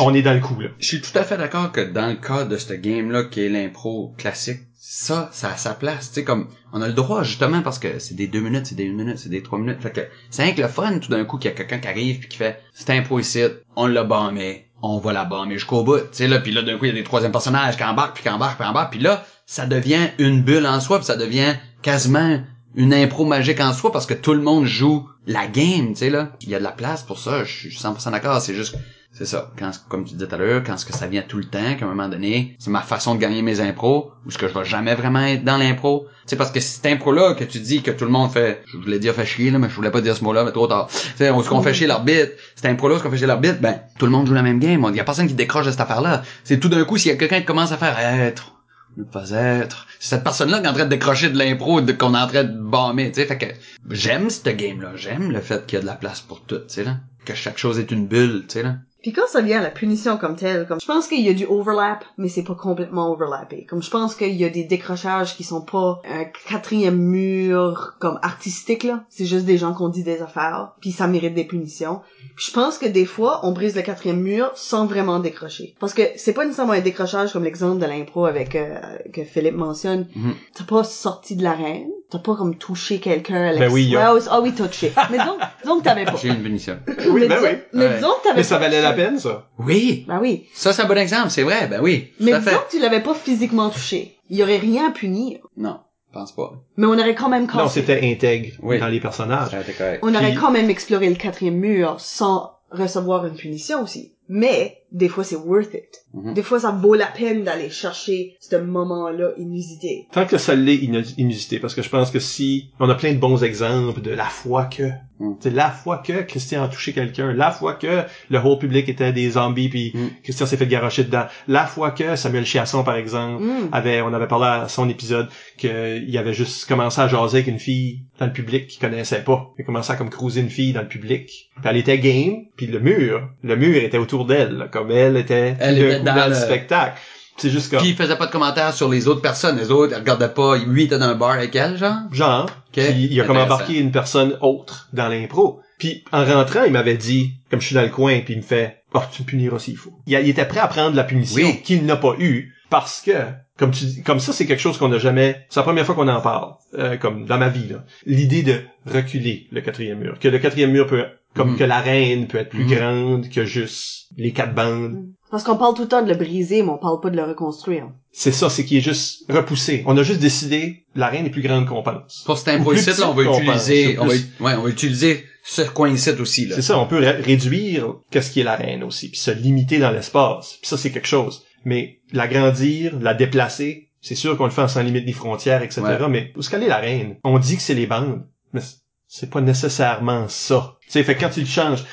on 0.00 0.14
est 0.14 0.22
dans 0.22 0.34
le 0.34 0.40
coup, 0.40 0.60
là. 0.60 0.68
Je 0.78 0.86
suis 0.86 1.00
tout 1.00 1.16
à 1.16 1.24
fait 1.24 1.36
d'accord 1.36 1.72
que 1.72 1.80
dans 1.80 2.06
le 2.06 2.16
cas 2.16 2.44
de 2.44 2.56
ce 2.56 2.72
game-là, 2.72 3.24
qui 3.24 3.40
est 3.40 3.48
l'impro 3.48 4.14
classique, 4.16 4.60
ça, 4.88 5.28
ça 5.32 5.50
a 5.50 5.56
sa 5.56 5.74
place. 5.74 6.08
Tu 6.08 6.14
sais, 6.14 6.24
comme, 6.24 6.48
on 6.72 6.80
a 6.80 6.86
le 6.86 6.92
droit, 6.92 7.24
justement, 7.24 7.60
parce 7.62 7.78
que 7.78 7.98
c'est 7.98 8.14
des 8.14 8.28
deux 8.28 8.40
minutes, 8.40 8.66
c'est 8.66 8.76
des 8.76 8.84
une 8.84 8.96
minute, 8.96 9.18
c'est 9.18 9.28
des 9.28 9.42
trois 9.42 9.58
minutes. 9.58 9.80
Fait 9.80 9.90
que, 9.90 10.00
c'est 10.30 10.44
rien 10.44 10.52
que 10.52 10.62
le 10.62 10.68
fun, 10.68 11.00
tout 11.00 11.10
d'un 11.10 11.24
coup, 11.24 11.38
qu'il 11.38 11.50
y 11.50 11.54
a 11.54 11.56
quelqu'un 11.56 11.78
qui 11.78 11.88
arrive 11.88 12.20
puis 12.20 12.28
qui 12.28 12.36
fait, 12.36 12.62
c'est 12.72 12.90
impro 12.90 13.18
ici, 13.18 13.42
on 13.74 13.88
l'a 13.88 14.04
bombé, 14.04 14.66
on 14.82 14.98
va 14.98 15.12
la 15.12 15.24
bomber 15.24 15.54
jusqu'au 15.54 15.82
bout. 15.82 15.98
Tu 15.98 16.06
sais, 16.12 16.28
là, 16.28 16.38
puis 16.38 16.52
là, 16.52 16.62
d'un 16.62 16.78
coup, 16.78 16.84
il 16.84 16.88
y 16.88 16.92
a 16.92 16.94
des 16.94 17.02
troisième 17.02 17.32
personnages 17.32 17.76
qui 17.76 17.82
embarquent, 17.82 18.14
puis 18.14 18.22
qui 18.22 18.28
embarquent, 18.28 18.58
puis 18.58 18.68
embarquent, 18.68 18.92
puis 18.92 19.00
là, 19.00 19.24
ça 19.44 19.66
devient 19.66 20.08
une 20.18 20.42
bulle 20.42 20.66
en 20.66 20.78
soi, 20.78 20.98
puis 20.98 21.06
ça 21.06 21.16
devient 21.16 21.54
quasiment 21.82 22.40
une 22.76 22.94
impro 22.94 23.24
magique 23.24 23.60
en 23.60 23.72
soi, 23.72 23.90
parce 23.90 24.06
que 24.06 24.14
tout 24.14 24.34
le 24.34 24.42
monde 24.42 24.66
joue 24.66 25.08
la 25.26 25.48
game, 25.48 25.94
tu 25.94 25.96
sais, 25.96 26.10
là. 26.10 26.30
Il 26.42 26.50
y 26.50 26.54
a 26.54 26.58
de 26.58 26.64
la 26.64 26.72
place 26.72 27.02
pour 27.02 27.18
ça, 27.18 27.42
je 27.42 27.70
suis 27.70 27.70
100% 27.70 28.12
d'accord, 28.12 28.40
c'est 28.40 28.54
juste 28.54 28.76
c'est 29.16 29.24
ça. 29.24 29.50
Quand, 29.58 29.70
comme 29.88 30.04
tu 30.04 30.14
disais 30.14 30.26
tout 30.28 30.34
à 30.34 30.38
l'heure, 30.38 30.62
quand 30.64 30.76
ce 30.76 30.84
que 30.84 30.92
ça 30.92 31.06
vient 31.06 31.22
tout 31.22 31.38
le 31.38 31.44
temps, 31.44 31.74
qu'à 31.78 31.84
un 31.84 31.88
moment 31.88 32.08
donné, 32.08 32.56
c'est 32.58 32.70
ma 32.70 32.82
façon 32.82 33.14
de 33.14 33.20
gagner 33.20 33.42
mes 33.42 33.60
impros, 33.60 34.12
ou 34.26 34.30
ce 34.30 34.38
que 34.38 34.46
je 34.48 34.52
vais 34.52 34.64
jamais 34.64 34.94
vraiment 34.94 35.20
être 35.24 35.42
dans 35.44 35.56
l'impro. 35.56 36.06
Tu 36.26 36.30
sais, 36.30 36.36
parce 36.36 36.50
que 36.50 36.60
cette 36.60 36.84
impro-là 36.86 37.34
que 37.34 37.44
tu 37.44 37.58
dis 37.60 37.82
que 37.82 37.90
tout 37.90 38.04
le 38.04 38.10
monde 38.10 38.30
fait, 38.30 38.62
je 38.72 38.76
voulais 38.78 38.98
dire 38.98 39.14
fait 39.14 39.24
chier, 39.26 39.50
là, 39.50 39.58
mais 39.58 39.68
je 39.70 39.74
voulais 39.74 39.90
pas 39.90 40.00
dire 40.00 40.16
ce 40.16 40.22
mot-là, 40.24 40.44
mais 40.44 40.52
trop 40.52 40.66
tard. 40.66 40.88
Tu 40.88 40.98
sais, 41.16 41.30
on, 41.30 41.42
ce 41.42 41.48
qu'on 41.48 41.62
fait 41.62 41.72
chier 41.74 41.86
l'arbitre, 41.86 42.32
cette 42.54 42.66
impro-là, 42.66 42.98
ce 42.98 43.02
qu'on 43.02 43.10
fait 43.10 43.16
chier 43.18 43.26
l'arbitre, 43.26 43.58
ben, 43.60 43.80
tout 43.98 44.06
le 44.06 44.12
monde 44.12 44.26
joue 44.26 44.34
la 44.34 44.42
même 44.42 44.58
game. 44.58 44.84
Il 44.90 44.96
y 44.96 45.00
a 45.00 45.04
personne 45.04 45.28
qui 45.28 45.34
décroche 45.34 45.66
de 45.66 45.70
cette 45.70 45.80
affaire-là. 45.80 46.22
C'est 46.44 46.58
tout 46.60 46.68
d'un 46.68 46.84
coup, 46.84 46.96
s'il 46.98 47.10
y 47.10 47.14
a 47.14 47.16
quelqu'un 47.16 47.40
qui 47.40 47.46
commence 47.46 47.72
à 47.72 47.76
faire 47.76 47.98
être, 47.98 48.52
ne 48.96 49.04
pas 49.04 49.30
être. 49.30 49.86
C'est 50.00 50.10
cette 50.16 50.24
personne-là 50.24 50.58
qui 50.60 50.64
est 50.66 50.68
en 50.68 50.72
train 50.74 50.84
de 50.84 50.90
décrocher 50.90 51.28
de 51.30 51.38
l'impro 51.38 51.80
de- 51.80 51.92
qu'on 51.92 52.14
est 52.14 52.18
en 52.18 52.26
train 52.26 52.44
de 52.44 52.58
bomber, 52.58 53.12
tu 53.12 53.20
sais. 53.20 53.26
Fait 53.26 53.38
que 53.38 53.46
j'aime 53.90 54.30
ce 54.30 54.48
game-là. 54.50 54.92
J'aime 54.96 55.30
le 55.32 55.40
fait 55.40 55.64
qu'il 55.66 55.76
y 55.76 55.78
a 55.78 55.82
de 55.82 55.86
la 55.86 55.94
place 55.94 56.20
pour 56.22 56.40
tout, 56.42 56.56
tu 56.58 56.64
sais, 56.68 56.84
là. 56.84 56.96
Que 57.24 57.34
chaque 57.34 57.58
chose 57.58 57.78
est 57.78 57.90
une 57.90 58.06
bulle, 58.06 58.44
tu 58.48 58.54
sais, 58.54 58.62
là. 58.62 58.76
Puis 59.06 59.12
quand 59.12 59.28
ça 59.28 59.40
vient 59.40 59.60
à 59.60 59.62
la 59.62 59.70
punition 59.70 60.16
comme 60.16 60.34
telle, 60.34 60.66
comme 60.66 60.80
je 60.80 60.86
pense 60.86 61.06
qu'il 61.06 61.20
y 61.20 61.28
a 61.28 61.32
du 61.32 61.46
overlap, 61.46 62.04
mais 62.18 62.26
c'est 62.26 62.42
pas 62.42 62.56
complètement 62.56 63.12
overlappé. 63.12 63.64
Comme 63.64 63.80
je 63.80 63.88
pense 63.88 64.16
qu'il 64.16 64.34
y 64.34 64.44
a 64.44 64.48
des 64.48 64.64
décrochages 64.64 65.36
qui 65.36 65.44
sont 65.44 65.60
pas 65.60 66.02
un 66.10 66.24
quatrième 66.24 66.96
mur 66.96 67.94
comme 68.00 68.18
artistique 68.22 68.82
là, 68.82 69.04
c'est 69.08 69.24
juste 69.24 69.44
des 69.44 69.58
gens 69.58 69.72
qui 69.74 69.82
ont 69.82 69.90
dit 69.90 70.02
des 70.02 70.22
affaires, 70.22 70.72
puis 70.80 70.90
ça 70.90 71.06
mérite 71.06 71.34
des 71.34 71.44
punitions. 71.44 72.00
Puis 72.34 72.46
je 72.48 72.52
pense 72.52 72.78
que 72.78 72.86
des 72.86 73.04
fois 73.04 73.38
on 73.44 73.52
brise 73.52 73.76
le 73.76 73.82
quatrième 73.82 74.18
mur 74.18 74.50
sans 74.56 74.86
vraiment 74.86 75.20
décrocher, 75.20 75.76
parce 75.78 75.94
que 75.94 76.02
c'est 76.16 76.32
pas 76.32 76.44
nécessairement 76.44 76.72
un 76.72 76.80
décrochage 76.80 77.32
comme 77.32 77.44
l'exemple 77.44 77.80
de 77.80 77.86
l'impro 77.86 78.24
avec 78.24 78.56
euh, 78.56 78.80
que 79.12 79.22
Philippe 79.22 79.54
mentionne. 79.54 80.08
Mhm. 80.16 80.34
T'as 80.52 80.64
pas 80.64 80.82
sorti 80.82 81.36
de 81.36 81.44
l'arène, 81.44 81.92
t'as 82.10 82.18
pas 82.18 82.34
comme 82.36 82.56
touché 82.56 82.98
quelqu'un. 83.00 83.48
à 83.48 83.56
Ben 83.56 83.70
oui, 83.72 83.84
il 83.84 83.90
y 83.90 83.96
a- 83.96 84.12
l'express. 84.14 84.28
Ah 84.32 84.40
oui, 84.40 84.52
touché. 84.54 84.92
Mais 85.10 85.18
donc, 85.18 85.38
donc 85.64 85.82
t'avais 85.82 86.04
pas. 86.04 86.14
J'ai 86.20 86.28
une 86.28 86.42
punition. 86.42 86.78
Oui, 87.08 87.22
mais 87.22 87.28
ben 87.28 87.36
disons, 87.36 87.48
oui. 87.50 87.58
mais 87.72 87.86
Ouais. 87.86 87.94
disons 87.96 88.08
que 88.18 88.22
t'avais 88.24 88.36
Mais 88.36 88.42
ça 88.42 88.58
valait 88.58 88.82
la 88.82 88.92
peine, 88.92 89.18
ça. 89.18 89.48
Oui! 89.58 90.04
Ben 90.08 90.18
oui. 90.20 90.46
Ça, 90.54 90.72
c'est 90.72 90.82
un 90.82 90.86
bon 90.86 90.98
exemple, 90.98 91.30
c'est 91.30 91.42
vrai, 91.42 91.66
ben 91.68 91.80
oui. 91.82 92.12
Mais 92.20 92.32
disons 92.32 92.42
fait. 92.50 92.56
que 92.56 92.70
tu 92.70 92.78
l'avais 92.80 93.00
pas 93.02 93.14
physiquement 93.14 93.70
touché. 93.70 94.16
Il 94.30 94.36
y 94.36 94.42
aurait 94.42 94.58
rien 94.58 94.88
à 94.88 94.90
punir. 94.90 95.38
Non, 95.56 95.78
je 96.08 96.18
pense 96.18 96.32
pas. 96.32 96.52
Mais 96.76 96.86
on 96.86 96.92
aurait 96.98 97.14
quand 97.14 97.28
même 97.28 97.46
cassé. 97.46 97.58
Non, 97.58 97.68
c'était 97.68 98.00
intègre 98.10 98.50
Oui. 98.62 98.78
dans 98.78 98.88
les 98.88 99.00
personnages. 99.00 99.50
Ça 99.50 99.58
correct. 99.76 100.00
on 100.02 100.14
aurait 100.14 100.34
quand 100.34 100.50
même 100.50 100.68
exploré 100.70 101.08
le 101.08 101.14
quatrième 101.16 101.56
mur 101.56 101.96
sans 102.00 102.52
recevoir 102.70 103.24
une 103.26 103.36
punition 103.36 103.82
aussi. 103.82 104.12
Mais, 104.28 104.82
des 104.92 105.08
fois, 105.08 105.24
c'est 105.24 105.36
worth 105.36 105.74
it. 105.74 105.84
Mhm. 106.14 106.34
Des 106.34 106.42
fois, 106.42 106.60
ça 106.60 106.70
vaut 106.70 106.94
la 106.94 107.06
peine 107.06 107.44
d'aller 107.44 107.68
chercher 107.70 108.36
ce 108.40 108.56
moment-là 108.56 109.30
inusité. 109.38 110.06
Tant 110.12 110.24
que 110.26 110.38
ça 110.38 110.54
l'est 110.54 110.76
inu- 110.76 111.14
inusité, 111.18 111.58
parce 111.58 111.74
que 111.74 111.82
je 111.82 111.88
pense 111.88 112.10
que 112.10 112.18
si 112.20 112.70
on 112.80 112.88
a 112.88 112.94
plein 112.94 113.12
de 113.12 113.18
bons 113.18 113.42
exemples 113.44 114.00
de 114.00 114.10
la 114.10 114.24
fois 114.26 114.64
que, 114.66 114.84
Mm. 115.18 115.32
c'est 115.40 115.50
la 115.54 115.70
fois 115.70 115.98
que 115.98 116.22
Christian 116.22 116.62
a 116.62 116.68
touché 116.68 116.92
quelqu'un, 116.92 117.32
la 117.32 117.50
fois 117.50 117.72
que 117.74 118.02
le 118.28 118.38
whole 118.38 118.58
public 118.58 118.86
était 118.88 119.12
des 119.14 119.30
zombies 119.30 119.68
puis 119.70 119.92
Mm. 119.94 120.08
Christian 120.22 120.44
s'est 120.46 120.58
fait 120.58 120.66
garocher 120.66 121.04
dedans, 121.04 121.24
la 121.48 121.64
fois 121.66 121.90
que 121.90 122.16
Samuel 122.16 122.44
Chiasson 122.44 122.84
par 122.84 122.96
exemple 122.96 123.42
Mm. 123.42 123.68
avait, 123.72 124.02
on 124.02 124.12
avait 124.12 124.28
parlé 124.28 124.46
à 124.64 124.68
son 124.68 124.88
épisode 124.90 125.28
qu'il 125.56 126.16
avait 126.18 126.34
juste 126.34 126.66
commencé 126.68 127.00
à 127.00 127.08
jaser 127.08 127.38
avec 127.38 127.46
une 127.48 127.58
fille 127.58 128.02
dans 128.18 128.26
le 128.26 128.32
public 128.32 128.66
qu'il 128.68 128.80
connaissait 128.80 129.22
pas. 129.22 129.50
Il 129.58 129.62
a 129.62 129.64
commencé 129.64 129.90
à 129.92 129.96
comme 129.96 130.10
cruiser 130.10 130.40
une 130.42 130.50
fille 130.50 130.72
dans 130.72 130.82
le 130.82 130.88
public. 130.88 131.26
Puis 131.56 131.64
elle 131.64 131.76
était 131.78 131.98
game, 131.98 132.44
puis 132.56 132.66
le 132.66 132.80
mur, 132.80 133.28
le 133.42 133.56
mur 133.56 133.76
était 133.82 133.98
autour 133.98 134.26
d'elle, 134.26 134.68
comme 134.76 134.90
elle 134.90 135.16
était, 135.16 135.56
Elle 135.58 135.78
était 135.78 136.00
dans 136.00 136.14
dans 136.14 136.24
le 136.24 136.30
le- 136.30 136.34
spectacle. 136.34 136.98
C'est 137.38 137.50
juste 137.50 137.70
comme 137.70 137.80
Puis 137.80 137.90
il 137.90 137.96
faisait 137.96 138.16
pas 138.16 138.26
de 138.26 138.30
commentaires 138.32 138.72
sur 138.72 138.88
les 138.88 139.08
autres 139.08 139.20
personnes. 139.20 139.58
Les 139.58 139.70
autres, 139.70 139.92
ils 139.92 139.98
regardaient 139.98 140.30
pas. 140.32 140.56
Lui, 140.56 140.84
était 140.84 140.98
dans 140.98 141.06
un 141.06 141.14
bar 141.14 141.32
avec 141.32 141.54
elle, 141.54 141.76
genre. 141.76 141.96
genre, 142.10 142.48
puis 142.72 142.82
il 143.10 143.20
a 143.20 143.24
comme 143.24 143.36
embarqué 143.36 143.78
une 143.78 143.90
personne 143.92 144.38
autre 144.40 144.88
dans 144.94 145.08
l'impro. 145.08 145.60
Puis 145.78 146.02
en 146.12 146.24
rentrant, 146.24 146.64
il 146.64 146.72
m'avait 146.72 146.96
dit, 146.96 147.32
comme 147.50 147.60
je 147.60 147.66
suis 147.66 147.74
dans 147.74 147.82
le 147.82 147.90
coin, 147.90 148.20
puis 148.24 148.32
il 148.32 148.38
me 148.38 148.42
fait, 148.42 148.82
oh, 148.94 149.00
tu 149.12 149.22
me 149.22 149.26
puniras 149.26 149.58
s'il 149.58 149.76
faut. 149.76 149.92
Il, 150.06 150.14
était 150.14 150.46
prêt 150.46 150.60
à 150.60 150.68
prendre 150.68 150.96
la 150.96 151.04
punition 151.04 151.36
Oui. 151.46 151.60
qu'il 151.62 151.84
n'a 151.84 151.96
pas 151.96 152.14
eu 152.18 152.54
parce 152.70 153.02
que, 153.04 153.12
comme 153.58 153.70
tu 153.70 153.84
dis, 153.84 154.02
comme 154.02 154.18
ça, 154.18 154.32
c'est 154.32 154.46
quelque 154.46 154.60
chose 154.62 154.78
qu'on 154.78 154.88
n'a 154.88 154.98
jamais, 154.98 155.44
c'est 155.50 155.60
la 155.60 155.64
première 155.64 155.84
fois 155.84 155.94
qu'on 155.94 156.08
en 156.08 156.22
parle, 156.22 156.54
euh, 156.78 156.96
comme 156.96 157.26
dans 157.26 157.36
ma 157.36 157.50
vie, 157.50 157.68
là. 157.68 157.84
L'idée 158.06 158.42
de 158.42 158.60
reculer 158.86 159.46
le 159.52 159.60
quatrième 159.60 159.98
mur. 159.98 160.18
Que 160.18 160.28
le 160.28 160.38
quatrième 160.38 160.70
mur 160.72 160.86
peut, 160.86 161.04
comme 161.36 161.52
Mhm. 161.52 161.56
que 161.58 161.64
l'arène 161.64 162.26
peut 162.26 162.38
être 162.38 162.48
plus 162.50 162.64
Mhm. 162.64 162.74
grande 162.74 163.28
que 163.28 163.44
juste 163.44 164.06
les 164.16 164.32
quatre 164.32 164.54
bandes. 164.54 165.04
Parce 165.30 165.42
qu'on 165.42 165.56
parle 165.56 165.74
tout 165.74 165.82
le 165.82 165.88
temps 165.88 166.02
de 166.02 166.08
le 166.08 166.14
briser, 166.14 166.62
mais 166.62 166.70
on 166.70 166.78
parle 166.78 167.00
pas 167.00 167.10
de 167.10 167.16
le 167.16 167.24
reconstruire. 167.24 167.88
C'est 168.12 168.32
ça, 168.32 168.48
c'est 168.48 168.64
qu'il 168.64 168.78
est 168.78 168.80
juste 168.80 169.24
repoussé. 169.30 169.82
On 169.86 169.96
a 169.98 170.02
juste 170.02 170.20
décidé, 170.20 170.86
l'arène 170.94 171.26
est 171.26 171.30
plus 171.30 171.42
grande 171.42 171.66
qu'on 171.66 171.82
pense. 171.82 172.22
Pour 172.24 172.38
cet 172.38 172.62
plus 172.64 172.78
ici, 172.78 173.00
là, 173.00 173.10
on 173.10 173.14
va 173.14 173.22
utiliser, 173.24 173.94
pense, 173.94 174.04
on 174.04 174.08
va, 174.08 174.14
plus- 174.14 174.44
ouais, 174.44 174.54
on 174.54 174.62
va 174.62 174.68
utiliser 174.70 175.24
ce 175.44 175.62
coin 175.62 175.90
ici 175.90 176.10
aussi, 176.10 176.46
là. 176.46 176.54
C'est 176.54 176.62
ça, 176.62 176.78
on 176.78 176.86
peut 176.86 176.98
ré- 176.98 177.10
réduire 177.22 177.96
qu'est-ce 178.10 178.30
qui 178.30 178.40
est 178.40 178.44
l'arène 178.44 178.82
aussi, 178.84 179.10
puis 179.10 179.18
se 179.18 179.30
limiter 179.32 179.78
dans 179.78 179.90
l'espace. 179.90 180.58
Puis 180.60 180.68
ça, 180.68 180.76
c'est 180.78 180.90
quelque 180.90 181.08
chose. 181.08 181.44
Mais 181.64 182.00
l'agrandir, 182.12 182.96
la 183.00 183.14
déplacer, 183.14 183.88
c'est 184.00 184.14
sûr 184.14 184.36
qu'on 184.36 184.44
le 184.44 184.50
fait 184.50 184.62
en 184.62 184.68
sans 184.68 184.82
limite 184.82 185.04
des 185.04 185.12
frontières, 185.12 185.62
etc. 185.62 185.82
Ouais. 185.82 186.08
Mais 186.08 186.32
où 186.36 186.40
est-ce 186.40 186.50
qu'elle 186.50 186.62
est 186.62 186.68
l'arène? 186.68 187.16
On 187.24 187.38
dit 187.40 187.56
que 187.56 187.62
c'est 187.62 187.74
les 187.74 187.86
bandes, 187.88 188.22
mais 188.52 188.60
c'est 189.08 189.30
pas 189.30 189.40
nécessairement 189.40 190.28
ça. 190.28 190.74
Tu 190.86 190.92
sais, 190.92 191.02
fait 191.04 191.14
que 191.16 191.20
quand 191.20 191.30
tu 191.30 191.40
le 191.40 191.46
changes, 191.46 191.84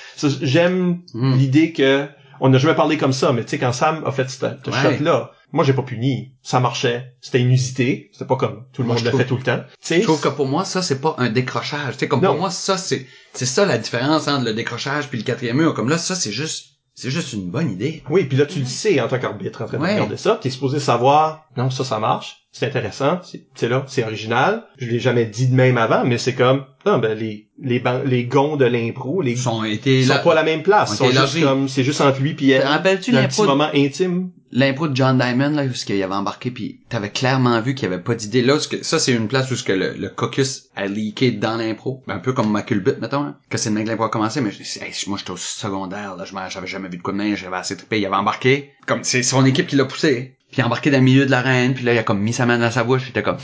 j'aime 0.41 1.01
Mhm. 1.13 1.37
l'idée 1.37 1.73
que 1.73 2.07
on 2.39 2.49
n'a 2.49 2.57
jamais 2.57 2.75
parlé 2.75 2.97
comme 2.97 3.13
ça, 3.13 3.31
mais 3.31 3.43
tu 3.43 3.51
sais, 3.51 3.59
quand 3.59 3.71
Sam 3.71 4.03
a 4.05 4.11
fait 4.11 4.29
ce, 4.29 4.37
ce 4.37 4.45
Ouais. 4.69 4.97
shot-là, 4.97 5.31
moi 5.51 5.63
j'ai 5.63 5.73
pas 5.73 5.83
puni. 5.83 6.33
Ça 6.41 6.59
marchait. 6.59 7.13
C'était 7.21 7.39
inusité. 7.39 8.09
C'était 8.11 8.25
pas 8.25 8.35
comme 8.35 8.65
tout 8.73 8.81
le 8.81 8.87
Moi, 8.87 8.95
monde 8.97 9.05
trouve- 9.05 9.19
fait 9.21 9.25
tout 9.27 9.37
le 9.37 9.43
temps. 9.43 9.59
Tu 9.69 9.75
sais, 9.81 9.97
Je 9.99 10.03
trouve 10.03 10.19
que 10.19 10.27
pour 10.29 10.47
moi, 10.47 10.65
ça, 10.65 10.81
c'est 10.81 10.99
pas 10.99 11.15
un 11.19 11.29
décrochage. 11.29 11.93
Tu 11.93 11.99
sais, 11.99 12.07
comme 12.07 12.21
Non. 12.21 12.29
pour 12.31 12.39
moi, 12.39 12.49
ça, 12.49 12.77
c'est, 12.77 13.05
c'est 13.33 13.45
ça 13.45 13.65
la 13.65 13.77
différence 13.77 14.27
entre 14.27 14.43
le 14.45 14.53
décrochage 14.53 15.07
puis 15.09 15.17
le 15.19 15.23
quatrième 15.23 15.57
mur. 15.57 15.73
Comme 15.73 15.89
là, 15.89 15.97
ça, 15.97 16.15
c'est 16.15 16.31
juste, 16.31 16.71
c'est 16.95 17.11
juste 17.11 17.33
une 17.33 17.49
bonne 17.49 17.71
idée. 17.71 18.03
Oui, 18.09 18.25
puis 18.25 18.37
là, 18.37 18.45
tu 18.45 18.59
le 18.59 18.65
sais 18.65 18.99
en 18.99 19.07
tant 19.07 19.19
qu'arbitre 19.19 19.61
en 19.61 19.65
train 19.67 19.77
de 19.77 19.83
Ouais. 19.83 19.93
regarder 19.93 20.17
ça. 20.17 20.37
T'es 20.41 20.49
supposé 20.49 20.79
savoir, 20.79 21.45
non, 21.55 21.69
ça, 21.69 21.83
ça 21.85 21.99
marche, 21.99 22.42
c'est 22.53 22.67
intéressant, 22.67 23.19
c'est 23.55 23.67
là, 23.67 23.83
c'est 23.87 24.03
original. 24.03 24.63
Je 24.77 24.85
l'ai 24.85 24.99
jamais 24.99 25.25
dit 25.25 25.47
de 25.47 25.55
même 25.55 25.77
avant, 25.77 26.05
mais 26.05 26.19
c'est 26.19 26.35
comme, 26.35 26.63
non, 26.85 26.99
ben, 26.99 27.17
les, 27.17 27.47
les, 27.59 27.81
les 28.05 28.25
gonds 28.25 28.57
de 28.57 28.65
l'impro, 28.65 29.23
les, 29.23 29.35
sont 29.35 29.63
été 29.63 30.03
sont 30.03 30.13
pas 30.23 30.33
à 30.33 30.35
la 30.35 30.43
même 30.43 30.61
place. 30.61 30.95
sont 30.95 31.09
juste 31.09 31.41
comme, 31.41 31.67
c'est 31.67 31.83
juste 31.83 31.99
entre 31.99 32.21
lui 32.21 32.35
puis 32.35 32.51
elle. 32.51 32.63
rappelles-tu 32.63 33.15
un 33.17 33.27
petit 33.27 33.41
moment 33.41 33.69
intime? 33.73 34.29
l'impro 34.55 34.87
de 34.87 34.95
John 34.95 35.17
Diamond, 35.17 35.49
là, 35.49 35.65
où 35.65 35.73
ce 35.73 35.83
qu'il 35.83 36.01
avait 36.03 36.13
embarqué 36.13 36.51
puis 36.51 36.79
t'avais 36.89 37.09
clairement 37.09 37.59
vu 37.59 37.73
qu'il 37.73 37.89
y 37.89 37.91
avait 37.91 38.03
pas 38.03 38.13
d'idée. 38.13 38.43
Là, 38.43 38.59
que, 38.69 38.83
ça, 38.83 38.99
c'est 38.99 39.13
une 39.13 39.27
place 39.27 39.49
où 39.49 39.55
ce 39.55 39.63
que 39.63 39.73
le, 39.73 39.95
le 39.97 40.09
caucus 40.09 40.65
a 40.75 40.85
leaké 40.85 41.31
dans 41.31 41.57
l'impro. 41.57 42.03
Un 42.07 42.19
peu 42.19 42.33
comme 42.33 42.51
ma 42.51 42.61
culbute, 42.61 42.99
mettons, 43.01 43.23
là. 43.23 43.35
Que 43.49 43.57
c'est 43.57 43.69
le 43.69 43.75
mec 43.75 43.85
que 43.85 43.89
l'impro 43.89 44.03
a 44.05 44.09
commencé, 44.09 44.41
mais 44.41 44.51
je- 44.51 44.79
hey, 44.79 44.91
moi, 45.07 45.17
j'étais 45.17 45.31
au 45.31 45.37
secondaire, 45.37 46.15
là. 46.15 46.25
Je 46.25 46.33
J'avais 46.53 46.67
jamais 46.67 46.89
vu 46.89 46.97
de 46.97 47.01
coup 47.01 47.11
de 47.11 47.17
main, 47.17 47.33
j'avais 47.35 47.55
assez 47.57 47.75
trippé. 47.75 47.99
Il 47.99 48.05
avait 48.05 48.15
embarqué. 48.15 48.73
Comme, 48.85 49.03
c'est 49.03 49.23
son 49.23 49.43
équipe 49.43 49.65
qui 49.65 49.75
l'a 49.75 49.85
poussé. 49.85 50.35
Puis 50.53 50.59
il 50.59 50.61
a 50.61 50.67
embarqué 50.67 50.91
dans 50.91 50.99
le 50.99 51.03
milieu 51.03 51.25
de 51.25 51.31
l'arène, 51.31 51.73
puis 51.73 51.83
là, 51.83 51.93
il 51.93 51.97
a 51.97 52.03
comme 52.03 52.21
mis 52.21 52.31
sa 52.31 52.45
main 52.45 52.59
dans 52.59 52.69
sa 52.69 52.83
bouche, 52.83 53.01
il 53.07 53.09
était 53.09 53.23
comme, 53.23 53.37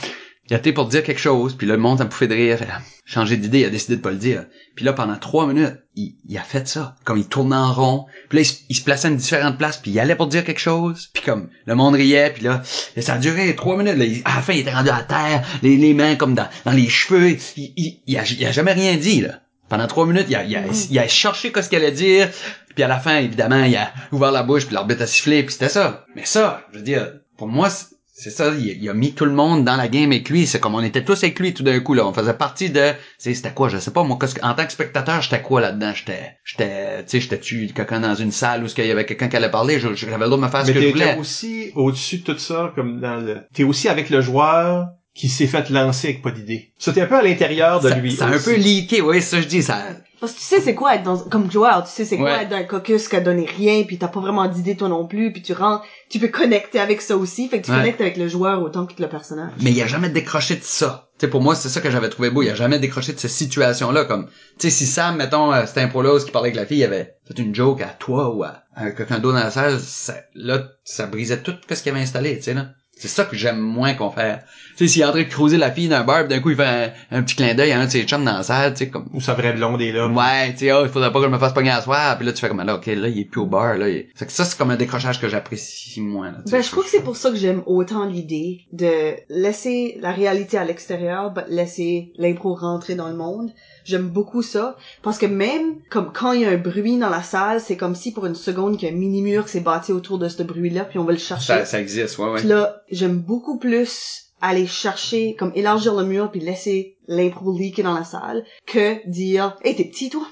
il 0.48 0.56
a 0.56 0.60
pour 0.74 0.86
dire 0.86 1.02
quelque 1.02 1.20
chose, 1.20 1.56
puis 1.58 1.66
là, 1.66 1.74
le 1.74 1.82
monde 1.82 2.02
a 2.02 2.06
bouffé 2.06 2.28
de 2.28 2.36
rire, 2.36 2.60
fait, 2.60 2.68
ah, 2.72 2.82
changé 3.04 3.36
d'idée, 3.36 3.62
il 3.62 3.66
a 3.66 3.72
décidé 3.72 3.96
de 3.98 4.02
pas 4.02 4.12
le 4.12 4.18
dire. 4.18 4.46
Puis 4.76 4.86
là, 4.86 4.94
pendant 4.94 5.16
trois 5.16 5.48
minutes, 5.48 5.78
il, 5.96 6.18
il 6.28 6.38
a 6.38 6.44
fait 6.44 6.68
ça. 6.68 6.96
Comme 7.06 7.18
il 7.18 7.28
tournait 7.28 7.56
en 7.56 7.74
rond, 7.74 8.06
puis 8.30 8.38
là, 8.38 8.42
il, 8.44 8.46
se- 8.46 8.60
il 8.70 8.84
plaçait 8.84 9.08
à 9.08 9.12
une 9.12 9.18
différente 9.18 9.58
place, 9.58 9.78
puis 9.78 9.90
il 9.90 10.00
allait 10.00 10.16
pour 10.16 10.28
dire 10.28 10.44
quelque 10.44 10.60
chose, 10.60 11.10
puis 11.16 11.24
comme, 11.24 11.50
le 11.66 11.74
monde 11.74 11.96
riait, 11.96 12.32
puis 12.32 12.44
là, 12.44 12.62
ça 13.00 13.14
a 13.16 13.18
duré 13.18 13.56
trois 13.56 13.76
minutes, 13.76 13.98
là, 13.98 14.06
il- 14.06 14.22
à 14.26 14.36
la 14.36 14.42
fin, 14.44 14.54
il 14.54 14.60
était 14.60 14.72
rendu 14.74 14.90
à 14.92 15.02
terre, 15.02 15.44
les, 15.64 15.78
les 15.78 15.96
mains 15.96 16.16
comme 16.16 16.36
dans, 16.36 16.48
dans 16.64 16.72
les 16.74 16.90
cheveux, 16.90 17.32
il, 17.58 17.74
il, 17.76 18.00
il 18.06 18.18
a, 18.20 18.24
il 18.24 18.46
a 18.46 18.52
jamais 18.52 18.74
rien 18.74 18.98
dit, 18.98 19.22
là. 19.22 19.42
Pendant 19.70 19.88
trois 19.88 20.06
minutes, 20.06 20.26
il 20.30 20.36
a, 20.36 20.44
il 20.44 20.56
a, 20.56 20.62
il 20.90 21.00
a 21.00 21.08
cherché 21.08 21.52
qu'est-ce 21.52 21.70
qu'il 21.70 21.78
allait 21.78 21.92
dire, 21.92 22.30
puis 22.76 22.84
à 22.84 22.88
la 22.88 23.00
fin, 23.00 23.18
évidemment, 23.18 23.64
il 23.64 23.76
a 23.76 23.92
ouvert 24.12 24.32
la 24.32 24.44
bouche, 24.44 24.66
puis 24.66 24.74
l'arbitre 24.74 25.04
a 25.04 25.08
sifflé, 25.08 25.44
puis 25.44 25.54
c'était 25.54 25.70
ça. 25.70 26.06
Mais 26.16 26.26
ça, 26.26 26.62
je 26.72 26.78
veux 26.80 26.84
dire, 26.84 27.08
pour 27.38 27.48
moi, 27.48 27.70
c'est- 27.70 28.30
ça, 28.32 28.50
il, 28.54 28.66
il 28.84 28.90
a 28.90 28.94
mis 28.94 29.14
tout 29.14 29.24
le 29.26 29.32
monde 29.32 29.64
dans 29.64 29.78
la 29.78 29.88
game 29.88 30.12
avec 30.12 30.30
lui. 30.30 30.46
C'est 30.46 30.60
comme 30.60 30.76
on 30.76 30.82
était 30.84 31.06
tous 31.06 31.24
avec 31.24 31.40
lui 31.40 31.54
tout 31.54 31.64
d'un 31.64 31.80
coup 31.80 31.94
là. 31.94 32.06
On 32.06 32.12
faisait 32.14 32.34
partie 32.34 32.70
de, 32.70 32.92
c'est 33.18 33.34
c'était 33.34 33.52
quoi, 33.54 33.70
je 33.70 33.78
sais 33.78 33.92
pas 33.92 34.04
moi. 34.04 34.18
qu'est-ce 34.20 34.36
que- 34.36 34.44
En 34.46 34.54
tant 34.56 34.66
que 34.66 34.74
spectateur, 34.74 35.22
j'étais 35.22 35.42
quoi 35.42 35.62
là-dedans? 35.62 35.94
J'étais, 35.96 36.36
j'étais, 36.44 37.04
tu 37.06 37.12
sais, 37.12 37.20
j'étais 37.22 37.40
tu 37.40 37.68
quelqu'un 37.74 38.02
dans 38.02 38.16
une 38.16 38.32
salle 38.34 38.64
où 38.64 38.68
il 38.78 38.86
y 38.86 38.92
avait 38.92 39.06
quelqu'un 39.06 39.30
qui 39.30 39.38
allait 39.38 39.50
parler? 39.52 39.80
je- 39.80 39.94
J'avais 39.94 40.18
le 40.18 40.26
droit 40.26 40.38
de 40.38 40.44
me 40.44 40.50
faire 40.50 40.62
ce 40.66 40.68
Mais 40.68 40.74
que 40.74 40.82
je 40.82 40.88
voulais. 40.90 41.14
t'es 41.14 41.20
aussi 41.20 41.72
au-dessus 41.76 42.18
de 42.18 42.24
tout 42.34 42.38
ça, 42.40 42.74
comme 42.76 43.00
dans 43.00 43.16
le... 43.18 43.38
T'es 43.54 43.64
aussi 43.64 43.88
avec 43.88 44.10
le 44.10 44.20
joueur 44.20 44.88
qui 45.20 45.28
s'est 45.28 45.48
fait 45.48 45.70
lancer 45.70 46.08
avec 46.10 46.22
pas 46.22 46.32
d'idée. 46.32 46.72
Ça, 46.78 46.94
t'es 46.94 47.02
un 47.02 47.06
peu 47.08 47.16
à 47.18 47.22
l'intérieur 47.22 47.82
de 47.82 47.90
Ça, 47.90 47.96
lui. 47.96 48.14
ça 48.14 48.28
a 48.28 48.30
un 48.34 48.40
peu 48.40 48.56
leaké, 48.56 49.02
oui, 49.02 49.22
ça 49.22 49.42
je 49.42 49.48
dis 49.48 49.62
ça. 49.62 49.84
Parce 50.22 50.34
que 50.34 50.38
tu 50.40 50.44
sais 50.44 50.60
c'est 50.62 50.76
quoi 50.76 50.96
être 50.96 51.04
dans 51.04 51.18
comme 51.18 51.50
joueur, 51.50 51.84
tu 51.86 51.92
sais 51.92 52.04
c'est 52.06 52.18
quoi 52.18 52.42
être 52.42 52.50
dans 52.50 52.58
un 52.58 52.64
caucus 52.64 53.08
qui 53.08 53.16
a 53.16 53.22
donné 53.22 53.46
rien 53.46 53.84
puis 53.84 53.98
t'as 53.98 54.10
pas 54.10 54.20
vraiment 54.20 54.48
d'idée 54.48 54.76
toi 54.76 54.90
non 54.90 55.08
plus 55.08 55.32
puis 55.32 55.42
tu 55.42 55.54
rentres, 55.54 55.84
tu 56.10 56.20
peux 56.20 56.28
connecter 56.28 56.80
avec 56.80 57.02
ça 57.02 57.16
aussi, 57.16 57.48
fait 57.48 57.62
que 57.62 57.66
tu 57.66 57.72
Ouais. 57.72 57.78
connectes 57.78 58.02
avec 58.02 58.18
le 58.18 58.28
joueur 58.28 58.62
autant 58.62 58.86
que 58.86 58.94
le 59.02 59.08
personnage. 59.08 59.52
Mais 59.62 59.72
il 59.72 59.82
a 59.82 59.88
jamais 59.88 60.10
décroché 60.10 60.56
de 60.56 60.64
ça. 60.64 61.10
Tu 61.18 61.26
sais, 61.26 61.30
pour 61.30 61.42
moi, 61.42 61.54
c'est 61.56 61.68
ça 61.70 61.80
que 61.82 61.92
j'avais 61.92 62.08
trouvé 62.10 62.30
beau. 62.30 62.42
Il 62.44 62.50
a 62.50 62.56
jamais 62.56 62.80
décroché 62.80 63.12
de 63.12 63.20
cette 63.20 63.30
situation-là. 63.32 64.06
Comme, 64.06 64.28
tu 64.58 64.70
sais, 64.70 64.70
si 64.70 64.86
Sam, 64.86 65.18
mettons, 65.18 65.52
euh, 65.54 65.66
c'était 65.66 65.82
un 65.82 65.90
prolo 65.90 66.18
qui 66.18 66.32
parlait 66.32 66.48
avec 66.48 66.56
la 66.56 66.66
fille, 66.66 66.78
il 66.80 66.84
avait 66.86 67.16
fait 67.28 67.38
une 67.42 67.54
joke 67.54 67.82
à 67.82 67.88
toi 67.90 68.34
ou 68.34 68.44
à, 68.44 68.64
à 68.74 68.92
quelqu'un 68.92 69.20
d'autre 69.20 69.38
dans 69.38 69.44
la 69.44 69.52
salle, 69.52 69.80
ça, 69.82 70.16
là, 70.34 70.64
ça 70.86 71.08
brisait 71.08 71.42
tout 71.42 71.54
ce 71.70 71.82
qu'il 71.84 71.92
avait 71.92 72.02
installé, 72.02 72.38
tu 72.38 72.44
sais, 72.44 72.54
là. 72.54 72.68
C'est 73.00 73.08
ça 73.08 73.26
que 73.26 73.36
j'aime 73.36 73.60
moins 73.60 73.94
qu'on 73.94 74.12
fait. 74.12 74.40
Tu 74.78 74.88
sais, 74.88 74.94
s'il 74.94 75.02
est 75.02 75.06
en 75.06 75.12
train 75.12 75.24
de 75.24 75.28
creuser 75.28 75.58
la 75.58 75.72
fille 75.72 75.88
d'un 75.90 76.04
bar, 76.04 76.24
pis 76.24 76.30
d'un 76.30 76.40
coup, 76.42 76.52
il 76.52 76.56
fait 76.56 76.94
un, 77.12 77.18
un 77.18 77.24
petit 77.24 77.36
clin 77.36 77.54
d'œil 77.54 77.72
à 77.72 77.80
un 77.80 77.86
de 77.86 77.90
ses 77.90 78.04
chums 78.04 78.24
dans 78.24 78.38
la 78.38 78.44
salle, 78.44 78.74
tu 78.74 78.80
sais, 78.80 78.90
comme, 78.90 79.08
Ou 79.14 79.20
sa 79.22 79.34
vraie 79.34 79.54
blonde 79.54 79.82
est 79.82 79.92
là. 79.92 80.08
ouais, 80.08 80.52
tu 80.54 80.60
sais, 80.60 80.72
oh, 80.74 80.82
il 80.84 80.90
faudrait 80.90 81.12
pas 81.12 81.20
que 81.20 81.26
je 81.26 81.32
me 81.32 81.38
fasse 81.38 81.54
pogner 81.54 81.72
à 81.72 81.82
soir, 81.82 82.18
puis 82.18 82.26
là, 82.26 82.34
tu 82.34 82.40
fais 82.40 82.48
comme, 82.48 82.62
là, 82.64 82.76
ok, 82.76 82.86
là, 82.86 83.08
il 83.08 83.20
est 83.20 83.26
plus 83.26 83.42
au 83.42 83.46
bar, 83.46 83.76
là. 83.78 83.90
il- 83.90 84.08
Fait 84.16 84.26
que 84.26 84.32
ça, 84.32 84.46
c'est 84.46 84.58
comme 84.58 84.70
un 84.72 84.76
décrochage 84.78 85.20
que 85.20 85.28
j'apprécie 85.28 86.00
moins, 86.02 86.32
là. 86.32 86.38
Ben, 86.50 86.62
je 86.64 86.70
crois 86.72 86.84
que 86.84 86.90
c'est 86.90 87.04
pour 87.04 87.16
ça 87.18 87.30
que 87.30 87.36
j'aime 87.38 87.62
autant 87.66 88.06
l'idée 88.06 88.62
de 88.72 89.16
laisser 89.30 89.98
la 90.02 90.12
réalité 90.12 90.58
à 90.58 90.66
l'extérieur, 90.66 91.32
but 91.32 91.44
laisser 91.50 92.12
l'impro 92.18 92.54
rentrer 92.54 92.96
dans 92.96 93.10
le 93.10 93.16
monde. 93.16 93.52
J'aime 93.90 94.08
beaucoup 94.08 94.44
ça. 94.44 94.78
Parce 95.02 95.18
que 95.18 95.26
même, 95.26 95.78
comme 95.90 96.12
quand 96.14 96.34
il 96.34 96.42
y 96.42 96.46
a 96.46 96.50
un 96.50 96.58
bruit 96.58 96.98
dans 96.98 97.10
la 97.10 97.24
salle, 97.24 97.60
c'est 97.60 97.76
comme 97.76 97.96
si 97.96 98.12
pour 98.12 98.28
une 98.28 98.36
seconde 98.36 98.78
qu'il 98.78 98.88
y 98.88 98.92
a 98.92 98.94
un 98.94 98.98
mini-mur 98.98 99.46
qui 99.46 99.52
s'est 99.52 99.62
bâti 99.62 99.92
autour 99.92 100.20
de 100.20 100.30
ce 100.30 100.44
bruit-là, 100.44 100.86
puis 100.86 101.00
on 101.00 101.06
va 101.06 101.12
le 101.12 101.18
chercher. 101.18 101.48
ça, 101.48 101.66
ça 101.66 101.82
existe, 101.82 102.20
ouais, 102.20 102.30
ouais. 102.30 102.40
Puis 102.40 102.48
là, 102.48 102.84
j'aime 102.92 103.18
beaucoup 103.18 103.58
plus 103.58 104.26
aller 104.42 104.68
chercher, 104.68 105.36
comme 105.36 105.52
élargir 105.56 105.96
le 105.96 106.06
mur 106.06 106.32
puis 106.32 106.40
laisser 106.40 106.98
l'impro 107.08 107.52
leaker 107.52 107.84
dans 107.84 107.94
la 107.94 108.04
salle, 108.04 108.46
que 108.66 109.08
dire, 109.10 109.58
hey, 109.64 109.76
t'es 109.76 109.86
petit, 109.86 110.10
toi. 110.10 110.26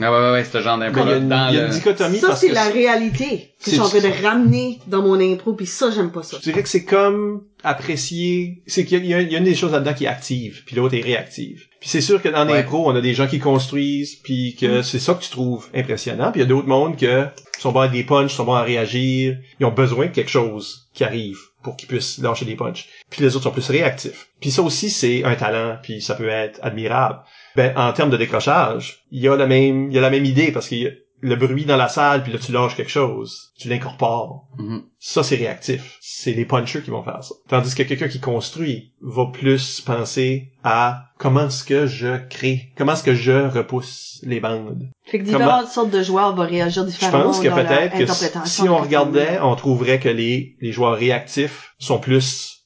Ah 0.00 0.12
ouais, 0.12 0.18
ouais, 0.18 0.32
ouais, 0.32 0.44
ce 0.44 0.60
genre 0.60 0.78
d'impro 0.78 1.02
il 1.04 1.10
y 1.10 1.12
a 1.12 1.16
une, 1.16 1.28
dans 1.28 1.48
il 1.48 1.54
y 1.54 1.58
a 1.58 1.62
le- 1.66 1.68
dichotomie 1.74 2.18
Ça, 2.18 2.28
parce 2.28 2.40
c'est 2.40 2.48
que 2.48 2.54
la 2.54 2.68
réalité 2.68 3.54
que 3.62 3.66
je 3.66 3.70
suis 3.70 3.80
en 3.80 3.88
train 3.88 4.00
de 4.00 4.22
ramener 4.26 4.78
dans 4.86 5.02
mon 5.02 5.20
impro, 5.20 5.54
puis 5.54 5.66
ça, 5.66 5.90
j'aime 5.90 6.10
pas 6.10 6.22
ça. 6.22 6.36
je 6.38 6.42
dirais 6.42 6.62
que 6.62 6.68
c'est 6.68 6.84
comme 6.84 7.42
apprécier, 7.86 8.62
c'est 8.66 8.84
qu'il 8.84 9.04
y 9.06 9.14
a, 9.14 9.20
il 9.20 9.30
y 9.32 9.34
a 9.34 9.38
une 9.38 9.44
des 9.44 9.54
choses 9.54 9.72
là-dedans 9.72 9.94
qui 9.94 10.04
est 10.04 10.08
active, 10.08 10.62
puis 10.66 10.76
l'autre 10.76 10.94
est 10.94 11.00
réactive. 11.02 11.64
Puis 11.80 11.88
c'est 11.88 12.00
sûr 12.00 12.22
que 12.22 12.28
dans 12.28 12.46
Ouais. 12.46 12.54
l'impro, 12.54 12.88
on 12.88 12.94
a 12.94 13.00
des 13.00 13.14
gens 13.14 13.26
qui 13.26 13.38
construisent, 13.38 14.14
puis 14.22 14.56
que 14.58 14.80
Mm. 14.80 14.82
c'est 14.82 14.98
ça 14.98 15.14
que 15.14 15.22
tu 15.22 15.30
trouves 15.30 15.66
impressionnant, 15.74 16.30
puis 16.32 16.40
il 16.40 16.44
y 16.44 16.46
a 16.46 16.48
d'autres 16.48 16.68
mondes 16.68 16.96
que 16.96 17.26
sont 17.58 17.72
bons 17.72 17.80
à 17.80 17.88
des 17.88 18.04
punchs, 18.04 18.32
sont 18.34 18.44
bons 18.44 18.54
à 18.54 18.62
réagir, 18.62 19.36
ils 19.60 19.66
ont 19.66 19.70
besoin 19.72 20.06
de 20.06 20.10
quelque 20.12 20.30
chose 20.30 20.88
qui 20.94 21.04
arrive 21.04 21.38
pour 21.62 21.76
qu'ils 21.76 21.88
puissent 21.88 22.18
lâcher 22.18 22.44
des 22.44 22.56
punchs. 22.56 22.88
Puis 23.10 23.22
les 23.22 23.34
autres 23.36 23.44
sont 23.44 23.50
plus 23.52 23.68
réactifs. 23.70 24.28
Puis 24.40 24.50
ça 24.50 24.62
aussi, 24.62 24.90
c'est 24.90 25.22
un 25.24 25.36
talent, 25.36 25.76
puis 25.82 26.02
ça 26.02 26.14
peut 26.16 26.28
être 26.28 26.58
admirable. 26.62 27.20
Ben, 27.56 27.72
en 27.76 27.92
termes 27.92 28.10
de 28.10 28.16
décrochage, 28.16 29.04
il 29.10 29.20
y 29.20 29.28
a 29.28 29.36
la 29.36 29.46
même, 29.46 29.90
il 29.90 29.94
y 29.94 29.98
a 29.98 30.00
la 30.00 30.10
même 30.10 30.24
idée, 30.24 30.52
parce 30.52 30.68
qu'il 30.68 30.78
y 30.78 30.86
a 30.86 30.90
le 31.22 31.36
bruit 31.36 31.64
dans 31.64 31.76
la 31.76 31.88
salle, 31.88 32.24
puis 32.24 32.32
là, 32.32 32.38
tu 32.38 32.50
lâches 32.50 32.74
quelque 32.74 32.90
chose. 32.90 33.52
Tu 33.56 33.68
l'incorpores. 33.68 34.48
Mhm. 34.58 34.82
Ça, 34.98 35.22
c'est 35.22 35.36
réactif. 35.36 35.98
C'est 36.00 36.32
les 36.32 36.44
punchers 36.44 36.82
qui 36.82 36.90
vont 36.90 37.04
faire 37.04 37.22
ça. 37.22 37.34
Tandis 37.48 37.74
que 37.76 37.84
quelqu'un 37.84 38.08
qui 38.08 38.18
construit 38.18 38.92
va 39.00 39.26
plus 39.26 39.80
penser 39.80 40.52
à 40.64 41.04
comment 41.18 41.46
est-ce 41.46 41.62
que 41.62 41.86
je 41.86 42.18
crée, 42.28 42.72
comment 42.76 42.94
est-ce 42.94 43.04
que 43.04 43.14
je 43.14 43.48
repousse 43.48 44.20
les 44.24 44.40
bandes. 44.40 44.90
Fait 45.04 45.20
que 45.20 45.24
différentes 45.24 45.68
sortes 45.68 45.90
de 45.90 46.02
joueurs 46.02 46.34
vont 46.34 46.46
réagir 46.46 46.82
Je 46.84 46.90
différemment 46.90 47.24
pense 47.24 47.40
que 47.40 47.48
peut-être 47.48 47.96
que 47.96 48.48
si 48.48 48.68
on 48.68 48.78
regardait, 48.78 49.38
on 49.40 49.54
trouverait 49.54 50.00
que 50.00 50.08
les, 50.08 50.56
les 50.60 50.72
joueurs 50.72 50.96
réactifs 50.96 51.74
sont 51.78 51.98
plus, 52.00 52.64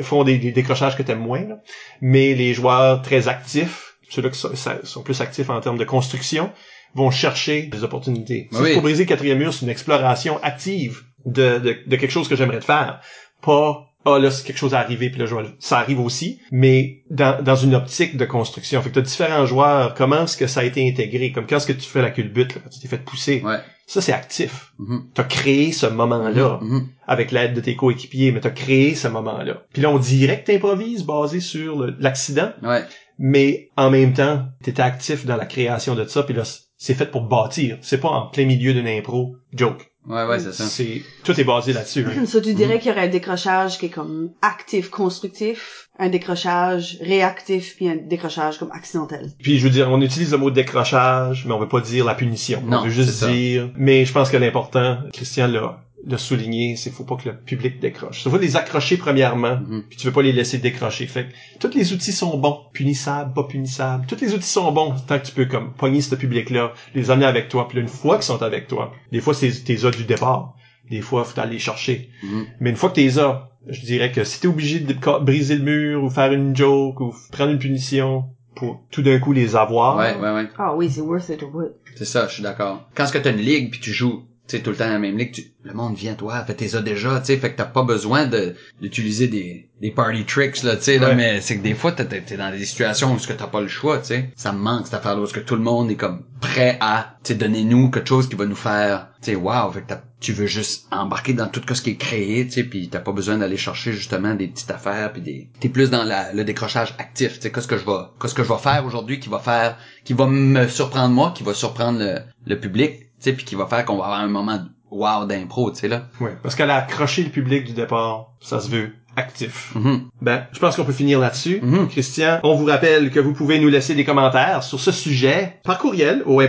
font 0.00 0.24
des, 0.24 0.38
des 0.38 0.52
décrochages 0.52 0.96
que 0.96 1.02
t'aimes 1.02 1.20
moins, 1.20 1.44
là. 1.46 1.60
mais 2.00 2.34
les 2.34 2.54
joueurs 2.54 3.02
très 3.02 3.28
actifs, 3.28 3.87
ceux-là 4.10 4.30
qui 4.30 4.38
sont, 4.84 5.02
plus 5.02 5.20
actifs 5.20 5.50
en 5.50 5.60
termes 5.60 5.78
de 5.78 5.84
construction, 5.84 6.50
vont 6.94 7.10
chercher 7.10 7.62
des 7.62 7.84
opportunités. 7.84 8.48
Oui. 8.52 8.68
Si 8.68 8.72
pour 8.74 8.82
briser 8.82 9.04
le 9.04 9.08
quatrième 9.08 9.38
mur, 9.38 9.52
c'est 9.52 9.64
une 9.64 9.70
exploration 9.70 10.38
active 10.42 11.02
de, 11.26 11.58
de, 11.58 11.76
de 11.86 11.96
quelque 11.96 12.10
chose 12.10 12.28
que 12.28 12.36
j'aimerais 12.36 12.60
te 12.60 12.64
faire. 12.64 13.00
Pas 13.42 13.84
ah 14.04 14.18
là 14.20 14.30
c'est 14.30 14.46
quelque 14.46 14.56
chose 14.58 14.74
à 14.74 14.78
arriver 14.78 15.10
puis 15.10 15.18
là 15.18 15.26
je 15.26 15.34
vais 15.34 15.42
le- 15.42 15.56
ça 15.58 15.78
arrive 15.78 15.98
aussi 15.98 16.40
mais 16.52 17.02
dans, 17.10 17.42
dans 17.42 17.56
une 17.56 17.74
optique 17.74 18.16
de 18.16 18.24
construction 18.24 18.80
fait 18.80 18.90
que 18.90 18.94
t'as 18.94 19.00
différents 19.00 19.44
joueurs 19.44 19.92
comment 19.94 20.22
est-ce 20.22 20.36
que 20.36 20.46
ça 20.46 20.60
a 20.60 20.64
été 20.64 20.88
intégré? 20.88 21.32
Comme 21.32 21.46
quand 21.48 21.56
est-ce 21.56 21.66
que 21.66 21.72
tu 21.72 21.80
fais 21.88 22.00
la 22.00 22.10
culbute 22.12 22.54
là, 22.54 22.60
quand 22.62 22.70
tu 22.70 22.78
t'es 22.78 22.86
fait 22.88 23.04
pousser? 23.04 23.42
Ouais. 23.44 23.58
ça 23.88 24.00
c'est 24.00 24.12
actif 24.12 24.72
Mhm. 24.78 25.02
t'as 25.14 25.24
créé 25.24 25.72
ce 25.72 25.86
moment-là 25.86 26.60
Mhm. 26.62 26.86
avec 27.08 27.32
l'aide 27.32 27.54
de 27.54 27.60
tes 27.60 27.74
coéquipiers 27.74 28.30
mais 28.30 28.38
t'as 28.40 28.50
créé 28.50 28.94
ce 28.94 29.08
moment-là 29.08 29.64
puis 29.72 29.82
là 29.82 29.90
on 29.90 29.98
dirait 29.98 30.40
que 30.42 30.46
t'improvises 30.52 31.04
basé 31.04 31.40
sur 31.40 31.84
l'accident 31.98 32.52
Ouais. 32.62 32.84
Mais 33.18 33.70
en 33.76 33.90
même 33.90 34.12
temps 34.12 34.46
t'étais 34.62 34.82
actif 34.82 35.26
dans 35.26 35.36
la 35.36 35.46
création 35.46 35.94
de 35.94 36.04
ça 36.04 36.22
puis 36.22 36.34
là 36.34 36.44
c'est 36.76 36.94
fait 36.94 37.10
pour 37.10 37.22
bâtir 37.22 37.78
c'est 37.82 38.00
pas 38.00 38.08
en 38.08 38.26
plein 38.26 38.46
milieu 38.46 38.72
d'une 38.72 38.88
impro 38.88 39.36
joke 39.52 39.88
Ouais, 40.08 40.24
ouais, 40.24 40.38
c'est 40.38 40.54
ça. 40.54 40.64
c'est 40.64 41.02
tout 41.22 41.38
est 41.38 41.44
basé 41.44 41.74
là-dessus 41.74 42.06
hein. 42.06 42.24
Ça, 42.26 42.40
tu 42.40 42.54
dirais 42.54 42.78
qu'il 42.78 42.88
y 42.88 42.92
aurait 42.92 43.08
un 43.08 43.10
décrochage 43.10 43.78
qui 43.78 43.86
est 43.86 43.90
comme 43.90 44.30
actif, 44.40 44.88
constructif, 44.88 45.90
un 45.98 46.08
décrochage 46.08 46.96
réactif, 47.02 47.76
puis 47.76 47.90
un 47.90 47.96
décrochage 47.96 48.58
comme 48.58 48.70
accidentel. 48.72 49.30
Puis 49.42 49.58
je 49.58 49.64
veux 49.64 49.70
dire, 49.70 49.90
on 49.90 50.00
utilise 50.00 50.32
le 50.32 50.38
mot 50.38 50.50
décrochage, 50.50 51.44
mais 51.44 51.52
on 51.52 51.58
veut 51.58 51.68
pas 51.68 51.82
dire 51.82 52.06
la 52.06 52.14
punition. 52.14 52.62
Non, 52.62 52.78
on 52.78 52.84
veut 52.84 52.90
juste 52.90 53.22
dire. 53.26 53.70
Mais 53.76 54.06
je 54.06 54.12
pense 54.12 54.30
que 54.30 54.38
l'important, 54.38 55.00
Christian 55.12 55.46
l'a 55.48 55.82
l'a 56.06 56.18
souligné, 56.18 56.76
c'est 56.76 56.90
qu'il 56.90 56.96
faut 56.96 57.04
pas 57.04 57.16
que 57.16 57.28
le 57.28 57.36
public 57.36 57.80
décroche. 57.80 58.22
Tu 58.22 58.28
veux 58.28 58.38
les 58.38 58.56
accrocher 58.56 58.96
premièrement, 58.96 59.56
Mhm. 59.66 59.82
puis 59.88 59.98
tu 59.98 60.06
veux 60.06 60.12
pas 60.12 60.22
les 60.22 60.32
laisser 60.32 60.58
décrocher. 60.58 61.06
Fait 61.06 61.24
que 61.26 61.32
tous 61.68 61.76
les 61.76 61.92
outils 61.92 62.12
sont 62.12 62.38
bons, 62.38 62.60
punissables, 62.72 63.32
pas 63.34 63.44
punissables. 63.44 64.06
Tous 64.06 64.20
les 64.20 64.32
outils 64.32 64.48
sont 64.48 64.70
bons 64.72 64.94
tant 65.06 65.18
que 65.18 65.26
tu 65.26 65.32
peux 65.32 65.46
comme 65.46 65.72
pogner 65.74 66.00
ce 66.00 66.14
public-là, 66.14 66.72
les 66.94 67.10
amener 67.10 67.26
avec 67.26 67.48
toi. 67.48 67.66
Puis 67.68 67.76
là, 67.76 67.82
une 67.82 67.88
fois 67.88 68.16
qu'ils 68.16 68.24
sont 68.24 68.42
avec 68.42 68.68
toi, 68.68 68.92
des 69.12 69.20
fois 69.20 69.34
c'est 69.34 69.50
tes 69.64 69.84
as 69.84 69.90
du 69.90 70.04
départ, 70.04 70.54
des 70.90 71.00
fois 71.00 71.24
faut 71.24 71.38
aller 71.40 71.54
les 71.54 71.58
chercher. 71.58 72.10
Mhm. 72.22 72.46
Mais 72.60 72.70
une 72.70 72.76
fois 72.76 72.90
que 72.90 72.94
t'es 72.94 73.18
as, 73.18 73.48
je 73.66 73.80
dirais 73.84 74.12
que 74.12 74.22
si 74.24 74.40
t'es 74.40 74.46
obligé 74.48 74.78
de 74.80 74.94
briser 75.24 75.56
le 75.56 75.64
mur 75.64 76.04
ou 76.04 76.10
faire 76.10 76.32
une 76.32 76.54
joke 76.56 77.00
ou 77.00 77.12
prendre 77.32 77.50
une 77.50 77.58
punition 77.58 78.24
pour 78.54 78.82
tout 78.90 79.02
d'un 79.02 79.18
coup 79.18 79.32
les 79.32 79.56
avoir, 79.56 79.96
Ouais, 79.96 80.16
ouais, 80.16 80.32
ouais. 80.32 80.46
Ah 80.58 80.74
oui, 80.76 80.88
c'est 80.90 81.00
worth 81.00 81.28
it 81.28 81.42
or 81.42 81.50
what. 81.54 81.64
C'est 81.96 82.04
ça, 82.04 82.26
je 82.28 82.34
suis 82.34 82.42
d'accord. 82.42 82.88
Quand 82.94 83.04
est-ce 83.04 83.12
que 83.12 83.18
t'as 83.18 83.32
une 83.32 83.36
ligue 83.38 83.70
puis 83.70 83.80
tu 83.80 83.92
joues, 83.92 84.22
sais, 84.56 84.62
tout 84.62 84.70
le 84.70 84.76
temps 84.76 84.86
dans 84.86 84.92
la 84.92 84.98
même 84.98 85.18
ligue, 85.18 85.32
tu- 85.32 85.52
le 85.64 85.74
monde 85.74 85.94
vient 85.96 86.14
toi, 86.14 86.42
fait 86.44 86.54
t'es 86.54 86.68
ça 86.68 86.80
déjà, 86.80 87.20
tu 87.20 87.26
sais, 87.26 87.36
fait 87.36 87.52
que 87.52 87.56
t'as 87.58 87.64
pas 87.66 87.82
besoin 87.82 88.26
de 88.26 88.54
d'utiliser 88.80 89.28
des, 89.28 89.68
des 89.80 89.90
party 89.90 90.24
tricks, 90.24 90.62
là, 90.62 90.76
tu 90.76 90.84
sais, 90.84 90.98
là, 90.98 91.08
mais 91.14 91.40
c'est 91.40 91.58
que 91.58 91.62
des 91.62 91.74
fois, 91.74 91.92
t'es, 91.92 92.04
t'es- 92.06 92.22
t'es 92.22 92.36
dans 92.36 92.50
des 92.50 92.64
situations 92.64 93.12
où 93.14 93.18
ce 93.18 93.26
que 93.26 93.32
t'as 93.32 93.46
pas 93.48 93.60
le 93.60 93.68
choix, 93.68 93.98
tu 93.98 94.06
sais. 94.06 94.30
Ça 94.36 94.52
me 94.52 94.58
manque, 94.58 94.86
cette 94.86 94.94
affaire-là, 94.94 95.20
où 95.22 95.26
ce 95.26 95.32
que 95.34 95.40
tout 95.40 95.56
le 95.56 95.62
monde 95.62 95.90
est 95.90 95.96
comme 95.96 96.22
prêt 96.40 96.78
à, 96.80 97.16
tu 97.24 97.32
sais, 97.32 97.38
donner 97.38 97.64
nous 97.64 97.90
quelque 97.90 98.08
chose 98.08 98.28
qui 98.28 98.36
va 98.36 98.46
nous 98.46 98.54
faire, 98.56 99.08
tu 99.20 99.32
sais, 99.32 99.36
wow, 99.36 99.70
fait 99.72 99.82
que 99.82 99.88
t'as- 99.88 100.02
tu 100.20 100.32
veux 100.32 100.46
juste 100.46 100.86
embarquer 100.90 101.32
dans 101.34 101.46
tout 101.48 101.62
ce 101.74 101.80
qui 101.82 101.90
est 101.90 101.96
créé, 101.96 102.44
tu 102.46 102.52
sais, 102.54 102.64
puis 102.64 102.88
t'as 102.88 102.98
pas 103.00 103.12
besoin 103.12 103.36
d'aller 103.38 103.56
chercher 103.56 103.92
justement 103.92 104.34
des 104.34 104.48
petites 104.48 104.70
affaires 104.70 105.12
puis 105.12 105.22
des, 105.22 105.48
t'es 105.60 105.68
plus 105.68 105.90
dans 105.90 106.02
la, 106.04 106.32
le 106.32 106.44
décrochage 106.44 106.94
actif, 106.98 107.34
tu 107.34 107.42
sais, 107.42 107.52
qu'est-ce 107.52 107.68
que 107.68 107.76
je 107.78 107.84
vais, 107.84 107.98
qu'est-ce 108.20 108.34
que 108.34 108.42
je 108.42 108.48
vais 108.52 108.58
faire 108.58 108.84
aujourd'hui 108.86 109.20
qui 109.20 109.28
va 109.28 109.38
faire, 109.38 109.76
qui 110.04 110.14
va 110.14 110.26
me 110.26 110.66
surprendre 110.68 111.14
moi, 111.14 111.32
qui 111.36 111.42
va 111.44 111.54
surprendre 111.54 111.98
le, 112.00 112.18
le 112.46 112.58
public, 112.58 113.07
sais, 113.20 113.32
puis 113.32 113.44
qui 113.44 113.54
va 113.54 113.66
faire 113.66 113.84
qu'on 113.84 113.96
va 113.96 114.04
avoir 114.04 114.20
un 114.20 114.28
moment 114.28 114.58
wow 114.90 115.26
d'impro, 115.26 115.70
tu 115.70 115.80
sais, 115.80 115.88
là. 115.88 116.04
Ouais, 116.20 116.36
parce 116.42 116.54
qu'elle 116.54 116.70
a 116.70 116.76
accroché 116.76 117.22
le 117.22 117.30
public 117.30 117.64
du 117.64 117.72
départ, 117.72 118.32
ça 118.40 118.60
se 118.60 118.70
veut 118.70 118.92
actif. 119.16 119.72
Mhm. 119.74 120.08
Ben, 120.22 120.44
je 120.52 120.58
pense 120.58 120.76
qu'on 120.76 120.84
peut 120.84 120.92
finir 120.92 121.18
là-dessus. 121.18 121.60
Mhm. 121.62 121.88
Christian, 121.88 122.40
on 122.44 122.54
vous 122.54 122.66
rappelle 122.66 123.10
que 123.10 123.20
vous 123.20 123.32
pouvez 123.32 123.58
nous 123.58 123.68
laisser 123.68 123.94
des 123.94 124.04
commentaires 124.04 124.62
sur 124.62 124.78
ce 124.78 124.92
sujet 124.92 125.58
par 125.64 125.78
courriel 125.78 126.22
au 126.24 126.40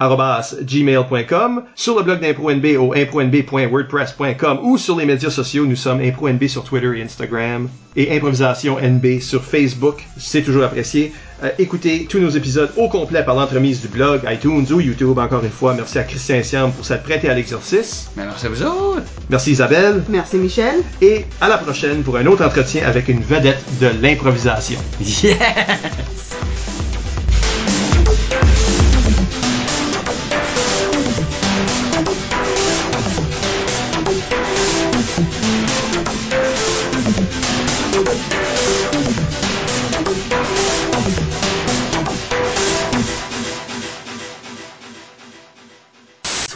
arobase 0.00 0.58
gmail.com, 0.62 1.64
sur 1.74 1.96
le 1.96 2.02
blog 2.02 2.20
d'ImproNB 2.20 2.76
au 2.78 2.94
impronb.wordpress.com 2.94 4.60
ou 4.62 4.78
sur 4.78 4.96
les 4.96 5.06
médias 5.06 5.30
sociaux, 5.30 5.66
nous 5.66 5.76
sommes 5.76 6.00
ImproNB 6.00 6.46
sur 6.46 6.62
Twitter 6.62 6.98
et 6.98 7.02
Instagram 7.02 7.68
et 7.96 8.16
Improvisation 8.16 8.78
NB 8.80 9.20
sur 9.20 9.42
Facebook, 9.42 10.04
c'est 10.16 10.42
toujours 10.42 10.64
apprécié. 10.64 11.12
Euh, 11.42 11.50
écoutez 11.58 12.06
tous 12.10 12.18
nos 12.18 12.30
épisodes 12.30 12.70
au 12.76 12.88
complet 12.88 13.22
par 13.22 13.36
l'entremise 13.36 13.80
du 13.80 13.86
blog, 13.88 14.22
iTunes 14.28 14.66
ou 14.72 14.80
YouTube 14.80 15.16
encore 15.18 15.44
une 15.44 15.50
fois. 15.50 15.72
Merci 15.74 15.98
à 15.98 16.02
Christian 16.02 16.42
Siam 16.42 16.72
pour 16.72 16.84
s'être 16.84 17.04
prêté 17.04 17.28
à 17.28 17.34
l'exercice. 17.34 18.10
Mais 18.16 18.24
merci 18.24 18.46
à 18.46 18.48
vous 18.48 18.62
autres. 18.62 19.02
Merci 19.30 19.52
Isabelle 19.52 20.02
Merci 20.08 20.36
Michel. 20.36 20.82
et 21.00 21.26
à 21.40 21.48
la 21.48 21.58
prochaine 21.58 22.02
pour 22.02 22.16
un 22.16 22.26
autre 22.26 22.44
entretien 22.44 22.84
avec 22.86 23.08
une 23.08 23.22
vedette 23.22 23.62
de 23.80 23.88
l'improvisation. 24.02 24.78
Yeah! 25.22 25.36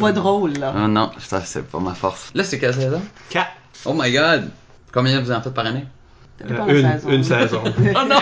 Sois 0.02 0.12
drôle, 0.12 0.52
là. 0.54 0.72
Oh 0.76 0.88
non, 0.88 1.10
ça 1.18 1.40
c'est 1.44 1.66
pas 1.66 1.78
ma 1.80 1.94
force. 1.94 2.30
Là, 2.34 2.44
c'est 2.44 2.58
quelle 2.58 2.74
saison? 2.74 3.00
4. 3.30 3.46
Oh 3.86 3.94
my 3.96 4.12
god! 4.12 4.50
Combien 4.92 5.20
vous 5.20 5.30
en 5.32 5.40
faites 5.40 5.54
par 5.54 5.66
année? 5.66 5.86
la 6.44 6.64
une, 6.72 6.92
saison. 6.92 7.08
une 7.10 7.24
saison. 7.24 7.62
Oh 7.94 8.08
non! 8.08 8.16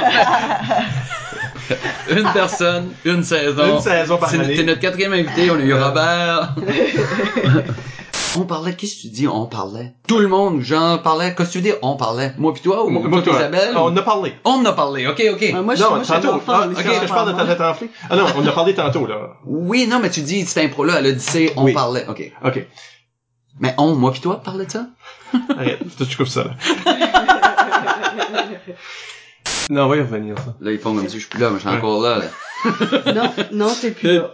une 2.11 2.33
personne, 2.33 2.89
une 3.05 3.23
saison. 3.23 3.77
Une 3.77 3.81
saison 3.81 4.17
par 4.19 4.29
C'est- 4.29 4.41
année. 4.41 4.57
T'es 4.57 4.63
notre 4.65 4.81
quatrième 4.81 5.13
invité, 5.13 5.51
on 5.51 5.55
a 5.55 5.61
eu 5.61 5.73
Euh. 5.73 5.85
Robert. 5.85 6.55
on 8.37 8.45
parlait, 8.45 8.75
qu'est-ce 8.75 8.97
que 8.97 9.01
tu 9.03 9.09
dis, 9.09 9.27
on 9.29 9.47
parlait? 9.47 9.93
Tout 10.07 10.19
le 10.19 10.29
monde, 10.29 10.61
genre, 10.61 11.03
parlait, 11.03 11.35
qu'est-ce 11.35 11.49
que 11.49 11.53
tu 11.55 11.61
dis, 11.63 11.73
on 11.83 11.97
parlait? 11.97 12.33
Moi 12.39 12.53
pis 12.55 12.63
toi, 12.63 12.85
ou 12.85 12.91
Moi, 12.91 13.03
toi, 13.11 13.23
toi, 13.23 13.35
Isabelle? 13.35 13.73
On 13.77 13.81
en 13.87 13.97
a 13.97 14.03
parlé. 14.03 14.35
On 14.45 14.51
en 14.53 14.65
a 14.65 14.73
parlé, 14.73 15.07
ok, 15.07 15.23
ok. 15.35 15.43
Euh, 15.43 15.63
moi, 15.63 15.75
je, 15.75 15.83
non, 15.83 15.91
moi, 15.97 16.01
tantôt. 16.07 16.29
enfant, 16.35 16.53
Ah, 16.55 16.69
est-ce 16.71 16.83
que 17.01 17.07
je 17.07 17.13
parle 17.13 17.33
de 17.33 17.37
ta 17.39 17.45
tête 17.47 17.61
enflée? 17.61 17.91
Ah 18.09 18.17
non, 18.17 18.27
on 18.37 18.41
en 18.43 18.47
a 18.47 18.53
parlé 18.53 18.75
tantôt, 18.75 19.07
là. 19.07 19.35
Oui, 19.47 19.87
non, 19.89 19.99
mais 20.01 20.11
tu 20.11 20.21
dis, 20.23 20.45
cette 20.47 20.65
impro-là, 20.65 20.97
elle 20.99 21.07
a 21.07 21.13
dit 21.13 21.21
c'est, 21.25 21.53
on 21.57 21.65
Oui. 21.65 21.73
parlait, 21.73 22.07
ok. 22.09 22.33
Ok. 22.45 22.67
Mais 23.59 23.75
on, 23.79 23.95
moi 23.95 24.13
pis 24.13 24.21
toi, 24.21 24.41
parlait 24.43 24.67
de 24.67 24.71
ça? 24.71 24.87
Arrête, 25.59 25.79
toi, 25.97 26.07
tu 26.09 26.17
coupes 26.17 26.29
ça, 26.29 26.45
là. 26.45 26.51
non, 29.71 29.85
on 29.85 29.89
va 29.89 29.97
y 29.97 30.01
revenir, 30.01 30.37
ça. 30.39 30.55
Là, 30.61 30.73
ils 30.73 30.79
font 30.79 30.95
comme 30.95 31.09
si 31.09 31.15
je 31.17 31.21
suis 31.21 31.29
plus 31.29 31.41
là, 31.41 31.51
mais 31.51 31.57
je 31.61 31.69
suis 31.69 31.77
encore 31.77 32.01
là, 32.01 32.19
là. 32.19 32.25
Non, 33.15 33.33
non, 33.53 33.73
t'es 33.81 33.91
plus 33.93 34.17
là. 34.17 34.29